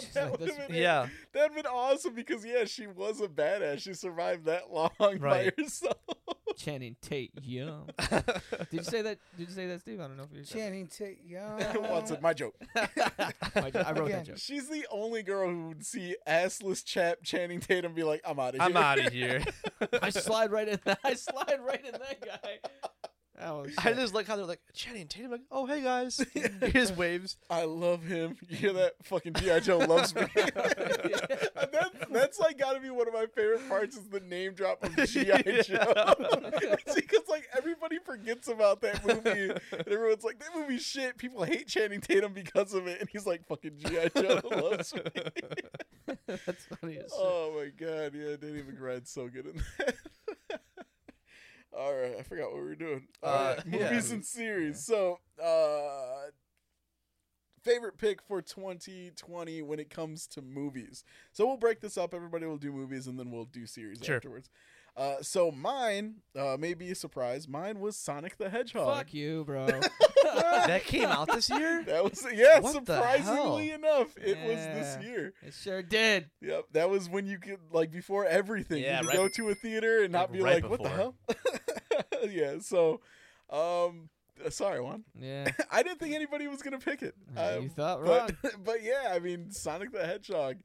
She's 0.00 0.14
that 0.14 0.30
like, 0.30 0.40
would 0.40 0.48
have 0.50 0.68
been 0.68 0.76
Yeah, 0.76 1.06
That'd 1.32 1.54
been 1.56 1.66
awesome 1.66 2.14
because 2.14 2.44
yeah, 2.44 2.64
she 2.64 2.86
was 2.86 3.20
a 3.20 3.28
badass. 3.28 3.80
She 3.80 3.94
survived 3.94 4.44
that 4.46 4.70
long 4.72 4.90
right. 5.00 5.20
by 5.20 5.26
Right. 5.28 5.54
herself. 5.58 5.96
Channing 6.56 6.96
Tate. 7.00 7.30
Yeah. 7.42 7.78
Did 8.10 8.22
you 8.72 8.82
say 8.82 9.02
that? 9.02 9.18
Did 9.36 9.48
you 9.48 9.54
say 9.54 9.66
that, 9.68 9.80
Steve? 9.80 10.00
I 10.00 10.08
don't 10.08 10.16
know 10.16 10.24
if 10.24 10.36
you. 10.36 10.42
Channing 10.44 10.88
Tate, 10.88 11.20
yo. 11.24 11.56
Watson, 11.76 12.18
my 12.20 12.34
joke. 12.34 12.54
I 12.74 13.32
I 13.54 13.92
wrote 13.92 14.06
Again. 14.06 14.08
that 14.08 14.26
joke. 14.26 14.38
She's 14.38 14.68
the 14.68 14.84
only 14.90 15.22
girl 15.22 15.48
who 15.48 15.68
would 15.68 15.86
see 15.86 16.16
assless 16.26 16.84
chap 16.84 17.18
Channing 17.22 17.60
Tate 17.60 17.84
and 17.84 17.94
be 17.94 18.02
like, 18.02 18.22
"I'm 18.26 18.40
out 18.40 18.54
of 18.56 18.60
here." 18.60 18.66
I'm 18.68 18.76
out 18.76 18.98
of 18.98 19.12
here. 19.12 19.42
I 20.02 20.10
slide 20.10 20.50
right 20.50 20.66
in. 20.68 20.80
That, 20.84 20.98
I 21.04 21.14
slide 21.14 21.58
right 21.64 21.84
in 21.84 21.92
that 21.92 22.20
guy. 22.42 22.58
Oh 23.40 23.66
shit. 23.66 23.86
I 23.86 23.92
just 23.92 24.14
like 24.14 24.26
how 24.26 24.36
they're 24.36 24.46
like 24.46 24.60
Channing 24.72 25.06
Tatum. 25.06 25.30
Like, 25.30 25.42
oh 25.50 25.66
hey 25.66 25.82
guys, 25.82 26.24
here's 26.62 26.92
waves. 26.92 27.36
I 27.48 27.64
love 27.64 28.02
him. 28.02 28.36
You 28.48 28.56
hear 28.56 28.72
that? 28.72 28.94
Fucking 29.04 29.34
GI 29.34 29.60
Joe 29.60 29.78
loves 29.78 30.14
me. 30.14 30.22
that, 30.34 31.90
that's 32.10 32.38
like 32.40 32.58
got 32.58 32.72
to 32.72 32.80
be 32.80 32.90
one 32.90 33.06
of 33.06 33.14
my 33.14 33.26
favorite 33.26 33.68
parts 33.68 33.96
is 33.96 34.08
the 34.08 34.20
name 34.20 34.54
drop 34.54 34.82
of 34.82 34.96
GI 34.96 35.62
Joe. 35.62 36.14
because 36.94 37.28
like 37.28 37.48
everybody 37.56 37.98
forgets 38.04 38.48
about 38.48 38.80
that 38.82 39.06
movie, 39.06 39.50
and 39.72 39.88
everyone's 39.88 40.24
like, 40.24 40.38
"That 40.40 40.50
movie's 40.56 40.82
shit." 40.82 41.18
People 41.18 41.44
hate 41.44 41.68
Channing 41.68 42.00
Tatum 42.00 42.32
because 42.32 42.74
of 42.74 42.86
it, 42.86 43.00
and 43.00 43.08
he's 43.08 43.26
like, 43.26 43.46
"Fucking 43.46 43.78
GI 43.78 44.10
Joe 44.16 44.40
loves 44.50 44.94
me." 44.94 45.02
That's 46.26 46.64
funny 46.80 46.98
as 46.98 47.12
oh 47.14 47.16
shit. 47.16 47.20
oh 47.20 47.52
my 47.56 47.86
god, 47.86 48.14
yeah, 48.14 48.36
Danny 48.40 48.62
McBride's 48.62 49.10
so 49.10 49.28
good 49.28 49.46
in 49.46 49.62
that. 49.78 49.94
All 51.76 51.94
right, 51.94 52.14
I 52.18 52.22
forgot 52.22 52.50
what 52.50 52.56
we 52.62 52.68
were 52.68 52.74
doing. 52.74 53.06
All 53.22 53.32
Uh, 53.32 53.54
right, 53.56 53.62
yeah. 53.70 53.90
movies 53.90 54.10
and 54.10 54.24
series. 54.24 54.84
So, 54.84 55.18
uh, 55.42 56.30
favorite 57.62 57.98
pick 57.98 58.22
for 58.22 58.40
2020 58.40 59.62
when 59.62 59.78
it 59.78 59.90
comes 59.90 60.26
to 60.28 60.40
movies. 60.42 61.04
So 61.32 61.46
we'll 61.46 61.56
break 61.58 61.80
this 61.80 61.98
up. 61.98 62.14
Everybody 62.14 62.46
will 62.46 62.56
do 62.58 62.72
movies, 62.72 63.06
and 63.06 63.18
then 63.18 63.30
we'll 63.30 63.44
do 63.44 63.66
series 63.66 63.98
Sure. 64.02 64.16
afterwards. 64.16 64.48
Uh, 64.96 65.22
so 65.22 65.52
mine 65.52 66.16
uh, 66.36 66.56
may 66.58 66.74
be 66.74 66.90
a 66.90 66.94
surprise. 66.94 67.46
Mine 67.46 67.78
was 67.78 67.96
Sonic 67.96 68.36
the 68.36 68.50
Hedgehog. 68.50 68.96
Fuck 68.96 69.14
you, 69.14 69.44
bro. 69.44 69.66
that 70.24 70.82
came 70.84 71.04
out 71.04 71.28
this 71.32 71.48
year. 71.48 71.84
That 71.86 72.02
was 72.02 72.26
yeah. 72.32 72.58
What 72.58 72.72
surprisingly 72.74 73.70
enough, 73.70 74.16
it 74.16 74.36
was 74.38 74.56
this 74.56 74.98
year. 75.04 75.34
it 75.42 75.54
sure 75.54 75.82
did. 75.82 76.30
Yep, 76.40 76.64
that 76.72 76.90
was 76.90 77.08
when 77.08 77.26
you 77.28 77.38
could 77.38 77.60
like 77.70 77.92
before 77.92 78.24
everything. 78.26 78.82
Yeah, 78.82 79.02
you 79.02 79.08
could 79.08 79.08
right- 79.08 79.16
go 79.16 79.28
to 79.28 79.50
a 79.50 79.54
theater 79.54 80.02
and 80.02 80.12
not 80.12 80.32
be 80.32 80.40
right 80.40 80.62
like, 80.64 80.68
"What 80.70 80.82
the 80.82 80.88
hell?" 80.88 81.14
yeah. 82.30 82.58
So, 82.60 83.00
um, 83.50 84.08
uh, 84.44 84.50
sorry, 84.50 84.80
Juan. 84.80 85.04
Yeah. 85.18 85.50
I 85.70 85.82
didn't 85.82 85.98
think 86.00 86.14
anybody 86.14 86.46
was 86.46 86.62
gonna 86.62 86.78
pick 86.78 87.02
it. 87.02 87.14
You 87.36 87.42
Um, 87.42 87.68
thought 87.70 88.02
wrong. 88.02 88.30
but 88.42 88.52
but 88.64 88.82
yeah, 88.82 89.12
I 89.12 89.18
mean, 89.18 89.50
Sonic 89.50 89.92
the 89.92 90.06
Hedgehog. 90.06 90.56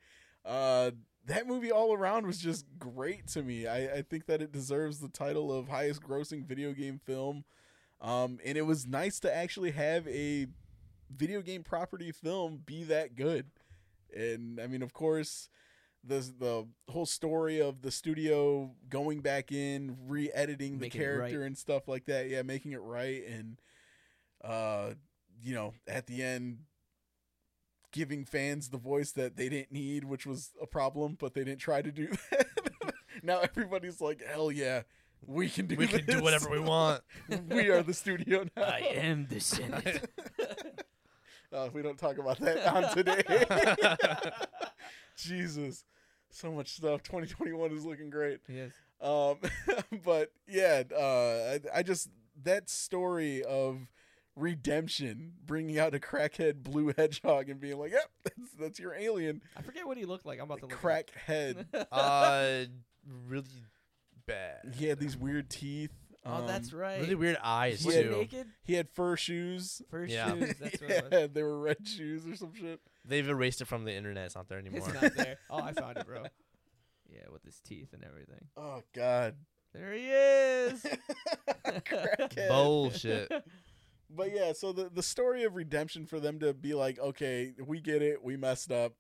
Uh, 0.45 0.91
that 1.25 1.47
movie 1.47 1.71
all 1.71 1.93
around 1.93 2.27
was 2.27 2.37
just 2.37 2.65
great 2.77 3.27
to 3.27 3.41
me. 3.43 3.65
I, 3.65 3.95
I 3.97 4.01
think 4.01 4.25
that 4.25 4.41
it 4.41 4.51
deserves 4.51 4.99
the 4.99 5.07
title 5.07 5.53
of 5.57 5.69
highest 5.69 6.03
grossing 6.03 6.45
video 6.45 6.73
game 6.73 6.99
film. 7.05 7.45
Um, 8.01 8.39
and 8.43 8.57
it 8.57 8.63
was 8.63 8.85
nice 8.85 9.21
to 9.21 9.33
actually 9.33 9.71
have 9.71 10.05
a 10.09 10.47
video 11.09 11.41
game 11.41 11.63
property 11.63 12.11
film 12.11 12.61
be 12.65 12.83
that 12.83 13.15
good. 13.15 13.45
And 14.13 14.59
I 14.59 14.67
mean, 14.67 14.81
of 14.81 14.91
course, 14.91 15.47
the 16.03 16.19
the 16.37 16.67
whole 16.91 17.05
story 17.05 17.61
of 17.61 17.81
the 17.81 17.91
studio 17.91 18.71
going 18.89 19.21
back 19.21 19.51
in, 19.51 19.97
re-editing 20.07 20.73
the 20.73 20.85
Making 20.85 21.01
character 21.01 21.39
right. 21.39 21.47
and 21.47 21.57
stuff 21.57 21.87
like 21.87 22.05
that. 22.05 22.29
Yeah, 22.29 22.41
making 22.41 22.73
it 22.73 22.81
right 22.81 23.23
and 23.27 23.59
uh 24.43 24.91
you 25.41 25.53
know, 25.53 25.73
at 25.87 26.07
the 26.07 26.23
end 26.23 26.59
giving 27.93 28.25
fans 28.25 28.69
the 28.69 28.77
voice 28.77 29.11
that 29.11 29.37
they 29.37 29.47
didn't 29.47 29.71
need, 29.71 30.03
which 30.03 30.25
was 30.25 30.51
a 30.61 30.65
problem, 30.65 31.15
but 31.19 31.33
they 31.33 31.43
didn't 31.43 31.59
try 31.61 31.81
to 31.81 31.91
do 31.91 32.07
that. 32.31 32.47
now 33.21 33.39
everybody's 33.39 34.01
like, 34.01 34.21
"Hell 34.21 34.51
yeah, 34.51 34.81
we 35.25 35.47
can 35.47 35.67
do 35.67 35.77
We 35.77 35.87
can 35.87 36.05
do 36.05 36.21
whatever 36.21 36.49
we 36.49 36.59
want. 36.59 37.01
we 37.49 37.69
are 37.69 37.83
the 37.83 37.93
studio 37.93 38.45
now." 38.57 38.63
I 38.63 38.79
am 38.95 39.27
the 39.29 39.39
Senate. 39.39 40.09
Uh, 41.51 41.69
we 41.71 41.83
don't 41.83 41.99
talk 41.99 42.17
about 42.17 42.39
that 42.39 42.65
on 42.65 42.95
today. 42.95 43.23
Jesus, 45.15 45.85
so 46.35 46.51
much 46.51 46.69
stuff. 46.75 47.03
2021 47.03 47.71
is 47.71 47.85
looking 47.85 48.09
great. 48.09 48.39
yes. 48.47 48.71
Um, 49.01 49.37
but 50.05 50.31
yeah, 50.47 50.83
uh, 50.95 51.57
I, 51.73 51.79
I 51.79 51.83
just 51.83 52.09
that 52.43 52.69
story 52.69 53.43
of 53.43 53.87
redemption, 54.35 55.33
bringing 55.45 55.77
out 55.79 55.93
a 55.93 55.99
crackhead 55.99 56.63
blue 56.63 56.93
hedgehog 56.97 57.49
and 57.49 57.59
being 57.59 57.77
like, 57.77 57.91
"Yep, 57.91 58.09
that's, 58.23 58.51
that's 58.59 58.79
your 58.79 58.93
alien." 58.93 59.41
I 59.57 59.61
forget 59.61 59.85
what 59.85 59.97
he 59.97 60.05
looked 60.05 60.25
like. 60.25 60.39
I'm 60.39 60.45
about 60.45 60.59
to 60.59 60.67
look. 60.67 60.79
Crackhead. 60.79 61.65
Uh, 61.91 62.65
really 63.27 63.45
bad. 64.25 64.73
he 64.77 64.85
had 64.87 64.99
these 64.99 65.17
weird 65.17 65.49
teeth. 65.49 65.91
Oh, 66.25 66.35
Um, 66.35 66.47
that's 66.47 66.71
right. 66.71 67.01
Really 67.01 67.15
weird 67.15 67.37
eyes 67.43 67.83
he 67.83 67.91
too. 67.91 68.11
naked? 68.11 68.47
He 68.63 68.75
had 68.75 68.87
fur 68.89 69.17
shoes. 69.17 69.81
Fur 69.89 70.05
Yeah. 70.05 70.33
shoes. 70.33 70.53
That's 70.57 70.81
what 70.81 70.89
yeah, 70.89 70.97
it 70.99 71.11
was. 71.11 71.29
they 71.33 71.43
were 71.43 71.59
red 71.59 71.85
shoes 71.85 72.25
or 72.25 72.35
some 72.37 72.53
shit. 72.55 72.79
They've 73.05 73.27
erased 73.27 73.61
it 73.61 73.65
from 73.65 73.83
the 73.83 73.93
internet. 73.93 74.25
It's 74.25 74.35
not 74.35 74.47
there 74.47 74.59
anymore. 74.59 74.79
It's 74.87 75.01
not 75.01 75.15
there. 75.15 75.37
Oh, 75.49 75.57
I 75.57 75.73
found 75.73 75.97
it, 75.97 76.05
bro. 76.05 76.23
Yeah, 77.09 77.25
with 77.31 77.43
his 77.43 77.59
teeth 77.59 77.93
and 77.93 78.03
everything. 78.03 78.47
Oh 78.57 78.81
God. 78.93 79.35
There 79.73 79.93
he 79.93 80.07
is. 80.09 80.85
Crackhead. 81.65 82.47
Bullshit. 82.47 83.31
But 84.15 84.31
yeah, 84.31 84.53
so 84.53 84.71
the 84.71 84.89
the 84.93 85.01
story 85.01 85.43
of 85.43 85.55
redemption 85.55 86.05
for 86.05 86.19
them 86.19 86.37
to 86.41 86.53
be 86.53 86.75
like, 86.75 86.99
okay, 86.99 87.55
we 87.65 87.79
get 87.79 88.03
it, 88.03 88.23
we 88.23 88.37
messed 88.37 88.71
up. 88.71 88.93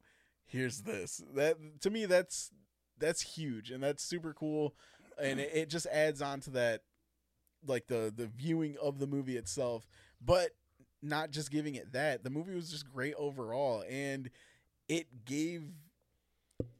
Here's 0.45 0.81
this. 0.81 1.21
That 1.35 1.57
to 1.81 1.91
me, 1.91 2.05
that's 2.05 2.49
that's 2.97 3.21
huge 3.21 3.69
and 3.69 3.83
that's 3.83 4.03
super 4.03 4.33
cool, 4.33 4.73
and 5.21 5.39
it, 5.39 5.51
it 5.53 5.69
just 5.69 5.85
adds 5.87 6.19
on 6.19 6.39
to 6.41 6.49
that, 6.51 6.81
like 7.63 7.85
the 7.85 8.11
the 8.15 8.25
viewing 8.25 8.75
of 8.81 8.97
the 8.97 9.05
movie 9.05 9.37
itself. 9.37 9.87
But 10.19 10.49
not 11.03 11.31
just 11.31 11.51
giving 11.51 11.75
it 11.75 11.93
that, 11.93 12.23
the 12.23 12.29
movie 12.29 12.55
was 12.55 12.71
just 12.71 12.91
great 12.91 13.13
overall, 13.17 13.83
and 13.89 14.29
it 14.87 15.25
gave, 15.25 15.63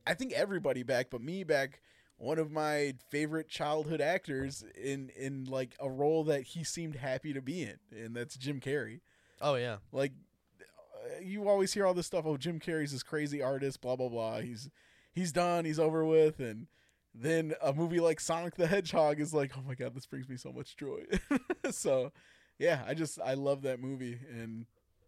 I 0.07 0.13
think 0.13 0.33
everybody 0.33 0.83
back, 0.83 1.07
but 1.09 1.21
me 1.21 1.43
back. 1.43 1.81
One 2.17 2.39
of 2.39 2.51
my 2.51 2.93
favorite 3.09 3.49
childhood 3.49 3.99
actors 3.99 4.63
in 4.81 5.09
in 5.17 5.45
like 5.45 5.75
a 5.79 5.89
role 5.89 6.23
that 6.25 6.43
he 6.43 6.63
seemed 6.63 6.95
happy 6.95 7.33
to 7.33 7.41
be 7.41 7.63
in, 7.63 7.77
and 7.91 8.15
that's 8.15 8.37
Jim 8.37 8.61
Carrey. 8.61 9.01
Oh 9.41 9.55
yeah. 9.55 9.77
Like 9.91 10.13
uh, 10.61 11.19
you 11.21 11.49
always 11.49 11.73
hear 11.73 11.85
all 11.85 11.93
this 11.93 12.05
stuff. 12.05 12.25
Oh, 12.25 12.37
Jim 12.37 12.59
Carrey's 12.59 12.93
this 12.93 13.03
crazy 13.03 13.41
artist. 13.41 13.81
Blah 13.81 13.97
blah 13.97 14.09
blah. 14.09 14.39
He's 14.39 14.69
he's 15.11 15.31
done. 15.33 15.65
He's 15.65 15.79
over 15.79 16.05
with. 16.05 16.39
And 16.39 16.67
then 17.13 17.53
a 17.61 17.73
movie 17.73 17.99
like 17.99 18.19
Sonic 18.19 18.55
the 18.55 18.67
Hedgehog 18.67 19.19
is 19.19 19.33
like, 19.33 19.51
oh 19.57 19.61
my 19.67 19.75
god, 19.75 19.93
this 19.93 20.05
brings 20.05 20.29
me 20.29 20.37
so 20.37 20.51
much 20.51 20.77
joy. 20.77 21.03
so 21.71 22.11
yeah, 22.59 22.83
I 22.87 22.93
just 22.93 23.19
I 23.19 23.33
love 23.33 23.63
that 23.63 23.79
movie, 23.79 24.19
and 24.31 24.65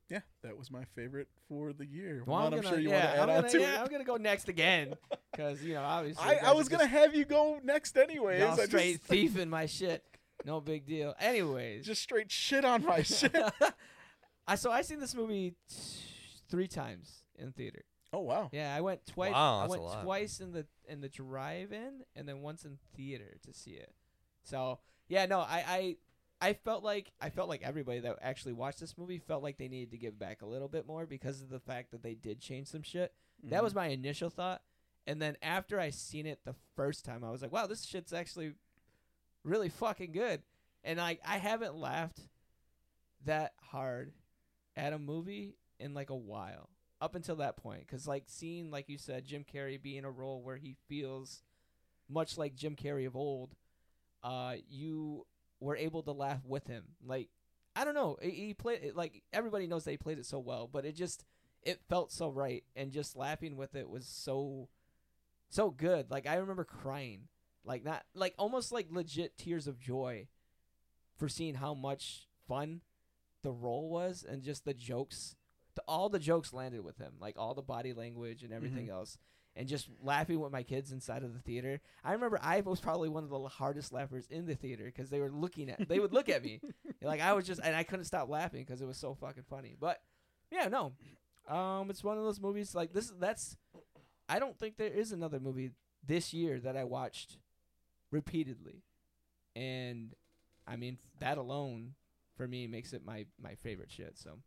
yeah, 0.09 0.22
that 0.43 0.57
was 0.57 0.69
my 0.69 0.84
favorite 0.95 1.27
for 1.47 1.73
the 1.73 1.85
year. 1.85 2.23
Well, 2.26 2.38
Juan, 2.38 2.53
I'm, 2.53 2.61
gonna, 2.61 2.69
sure 2.69 2.80
you 2.80 2.89
yeah, 2.89 2.95
want 2.95 3.03
to 3.03 3.09
add 3.09 3.19
I'm 3.19 3.30
on 3.30 3.41
gonna, 3.41 3.49
to 3.49 3.61
yeah, 3.61 3.81
I'm 3.81 3.88
gonna 3.88 4.03
go 4.03 4.17
next 4.17 4.49
again 4.49 4.95
because 5.31 5.63
you 5.63 5.73
know 5.73 5.81
obviously. 5.81 6.23
I, 6.23 6.49
I 6.49 6.53
was 6.53 6.67
are 6.67 6.72
gonna 6.72 6.88
have 6.88 7.15
you 7.15 7.26
go 7.26 7.59
next 7.63 7.97
anyways. 7.97 8.39
y'all 8.39 8.59
I 8.59 8.65
straight 8.65 8.97
just, 8.97 9.03
thieving 9.09 9.49
my 9.49 9.65
shit. 9.65 10.03
No 10.45 10.61
big 10.61 10.85
deal. 10.85 11.15
Anyways, 11.19 11.85
just 11.85 12.01
straight 12.01 12.31
shit 12.31 12.65
on 12.65 12.85
my 12.85 13.01
shit. 13.03 13.35
I 14.47 14.55
so 14.55 14.72
I 14.72 14.81
seen 14.81 14.99
this 14.99 15.15
movie 15.15 15.55
t- 15.69 15.76
three 16.49 16.67
times 16.67 17.23
in 17.38 17.51
theater. 17.51 17.84
Oh 18.13 18.22
wow. 18.22 18.49
Yeah, 18.51 18.76
I 18.76 18.81
went 18.81 19.05
twice. 19.07 19.31
Wow, 19.34 19.57
I 19.57 19.61
that's 19.61 19.67
a 19.67 19.72
went 19.72 19.84
lot. 19.84 20.03
twice 20.03 20.39
in 20.39 20.51
the 20.51 20.65
in 20.88 21.01
the 21.01 21.09
drive-in 21.09 22.01
and 22.15 22.30
then 22.30 22.41
once 22.41 22.63
in 22.63 22.77
theater 22.95 23.38
to 23.45 23.53
see 23.53 23.72
it. 23.72 23.93
So 24.43 24.80
yeah, 25.07 25.26
no, 25.26 25.39
I 25.39 25.63
I 25.67 25.95
I 26.41 26.53
felt 26.53 26.84
like 26.84 27.12
I 27.22 27.30
felt 27.30 27.49
like 27.49 27.64
everybody 27.64 27.99
that 27.99 28.18
actually 28.22 28.53
watched 28.53 28.80
this 28.80 28.98
movie 28.98 29.20
felt 29.20 29.44
like 29.44 29.57
they 29.57 29.68
needed 29.68 29.91
to 29.91 29.98
give 29.98 30.20
back 30.20 30.41
a 30.41 30.45
little 30.45 30.68
bit 30.68 30.86
more 30.86 31.06
because 31.06 31.41
of 31.41 31.49
the 31.49 31.60
fact 31.60 31.91
that 31.91 32.03
they 32.03 32.14
did 32.14 32.40
change 32.40 32.68
some 32.68 32.84
shit. 32.84 33.14
That 33.44 33.64
was 33.64 33.76
my 33.76 33.88
initial 33.88 34.30
thought, 34.30 34.62
and 35.06 35.22
then 35.22 35.38
after 35.41 35.80
I 35.80 35.91
seen 35.91 36.26
it 36.26 36.40
the 36.45 36.56
first 36.76 37.06
time, 37.06 37.24
I 37.24 37.32
was 37.32 37.41
like, 37.41 37.52
wow, 37.52 37.68
this 37.68 37.86
shit's 37.86 38.14
actually 38.14 38.53
really 39.44 39.70
fucking 39.70 40.12
good. 40.12 40.41
And 40.84 40.99
like 40.99 41.22
I 41.26 41.38
haven't 41.38 41.76
laughed 41.76 42.20
that 43.26 43.53
hard 43.72 44.14
at 44.76 44.94
a 44.94 44.99
movie 44.99 45.56
in 45.80 45.94
like 45.94 46.10
a 46.10 46.16
while 46.16 46.70
up 47.02 47.16
until 47.16 47.36
that 47.38 47.57
point 47.57 47.82
because 47.82 48.07
like 48.07 48.24
seeing 48.28 48.72
like 48.72 48.88
you 48.88 48.98
said 48.98 49.26
jim 49.26 49.44
carrey 49.44 49.82
be 49.82 49.98
in 49.98 50.06
a 50.06 50.12
role 50.12 50.41
where 50.41 50.56
he 50.57 50.76
feels 50.88 51.44
much 52.10 52.38
like 52.38 52.56
jim 52.56 52.76
carrey 52.76 53.06
of 53.06 53.16
old 53.16 53.53
uh 54.24 54.53
you 54.70 55.26
were 55.66 55.76
able 55.76 56.04
to 56.04 56.12
laugh 56.12 56.46
with 56.46 56.68
him 56.68 56.84
like 57.06 57.30
I 57.76 57.84
don't 57.84 57.94
know. 57.94 58.18
He, 58.22 58.54
played 58.54 58.84
it 58.84 58.96
like 58.96 59.22
everybody 59.34 59.68
knows 59.68 59.84
that 59.84 59.92
he 59.92 59.98
played 59.98 60.18
it 60.18 60.26
so 60.26 60.40
well, 60.40 60.70
but 60.72 60.86
it 60.86 60.96
just 60.96 61.26
it 61.62 61.82
felt 61.90 62.12
so 62.12 62.30
right, 62.30 62.64
and 62.76 62.92
just 62.92 63.18
laughing 63.18 63.58
with 63.58 63.76
it 63.76 63.90
was 63.90 64.06
so 64.06 64.70
so 65.50 65.70
good. 65.70 66.10
Like 66.10 66.26
I 66.26 66.36
remember 66.36 66.64
crying, 66.64 67.28
like 67.66 67.84
not 67.84 68.04
like 68.14 68.34
almost 68.38 68.72
like 68.72 68.88
legit 68.92 69.38
tears 69.38 69.68
of 69.68 69.80
joy 69.80 70.28
for 71.18 71.28
seeing 71.28 71.56
how 71.56 71.74
much 71.74 72.28
fun 72.48 72.82
the 73.42 73.52
role 73.52 73.90
was 73.90 74.26
and 74.28 74.42
just 74.42 74.64
the 74.64 74.74
jokes. 74.74 75.36
The, 75.76 75.84
all 75.90 76.08
the 76.08 76.20
jokes 76.20 76.54
landed 76.54 76.86
with 76.86 76.98
him, 76.98 77.16
like 77.20 77.36
all 77.38 77.54
the 77.54 77.62
body 77.62 77.92
language 77.92 78.44
and 78.44 78.54
everything 78.54 78.86
mm-hmm. 78.86 78.96
else 78.96 79.18
and 79.56 79.68
just 79.68 79.88
laughing 80.03 80.40
with 80.40 80.52
my 80.52 80.64
kids 80.64 80.91
inside 80.91 81.23
of 81.23 81.34
the 81.34 81.40
theater. 81.40 81.80
I 82.03 82.11
remember 82.14 82.40
I 82.41 82.61
was 82.61 82.80
probably 82.80 83.10
one 83.10 83.23
of 83.23 83.30
the 83.30 83.40
hardest 83.48 83.94
laughers 83.94 84.27
in 84.30 84.45
the 84.45 84.56
theater 84.56 84.86
because 84.86 85.10
they 85.10 85.19
were 85.19 85.32
looking 85.32 85.69
at, 85.69 85.88
they 85.88 85.99
would 85.99 86.14
look 86.14 86.30
at 86.30 86.44
me, 86.44 86.60
like 87.02 87.22
I 87.22 87.34
was 87.34 87.45
just, 87.45 87.61
and 87.64 87.76
I 87.76 87.84
couldn't 87.84 88.06
stop 88.06 88.30
laughing 88.30 88.64
because 88.65 88.82
it 88.82 88.88
was 88.88 88.98
so 88.98 89.14
fucking 89.14 89.45
funny. 89.49 89.76
But 89.80 90.02
yeah, 90.52 90.68
no, 90.68 90.94
um, 91.48 91.90
it's 91.90 92.03
one 92.03 92.18
of 92.18 92.23
those 92.23 92.41
movies 92.41 92.76
like 92.76 92.94
this. 92.94 93.11
That's, 93.19 93.56
I 94.27 94.40
don't 94.40 94.57
think 94.57 94.77
there 94.77 94.88
is 94.88 95.11
another 95.11 95.40
movie 95.40 95.72
this 96.06 96.34
year 96.34 96.60
that 96.60 96.76
I 96.76 96.84
watched 96.84 97.38
repeatedly, 98.11 98.84
and 99.56 100.14
I 100.68 100.76
mean 100.76 100.98
that 101.19 101.38
alone 101.38 101.94
for 102.36 102.48
me 102.48 102.68
makes 102.68 102.94
it 102.94 103.06
my 103.06 103.26
my 103.41 103.56
favorite 103.56 103.91
shit. 103.91 104.18
So 104.18 104.40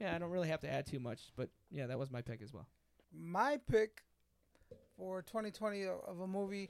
yeah, 0.00 0.14
I 0.14 0.18
don't 0.18 0.30
really 0.30 0.48
have 0.48 0.60
to 0.60 0.70
add 0.70 0.86
too 0.86 1.00
much, 1.00 1.32
but 1.36 1.50
yeah, 1.70 1.86
that 1.86 1.98
was 1.98 2.10
my 2.10 2.22
pick 2.22 2.42
as 2.42 2.52
well. 2.52 2.66
My 3.12 3.58
pick 3.70 4.02
for 5.00 5.22
2020 5.22 5.86
of 5.86 6.20
a 6.20 6.26
movie. 6.26 6.68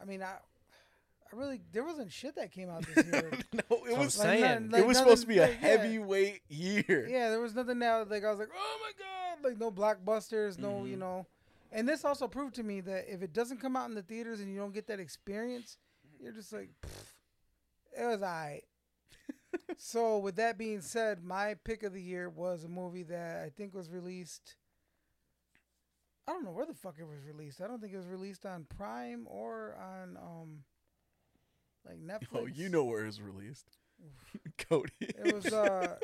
I 0.00 0.04
mean, 0.04 0.22
I, 0.22 0.26
I 0.36 1.36
really 1.36 1.60
there 1.72 1.82
wasn't 1.84 2.12
shit 2.12 2.36
that 2.36 2.52
came 2.52 2.68
out 2.68 2.84
this 2.94 3.06
year. 3.12 3.30
no, 3.54 3.60
it 3.70 3.80
what 3.80 3.92
I'm 3.94 3.98
was 4.00 4.14
saying. 4.14 4.68
none- 4.70 4.80
it 4.80 4.86
was 4.86 4.98
nothing- 4.98 5.08
supposed 5.16 5.22
to 5.22 5.28
be 5.28 5.38
a 5.38 5.42
like, 5.42 5.50
yeah. 5.60 5.68
heavyweight 5.68 6.40
year. 6.48 7.08
Yeah, 7.08 7.30
there 7.30 7.40
was 7.40 7.54
nothing 7.54 7.78
now. 7.78 8.04
Like 8.04 8.22
I 8.24 8.30
was 8.30 8.38
like, 8.38 8.50
oh 8.54 8.78
my 8.82 8.92
god, 8.98 9.48
like 9.48 9.58
no 9.58 9.70
blockbusters, 9.70 10.58
no, 10.58 10.84
you 10.84 10.96
Mhm. 10.96 11.00
know. 11.00 11.26
And 11.72 11.88
this 11.88 12.04
also 12.04 12.28
proved 12.28 12.54
to 12.56 12.62
me 12.62 12.80
that 12.82 13.12
if 13.12 13.22
it 13.22 13.32
doesn't 13.32 13.60
come 13.60 13.76
out 13.76 13.88
in 13.88 13.94
the 13.94 14.02
theaters 14.02 14.40
and 14.40 14.50
you 14.52 14.58
don't 14.58 14.72
get 14.74 14.86
that 14.88 15.00
experience, 15.00 15.76
you're 16.20 16.32
just 16.32 16.52
like, 16.52 16.70
it 17.98 18.04
was 18.06 18.22
alright. 18.22 18.64
so 19.76 20.18
with 20.18 20.36
that 20.36 20.56
being 20.58 20.80
said, 20.80 21.22
my 21.24 21.54
pick 21.64 21.82
of 21.82 21.92
the 21.92 22.00
year 22.02 22.28
was 22.30 22.64
a 22.64 22.68
movie 22.68 23.02
that 23.04 23.42
I 23.44 23.50
think 23.50 23.74
was 23.74 23.90
released. 23.90 24.54
I 26.28 26.32
don't 26.32 26.44
know 26.44 26.50
where 26.52 26.66
the 26.66 26.74
fuck 26.74 26.96
it 27.00 27.04
was 27.08 27.24
released. 27.26 27.62
I 27.62 27.66
don't 27.66 27.80
think 27.80 27.94
it 27.94 27.96
was 27.96 28.06
released 28.06 28.44
on 28.44 28.66
Prime 28.76 29.26
or 29.30 29.74
on 29.80 30.16
um 30.18 30.58
like 31.86 31.98
Netflix. 32.04 32.28
Oh, 32.34 32.46
you 32.46 32.68
know 32.68 32.84
where 32.84 33.02
it 33.04 33.06
was 33.06 33.22
released, 33.22 33.78
Cody. 34.68 34.92
It 35.00 35.34
was 35.34 35.46
uh 35.52 35.96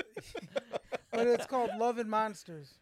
but 1.12 1.26
it's 1.26 1.44
called 1.46 1.70
Love 1.78 1.98
and 1.98 2.08
Monsters. 2.08 2.74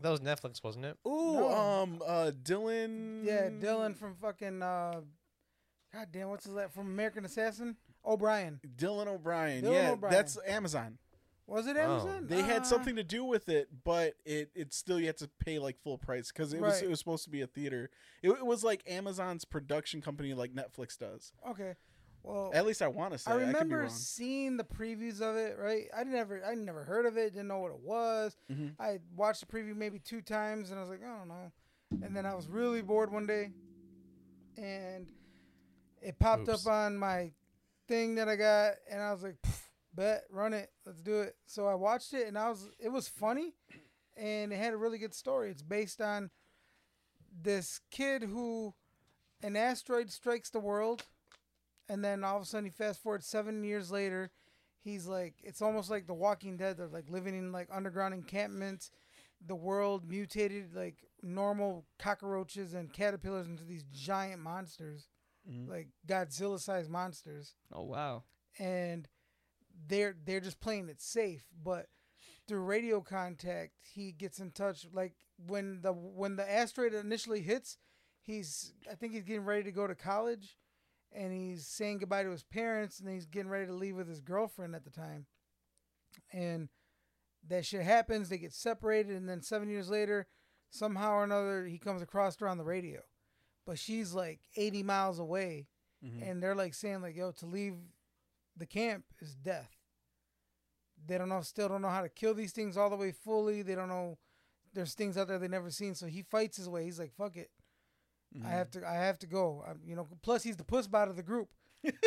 That 0.00 0.08
was 0.10 0.20
Netflix, 0.20 0.64
wasn't 0.64 0.86
it? 0.86 0.96
Ooh, 1.06 1.34
No. 1.34 1.50
um, 1.52 2.02
uh, 2.04 2.32
Dylan. 2.42 3.24
Yeah, 3.24 3.50
Dylan 3.50 3.94
from 3.94 4.14
fucking 4.14 4.62
uh 4.62 5.02
God 5.92 6.08
damn, 6.10 6.30
what's 6.30 6.46
his 6.46 6.54
that 6.54 6.72
from 6.72 6.86
American 6.86 7.26
Assassin? 7.26 7.76
O'Brien. 8.06 8.58
Dylan 8.78 9.06
O'Brien. 9.06 9.62
Dylan 9.62 9.72
yeah, 9.74 9.90
O'Brien. 9.90 10.12
that's 10.14 10.38
Amazon. 10.46 10.96
Was 11.46 11.66
it 11.66 11.76
Oh. 11.76 11.80
Amazon? 11.80 12.26
They 12.28 12.42
had 12.42 12.62
Uh, 12.62 12.64
something 12.64 12.96
to 12.96 13.02
do 13.02 13.24
with 13.24 13.48
it, 13.48 13.68
but 13.84 14.14
it 14.24 14.50
it 14.54 14.72
still 14.72 14.98
you 15.00 15.06
had 15.06 15.16
to 15.18 15.28
pay 15.28 15.58
like 15.58 15.78
full 15.78 15.98
price 15.98 16.30
because 16.32 16.52
it 16.52 16.60
was 16.60 16.74
Right. 16.74 16.84
it 16.84 16.88
was 16.88 16.98
supposed 16.98 17.24
to 17.24 17.30
be 17.30 17.40
a 17.42 17.46
theater. 17.46 17.90
It, 18.22 18.30
it 18.30 18.46
was 18.46 18.62
like 18.64 18.82
Amazon's 18.86 19.44
production 19.44 20.00
company, 20.00 20.34
like 20.34 20.54
Netflix 20.54 20.96
does. 20.98 21.32
Okay. 21.48 21.74
Well, 22.22 22.52
At 22.54 22.64
least 22.64 22.80
I 22.82 22.86
want 22.86 23.12
to 23.14 23.18
say. 23.18 23.32
I 23.32 23.34
I, 23.34 23.38
could 23.38 23.46
be 23.48 23.52
remember 23.54 23.78
wrong. 23.80 23.88
seeing 23.88 24.56
the 24.56 24.62
previews 24.64 25.20
of 25.20 25.34
it, 25.36 25.58
right? 25.58 25.86
I 25.94 26.04
never 26.04 26.42
I 26.44 26.54
never 26.54 26.84
heard 26.84 27.04
of 27.06 27.16
it, 27.16 27.30
didn't 27.32 27.48
know 27.48 27.58
what 27.58 27.72
it 27.72 27.80
was. 27.80 28.36
Mhm. 28.50 28.76
I 28.78 29.00
watched 29.16 29.40
the 29.40 29.46
preview 29.46 29.74
maybe 29.74 29.98
two 29.98 30.22
times 30.22 30.70
and 30.70 30.78
I 30.78 30.82
was 30.82 30.90
like, 30.90 31.02
I 31.02 31.18
don't 31.18 31.28
know. 31.28 31.52
And 32.06 32.16
then 32.16 32.24
I 32.24 32.34
was 32.34 32.48
really 32.48 32.80
bored 32.80 33.10
one 33.12 33.26
day 33.26 33.52
and 34.56 35.10
it 36.00 36.18
popped 36.18 36.48
Oops. 36.48 36.66
up 36.66 36.72
on 36.72 36.96
my 36.96 37.32
thing 37.88 38.14
that 38.14 38.28
I 38.28 38.36
got 38.36 38.74
and 38.88 39.02
I 39.02 39.12
was 39.12 39.22
like, 39.22 39.40
"Pff, 39.42 39.61
bet, 39.94 40.24
run 40.30 40.52
it, 40.54 40.70
let's 40.86 41.00
do 41.02 41.20
it. 41.20 41.36
So 41.46 41.66
I 41.66 41.74
watched 41.74 42.12
it 42.14 42.26
and 42.28 42.38
I 42.38 42.48
was 42.48 42.68
it 42.78 42.88
was 42.90 43.08
funny 43.08 43.54
and 44.16 44.52
it 44.52 44.56
had 44.56 44.72
a 44.74 44.76
really 44.76 44.98
good 44.98 45.14
story. 45.14 45.50
It's 45.50 45.62
based 45.62 46.00
on 46.00 46.30
this 47.42 47.80
kid 47.90 48.22
who 48.22 48.74
an 49.42 49.56
asteroid 49.56 50.10
strikes 50.10 50.50
the 50.50 50.60
world 50.60 51.02
and 51.88 52.04
then 52.04 52.22
all 52.24 52.36
of 52.36 52.42
a 52.42 52.46
sudden 52.46 52.64
he 52.66 52.70
fast 52.70 53.02
forward 53.02 53.24
seven 53.24 53.64
years 53.64 53.90
later 53.90 54.30
he's 54.84 55.06
like 55.06 55.34
it's 55.42 55.62
almost 55.62 55.90
like 55.90 56.06
the 56.06 56.14
walking 56.14 56.56
dead 56.56 56.76
they're 56.76 56.86
like 56.86 57.08
living 57.08 57.34
in 57.36 57.50
like 57.50 57.68
underground 57.72 58.12
encampments 58.14 58.90
the 59.44 59.54
world 59.54 60.08
mutated 60.08 60.74
like 60.76 60.96
normal 61.22 61.84
cockroaches 61.98 62.74
and 62.74 62.92
caterpillars 62.92 63.46
into 63.48 63.64
these 63.64 63.84
giant 63.92 64.40
monsters 64.40 65.08
Mhm. 65.50 65.68
like 65.68 65.88
godzilla 66.06 66.60
sized 66.60 66.88
monsters 66.90 67.54
Oh 67.72 67.82
wow. 67.82 68.22
and 68.60 69.08
they're 69.88 70.14
they're 70.24 70.40
just 70.40 70.60
playing 70.60 70.88
it 70.88 71.00
safe 71.00 71.44
but 71.64 71.86
through 72.48 72.62
radio 72.62 73.00
contact 73.00 73.72
he 73.94 74.12
gets 74.12 74.38
in 74.38 74.50
touch 74.50 74.86
like 74.92 75.14
when 75.46 75.80
the 75.82 75.92
when 75.92 76.36
the 76.36 76.50
asteroid 76.52 76.94
initially 76.94 77.40
hits 77.40 77.78
he's 78.22 78.72
i 78.90 78.94
think 78.94 79.12
he's 79.12 79.24
getting 79.24 79.44
ready 79.44 79.62
to 79.62 79.72
go 79.72 79.86
to 79.86 79.94
college 79.94 80.56
and 81.14 81.32
he's 81.32 81.66
saying 81.66 81.98
goodbye 81.98 82.22
to 82.22 82.30
his 82.30 82.42
parents 82.44 83.00
and 83.00 83.08
he's 83.08 83.26
getting 83.26 83.50
ready 83.50 83.66
to 83.66 83.72
leave 83.74 83.96
with 83.96 84.08
his 84.08 84.20
girlfriend 84.20 84.74
at 84.74 84.84
the 84.84 84.90
time 84.90 85.26
and 86.32 86.68
that 87.48 87.66
shit 87.66 87.82
happens 87.82 88.28
they 88.28 88.38
get 88.38 88.52
separated 88.52 89.16
and 89.16 89.28
then 89.28 89.42
seven 89.42 89.68
years 89.68 89.88
later 89.90 90.26
somehow 90.70 91.12
or 91.12 91.24
another 91.24 91.66
he 91.66 91.78
comes 91.78 92.02
across 92.02 92.38
her 92.38 92.48
on 92.48 92.58
the 92.58 92.64
radio 92.64 93.00
but 93.66 93.78
she's 93.78 94.12
like 94.12 94.40
80 94.56 94.82
miles 94.82 95.18
away 95.18 95.66
Mhm. 96.04 96.28
and 96.30 96.42
they're 96.42 96.54
like 96.56 96.74
saying 96.74 97.00
like 97.02 97.14
yo 97.16 97.30
to 97.32 97.46
leave 97.46 97.74
the 98.56 98.66
camp 98.66 99.04
is 99.20 99.34
death. 99.34 99.70
They 101.04 101.18
don't 101.18 101.28
know 101.28 101.40
still 101.40 101.68
don't 101.68 101.82
know 101.82 101.88
how 101.88 102.02
to 102.02 102.08
kill 102.08 102.34
these 102.34 102.52
things 102.52 102.76
all 102.76 102.90
the 102.90 102.96
way 102.96 103.12
fully. 103.12 103.62
They 103.62 103.74
don't 103.74 103.88
know 103.88 104.18
there's 104.74 104.94
things 104.94 105.18
out 105.18 105.28
there 105.28 105.38
they 105.38 105.48
never 105.48 105.70
seen. 105.70 105.94
So 105.94 106.06
he 106.06 106.22
fights 106.22 106.56
his 106.56 106.68
way. 106.68 106.84
He's 106.84 106.98
like 106.98 107.12
fuck 107.14 107.36
it. 107.36 107.50
Mm-hmm. 108.36 108.46
i 108.46 108.50
have 108.50 108.70
to 108.70 108.88
i 108.88 108.94
have 108.94 109.18
to 109.20 109.26
go. 109.26 109.64
I 109.66 109.72
you 109.84 109.96
know 109.96 110.06
plus 110.22 110.42
he's 110.42 110.56
the 110.56 110.64
puss 110.64 110.86
bot 110.86 111.08
of 111.08 111.16
the 111.16 111.22
group. 111.22 111.48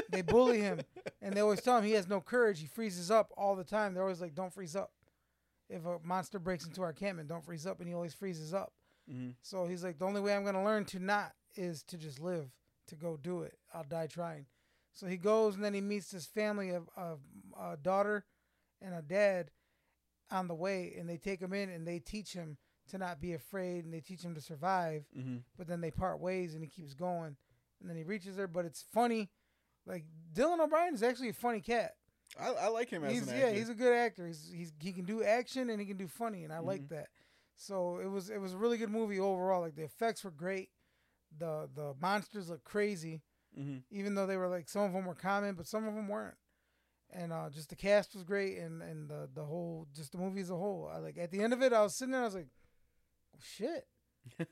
They 0.09 0.21
bully 0.21 0.61
him. 0.61 0.81
And 1.21 1.33
they 1.33 1.41
always 1.41 1.61
tell 1.61 1.77
him 1.77 1.83
he 1.83 1.93
has 1.93 2.07
no 2.07 2.21
courage. 2.21 2.59
He 2.59 2.67
freezes 2.67 3.09
up 3.09 3.31
all 3.35 3.55
the 3.55 3.63
time. 3.63 3.93
They're 3.93 4.03
always 4.03 4.21
like 4.21 4.35
don't 4.35 4.53
freeze 4.53 4.75
up. 4.75 4.91
If 5.69 5.83
a 5.85 5.97
monster 6.03 6.37
breaks 6.37 6.65
into 6.67 6.83
our 6.83 6.89
encampment 6.91 7.27
don't 7.29 7.43
freeze 7.43 7.65
up 7.65 7.79
and 7.79 7.87
he 7.87 7.95
always 7.95 8.13
freezes 8.13 8.53
up. 8.53 8.73
Mhm. 9.11 9.35
so 9.41 9.65
he's 9.65 9.83
like, 9.83 9.99
the 9.99 10.05
only 10.05 10.21
way 10.21 10.35
I'm 10.35 10.43
gonna 10.43 10.63
learn 10.63 10.85
to 10.85 10.99
not 10.99 11.33
is 11.55 11.83
to 11.83 11.97
just 11.97 12.19
live, 12.19 12.49
to 12.87 12.95
go 12.95 13.17
do 13.17 13.41
it. 13.41 13.57
I'll 13.73 13.83
die 13.83 14.07
trying. 14.07 14.45
So 14.95 15.07
he 15.07 15.17
goes 15.17 15.55
and 15.55 15.63
then 15.63 15.73
he 15.73 15.81
meets 15.81 16.09
this 16.09 16.25
family 16.25 16.69
of, 16.71 16.89
of 16.97 17.19
a 17.59 17.77
daughter 17.77 18.25
and 18.81 18.95
a 18.95 19.01
dad 19.01 19.51
on 20.31 20.47
the 20.47 20.55
way, 20.55 20.95
and 20.97 21.07
they 21.07 21.17
take 21.17 21.39
him 21.41 21.53
in 21.53 21.69
and 21.69 21.85
they 21.87 21.99
teach 21.99 22.33
him 22.33 22.57
to 22.89 22.97
not 22.97 23.19
be 23.19 23.33
afraid 23.33 23.83
and 23.83 23.93
they 23.93 23.99
teach 23.99 24.23
him 24.23 24.33
to 24.35 24.41
survive. 24.41 25.05
Mhm. 25.15 25.43
But 25.57 25.67
then 25.67 25.81
they 25.81 25.91
part 25.91 26.19
ways 26.19 26.53
and 26.55 26.63
he 26.63 26.69
keeps 26.69 26.93
going, 26.93 27.35
and 27.79 27.89
then 27.89 27.95
he 27.97 28.03
reaches 28.03 28.37
her. 28.37 28.47
But 28.47 28.65
it's 28.65 28.81
funny, 28.81 29.29
like 29.85 30.05
Dylan 30.33 30.59
O'Brien 30.59 30.95
is 30.95 31.03
actually 31.03 31.29
a 31.29 31.33
funny 31.33 31.61
cat. 31.61 31.95
I, 32.39 32.49
I 32.53 32.67
like 32.69 32.89
him 32.89 33.03
as 33.03 33.11
He's 33.11 33.27
an 33.27 33.37
yeah, 33.37 33.51
he's 33.51 33.69
a 33.69 33.75
good 33.75 33.93
actor. 33.93 34.25
He's 34.25 34.51
he's 34.51 34.73
he 34.79 34.93
can 34.93 35.05
do 35.05 35.23
action 35.23 35.69
and 35.69 35.79
he 35.79 35.85
can 35.85 35.97
do 35.97 36.07
funny, 36.07 36.43
and 36.43 36.51
I 36.53 36.59
like 36.59 36.89
that. 36.89 37.09
So 37.55 37.99
it 37.99 38.07
was 38.09 38.29
it 38.29 38.39
was 38.39 38.53
a 38.53 38.57
really 38.57 38.77
good 38.77 38.89
movie 38.89 39.19
overall. 39.19 39.61
Like 39.61 39.75
the 39.75 39.83
effects 39.83 40.23
were 40.23 40.31
great. 40.31 40.69
The 41.37 41.69
the 41.73 41.95
monsters 42.01 42.49
look 42.49 42.63
crazy, 42.63 43.21
Mhm. 43.57 43.83
even 43.89 44.15
though 44.15 44.25
they 44.27 44.37
were 44.37 44.47
like 44.47 44.67
some 44.69 44.83
of 44.83 44.93
them 44.93 45.05
were 45.05 45.15
common, 45.15 45.55
but 45.55 45.67
some 45.67 45.87
of 45.87 45.95
them 45.95 46.07
weren't. 46.07 46.35
And 47.11 47.31
uh, 47.31 47.49
just 47.49 47.69
the 47.69 47.75
cast 47.75 48.13
was 48.13 48.23
great, 48.23 48.57
and 48.57 48.81
and 48.81 49.09
the 49.09 49.29
the 49.33 49.43
whole 49.45 49.87
just 49.95 50.11
the 50.11 50.17
movie 50.17 50.41
as 50.41 50.49
a 50.49 50.55
whole. 50.55 50.89
I 50.93 50.97
like 50.97 51.17
at 51.17 51.31
the 51.31 51.41
end 51.41 51.53
of 51.53 51.61
it, 51.61 51.71
I 51.71 51.81
was 51.81 51.95
sitting 51.95 52.11
there, 52.11 52.21
I 52.21 52.25
was 52.25 52.35
like, 52.35 52.47
oh, 53.35 53.39
shit. 53.41 53.87
I 54.39 54.45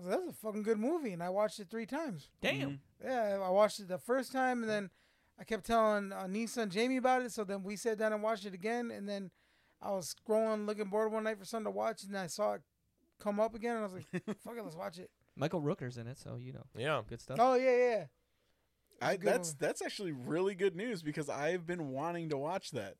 was 0.00 0.06
like, 0.06 0.18
that's 0.18 0.28
a 0.30 0.32
fucking 0.32 0.62
good 0.64 0.78
movie, 0.80 1.12
and 1.12 1.22
I 1.22 1.28
watched 1.30 1.60
it 1.60 1.68
three 1.70 1.86
times. 1.86 2.28
Damn. 2.40 2.80
Yeah, 3.04 3.38
I 3.44 3.50
watched 3.50 3.78
it 3.80 3.86
the 3.88 3.98
first 3.98 4.32
time, 4.32 4.62
and 4.62 4.70
then 4.70 4.90
I 5.38 5.44
kept 5.44 5.66
telling 5.66 6.12
uh, 6.12 6.26
Nisa 6.26 6.62
and 6.62 6.72
Jamie 6.72 6.96
about 6.96 7.22
it. 7.22 7.30
So 7.32 7.44
then 7.44 7.62
we 7.62 7.76
sat 7.76 7.98
down 7.98 8.12
and 8.12 8.22
watched 8.22 8.46
it 8.46 8.54
again, 8.54 8.90
and 8.90 9.08
then 9.08 9.30
I 9.80 9.90
was 9.92 10.12
scrolling, 10.14 10.66
looking 10.66 10.86
bored 10.88 11.12
one 11.12 11.22
night 11.24 11.38
for 11.38 11.44
something 11.44 11.66
to 11.72 11.76
watch, 11.76 12.02
and 12.02 12.16
I 12.16 12.26
saw 12.26 12.54
it 12.54 12.62
come 13.20 13.38
up 13.38 13.54
again, 13.54 13.76
and 13.76 13.84
I 13.84 13.88
was 13.88 13.92
like, 13.92 14.06
"Fuck 14.42 14.56
it, 14.56 14.64
let's 14.64 14.74
watch 14.74 14.98
it." 14.98 15.10
Michael 15.36 15.60
Rooker's 15.60 15.96
in 15.98 16.06
it, 16.08 16.18
so 16.18 16.38
you 16.40 16.52
know, 16.54 16.64
Yeah. 16.74 17.02
good 17.08 17.20
stuff. 17.20 17.36
Oh 17.40 17.54
yeah, 17.54 17.76
yeah. 17.76 18.04
I, 19.04 19.12
a 19.12 19.18
good 19.18 19.26
that's 19.32 19.48
movie. 19.50 19.56
that's 19.60 19.82
actually 19.82 20.12
really 20.12 20.54
good 20.54 20.76
news 20.76 21.02
because 21.02 21.28
I've 21.28 21.66
been 21.66 21.90
wanting 21.90 22.30
to 22.30 22.36
watch 22.36 22.70
that, 22.72 22.94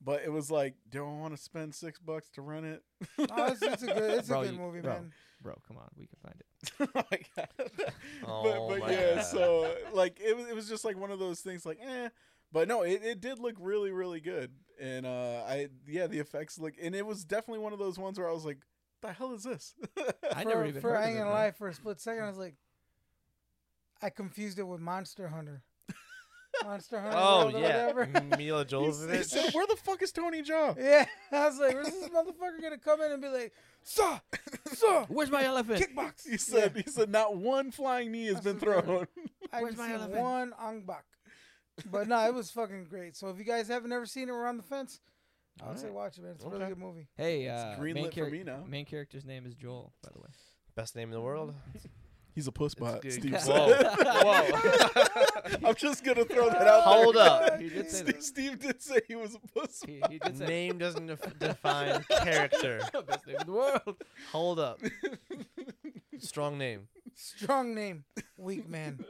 but 0.00 0.22
it 0.24 0.32
was 0.32 0.50
like, 0.50 0.74
do 0.90 1.04
I 1.04 1.08
want 1.08 1.36
to 1.36 1.42
spend 1.42 1.74
six 1.74 1.98
bucks 1.98 2.28
to 2.30 2.42
rent 2.42 2.66
it? 2.66 2.82
Oh, 3.30 3.46
it's, 3.52 3.62
it's 3.62 3.82
a 3.82 3.86
good, 3.86 4.10
it's 4.18 4.28
Bro, 4.28 4.40
a 4.40 4.44
good 4.46 4.54
you- 4.54 4.60
movie, 4.60 4.80
bro. 4.80 4.92
man. 4.94 5.12
Bro, 5.42 5.58
come 5.66 5.76
on, 5.76 5.88
we 5.96 6.06
can 6.06 6.18
find 6.22 6.36
it. 6.40 6.88
oh 6.94 7.02
my 7.10 7.18
god! 7.36 7.82
Oh 8.24 8.42
but 8.68 8.68
but 8.68 8.78
my 8.86 8.92
yeah, 8.92 9.14
God. 9.16 9.24
so 9.24 9.74
like 9.92 10.20
it 10.20 10.36
was 10.36 10.46
it 10.48 10.54
was 10.54 10.68
just 10.68 10.84
like 10.84 10.96
one 10.96 11.10
of 11.10 11.18
those 11.18 11.40
things 11.40 11.66
like 11.66 11.78
eh, 11.84 12.08
but 12.52 12.68
no, 12.68 12.82
it, 12.82 13.00
it 13.02 13.20
did 13.20 13.40
look 13.40 13.56
really 13.58 13.90
really 13.90 14.20
good, 14.20 14.52
and 14.80 15.04
uh, 15.04 15.42
I 15.48 15.68
yeah 15.88 16.06
the 16.06 16.20
effects 16.20 16.58
look, 16.60 16.74
and 16.80 16.94
it 16.94 17.04
was 17.04 17.24
definitely 17.24 17.58
one 17.64 17.72
of 17.72 17.80
those 17.80 17.98
ones 17.98 18.20
where 18.20 18.28
I 18.28 18.32
was 18.32 18.44
like, 18.44 18.58
the 19.00 19.12
hell 19.12 19.32
is 19.34 19.42
this? 19.42 19.74
I 20.32 20.44
for, 20.44 20.48
never 20.48 20.64
even 20.66 20.80
for 20.80 20.90
heard 20.90 20.98
I 20.98 21.02
of 21.06 21.08
it, 21.08 21.18
gonna 21.18 21.24
bro. 21.30 21.34
lie, 21.34 21.50
for 21.50 21.66
a 21.68 21.74
split 21.74 22.00
second, 22.00 22.22
I 22.22 22.28
was 22.28 22.38
like, 22.38 22.54
I 24.02 24.10
confused 24.10 24.58
it 24.58 24.64
with 24.64 24.80
Monster 24.80 25.28
Hunter. 25.28 25.62
Monster 26.64 27.00
Hunter. 27.00 27.16
Oh 27.18 27.44
World 27.46 27.54
yeah, 27.62 27.86
whatever. 27.92 28.36
Mila 28.36 28.64
he, 28.68 28.76
he 28.76 28.82
Jovovich. 28.82 29.24
said, 29.24 29.54
"Where 29.54 29.66
the 29.66 29.76
fuck 29.76 30.02
is 30.02 30.12
Tony 30.12 30.42
Jaa?" 30.42 30.76
Yeah, 30.78 31.06
I 31.30 31.46
was 31.48 31.58
like, 31.58 31.74
where's 31.74 31.86
this 31.90 32.08
motherfucker 32.08 32.60
gonna 32.60 32.78
come 32.78 33.00
in 33.00 33.12
and 33.12 33.22
be 33.22 33.28
like, 33.28 33.52
sir, 33.82 34.20
sir, 34.72 35.06
Where's 35.08 35.30
my 35.30 35.44
elephant? 35.44 35.80
kickbox? 35.84 36.28
He 36.28 36.36
said, 36.36 36.72
"He 36.76 36.90
said 36.90 37.10
not 37.10 37.36
one 37.36 37.70
flying 37.70 38.10
knee 38.12 38.26
has 38.26 38.40
That's 38.40 38.44
been 38.46 38.58
thrown." 38.58 39.06
I 39.52 39.62
Where's 39.62 39.76
my 39.76 39.92
elephant? 39.92 40.18
one 40.20 40.52
Ong-Bak. 40.60 41.04
But 41.90 42.06
no, 42.08 42.18
it 42.26 42.34
was 42.34 42.50
fucking 42.50 42.84
great. 42.84 43.16
So 43.16 43.28
if 43.28 43.38
you 43.38 43.44
guys 43.44 43.68
haven't 43.68 43.92
ever 43.92 44.06
seen 44.06 44.28
it, 44.28 44.32
we're 44.32 44.46
on 44.46 44.56
the 44.56 44.62
fence. 44.62 45.00
I 45.62 45.68
would 45.68 45.78
say 45.78 45.90
watch 45.90 46.16
it, 46.18 46.22
man. 46.24 46.32
It's 46.36 46.44
a 46.44 46.48
really 46.48 46.66
good 46.66 46.78
movie. 46.78 47.08
Hey, 47.16 47.48
uh, 47.48 47.78
main, 47.78 47.94
greenlit 47.96 48.14
for 48.14 48.30
me 48.30 48.42
now. 48.42 48.64
main 48.66 48.84
character's 48.86 49.24
name 49.24 49.46
is 49.46 49.54
Joel, 49.54 49.92
by 50.02 50.10
the 50.14 50.20
way. 50.20 50.28
Best 50.74 50.96
name 50.96 51.08
in 51.08 51.14
the 51.14 51.20
world. 51.20 51.54
He's 52.34 52.46
a 52.46 52.52
puss 52.52 52.74
bot. 52.74 53.04
Steve 53.10 53.32
Whoa. 53.44 53.68
said. 53.68 53.86
Whoa. 53.98 55.58
I'm 55.68 55.74
just 55.74 56.02
gonna 56.04 56.24
throw 56.24 56.48
that 56.48 56.66
out. 56.66 56.82
Hold 56.82 57.16
there. 57.16 57.22
up. 57.28 57.60
He 57.60 57.68
did 57.68 57.90
say 57.90 58.04
Steve. 58.04 58.22
Steve 58.22 58.58
did 58.58 58.80
say 58.82 59.00
he 59.06 59.14
was 59.14 59.34
a 59.34 59.38
puss. 59.58 59.82
He, 59.86 60.00
he 60.10 60.18
did 60.18 60.38
say 60.38 60.46
Name 60.46 60.78
doesn't 60.78 61.06
def- 61.06 61.38
define 61.38 62.02
character. 62.22 62.80
best 63.06 63.26
name 63.26 63.36
in 63.40 63.46
the 63.46 63.52
world. 63.52 63.96
Hold 64.32 64.58
up. 64.60 64.80
Strong 66.18 66.56
name. 66.58 66.88
Strong 67.14 67.74
name, 67.74 68.04
weak 68.38 68.66
man. 68.68 69.04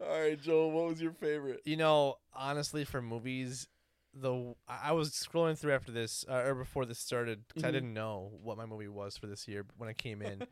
All 0.00 0.08
right, 0.20 0.40
Joel. 0.40 0.70
What 0.70 0.88
was 0.88 1.00
your 1.02 1.12
favorite? 1.12 1.60
You 1.64 1.76
know, 1.76 2.16
honestly, 2.32 2.84
for 2.84 3.02
movies, 3.02 3.66
the 4.14 4.54
I 4.68 4.88
I 4.90 4.92
was 4.92 5.10
scrolling 5.10 5.58
through 5.58 5.72
after 5.74 5.92
this 5.92 6.24
uh, 6.28 6.42
or 6.46 6.54
before 6.54 6.86
this 6.86 6.98
started 6.98 7.42
because 7.48 7.64
I 7.64 7.68
Mhm. 7.68 7.72
didn't 7.72 7.94
know 7.94 8.30
what 8.42 8.56
my 8.56 8.64
movie 8.66 8.88
was 8.88 9.16
for 9.16 9.26
this 9.26 9.46
year 9.48 9.66
when 9.76 9.88
I 9.88 9.92
came 9.92 10.22
in, 10.22 10.42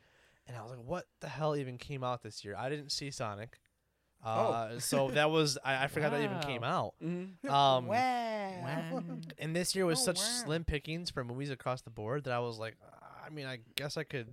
and 0.46 0.56
I 0.56 0.62
was 0.62 0.70
like, 0.70 0.80
"What 0.84 1.04
the 1.20 1.28
hell 1.28 1.56
even 1.56 1.78
came 1.78 2.02
out 2.04 2.22
this 2.22 2.44
year?" 2.44 2.54
I 2.56 2.68
didn't 2.68 2.90
see 2.92 3.10
Sonic, 3.10 3.58
uh, 4.24 4.78
so 4.78 5.10
that 5.10 5.30
was 5.30 5.58
I, 5.64 5.84
I 5.84 5.86
forgot 5.88 6.10
that 6.12 6.22
even 6.22 6.38
came 6.40 6.64
out. 6.64 6.94
Mm-hmm. 7.02 7.48
Um, 7.50 7.86
wow. 7.86 9.02
and 9.38 9.54
this 9.54 9.74
year 9.74 9.86
was 9.86 10.00
Oh, 10.00 10.04
such 10.04 10.18
wow. 10.18 10.24
slim 10.44 10.64
pickings 10.64 11.10
for 11.10 11.24
movies 11.24 11.50
across 11.50 11.82
the 11.82 11.90
board 11.90 12.24
that 12.24 12.32
I 12.32 12.38
was 12.40 12.58
like, 12.58 12.76
I 13.24 13.30
mean, 13.30 13.46
I 13.46 13.58
guess 13.76 13.96
I 13.96 14.02
could 14.04 14.32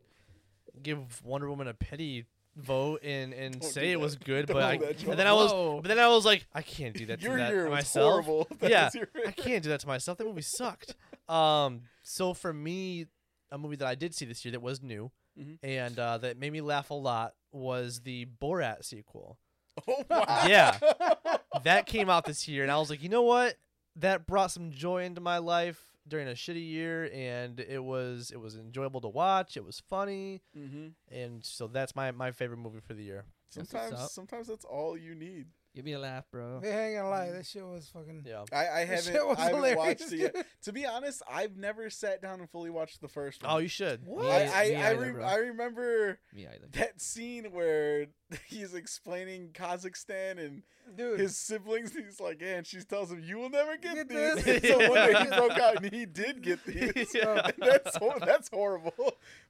give 0.82 1.22
Wonder 1.24 1.50
Woman 1.50 1.68
a 1.68 1.74
pity 1.74 2.26
vote 2.56 3.02
and 3.04 3.34
and 3.34 3.60
Don't 3.60 3.70
say 3.72 3.92
it 3.92 4.00
was 4.00 4.16
good, 4.16 4.46
Don't 4.48 4.56
but 4.56 4.64
I, 4.64 4.74
and 5.10 5.20
then 5.20 5.28
I 5.28 5.34
was, 5.34 5.52
Whoa. 5.52 5.82
but 5.82 5.88
then 5.88 6.00
I 6.00 6.08
was 6.08 6.26
like, 6.26 6.46
I 6.54 6.62
can't 6.62 6.96
do 6.96 7.06
that 7.08 7.20
to 7.20 7.26
Your 7.26 7.38
that 7.38 7.50
year 7.52 7.64
was 7.66 7.72
myself. 7.72 8.12
horrible. 8.12 8.48
That 8.60 8.70
Yeah, 8.72 8.90
I 9.28 9.32
can't 9.32 9.64
do 9.64 9.70
that 9.70 9.80
to 9.82 9.88
myself. 9.88 10.18
That 10.20 10.28
movie 10.28 10.44
sucked. 10.44 10.96
Um, 11.28 11.82
so 12.04 12.34
for 12.34 12.54
me, 12.54 13.08
a 13.52 13.58
movie 13.58 13.76
that 13.78 13.88
I 13.88 13.96
did 13.96 14.14
see 14.14 14.26
this 14.26 14.44
year 14.46 14.52
that 14.52 14.62
was 14.62 14.82
new 14.82 15.12
Mhm. 15.40 15.58
and 15.64 15.98
uh, 16.00 16.18
that 16.20 16.38
made 16.38 16.54
me 16.54 16.62
laugh 16.62 16.90
a 16.92 16.94
lot 16.94 17.34
was 17.52 18.02
the 18.02 18.26
Borat 18.42 18.84
sequel. 18.86 19.38
Oh 19.88 20.04
wow. 20.10 20.44
Yeah. 20.48 20.78
that 21.64 21.88
came 21.88 22.08
out 22.10 22.26
this 22.26 22.48
year, 22.48 22.62
and 22.64 22.72
I 22.72 22.78
was 22.78 22.90
like, 22.92 23.02
you 23.02 23.10
know 23.10 23.24
what? 23.24 23.56
That 23.96 24.28
brought 24.28 24.52
some 24.52 24.70
joy 24.72 25.04
into 25.04 25.20
my 25.22 25.40
life 25.40 25.80
during 26.08 26.28
a 26.28 26.32
shitty 26.34 26.64
year, 26.70 27.10
and 27.14 27.60
it 27.60 27.84
was 27.84 28.30
it 28.32 28.40
was 28.40 28.56
enjoyable 28.56 29.02
to 29.02 29.08
watch. 29.08 29.58
It 29.58 29.66
was 29.66 29.80
funny, 29.90 30.42
Mm-hmm. 30.56 30.88
and 31.12 31.44
so 31.44 31.66
that's 31.68 31.96
my 31.96 32.12
my 32.12 32.32
favorite 32.32 32.58
movie 32.58 32.82
for 32.86 32.94
the 32.94 33.04
year. 33.04 33.26
Sometimes, 33.50 34.12
sometimes 34.12 34.48
that's 34.48 34.66
all 34.66 34.96
you 34.98 35.16
need. 35.16 35.48
Give 35.76 35.86
me 35.86 35.94
a 35.94 36.00
laugh, 36.00 36.26
bro. 36.32 36.60
They 36.60 36.70
ain't 36.70 36.98
gonna 36.98 37.10
lie, 37.10 37.32
that 37.32 37.48
shit 37.48 37.66
was 37.66 37.90
fucking. 37.92 38.26
Yeah. 38.28 38.44
I, 38.52 38.68
I 38.68 38.80
haven't, 38.86 39.12
shit 39.12 39.26
was 39.26 39.40
I 39.40 39.46
haven't 39.46 39.56
hilarious, 39.56 39.78
watched 39.78 40.14
it 40.14 40.20
yet. 40.20 40.46
To 40.64 40.72
be 40.72 40.86
honest, 40.86 41.24
I've 41.30 41.58
never 41.58 41.90
sat 41.90 42.22
down 42.22 42.40
and 42.40 42.50
fully 42.50 42.70
watched 42.70 43.02
the 43.02 43.08
first 43.08 43.42
oh, 43.44 43.48
one. 43.48 43.56
Oh, 43.56 43.60
you 43.60 43.68
should. 43.68 44.08
Me 44.08 44.30
I, 44.30 44.40
ei- 44.40 44.52
I, 44.54 44.70
me 44.70 44.76
I, 44.76 44.92
re- 44.92 45.12
bro. 45.12 45.24
I 45.26 45.36
remember 45.36 46.20
Me 46.32 46.46
either. 46.48 46.68
that 46.74 47.02
scene 47.02 47.46
where 47.52 48.06
he's 48.48 48.74
explaining 48.74 49.50
Kazakhstan 49.54 50.38
and 50.44 50.64
Dude, 50.98 51.18
his 51.20 51.38
siblings. 51.38 51.94
He's 51.96 52.20
like, 52.20 52.42
yeah, 52.42 52.58
and 52.58 52.68
she 52.68 52.82
tells 52.82 53.10
him, 53.10 53.22
"You 53.24 53.38
will 53.38 53.50
never 53.50 53.78
get, 53.78 53.96
Get 53.96 54.10
these." 54.10 54.44
this. 54.44 54.64
so 54.70 54.78
one 54.90 55.12
day 55.14 55.18
he 55.24 55.26
broke 55.28 55.58
out 55.58 55.82
and 55.82 55.94
he 55.94 56.06
did 56.14 56.42
get 56.42 56.64
these. 56.66 57.14
Yeah. 57.16 57.50
That's 57.58 57.98
that's 58.20 58.50
horrible. 58.50 58.94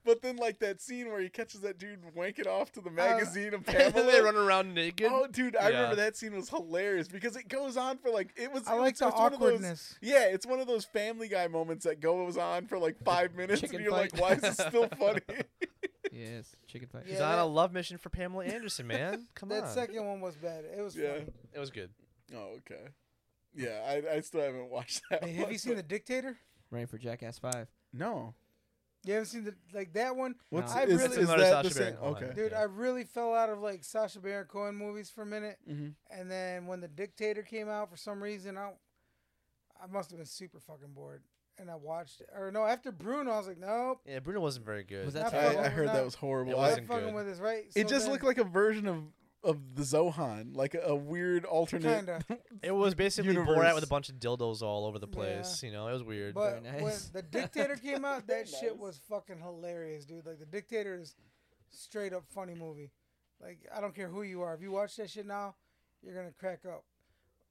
But 0.06 0.22
then 0.22 0.36
like 0.36 0.60
that 0.60 0.80
scene 0.82 1.08
where 1.08 1.20
he 1.22 1.30
catches 1.30 1.62
that 1.62 1.80
dude 1.80 2.00
wanking 2.16 2.46
off 2.46 2.72
to 2.74 2.82
the 2.82 2.90
uh, 2.90 2.94
magazine 2.94 3.48
of 3.56 3.66
and 3.68 3.94
Pamela. 3.94 4.12
they 4.12 4.22
run 4.22 4.36
around 4.36 4.74
naked. 4.76 5.08
Oh, 5.12 5.26
dude, 5.26 5.56
I 5.56 5.70
Yeah. 5.70 5.76
remember 5.78 5.96
that 5.98 6.16
scene 6.18 6.36
was 6.36 6.50
hilarious 6.50 7.08
because 7.08 7.36
it 7.36 7.48
goes 7.48 7.78
on 7.78 7.98
for 7.98 8.12
like 8.12 8.30
it 8.36 8.52
was. 8.52 8.68
I 8.68 8.76
it 8.76 8.80
like 8.80 8.92
was- 8.94 9.00
the 9.00 9.08
of 9.08 9.14
those- 9.14 9.34
awkwardness. 9.34 9.96
yeah, 10.02 10.26
it's 10.26 10.46
one 10.46 10.60
of 10.60 10.68
those 10.68 10.86
Family 10.86 11.30
Guy 11.30 11.48
moments 11.48 11.86
that 11.86 12.00
goes 12.00 12.38
on 12.38 12.68
for 12.68 12.78
like 12.78 12.98
five 13.04 13.34
minutes, 13.34 13.62
Chicken 13.62 13.78
and 13.78 13.86
you're 13.86 13.94
fight. 13.94 14.14
like, 14.14 14.22
"Why 14.22 14.34
is 14.34 14.42
this 14.56 14.68
still 14.68 14.88
funny?" 15.00 15.22
Yes, 16.24 16.56
chicken 16.68 16.88
fight. 16.88 17.04
He's 17.06 17.20
Yeah, 17.20 17.32
on 17.34 17.40
a 17.40 17.46
love 17.46 17.74
mission 17.74 17.98
for 17.98 18.10
Pamela 18.10 18.46
Anderson, 18.46 18.88
man. 18.88 19.28
Come 19.36 19.52
on. 19.52 19.58
That 19.58 19.64
on. 19.66 19.74
second 19.74 20.06
one 20.06 20.22
was 20.22 20.36
bad. 20.36 20.64
It 20.66 20.82
was 20.82 20.96
Yeah. 20.96 21.14
funny. 21.14 21.26
it 21.54 21.60
was 21.60 21.70
good. 21.72 21.90
oh, 22.36 22.58
okay. 22.58 22.88
Yeah, 23.56 23.82
I, 23.88 24.16
I 24.16 24.20
still 24.22 24.42
haven't 24.42 24.70
watched 24.70 25.02
that. 25.10 25.24
Hey, 25.24 25.34
have 25.34 25.44
one, 25.44 25.52
you 25.54 25.58
seen 25.60 25.74
but- 25.74 25.78
The 25.78 25.84
Dictator? 25.96 26.38
Rain 26.72 26.88
for 26.88 26.98
Jackass 26.98 27.38
Five. 27.38 27.68
No. 27.92 28.34
You 29.06 29.14
haven't 29.14 29.28
seen 29.28 29.44
the 29.44 29.54
like 29.74 29.92
that 29.94 30.16
one, 30.16 30.36
What's 30.50 30.74
No. 30.74 30.80
I 30.82 30.84
is, 30.86 31.02
really- 31.02 31.18
is 31.18 31.30
Another 31.30 31.38
that 31.44 31.64
the 31.64 31.70
Sacha 31.70 31.74
same? 31.74 31.84
Baron 31.84 31.98
Cohen. 32.16 32.24
Okay. 32.30 32.36
dude. 32.36 32.52
Yeah. 32.54 32.60
I 32.60 32.64
really 32.64 33.04
fell 33.04 33.34
out 33.36 33.50
of 33.50 33.60
like 33.60 33.84
Sacha 33.84 34.20
Baron 34.22 34.48
Cohen 34.48 34.76
movies 34.76 35.10
for 35.10 35.22
a 35.24 35.26
minute, 35.26 35.58
Mm-hmm. 35.70 35.90
and 36.10 36.32
then 36.32 36.66
when 36.68 36.80
The 36.80 36.88
Dictator 36.88 37.44
came 37.44 37.68
out, 37.70 37.90
for 37.92 37.98
some 37.98 38.24
reason, 38.24 38.58
I 38.58 38.72
I 39.82 39.88
must 39.88 40.10
have 40.12 40.18
been 40.20 40.26
super 40.26 40.60
fucking 40.62 40.94
bored, 40.94 41.22
and 41.58 41.70
I 41.70 41.76
watched 41.76 42.22
it. 42.22 42.30
Or 42.36 42.52
no, 42.52 42.66
after 42.66 42.92
Bruno, 42.92 43.32
I 43.32 43.38
was 43.38 43.48
like, 43.48 43.58
nope. 43.60 44.02
Yeah, 44.06 44.20
Bruno 44.20 44.40
wasn't 44.42 44.66
very 44.66 44.84
good. 44.84 45.06
Was 45.06 45.16
not 45.16 45.32
that 45.32 45.58
I, 45.58 45.66
I 45.66 45.70
heard 45.70 45.88
that 45.90 45.94
that. 45.96 46.06
was 46.06 46.16
horrible. 46.16 46.54
It 46.54 46.56
I- 46.56 46.58
Not 46.58 46.68
wasn't 46.70 46.88
fucking 46.88 47.06
good. 47.08 47.16
with 47.16 47.28
his 47.28 47.40
right. 47.40 47.66
it 47.68 47.74
So 47.74 47.84
just 47.84 48.06
then- 48.06 48.12
looked 48.14 48.24
like 48.24 48.38
a 48.38 48.44
version 48.44 48.88
of 48.88 49.04
of 49.44 49.76
the 49.76 49.82
Zohan, 49.84 50.56
like 50.56 50.74
a, 50.74 50.80
a 50.80 50.96
weird 50.96 51.44
alternate. 51.44 52.06
kinda. 52.06 52.22
It 52.64 52.72
was 52.74 52.96
basically 52.96 53.34
Borat 53.34 53.46
Universe. 53.48 53.76
with 53.76 53.84
a 53.84 53.88
bunch 53.88 54.08
of 54.08 54.16
dildos 54.16 54.62
all 54.62 54.86
over 54.86 55.00
the 55.00 55.08
Yeah. 55.08 55.14
place. 55.16 55.62
You 55.62 55.74
know, 55.74 55.90
it 55.90 55.92
was 55.92 56.02
weird. 56.02 56.34
But 56.34 56.64
Very 56.64 56.82
when 56.82 56.94
the 57.12 57.22
Dictator 57.22 57.76
came 57.76 58.06
out, 58.06 58.26
that 58.28 58.46
Nice. 58.50 58.58
shit 58.58 58.78
was 58.78 59.02
fucking 59.10 59.40
hilarious, 59.42 60.06
dude. 60.06 60.26
Like 60.26 60.40
the 60.40 60.46
Dictator 60.46 60.98
is 60.98 61.16
straight 61.72 62.14
up 62.14 62.24
funny 62.34 62.54
movie. 62.56 62.92
Like 63.42 63.60
I 63.76 63.82
don't 63.82 63.94
care 63.94 64.08
who 64.08 64.22
you 64.22 64.42
are, 64.44 64.54
if 64.56 64.62
you 64.62 64.72
watch 64.72 64.96
that 64.96 65.10
shit 65.10 65.26
now, 65.28 65.56
you're 66.02 66.16
gonna 66.16 66.32
crack 66.40 66.62
up. 66.66 66.86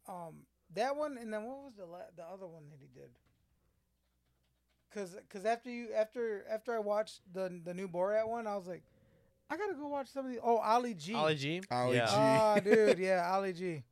Um, 0.09 0.47
that 0.75 0.97
one, 0.97 1.19
and 1.19 1.31
then 1.31 1.45
what 1.45 1.59
was 1.65 1.75
the 1.77 1.85
la- 1.85 2.09
the 2.17 2.25
other 2.25 2.47
one 2.47 2.71
that 2.71 2.79
he 2.81 2.89
did? 2.99 3.11
Cause, 4.95 5.17
cause 5.31 5.45
after 5.47 5.71
you 5.71 5.89
after 5.97 6.45
after 6.51 6.75
I 6.75 6.79
watched 6.79 7.21
the 7.33 7.61
the 7.65 7.73
new 7.73 7.89
Borat 7.89 8.29
one, 8.29 8.47
I 8.47 8.57
was 8.57 8.67
like, 8.67 8.83
I 9.49 9.57
gotta 9.57 9.75
go 9.75 9.87
watch 9.89 10.09
some 10.09 10.27
of 10.27 10.33
the. 10.33 10.41
Oh, 10.43 10.59
Ali 10.59 10.95
G. 10.95 11.15
Ollie 11.15 11.35
G. 11.35 11.63
Ollie 11.71 11.97
yeah. 11.97 12.07
G. 12.07 12.13
Ah, 12.15 12.61
dude, 12.65 12.99
yeah, 12.99 13.31
Ali 13.33 13.53
G. 13.53 13.83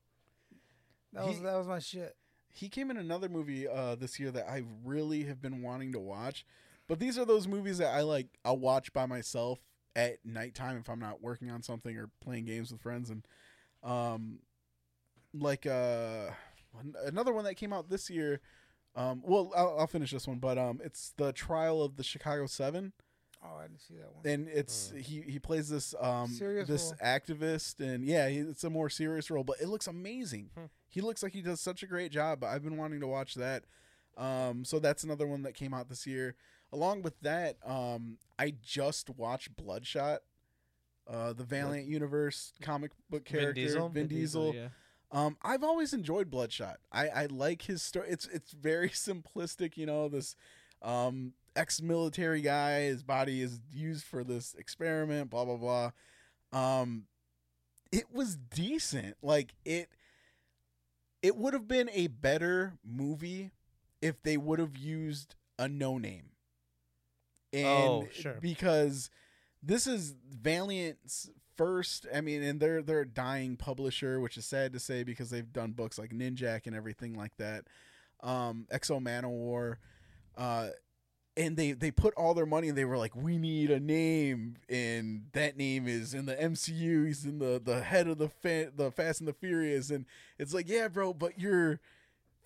That 1.13 1.27
was 1.27 1.37
He- 1.39 1.43
that 1.43 1.57
was 1.57 1.67
my 1.67 1.79
shit. 1.79 2.17
he 2.53 2.69
came 2.69 2.91
in 2.91 2.97
another 2.97 3.29
movie 3.29 3.67
uh, 3.67 3.95
this 3.95 4.19
year 4.21 4.31
that 4.31 4.49
I 4.49 4.63
really 4.85 5.25
have 5.25 5.41
been 5.41 5.63
wanting 5.63 5.93
to 5.93 5.99
watch. 5.99 6.45
But 6.89 6.99
these 6.99 7.19
are 7.19 7.25
those 7.25 7.47
movies 7.49 7.79
that 7.79 7.95
I 7.95 8.03
like. 8.03 8.27
I'll 8.45 8.59
watch 8.59 8.93
by 8.93 9.07
myself 9.07 9.59
at 9.97 10.19
nighttime 10.25 10.77
if 10.79 10.89
I'm 10.91 10.99
not 11.01 11.23
working 11.23 11.51
on 11.51 11.63
something 11.63 11.97
or 11.97 12.11
playing 12.21 12.45
games 12.45 12.73
with 12.73 12.81
friends. 12.81 13.11
And 13.11 13.25
um, 13.83 14.41
like 15.33 15.67
uh, 15.67 16.31
another 17.07 17.33
one 17.33 17.45
that 17.45 17.55
came 17.55 17.73
out 17.73 17.89
this 17.89 18.11
year. 18.11 18.41
Um, 18.97 19.23
well, 19.25 19.53
I'll, 19.57 19.77
I'll 19.81 19.87
finish 19.87 20.11
this 20.11 20.27
one, 20.27 20.39
but 20.39 20.59
um, 20.59 20.81
it's 20.85 21.13
the 21.17 21.33
trial 21.33 21.83
of 21.83 21.97
the 21.97 22.03
Chicago 22.03 22.47
Seven, 22.47 22.93
Oh, 23.43 23.57
I 23.59 23.63
didn't 23.69 23.81
see 23.81 23.95
that 23.95 24.15
one. 24.15 24.27
and 24.27 24.49
it's 24.49 24.93
he 24.95 25.23
he 25.23 25.39
plays 25.39 25.69
this 25.71 25.95
um 25.99 26.29
Serious 26.29 26.69
this 26.69 26.83
role. 27.01 27.11
activist, 27.19 27.81
and 27.81 28.05
yeah, 28.05 28.29
he, 28.29 28.39
it's 28.39 28.65
a 28.65 28.71
more 28.71 28.91
serious 28.91 29.31
role, 29.31 29.45
but 29.45 29.57
it 29.63 29.69
looks 29.69 29.87
amazing. 29.87 30.51
Hmm. 30.57 30.65
He 30.91 31.01
looks 31.01 31.23
like 31.23 31.33
he 31.33 31.41
does 31.41 31.61
such 31.61 31.83
a 31.83 31.87
great 31.87 32.13
job. 32.13 32.45
I've 32.45 32.63
been 32.65 32.77
wanting 32.77 33.01
to 33.01 33.07
watch 33.07 33.35
that. 33.37 33.65
Um, 34.19 34.65
so 34.65 34.79
that's 34.79 35.05
another 35.05 35.27
one 35.27 35.43
that 35.45 35.55
came 35.55 35.73
out 35.73 35.89
this 35.89 36.07
year. 36.07 36.35
Along 36.73 37.01
with 37.03 37.19
that, 37.21 37.57
um, 37.65 38.19
I 38.39 38.55
just 38.63 39.09
watched 39.09 39.57
Bloodshot, 39.57 40.21
uh, 41.09 41.33
the 41.33 41.45
Valiant 41.45 41.89
Universe 41.89 42.53
comic 42.61 42.91
book 43.09 43.27
Vin 43.29 43.41
character, 43.41 43.53
Diesel? 43.63 43.89
Vin 43.89 44.07
Diesel. 44.09 44.55
yeah. 44.55 44.69
Um, 45.13 45.37
I've 45.43 45.65
always 45.65 45.93
enjoyed 45.93 46.31
Bloodshot. 46.31 46.79
I, 46.93 47.09
I 47.09 47.27
like 47.27 47.63
his 47.63 47.83
story. 47.83 48.09
It's 48.11 48.27
it's 48.29 48.53
very 48.53 48.89
simplistic, 48.91 49.77
you 49.77 49.87
know. 49.87 50.09
This 50.09 50.37
um, 50.83 51.33
ex-military 51.57 52.43
guy, 52.43 52.83
his 52.83 53.03
body 53.03 53.43
is 53.43 53.61
used 53.73 54.05
for 54.05 54.23
this 54.23 54.55
experiment. 54.55 55.31
Blah 55.31 55.45
blah 55.45 55.57
blah. 55.57 55.91
Um, 56.53 57.05
it 57.93 58.13
was 58.13 58.37
decent. 58.37 59.17
Like 59.23 59.55
it. 59.65 59.89
It 61.23 61.37
would 61.37 61.53
have 61.53 61.69
been 61.69 61.91
a 61.93 62.07
better 62.07 62.75
movie 62.83 63.51
if 64.01 64.23
they 64.23 64.39
would 64.39 64.59
have 64.59 64.77
used 64.77 65.35
a 65.59 65.69
no 65.69 65.99
name. 65.99 66.31
And 67.53 67.89
Oh, 67.89 68.09
sure. 68.13 68.39
Because 68.41 69.11
this 69.63 69.87
is 69.87 70.15
Valiant's 70.31 71.29
first. 71.57 72.07
I 72.15 72.21
mean, 72.21 72.43
and 72.43 72.61
they're 72.61 72.83
they're 72.83 73.01
a 73.01 73.09
dying 73.09 73.57
publisher, 73.57 74.21
which 74.21 74.37
is 74.37 74.47
sad 74.47 74.73
to 74.73 74.81
say 74.81 75.03
because 75.03 75.31
they've 75.31 75.53
done 75.53 75.73
books 75.73 75.99
like 75.99 76.11
Ninjak 76.11 76.67
and 76.67 76.75
everything 76.77 77.15
like 77.15 77.37
that. 77.39 77.67
Um, 78.23 78.67
X-O 78.71 79.01
Manowar, 79.01 79.77
uh, 80.37 80.69
and 81.37 81.57
they 81.57 81.73
they 81.73 81.91
put 81.91 82.15
all 82.15 82.35
their 82.35 82.47
money. 82.47 82.69
and 82.69 82.77
They 82.77 82.85
were 82.85 82.99
like, 82.99 83.15
we 83.17 83.39
need 83.39 83.71
a 83.71 83.81
name, 83.81 84.57
and 84.69 85.27
that 85.33 85.57
name 85.57 85.87
is 85.89 86.13
in 86.15 86.27
the 86.27 86.35
MCU. 86.35 87.07
He's 87.07 87.25
in 87.25 87.39
the 87.39 87.61
the 87.65 87.83
head 87.83 88.09
of 88.09 88.19
the 88.19 88.29
fa- 88.29 88.73
the 88.75 88.91
Fast 88.91 89.21
and 89.21 89.29
the 89.29 89.33
Furious, 89.33 89.91
and 89.91 90.07
it's 90.39 90.53
like, 90.53 90.69
yeah, 90.69 90.89
bro, 90.89 91.15
but 91.15 91.39
you're 91.41 91.81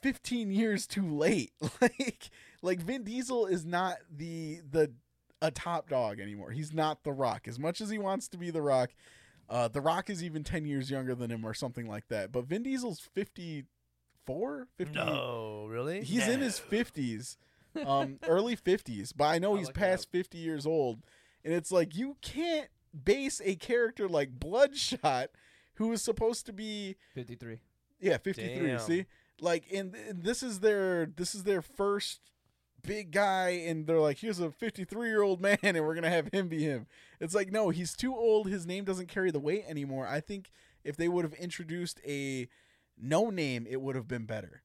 15 0.03 0.51
years 0.51 0.87
too 0.87 1.09
late. 1.09 1.53
like 1.81 2.31
like 2.63 2.81
Vin 2.81 3.05
Diesel 3.05 3.47
is 3.47 3.65
not 3.65 3.97
the 4.15 4.61
the 4.71 4.93
a 5.45 5.51
top 5.51 5.89
dog 5.89 6.21
anymore. 6.21 6.51
He's 6.53 6.73
not 6.73 7.05
The 7.05 7.13
Rock. 7.13 7.47
As 7.47 7.59
much 7.59 7.81
as 7.81 7.91
he 7.91 7.99
wants 7.99 8.29
to 8.29 8.39
be 8.39 8.51
The 8.51 8.63
Rock, 8.63 8.91
uh, 9.51 9.69
The 9.69 9.81
Rock 9.83 10.09
is 10.09 10.25
even 10.25 10.43
10 10.43 10.65
years 10.65 10.91
younger 10.91 11.15
than 11.15 11.31
him 11.31 11.45
or 11.45 11.53
something 11.53 11.87
like 11.87 12.09
that. 12.09 12.33
But 12.33 12.47
Vin 12.47 12.63
Diesel's 12.63 13.01
54, 13.01 14.69
50. 14.77 14.95
No, 14.95 15.67
really? 15.69 16.03
He's 16.03 16.27
in 16.27 16.41
his 16.41 16.59
50s, 16.59 17.37
um, 17.87 18.19
early 18.27 18.57
50s, 18.57 19.13
but 19.15 19.25
I 19.25 19.39
know 19.39 19.53
I'll 19.53 19.59
he's 19.59 19.71
past 19.71 20.11
50 20.11 20.39
years 20.39 20.67
old. 20.67 21.03
And 21.45 21.53
it's 21.53 21.71
like, 21.71 21.95
you 21.95 22.17
can't 22.23 22.69
base 23.05 23.43
a 23.45 23.57
character 23.57 24.09
like 24.09 24.39
Bloodshot, 24.41 25.29
who 25.75 25.93
is 25.93 26.01
supposed 26.01 26.47
to 26.47 26.53
be 26.53 26.97
Fifty 27.15 27.35
three. 27.35 27.59
yeah, 28.01 28.17
53. 28.17 28.67
Damn. 28.67 28.79
See? 28.79 29.07
Like 29.41 29.65
and, 29.75 29.95
and 30.09 30.23
this 30.23 30.43
is 30.45 30.61
their 30.61 31.07
this 31.07 31.35
is 31.35 31.43
their 31.43 31.61
first 31.61 32.21
big 32.85 33.11
guy 33.11 33.51
and 33.67 33.87
they're 33.87 33.99
like 33.99 34.19
here's 34.19 34.41
a 34.41 34.49
53-year-old 34.49 35.41
man 35.41 35.59
and 35.63 35.81
we're 35.85 35.95
to 35.95 36.11
have 36.11 36.29
him 36.33 36.49
be 36.49 36.63
him. 36.63 36.87
It's 37.21 37.35
like 37.35 37.51
no, 37.51 37.71
he's 37.71 37.95
too 37.95 38.15
old. 38.15 38.49
His 38.49 38.67
name 38.67 38.85
doesn't 38.85 39.09
carry 39.09 39.31
the 39.31 39.41
weight 39.41 39.65
anymore. 39.67 40.07
I 40.07 40.21
think 40.21 40.51
if 40.85 40.97
they 40.97 41.09
would 41.09 41.25
have 41.25 41.35
introduced 41.35 42.01
a 42.07 42.49
no 42.97 43.31
name, 43.31 43.67
it 43.69 43.81
would 43.81 43.97
have 43.97 44.09
been 44.09 44.27
better. 44.27 44.63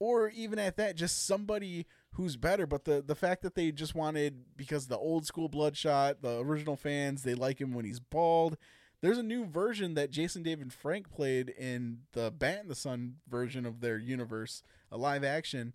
Or 0.00 0.28
even 0.28 0.58
at 0.58 0.76
that 0.76 0.96
just 0.96 1.26
somebody 1.26 1.86
who's 2.12 2.36
better, 2.36 2.66
but 2.66 2.84
the 2.84 3.02
the 3.04 3.14
fact 3.14 3.42
that 3.42 3.54
they 3.54 3.72
just 3.72 3.94
wanted 3.94 4.44
because 4.56 4.86
the 4.86 4.98
old 4.98 5.26
school 5.26 5.48
Bloodshot, 5.48 6.22
the 6.22 6.38
original 6.38 6.76
fans, 6.76 7.22
they 7.22 7.34
like 7.34 7.60
him 7.60 7.72
when 7.72 7.84
he's 7.84 8.00
bald. 8.00 8.56
There's 9.00 9.18
a 9.18 9.22
new 9.22 9.44
version 9.44 9.94
that 9.94 10.10
Jason 10.10 10.42
David 10.42 10.72
Frank 10.72 11.08
played 11.10 11.50
in 11.50 12.00
the 12.12 12.32
Bat 12.36 12.62
in 12.62 12.68
the 12.68 12.74
Sun 12.74 13.16
version 13.28 13.64
of 13.64 13.80
their 13.80 13.96
universe, 13.96 14.62
a 14.90 14.96
live 14.96 15.22
action, 15.22 15.72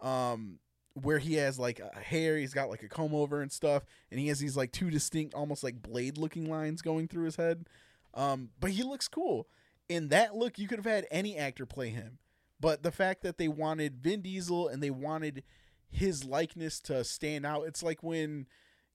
um, 0.00 0.58
where 1.02 1.18
he 1.18 1.34
has 1.34 1.58
like 1.58 1.78
a 1.80 1.98
hair, 1.98 2.38
he's 2.38 2.54
got 2.54 2.70
like 2.70 2.82
a 2.82 2.88
comb 2.88 3.14
over 3.14 3.42
and 3.42 3.52
stuff, 3.52 3.84
and 4.10 4.18
he 4.18 4.28
has 4.28 4.38
these 4.38 4.56
like 4.56 4.72
two 4.72 4.90
distinct, 4.90 5.34
almost 5.34 5.62
like 5.62 5.82
blade 5.82 6.16
looking 6.16 6.48
lines 6.48 6.82
going 6.82 7.06
through 7.08 7.24
his 7.24 7.36
head. 7.36 7.66
Um, 8.14 8.50
but 8.60 8.70
he 8.70 8.82
looks 8.82 9.08
cool. 9.08 9.46
In 9.88 10.08
that 10.08 10.34
look, 10.34 10.58
you 10.58 10.66
could 10.66 10.78
have 10.78 10.86
had 10.86 11.06
any 11.10 11.36
actor 11.36 11.66
play 11.66 11.90
him. 11.90 12.18
But 12.58 12.82
the 12.82 12.90
fact 12.90 13.22
that 13.22 13.36
they 13.36 13.48
wanted 13.48 13.98
Vin 14.02 14.22
Diesel 14.22 14.68
and 14.68 14.82
they 14.82 14.90
wanted 14.90 15.42
his 15.90 16.24
likeness 16.24 16.80
to 16.82 17.04
stand 17.04 17.44
out, 17.44 17.66
it's 17.66 17.82
like 17.82 18.02
when 18.02 18.46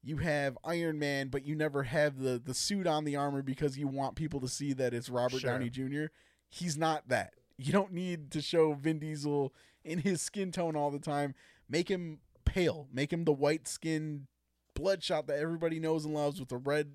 you 0.01 0.17
have 0.17 0.57
Iron 0.63 0.97
Man, 0.97 1.27
but 1.27 1.45
you 1.45 1.55
never 1.55 1.83
have 1.83 2.17
the 2.17 2.41
the 2.43 2.55
suit 2.55 2.87
on 2.87 3.05
the 3.05 3.15
armor 3.15 3.43
because 3.43 3.77
you 3.77 3.87
want 3.87 4.15
people 4.15 4.39
to 4.41 4.47
see 4.47 4.73
that 4.73 4.93
it's 4.93 5.09
Robert 5.09 5.41
Sure. 5.41 5.51
Downey 5.51 5.69
Jr. 5.69 6.05
He's 6.49 6.77
not 6.77 7.07
that. 7.09 7.35
You 7.57 7.71
don't 7.71 7.93
need 7.93 8.31
to 8.31 8.41
show 8.41 8.73
Vin 8.73 8.97
Diesel 8.97 9.53
in 9.83 9.99
his 9.99 10.21
skin 10.21 10.51
tone 10.51 10.75
all 10.75 10.89
the 10.89 10.99
time. 10.99 11.35
Make 11.71 11.89
him 11.89 12.19
pale. 12.43 12.87
Make 12.93 13.13
him 13.13 13.23
the 13.23 13.31
white 13.31 13.67
skinned 13.67 14.27
bloodshot 14.75 15.27
that 15.27 15.39
everybody 15.39 15.79
knows 15.79 16.05
and 16.05 16.13
loves 16.13 16.39
with 16.39 16.49
the 16.49 16.57
red 16.57 16.91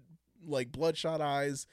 like 0.47 0.71
bloodshot 0.71 1.21
eyes. 1.21 1.67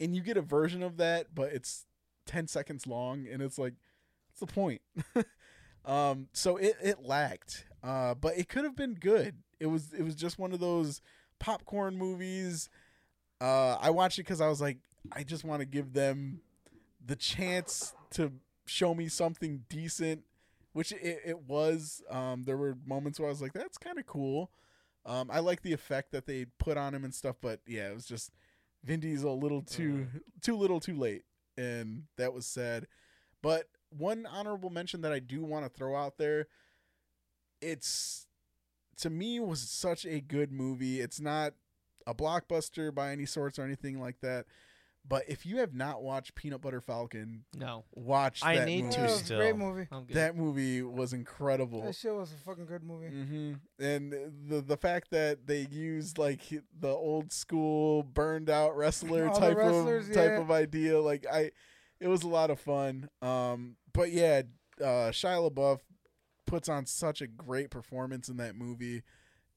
And 0.00 0.16
you 0.16 0.22
get 0.22 0.36
a 0.36 0.42
version 0.42 0.82
of 0.82 0.96
that, 0.96 1.34
but 1.34 1.52
it's 1.52 1.86
10 2.26 2.48
seconds 2.48 2.86
long 2.86 3.26
and 3.30 3.42
it's 3.42 3.58
like 3.58 3.74
what's 4.28 4.40
the 4.40 4.46
point? 4.46 4.82
um 5.84 6.28
so 6.32 6.56
it 6.56 6.76
it 6.82 7.02
lacked. 7.02 7.66
Uh 7.82 8.14
but 8.14 8.36
it 8.36 8.48
could 8.48 8.64
have 8.64 8.76
been 8.76 8.94
good. 8.94 9.36
It 9.60 9.66
was 9.66 9.92
it 9.92 10.02
was 10.02 10.16
just 10.16 10.38
one 10.38 10.52
of 10.52 10.60
those 10.60 11.00
popcorn 11.38 11.96
movies. 11.96 12.68
Uh 13.40 13.76
I 13.80 13.90
watched 13.90 14.18
it 14.18 14.24
cuz 14.24 14.40
I 14.40 14.48
was 14.48 14.60
like 14.60 14.78
I 15.12 15.22
just 15.22 15.44
want 15.44 15.60
to 15.60 15.66
give 15.66 15.92
them 15.92 16.40
the 17.04 17.16
chance 17.16 17.94
to 18.10 18.32
show 18.66 18.94
me 18.94 19.08
something 19.08 19.64
decent, 19.68 20.22
which 20.72 20.92
it, 20.92 21.20
it 21.24 21.42
was. 21.42 22.02
Um 22.10 22.44
there 22.44 22.56
were 22.56 22.76
moments 22.86 23.18
where 23.18 23.28
I 23.28 23.32
was 23.32 23.42
like 23.42 23.52
that's 23.52 23.78
kind 23.78 23.98
of 23.98 24.06
cool. 24.06 24.50
Um 25.04 25.30
I 25.30 25.40
like 25.40 25.62
the 25.62 25.72
effect 25.72 26.12
that 26.12 26.26
they 26.26 26.46
put 26.58 26.76
on 26.76 26.94
him 26.94 27.04
and 27.04 27.14
stuff, 27.14 27.36
but 27.40 27.60
yeah, 27.66 27.88
it 27.90 27.94
was 27.94 28.06
just 28.06 28.30
Vin 28.84 29.00
Diesel 29.00 29.32
a 29.32 29.34
little 29.34 29.62
too 29.62 30.06
too 30.40 30.56
little 30.56 30.80
too 30.80 30.96
late 30.96 31.22
and 31.56 32.04
that 32.16 32.32
was 32.32 32.46
sad. 32.46 32.86
But 33.42 33.66
one 33.90 34.26
honorable 34.26 34.70
mention 34.70 35.02
that 35.02 35.12
I 35.12 35.18
do 35.18 35.44
want 35.44 35.64
to 35.64 35.68
throw 35.68 35.96
out 35.96 36.16
there, 36.18 36.46
it's 37.60 38.26
to 38.98 39.10
me 39.10 39.40
was 39.40 39.60
such 39.60 40.04
a 40.04 40.20
good 40.20 40.52
movie. 40.52 41.00
It's 41.00 41.20
not 41.20 41.54
a 42.06 42.14
blockbuster 42.14 42.94
by 42.94 43.10
any 43.12 43.26
sorts 43.26 43.58
or 43.58 43.62
anything 43.62 44.00
like 44.00 44.20
that. 44.20 44.46
But 45.06 45.24
if 45.28 45.44
you 45.44 45.56
have 45.58 45.74
not 45.74 46.02
watched 46.02 46.36
Peanut 46.36 46.60
Butter 46.60 46.80
Falcon, 46.80 47.44
No, 47.56 47.84
watch 47.92 48.40
I 48.42 48.56
that 48.58 48.66
need 48.66 48.84
movie. 48.84 48.94
to 48.96 49.00
That 49.02 49.10
still. 49.10 49.38
great 49.40 49.56
movie. 49.56 49.88
That 50.10 50.36
movie 50.36 50.82
was 50.82 51.12
incredible. 51.12 51.82
That 51.82 51.96
shit 51.96 52.14
was 52.14 52.32
a 52.32 52.36
fucking 52.36 52.66
good 52.66 52.84
movie. 52.84 53.08
hmm 53.08 53.52
And 53.80 54.12
the 54.48 54.60
the 54.60 54.76
fact 54.76 55.10
that 55.10 55.46
they 55.48 55.66
used 55.70 56.18
like 56.18 56.40
the 56.78 56.88
old 56.88 57.32
school 57.32 58.04
burned 58.04 58.48
out 58.48 58.76
wrestler 58.76 59.28
All 59.32 59.38
type 59.38 59.56
wrestlers, 59.56 60.08
of 60.08 60.14
type 60.14 60.38
of 60.38 60.50
idea, 60.52 61.00
like 61.00 61.26
I, 61.30 61.50
it 62.00 62.06
was 62.08 62.22
a 62.22 62.28
lot 62.28 62.50
of 62.50 62.60
fun. 62.60 63.08
Um, 63.20 63.76
but 63.92 64.12
yeah, 64.12 64.42
uh, 64.80 65.10
Shia 65.10 65.50
LaBeouf 65.50 65.80
puts 66.46 66.68
on 66.68 66.86
such 66.86 67.20
a 67.20 67.26
great 67.26 67.70
performance 67.70 68.28
in 68.28 68.36
that 68.36 68.54
movie, 68.54 69.02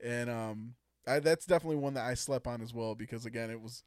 and 0.03 0.30
um, 0.30 0.74
I, 1.07 1.19
that's 1.19 1.45
definitely 1.45 1.77
one 1.77 1.93
that 1.93 2.06
I 2.06 2.15
slept 2.15 2.48
on 2.48 2.61
as 2.61 2.74
well 2.74 2.95
because 2.95 3.27
again, 3.27 3.51
it 3.51 3.61
was. 3.61 3.83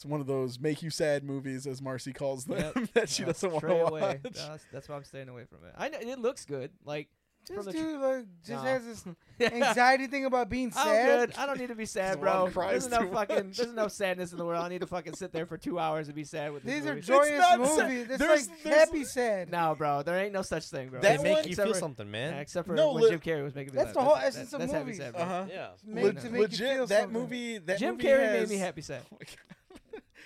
It's 0.00 0.06
one 0.06 0.22
of 0.22 0.26
those 0.26 0.58
make 0.58 0.82
you 0.82 0.88
sad 0.88 1.24
movies, 1.24 1.66
as 1.66 1.82
Marcy 1.82 2.14
calls 2.14 2.46
them, 2.46 2.56
Yep. 2.74 2.88
that 2.94 3.08
she 3.10 3.22
Uh, 3.22 3.26
doesn't 3.26 3.52
want 3.52 3.66
to 3.66 3.74
watch. 3.74 3.90
away. 3.90 4.20
That's, 4.22 4.64
that's 4.72 4.88
why 4.88 4.96
I'm 4.96 5.04
staying 5.04 5.28
away 5.28 5.44
from 5.44 5.58
it. 5.68 5.74
I 5.76 5.90
know 5.90 5.98
it 6.00 6.18
looks 6.18 6.46
good. 6.46 6.70
Like 6.86 7.08
This 7.46 7.54
from 7.56 7.66
the 7.66 7.98
like 7.98 8.24
just 8.42 8.64
Nah. 8.64 8.70
has 8.70 8.84
this 8.86 9.04
anxiety 9.52 10.06
thing 10.06 10.24
about 10.24 10.48
being 10.48 10.72
I'm 10.74 10.86
sad. 10.86 11.28
good. 11.28 11.38
I 11.38 11.44
don't 11.44 11.58
need 11.60 11.68
to 11.68 11.74
be 11.74 11.84
sad, 11.84 12.18
bro. 12.18 12.48
There's 12.48 12.86
too 12.86 12.94
enough 12.94 13.12
fucking. 13.12 13.46
much. 13.48 13.56
There's 13.58 13.70
enough 13.70 13.92
sadness 13.92 14.32
in 14.32 14.38
the 14.38 14.44
world. 14.46 14.64
I 14.64 14.70
need 14.70 14.80
to 14.80 14.86
fucking 14.86 15.16
sit 15.16 15.32
there 15.32 15.44
for 15.44 15.58
two 15.58 15.78
hours 15.78 16.06
and 16.08 16.14
be 16.14 16.24
sad 16.24 16.50
with 16.54 16.62
this 16.62 16.76
These 16.76 16.86
are 16.86 16.94
movie. 16.94 17.06
joyous 17.06 17.56
movies. 17.58 18.06
It's 18.08 18.18
There's- 18.18 18.48
like 18.48 18.62
there's- 18.62 18.78
happy 18.88 19.04
sad. 19.04 19.50
no, 19.50 19.74
bro. 19.76 20.02
There 20.02 20.18
ain't 20.18 20.32
no 20.32 20.40
such 20.40 20.64
thing, 20.70 20.88
bro. 20.88 21.00
That 21.02 21.18
They 21.18 21.22
make 21.24 21.36
one- 21.40 21.46
you 21.48 21.56
feel 21.56 21.74
for- 21.74 21.78
something, 21.78 22.10
man. 22.10 22.32
Yeah, 22.36 22.40
except 22.40 22.66
for 22.68 22.74
No, 22.74 22.94
when 22.94 23.04
li- 23.04 23.10
Jim 23.10 23.20
Carrey 23.20 23.44
was 23.44 23.54
making 23.54 23.74
me 23.74 23.76
That's 23.84 23.88
laugh. 23.88 23.94
the 23.96 24.00
whole 24.02 24.14
That's- 24.14 24.34
essence 24.36 24.50
that- 24.52 24.62
of 24.62 24.72
movies. 24.86 24.96
sad, 24.96 25.12
bro. 25.12 25.22
Uh-huh. 25.22 25.44
yeah. 25.50 25.68
It's 25.74 25.84
made 25.84 26.04
Le- 26.04 26.12
to 26.14 26.24
make 26.30 26.32
you 26.34 26.40
legit, 26.40 26.74
feel 26.76 26.86
that 26.86 27.10
movie. 27.12 27.58
That 27.58 27.78
Jim 27.78 27.96
movie 27.96 28.04
Carrey 28.08 28.32
made 28.40 28.48
me 28.48 28.56
happy 28.56 28.80
sad. 28.80 29.02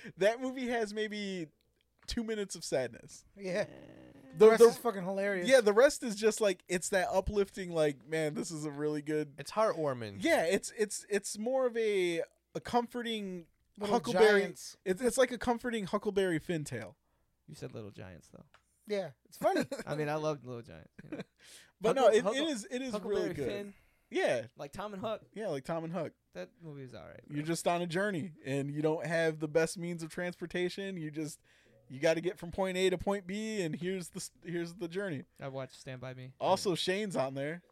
My 0.04 0.10
God. 0.10 0.12
that 0.18 0.40
movie 0.42 0.68
has 0.68 0.92
maybe 0.94 1.48
two 2.06 2.22
minutes 2.24 2.54
of 2.54 2.64
sadness. 2.64 3.24
Yeah, 3.36 3.64
the 4.32 4.38
The, 4.38 4.50
rest 4.50 4.62
the- 4.62 4.68
is 4.68 4.76
fucking 4.78 5.04
hilarious. 5.04 5.48
yeah, 5.48 5.60
the 5.60 5.72
rest 5.72 6.02
is 6.02 6.14
just 6.16 6.40
like 6.40 6.62
it's 6.68 6.88
that 6.90 7.08
uplifting. 7.12 7.72
Like, 7.72 7.96
man, 8.08 8.34
this 8.34 8.50
is 8.50 8.64
a 8.64 8.70
really 8.70 9.02
good. 9.02 9.32
It's 9.38 9.52
heartwarming. 9.52 10.16
Yeah, 10.20 10.44
it's 10.44 10.72
it's 10.78 11.06
it's 11.08 11.38
more 11.38 11.66
of 11.66 11.76
a 11.76 12.22
a 12.54 12.60
comforting 12.60 13.46
Little 13.78 13.94
Huckleberry. 13.96 14.40
giants. 14.42 14.76
It's 14.84 15.02
it's 15.02 15.18
like 15.18 15.32
a 15.32 15.38
comforting 15.38 15.86
Huckleberry 15.86 16.38
Finn 16.38 16.64
tale. 16.64 16.96
You 17.48 17.54
said 17.54 17.74
Little 17.74 17.90
Giants 17.90 18.28
though. 18.32 18.44
Yeah, 18.86 19.10
it's 19.28 19.38
funny. 19.38 19.64
I 19.86 19.94
mean, 19.94 20.08
I 20.08 20.14
loved 20.16 20.44
Little 20.46 20.62
Giants. 20.62 20.92
You 21.10 21.16
know. 21.18 21.22
But 21.80 21.96
no, 21.96 22.06
it, 22.08 22.22
Huckle- 22.24 22.40
it 22.40 22.48
is 22.48 22.66
it 22.70 22.80
is 22.80 22.94
really 23.02 23.34
good. 23.34 23.46
Finn, 23.48 23.74
Yeah, 24.14 24.42
like 24.56 24.72
Tom 24.72 24.92
and 24.94 25.02
Huck. 25.02 25.22
yeah, 25.34 25.48
like 25.48 25.64
Tom 25.64 25.84
and 25.84 25.92
Huck. 25.92 26.12
That 26.34 26.48
movie 26.62 26.82
is 26.82 26.94
alright. 26.94 27.26
bro. 27.26 27.36
You're 27.36 27.44
just 27.46 27.66
on 27.68 27.82
a 27.82 27.86
journey, 27.86 28.32
and 28.44 28.70
you 28.70 28.80
don't 28.82 29.04
have 29.06 29.40
the 29.40 29.48
best 29.48 29.76
means 29.78 30.02
of 30.02 30.08
transportation. 30.10 30.96
You 30.96 31.10
just 31.10 31.40
you 31.88 32.00
got 32.00 32.14
to 32.14 32.20
get 32.20 32.38
from 32.38 32.50
point 32.50 32.76
A 32.76 32.90
to 32.90 32.98
point 32.98 33.26
B, 33.26 33.60
and 33.62 33.74
here's 33.74 34.08
the 34.10 34.28
here's 34.44 34.74
the 34.74 34.88
journey. 34.88 35.24
I 35.42 35.48
watched 35.48 35.80
Stand 35.80 36.00
by 36.00 36.14
Me. 36.14 36.32
Also, 36.40 36.74
Shane's 36.74 37.16
on 37.16 37.34
there. 37.34 37.62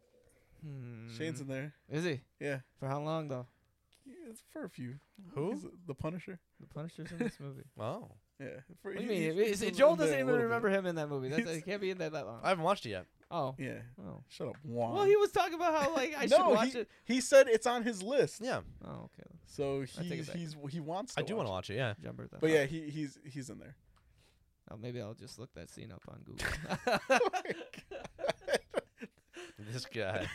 Hmm. 0.64 1.08
Shane's 1.16 1.40
in 1.40 1.48
there. 1.48 1.74
Is 1.90 2.04
he? 2.04 2.20
Yeah, 2.40 2.58
For 2.78 2.86
how 2.88 3.00
long 3.00 3.28
though? 3.28 3.46
Yeah, 4.06 4.14
it's 4.30 4.42
for 4.52 4.64
a 4.64 4.68
few. 4.68 4.94
Who? 5.34 5.52
He's 5.52 5.66
the 5.86 5.94
Punisher. 5.94 6.38
The 6.60 6.66
Punisher's 6.66 7.10
in 7.12 7.18
this 7.18 7.38
movie. 7.40 7.62
Oh, 7.80 8.10
Yeah. 8.40 8.46
For, 8.82 8.90
What 8.92 8.98
do 8.98 9.02
you 9.04 9.08
mean? 9.08 9.32
he- 9.34 9.40
Is- 9.42 9.60
he's 9.60 9.76
Joel 9.76 9.94
doesn't 9.96 10.14
even 10.14 10.26
little 10.26 10.40
bit. 10.40 10.44
remember 10.44 10.68
him 10.70 10.86
in 10.86 10.96
that 10.96 11.08
movie. 11.08 11.28
That's, 11.28 11.50
he 11.54 11.62
can't 11.62 11.80
be 11.80 11.90
in 11.90 11.98
there 11.98 12.10
that 12.10 12.26
long. 12.26 12.40
I 12.42 12.48
haven't 12.50 12.64
watched 12.64 12.84
it 12.86 12.90
yet. 12.90 13.06
Oh. 13.32 13.54
Yeah. 13.58 13.78
Oh. 14.06 14.22
Shut 14.28 14.48
up, 14.48 14.56
Juan. 14.62 14.94
Well, 14.94 15.04
he 15.04 15.16
was 15.16 15.32
talking 15.32 15.54
about 15.54 15.82
how 15.82 15.94
like 15.94 16.14
I 16.16 16.22
should 16.26 16.38
no, 16.38 16.50
watch 16.50 16.72
he, 16.72 16.78
it. 16.80 16.88
he 17.04 17.20
said 17.20 17.48
it's 17.48 17.66
on 17.66 17.82
his 17.82 18.02
list. 18.02 18.40
Yeah, 18.42 18.60
Oh, 18.84 19.08
okay. 19.18 19.28
So 19.46 19.84
take 20.08 20.20
it 20.20 20.28
he's 20.36 20.54
he 20.70 20.80
wants. 20.80 21.14
To 21.14 21.20
I 21.20 21.24
do 21.24 21.36
want 21.36 21.46
to 21.46 21.50
watch. 21.50 21.68
watch 21.68 21.70
it. 21.70 21.76
Yeah. 21.76 21.94
Jumper 22.02 22.28
though. 22.30 22.38
But 22.40 22.50
yeah, 22.50 22.64
he 22.66 22.90
he's 22.90 23.18
he's 23.24 23.48
in 23.50 23.58
there. 23.58 23.74
Oh, 24.70 24.76
maybe 24.80 25.00
I'll 25.00 25.14
just 25.14 25.38
look 25.38 25.52
that 25.54 25.70
scene 25.70 25.90
up 25.92 26.02
on 26.08 26.20
Google. 26.24 26.46
This 29.72 29.84
guy. 29.86 30.26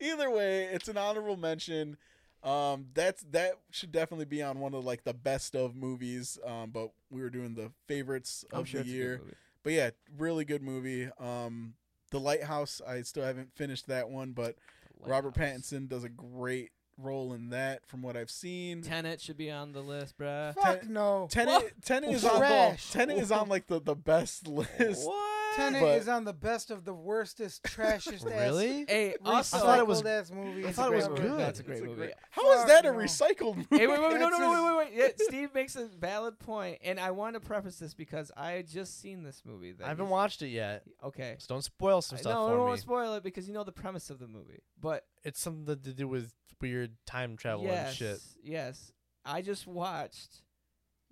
Either 0.00 0.30
way, 0.30 0.64
it's 0.64 0.88
an 0.88 0.96
honorable 0.96 1.36
mention. 1.36 1.96
Um, 2.42 2.86
that's 2.94 3.22
that 3.30 3.54
should 3.70 3.90
definitely 3.90 4.26
be 4.26 4.42
on 4.42 4.60
one 4.60 4.74
of 4.74 4.84
like 4.84 5.04
the 5.04 5.14
best 5.14 5.56
of 5.56 5.74
movies. 5.74 6.38
Um, 6.44 6.70
but 6.70 6.90
we 7.10 7.20
were 7.22 7.30
doing 7.30 7.54
the 7.54 7.72
favorites 7.86 8.44
I'm 8.52 8.60
of 8.60 8.68
sure 8.68 8.82
the 8.82 8.86
it's 8.86 8.90
a 8.90 8.92
good 8.92 8.98
year. 8.98 9.20
Movie. 9.64 9.76
But 9.76 9.82
yeah, 9.82 9.90
really 10.16 10.44
good 10.44 10.62
movie. 10.62 11.08
Um, 11.18 11.74
The 12.10 12.20
Lighthouse. 12.20 12.80
I 12.86 13.02
still 13.02 13.24
haven't 13.24 13.52
finished 13.54 13.86
that 13.88 14.08
one, 14.10 14.32
but 14.32 14.56
Robert 15.00 15.34
Pattinson 15.34 15.88
does 15.88 16.04
a 16.04 16.08
great 16.08 16.70
role 16.96 17.32
in 17.32 17.50
that, 17.50 17.86
from 17.86 18.02
what 18.02 18.16
I've 18.16 18.30
seen. 18.30 18.82
Tenet 18.82 19.20
should 19.20 19.36
be 19.36 19.50
on 19.50 19.72
the 19.72 19.80
list, 19.82 20.18
bruh. 20.18 20.54
Fuck 20.54 20.80
Ten- 20.80 20.92
no. 20.92 21.28
Tenet, 21.30 21.74
Tenet 21.84 22.10
is 22.10 22.24
on 22.24 22.38
Trash. 22.38 22.90
Tenet 22.90 23.18
is 23.18 23.30
on 23.30 23.48
like 23.48 23.66
the, 23.68 23.80
the 23.80 23.94
best 23.94 24.48
list. 24.48 25.06
What? 25.06 25.27
Tenet 25.58 25.80
But- 25.82 25.98
is 25.98 26.08
on 26.08 26.24
the 26.24 26.32
best 26.32 26.70
of 26.70 26.84
the 26.84 26.94
worstest, 26.94 27.62
trashest 27.64 28.24
Really? 28.26 28.84
Hey, 28.88 29.10
ass, 29.24 29.52
also, 29.52 29.56
I 29.56 29.60
thought 29.60 29.78
it 29.78 29.86
was- 29.86 30.02
ass 30.04 30.30
movie. 30.30 30.66
I 30.66 30.72
thought 30.72 30.92
it 30.92 30.96
was 30.96 31.08
good. 31.08 31.18
movie. 31.20 31.36
That's 31.36 31.60
a 31.60 31.62
great 31.62 31.82
movie. 31.82 31.94
great- 31.96 32.14
How 32.30 32.52
is 32.60 32.64
that 32.66 32.84
a 32.86 32.92
no. 32.92 32.98
recycled 32.98 33.56
movie? 33.56 33.66
Hey, 33.78 33.86
wait, 33.86 34.00
wait, 34.00 34.12
wait, 34.12 34.20
no, 34.20 34.28
no, 34.28 34.38
no, 34.38 34.50
wait, 34.52 34.76
wait, 34.76 34.92
wait. 34.94 34.98
Yeah, 35.18 35.24
Steve 35.26 35.54
makes 35.54 35.76
a 35.76 35.86
valid 35.86 36.38
point, 36.38 36.78
and 36.82 36.98
I 37.00 37.10
want 37.10 37.34
to 37.34 37.40
preface 37.40 37.78
this 37.78 37.94
because 37.94 38.30
I 38.36 38.52
had 38.52 38.68
just 38.68 39.00
seen 39.00 39.22
this 39.22 39.42
movie. 39.44 39.72
That 39.72 39.84
I 39.84 39.88
haven't 39.88 40.06
he's- 40.06 40.12
watched 40.12 40.42
it 40.42 40.48
yet, 40.48 40.84
Okay. 41.04 41.36
so 41.38 41.46
don't 41.54 41.62
spoil 41.62 42.00
some 42.02 42.16
I- 42.16 42.20
stuff 42.20 42.32
no, 42.34 42.44
I 42.44 42.46
for 42.46 42.50
don't 42.50 42.58
me. 42.58 42.64
want 42.66 42.76
to 42.76 42.82
spoil 42.82 43.14
it 43.14 43.22
because 43.22 43.46
you 43.48 43.54
know 43.54 43.64
the 43.64 43.72
premise 43.72 44.10
of 44.10 44.18
the 44.18 44.28
movie. 44.28 44.62
But 44.80 45.04
It's 45.24 45.40
something 45.40 45.66
to 45.66 45.76
do 45.92 46.06
with 46.08 46.32
weird 46.60 46.92
time 47.06 47.36
travel 47.36 47.64
yes, 47.64 47.88
and 47.88 47.96
shit. 47.96 48.20
yes, 48.42 48.92
I 49.24 49.42
just 49.42 49.66
watched 49.66 50.42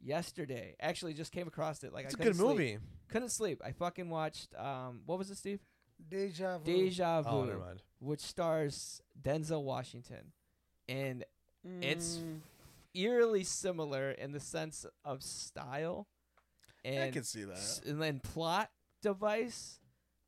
yesterday. 0.02 0.76
Actually, 0.80 1.14
just 1.14 1.32
came 1.32 1.46
across 1.48 1.82
it. 1.84 1.92
Like 1.92 2.06
It's 2.06 2.14
I 2.14 2.16
a 2.16 2.18
good 2.18 2.22
couldn't 2.36 2.38
sleep. 2.46 2.58
movie. 2.58 2.78
Couldn't 3.08 3.30
sleep. 3.30 3.60
I 3.64 3.72
fucking 3.72 4.10
watched. 4.10 4.54
Um, 4.56 5.02
what 5.06 5.18
was 5.18 5.30
it, 5.30 5.36
Steve? 5.36 5.60
Deja 6.08 6.58
vu. 6.58 6.64
Deja 6.64 7.22
Vu, 7.22 7.28
Oh, 7.30 7.44
never 7.44 7.58
mind. 7.58 7.82
which 8.00 8.20
stars 8.20 9.00
Denzel 9.20 9.62
Washington, 9.62 10.32
and 10.88 11.24
It's 11.82 12.18
Mm, 12.18 12.42
eerily 12.94 13.42
similar 13.42 14.12
in 14.12 14.30
the 14.32 14.38
sense 14.38 14.86
of 15.04 15.22
style 15.24 16.06
and 16.84 17.02
I 17.04 17.10
can 17.10 17.24
see 17.24 17.42
that. 17.42 17.56
s- 17.56 17.80
and 17.84 18.00
then 18.00 18.20
plot 18.20 18.70
device. 19.02 19.80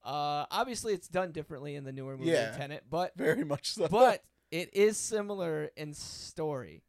Uh, 0.03 0.47
obviously, 0.51 0.95
it's 0.95 1.07
done 1.07 1.31
differently 1.33 1.77
in 1.77 1.85
the 1.85 1.93
newer 1.93 2.17
movie 2.17 2.31
Yeah. 2.31 2.57
Tenet, 2.57 2.85
but 2.91 3.15
Very 3.17 3.45
much 3.45 3.73
so. 3.73 3.87
but 3.89 4.25
it 4.51 4.75
is 4.75 4.97
similar 4.97 5.71
in 5.77 5.95
story. 5.95 6.83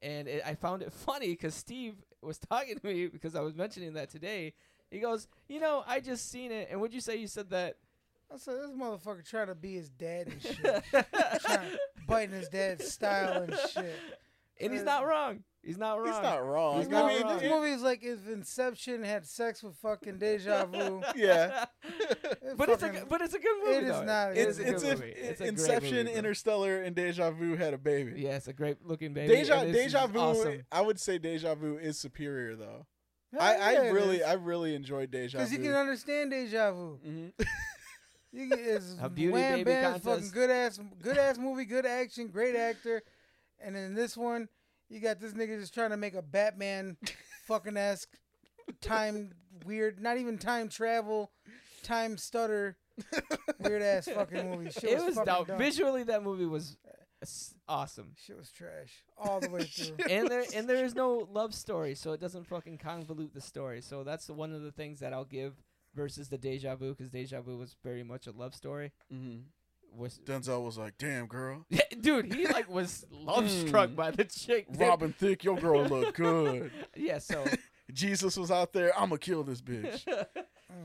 And 0.00 0.26
it, 0.26 0.42
I 0.44 0.54
found 0.56 0.82
it 0.82 0.92
funny 0.92 1.28
because 1.28 1.54
Steve 1.54 2.02
was 2.26 2.38
talking 2.38 2.78
to 2.78 2.86
me 2.86 3.06
because 3.06 3.34
I 3.34 3.40
was 3.40 3.54
mentioning 3.54 3.94
that 3.94 4.10
today. 4.10 4.54
He 4.90 4.98
goes, 4.98 5.26
you 5.48 5.60
know, 5.60 5.82
I 5.86 6.00
just 6.00 6.30
seen 6.30 6.52
it, 6.52 6.68
and 6.70 6.80
would 6.80 6.92
you 6.92 7.00
say 7.00 7.16
you 7.16 7.26
said 7.26 7.50
that? 7.50 7.76
I 8.32 8.36
said 8.36 8.56
this 8.56 8.70
motherfucker 8.70 9.28
trying 9.28 9.48
to 9.48 9.54
be 9.54 9.74
his 9.74 9.88
dad 9.90 10.28
and 10.28 10.42
shit, 10.42 10.84
trying, 11.42 11.70
biting 12.06 12.34
his 12.34 12.48
dad's 12.48 12.90
style 12.90 13.42
and 13.42 13.54
shit. 13.72 13.98
and 14.60 14.72
he's 14.72 14.82
uh, 14.82 14.84
not 14.84 15.06
wrong. 15.06 15.44
He's 15.62 15.78
not 15.78 16.00
wrong. 16.00 16.12
he's 16.12 16.22
not 16.22 16.44
wrong. 16.44 16.78
He's 16.78 16.92
I 16.92 17.06
mean, 17.06 17.22
wrong. 17.22 17.38
This 17.38 17.50
movie 17.50 17.70
is 17.70 17.82
like 17.82 18.02
if 18.02 18.28
Inception 18.28 19.04
had 19.04 19.24
sex 19.26 19.62
with 19.62 19.76
fucking 19.76 20.18
Deja 20.18 20.66
Vu. 20.66 21.02
yeah. 21.16 21.66
But 22.56 22.68
it's 22.68 22.82
a 22.82 23.06
but 23.08 23.20
it's 23.20 23.34
a 23.34 23.38
good 23.38 23.56
movie. 23.64 23.76
It 23.76 23.84
is 23.84 23.90
though. 23.90 24.04
not. 24.04 24.36
It 24.36 24.48
It's 24.48 24.58
a 24.58 24.68
it's 24.68 24.82
good 24.82 24.92
if 24.92 24.98
movie. 24.98 25.12
It's 25.12 25.40
a 25.40 25.44
Inception, 25.44 26.06
movie. 26.06 26.12
Interstellar, 26.12 26.82
and 26.82 26.96
Deja 26.96 27.30
Vu 27.30 27.54
had 27.54 27.74
a 27.74 27.78
baby. 27.78 28.20
Yeah, 28.22 28.36
it's 28.36 28.48
a 28.48 28.52
great 28.52 28.84
looking 28.84 29.14
baby. 29.14 29.34
Deja 29.34 29.64
Deja 29.64 30.06
Vu. 30.08 30.18
Awesome. 30.18 30.62
I 30.72 30.80
would 30.80 30.98
say 30.98 31.18
Deja 31.18 31.54
Vu 31.54 31.76
is 31.76 31.96
superior 31.96 32.56
though. 32.56 32.86
I, 33.38 33.54
I 33.54 33.72
yeah, 33.72 33.78
really. 33.90 34.22
I 34.22 34.34
really 34.34 34.74
enjoyed 34.74 35.10
Deja 35.10 35.38
Vu 35.38 35.44
Because 35.44 35.52
you 35.52 35.58
can 35.62 35.74
understand 35.74 36.32
deja 36.32 36.72
vu. 36.72 36.98
Mhm. 37.06 37.32
You 38.32 38.48
get 38.48 38.60
it's 38.60 38.96
A 39.00 39.10
beauty 39.10 39.32
wham 39.32 39.58
baby 39.58 39.64
bam, 39.64 40.00
fucking 40.00 40.30
good 40.32 40.50
ass, 40.50 40.80
good 41.02 41.18
ass 41.18 41.36
movie, 41.38 41.66
good 41.66 41.84
action, 41.84 42.28
great 42.28 42.56
actor, 42.56 43.02
and 43.60 43.76
then 43.76 43.94
this 43.94 44.16
one, 44.16 44.48
you 44.92 45.00
got 45.00 45.20
this 45.20 45.32
nigga 45.32 45.58
just 45.60 45.74
trying 45.74 45.90
to 45.90 45.96
make 45.96 46.14
a 46.14 46.22
Batman, 46.22 46.96
fucking 47.46 47.76
ass, 47.76 48.06
time 48.80 49.32
weird, 49.64 50.00
not 50.00 50.18
even 50.18 50.38
time 50.38 50.68
travel, 50.68 51.30
time 51.82 52.16
stutter, 52.18 52.76
weird 53.60 53.82
ass 53.82 54.06
fucking 54.08 54.50
movie. 54.50 54.70
Shit 54.70 54.84
It 54.84 54.94
was, 55.04 55.16
was 55.16 55.26
dope. 55.26 55.46
dumb. 55.48 55.58
Visually, 55.58 56.02
that 56.04 56.22
movie 56.22 56.46
was 56.46 56.76
awesome. 57.68 58.12
Shit 58.24 58.36
was 58.36 58.50
trash 58.50 59.04
all 59.16 59.40
the 59.40 59.48
way 59.50 59.64
through. 59.64 59.96
and 60.10 60.28
there 60.28 60.44
and 60.54 60.68
there 60.68 60.84
is 60.84 60.94
no 60.94 61.26
love 61.32 61.54
story, 61.54 61.94
so 61.94 62.12
it 62.12 62.20
doesn't 62.20 62.46
fucking 62.46 62.78
convolute 62.78 63.32
the 63.32 63.40
story. 63.40 63.80
So 63.80 64.04
that's 64.04 64.28
one 64.28 64.52
of 64.52 64.62
the 64.62 64.72
things 64.72 65.00
that 65.00 65.12
I'll 65.12 65.24
give 65.24 65.54
versus 65.94 66.28
the 66.28 66.38
Deja 66.38 66.74
Vu, 66.76 66.94
because 66.94 67.10
Deja 67.10 67.40
Vu 67.40 67.56
was 67.58 67.76
very 67.82 68.02
much 68.02 68.26
a 68.26 68.32
love 68.32 68.54
story. 68.54 68.92
Mhm. 69.12 69.42
Was 69.96 70.18
Denzel 70.24 70.64
was 70.64 70.78
like, 70.78 70.96
"Damn 70.98 71.26
girl, 71.26 71.66
yeah, 71.68 71.80
dude, 72.00 72.32
he 72.32 72.46
like 72.46 72.68
was 72.70 73.04
love 73.10 73.50
struck 73.50 73.94
by 73.94 74.10
the 74.10 74.24
chick. 74.24 74.66
dude. 74.70 74.80
Robin 74.80 75.12
Thicke, 75.12 75.44
your 75.44 75.56
girl 75.56 75.84
look 75.84 76.14
good." 76.14 76.70
Yeah, 76.96 77.18
so 77.18 77.44
Jesus 77.92 78.36
was 78.36 78.50
out 78.50 78.72
there. 78.72 78.92
I'm 78.98 79.10
gonna 79.10 79.18
kill 79.18 79.44
this 79.44 79.60
bitch. 79.60 80.04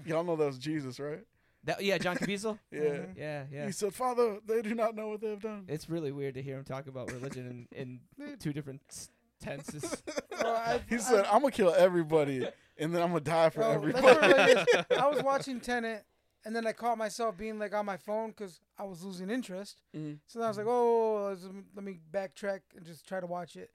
Y'all 0.06 0.24
know 0.24 0.36
that 0.36 0.46
was 0.46 0.58
Jesus, 0.60 1.00
right? 1.00 1.22
that 1.64 1.82
yeah, 1.84 1.98
John 1.98 2.18
Caviezel. 2.18 2.60
Yeah. 2.72 2.80
Mhm. 2.82 3.18
Yeah, 3.18 3.44
yeah. 3.52 3.66
He 3.66 3.72
said, 3.72 3.94
"Father, 3.94 4.40
they 4.46 4.62
do 4.62 4.76
not 4.76 4.96
know 4.96 5.10
what 5.10 5.22
they 5.22 5.30
have 5.30 5.42
done." 5.42 5.66
It's 5.68 5.90
really 5.90 6.12
weird 6.12 6.34
to 6.36 6.42
hear 6.42 6.58
him 6.58 6.64
talk 6.66 6.88
about 6.88 7.12
religion 7.12 7.68
in, 7.72 8.00
in 8.20 8.38
two 8.40 8.52
different 8.54 8.82
s- 8.90 9.10
tenses. 9.42 10.04
Bro, 10.40 10.50
I, 10.52 10.82
He 10.90 10.98
said, 10.98 11.26
I, 11.26 11.32
"I'm 11.34 11.42
gonna 11.42 11.52
kill 11.52 11.74
everybody, 11.74 12.48
and 12.78 12.94
then 12.94 13.02
I'm 13.02 13.10
gonna 13.10 13.22
die 13.22 13.50
for 13.50 13.62
bro, 13.62 13.70
let's 13.70 13.98
everybody." 13.98 14.56
put 14.56 14.70
it. 14.92 14.98
I 15.00 15.08
was 15.08 15.24
watching 15.24 15.60
Tenet, 15.60 16.06
and 16.48 16.56
then 16.56 16.66
I 16.66 16.72
caught 16.72 16.98
myself 16.98 17.36
being 17.36 17.60
like 17.60 17.76
on 17.76 17.86
my 17.86 17.98
phone 17.98 18.30
because 18.30 18.62
I 18.80 18.84
was 18.86 19.04
losing 19.04 19.30
interest. 19.30 19.82
Mhm. 19.94 20.20
So 20.28 20.40
then 20.40 20.46
I 20.46 20.50
was 20.50 20.58
like, 20.58 20.66
oh, 20.68 21.28
let's- 21.30 21.44
let 21.76 21.84
me 21.84 22.00
backtrack 22.10 22.62
and 22.74 22.86
just 22.86 23.06
try 23.06 23.20
to 23.20 23.28
watch 23.28 23.58
it. 23.58 23.74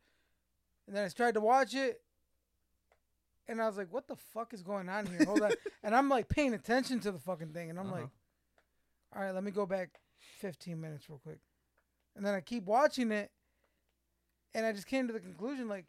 And 0.87 0.97
then 0.97 1.05
I 1.05 1.09
tried 1.11 1.35
to 1.35 1.41
watch 1.41 1.75
it, 1.75 2.03
and 3.47 3.61
I 3.61 3.67
was 3.67 3.77
like, 3.77 3.93
what 3.93 4.09
the 4.09 4.17
fuck 4.17 4.55
is 4.55 4.63
going 4.63 4.89
on 4.89 5.05
here? 5.07 5.25
Hold 5.27 5.43
on. 5.43 5.53
And 5.85 5.95
I'm 5.95 6.09
like 6.09 6.29
paying 6.29 6.55
attention 6.55 6.99
to 7.01 7.13
the 7.13 7.19
fucking 7.19 7.53
thing, 7.53 7.69
and 7.69 7.79
I'm 7.79 7.87
Uh-huh. 7.89 8.01
like, 8.03 8.09
all 9.15 9.23
right, 9.23 9.33
let 9.35 9.45
me 9.45 9.51
go 9.51 9.67
back 9.67 10.01
15 10.39 10.81
minutes 10.81 11.11
real 11.11 11.19
quick. 11.19 11.41
And 12.17 12.25
then 12.25 12.35
I 12.35 12.41
keep 12.41 12.65
watching 12.65 13.13
it, 13.13 13.31
and 14.55 14.65
I 14.65 14.73
just 14.73 14.87
came 14.87 15.07
to 15.09 15.13
the 15.13 15.21
conclusion 15.21 15.69
like, 15.69 15.87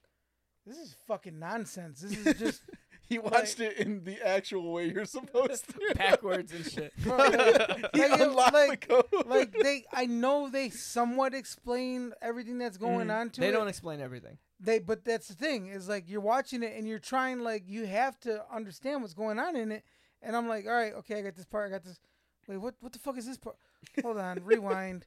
this 0.66 0.78
is 0.78 0.96
fucking 1.08 1.38
nonsense. 1.40 2.02
This 2.02 2.18
is 2.26 2.40
just 2.40 2.62
He 3.06 3.20
watched 3.20 3.60
it 3.60 3.78
in 3.78 4.04
the 4.06 4.22
actual 4.26 4.72
way 4.72 4.86
you're 4.86 5.06
supposed 5.06 5.68
to. 5.70 5.94
Backwards 5.96 6.52
and 6.54 6.66
shit. 6.66 6.94
bro, 7.04 7.18
like, 7.18 7.90
he 7.94 8.02
like, 8.08 8.20
unlocked 8.22 8.54
like- 8.54 8.88
the 8.88 9.04
code. 9.04 9.28
like 9.28 9.52
they. 9.62 9.84
I 9.92 10.06
know 10.06 10.50
they 10.50 10.70
somewhat 10.70 11.34
explain 11.34 12.14
everything 12.22 12.58
that's 12.58 12.78
going 12.78 13.08
Mhm. 13.10 13.20
on 13.20 13.30
to 13.32 13.42
They 13.42 13.50
it. 13.50 13.52
don't 13.52 13.68
explain 13.68 14.00
everything. 14.02 14.38
they 14.60 14.80
but 14.80 15.04
that's 15.04 15.28
the 15.28 15.34
thing 15.36 15.68
is 15.68 15.90
like 15.90 16.10
you're 16.10 16.22
watching 16.22 16.64
it 16.64 16.74
and 16.78 16.88
you're 16.88 16.98
trying 17.00 17.40
like 17.42 17.64
you 17.68 17.86
have 17.86 18.18
to 18.22 18.42
understand 18.54 19.02
what's 19.02 19.14
going 19.14 19.38
on 19.38 19.56
in 19.58 19.72
it 19.74 19.84
and 20.22 20.38
i'm 20.38 20.48
like 20.48 20.66
all 20.66 20.72
right 20.72 20.94
okay 20.94 21.20
i 21.20 21.22
got 21.22 21.36
this 21.36 21.44
part 21.46 21.68
i 21.68 21.70
got 21.70 21.84
this 21.84 22.00
wait 22.48 22.56
what 22.58 22.74
what 22.80 22.94
the 22.94 23.00
fuck 23.00 23.18
is 23.18 23.26
this 23.26 23.38
part 23.38 23.58
hold 24.02 24.18
on 24.18 24.40
rewind 24.46 25.06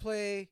play 0.00 0.48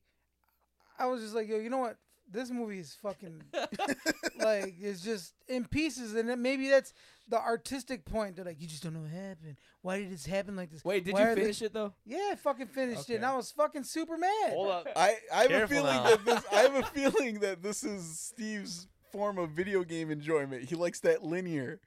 i 0.97 1.05
was 1.05 1.21
just 1.21 1.35
like 1.35 1.47
yo 1.49 1.57
you 1.57 1.69
know 1.69 1.79
what 1.79 1.97
this 2.33 2.49
movie 2.49 2.79
is 2.79 2.97
fucking 3.01 3.41
like 4.39 4.75
it's 4.81 5.01
just 5.01 5.33
in 5.47 5.65
pieces 5.65 6.15
and 6.15 6.27
then 6.27 6.41
maybe 6.41 6.67
that's 6.67 6.93
the 7.29 7.39
artistic 7.39 8.03
point 8.03 8.35
they're 8.35 8.45
like 8.45 8.59
you 8.59 8.67
just 8.67 8.83
don't 8.83 8.93
know 8.93 8.99
what 9.01 9.11
happened 9.11 9.55
why 9.81 9.99
did 9.99 10.11
this 10.11 10.25
happen 10.25 10.55
like 10.55 10.71
this 10.71 10.83
Wait, 10.83 11.05
did 11.05 11.13
Why 11.13 11.21
you 11.21 11.27
are 11.27 11.35
they-" 11.35 11.41
finish 11.41 11.61
it 11.61 11.73
though? 11.73 11.93
yeah 12.05 12.29
i 12.31 12.35
fucking 12.35 12.67
finished 12.67 13.09
it 13.09 13.15
and 13.15 13.25
i 13.25 13.35
was 13.35 13.51
fucking 13.51 13.83
super 13.83 14.17
mad 14.17 14.49
Hold 14.49 14.71
up. 14.71 14.87
I, 14.95 15.15
I 15.33 15.43
have 15.43 15.51
a 15.51 15.67
feeling 15.67 15.85
now. 15.85 16.03
that 16.03 16.25
this 16.25 16.43
I 16.51 16.55
have 16.57 16.75
a 16.75 16.83
feeling 16.83 17.39
that 17.39 17.61
this 17.63 17.83
is 17.83 18.19
Steve's 18.19 18.87
form 19.13 19.37
of 19.37 19.51
video 19.51 19.83
game 19.83 20.11
enjoyment. 20.11 20.63
He 20.63 20.75
likes 20.75 20.99
that 21.01 21.23
linear. 21.23 21.79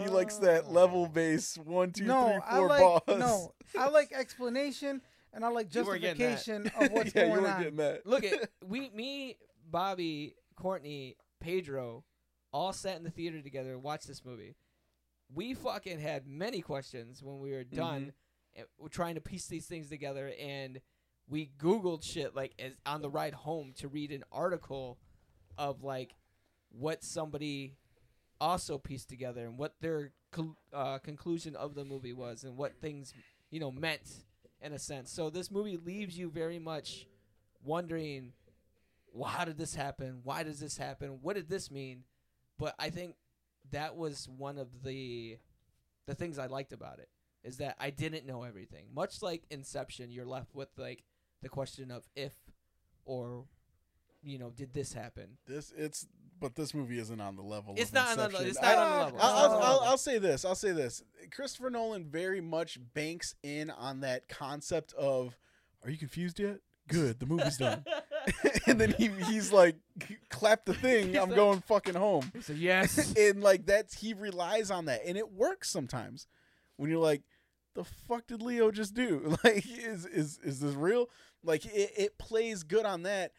He 0.00 0.08
likes 0.08 0.36
that 0.36 0.72
level 0.72 1.06
ah. 1.08 1.12
based 1.12 1.58
one, 1.58 1.90
two, 1.90 2.04
three, 2.04 2.08
four 2.08 2.32
no, 2.32 2.40
I 2.46 2.58
like 2.60 2.80
boss. 2.80 3.02
no, 3.08 3.54
I 3.78 3.88
like 3.88 4.12
explanation 4.12 5.00
and 5.32 5.44
I 5.44 5.48
like 5.48 5.74
You 5.74 5.84
weren't 5.84 6.00
getting 6.00 6.18
that. 6.26 6.36
justification 6.36 6.72
of 6.80 6.92
what's 6.92 7.12
yeah, 7.14 7.22
you 7.24 7.28
going 7.30 7.42
were 7.42 7.48
on. 7.48 7.58
getting 7.58 7.76
that. 7.78 8.06
Look 8.06 8.24
at 8.24 8.50
we, 8.64 8.90
me, 8.90 9.36
Bobby, 9.70 10.34
Courtney, 10.56 11.16
Pedro, 11.40 12.04
all 12.52 12.72
sat 12.72 12.96
in 12.96 13.04
the 13.04 13.10
theater 13.10 13.42
together 13.42 13.72
and 13.72 13.82
watched 13.82 14.06
this 14.06 14.24
movie. 14.24 14.54
We 15.34 15.54
fucking 15.54 15.98
had 16.00 16.26
many 16.26 16.60
questions 16.60 17.22
when 17.22 17.40
we 17.40 17.52
were 17.52 17.64
done. 17.64 18.12
And 18.56 18.66
we're 18.78 18.88
trying 18.88 19.16
to 19.16 19.20
piece 19.20 19.46
these 19.48 19.66
things 19.66 19.88
together, 19.88 20.30
and 20.40 20.80
we 21.28 21.50
Googled 21.58 22.04
shit 22.04 22.36
like 22.36 22.54
as, 22.58 22.72
on 22.86 23.02
the 23.02 23.10
ride 23.10 23.34
home 23.34 23.72
to 23.78 23.88
read 23.88 24.12
an 24.12 24.22
article 24.30 24.98
of 25.58 25.82
like 25.82 26.14
what 26.70 27.02
somebody 27.02 27.74
also 28.40 28.78
pieced 28.78 29.08
together 29.08 29.44
and 29.44 29.58
what 29.58 29.74
their 29.80 30.12
col- 30.30 30.56
uh, 30.72 30.98
conclusion 30.98 31.56
of 31.56 31.74
the 31.74 31.84
movie 31.84 32.12
was 32.12 32.44
and 32.44 32.56
what 32.56 32.80
things 32.80 33.12
you 33.50 33.58
know 33.58 33.72
meant 33.72 34.24
in 34.60 34.72
a 34.72 34.78
sense. 34.78 35.10
So 35.10 35.30
this 35.30 35.50
movie 35.50 35.76
leaves 35.76 36.16
you 36.16 36.30
very 36.30 36.58
much 36.60 37.06
wondering, 37.64 38.34
well, 39.14 39.30
how 39.30 39.44
did 39.44 39.56
this 39.56 39.74
happen? 39.74 40.20
Why 40.24 40.42
does 40.42 40.60
this 40.60 40.76
happen? 40.76 41.20
What 41.22 41.36
did 41.36 41.48
this 41.48 41.70
mean? 41.70 42.02
But 42.58 42.74
I 42.78 42.90
think 42.90 43.14
that 43.70 43.96
was 43.96 44.28
one 44.28 44.58
of 44.58 44.82
the 44.82 45.38
the 46.06 46.14
things 46.14 46.38
I 46.38 46.46
liked 46.46 46.72
about 46.72 46.98
it 46.98 47.08
is 47.42 47.58
that 47.58 47.76
I 47.78 47.90
didn't 47.90 48.26
know 48.26 48.42
everything. 48.42 48.86
Much 48.92 49.22
like 49.22 49.44
Inception, 49.50 50.10
you're 50.10 50.26
left 50.26 50.54
with 50.54 50.68
like 50.76 51.04
the 51.42 51.48
question 51.48 51.90
of 51.90 52.06
if 52.16 52.34
or 53.04 53.44
you 54.22 54.38
know, 54.38 54.50
did 54.50 54.72
this 54.72 54.92
happen? 54.92 55.36
This 55.46 55.72
it's 55.76 56.06
but 56.40 56.56
this 56.56 56.74
movie 56.74 56.98
isn't 56.98 57.20
on 57.20 57.36
the 57.36 57.42
level. 57.42 57.74
It's 57.76 57.90
of 57.90 57.94
not 57.94 58.08
on 58.10 58.16
the- 58.16 58.24
Inception. 58.24 58.48
it's 58.48 58.60
not 58.60 58.64
I- 58.64 58.76
on 58.76 58.88
the 58.88 58.94
ah, 58.94 59.04
level. 59.04 59.18
I'll, 59.20 59.28
I'll, 59.28 59.34
not 59.34 59.44
on 59.44 59.50
the 59.50 59.66
I'll, 59.66 59.72
level. 59.72 59.88
I'll 59.88 59.98
say 59.98 60.18
this. 60.18 60.44
I'll 60.44 60.54
say 60.54 60.72
this. 60.72 61.02
Christopher 61.30 61.70
Nolan 61.70 62.04
very 62.06 62.40
much 62.40 62.78
banks 62.94 63.34
in 63.42 63.70
on 63.70 64.00
that 64.00 64.28
concept 64.28 64.92
of, 64.94 65.36
"Are 65.84 65.90
you 65.90 65.98
confused 65.98 66.40
yet? 66.40 66.58
Good, 66.88 67.20
the 67.20 67.26
movie's 67.26 67.58
done." 67.58 67.84
and 68.66 68.80
then 68.80 68.92
he 68.96 69.08
he's 69.08 69.52
like, 69.52 69.76
"Clap 70.30 70.64
the 70.64 70.74
thing. 70.74 71.16
I'm 71.16 71.30
going 71.30 71.60
fucking 71.60 71.94
home." 71.94 72.30
He 72.34 72.40
said 72.42 72.56
yes. 72.56 73.14
and 73.18 73.42
like 73.42 73.66
that's 73.66 73.94
he 74.00 74.14
relies 74.14 74.70
on 74.70 74.86
that, 74.86 75.02
and 75.06 75.16
it 75.16 75.32
works 75.32 75.70
sometimes. 75.70 76.26
When 76.76 76.90
you're 76.90 77.00
like, 77.00 77.22
"The 77.74 77.84
fuck 77.84 78.26
did 78.26 78.42
Leo 78.42 78.70
just 78.70 78.94
do? 78.94 79.36
Like, 79.44 79.66
is 79.66 80.06
is 80.06 80.38
is 80.42 80.60
this 80.60 80.74
real?" 80.74 81.08
Like 81.42 81.66
it, 81.66 81.92
it 81.96 82.18
plays 82.18 82.62
good 82.62 82.86
on 82.86 83.02
that, 83.02 83.32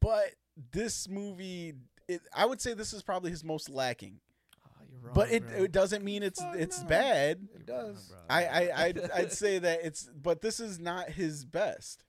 but 0.00 0.34
this 0.72 1.08
movie, 1.08 1.74
it, 2.08 2.20
I 2.34 2.46
would 2.46 2.60
say 2.60 2.74
this 2.74 2.92
is 2.92 3.02
probably 3.02 3.30
his 3.30 3.44
most 3.44 3.70
lacking. 3.70 4.20
Oh, 4.64 4.68
wrong, 5.02 5.12
But 5.14 5.30
it, 5.30 5.44
it 5.56 5.72
doesn't 5.72 6.04
mean 6.04 6.22
it's 6.22 6.40
Fuck 6.40 6.56
it's 6.56 6.82
no. 6.82 6.88
bad. 6.88 7.48
It 7.54 7.66
does. 7.66 8.12
I 8.28 8.44
I 8.46 8.84
I'd, 8.86 9.10
I'd 9.12 9.32
say 9.32 9.58
that 9.60 9.80
it's 9.84 10.08
but 10.20 10.40
this 10.40 10.58
is 10.58 10.78
not 10.80 11.10
his 11.10 11.44
best. 11.44 12.02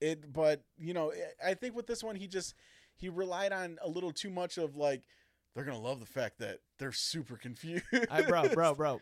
It 0.00 0.32
but 0.32 0.62
you 0.78 0.92
know 0.94 1.12
I 1.44 1.54
think 1.54 1.74
with 1.74 1.86
this 1.86 2.02
one 2.04 2.16
he 2.16 2.26
just 2.28 2.54
he 2.96 3.08
relied 3.08 3.52
on 3.52 3.78
a 3.82 3.88
little 3.88 4.12
too 4.12 4.30
much 4.30 4.58
of 4.58 4.76
like 4.76 5.02
they're 5.54 5.64
gonna 5.64 5.78
love 5.80 6.00
the 6.00 6.06
fact 6.06 6.38
that 6.40 6.58
they're 6.78 6.92
super 6.92 7.36
confused. 7.42 7.84
I, 8.10 8.22
bro, 8.22 8.48
bro, 8.48 8.74
bro. 8.74 9.00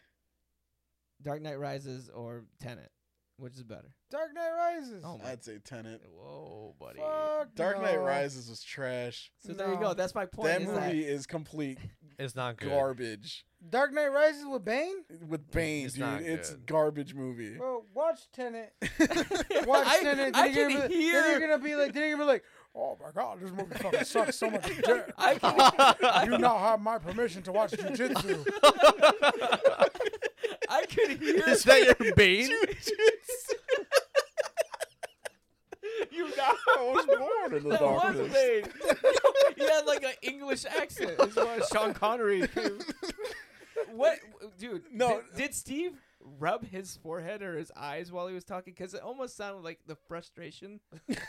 Dark 1.22 1.42
Knight 1.42 1.58
Rises 1.58 2.10
or 2.10 2.44
Tenet, 2.60 2.90
which 3.36 3.54
is 3.54 3.62
better? 3.62 3.92
Dark 4.10 4.32
Knight 4.34 4.50
Rises. 4.56 5.02
Oh 5.04 5.18
my. 5.18 5.30
I'd 5.32 5.44
say 5.44 5.58
Tenet. 5.64 6.02
Whoa, 6.16 6.74
buddy. 6.78 7.00
Fuck 7.00 7.54
Dark 7.56 7.82
Knight. 7.82 7.96
Rises 8.00 8.48
was 8.48 8.62
trash. 8.62 9.32
So 9.44 9.52
there 9.52 9.68
you 9.68 9.74
No. 9.74 9.80
go. 9.80 9.94
That's 9.94 10.14
my 10.14 10.26
point. 10.26 10.46
that 10.48 10.62
is 10.62 10.68
movie 10.68 11.04
is 11.04 11.26
complete 11.26 11.78
It's 12.18 12.36
not 12.36 12.56
good. 12.58 12.70
garbage 12.70 13.44
Dark 13.68 13.92
Knight 13.92 14.08
Rises 14.12 14.44
with 14.46 14.64
Bane. 14.64 15.04
with 15.26 15.50
Bane, 15.50 15.86
It's 15.86 15.94
dude. 15.94 16.02
not 16.02 16.22
It's 16.22 16.50
good. 16.50 16.66
garbage 16.66 17.12
movie. 17.14 17.56
Bro, 17.56 17.86
watch 17.94 18.20
Tenet. 18.32 18.72
Watch 19.66 19.86
I- 19.88 20.00
Tenet. 20.02 20.36
I 20.36 20.48
then 20.48 20.54
you're 20.54 20.68
can 20.68 20.76
gonna 20.78 20.88
be, 20.88 20.94
hear- 20.94 21.22
Then 21.22 21.30
you're 21.40 21.48
gonna 21.48 21.62
be 21.64 21.74
like. 21.74 21.92
Then 21.92 22.02
you're 22.08 22.12
gonna 22.12 22.22
be 22.24 22.26
like. 22.34 22.44
Oh 22.76 22.98
my 23.00 23.10
god, 23.12 23.40
this 23.40 23.50
movie 23.52 23.74
fucking 23.76 24.02
sucks 24.04 24.36
so 24.36 24.50
much 24.50 24.64
dick. 24.66 25.12
I 25.16 25.36
can, 25.36 26.30
You 26.32 26.38
now 26.38 26.58
have 26.58 26.80
my 26.80 26.98
permission 26.98 27.40
to 27.44 27.52
watch 27.52 27.70
jujitsu. 27.70 28.44
I 30.68 30.84
could 30.86 31.20
hear 31.22 31.48
Is 31.48 31.62
that 31.64 31.84
your 32.00 32.14
bane? 32.16 32.50
you 36.10 36.24
now. 36.36 36.50
I 36.50 36.56
was 36.78 37.06
born 37.06 37.54
in 37.56 37.62
the 37.64 37.70
That 37.70 37.82
was 37.82 38.02
darkness. 38.02 38.32
Bane. 38.32 38.64
he 39.56 39.64
had 39.64 39.86
like 39.86 40.02
an 40.02 40.14
English 40.22 40.64
accent. 40.64 41.12
It's 41.18 41.36
what 41.36 41.66
Sean 41.72 41.94
Connery. 41.94 42.48
what, 43.92 44.18
dude? 44.58 44.82
No. 44.92 45.20
Did, 45.34 45.36
did 45.36 45.54
Steve 45.54 45.92
rub 46.38 46.64
his 46.66 46.96
forehead 46.96 47.42
or 47.42 47.56
his 47.56 47.70
eyes 47.76 48.10
while 48.10 48.26
he 48.28 48.34
was 48.34 48.44
talking? 48.44 48.72
Because 48.72 48.94
it 48.94 49.02
almost 49.02 49.36
sounded 49.36 49.62
like 49.62 49.80
the 49.86 49.96
frustration. 50.08 50.80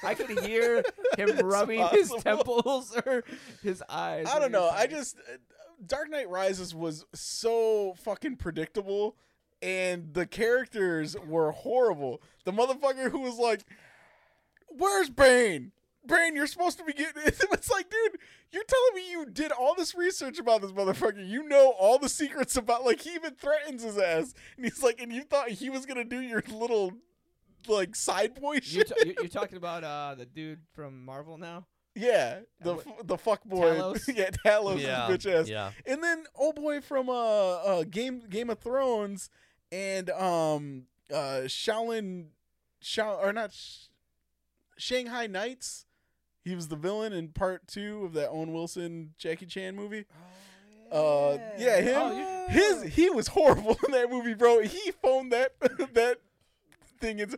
I 0.03 0.13
could 0.13 0.39
hear 0.39 0.83
him 1.17 1.37
rubbing 1.39 1.85
his 1.87 2.11
temples 2.21 2.95
or 3.05 3.23
his 3.61 3.83
eyes. 3.89 4.27
I 4.27 4.39
don't 4.39 4.51
he 4.51 4.57
was 4.57 4.63
know. 4.63 4.69
I 4.69 4.87
just 4.87 5.17
uh, 5.17 5.37
Dark 5.85 6.09
Knight 6.09 6.29
Rises 6.29 6.73
was 6.73 7.05
so 7.13 7.93
fucking 8.03 8.37
predictable, 8.37 9.17
and 9.61 10.13
the 10.13 10.25
characters 10.25 11.15
were 11.27 11.51
horrible. 11.51 12.21
The 12.45 12.53
motherfucker 12.53 13.11
who 13.11 13.19
was 13.19 13.37
like, 13.37 13.65
"Where's 14.77 15.09
Bane? 15.09 15.71
Brain, 16.05 16.35
you're 16.35 16.47
supposed 16.47 16.77
to 16.77 16.83
be 16.83 16.93
getting." 16.93 17.23
it. 17.23 17.41
It's 17.51 17.69
like, 17.71 17.89
dude, 17.89 18.19
you're 18.51 18.63
telling 18.63 18.95
me 18.95 19.09
you 19.11 19.25
did 19.25 19.51
all 19.51 19.73
this 19.75 19.95
research 19.95 20.37
about 20.39 20.61
this 20.61 20.71
motherfucker. 20.71 21.27
You 21.27 21.47
know 21.47 21.71
all 21.79 21.97
the 21.97 22.09
secrets 22.09 22.55
about. 22.55 22.85
Like, 22.85 23.01
he 23.01 23.11
even 23.15 23.33
threatens 23.35 23.81
his 23.83 23.97
ass, 23.97 24.33
and 24.55 24.65
he's 24.65 24.83
like, 24.83 25.01
and 25.01 25.11
you 25.11 25.23
thought 25.23 25.49
he 25.49 25.69
was 25.69 25.85
gonna 25.85 26.03
do 26.03 26.19
your 26.21 26.43
little 26.51 26.91
like 27.67 27.95
side 27.95 28.35
boy 28.39 28.59
shit. 28.61 28.91
you're, 29.03 29.13
you're 29.19 29.27
talking 29.27 29.57
about 29.57 29.83
uh, 29.83 30.13
the 30.15 30.25
dude 30.25 30.59
from 30.73 31.03
Marvel 31.03 31.37
now. 31.39 31.65
yeah, 31.95 32.41
the 32.61 32.75
what- 32.75 32.87
f- 32.87 33.07
the 33.07 33.17
fuck 33.17 33.43
boy. 33.43 33.75
Talos? 33.75 34.07
yeah, 34.15 34.29
Talos, 34.45 34.79
yeah. 34.81 35.07
bitch 35.09 35.25
ass. 35.31 35.47
Yeah. 35.49 35.71
And 35.87 36.03
then 36.03 36.25
oh 36.37 36.51
boy 36.53 36.81
from 36.81 37.09
uh, 37.09 37.13
uh 37.13 37.83
Game 37.89 38.21
Game 38.29 38.49
of 38.51 38.59
Thrones 38.59 39.29
and 39.71 40.09
um 40.11 40.83
uh 41.11 41.45
Shaolin 41.47 42.27
Shao 42.81 43.15
or 43.15 43.33
not 43.33 43.51
Sh- 43.53 43.87
Shanghai 44.77 45.27
Knights. 45.27 45.85
He 46.43 46.55
was 46.55 46.67
the 46.67 46.75
villain 46.75 47.11
in 47.13 47.29
part 47.29 47.67
2 47.67 48.05
of 48.05 48.13
that 48.13 48.29
Owen 48.29 48.53
Wilson 48.53 49.13
Jackie 49.17 49.45
Chan 49.47 49.75
movie. 49.75 50.05
Uh 50.91 51.37
yeah, 51.57 51.81
him 51.81 51.95
Oh, 51.97 52.45
his 52.49 52.83
he 52.93 53.09
was 53.09 53.27
horrible 53.29 53.77
in 53.85 53.91
that 53.91 54.09
movie, 54.11 54.35
bro. 54.35 54.61
He 54.61 54.91
phoned 55.01 55.31
that 55.31 55.53
that 55.93 56.17
thing 56.99 57.17
said, 57.17 57.35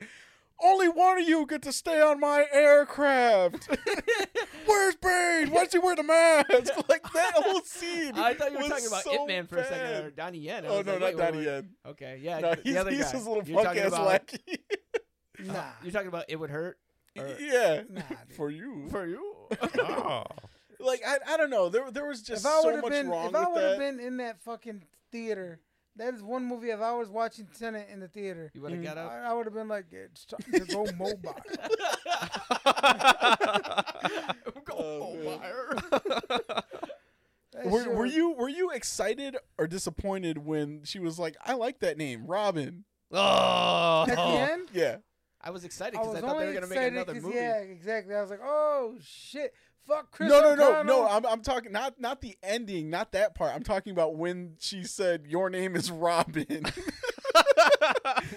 only 0.62 0.90
one 0.90 1.20
of 1.22 1.28
you 1.28 1.46
get 1.46 1.62
to 1.62 1.72
stay 1.72 2.02
on 2.02 2.20
my 2.20 2.46
aircraft. 2.52 3.70
Where's 4.66 4.96
Bane? 4.96 5.50
Why 5.52 5.64
does 5.64 5.72
he 5.74 5.80
wear 5.80 5.96
the 5.96 6.04
mask? 6.04 6.50
Like 6.90 7.04
that 7.14 7.34
whole 7.36 7.62
scene. 7.62 8.14
I 8.16 8.34
thought 8.34 8.52
you 8.52 8.58
were 8.58 8.64
talking 8.68 8.88
about 8.88 9.04
so 9.04 9.14
Ip 9.24 9.28
Man 9.28 9.48
for 9.48 9.58
a 9.60 9.64
second 9.64 9.80
or 9.86 10.02
bad. 10.04 10.16
Donnie 10.18 10.40
Yen. 10.40 10.66
I 10.66 10.68
Oh 10.68 10.82
no, 10.82 10.98
like, 10.98 11.16
not 11.16 11.32
Donnie. 11.32 11.46
Yen. 11.46 11.70
Okay, 11.86 12.20
yeah, 12.22 12.40
No, 12.40 12.56
the 12.56 12.62
he's, 12.64 12.76
other 12.76 12.92
he's 12.92 13.06
guy. 13.06 13.12
his 13.12 13.28
little 13.28 13.44
punk 13.64 13.78
ass 13.78 13.92
lackey. 13.92 14.40
Nah. 15.40 15.64
You're 15.84 15.92
talking 15.92 16.08
about 16.08 16.26
it 16.28 16.36
would 16.38 16.50
hurt 16.50 16.78
Or- 17.20 17.26
er, 17.26 17.38
yeah, 17.40 17.82
Nah, 17.90 18.02
for 18.36 18.50
you. 18.50 18.88
for 18.90 19.06
you. 19.08 19.36
Oh. 19.80 20.24
Like 20.80 21.02
I, 21.06 21.18
I 21.34 21.38
don't 21.38 21.50
know. 21.50 21.70
There, 21.70 21.90
there 21.90 22.06
was 22.06 22.22
just 22.22 22.46
if 22.46 22.52
I 22.52 22.58
would 22.58 22.64
so 22.64 22.72
have 22.76 22.82
much 22.84 22.92
been, 22.92 23.10
wrong 23.10 23.30
if 23.30 23.36
I 23.36 23.48
would 23.50 23.64
have 23.64 23.80
been 23.80 24.00
in 24.00 24.18
that 24.18 24.40
fucking 24.44 24.84
theater, 25.12 25.60
that 25.96 26.14
is 26.14 26.22
one 26.22 26.46
movie. 26.46 26.70
If 26.70 26.82
I 26.82 26.94
was 26.94 27.10
watching 27.10 27.48
Tenet 27.58 27.88
in 27.92 28.00
the 28.00 28.08
theater, 28.08 28.52
You 28.54 28.62
would 28.62 28.72
have 28.74 28.84
got 28.84 28.96
up. 28.96 29.12
I, 29.12 29.24
I 29.24 29.34
would 29.34 29.48
have 29.48 29.56
been 29.56 29.68
like, 29.68 29.86
it's 29.92 30.26
time 30.26 30.40
to 30.54 30.60
go 30.60 30.86
mobile. 31.00 31.36
Go 34.66 34.76
Oh, 34.78 35.16
man. 35.16 35.40
Fire. 35.40 35.76
That 37.54 37.66
Were, 37.66 37.84
shit 37.84 37.94
were 37.94 38.06
you 38.06 38.34
were 38.34 38.50
you 38.50 38.70
excited 38.70 39.36
or 39.58 39.66
disappointed 39.66 40.38
when 40.38 40.84
she 40.84 41.00
was 41.00 41.18
like, 41.18 41.36
"I 41.44 41.54
like 41.54 41.80
that 41.80 41.98
name, 41.98 42.28
Robin"? 42.28 42.84
Oh. 43.12 44.06
at 44.08 44.16
the 44.16 44.22
end? 44.22 44.70
Yeah, 44.74 44.98
I 45.42 45.52
was 45.52 45.64
excited 45.64 45.94
because 45.94 46.08
was 46.08 46.18
I, 46.18 46.22
thought 46.22 46.40
they 46.40 46.48
were 46.48 46.54
gonna 46.54 46.68
make 46.68 46.80
another 46.80 47.14
movie. 47.16 47.36
yeah, 47.36 47.58
exactly. 47.60 48.16
I 48.16 48.22
was 48.22 48.30
like, 48.30 48.42
oh 48.44 48.96
shit, 49.04 49.54
fuck 49.88 50.12
Chris. 50.12 50.30
no, 50.30 50.42
no, 50.42 50.56
no, 50.56 50.70
O'Connell. 50.72 50.84
no. 51.04 51.08
I'm 51.08 51.26
I'm 51.26 51.42
talking 51.42 51.72
not 51.72 52.00
not 52.00 52.22
the 52.22 52.38
ending, 52.42 52.90
not 52.90 53.12
that 53.14 53.36
part. 53.36 53.54
I'm 53.54 53.64
talking 53.64 53.92
about 53.92 54.16
when 54.16 54.56
she 54.60 54.84
said, 54.84 55.26
"Your 55.28 55.50
name 55.50 55.76
is 55.76 55.92
Robin." 55.92 56.66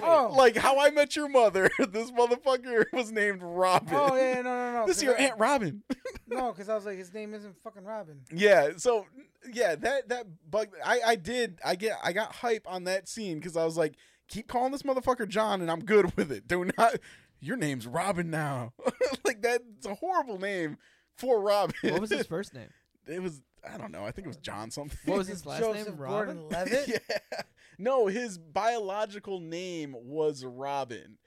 Oh, 0.03 0.33
like 0.37 0.57
how 0.57 0.79
I 0.81 0.91
met 0.91 1.17
your 1.17 1.29
mother. 1.29 1.71
this 1.91 2.11
motherfucker 2.11 2.85
was 2.93 3.13
named 3.13 3.43
Robin. 3.43 3.95
oh 3.95 4.17
yeah, 4.17 4.43
no, 4.43 4.43
no, 4.43 4.73
no. 4.73 4.85
This 4.87 4.99
is 4.99 5.03
your 5.03 5.19
I- 5.19 5.25
Aunt 5.25 5.39
Robin. 5.39 5.83
No, 6.27 6.53
because 6.53 6.69
I 6.69 6.75
was 6.75 6.85
like, 6.87 6.99
his 6.99 7.13
name 7.13 7.35
isn't 7.35 7.57
fucking 7.63 7.85
Robin. 7.85 8.21
Yeah, 8.33 8.71
so 8.77 9.07
yeah, 9.53 9.75
that 9.77 10.09
that 10.09 10.27
bug 10.51 10.69
I 10.85 11.01
I 11.07 11.17
did 11.17 11.59
I 11.65 11.75
get 11.77 11.99
I 12.03 12.13
got 12.13 12.35
hype 12.35 12.67
on 12.67 12.85
that 12.85 13.09
scene 13.09 13.39
because 13.39 13.57
I 13.57 13.65
was 13.65 13.77
like, 13.77 13.95
keep 14.31 14.49
calling 14.49 14.73
this 14.73 14.83
motherfucker 14.83 15.29
John 15.29 15.61
and 15.61 15.71
I'm 15.71 15.85
good 15.85 16.17
with 16.17 16.33
it. 16.33 16.49
Do 16.49 16.65
not 16.79 16.97
your 17.41 17.57
name's 17.57 17.87
Robin 17.87 18.31
now. 18.31 18.73
like 19.25 19.43
that's 19.43 19.87
a 19.87 19.95
horrible 19.95 20.39
name 20.39 20.79
for 21.17 21.41
Robin. 21.43 21.75
What 21.83 22.01
was 22.01 22.11
his 22.11 22.27
first 22.29 22.55
name? 22.55 22.69
it 23.07 23.23
was 23.23 23.43
I 23.71 23.77
don't 23.77 23.93
know. 23.93 24.05
I 24.07 24.11
think 24.11 24.25
it 24.27 24.29
was 24.29 24.37
John 24.39 24.71
something. 24.71 24.97
What 25.05 25.19
was 25.19 25.29
his 25.29 25.45
last 25.47 25.61
Joseph 25.61 25.89
name? 25.89 25.97
Robin. 25.99 26.37
Gordon-Levitt. 26.49 26.89
yeah. 26.89 27.41
No, 27.79 28.07
his 28.07 28.39
biological 28.39 29.41
name 29.41 29.95
was 29.99 30.45
Robin. 30.45 31.19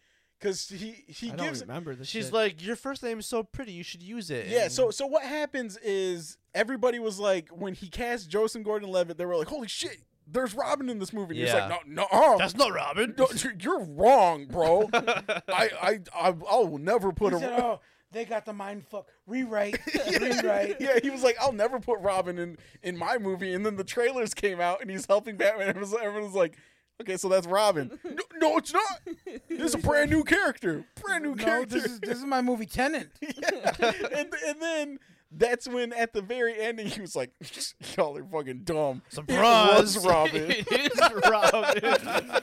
Cause 0.42 0.68
he 0.68 1.04
he 1.08 1.32
I 1.32 1.36
don't 1.36 1.48
gives 1.48 1.62
remember 1.62 1.96
this. 1.96 2.08
She's 2.10 2.26
shit. 2.26 2.34
like, 2.34 2.62
your 2.66 2.76
first 2.76 3.02
name 3.02 3.20
is 3.20 3.26
so 3.26 3.44
pretty. 3.44 3.72
You 3.72 3.84
should 3.84 4.04
use 4.04 4.30
it. 4.30 4.48
Yeah, 4.48 4.64
And- 4.64 4.72
so 4.72 4.92
so 4.92 5.06
what 5.08 5.24
happens 5.24 5.78
is 5.78 6.38
everybody 6.54 7.00
was 7.00 7.18
like 7.18 7.48
when 7.50 7.74
he 7.74 7.88
cast 7.88 8.30
Joseph 8.30 8.64
Gordon-Levitt, 8.64 9.18
they 9.18 9.26
were 9.26 9.38
like, 9.38 9.48
"Holy 9.48 9.70
shit, 9.70 10.00
there's 10.28 10.54
Robin 10.56 10.90
in 10.90 11.00
this 11.00 11.14
movie." 11.14 11.36
And 11.40 11.46
He's 11.46 11.54
like, 11.54 11.70
"No, 11.70 12.06
no, 12.12 12.18
um, 12.18 12.38
that's 12.38 12.56
not 12.56 12.74
Robin. 12.74 13.14
no, 13.18 13.28
you're- 13.36 13.56
you're 13.60 13.84
wrong, 13.84 14.46
bro. 14.46 14.90
I, 14.94 15.42
I 15.50 16.00
I 16.16 16.28
I 16.30 16.58
will 16.58 16.78
never 16.78 17.12
put 17.12 17.34
He 17.34 17.38
a." 17.38 17.40
said, 17.42 17.60
oh, 17.60 17.80
they 18.12 18.26
got 18.26 18.46
the 18.46 18.54
mind 18.54 18.86
fuck. 18.88 19.08
Rewrite, 19.26 19.80
rewrite. 20.22 20.78
yeah, 20.80 21.00
he 21.02 21.10
was 21.10 21.24
like, 21.24 21.36
"I'll 21.42 21.52
never 21.52 21.80
put 21.80 22.00
Robin 22.00 22.38
in 22.38 22.58
in 22.84 22.98
my 22.98 23.18
movie." 23.18 23.54
And 23.54 23.66
then 23.66 23.76
the 23.76 23.84
trailers 23.84 24.34
came 24.34 24.60
out, 24.62 24.82
and 24.82 24.90
he's 24.90 25.06
helping 25.06 25.36
Batman. 25.38 25.68
And 25.70 25.78
everyone's, 25.78 25.96
everyone's 26.02 26.36
like, 26.36 26.58
"Okay, 27.02 27.18
so 27.18 27.28
that's 27.30 27.48
Robin." 27.48 28.00
no, 28.04 28.24
no, 28.40 28.58
it's 28.58 28.72
not. 28.74 29.02
This 29.50 29.60
is 29.60 29.76
a 29.76 29.78
brand 29.80 30.12
new 30.12 30.24
character. 30.24 30.86
Brand 31.04 31.24
new 31.24 31.36
No, 31.36 31.44
character. 31.44 31.76
this 31.80 31.86
is 31.86 32.00
this 32.02 32.18
is 32.20 32.26
my 32.26 32.42
movie 32.42 32.66
Tenant. 32.68 33.10
yeah. 33.22 33.74
and, 34.16 34.34
and 34.48 34.62
then 34.62 35.00
that's 35.36 35.68
when 35.68 35.94
at 35.94 36.14
the 36.14 36.22
very 36.22 36.60
ending 36.60 36.88
he 36.88 37.02
was 37.02 37.16
like, 37.16 37.32
"Y'all 37.98 38.18
are 38.18 38.24
fucking 38.24 38.62
dumb." 38.64 39.02
It 39.12 39.14
Surprise. 39.14 39.96
was 39.96 40.06
Robin, 40.06 40.46
it 40.52 40.72
is 40.72 41.00
Robin. 41.30 42.42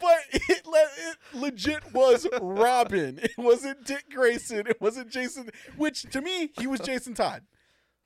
but 0.00 0.18
it, 0.32 0.66
le- 0.66 1.10
it 1.10 1.16
legit 1.34 1.92
was 1.92 2.26
Robin. 2.40 3.18
It 3.22 3.32
wasn't 3.36 3.84
Dick 3.84 4.04
Grayson. 4.12 4.66
It 4.66 4.80
wasn't 4.80 5.10
Jason. 5.10 5.50
Which 5.76 6.02
to 6.10 6.20
me, 6.20 6.50
he 6.58 6.66
was 6.66 6.80
Jason 6.80 7.14
Todd. 7.14 7.42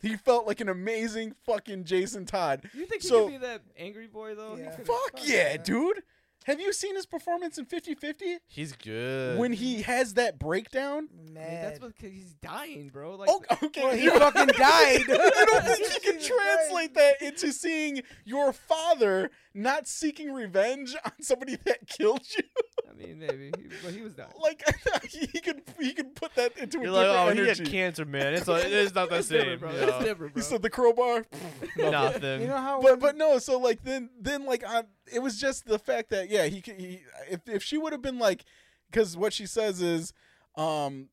He 0.03 0.17
felt 0.17 0.47
like 0.47 0.61
an 0.61 0.69
amazing 0.71 1.35
fucking 1.45 1.85
Jason 1.85 2.25
Todd. 2.25 2.69
You 2.73 2.87
think 2.87 3.03
he 3.03 3.09
so? 3.09 3.25
could 3.25 3.33
be 3.33 3.47
that 3.47 3.63
angry 3.77 4.07
boy 4.07 4.35
though? 4.35 4.57
Yeah. 4.57 4.71
fuck 4.71 4.87
Fuck 4.87 5.21
yeah, 5.29 5.53
yeah. 5.53 5.57
dude. 5.59 6.03
Have 6.51 6.61
you 6.61 6.73
seen 6.73 6.97
his 6.97 7.07
performance 7.07 7.59
in 7.59 7.65
50-50? 7.67 8.39
He's 8.49 8.73
good. 8.73 9.39
When 9.39 9.53
he 9.53 9.83
has 9.83 10.15
that 10.15 10.37
breakdown? 10.41 11.09
I 11.17 11.23
mean, 11.23 11.35
that's 11.35 11.79
cause 11.79 11.93
he's 12.01 12.35
dying, 12.43 12.89
bro. 12.89 13.15
Like, 13.15 13.29
Oh, 13.31 13.41
okay. 13.63 13.85
well, 13.85 13.95
he 13.97 14.09
fucking 14.19 14.47
died. 14.49 15.03
I 15.09 15.45
don't 15.47 15.65
think 15.65 15.79
you 15.95 16.01
can 16.01 16.15
Jesus 16.21 16.27
translate 16.29 16.95
that 16.95 17.23
into 17.23 17.53
seeing 17.53 18.03
your 18.25 18.53
father 18.53 19.31
not 19.55 19.89
seeking 19.89 20.33
revenge 20.33 20.95
on 21.05 21.13
somebody 21.21 21.57
that 21.65 21.87
killed 21.89 22.21
you. 22.37 22.45
I 22.89 22.95
mean, 22.95 23.19
maybe, 23.19 23.47
he, 23.57 23.69
but 23.83 23.93
he 23.95 24.03
was 24.03 24.13
dying. 24.15 24.31
like 24.41 24.63
he 25.09 25.27
could 25.41 25.63
he 25.79 25.93
could 25.93 26.15
put 26.15 26.35
that 26.35 26.57
into 26.59 26.79
a 26.79 26.83
You're 26.83 26.93
like, 26.93 27.07
different 27.07 27.39
oh, 27.39 27.43
he 27.43 27.49
had 27.49 27.71
cancer, 27.71 28.05
man. 28.05 28.35
It's, 28.35 28.47
like, 28.49 28.65
it's 28.67 28.95
not 28.95 29.09
the 29.11 29.17
It's 29.17 29.29
same. 29.29 29.39
different, 29.39 29.61
bro. 29.61 29.71
you 29.73 29.79
It's 29.79 29.87
know? 29.91 30.03
different, 30.05 30.33
He 30.35 30.41
bro. 30.41 30.49
said 30.49 30.63
the 30.63 30.71
crowbar. 30.71 31.25
Nothing. 31.77 32.43
You 32.43 32.47
know 32.49 32.57
how? 32.59 32.81
but 32.83 33.01
but 33.01 33.17
no, 33.17 33.39
so 33.39 33.59
like 33.59 33.83
then 33.85 34.11
then 34.21 34.45
like 34.47 34.69
on 34.69 34.85
it 35.13 35.21
was 35.21 35.39
just 35.39 35.67
the 35.67 35.79
fact 35.79 36.11
that 36.11 36.29
yeah 36.31 36.47
he 36.47 36.61
could 36.61 36.79
he 36.79 37.01
if 37.31 37.41
if 37.49 37.63
she 37.63 37.79
would 37.79 37.93
have 37.93 38.03
been 38.03 38.19
like 38.19 38.45
because 38.91 39.17
what 39.17 39.33
she 39.33 39.47
says 39.47 39.81
is 39.81 40.13
um 40.57 41.09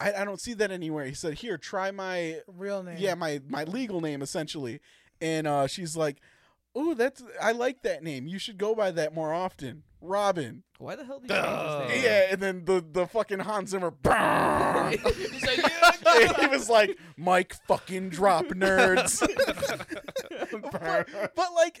I, 0.00 0.12
I 0.12 0.24
don't 0.24 0.40
see 0.40 0.54
that 0.54 0.70
anywhere. 0.70 1.04
He 1.06 1.14
said 1.14 1.34
here 1.34 1.56
try 1.58 1.90
my 1.90 2.40
real 2.46 2.82
name. 2.82 2.96
yeah 2.98 3.14
my 3.14 3.40
my 3.48 3.64
legal 3.64 4.00
name 4.00 4.22
essentially, 4.22 4.80
and 5.20 5.46
uh 5.46 5.66
she's 5.66 5.96
like. 5.96 6.20
Ooh, 6.76 6.94
that's 6.94 7.22
I 7.40 7.52
like 7.52 7.82
that 7.82 8.02
name. 8.02 8.26
You 8.26 8.38
should 8.38 8.58
go 8.58 8.74
by 8.74 8.90
that 8.92 9.14
more 9.14 9.32
often. 9.32 9.84
Robin. 10.00 10.62
Why 10.78 10.96
the 10.96 11.04
hell 11.04 11.20
did 11.20 11.30
he 11.30 11.36
change 11.36 11.46
his 11.46 11.88
name? 11.88 12.04
Yeah, 12.04 12.26
and 12.32 12.40
then 12.40 12.64
the 12.64 12.84
the 12.92 13.06
fucking 13.06 13.38
Hans 13.40 13.70
Zimmer. 13.70 13.92
He's 14.90 15.46
like, 15.46 15.58
yeah, 15.58 16.40
he 16.40 16.46
was 16.48 16.68
like, 16.68 16.98
Mike 17.16 17.54
fucking 17.66 18.10
drop 18.10 18.44
nerds. 18.48 19.20
but, 20.72 21.08
but, 21.34 21.54
like, 21.54 21.80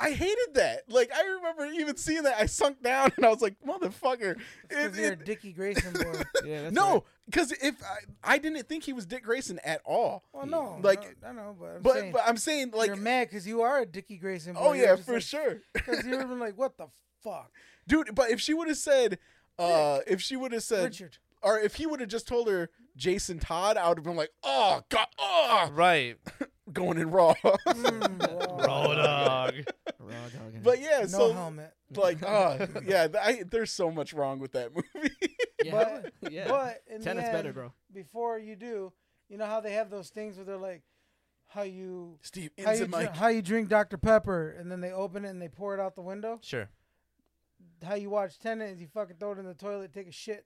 I 0.00 0.10
hated 0.12 0.54
that. 0.54 0.82
Like, 0.88 1.10
I 1.14 1.22
remember 1.24 1.66
even 1.66 1.96
seeing 1.96 2.22
that. 2.24 2.36
I 2.38 2.46
sunk 2.46 2.82
down 2.82 3.10
and 3.16 3.24
I 3.26 3.28
was 3.30 3.40
like, 3.42 3.56
motherfucker. 3.66 4.32
It- 4.32 4.38
because 4.68 4.96
you're 4.98 5.08
a 5.08 5.12
it- 5.12 5.24
Dickie 5.24 5.52
Grayson 5.52 5.92
boy. 5.92 6.22
yeah, 6.44 6.62
that's 6.62 6.74
no, 6.74 6.92
right. 6.94 7.02
because 7.26 7.52
if 7.52 7.82
I, 7.82 8.34
I 8.34 8.38
didn't 8.38 8.68
think 8.68 8.84
he 8.84 8.92
was 8.92 9.06
Dick 9.06 9.24
Grayson 9.24 9.58
at 9.64 9.80
all. 9.84 10.24
Well, 10.32 10.46
no, 10.46 10.78
Like- 10.82 11.16
no, 11.22 11.28
I 11.28 11.32
know, 11.32 11.56
but 11.58 11.66
I'm 11.76 11.82
But 11.82 11.94
saying, 11.94 12.12
but 12.12 12.22
I'm 12.26 12.36
saying 12.36 12.70
like, 12.74 12.86
you're 12.88 12.96
mad 12.96 13.28
because 13.28 13.46
you 13.46 13.62
are 13.62 13.80
a 13.80 13.86
Dickie 13.86 14.18
Grayson 14.18 14.54
boy. 14.54 14.60
oh 14.62 14.72
yeah, 14.72 14.96
for 14.96 15.14
like, 15.14 15.22
sure, 15.22 15.58
Because 15.72 16.04
you're 16.06 16.20
even 16.22 16.38
like, 16.38 16.56
what 16.56 16.76
the 16.78 16.86
fuck, 17.22 17.50
dude. 17.86 18.14
But 18.14 18.30
if 18.30 18.40
she 18.40 18.54
would 18.54 18.68
have 18.68 18.76
said, 18.78 19.18
uh, 19.58 20.00
if 20.06 20.20
she 20.20 20.36
would 20.36 20.52
have 20.52 20.62
said, 20.62 20.84
Richard? 20.84 21.18
or 21.42 21.58
if 21.58 21.74
he 21.76 21.86
would 21.86 22.00
have 22.00 22.08
just 22.08 22.28
told 22.28 22.48
her 22.48 22.70
Jason 22.96 23.38
Todd, 23.38 23.76
I 23.76 23.88
would 23.88 23.98
have 23.98 24.04
been 24.04 24.16
like, 24.16 24.30
oh 24.42 24.82
god, 24.88 25.06
oh, 25.18 25.70
Right. 25.72 26.16
going 26.72 26.98
in 26.98 27.10
raw. 27.10 27.34
Mm, 27.44 28.20
Raw 28.66 28.94
dog. 28.94 29.54
Raw 30.00 30.14
dogging. 30.32 30.60
but 30.62 30.80
yeah, 30.80 31.00
no 31.00 31.06
so 31.06 31.32
helmet. 31.32 31.72
like, 31.96 32.22
oh 32.24 32.58
yeah, 32.84 33.06
th- 33.08 33.22
I, 33.22 33.42
there's 33.48 33.70
so 33.70 33.90
much 33.90 34.12
wrong 34.12 34.38
with 34.40 34.52
that 34.52 34.70
movie. 34.74 35.10
yeah, 35.64 35.72
But 36.22 36.32
yeah. 36.32 36.48
but 36.48 36.82
in 36.88 37.02
Tenet's 37.02 37.28
the 37.28 37.32
end, 37.32 37.32
better, 37.32 37.52
bro. 37.52 37.72
Before 37.92 38.38
you 38.38 38.56
do, 38.56 38.92
you 39.28 39.36
know 39.38 39.46
how 39.46 39.60
they 39.60 39.72
have 39.72 39.90
those 39.90 40.08
things 40.10 40.36
where 40.36 40.44
they're 40.44 40.56
like, 40.56 40.82
how 41.48 41.62
you 41.62 42.18
Steve, 42.22 42.50
how 42.64 42.72
you, 42.72 42.86
dr- 42.86 43.16
how 43.16 43.28
you 43.28 43.42
drink 43.42 43.68
Dr 43.68 43.96
Pepper, 43.96 44.50
and 44.58 44.70
then 44.70 44.80
they 44.80 44.90
open 44.92 45.24
it 45.24 45.28
and 45.30 45.40
they 45.40 45.48
pour 45.48 45.74
it 45.74 45.80
out 45.80 45.94
the 45.94 46.02
window. 46.02 46.38
Sure. 46.42 46.68
How 47.84 47.94
you 47.94 48.10
watch 48.10 48.38
Tenet 48.40 48.70
is 48.74 48.80
you 48.80 48.88
fucking 48.92 49.16
throw 49.20 49.32
it 49.32 49.38
in 49.38 49.44
the 49.44 49.54
toilet, 49.54 49.92
take 49.92 50.08
a 50.08 50.12
shit, 50.12 50.44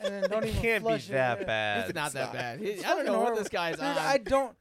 and 0.00 0.14
then 0.14 0.30
don't 0.30 0.44
It 0.44 0.48
even 0.50 0.62
can't 0.62 0.86
be 0.86 0.92
it. 0.94 1.08
that 1.08 1.46
bad. 1.46 1.84
It's 1.90 1.94
not 1.94 2.12
that 2.12 2.24
not. 2.26 2.32
bad. 2.32 2.58
He- 2.60 2.66
It's 2.68 2.84
I 2.84 2.88
don't 2.88 2.96
fucking 2.98 3.12
know 3.12 3.20
what 3.20 3.36
this 3.36 3.48
guy's 3.48 3.78
on. 3.78 3.96
I 3.98 4.16
don't. 4.18 4.56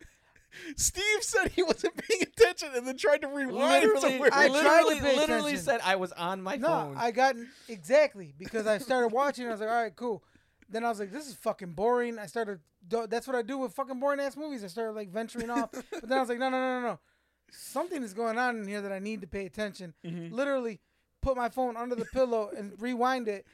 Steve 0.75 1.22
said 1.22 1.51
he 1.51 1.64
wasn't 1.64 1.95
paying 1.98 2.22
attention 2.22 2.69
and 2.75 2.88
then 2.88 2.98
tried 2.98 3.22
to 3.22 3.27
rewind 3.27 3.83
literally, 3.91 4.17
to 4.19 4.35
I 4.35 4.48
he- 4.48 4.59
tried 4.61 4.82
to 4.82 4.88
literally, 5.03 5.40
attention. 5.53 5.57
said 5.57 5.82
I 5.83 5.95
was 5.95 6.11
on 6.14 6.41
my 6.41 6.56
No, 6.57 6.67
phone. 6.67 6.95
I 6.98 7.11
got 7.11 7.35
exactly 7.67 8.33
because 8.38 8.67
I 8.67 8.77
started 8.77 9.09
watching. 9.09 9.48
I 9.48 9.51
was 9.51 9.59
like, 9.59 9.69
all 9.69 9.82
right, 9.83 9.95
cool. 9.95 10.23
Then 10.69 10.83
I 10.85 10.90
was 10.90 10.99
like, 10.99 11.11
this 11.11 11.27
is 11.27 11.35
fucking 11.35 11.73
boring. 11.73 12.17
I 12.19 12.25
started. 12.25 12.59
That's 12.90 13.27
what 13.27 13.35
I 13.35 13.41
do 13.41 13.57
with 13.57 13.73
fucking 13.73 13.99
boring 13.99 14.19
ass 14.19 14.35
movies. 14.38 14.64
I 14.64 14.67
started 14.67 14.93
like 14.93 15.09
venturing 15.09 15.49
off. 15.49 15.69
But 15.72 16.07
then 16.09 16.17
I 16.17 16.22
was 16.22 16.30
like, 16.30 16.40
no, 16.40 16.49
no, 16.49 16.57
no, 16.59 16.82
no, 16.82 16.88
no. 16.88 16.99
Something 17.51 18.01
is 18.03 18.14
going 18.14 18.38
on 18.38 18.57
in 18.57 18.67
here 18.67 18.82
that 18.82 18.91
I 18.91 18.99
need 18.99 19.22
to 19.22 19.27
pay 19.27 19.45
attention. 19.45 19.93
Mm-hmm. 20.06 20.33
Literally, 20.33 20.80
put 21.22 21.38
my 21.38 21.49
phone 21.49 21.77
under 21.77 21.95
the 21.95 22.06
pillow 22.06 22.49
and 22.57 22.73
rewind 22.82 23.27
it, 23.27 23.45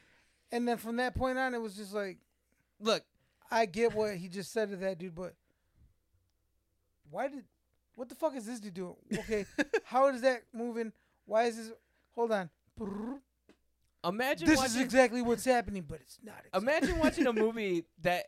and 0.52 0.68
then 0.68 0.78
from 0.78 0.96
that 0.98 1.16
point 1.16 1.38
on, 1.38 1.54
it 1.54 1.62
was 1.62 1.76
just 1.76 1.94
like, 1.94 2.18
Look, 2.80 3.04
I 3.52 3.66
get 3.66 3.94
what 3.94 4.16
he 4.16 4.30
just 4.30 4.54
said 4.54 4.70
to 4.70 4.78
that 4.78 4.98
dude, 5.00 5.16
but 5.16 5.34
why 7.10 7.28
did? 7.28 7.44
What 7.96 8.10
the 8.10 8.16
fuck 8.16 8.36
is 8.36 8.46
this 8.46 8.60
dude 8.60 8.74
doing? 8.74 8.96
Okay, 9.14 9.46
how 9.84 10.08
is 10.08 10.22
that 10.22 10.44
moving? 10.54 10.94
Why 11.26 11.46
is 11.46 11.58
this? 11.58 11.72
Hold 12.16 12.32
on. 12.32 12.50
imagine 14.04 14.48
This 14.48 14.58
watching, 14.58 14.78
is 14.78 14.82
exactly 14.82 15.22
what's 15.22 15.46
happening, 15.46 15.86
but 15.88 16.00
it's 16.02 16.18
not. 16.24 16.36
Exactly. 16.46 16.62
imagine 16.62 17.00
watching 17.04 17.28
a 17.28 17.34
movie 17.34 17.86
that 18.02 18.26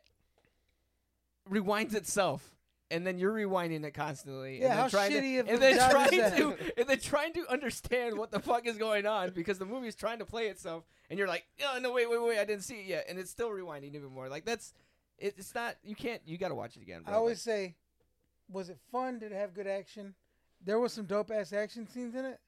rewinds 1.49 1.95
itself. 1.95 2.55
And 2.89 3.07
then 3.07 3.17
you're 3.17 3.31
rewinding 3.31 3.85
it 3.85 3.93
constantly. 3.93 4.59
Yeah, 4.59 4.63
and 4.65 4.71
then 4.71 4.77
how 4.77 4.87
trying 4.89 5.11
shitty 5.11 5.45
to, 5.45 5.49
and 5.49 5.61
then 5.61 5.89
trying 5.89 6.09
to 6.09 6.57
and 6.77 6.89
then 6.89 6.99
trying 6.99 7.31
to 7.33 7.47
understand 7.49 8.17
what 8.17 8.31
the 8.31 8.41
fuck 8.41 8.67
is 8.67 8.77
going 8.77 9.05
on 9.05 9.29
because 9.29 9.57
the 9.57 9.65
movie 9.65 9.87
is 9.87 9.95
trying 9.95 10.19
to 10.19 10.25
play 10.25 10.47
itself, 10.47 10.83
and 11.09 11.17
you're 11.17 11.27
like, 11.29 11.45
oh 11.63 11.79
no, 11.81 11.93
wait, 11.93 12.09
wait, 12.09 12.21
wait, 12.21 12.37
I 12.37 12.43
didn't 12.43 12.63
see 12.63 12.81
it 12.81 12.87
yet, 12.87 13.05
and 13.07 13.17
it's 13.17 13.31
still 13.31 13.49
rewinding 13.49 13.95
even 13.95 14.11
more. 14.11 14.27
Like 14.27 14.43
that's, 14.43 14.73
it, 15.17 15.35
it's 15.37 15.55
not. 15.55 15.77
You 15.85 15.95
can't. 15.95 16.21
You 16.25 16.37
got 16.37 16.49
to 16.49 16.55
watch 16.55 16.75
it 16.75 16.81
again. 16.81 17.03
Bro. 17.03 17.13
I 17.13 17.15
always 17.15 17.41
say, 17.41 17.75
was 18.51 18.69
it 18.69 18.77
fun? 18.91 19.19
Did 19.19 19.31
it 19.31 19.35
have 19.35 19.53
good 19.53 19.67
action? 19.67 20.13
There 20.63 20.79
was 20.79 20.93
some 20.93 21.05
dope 21.05 21.31
ass 21.31 21.53
action 21.53 21.87
scenes 21.87 22.15
in 22.15 22.25
it, 22.25 22.39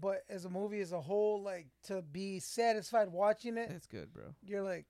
but 0.00 0.22
as 0.28 0.44
a 0.44 0.50
movie 0.50 0.80
as 0.80 0.92
a 0.92 1.00
whole, 1.00 1.42
like 1.42 1.66
to 1.84 2.02
be 2.02 2.40
satisfied 2.40 3.12
watching 3.12 3.56
it, 3.56 3.68
that's 3.68 3.86
good, 3.86 4.12
bro. 4.12 4.24
you're 4.44 4.62
like, 4.62 4.86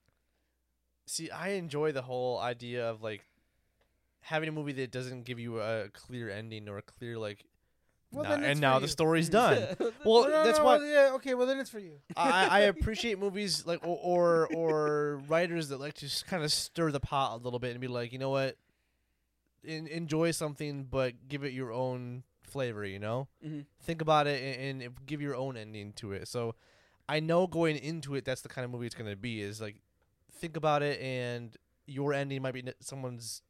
See, 1.06 1.30
I 1.30 1.50
enjoy 1.50 1.92
the 1.92 2.02
whole 2.02 2.38
idea 2.38 2.88
of 2.88 3.02
like 3.02 3.24
having 4.20 4.48
a 4.48 4.52
movie 4.52 4.72
that 4.72 4.90
doesn't 4.92 5.24
give 5.24 5.38
you 5.40 5.60
a 5.60 5.88
clear 5.92 6.30
ending 6.30 6.68
or 6.68 6.78
a 6.78 6.82
clear 6.82 7.18
like. 7.18 7.44
well, 8.12 8.22
nah, 8.24 8.34
and 8.46 8.60
now 8.60 8.76
you. 8.76 8.82
the 8.82 8.88
story's 8.88 9.28
done. 9.40 9.58
Well, 10.06 10.22
No, 10.22 10.28
no, 10.28 10.44
that's 10.44 10.58
no, 10.58 10.64
what 10.64 10.80
well, 10.80 10.88
yeah, 10.88 11.10
okay, 11.16 11.34
well 11.34 11.46
then 11.46 11.58
it's 11.58 11.70
for 11.70 11.80
you. 11.80 11.98
I, 12.16 12.46
I 12.46 12.60
appreciate 12.60 13.18
movies 13.18 13.66
like 13.66 13.80
or, 13.86 13.98
or 14.02 14.46
or 14.54 15.16
writers 15.28 15.68
that 15.70 15.80
like 15.80 15.94
to 15.94 16.00
just 16.06 16.26
kind 16.26 16.42
of 16.44 16.52
stir 16.52 16.90
the 16.92 17.00
pot 17.00 17.34
a 17.34 17.42
little 17.42 17.58
bit 17.58 17.72
and 17.72 17.80
be 17.80 17.88
like, 17.88 18.12
you 18.12 18.18
know 18.18 18.30
what, 18.30 18.56
en- 19.66 19.86
enjoy 19.86 20.30
something 20.32 20.84
but 20.84 21.28
give 21.28 21.44
it 21.44 21.52
your 21.52 21.72
own 21.72 22.24
flavor. 22.42 22.84
You 22.84 22.98
know, 22.98 23.28
Mhm. 23.44 23.66
think 23.80 24.00
about 24.02 24.26
it 24.26 24.42
and, 24.42 24.82
and 24.82 25.06
give 25.06 25.20
your 25.22 25.34
own 25.36 25.56
ending 25.56 25.92
to 25.94 26.12
it. 26.12 26.28
So, 26.28 26.54
I 27.08 27.20
know 27.20 27.46
going 27.46 27.76
into 27.76 28.14
it, 28.14 28.24
that's 28.24 28.42
the 28.42 28.48
kind 28.48 28.64
of 28.64 28.70
movie 28.70 28.86
it's 28.86 28.94
gonna 28.94 29.16
be. 29.16 29.40
Is 29.40 29.60
like, 29.60 29.76
think 30.32 30.56
about 30.56 30.82
it 30.82 31.00
and 31.00 31.56
your 31.86 32.12
ending 32.14 32.42
might 32.42 32.54
be 32.54 32.62
someone's 32.80 33.42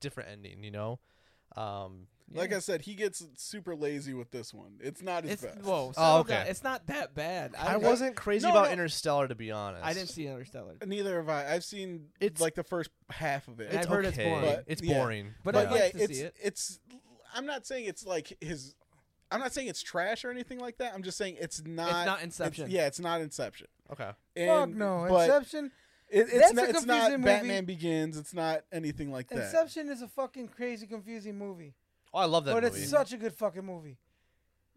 different 0.00 0.28
ending. 0.30 0.62
You 0.64 0.70
know. 0.70 1.00
Um, 1.56 2.08
Like 2.32 2.52
I 2.52 2.58
said, 2.58 2.82
he 2.82 2.94
gets 2.94 3.24
super 3.36 3.76
lazy 3.76 4.12
with 4.12 4.30
this 4.32 4.52
one. 4.52 4.78
It's 4.80 5.00
not 5.00 5.22
his 5.24 5.34
It's 5.34 5.42
best. 5.42 5.62
whoa. 5.62 5.92
Oh, 5.96 6.18
okay. 6.20 6.34
down. 6.34 6.46
It's 6.48 6.64
not 6.64 6.86
that 6.88 7.14
bad. 7.14 7.54
I, 7.56 7.74
I, 7.74 7.76
wasn't 7.76 8.16
crazy 8.16 8.44
no, 8.44 8.50
about 8.50 8.66
no. 8.66 8.72
Interstellar 8.72 9.28
to 9.28 9.34
be 9.36 9.52
honest. 9.52 9.84
I 9.84 9.92
didn't 9.92 10.08
see 10.08 10.26
Interstellar, 10.26 10.74
Neither 10.84 11.16
have 11.16 11.28
I. 11.28 11.54
I've 11.54 11.64
seen 11.64 12.08
It's- 12.20 12.40
like 12.40 12.56
the 12.56 12.64
first 12.64 12.90
half 13.10 13.46
of 13.46 13.60
it. 13.60 13.72
I've 13.74 13.86
heard 13.86 14.06
it's 14.06 14.16
boring. 14.16 14.40
But- 14.44 14.64
it's 14.66 14.82
yeah. 14.82 14.98
boring. 14.98 15.34
But 15.44 15.54
but 15.54 15.66
I'd 15.66 15.70
like 15.70 15.80
yeah, 15.80 15.98
to 15.98 16.04
it's 16.04 16.18
see 16.18 16.24
it. 16.24 16.34
it's. 16.42 16.80
I'm 17.34 17.46
not 17.46 17.66
saying 17.66 17.84
it's 17.84 18.04
like 18.04 18.36
his. 18.40 18.74
I'm 19.30 19.40
not 19.40 19.52
saying 19.52 19.68
it's 19.68 19.82
trash 19.82 20.24
or 20.24 20.30
anything 20.30 20.58
like 20.58 20.78
that. 20.78 20.94
I'm 20.94 21.02
just 21.02 21.18
saying 21.18 21.36
it's 21.38 21.62
not. 21.64 21.88
It's 21.88 22.06
not 22.06 22.22
Inception. 22.22 22.70
yeah, 22.70 22.86
it's 22.86 23.00
not 23.00 23.20
Inception. 23.20 23.68
okay. 23.92 24.10
And, 24.34 24.48
Fuck 24.48 24.68
no, 24.70 25.04
Inception. 25.04 25.70
It, 26.08 26.20
it's 26.20 26.32
That's 26.32 26.50
a 26.52 26.54
not. 26.54 26.68
It's 26.68 26.84
not 26.86 26.94
confusing 26.94 27.20
movie. 27.20 27.24
Batman 27.24 27.64
Begins. 27.64 28.16
It's 28.16 28.34
not 28.34 28.62
anything 28.72 29.10
like 29.12 29.28
that. 29.28 29.38
Inception 29.38 29.88
is 29.88 30.02
a 30.02 30.08
fucking 30.08 30.48
crazy, 30.48 30.86
confusing 30.86 31.36
movie. 31.38 31.74
Oh, 32.14 32.18
I 32.18 32.24
love 32.26 32.44
that 32.46 32.54
movie. 32.54 32.66
but 32.66 32.72
movie. 32.72 32.82
it's 32.82 32.90
such 32.90 33.12
a 33.12 33.16
good 33.16 33.34
fucking 33.34 33.64
movie. 33.64 33.98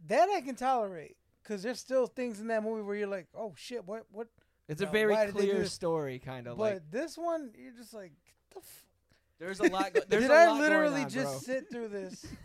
That 0.07 0.29
I 0.29 0.41
can 0.41 0.55
tolerate 0.55 1.17
because 1.43 1.63
there's 1.63 1.79
still 1.79 2.07
things 2.07 2.39
in 2.39 2.47
that 2.47 2.63
movie 2.63 2.81
where 2.83 2.95
you're 2.95 3.07
like, 3.07 3.27
oh 3.35 3.53
shit, 3.57 3.85
what, 3.85 4.05
what? 4.11 4.27
It's 4.67 4.81
a 4.81 4.85
very 4.85 5.13
why 5.13 5.25
did 5.25 5.35
they 5.35 5.41
do 5.41 5.47
clear 5.51 5.59
this? 5.63 5.73
story, 5.73 6.19
kind 6.19 6.47
of 6.47 6.57
but 6.57 6.73
like. 6.73 6.91
this 6.91 7.17
one, 7.17 7.51
you're 7.57 7.73
just 7.73 7.93
like, 7.93 8.11
the 8.53 8.59
f- 8.59 8.85
There's 9.39 9.59
a 9.59 9.63
lot. 9.63 9.93
Go- 9.93 10.01
there's 10.07 10.23
did 10.23 10.31
a 10.31 10.35
I 10.35 10.47
lot 10.47 10.61
literally 10.61 10.91
going 10.91 11.03
on, 11.05 11.09
just 11.09 11.45
bro. 11.47 11.55
sit 11.55 11.71
through 11.71 11.87
this? 11.89 12.25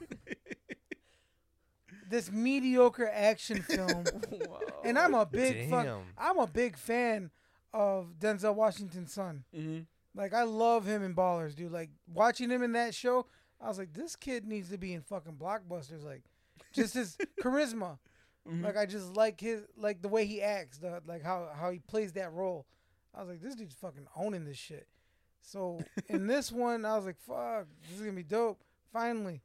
this 2.08 2.30
mediocre 2.30 3.08
action 3.12 3.62
film, 3.62 3.88
Whoa. 4.30 4.60
and 4.84 4.98
I'm 4.98 5.14
a 5.14 5.26
big 5.26 5.70
fuck. 5.70 5.84
Damn. 5.84 6.02
I'm 6.18 6.38
a 6.38 6.46
big 6.46 6.76
fan 6.76 7.30
of 7.72 8.14
Denzel 8.18 8.54
Washington's 8.54 9.12
son. 9.12 9.44
hmm 9.54 9.80
Like 10.14 10.34
I 10.34 10.42
love 10.44 10.86
him 10.86 11.02
in 11.02 11.14
Ballers, 11.14 11.54
dude. 11.54 11.72
Like 11.72 11.90
watching 12.12 12.50
him 12.50 12.62
in 12.62 12.72
that 12.72 12.94
show, 12.94 13.26
I 13.60 13.68
was 13.68 13.78
like, 13.78 13.92
this 13.92 14.16
kid 14.16 14.46
needs 14.46 14.68
to 14.70 14.78
be 14.78 14.92
in 14.92 15.02
fucking 15.02 15.34
blockbusters. 15.34 16.04
Like, 16.04 16.22
just 16.72 16.94
his 16.94 17.16
charisma. 17.42 17.98
Mhm. 18.48 18.62
Like 18.62 18.76
I 18.76 18.84
just 18.84 19.16
like 19.16 19.40
his 19.40 19.62
like 19.76 20.02
the 20.02 20.08
way 20.08 20.26
he 20.26 20.42
acts, 20.42 20.76
the 20.78 21.00
like 21.06 21.22
how 21.22 21.48
how 21.58 21.70
he 21.70 21.78
plays 21.78 22.12
that 22.12 22.32
role. 22.32 22.66
I 23.14 23.20
was 23.20 23.28
like, 23.30 23.40
this 23.40 23.54
dude's 23.54 23.74
fucking 23.74 24.06
owning 24.16 24.44
this 24.44 24.58
shit. 24.58 24.86
So 25.40 25.80
in 26.08 26.26
this 26.26 26.52
one, 26.52 26.84
I 26.84 26.94
was 26.96 27.06
like, 27.06 27.18
fuck, 27.20 27.66
this 27.82 27.92
is 27.96 28.00
gonna 28.00 28.12
be 28.12 28.22
dope. 28.22 28.60
Finally, 28.92 29.40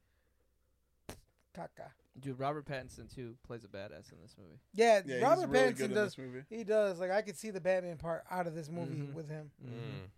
caca. 1.55 1.91
Dude, 2.19 2.37
Robert 2.37 2.65
Pattinson 2.65 3.13
too 3.13 3.35
plays 3.47 3.63
a 3.63 3.67
badass 3.67 4.11
in 4.11 4.19
this 4.21 4.35
movie. 4.37 4.59
Yeah, 4.73 5.01
yeah, 5.05 5.19
Robert 5.21 5.41
he's 5.41 5.49
really 5.49 5.71
Pattinson 5.71 5.77
good 5.77 5.89
in 5.91 5.95
does. 5.95 6.15
this 6.15 6.17
movie. 6.17 6.41
He 6.49 6.63
does. 6.65 6.99
Like 6.99 7.11
I 7.11 7.21
could 7.21 7.37
see 7.37 7.51
the 7.51 7.61
Batman 7.61 7.97
part 7.97 8.23
out 8.29 8.47
of 8.47 8.55
this 8.55 8.69
movie 8.69 8.97
Mhm. 8.97 9.13
with 9.13 9.29
him. 9.29 9.51
Mm. 9.65 10.09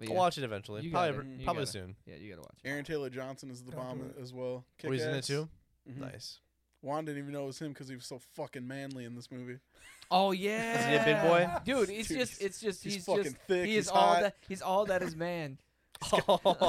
But 0.00 0.08
I'll 0.08 0.14
yeah. 0.14 0.18
watch 0.18 0.38
it 0.38 0.44
eventually. 0.44 0.82
You 0.82 0.90
Probably, 0.90 1.12
gotta- 1.12 1.28
you 1.28 1.44
probably 1.44 1.60
gotta. 1.62 1.72
soon. 1.72 1.96
Yeah, 2.06 2.14
you 2.16 2.30
gotta 2.30 2.42
watch 2.42 2.58
it. 2.64 2.68
Aaron 2.68 2.84
Taylor 2.84 3.10
Johnson 3.10 3.50
is 3.50 3.62
the 3.62 3.70
Don't 3.72 3.80
bomb 3.80 4.14
as 4.20 4.32
well. 4.32 4.64
Oh, 4.84 4.90
he's 4.90 5.02
in 5.02 5.10
it 5.10 5.12
Kick-Ass. 5.12 5.26
too. 5.28 5.48
Mhm. 5.88 5.96
Nice. 5.98 6.38
Juan 6.82 7.04
didn't 7.04 7.18
even 7.18 7.32
know 7.32 7.44
it 7.44 7.46
was 7.48 7.58
him 7.60 7.68
because 7.72 7.88
he 7.88 7.94
was 7.94 8.06
so 8.06 8.18
fucking 8.34 8.66
manly 8.66 9.04
in 9.04 9.14
this 9.14 9.30
movie. 9.30 9.58
Oh 10.10 10.32
yeah. 10.32 10.78
Is 10.80 10.86
he 10.86 10.94
a 10.94 11.04
big 11.14 11.22
boy? 11.22 11.48
Dude, 11.64 11.90
it's 11.90 12.08
Dude, 12.08 12.18
just 12.18 12.32
he's- 12.32 12.38
it's 12.40 12.60
just 12.60 12.82
he's 12.82 12.94
he's, 12.94 13.04
fucking 13.04 13.22
just 13.24 13.36
thick, 13.46 13.66
he 13.66 13.74
he's 13.74 13.88
all 13.88 14.00
hot. 14.14 14.22
that 14.22 14.36
he's 14.48 14.62
all 14.62 14.86
that 14.86 15.02
is 15.02 15.14
man. 15.14 15.58
He's 16.10 16.22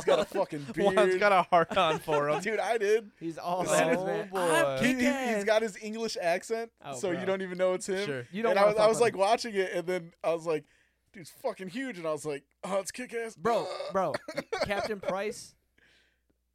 got 0.03 0.19
a 0.19 0.25
fucking 0.25 0.65
beard. 0.73 0.93
Juan's 0.93 1.15
got 1.15 1.31
a 1.31 1.43
heart 1.43 1.77
on 1.77 1.99
for 1.99 2.27
him. 2.27 2.41
Dude, 2.41 2.59
I 2.59 2.77
did. 2.77 3.09
He's 3.17 3.37
all 3.37 3.61
Oh, 3.65 3.71
that 3.71 3.93
is 3.93 4.03
man. 4.03 4.27
boy. 4.27 4.39
I'm 4.39 4.83
He, 4.83 4.93
he, 4.95 5.03
has 5.05 5.45
got 5.45 5.61
his 5.61 5.77
English 5.81 6.17
accent, 6.21 6.69
Oh, 6.83 6.95
so 6.97 7.11
you 7.11 7.25
don't 7.25 7.41
even 7.41 7.57
know 7.57 7.73
it's 7.73 7.87
him. 7.87 8.05
Sure. 8.05 8.27
You 8.33 8.43
don't 8.43 8.51
and 8.51 8.59
I 8.59 8.63
wanna 8.65 8.73
was, 8.73 8.77
I 8.77 8.81
fuck 8.81 8.89
was 8.89 8.95
with 8.97 9.01
like 9.03 9.13
him. 9.13 9.19
watching 9.21 9.55
it, 9.55 9.71
and 9.73 9.87
then 9.87 10.13
I 10.21 10.33
was 10.33 10.45
like, 10.45 10.65
dude's 11.13 11.29
fucking 11.41 11.69
huge, 11.69 11.97
and 11.97 12.07
I 12.07 12.11
was 12.11 12.25
like, 12.25 12.43
oh, 12.63 12.77
it's 12.79 12.91
kick 12.91 13.13
ass, 13.13 13.35
bro, 13.35 13.67
bro, 13.91 14.13
Captain 14.63 14.99
Price. 14.99 15.55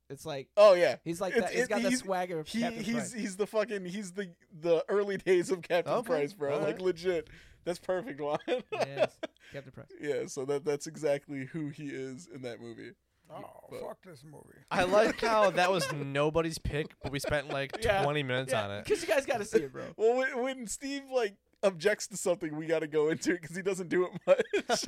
It's 0.09 0.25
like 0.25 0.47
Oh 0.57 0.75
yeah, 0.75 0.97
he's 1.02 1.20
like 1.20 1.35
It's- 1.35 1.51
that. 1.51 1.55
He's 1.57 1.65
it- 1.65 1.68
got 1.68 1.83
the 1.83 1.91
swagger 1.97 2.39
of 2.39 2.47
he 2.47 2.60
Captain 2.60 2.83
he's 2.85 2.94
Price. 2.94 3.12
he's 3.12 3.36
the 3.36 3.47
fucking 3.47 3.85
he's 3.86 4.12
the 4.12 4.31
the 4.60 4.85
early 4.89 5.17
days 5.17 5.51
of 5.51 5.62
Captain 5.62 5.93
Okay, 5.94 6.07
Price, 6.07 6.33
bro. 6.33 6.51
Like 6.52 6.60
alright. 6.62 6.81
legit. 6.81 7.28
That's 7.65 7.81
perfect, 7.81 8.20
Juan. 8.20 8.39
yes, 8.47 9.18
Captain 9.52 9.73
Price. 9.73 9.89
yeah, 10.01 10.26
so 10.26 10.44
that 10.44 10.65
that's 10.65 10.86
exactly 10.86 11.47
who 11.47 11.70
he 11.70 11.89
is 11.89 12.28
in 12.33 12.43
that 12.43 12.60
movie. 12.60 12.93
Oh, 13.28 13.43
But- 13.68 13.81
fuck 13.81 13.99
this 14.05 14.23
movie. 14.23 14.59
I 14.70 14.85
like 14.85 15.20
how 15.20 15.51
that 15.57 15.73
was 15.73 15.93
nobody's 15.93 16.59
pick, 16.59 16.94
but 17.02 17.10
we 17.10 17.18
spent 17.18 17.49
like 17.49 17.73
Yeah. 17.83 18.05
20 18.05 18.23
minutes 18.23 18.52
on 18.52 18.70
it. 18.70 18.85
because 18.85 19.02
you 19.02 19.09
guys 19.09 19.26
got 19.26 19.39
to 19.39 19.44
see 19.44 19.59
it, 19.59 19.73
bro. 19.73 19.83
Well, 19.97 20.18
when, 20.18 20.41
when 20.41 20.67
Steve 20.68 21.02
like 21.12 21.35
objects 21.62 22.07
to 22.09 22.17
something, 22.17 22.57
we 22.57 22.67
got 22.67 22.81
to 22.81 22.86
go 22.86 23.09
into 23.09 23.33
it 23.33 23.43
because 23.43 23.57
he 23.57 23.62
doesn't 23.62 23.89
do 23.89 24.07
it 24.07 24.10
much. 24.26 24.85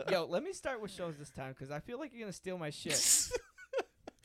Yo, 0.10 0.26
let 0.26 0.42
me 0.42 0.52
start 0.52 0.80
with 0.80 0.90
shows 0.90 1.16
this 1.18 1.30
time 1.30 1.52
because 1.52 1.70
I 1.70 1.80
feel 1.80 1.98
like 1.98 2.12
you're 2.12 2.20
gonna 2.20 2.32
steal 2.32 2.58
my 2.58 2.70
shit. 2.70 2.94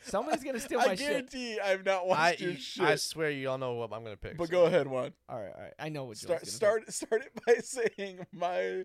Somebody's 0.01 0.43
gonna 0.43 0.59
steal 0.59 0.79
my 0.79 0.83
shit. 0.83 0.91
I 0.91 0.95
shit. 0.95 1.09
guarantee 1.09 1.59
I've 1.59 1.83
not 1.83 2.07
watched 2.07 2.41
I, 2.41 2.45
your 2.45 2.55
shit. 2.55 2.83
I 2.83 2.95
swear 2.95 3.31
you 3.31 3.49
all 3.49 3.57
know 3.57 3.73
what 3.73 3.91
I'm 3.91 4.03
gonna 4.03 4.17
pick. 4.17 4.37
but 4.37 4.47
so. 4.47 4.51
go 4.51 4.65
ahead, 4.65 4.87
Juan. 4.87 5.13
All 5.27 5.39
right, 5.39 5.51
all 5.55 5.61
right. 5.61 5.73
I 5.79 5.89
know 5.89 6.05
what. 6.05 6.17
Start 6.17 6.43
Joel's 6.43 6.53
start 6.53 6.93
start 6.93 7.21
it 7.23 7.31
by 7.45 7.55
saying 7.97 8.25
my 8.31 8.83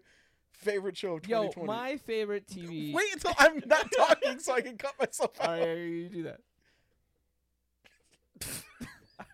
favorite 0.52 0.96
show 0.96 1.16
of 1.16 1.28
Yo, 1.28 1.50
my 1.64 1.98
favorite 1.98 2.46
TV. 2.46 2.94
Wait 2.94 3.12
until 3.12 3.34
I'm 3.38 3.62
not 3.66 3.90
talking 3.96 4.38
so 4.38 4.54
I 4.54 4.62
can 4.62 4.78
cut 4.78 4.94
myself 4.98 5.32
All 5.40 5.50
out. 5.50 5.58
right, 5.58 5.76
you 5.76 6.08
do 6.08 6.22
that. 6.24 6.40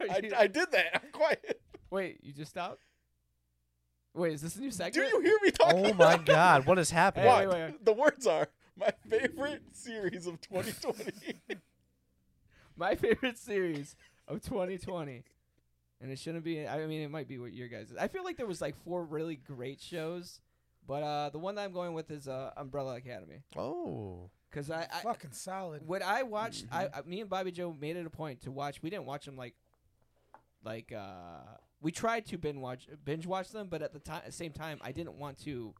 I, 0.00 0.30
I 0.36 0.46
did 0.48 0.72
that. 0.72 1.02
I'm 1.02 1.10
quiet. 1.12 1.60
Wait, 1.90 2.18
you 2.22 2.32
just 2.32 2.50
stopped? 2.50 2.82
Wait, 4.16 4.32
is 4.32 4.40
this 4.42 4.56
a 4.56 4.60
new 4.60 4.70
segment? 4.70 4.94
Do 4.94 5.16
you 5.16 5.20
hear 5.22 5.36
me 5.42 5.50
talking? 5.50 5.86
Oh 5.86 5.92
my 5.94 6.16
god, 6.24 6.66
what 6.66 6.78
is 6.78 6.90
happening? 6.90 7.26
Hey, 7.26 7.46
What? 7.46 7.48
wait, 7.48 7.54
wait, 7.60 7.70
wait. 7.72 7.84
The 7.84 7.92
words 7.92 8.26
are 8.26 8.48
my 8.76 8.90
favorite 9.08 9.62
series 9.72 10.26
of 10.26 10.40
2020. 10.40 11.12
My 12.78 12.94
favorite 12.94 13.38
series 13.38 13.96
of 14.28 14.42
2020. 14.42 15.22
And 16.02 16.10
it 16.12 16.18
shouldn't 16.18 16.44
be. 16.44 16.68
I 16.68 16.84
mean, 16.86 17.00
it 17.00 17.10
might 17.10 17.26
be 17.26 17.38
what 17.38 17.54
your 17.54 17.68
guys. 17.68 17.90
I 17.98 18.08
feel 18.08 18.22
like 18.22 18.36
there 18.36 18.46
was 18.46 18.60
like 18.60 18.74
four 18.84 19.02
really 19.02 19.36
great 19.36 19.80
shows, 19.80 20.40
but 20.86 21.02
uh, 21.02 21.30
the 21.30 21.38
one 21.38 21.54
that 21.54 21.62
I'm 21.64 21.72
going 21.72 21.94
with 21.94 22.10
is 22.10 22.28
uh, 22.28 22.50
Umbrella 22.54 22.96
Academy. 22.96 23.40
Oh. 23.56 24.28
Cause 24.52 24.70
I, 24.70 24.86
I 24.92 25.00
Fucking 25.00 25.32
solid. 25.32 25.86
when 25.86 26.02
I 26.02 26.22
watched, 26.22 26.66
I, 26.70 26.84
Mm-hmm. 26.84 26.98
I 26.98 27.02
me 27.08 27.20
and 27.22 27.30
Bobby 27.30 27.50
Joe 27.50 27.74
made 27.78 27.96
it 27.96 28.04
a 28.06 28.10
point 28.10 28.42
to 28.42 28.50
watch. 28.50 28.82
We 28.82 28.90
didn't 28.90 29.06
watch 29.06 29.24
them 29.24 29.36
like, 29.38 29.54
like 30.62 30.92
uh, 30.94 31.56
we 31.80 31.92
tried 31.92 32.26
to 32.26 32.38
binge 32.38 32.58
watch 32.58 32.86
binge 33.04 33.26
watch 33.26 33.50
them, 33.50 33.68
but 33.68 33.82
at 33.82 33.92
the 33.92 33.98
time, 33.98 34.22
same 34.30 34.52
time, 34.52 34.78
I 34.82 34.92
didn't 34.92 35.14
want 35.18 35.38
to. 35.44 35.74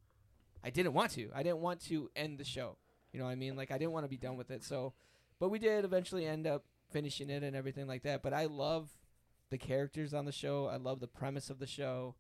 I 0.65 0.71
didn't 0.71 0.93
want 0.95 1.13
to. 1.13 1.31
I 1.35 1.43
didn't 1.43 1.61
want 1.61 1.81
to 1.87 2.11
end 2.17 2.39
the 2.39 2.45
show. 2.45 2.77
You 3.13 3.19
know 3.21 3.27
what 3.27 3.33
I 3.33 3.37
mean? 3.37 3.57
Like 3.57 3.71
I 3.71 3.79
didn't 3.79 3.93
want 3.93 4.05
to 4.05 4.11
be 4.11 4.17
done 4.17 4.37
with 4.37 4.51
it. 4.51 4.63
So, 4.65 4.93
but 5.39 5.49
we 5.49 5.59
did 5.59 5.85
eventually 5.85 6.27
end 6.27 6.47
up 6.47 6.65
finishing 6.91 7.31
it 7.31 7.43
and 7.43 7.57
everything 7.57 7.87
like 7.87 8.03
that. 8.03 8.23
But 8.23 8.33
I 8.33 8.47
love 8.47 8.91
the 9.51 9.59
characters 9.59 10.13
on 10.13 10.25
the 10.25 10.33
show. 10.33 10.67
I 10.67 10.77
love 10.77 11.01
the 11.01 11.07
premise 11.07 11.51
of 11.51 11.59
the 11.59 11.67
show. 11.67 12.15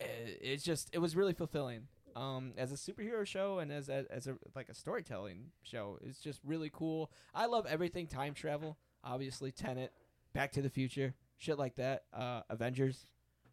I- 0.00 0.04
It's 0.40 0.64
just 0.64 0.90
it 0.92 0.98
was 0.98 1.16
really 1.16 1.34
fulfilling. 1.34 1.88
Um, 2.16 2.54
as 2.56 2.72
a 2.72 2.74
superhero 2.74 3.24
show 3.24 3.60
and 3.60 3.70
as 3.70 3.88
a, 3.88 4.04
as 4.10 4.26
a 4.26 4.36
like 4.56 4.68
a 4.68 4.74
storytelling 4.74 5.52
show, 5.62 5.98
it's 6.02 6.18
just 6.18 6.40
really 6.44 6.70
cool. 6.72 7.10
I 7.34 7.46
love 7.46 7.66
everything 7.66 8.08
time 8.08 8.34
travel. 8.34 8.78
Obviously, 9.04 9.52
Tenet, 9.52 9.92
Back 10.32 10.50
to 10.52 10.62
the 10.62 10.68
Future, 10.70 11.14
shit 11.40 11.58
like 11.58 11.76
that. 11.76 12.04
Uh, 12.12 12.42
Avengers. 12.48 13.06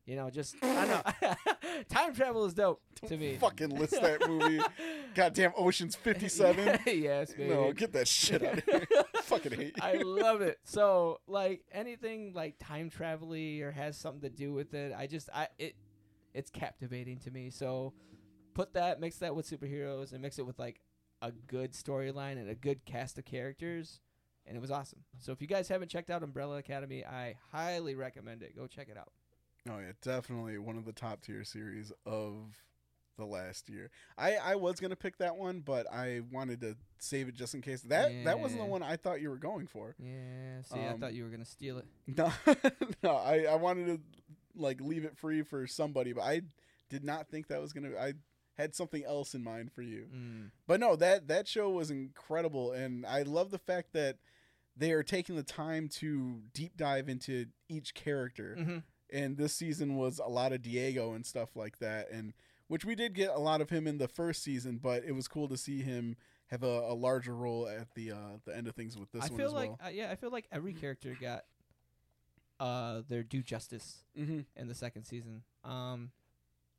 You 0.06 0.16
know, 0.16 0.30
just 0.30 0.56
I 0.64 0.86
don't 0.86 1.22
know. 1.22 1.54
time 1.90 2.16
travel 2.16 2.46
is 2.46 2.54
dope 2.54 2.82
to 3.08 3.18
me. 3.18 3.36
Fucking 3.36 3.78
list 3.78 3.92
that 3.92 4.26
movie. 4.28 4.62
Goddamn 5.14 5.52
Ocean's 5.58 5.98
57. 5.98 6.80
yes, 6.86 7.34
baby. 7.34 7.50
No, 7.50 7.74
get 7.74 7.92
that 7.92 8.08
shit 8.08 8.42
out 8.42 8.60
of 8.60 8.64
here. 8.64 8.88
Fucking 9.24 9.52
hate 9.52 9.76
you. 9.76 9.84
I 9.84 9.96
love 9.96 10.40
it. 10.40 10.60
So 10.64 11.20
like 11.28 11.66
anything 11.74 12.32
like 12.34 12.56
time 12.58 12.90
travel 12.90 13.34
or 13.34 13.72
has 13.72 13.98
something 13.98 14.22
to 14.22 14.30
do 14.30 14.54
with 14.54 14.74
it, 14.74 14.94
I 14.98 15.08
just 15.08 15.30
I 15.34 15.50
it 15.60 15.76
it's 16.34 16.50
captivating 16.52 17.20
to 17.20 17.32
me. 17.32 17.50
So 17.50 17.92
put 18.54 18.76
that, 18.76 19.02
mix 19.02 19.18
that 19.18 19.36
with 19.36 19.50
superheroes 19.50 20.14
and 20.14 20.22
mix 20.22 20.40
it 20.40 20.46
with 20.46 20.58
like 20.58 20.80
a 21.22 21.32
good 21.32 21.74
storyline 21.74 22.34
and 22.34 22.50
a 22.50 22.56
good 22.56 22.86
cast 22.86 23.18
of 23.18 23.26
characters. 23.26 24.00
And 24.48 24.56
it 24.58 24.62
was 24.62 24.72
awesome. 24.72 25.00
So 25.20 25.32
if 25.32 25.42
you 25.42 25.48
guys 25.48 25.68
haven't 25.68 25.90
checked 25.90 26.10
out 26.10 26.24
Umbrella 26.24 26.58
Academy, 26.58 27.04
I 27.06 27.36
highly 27.52 27.96
recommend 27.96 28.44
it. 28.44 28.56
Go 28.56 28.68
check 28.68 28.88
it 28.90 28.98
out. 28.98 29.12
Oh 29.70 29.80
yeah, 29.80 29.92
definitely 30.02 30.58
one 30.58 30.78
of 30.78 30.86
the 30.86 30.94
top 30.94 31.22
tier 31.22 31.44
series 31.44 31.92
of 32.06 32.36
the 33.18 33.26
last 33.26 33.68
year. 33.70 33.90
I 34.18 34.36
I 34.36 34.56
was 34.56 34.80
gonna 34.80 34.96
pick 34.96 35.18
that 35.18 35.36
one, 35.36 35.60
but 35.60 35.86
I 35.92 36.22
wanted 36.32 36.62
to 36.62 36.78
save 37.00 37.28
it 37.28 37.36
just 37.36 37.54
in 37.54 37.62
case. 37.62 37.82
That 37.82 38.12
that 38.26 38.40
wasn't 38.40 38.62
the 38.62 38.66
one 38.68 38.82
I 38.84 38.96
thought 38.96 39.20
you 39.22 39.30
were 39.30 39.38
going 39.38 39.68
for. 39.68 39.96
Yeah, 40.00 40.62
see, 40.64 40.80
I 40.80 40.90
Um, 40.90 41.00
thought 41.02 41.14
you 41.14 41.24
were 41.26 41.30
gonna 41.30 41.44
steal 41.46 41.80
it. 41.80 41.86
No, 42.16 42.32
no, 43.04 43.16
I 43.18 43.44
I 43.44 43.56
wanted 43.56 43.88
to 43.88 44.02
like 44.56 44.80
leave 44.80 45.04
it 45.04 45.18
free 45.18 45.42
for 45.42 45.68
somebody, 45.68 46.14
but 46.14 46.22
I 46.24 46.42
did 46.90 47.04
not 47.04 47.28
think 47.28 47.48
that 47.48 47.60
was 47.60 47.74
gonna. 47.74 47.98
I 48.00 48.14
had 48.58 48.74
something 48.74 49.04
else 49.04 49.34
in 49.36 49.44
mind 49.44 49.72
for 49.74 49.82
you. 49.82 50.08
Mm. 50.16 50.52
But 50.66 50.80
no, 50.80 50.96
that 50.96 51.28
that 51.28 51.48
show 51.48 51.70
was 51.72 51.92
incredible, 51.92 52.72
and 52.72 53.06
I 53.06 53.24
love 53.24 53.52
the 53.52 53.60
fact 53.60 53.94
that 53.94 54.18
they 54.78 54.92
are 54.92 55.04
taking 55.04 55.36
the 55.36 55.44
time 55.44 55.88
to 55.90 56.42
deep 56.54 56.78
dive 56.78 57.10
into 57.10 57.48
each 57.68 57.94
character. 57.94 58.56
hmm 58.58 58.78
And 59.12 59.38
this 59.38 59.54
season 59.54 59.96
was 59.96 60.20
a 60.20 60.28
lot 60.30 60.52
of 60.54 60.62
Diego 60.62 61.14
and 61.14 61.26
stuff 61.26 61.56
like 61.56 61.80
that, 61.80 62.12
and 62.12 62.34
which 62.68 62.84
we 62.86 62.94
did 62.96 63.14
get 63.14 63.30
a 63.30 63.40
lot 63.40 63.62
of 63.62 63.70
him 63.70 63.88
in 63.88 63.98
the 63.98 64.08
first 64.10 64.44
season, 64.44 64.78
but 64.78 65.04
it 65.06 65.14
was 65.14 65.28
cool 65.28 65.48
to 65.48 65.56
see 65.58 65.82
him 65.82 66.18
have 66.48 66.64
a, 66.64 66.92
a 66.92 66.94
larger 66.94 67.36
role 67.36 67.68
at 67.68 67.88
the 67.96 68.12
uh, 68.12 68.38
the 68.46 68.56
end 68.56 68.68
of 68.68 68.76
things 68.76 68.98
with 68.98 69.12
this 69.12 69.24
I 69.24 69.28
one 69.30 69.38
feel 69.38 69.48
as 69.48 69.54
like 69.54 69.70
well. 69.70 69.80
uh, 69.86 69.90
yeah, 69.90 70.12
I 70.12 70.16
feel 70.16 70.32
like 70.32 70.48
every 70.52 70.74
character 70.74 71.16
got 71.20 71.44
uh 72.60 73.02
their 73.08 73.24
due 73.24 73.44
justice 73.44 74.04
Mm-hmm. 74.18 74.40
in 74.56 74.68
the 74.68 74.76
second 74.76 75.04
season. 75.06 75.44
Um, 75.64 76.12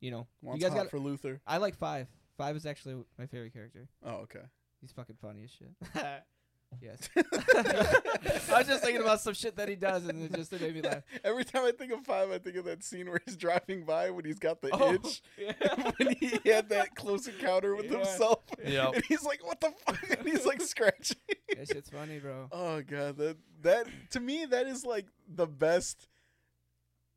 you 0.01 0.11
know, 0.11 0.27
One's 0.41 0.61
you 0.61 0.67
guys 0.67 0.75
hot 0.75 0.83
got. 0.83 0.91
for 0.91 0.99
Luther. 0.99 1.41
I 1.47 1.57
like 1.57 1.75
five. 1.75 2.07
Five 2.37 2.55
is 2.55 2.65
actually 2.65 2.95
my 3.17 3.25
favorite 3.25 3.53
character. 3.53 3.87
Oh, 4.05 4.17
okay. 4.23 4.41
He's 4.81 4.91
fucking 4.91 5.17
funny 5.21 5.43
as 5.43 5.51
shit. 5.51 5.73
yes. 6.81 7.09
I 7.17 8.57
was 8.59 8.67
just 8.67 8.83
thinking 8.83 9.01
about 9.01 9.21
some 9.21 9.33
shit 9.33 9.55
that 9.57 9.67
he 9.69 9.75
does, 9.75 10.05
and 10.07 10.23
it 10.25 10.33
just 10.35 10.53
it 10.53 10.61
made 10.61 10.75
me 10.75 10.81
laugh. 10.81 11.03
Every 11.23 11.43
time 11.43 11.65
I 11.65 11.71
think 11.71 11.91
of 11.91 12.01
five, 12.05 12.31
I 12.31 12.37
think 12.37 12.55
of 12.55 12.65
that 12.65 12.83
scene 12.83 13.09
where 13.09 13.21
he's 13.25 13.35
driving 13.37 13.85
by 13.85 14.09
when 14.11 14.25
he's 14.25 14.39
got 14.39 14.61
the 14.61 14.69
Oh, 14.71 14.93
itch. 14.93 15.21
yeah. 15.37 15.91
when 15.97 16.15
he 16.15 16.39
had 16.49 16.69
that 16.69 16.95
close 16.95 17.27
encounter 17.27 17.75
with 17.75 17.85
Yeah. 17.85 17.97
himself. 17.97 18.39
Yep. 18.65 18.93
And 18.95 19.03
he's 19.05 19.23
like, 19.23 19.45
"What 19.45 19.59
the 19.61 19.71
fuck?" 19.85 20.17
And 20.19 20.27
he's 20.27 20.45
like 20.45 20.61
scratching. 20.61 21.17
that 21.55 21.67
shit's 21.67 21.89
funny, 21.89 22.19
bro. 22.19 22.47
Oh 22.51 22.81
god, 22.81 23.17
that 23.17 23.37
that 23.61 23.87
to 24.11 24.19
me 24.19 24.45
that 24.45 24.67
is 24.67 24.85
like 24.85 25.05
the 25.27 25.47
best 25.47 26.07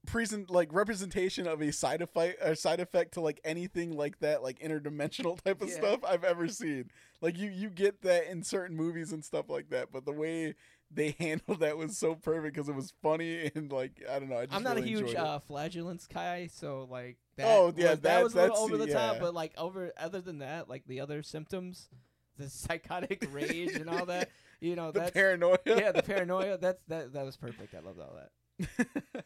present 0.07 0.51
like 0.51 0.73
representation 0.73 1.47
of 1.47 1.61
a 1.63 1.71
side 1.73 2.03
effect 2.03 2.39
or 2.45 2.55
side 2.55 2.81
effect 2.81 3.15
to 3.15 3.21
like 3.21 3.41
anything 3.45 3.97
like 3.97 4.19
that 4.19 4.43
like 4.43 4.59
interdimensional 4.59 5.41
type 5.41 5.63
of 5.63 5.69
Yeah. 5.69 5.75
stuff 5.77 6.01
I've 6.07 6.25
ever 6.25 6.49
seen. 6.49 6.91
Like 7.21 7.39
you 7.39 7.51
you 7.51 7.71
get 7.71 8.03
that 8.03 8.29
in 8.31 8.43
certain 8.43 8.77
movies 8.77 9.13
and 9.13 9.25
stuff 9.25 9.49
like 9.49 9.71
that, 9.71 9.93
but 9.93 10.05
the 10.05 10.13
way 10.13 10.55
they 10.91 11.13
handled 11.21 11.61
that 11.61 11.77
was 11.79 11.97
so 11.97 12.15
perfect 12.17 12.55
because 12.55 12.69
it 12.69 12.75
was 12.75 12.93
funny 13.03 13.51
and 13.55 13.71
like 13.71 14.03
I 14.11 14.19
don't 14.19 14.29
know. 14.29 14.39
I 14.39 14.47
just 14.47 14.57
I'm 14.57 14.63
not 14.65 14.77
really 14.77 14.93
a 14.93 14.99
huge 14.99 15.15
uh, 15.15 15.39
flagellance 15.49 16.09
guy, 16.13 16.49
so 16.49 16.87
like 16.91 17.17
that. 17.37 17.47
Oh, 17.47 17.73
yeah, 17.77 17.91
was, 17.93 18.01
that 18.01 18.23
was 18.25 18.35
a 18.35 18.43
little 18.43 18.57
over 18.59 18.77
the 18.77 18.89
top, 18.89 19.19
but 19.21 19.35
like 19.35 19.53
over 19.57 19.93
other 19.97 20.21
than 20.21 20.39
that, 20.41 20.69
like 20.69 20.85
the 20.87 21.01
other 21.01 21.23
symptoms, 21.23 21.89
the 22.39 22.49
psychotic 22.51 23.25
rage 23.31 23.71
and 23.77 23.89
all 23.89 24.07
that, 24.07 24.31
you 24.61 24.75
know, 24.75 24.91
the 24.93 24.99
that's 25.01 25.13
paranoia. 25.13 25.59
yeah, 25.65 25.93
the 25.93 26.03
paranoia. 26.03 26.59
That's 26.59 26.83
that 26.89 27.13
that 27.13 27.25
was 27.25 27.37
perfect. 27.37 27.75
I 27.75 27.79
loved 27.79 28.01
all 28.01 28.17
that. 28.17 29.25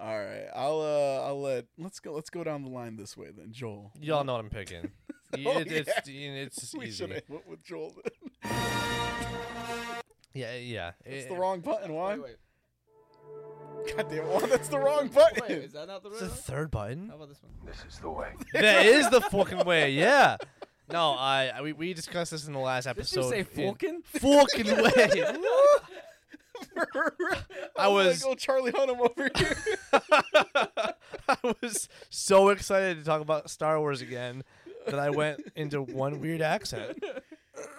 All 0.00 0.18
right, 0.18 0.46
I'll 0.54 0.80
uh, 0.80 1.26
I'll 1.26 1.40
let 1.40 1.66
let's 1.78 2.00
go 2.00 2.12
let's 2.12 2.30
go 2.30 2.42
down 2.44 2.62
the 2.62 2.68
line 2.70 2.96
this 2.96 3.16
way 3.16 3.28
then, 3.36 3.52
Joel. 3.52 3.92
Y'all 4.00 4.24
know 4.24 4.32
what 4.34 4.40
I'm 4.44 4.50
picking. 4.50 4.90
Oh, 5.46 5.58
it- 5.58 5.66
it's 5.68 5.90
it's 6.08 6.74
we 6.78 6.86
easy. 6.86 6.92
should 6.96 7.10
have 7.10 7.22
went 7.28 7.48
with 7.48 7.60
Joel. 7.64 7.92
Then. 8.04 8.52
Yeah, 10.32 10.54
yeah. 10.56 10.92
It's 11.04 11.26
Eh, 11.26 11.28
the 11.28 11.34
wrong 11.36 11.60
button. 11.60 11.92
Why? 11.92 12.14
Wait, 12.16 12.36
wait. 13.86 13.96
God 13.96 14.08
damn, 14.10 14.26
Juan, 14.28 14.48
that's 14.48 14.68
the 14.68 14.78
wrong 14.78 15.08
button. 15.08 15.42
Wait, 15.48 15.58
is 15.58 15.72
that 15.72 15.88
not 15.88 16.02
the 16.04 16.10
It's 16.10 16.20
right 16.22 16.30
the 16.30 16.34
one? 16.34 16.42
third 16.42 16.70
button. 16.70 17.08
How 17.08 17.16
about 17.16 17.28
this 17.28 17.42
one? 17.42 17.52
This 17.66 17.84
is 17.92 17.98
the 18.00 18.10
way. 18.10 18.28
that 18.54 18.86
is 18.86 19.10
the 19.10 19.20
fucking 19.22 19.64
way. 19.64 19.90
Yeah. 19.90 20.36
No, 20.90 21.12
I 21.18 21.50
I- 21.56 21.62
we, 21.62 21.72
we 21.72 21.94
discussed 21.94 22.30
this 22.30 22.46
in 22.46 22.52
the 22.52 22.58
last 22.60 22.84
Did 22.84 22.90
episode. 22.90 23.24
you 23.24 23.30
say 23.30 23.38
in- 23.40 23.44
Falcon? 23.44 24.02
Fucking 24.04 24.66
I 27.78 27.88
was- 27.88 28.06
was 28.06 28.24
like, 28.24 28.32
oh, 28.32 28.34
Charlie 28.34 28.72
Hunnam 28.72 29.00
over 29.00 29.30
here. 29.36 29.56
I 31.28 31.54
was 31.62 31.88
so 32.10 32.48
excited 32.50 32.98
to 32.98 33.04
talk 33.04 33.20
about 33.20 33.50
Star 33.50 33.78
Wars 33.80 34.00
again 34.00 34.42
that 34.86 34.98
I 34.98 35.10
went 35.10 35.40
into 35.56 35.82
one 35.82 36.20
weird 36.20 36.42
accent. 36.42 37.02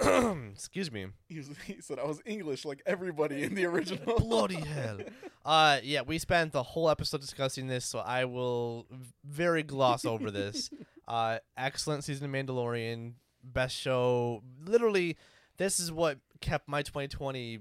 Excuse 0.53 0.89
me. 0.91 1.07
he, 1.27 1.37
was, 1.37 1.49
he 1.65 1.81
said 1.81 1.99
I 1.99 2.05
was 2.05 2.21
English 2.25 2.63
like 2.63 2.81
everybody 2.85 3.43
in 3.43 3.55
the 3.55 3.65
original. 3.65 4.17
Bloody 4.19 4.55
hell. 4.55 4.99
Uh, 5.43 5.79
yeah, 5.83 6.01
we 6.01 6.17
spent 6.17 6.53
the 6.53 6.63
whole 6.63 6.89
episode 6.89 7.19
discussing 7.21 7.67
this, 7.67 7.85
so 7.85 7.99
I 7.99 8.23
will 8.25 8.87
very 9.25 9.63
gloss 9.63 10.05
over 10.05 10.31
this. 10.31 10.69
Uh, 11.07 11.39
excellent 11.57 12.03
season 12.05 12.25
of 12.25 12.31
Mandalorian, 12.31 13.13
best 13.43 13.75
show. 13.75 14.41
Literally, 14.65 15.17
this 15.57 15.79
is 15.79 15.91
what 15.91 16.19
kept 16.39 16.67
my 16.69 16.81
2020 16.81 17.59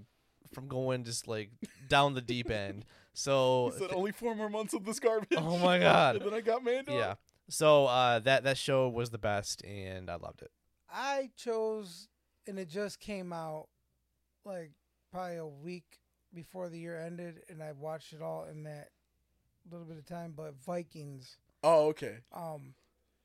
from 0.55 0.69
going 0.69 1.05
just 1.05 1.27
like 1.29 1.51
down 1.89 2.15
the 2.15 2.21
deep 2.21 2.51
end. 2.51 2.85
So, 3.13 3.71
He 3.79 3.79
said 3.87 3.93
only 3.93 4.13
four 4.13 4.35
more 4.35 4.49
months 4.51 4.75
of 4.75 4.85
this 4.85 4.99
garbage. 5.01 5.29
oh 5.37 5.59
my 5.59 5.79
god, 5.79 6.17
and 6.23 6.25
then 6.27 6.35
I 6.35 6.41
got 6.41 6.65
Mando. 6.65 6.97
yeah. 6.97 7.15
So 7.49 7.87
uh, 7.87 8.21
that 8.21 8.45
that 8.45 8.57
show 8.59 8.89
was 8.89 9.11
the 9.11 9.19
best, 9.19 9.63
and 9.65 10.11
I 10.11 10.15
loved 10.17 10.43
it. 10.43 10.51
I 10.91 11.31
chose, 11.37 12.09
and 12.47 12.59
it 12.59 12.69
just 12.69 13.01
came 13.01 13.33
out 13.33 13.69
like 14.45 14.73
probably 15.13 15.37
a 15.37 15.47
week 15.47 15.99
before 16.33 16.69
the 16.69 16.79
year 16.79 16.99
ended, 16.99 17.43
and 17.49 17.63
I 17.63 17.73
watched 17.73 18.13
it 18.13 18.23
all 18.23 18.45
in 18.51 18.63
that 18.65 18.89
little 19.71 19.87
bit 19.87 19.99
of 19.99 20.07
time. 20.07 20.33
But 20.37 20.55
Vikings, 20.65 21.37
Oh, 21.63 21.89
okay. 21.89 22.17
um, 22.33 22.75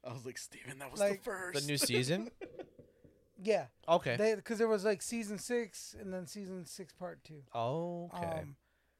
I 0.07 0.13
was 0.13 0.25
like, 0.25 0.37
Steven, 0.37 0.79
that 0.79 0.91
was 0.91 0.99
Like, 0.99 1.23
the 1.23 1.29
first. 1.31 1.61
The 1.61 1.65
new 1.67 1.77
season. 1.77 2.29
yeah, 3.41 3.65
Okay. 3.87 4.33
because 4.35 4.57
there 4.57 4.67
was 4.67 4.83
like 4.85 5.01
season 5.01 5.37
six 5.39 5.95
and 5.99 6.13
then 6.13 6.27
season 6.27 6.65
six 6.65 6.93
part 6.93 7.23
two. 7.23 7.41
okay. 7.55 8.39
Um, 8.41 8.55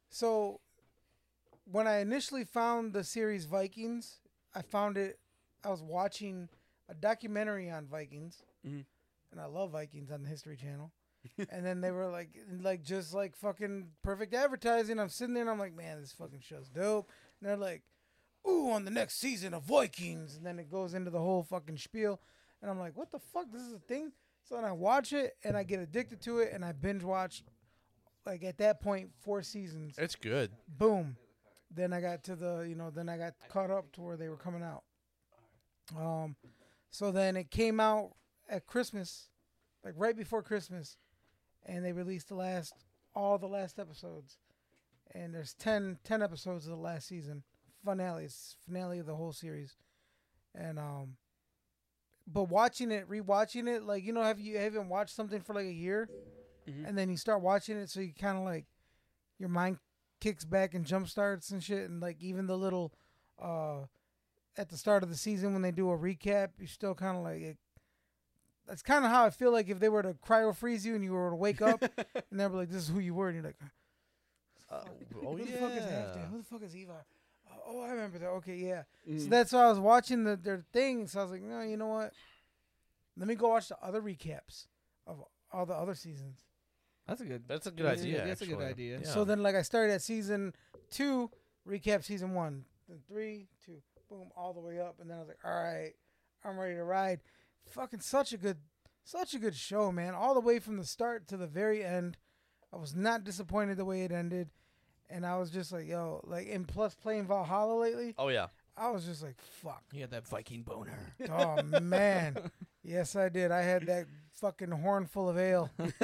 so 0.10 0.60
when 1.70 1.88
I 1.88 2.00
initially 2.00 2.44
found 2.46 2.94
the 2.94 3.04
series 3.04 3.46
Vikings, 3.46 4.20
I 4.56 4.62
found 4.62 4.98
it. 4.98 5.20
I 5.64 5.70
was 5.70 5.84
watching 5.84 6.50
a 6.88 6.94
documentary 6.94 7.70
on 7.70 7.86
Vikings, 7.86 8.44
Mhm. 8.66 8.86
and 9.32 9.40
I 9.42 9.46
love 9.46 9.72
Vikings 9.72 10.10
on 10.12 10.24
the 10.24 10.30
History 10.30 10.58
Channel. 10.58 10.92
and 11.50 11.66
then 11.66 11.82
they 11.82 11.92
were 11.92 12.08
like, 12.08 12.30
like 12.62 12.82
just 12.82 13.14
like 13.14 13.36
fucking 13.36 13.92
perfect 14.02 14.34
advertising. 14.34 15.00
I'm 15.00 15.10
sitting 15.10 15.34
there 15.34 15.44
and 15.44 15.50
I'm 15.50 15.60
like, 15.60 15.76
man, 15.76 16.00
this 16.00 16.14
fucking 16.14 16.40
show's 16.40 16.70
dope. 16.70 17.10
And 17.40 17.50
they're 17.50 17.58
like, 17.58 17.84
ooh, 18.48 18.72
on 18.72 18.86
the 18.86 18.92
next 18.92 19.16
season 19.20 19.54
of 19.54 19.64
Vikings, 19.64 20.36
and 20.38 20.46
then 20.46 20.58
it 20.60 20.72
goes 20.72 20.94
into 20.94 21.12
the 21.12 21.20
whole 21.20 21.44
fucking 21.44 21.78
spiel, 21.78 22.22
and 22.62 22.72
I'm 22.72 22.80
like, 22.80 22.96
what 22.98 23.12
the 23.12 23.20
fuck? 23.20 23.52
This 23.52 23.62
is 23.62 23.74
a 23.74 23.80
thing. 23.80 24.14
So 24.50 24.56
then 24.56 24.66
I 24.66 24.72
watch 24.72 25.14
it 25.14 25.36
and 25.44 25.56
I 25.56 25.62
get 25.62 25.80
addicted 25.80 26.22
to 26.22 26.40
it, 26.40 26.52
and 26.54 26.66
I 26.66 26.72
binge 26.72 27.04
watch. 27.04 27.44
Like 28.26 28.44
at 28.44 28.58
that 28.58 28.82
point, 28.82 29.12
four 29.22 29.44
seasons 29.44 29.96
it's 29.98 30.16
good. 30.16 30.52
boom. 30.68 31.16
Then 31.72 31.94
I 31.94 32.02
got 32.02 32.24
to 32.26 32.36
the, 32.36 32.66
you 32.68 32.76
know, 32.76 32.90
then 32.90 33.10
I 33.10 33.18
got 33.18 33.34
caught 33.48 33.70
up 33.70 33.92
to 33.94 34.02
where 34.02 34.18
they 34.18 34.28
were 34.28 34.38
coming 34.38 34.64
out. 34.64 34.84
Um, 35.96 36.36
so 36.90 37.12
then 37.12 37.38
it 37.38 37.52
came 37.52 37.80
out 37.80 38.12
at 38.50 38.66
Christmas, 38.66 39.30
like 39.86 39.94
right 39.96 40.18
before 40.18 40.42
Christmas, 40.42 40.98
and 41.66 41.86
they 41.86 41.92
released 41.92 42.30
the 42.30 42.36
last, 42.36 42.74
all 43.16 43.38
the 43.38 43.48
last 43.48 43.78
episodes, 43.78 44.40
and 45.14 45.34
there's 45.34 45.54
10, 45.54 46.00
10 46.04 46.24
episodes 46.24 46.66
of 46.66 46.72
the 46.72 46.78
last 46.78 47.08
season 47.08 47.44
finale. 47.86 48.26
It's 48.26 48.56
finale 48.66 48.98
of 48.98 49.06
the 49.06 49.16
whole 49.16 49.32
series, 49.34 49.76
and 50.56 50.80
um, 50.80 51.18
but 52.32 52.44
watching 52.50 52.92
it, 52.92 53.10
rewatching 53.10 53.68
it, 53.68 53.84
like 53.84 54.04
you 54.04 54.14
know, 54.14 54.22
have 54.24 54.40
you 54.40 54.58
haven't 54.58 54.90
watched 54.90 55.16
something 55.16 55.42
for 55.42 55.54
like 55.54 55.66
a 55.66 55.72
year, 55.74 56.10
Mhm. 56.68 56.88
and 56.88 56.98
then 56.98 57.10
you 57.10 57.18
start 57.18 57.42
watching 57.42 57.78
it, 57.78 57.90
so 57.90 58.00
you 58.02 58.14
kind 58.14 58.38
of 58.38 58.44
like 58.44 58.66
your 59.40 59.50
mind 59.50 59.80
kicks 60.20 60.44
back 60.46 60.74
and 60.74 60.86
jump 60.86 61.08
starts 61.08 61.50
and 61.50 61.64
shit 61.64 61.90
and 61.90 62.02
like 62.02 62.22
even 62.22 62.46
the 62.46 62.58
little 62.58 62.92
uh 63.42 63.86
at 64.58 64.68
the 64.68 64.76
start 64.76 65.02
of 65.02 65.08
the 65.10 65.16
season 65.16 65.54
when 65.54 65.62
they 65.62 65.72
do 65.72 65.90
a 65.90 65.98
recap 65.98 66.50
you're 66.58 66.68
still 66.68 66.94
kind 66.94 67.16
of 67.16 67.24
like 67.24 67.42
it, 67.42 67.58
that's 68.68 68.82
kind 68.82 69.06
of 69.06 69.12
how 69.12 69.24
i 69.24 69.30
feel 69.30 69.50
like 69.54 69.70
if 69.70 69.80
they 69.80 69.88
were 69.88 70.04
to 70.04 70.14
cryo 70.16 70.54
freeze 70.54 70.86
you 70.86 70.94
and 70.94 71.06
you 71.06 71.14
were 71.14 71.30
to 71.30 71.38
wake 71.38 71.62
up 71.62 71.82
and 72.32 72.38
they 72.38 72.46
were 72.48 72.58
like 72.58 72.70
this 72.70 72.84
is 72.84 72.90
who 72.90 73.00
you 73.00 73.14
were 73.14 73.30
and 73.30 73.36
you're 73.38 73.46
like 73.46 73.56
who 75.14 75.26
oh 75.26 75.38
the 75.38 75.46
yeah. 75.46 75.56
fuck 75.58 75.72
is 75.72 75.84
Halfdan? 75.84 76.30
who 76.30 76.38
the 76.40 76.44
fuck 76.44 76.64
is 76.64 76.76
eva 76.76 77.06
oh, 77.68 77.82
i 77.82 77.90
remember 77.90 78.18
that 78.20 78.28
okay 78.28 78.56
yeah 78.56 78.84
so 79.06 79.12
Mhm. 79.12 79.30
that's 79.30 79.52
why 79.54 79.62
i 79.66 79.70
was 79.70 79.80
watching 79.80 80.24
the, 80.24 80.36
their 80.36 80.64
thing 80.74 81.08
so 81.08 81.20
i 81.20 81.24
was 81.24 81.32
like 81.32 81.42
no 81.42 81.62
you 81.62 81.78
know 81.78 81.88
what 81.88 82.14
let 83.18 83.28
me 83.28 83.36
go 83.36 83.50
watch 83.50 83.68
the 83.70 83.78
other 83.82 84.02
recaps 84.02 84.68
of 85.08 85.24
all 85.52 85.66
the 85.66 85.74
other 85.74 85.96
seasons 85.96 86.46
That's 87.08 87.22
a 87.22 87.26
good. 87.26 87.44
That's 87.48 87.66
a 87.66 87.72
good 87.72 87.86
Yeah, 87.86 87.92
idea. 87.92 88.26
that's 88.28 88.42
a 88.42 88.46
good 88.46 88.62
idea. 88.62 89.00
Yeah. 89.00 89.08
So 89.08 89.26
then, 89.26 89.42
like, 89.42 89.56
I 89.56 89.64
started 89.64 89.94
at 89.94 90.04
season 90.04 90.54
two, 90.92 91.32
recap 91.68 92.04
season 92.04 92.36
one, 92.36 92.66
then 92.88 93.00
three, 93.08 93.48
two, 93.66 93.82
boom, 94.10 94.30
all 94.38 94.54
the 94.54 94.60
way 94.60 94.80
up, 94.80 95.00
and 95.02 95.10
then 95.10 95.18
I 95.18 95.20
was 95.22 95.28
like, 95.30 95.40
all 95.44 95.52
right, 95.52 95.94
I'm 96.46 96.60
ready 96.60 96.76
to 96.76 96.84
ride. 96.84 97.22
Fucking 97.66 98.02
such 98.02 98.32
a 98.32 98.38
good, 98.38 98.58
such 99.04 99.34
a 99.34 99.40
good 99.40 99.56
show, 99.56 99.92
man. 99.92 100.14
All 100.14 100.36
the 100.36 100.40
way 100.40 100.60
from 100.60 100.78
the 100.78 100.86
start 100.86 101.28
to 101.30 101.36
the 101.38 101.48
very 101.48 101.84
end, 101.84 102.16
I 102.72 102.78
was 102.78 102.96
not 102.96 103.24
disappointed 103.24 103.78
the 103.78 103.86
way 103.86 104.04
it 104.04 104.12
ended, 104.12 104.52
and 105.10 105.26
I 105.26 105.38
was 105.38 105.50
just 105.50 105.72
like, 105.72 105.88
yo, 105.88 106.22
like, 106.26 106.48
and 106.52 106.68
plus 106.68 106.96
playing 106.96 107.28
Valhalla 107.28 107.80
lately, 107.80 108.16
Oh 108.18 108.30
yeah. 108.30 108.48
I 108.78 108.92
was 108.92 109.06
just 109.06 109.22
like, 109.22 109.36
fuck, 109.42 109.84
You 109.92 110.02
had 110.02 110.12
that 110.12 110.26
Viking 110.28 110.64
boner. 110.64 110.98
oh 111.32 111.62
man, 111.82 112.38
yes, 112.84 113.16
I 113.16 113.30
did. 113.30 113.52
I 113.52 113.62
had 113.62 113.88
that 113.88 114.06
fucking 114.34 114.72
horn 114.72 115.06
full 115.06 115.28
of 115.30 115.38
ale. 115.38 115.70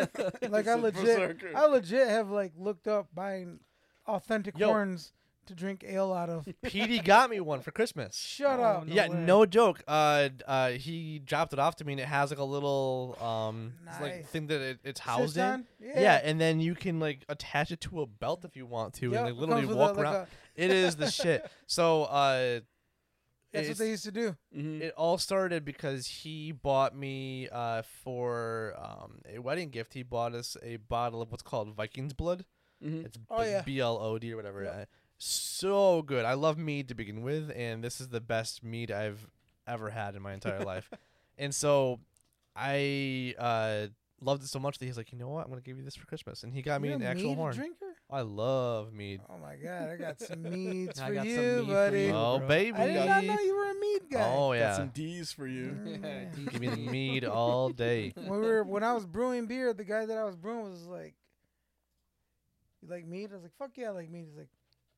like 0.50 0.68
I 0.68 0.76
legit, 0.76 1.04
Berserker. 1.04 1.52
I 1.56 1.68
legit 1.68 2.08
have 2.10 2.30
like 2.30 2.52
looked 2.58 2.88
up 2.88 3.08
buying 3.14 3.60
authentic 4.08 4.58
Yo. 4.58 4.68
horns 4.68 5.14
to 5.48 5.56
drink 5.56 5.84
ale 5.88 6.12
out 6.14 6.30
of. 6.30 6.48
Petey 6.64 7.00
got 7.00 7.30
me 7.30 7.40
one 7.40 7.62
for 7.62 7.72
Christmas. 7.72 8.18
Shut 8.18 8.60
Oh, 8.60 8.64
up. 8.64 8.88
no 8.88 8.94
yeah, 8.94 9.08
way. 9.10 9.18
no 9.18 9.46
joke. 9.46 9.84
Uh, 9.88 10.30
uh, 10.48 10.70
he 10.72 11.20
dropped 11.20 11.54
it 11.54 11.60
off 11.60 11.76
to 11.78 11.86
me, 11.86 11.94
and 11.94 12.00
it 12.00 12.08
has 12.08 12.30
like 12.30 12.40
a 12.40 12.44
little 12.44 13.18
um, 13.22 13.74
it's 13.88 14.02
like 14.02 14.28
thing 14.28 14.48
that 14.48 14.62
it, 14.62 14.80
it's 14.84 15.00
Sits 15.00 15.10
housed 15.10 15.38
in. 15.38 15.66
Yeah. 15.80 16.00
Yeah. 16.00 16.22
and 16.24 16.40
then 16.40 16.60
you 16.60 16.76
can 16.76 17.00
like 17.00 17.26
attach 17.30 17.72
it 17.72 17.82
to 17.82 18.02
a 18.02 18.06
belt 18.06 18.46
if 18.46 18.56
you 18.56 18.66
want 18.66 18.94
to, 18.96 19.12
Yep, 19.12 19.20
and 19.20 19.30
it 19.30 19.32
like 19.32 19.40
literally 19.40 19.62
comes 19.62 19.68
with 19.70 19.78
a- 19.78 19.80
walk 19.80 19.96
like 19.98 20.04
around. 20.04 20.16
a- 20.16 20.28
it 20.56 20.72
is 20.72 20.96
the 20.96 21.10
shit. 21.12 21.50
So 21.68 22.04
uh, 22.04 22.60
that's 23.52 23.70
what 23.70 23.78
they 23.78 23.90
used 23.90 24.04
to 24.04 24.12
do. 24.12 24.36
Mhm. 24.56 24.82
it 24.82 24.94
all 24.98 25.18
started 25.18 25.64
because 25.64 26.06
he 26.08 26.52
bought 26.52 26.94
me 26.96 27.48
uh 27.52 27.84
for 28.04 28.74
um 28.78 29.20
a 29.34 29.40
wedding 29.40 29.70
gift. 29.70 29.94
He 29.94 30.04
bought 30.04 30.34
us 30.34 30.58
a 30.62 30.76
bottle 30.78 31.22
of 31.22 31.32
what's 31.32 31.44
called 31.44 31.74
Viking's 31.74 32.14
blood. 32.14 32.44
Mhm. 32.84 33.06
It's 33.06 33.18
Oh, 33.30 33.42
yeah. 33.44 33.62
B 33.62 33.80
L 33.80 33.98
O 33.98 34.18
D 34.20 34.34
or 34.34 34.36
whatever. 34.36 34.64
Yep. 34.64 34.90
So 35.28 36.04
good. 36.04 36.24
I 36.24 36.34
love 36.36 36.58
mead 36.60 36.90
to 36.90 36.94
begin 36.96 37.24
with, 37.24 37.52
and 37.56 37.84
this 37.84 38.00
is 38.00 38.10
the 38.10 38.22
best 38.22 38.64
mead 38.64 38.92
I've 38.92 39.26
ever 39.66 39.90
had 39.90 40.16
in 40.16 40.22
my 40.22 40.34
entire 40.34 40.64
life. 40.64 40.90
And 41.38 41.54
so 41.54 42.00
I 42.56 43.34
uh 43.38 43.88
loved 44.22 44.42
it 44.44 44.48
so 44.48 44.58
much 44.58 44.78
that 44.78 44.86
he's 44.86 44.96
like, 44.96 45.12
you 45.12 45.18
know 45.18 45.28
what, 45.28 45.44
I'm 45.44 45.50
gonna 45.50 45.60
give 45.60 45.78
you 45.78 45.84
this 45.84 45.96
for 45.98 46.06
Christmas, 46.06 46.44
and 46.44 46.54
he 46.54 46.62
got 46.62 46.80
me 46.82 46.88
You're 46.88 46.96
an 46.96 47.04
actual 47.04 47.32
mead 47.32 47.36
horn. 47.38 47.56
drinker? 47.56 47.86
I 48.10 48.22
love 48.22 48.94
mead. 48.94 49.20
Oh 49.30 49.38
my 49.38 49.56
god, 49.58 49.90
I 49.90 49.96
got 49.98 50.22
some 50.22 50.44
meads 50.44 50.98
I 51.02 51.08
for 51.10 51.14
got 51.16 51.24
some 51.26 51.30
you, 51.34 51.38
mead 51.42 51.66
for 51.66 51.72
buddy. 51.74 52.02
you. 52.04 52.12
Oh 52.14 52.38
bro. 52.38 52.48
baby. 52.48 52.78
I 52.78 52.88
did 52.88 53.06
not 53.06 53.24
know 53.26 53.38
you 53.40 53.54
were 53.56 53.70
a 53.70 53.74
mead 53.82 54.02
guy. 54.10 54.32
Oh 54.34 54.50
Got 54.52 54.60
yeah. 54.60 54.78
some 54.78 54.88
D's 54.90 55.32
for 55.34 55.46
you. 55.48 55.76
Yeah, 55.86 55.98
yeah. 56.04 56.26
Give 56.52 56.62
me 56.62 56.68
the 56.70 56.78
mead 56.78 57.26
all 57.26 57.68
day. 57.70 58.14
when 58.16 58.40
we 58.40 58.48
were 58.48 58.64
when 58.64 58.84
I 58.84 58.94
was 58.94 59.06
brewing 59.06 59.48
beer, 59.48 59.74
the 59.74 59.84
guy 59.84 60.06
that 60.06 60.18
I 60.18 60.24
was 60.24 60.38
brewing 60.38 60.70
was 60.72 60.86
like, 60.86 61.16
"You 62.82 62.88
like 62.90 63.06
mead?" 63.06 63.32
I 63.32 63.34
was 63.34 63.44
like, 63.44 63.58
"Fuck 63.60 63.72
yeah, 63.76 63.88
I 63.88 63.92
like 63.92 64.10
mead." 64.10 64.26
He's 64.30 64.38
like, 64.38 64.48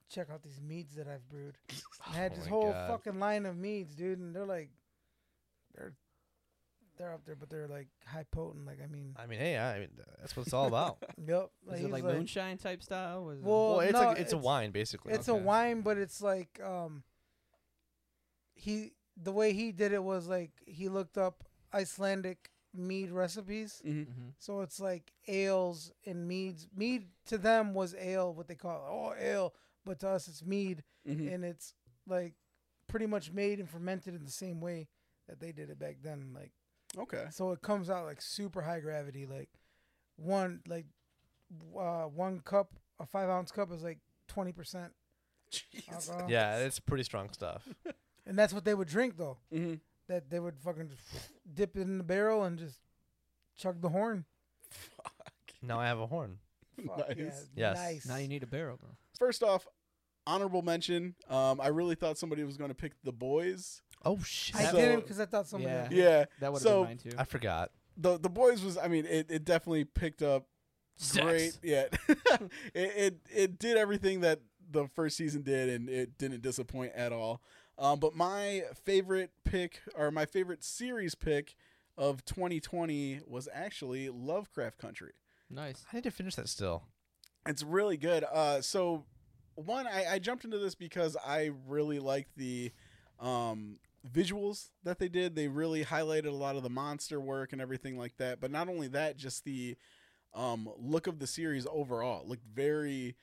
"Check 0.10 0.30
out 0.32 0.44
these 0.44 0.62
meads 0.62 0.96
that 0.96 1.08
I've 1.08 1.28
brewed." 1.30 1.58
I 2.08 2.14
had 2.14 2.32
Oh 2.34 2.36
this 2.36 2.46
whole 2.48 2.72
God. 2.72 2.90
fucking 2.90 3.20
line 3.20 3.46
of 3.46 3.58
meads, 3.58 3.96
dude, 3.96 4.20
and 4.20 4.36
they're 4.36 4.46
like, 4.46 4.70
they're 5.76 5.94
they're 6.98 7.14
up 7.14 7.24
there, 7.26 7.36
but 7.36 7.50
they're 7.50 7.68
like 7.68 7.88
high 8.06 8.26
potent. 8.32 8.66
Like 8.66 8.80
I 8.84 8.88
mean, 8.88 9.16
I 9.18 9.28
mean, 9.28 9.40
hey, 9.40 9.58
I 9.58 9.80
mean, 9.80 9.90
that's 10.20 10.36
what 10.36 10.46
it's 10.48 10.54
all 10.54 10.68
about. 10.68 10.98
yep. 11.28 11.50
Was 11.66 11.78
he 11.80 11.86
it 11.86 11.92
was 11.92 12.02
like, 12.02 12.04
moonshine 12.04 12.58
type 12.58 12.82
style? 12.82 13.24
Was 13.26 13.38
it- 13.40 13.44
Well, 13.46 13.70
well, 13.78 13.80
it's 13.82 13.94
no, 13.94 14.00
like 14.00 14.20
it's, 14.20 14.34
a 14.34 14.38
wine 14.38 14.72
basically. 14.72 15.14
It's 15.14 15.28
a 15.28 15.36
wine, 15.36 15.82
but 15.82 15.98
it's 15.98 16.22
like 16.22 16.60
um. 16.64 17.04
He 18.56 18.94
the 19.16 19.32
way 19.32 19.54
he 19.54 19.72
did 19.72 19.92
it 19.94 20.04
was 20.04 20.28
like 20.28 20.52
he 20.66 20.90
looked 20.90 21.18
up 21.18 21.44
Icelandic 21.74 22.50
mead 22.74 23.12
recipes. 23.12 23.82
Mhm. 23.86 24.08
Mhm. 24.08 24.34
So 24.40 24.62
it's 24.62 24.80
like 24.80 25.12
ales 25.28 25.92
and 26.06 26.28
meads. 26.28 26.68
Mead 26.76 27.08
to 27.28 27.38
them 27.38 27.74
was 27.74 27.94
ale, 27.96 28.34
what 28.34 28.48
they 28.48 28.56
call 28.56 28.82
oh 28.90 29.14
ale, 29.20 29.54
but 29.88 30.00
to 30.02 30.10
us 30.10 30.28
it's 30.28 30.46
mead, 30.46 30.84
Mhm. 31.08 31.34
and 31.34 31.44
it's 31.46 31.74
like 32.06 32.34
pretty 32.88 33.06
much 33.08 33.32
made 33.32 33.60
and 33.60 33.70
fermented 33.70 34.14
in 34.16 34.24
the 34.26 34.32
same 34.32 34.62
way 34.62 34.88
that 35.28 35.40
they 35.40 35.52
did 35.52 35.70
it 35.70 35.80
back 35.80 35.98
then. 36.04 36.34
Like 36.34 36.52
Okay. 36.98 37.28
so, 37.32 37.52
it 37.52 37.62
comes 37.62 37.90
out 37.90 38.06
like 38.06 38.22
super 38.22 38.62
high 38.62 38.80
gravity. 38.80 39.26
Like 39.26 39.50
one 40.18 40.62
like 40.68 40.86
uh, 41.78 42.04
one 42.06 42.40
cup, 42.42 42.74
a 43.00 43.06
five 43.06 43.30
ounce 43.30 43.52
cup 43.52 43.72
is 43.72 43.84
like 43.84 44.00
twenty 44.28 44.52
percent 44.52 44.94
Yeah, 46.28 46.58
it's 46.60 46.80
pretty 46.80 47.04
strong 47.04 47.32
stuff. 47.32 47.68
and 48.26 48.38
that's 48.38 48.54
what 48.54 48.66
they 48.66 48.74
would 48.74 48.88
drink 48.88 49.18
though. 49.18 49.38
hmm 49.52 49.76
That 50.08 50.30
they 50.30 50.40
would 50.40 50.60
fucking 50.60 50.92
dip 51.54 51.76
it 51.78 51.82
in 51.82 51.98
the 51.98 52.04
barrel 52.04 52.44
and 52.44 52.58
just 52.60 52.80
chug 53.58 53.82
the 53.82 53.90
horn. 53.90 54.26
Fuck. 54.70 55.34
now 55.62 55.80
I 55.80 55.88
have 55.88 56.00
a 56.00 56.08
horn. 56.08 56.40
Fuck 56.86 57.10
Nice. 57.10 57.18
yeah, 57.18 57.32
Yes. 57.56 57.78
Nice. 57.78 58.06
Now 58.06 58.16
you 58.18 58.28
need 58.28 58.44
a 58.44 58.48
barrel, 58.48 58.78
bro. 58.78 58.90
First 59.18 59.42
off, 59.44 59.68
honorable 60.28 60.62
mention. 60.62 61.16
Um, 61.30 61.60
I 61.60 61.68
really 61.70 61.96
thought 61.96 62.18
somebody 62.20 62.44
was 62.44 62.58
going 62.58 62.70
to 62.70 62.76
pick 62.76 62.92
the 63.04 63.12
boys. 63.12 63.82
Oh 64.06 64.20
shit! 64.24 64.56
I 64.58 64.66
So- 64.72 64.78
didn't 64.78 65.00
because 65.02 65.20
I 65.20 65.26
thought 65.26 65.48
somebody. 65.48 65.96
Yeah. 65.96 66.04
Yeah. 66.20 66.26
That 66.40 66.54
would 66.54 66.60
have 66.60 66.62
So- 66.62 66.82
been 66.82 66.90
mine 66.90 66.98
too. 66.98 67.12
I 67.18 67.24
forgot. 67.24 67.72
the 67.98 68.20
the 68.20 68.30
boys 68.30 68.64
was. 68.64 68.78
I 68.78 68.88
mean, 68.88 69.06
it, 69.06 69.26
it 69.32 69.44
definitely 69.46 69.86
picked 69.86 70.22
up 70.22 70.46
great. 71.14 71.58
Yeah. 71.64 71.86
it, 72.08 72.52
it 72.76 73.18
it 73.34 73.60
did 73.60 73.78
everything 73.78 74.22
that 74.22 74.42
the 74.70 74.88
first 74.96 75.18
season 75.18 75.42
did, 75.42 75.70
and 75.70 75.90
it 75.90 76.18
didn't 76.18 76.42
disappoint 76.42 76.92
at 76.94 77.12
all. 77.12 77.42
Um, 77.80 78.00
but 78.00 78.16
my 78.16 78.64
favorite 78.86 79.32
pick, 79.44 79.82
or 79.96 80.10
my 80.12 80.26
favorite 80.26 80.64
series 80.64 81.16
pick 81.16 81.56
of 81.98 82.26
2020, 82.26 83.22
was 83.28 83.48
actually 83.54 84.10
Lovecraft 84.10 84.78
Country. 84.80 85.14
nice. 85.50 85.86
I 85.92 85.98
need 85.98 86.04
to 86.04 86.12
finish 86.12 86.36
that 86.36 86.50
still. 86.50 86.84
It's 87.46 87.64
really 87.64 87.98
good. 87.98 88.24
Uh, 88.32 88.62
so 88.62 89.06
one, 89.58 89.88
I, 89.88 90.14
I 90.14 90.20
jumped 90.20 90.46
into 90.46 90.60
this 90.60 90.76
because 90.76 91.18
I 91.26 91.52
really 91.68 92.00
liked 92.00 92.38
the 92.38 92.72
um, 93.20 93.78
visuals 94.08 94.70
that 94.84 95.00
they 95.00 95.10
did. 95.10 95.36
They 95.36 95.48
really 95.48 95.84
highlighted 95.84 96.28
a 96.28 96.32
lot 96.32 96.56
of 96.56 96.64
the 96.64 96.70
monster 96.70 97.20
work 97.20 97.54
and 97.54 97.62
everything 97.62 97.98
like 97.98 98.18
that. 98.18 98.40
But 98.40 98.52
not 98.52 98.70
only 98.70 98.88
that, 98.90 99.18
just 99.18 99.44
the 99.46 99.76
um, 100.34 100.70
look 100.78 101.08
of 101.08 101.20
the 101.20 101.28
series 101.28 101.66
overall 101.72 102.22
It 102.22 102.28
looked 102.28 102.46
very 102.46 103.16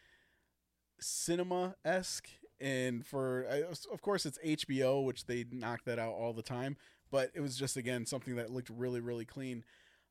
cinema 1.01 1.77
esque. 1.85 2.29
And 2.61 3.07
for, 3.07 3.47
of 3.93 4.03
course, 4.03 4.27
it's 4.27 4.39
HBO, 4.45 5.05
which 5.05 5.27
they 5.27 5.45
knock 5.51 5.85
that 5.85 5.99
out 5.99 6.15
all 6.15 6.33
the 6.33 6.43
time. 6.43 6.77
But 7.11 7.31
it 7.35 7.41
was 7.41 7.57
just 7.57 7.77
again 7.77 8.07
something 8.07 8.37
that 8.37 8.51
looked 8.51 8.71
really, 8.71 9.01
really 9.01 9.25
clean. 9.25 9.65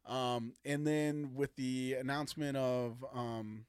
Um, 0.05 0.53
and 0.63 0.85
then 0.85 1.31
with 1.33 1.55
the 1.55 1.95
announcement 1.99 2.57
of 2.57 3.03
um, 3.13 3.65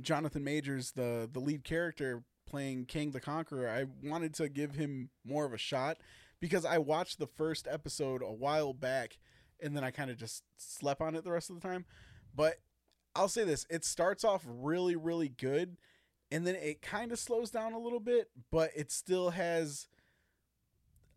Jonathan 0.00 0.44
Majors, 0.44 0.92
the 0.92 1.28
the 1.30 1.40
lead 1.40 1.64
character 1.64 2.22
playing 2.46 2.86
Kang 2.86 3.10
the 3.10 3.20
Conqueror, 3.20 3.68
I 3.68 3.86
wanted 4.06 4.34
to 4.34 4.48
give 4.48 4.74
him 4.74 5.10
more 5.24 5.44
of 5.44 5.52
a 5.52 5.58
shot 5.58 5.98
because 6.40 6.64
I 6.64 6.78
watched 6.78 7.18
the 7.18 7.26
first 7.26 7.66
episode 7.70 8.22
a 8.22 8.32
while 8.32 8.72
back 8.72 9.18
and 9.62 9.76
then 9.76 9.82
I 9.82 9.90
kind 9.90 10.10
of 10.10 10.16
just 10.16 10.42
slept 10.56 11.00
on 11.00 11.14
it 11.14 11.24
the 11.24 11.30
rest 11.30 11.50
of 11.50 11.60
the 11.60 11.66
time. 11.66 11.84
But 12.34 12.56
I'll 13.14 13.28
say 13.28 13.44
this, 13.44 13.66
it 13.70 13.84
starts 13.84 14.24
off 14.24 14.44
really 14.46 14.96
really 14.96 15.28
good 15.28 15.76
and 16.30 16.46
then 16.46 16.54
it 16.56 16.82
kind 16.82 17.12
of 17.12 17.18
slows 17.18 17.50
down 17.50 17.72
a 17.72 17.78
little 17.78 18.00
bit, 18.00 18.28
but 18.50 18.70
it 18.74 18.90
still 18.90 19.30
has 19.30 19.88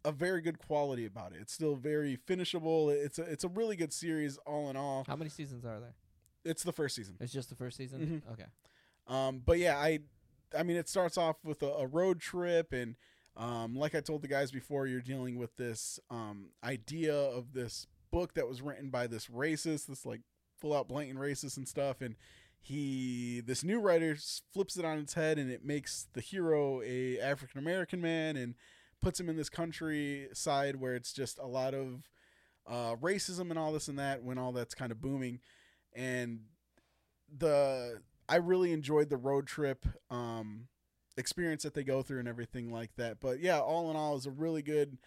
a 0.06 0.12
very 0.12 0.42
good 0.42 0.60
quality 0.60 1.06
about 1.06 1.34
it. 1.34 1.40
It's 1.42 1.54
still 1.54 1.76
very 1.76 2.16
finishable. 2.16 2.90
It's 2.90 3.20
a 3.20 3.24
it's 3.24 3.44
a 3.44 3.50
really 3.50 3.76
good 3.76 3.92
series 3.92 4.38
all 4.46 4.70
in 4.70 4.78
all. 4.78 5.04
How 5.08 5.16
many 5.16 5.30
seasons 5.30 5.66
are 5.66 5.80
there? 5.80 5.96
It's 6.50 6.64
the 6.64 6.72
first 6.72 6.96
season. 6.96 7.16
It's 7.20 7.34
just 7.34 7.50
the 7.50 7.56
first 7.56 7.78
season. 7.78 8.24
Mhm. 8.28 8.34
Okay. 8.34 8.46
Um, 9.08 9.42
but 9.46 9.58
yeah, 9.60 9.78
I, 9.78 10.00
I 10.58 10.64
mean, 10.64 10.78
it 10.78 10.90
starts 10.90 11.18
off 11.18 11.38
with 11.44 11.62
a, 11.64 11.68
a 11.68 11.88
road 11.88 12.20
trip, 12.20 12.74
and 12.74 12.96
um, 13.36 13.76
like 13.76 13.96
I 13.96 14.02
told 14.02 14.22
the 14.22 14.28
guys 14.28 14.52
before, 14.52 14.88
you're 14.88 15.02
dealing 15.02 15.38
with 15.38 15.56
this 15.58 16.00
um, 16.10 16.50
idea 16.64 17.16
of 17.16 17.54
this 17.54 17.88
book 18.12 18.34
that 18.34 18.48
was 18.48 18.62
written 18.62 18.90
by 18.90 19.08
this 19.08 19.28
racist, 19.28 19.86
this 19.88 20.06
like 20.06 20.22
full 20.60 20.74
out 20.74 20.88
blatant 20.88 21.20
racist 21.20 21.58
and 21.58 21.68
stuff, 21.68 22.02
and 22.02 22.16
he, 22.60 23.42
this 23.46 23.64
new 23.64 23.80
writer, 23.80 24.18
flips 24.54 24.76
it 24.78 24.84
on 24.84 24.98
its 24.98 25.14
head, 25.14 25.38
and 25.38 25.50
it 25.52 25.64
makes 25.64 26.08
the 26.14 26.22
hero 26.22 26.82
a 26.84 27.20
African 27.20 27.60
American 27.60 28.02
man, 28.02 28.36
and 28.36 28.56
puts 29.02 29.20
him 29.20 29.30
in 29.30 29.38
this 29.38 29.50
countryside 29.50 30.76
where 30.78 30.96
it's 30.96 31.14
just 31.14 31.38
a 31.38 31.46
lot 31.46 31.74
of 31.74 32.10
uh, 32.66 32.96
racism 32.96 33.50
and 33.52 33.60
all 33.60 33.72
this 33.72 33.88
and 33.88 34.00
that, 34.00 34.24
when 34.24 34.38
all 34.38 34.52
that's 34.52 34.74
kind 34.74 34.92
of 34.92 35.00
booming, 35.00 35.40
and 35.98 36.42
the 37.36 38.02
I 38.30 38.38
really 38.38 38.72
enjoyed 38.72 39.10
the 39.10 39.18
road 39.18 39.48
trip 39.48 39.86
um, 40.10 40.68
experience 41.18 41.64
that 41.64 41.74
they 41.74 41.84
go 41.84 42.04
through 42.04 42.20
and 42.20 42.28
everything 42.28 42.72
like 42.72 42.96
that. 42.98 43.20
But 43.20 43.40
yeah, 43.40 43.60
all 43.60 43.90
in 43.90 43.98
all, 43.98 44.16
it's 44.16 44.26
a 44.26 44.32
really 44.32 44.62
good 44.62 44.98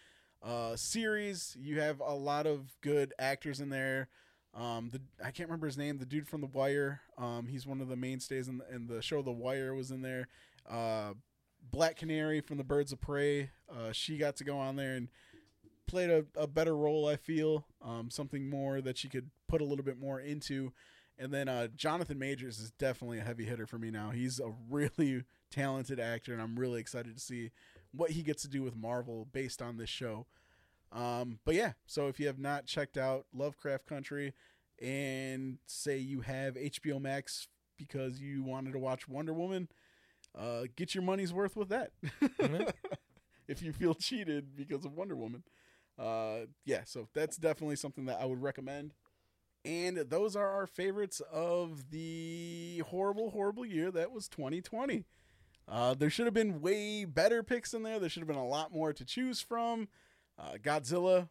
uh, 0.42 0.76
series. 0.76 1.56
You 1.58 1.80
have 1.80 2.00
a 2.00 2.14
lot 2.14 2.46
of 2.46 2.76
good 2.80 3.14
actors 3.18 3.60
in 3.60 3.70
there. 3.70 4.08
Um, 4.52 4.90
the 4.90 5.00
I 5.24 5.30
can't 5.30 5.48
remember 5.48 5.66
his 5.66 5.78
name. 5.78 5.98
The 5.98 6.06
dude 6.06 6.28
from 6.28 6.40
The 6.40 6.48
Wire. 6.48 7.00
Um, 7.16 7.46
he's 7.46 7.66
one 7.66 7.80
of 7.80 7.88
the 7.88 7.96
mainstays 7.96 8.48
in 8.48 8.58
the, 8.58 8.74
in 8.74 8.86
the 8.88 9.00
show. 9.00 9.22
The 9.22 9.30
Wire 9.30 9.74
was 9.74 9.90
in 9.90 10.02
there. 10.02 10.28
Uh, 10.68 11.12
Black 11.70 11.96
Canary 11.96 12.40
from 12.40 12.56
the 12.56 12.64
Birds 12.64 12.90
of 12.90 13.00
Prey. 13.00 13.50
Uh, 13.70 13.92
she 13.92 14.18
got 14.18 14.36
to 14.36 14.44
go 14.44 14.58
on 14.58 14.74
there 14.74 14.94
and 14.94 15.08
played 15.90 16.10
a, 16.10 16.24
a 16.36 16.46
better 16.46 16.76
role. 16.76 17.06
I 17.08 17.16
feel 17.16 17.66
um, 17.84 18.10
something 18.10 18.48
more 18.48 18.80
that 18.80 18.96
she 18.96 19.08
could 19.08 19.30
put 19.48 19.60
a 19.60 19.64
little 19.64 19.84
bit 19.84 19.98
more 19.98 20.20
into. 20.20 20.72
And 21.18 21.34
then 21.34 21.48
uh, 21.48 21.66
Jonathan 21.76 22.18
Majors 22.18 22.58
is 22.60 22.70
definitely 22.70 23.18
a 23.18 23.22
heavy 23.24 23.44
hitter 23.44 23.66
for 23.66 23.78
me 23.78 23.90
now. 23.90 24.10
He's 24.10 24.38
a 24.40 24.52
really 24.70 25.24
talented 25.50 25.98
actor, 25.98 26.32
and 26.32 26.40
I'm 26.40 26.58
really 26.58 26.80
excited 26.80 27.14
to 27.14 27.20
see 27.20 27.50
what 27.92 28.12
he 28.12 28.22
gets 28.22 28.42
to 28.42 28.48
do 28.48 28.62
with 28.62 28.76
Marvel 28.76 29.26
based 29.32 29.60
on 29.60 29.76
this 29.76 29.90
show. 29.90 30.26
Um, 30.92 31.40
but 31.44 31.54
yeah, 31.54 31.72
so 31.86 32.06
if 32.06 32.18
you 32.20 32.26
have 32.28 32.38
not 32.38 32.66
checked 32.66 32.96
out 32.96 33.26
Lovecraft 33.34 33.86
Country 33.86 34.32
and 34.80 35.58
say 35.66 35.98
you 35.98 36.20
have 36.20 36.54
HBO 36.54 37.00
Max 37.00 37.48
because 37.76 38.20
you 38.20 38.42
wanted 38.42 38.72
to 38.72 38.78
watch 38.78 39.08
Wonder 39.08 39.32
Woman, 39.32 39.68
uh, 40.38 40.62
get 40.76 40.94
your 40.94 41.02
money's 41.02 41.32
worth 41.32 41.56
with 41.56 41.68
that. 41.68 41.90
Mhm. 42.20 42.72
if 43.48 43.62
you 43.62 43.72
feel 43.72 43.94
cheated 43.94 44.56
because 44.56 44.84
of 44.84 44.94
Wonder 44.94 45.16
Woman. 45.16 45.42
Uh, 46.00 46.46
yeah, 46.64 46.80
so 46.84 47.08
that's 47.14 47.36
definitely 47.36 47.76
something 47.76 48.06
that 48.06 48.20
I 48.20 48.24
would 48.24 48.40
recommend. 48.42 48.94
And 49.64 49.98
those 49.98 50.36
are 50.36 50.48
our 50.48 50.66
favorites 50.66 51.20
of 51.30 51.90
the 51.90 52.82
horrible, 52.88 53.30
horrible 53.30 53.66
year 53.66 53.90
that 53.90 54.10
was 54.10 54.26
2020. 54.28 55.04
Uh, 55.68 55.92
there 55.94 56.08
should 56.08 56.24
have 56.24 56.32
been 56.34 56.62
way 56.62 57.04
better 57.04 57.42
picks 57.42 57.74
in 57.74 57.82
there. 57.82 57.98
There 57.98 58.08
should 58.08 58.22
have 58.22 58.28
been 58.28 58.36
a 58.36 58.46
lot 58.46 58.72
more 58.72 58.92
to 58.94 59.04
choose 59.04 59.42
from. 59.42 59.88
Uh, 60.38 60.54
Godzilla, 60.62 61.28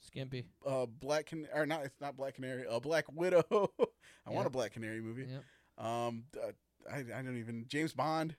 Skimpy. 0.00 0.46
uh, 0.66 0.86
Black 0.86 1.26
Can 1.26 1.46
or 1.54 1.66
not, 1.66 1.84
it's 1.84 2.00
not 2.00 2.16
Black 2.16 2.34
Canary, 2.36 2.66
uh, 2.66 2.80
Black 2.80 3.04
Widow. 3.12 3.44
I 4.26 4.30
want 4.30 4.46
a 4.46 4.50
Black 4.50 4.72
Canary 4.72 5.00
movie. 5.00 5.26
Yep. 5.30 5.86
Um, 5.86 6.24
uh, 6.42 6.52
I, 6.90 6.98
I 7.18 7.22
don't 7.22 7.36
even 7.38 7.66
James 7.68 7.92
Bond. 7.92 8.36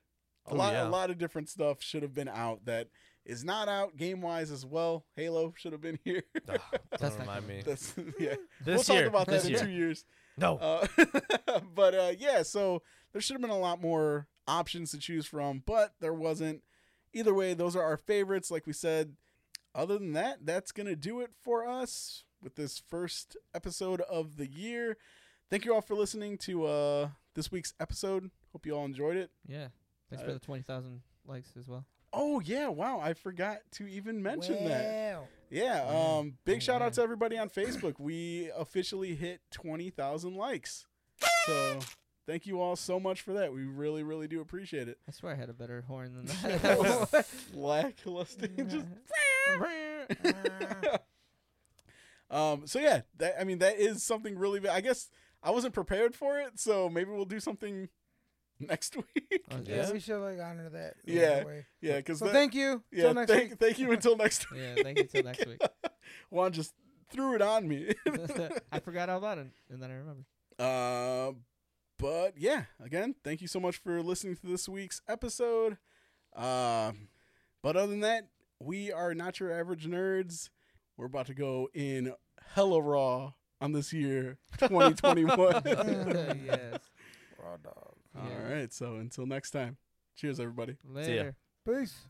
A 0.48 0.54
Oh, 0.54 0.56
lot, 0.56 0.74
yeah. 0.74 0.88
a 0.88 0.90
lot 0.90 1.10
of 1.10 1.18
different 1.18 1.50
stuff 1.50 1.82
should 1.84 2.02
have 2.04 2.14
been 2.14 2.30
out 2.30 2.66
that 2.66 2.88
is 3.28 3.44
not 3.44 3.68
out 3.70 3.96
game 3.98 4.22
wise 4.22 4.50
as 4.50 4.66
well. 4.66 5.06
Halo 5.16 5.54
should 5.56 5.74
have 5.74 5.82
been 5.82 6.00
here. 6.04 6.24
Ugh, 6.50 6.60
That's 6.90 7.02
don't 7.16 7.20
remind 7.20 7.48
me. 7.48 7.62
That's 7.64 7.94
yeah. 8.20 8.36
This 8.66 8.88
we'll 8.88 8.98
year. 8.98 9.06
talk 9.06 9.14
about 9.14 9.26
that 9.28 9.32
this 9.34 9.46
in 9.46 9.52
year. 9.52 9.60
two 9.60 9.70
years. 9.70 10.06
No. 10.38 10.58
Uh, 10.58 10.88
but 11.76 11.94
uh, 11.94 12.12
yeah, 12.18 12.42
so 12.44 12.82
there 13.12 13.22
should 13.22 13.34
have 13.36 13.42
been 13.42 13.50
a 13.52 13.58
lot 13.60 13.80
more 13.82 14.28
options 14.48 14.92
to 14.92 14.98
choose 14.98 15.26
from, 15.28 15.62
but 15.66 15.94
there 16.00 16.14
wasn't. 16.14 16.64
Either 17.14 17.34
way, 17.34 17.54
those 17.54 17.76
are 17.76 17.84
our 17.84 17.98
favorites. 17.98 18.50
Like 18.50 18.66
we 18.66 18.74
said. 18.74 19.14
Other 19.76 20.00
than 20.00 20.14
that, 20.14 20.40
that's 20.44 20.72
gonna 20.72 20.96
do 20.96 21.20
it 21.22 21.32
for 21.44 21.68
us 21.68 22.24
with 22.42 22.56
this 22.56 22.82
first 22.90 23.38
episode 23.54 24.02
of 24.02 24.38
the 24.38 24.48
year. 24.48 24.98
Thank 25.52 25.66
you 25.66 25.74
all 25.76 25.82
for 25.82 25.94
listening 25.94 26.40
to 26.40 26.66
uh, 26.66 27.10
this 27.36 27.52
week's 27.52 27.76
episode. 27.80 28.32
Hope 28.54 28.66
you 28.66 28.76
all 28.76 28.86
enjoyed 28.86 29.18
it. 29.18 29.30
Yeah. 29.48 29.68
Thanks 30.10 30.24
Uh, 30.24 30.28
for 30.28 30.34
the 30.34 30.40
twenty 30.40 30.64
thousand 30.64 31.02
likes 31.28 31.52
as 31.60 31.68
well. 31.68 31.86
Oh 32.14 32.40
yeah, 32.40 32.70
wow! 32.70 33.00
I 33.00 33.14
forgot 33.14 33.60
to 33.74 33.88
even 33.88 34.22
mention 34.24 34.66
that. 34.66 34.86
Wow. 35.16 35.28
Yeah, 35.50 35.90
Yeah. 35.92 36.18
um, 36.18 36.38
big 36.46 36.58
Oh, 36.58 36.60
shout 36.60 36.82
out 36.82 36.94
to 36.94 37.02
everybody 37.02 37.38
on 37.38 37.50
Facebook. 37.50 37.96
We 38.00 38.50
officially 38.58 39.16
hit 39.16 39.42
twenty 39.52 39.90
thousand 39.90 40.36
likes. 40.36 40.86
So 41.46 41.80
thank 42.26 42.46
you 42.46 42.62
all 42.62 42.76
so 42.76 43.00
much 43.00 43.22
for 43.22 43.34
that. 43.34 43.54
We 43.54 43.64
really, 43.64 44.04
really 44.04 44.28
do 44.28 44.42
appreciate 44.42 44.88
it. 44.88 44.98
I 45.08 45.12
swear 45.12 45.34
I 45.34 45.36
had 45.36 45.50
a 45.50 45.54
better 45.54 45.82
horn 45.88 46.14
than 46.16 46.26
That 46.44 46.62
that. 46.62 46.78
was 46.80 47.26
lackluster. 47.54 48.48
Just 48.48 48.86
um. 52.30 52.68
So 52.68 52.80
yeah, 52.80 53.02
that 53.18 53.36
I 53.40 53.44
mean 53.44 53.60
that 53.60 53.78
is 53.80 54.04
something 54.04 54.38
really. 54.38 54.68
I 54.68 54.82
guess 54.82 55.10
I 55.44 55.52
wasn't 55.52 55.74
prepared 55.74 56.16
for 56.16 56.40
it, 56.40 56.60
so 56.60 56.90
maybe 56.90 57.12
we'll 57.12 57.26
do 57.26 57.40
something 57.40 57.90
next 58.68 58.96
week. 58.96 59.42
Oh, 59.52 59.58
yeah. 59.64 59.76
yeah. 59.76 59.92
we 59.92 60.00
should 60.00 60.20
like 60.20 60.40
honor 60.40 60.70
that. 60.70 60.96
Yeah, 61.06 61.44
way. 61.46 61.66
yeah. 61.82 61.98
Because 61.98 62.20
so 62.20 62.28
thank 62.28 62.54
you. 62.54 62.84
Yeah, 62.92 63.14
thank 63.14 63.52
week. 63.52 63.60
thank 63.60 63.80
you 63.80 63.92
until 63.92 64.18
next 64.18 64.50
week. 64.52 64.62
Yeah, 64.62 64.84
thank 64.84 64.98
you 64.98 65.04
until 65.04 65.24
next 65.24 65.46
week. 65.46 65.62
Juan 66.30 66.52
just 66.52 66.74
threw 67.12 67.36
it 67.36 67.42
on 67.42 67.68
me. 67.68 67.94
I 68.72 68.80
forgot 68.80 69.10
all 69.10 69.18
about 69.18 69.38
it, 69.38 69.48
and 69.70 69.82
then 69.82 69.92
I 69.92 69.96
remember. 69.96 70.26
Uh, 70.60 71.34
but 72.00 72.34
yeah, 72.38 72.64
again, 72.84 73.16
thank 73.24 73.42
you 73.42 73.48
so 73.48 73.60
much 73.60 73.78
for 73.78 74.02
listening 74.02 74.36
to 74.38 74.48
this 74.48 74.68
week's 74.68 75.02
episode. 75.08 75.78
Uh, 76.36 76.92
but 77.64 77.76
other 77.76 77.88
than 77.88 78.02
that, 78.02 78.28
we 78.60 78.92
are 78.92 79.14
not 79.14 79.40
your 79.40 79.52
average 79.52 79.88
nerds. 79.88 80.50
We're 80.98 81.06
about 81.06 81.28
to 81.28 81.34
go 81.34 81.70
in 81.74 82.14
hella 82.54 82.82
raw 82.82 83.34
on 83.62 83.72
this 83.72 83.94
year 83.94 84.38
2021. 84.60 85.62
yes. 86.46 86.80
Raw 87.40 87.58
dog. 87.64 87.87
Yeah. 88.18 88.36
All 88.36 88.54
right. 88.54 88.74
So 88.74 88.96
until 88.96 89.26
next 89.26 89.52
time, 89.52 89.78
cheers, 90.16 90.40
everybody. 90.40 90.78
Later. 90.84 91.36
Peace. 91.66 92.06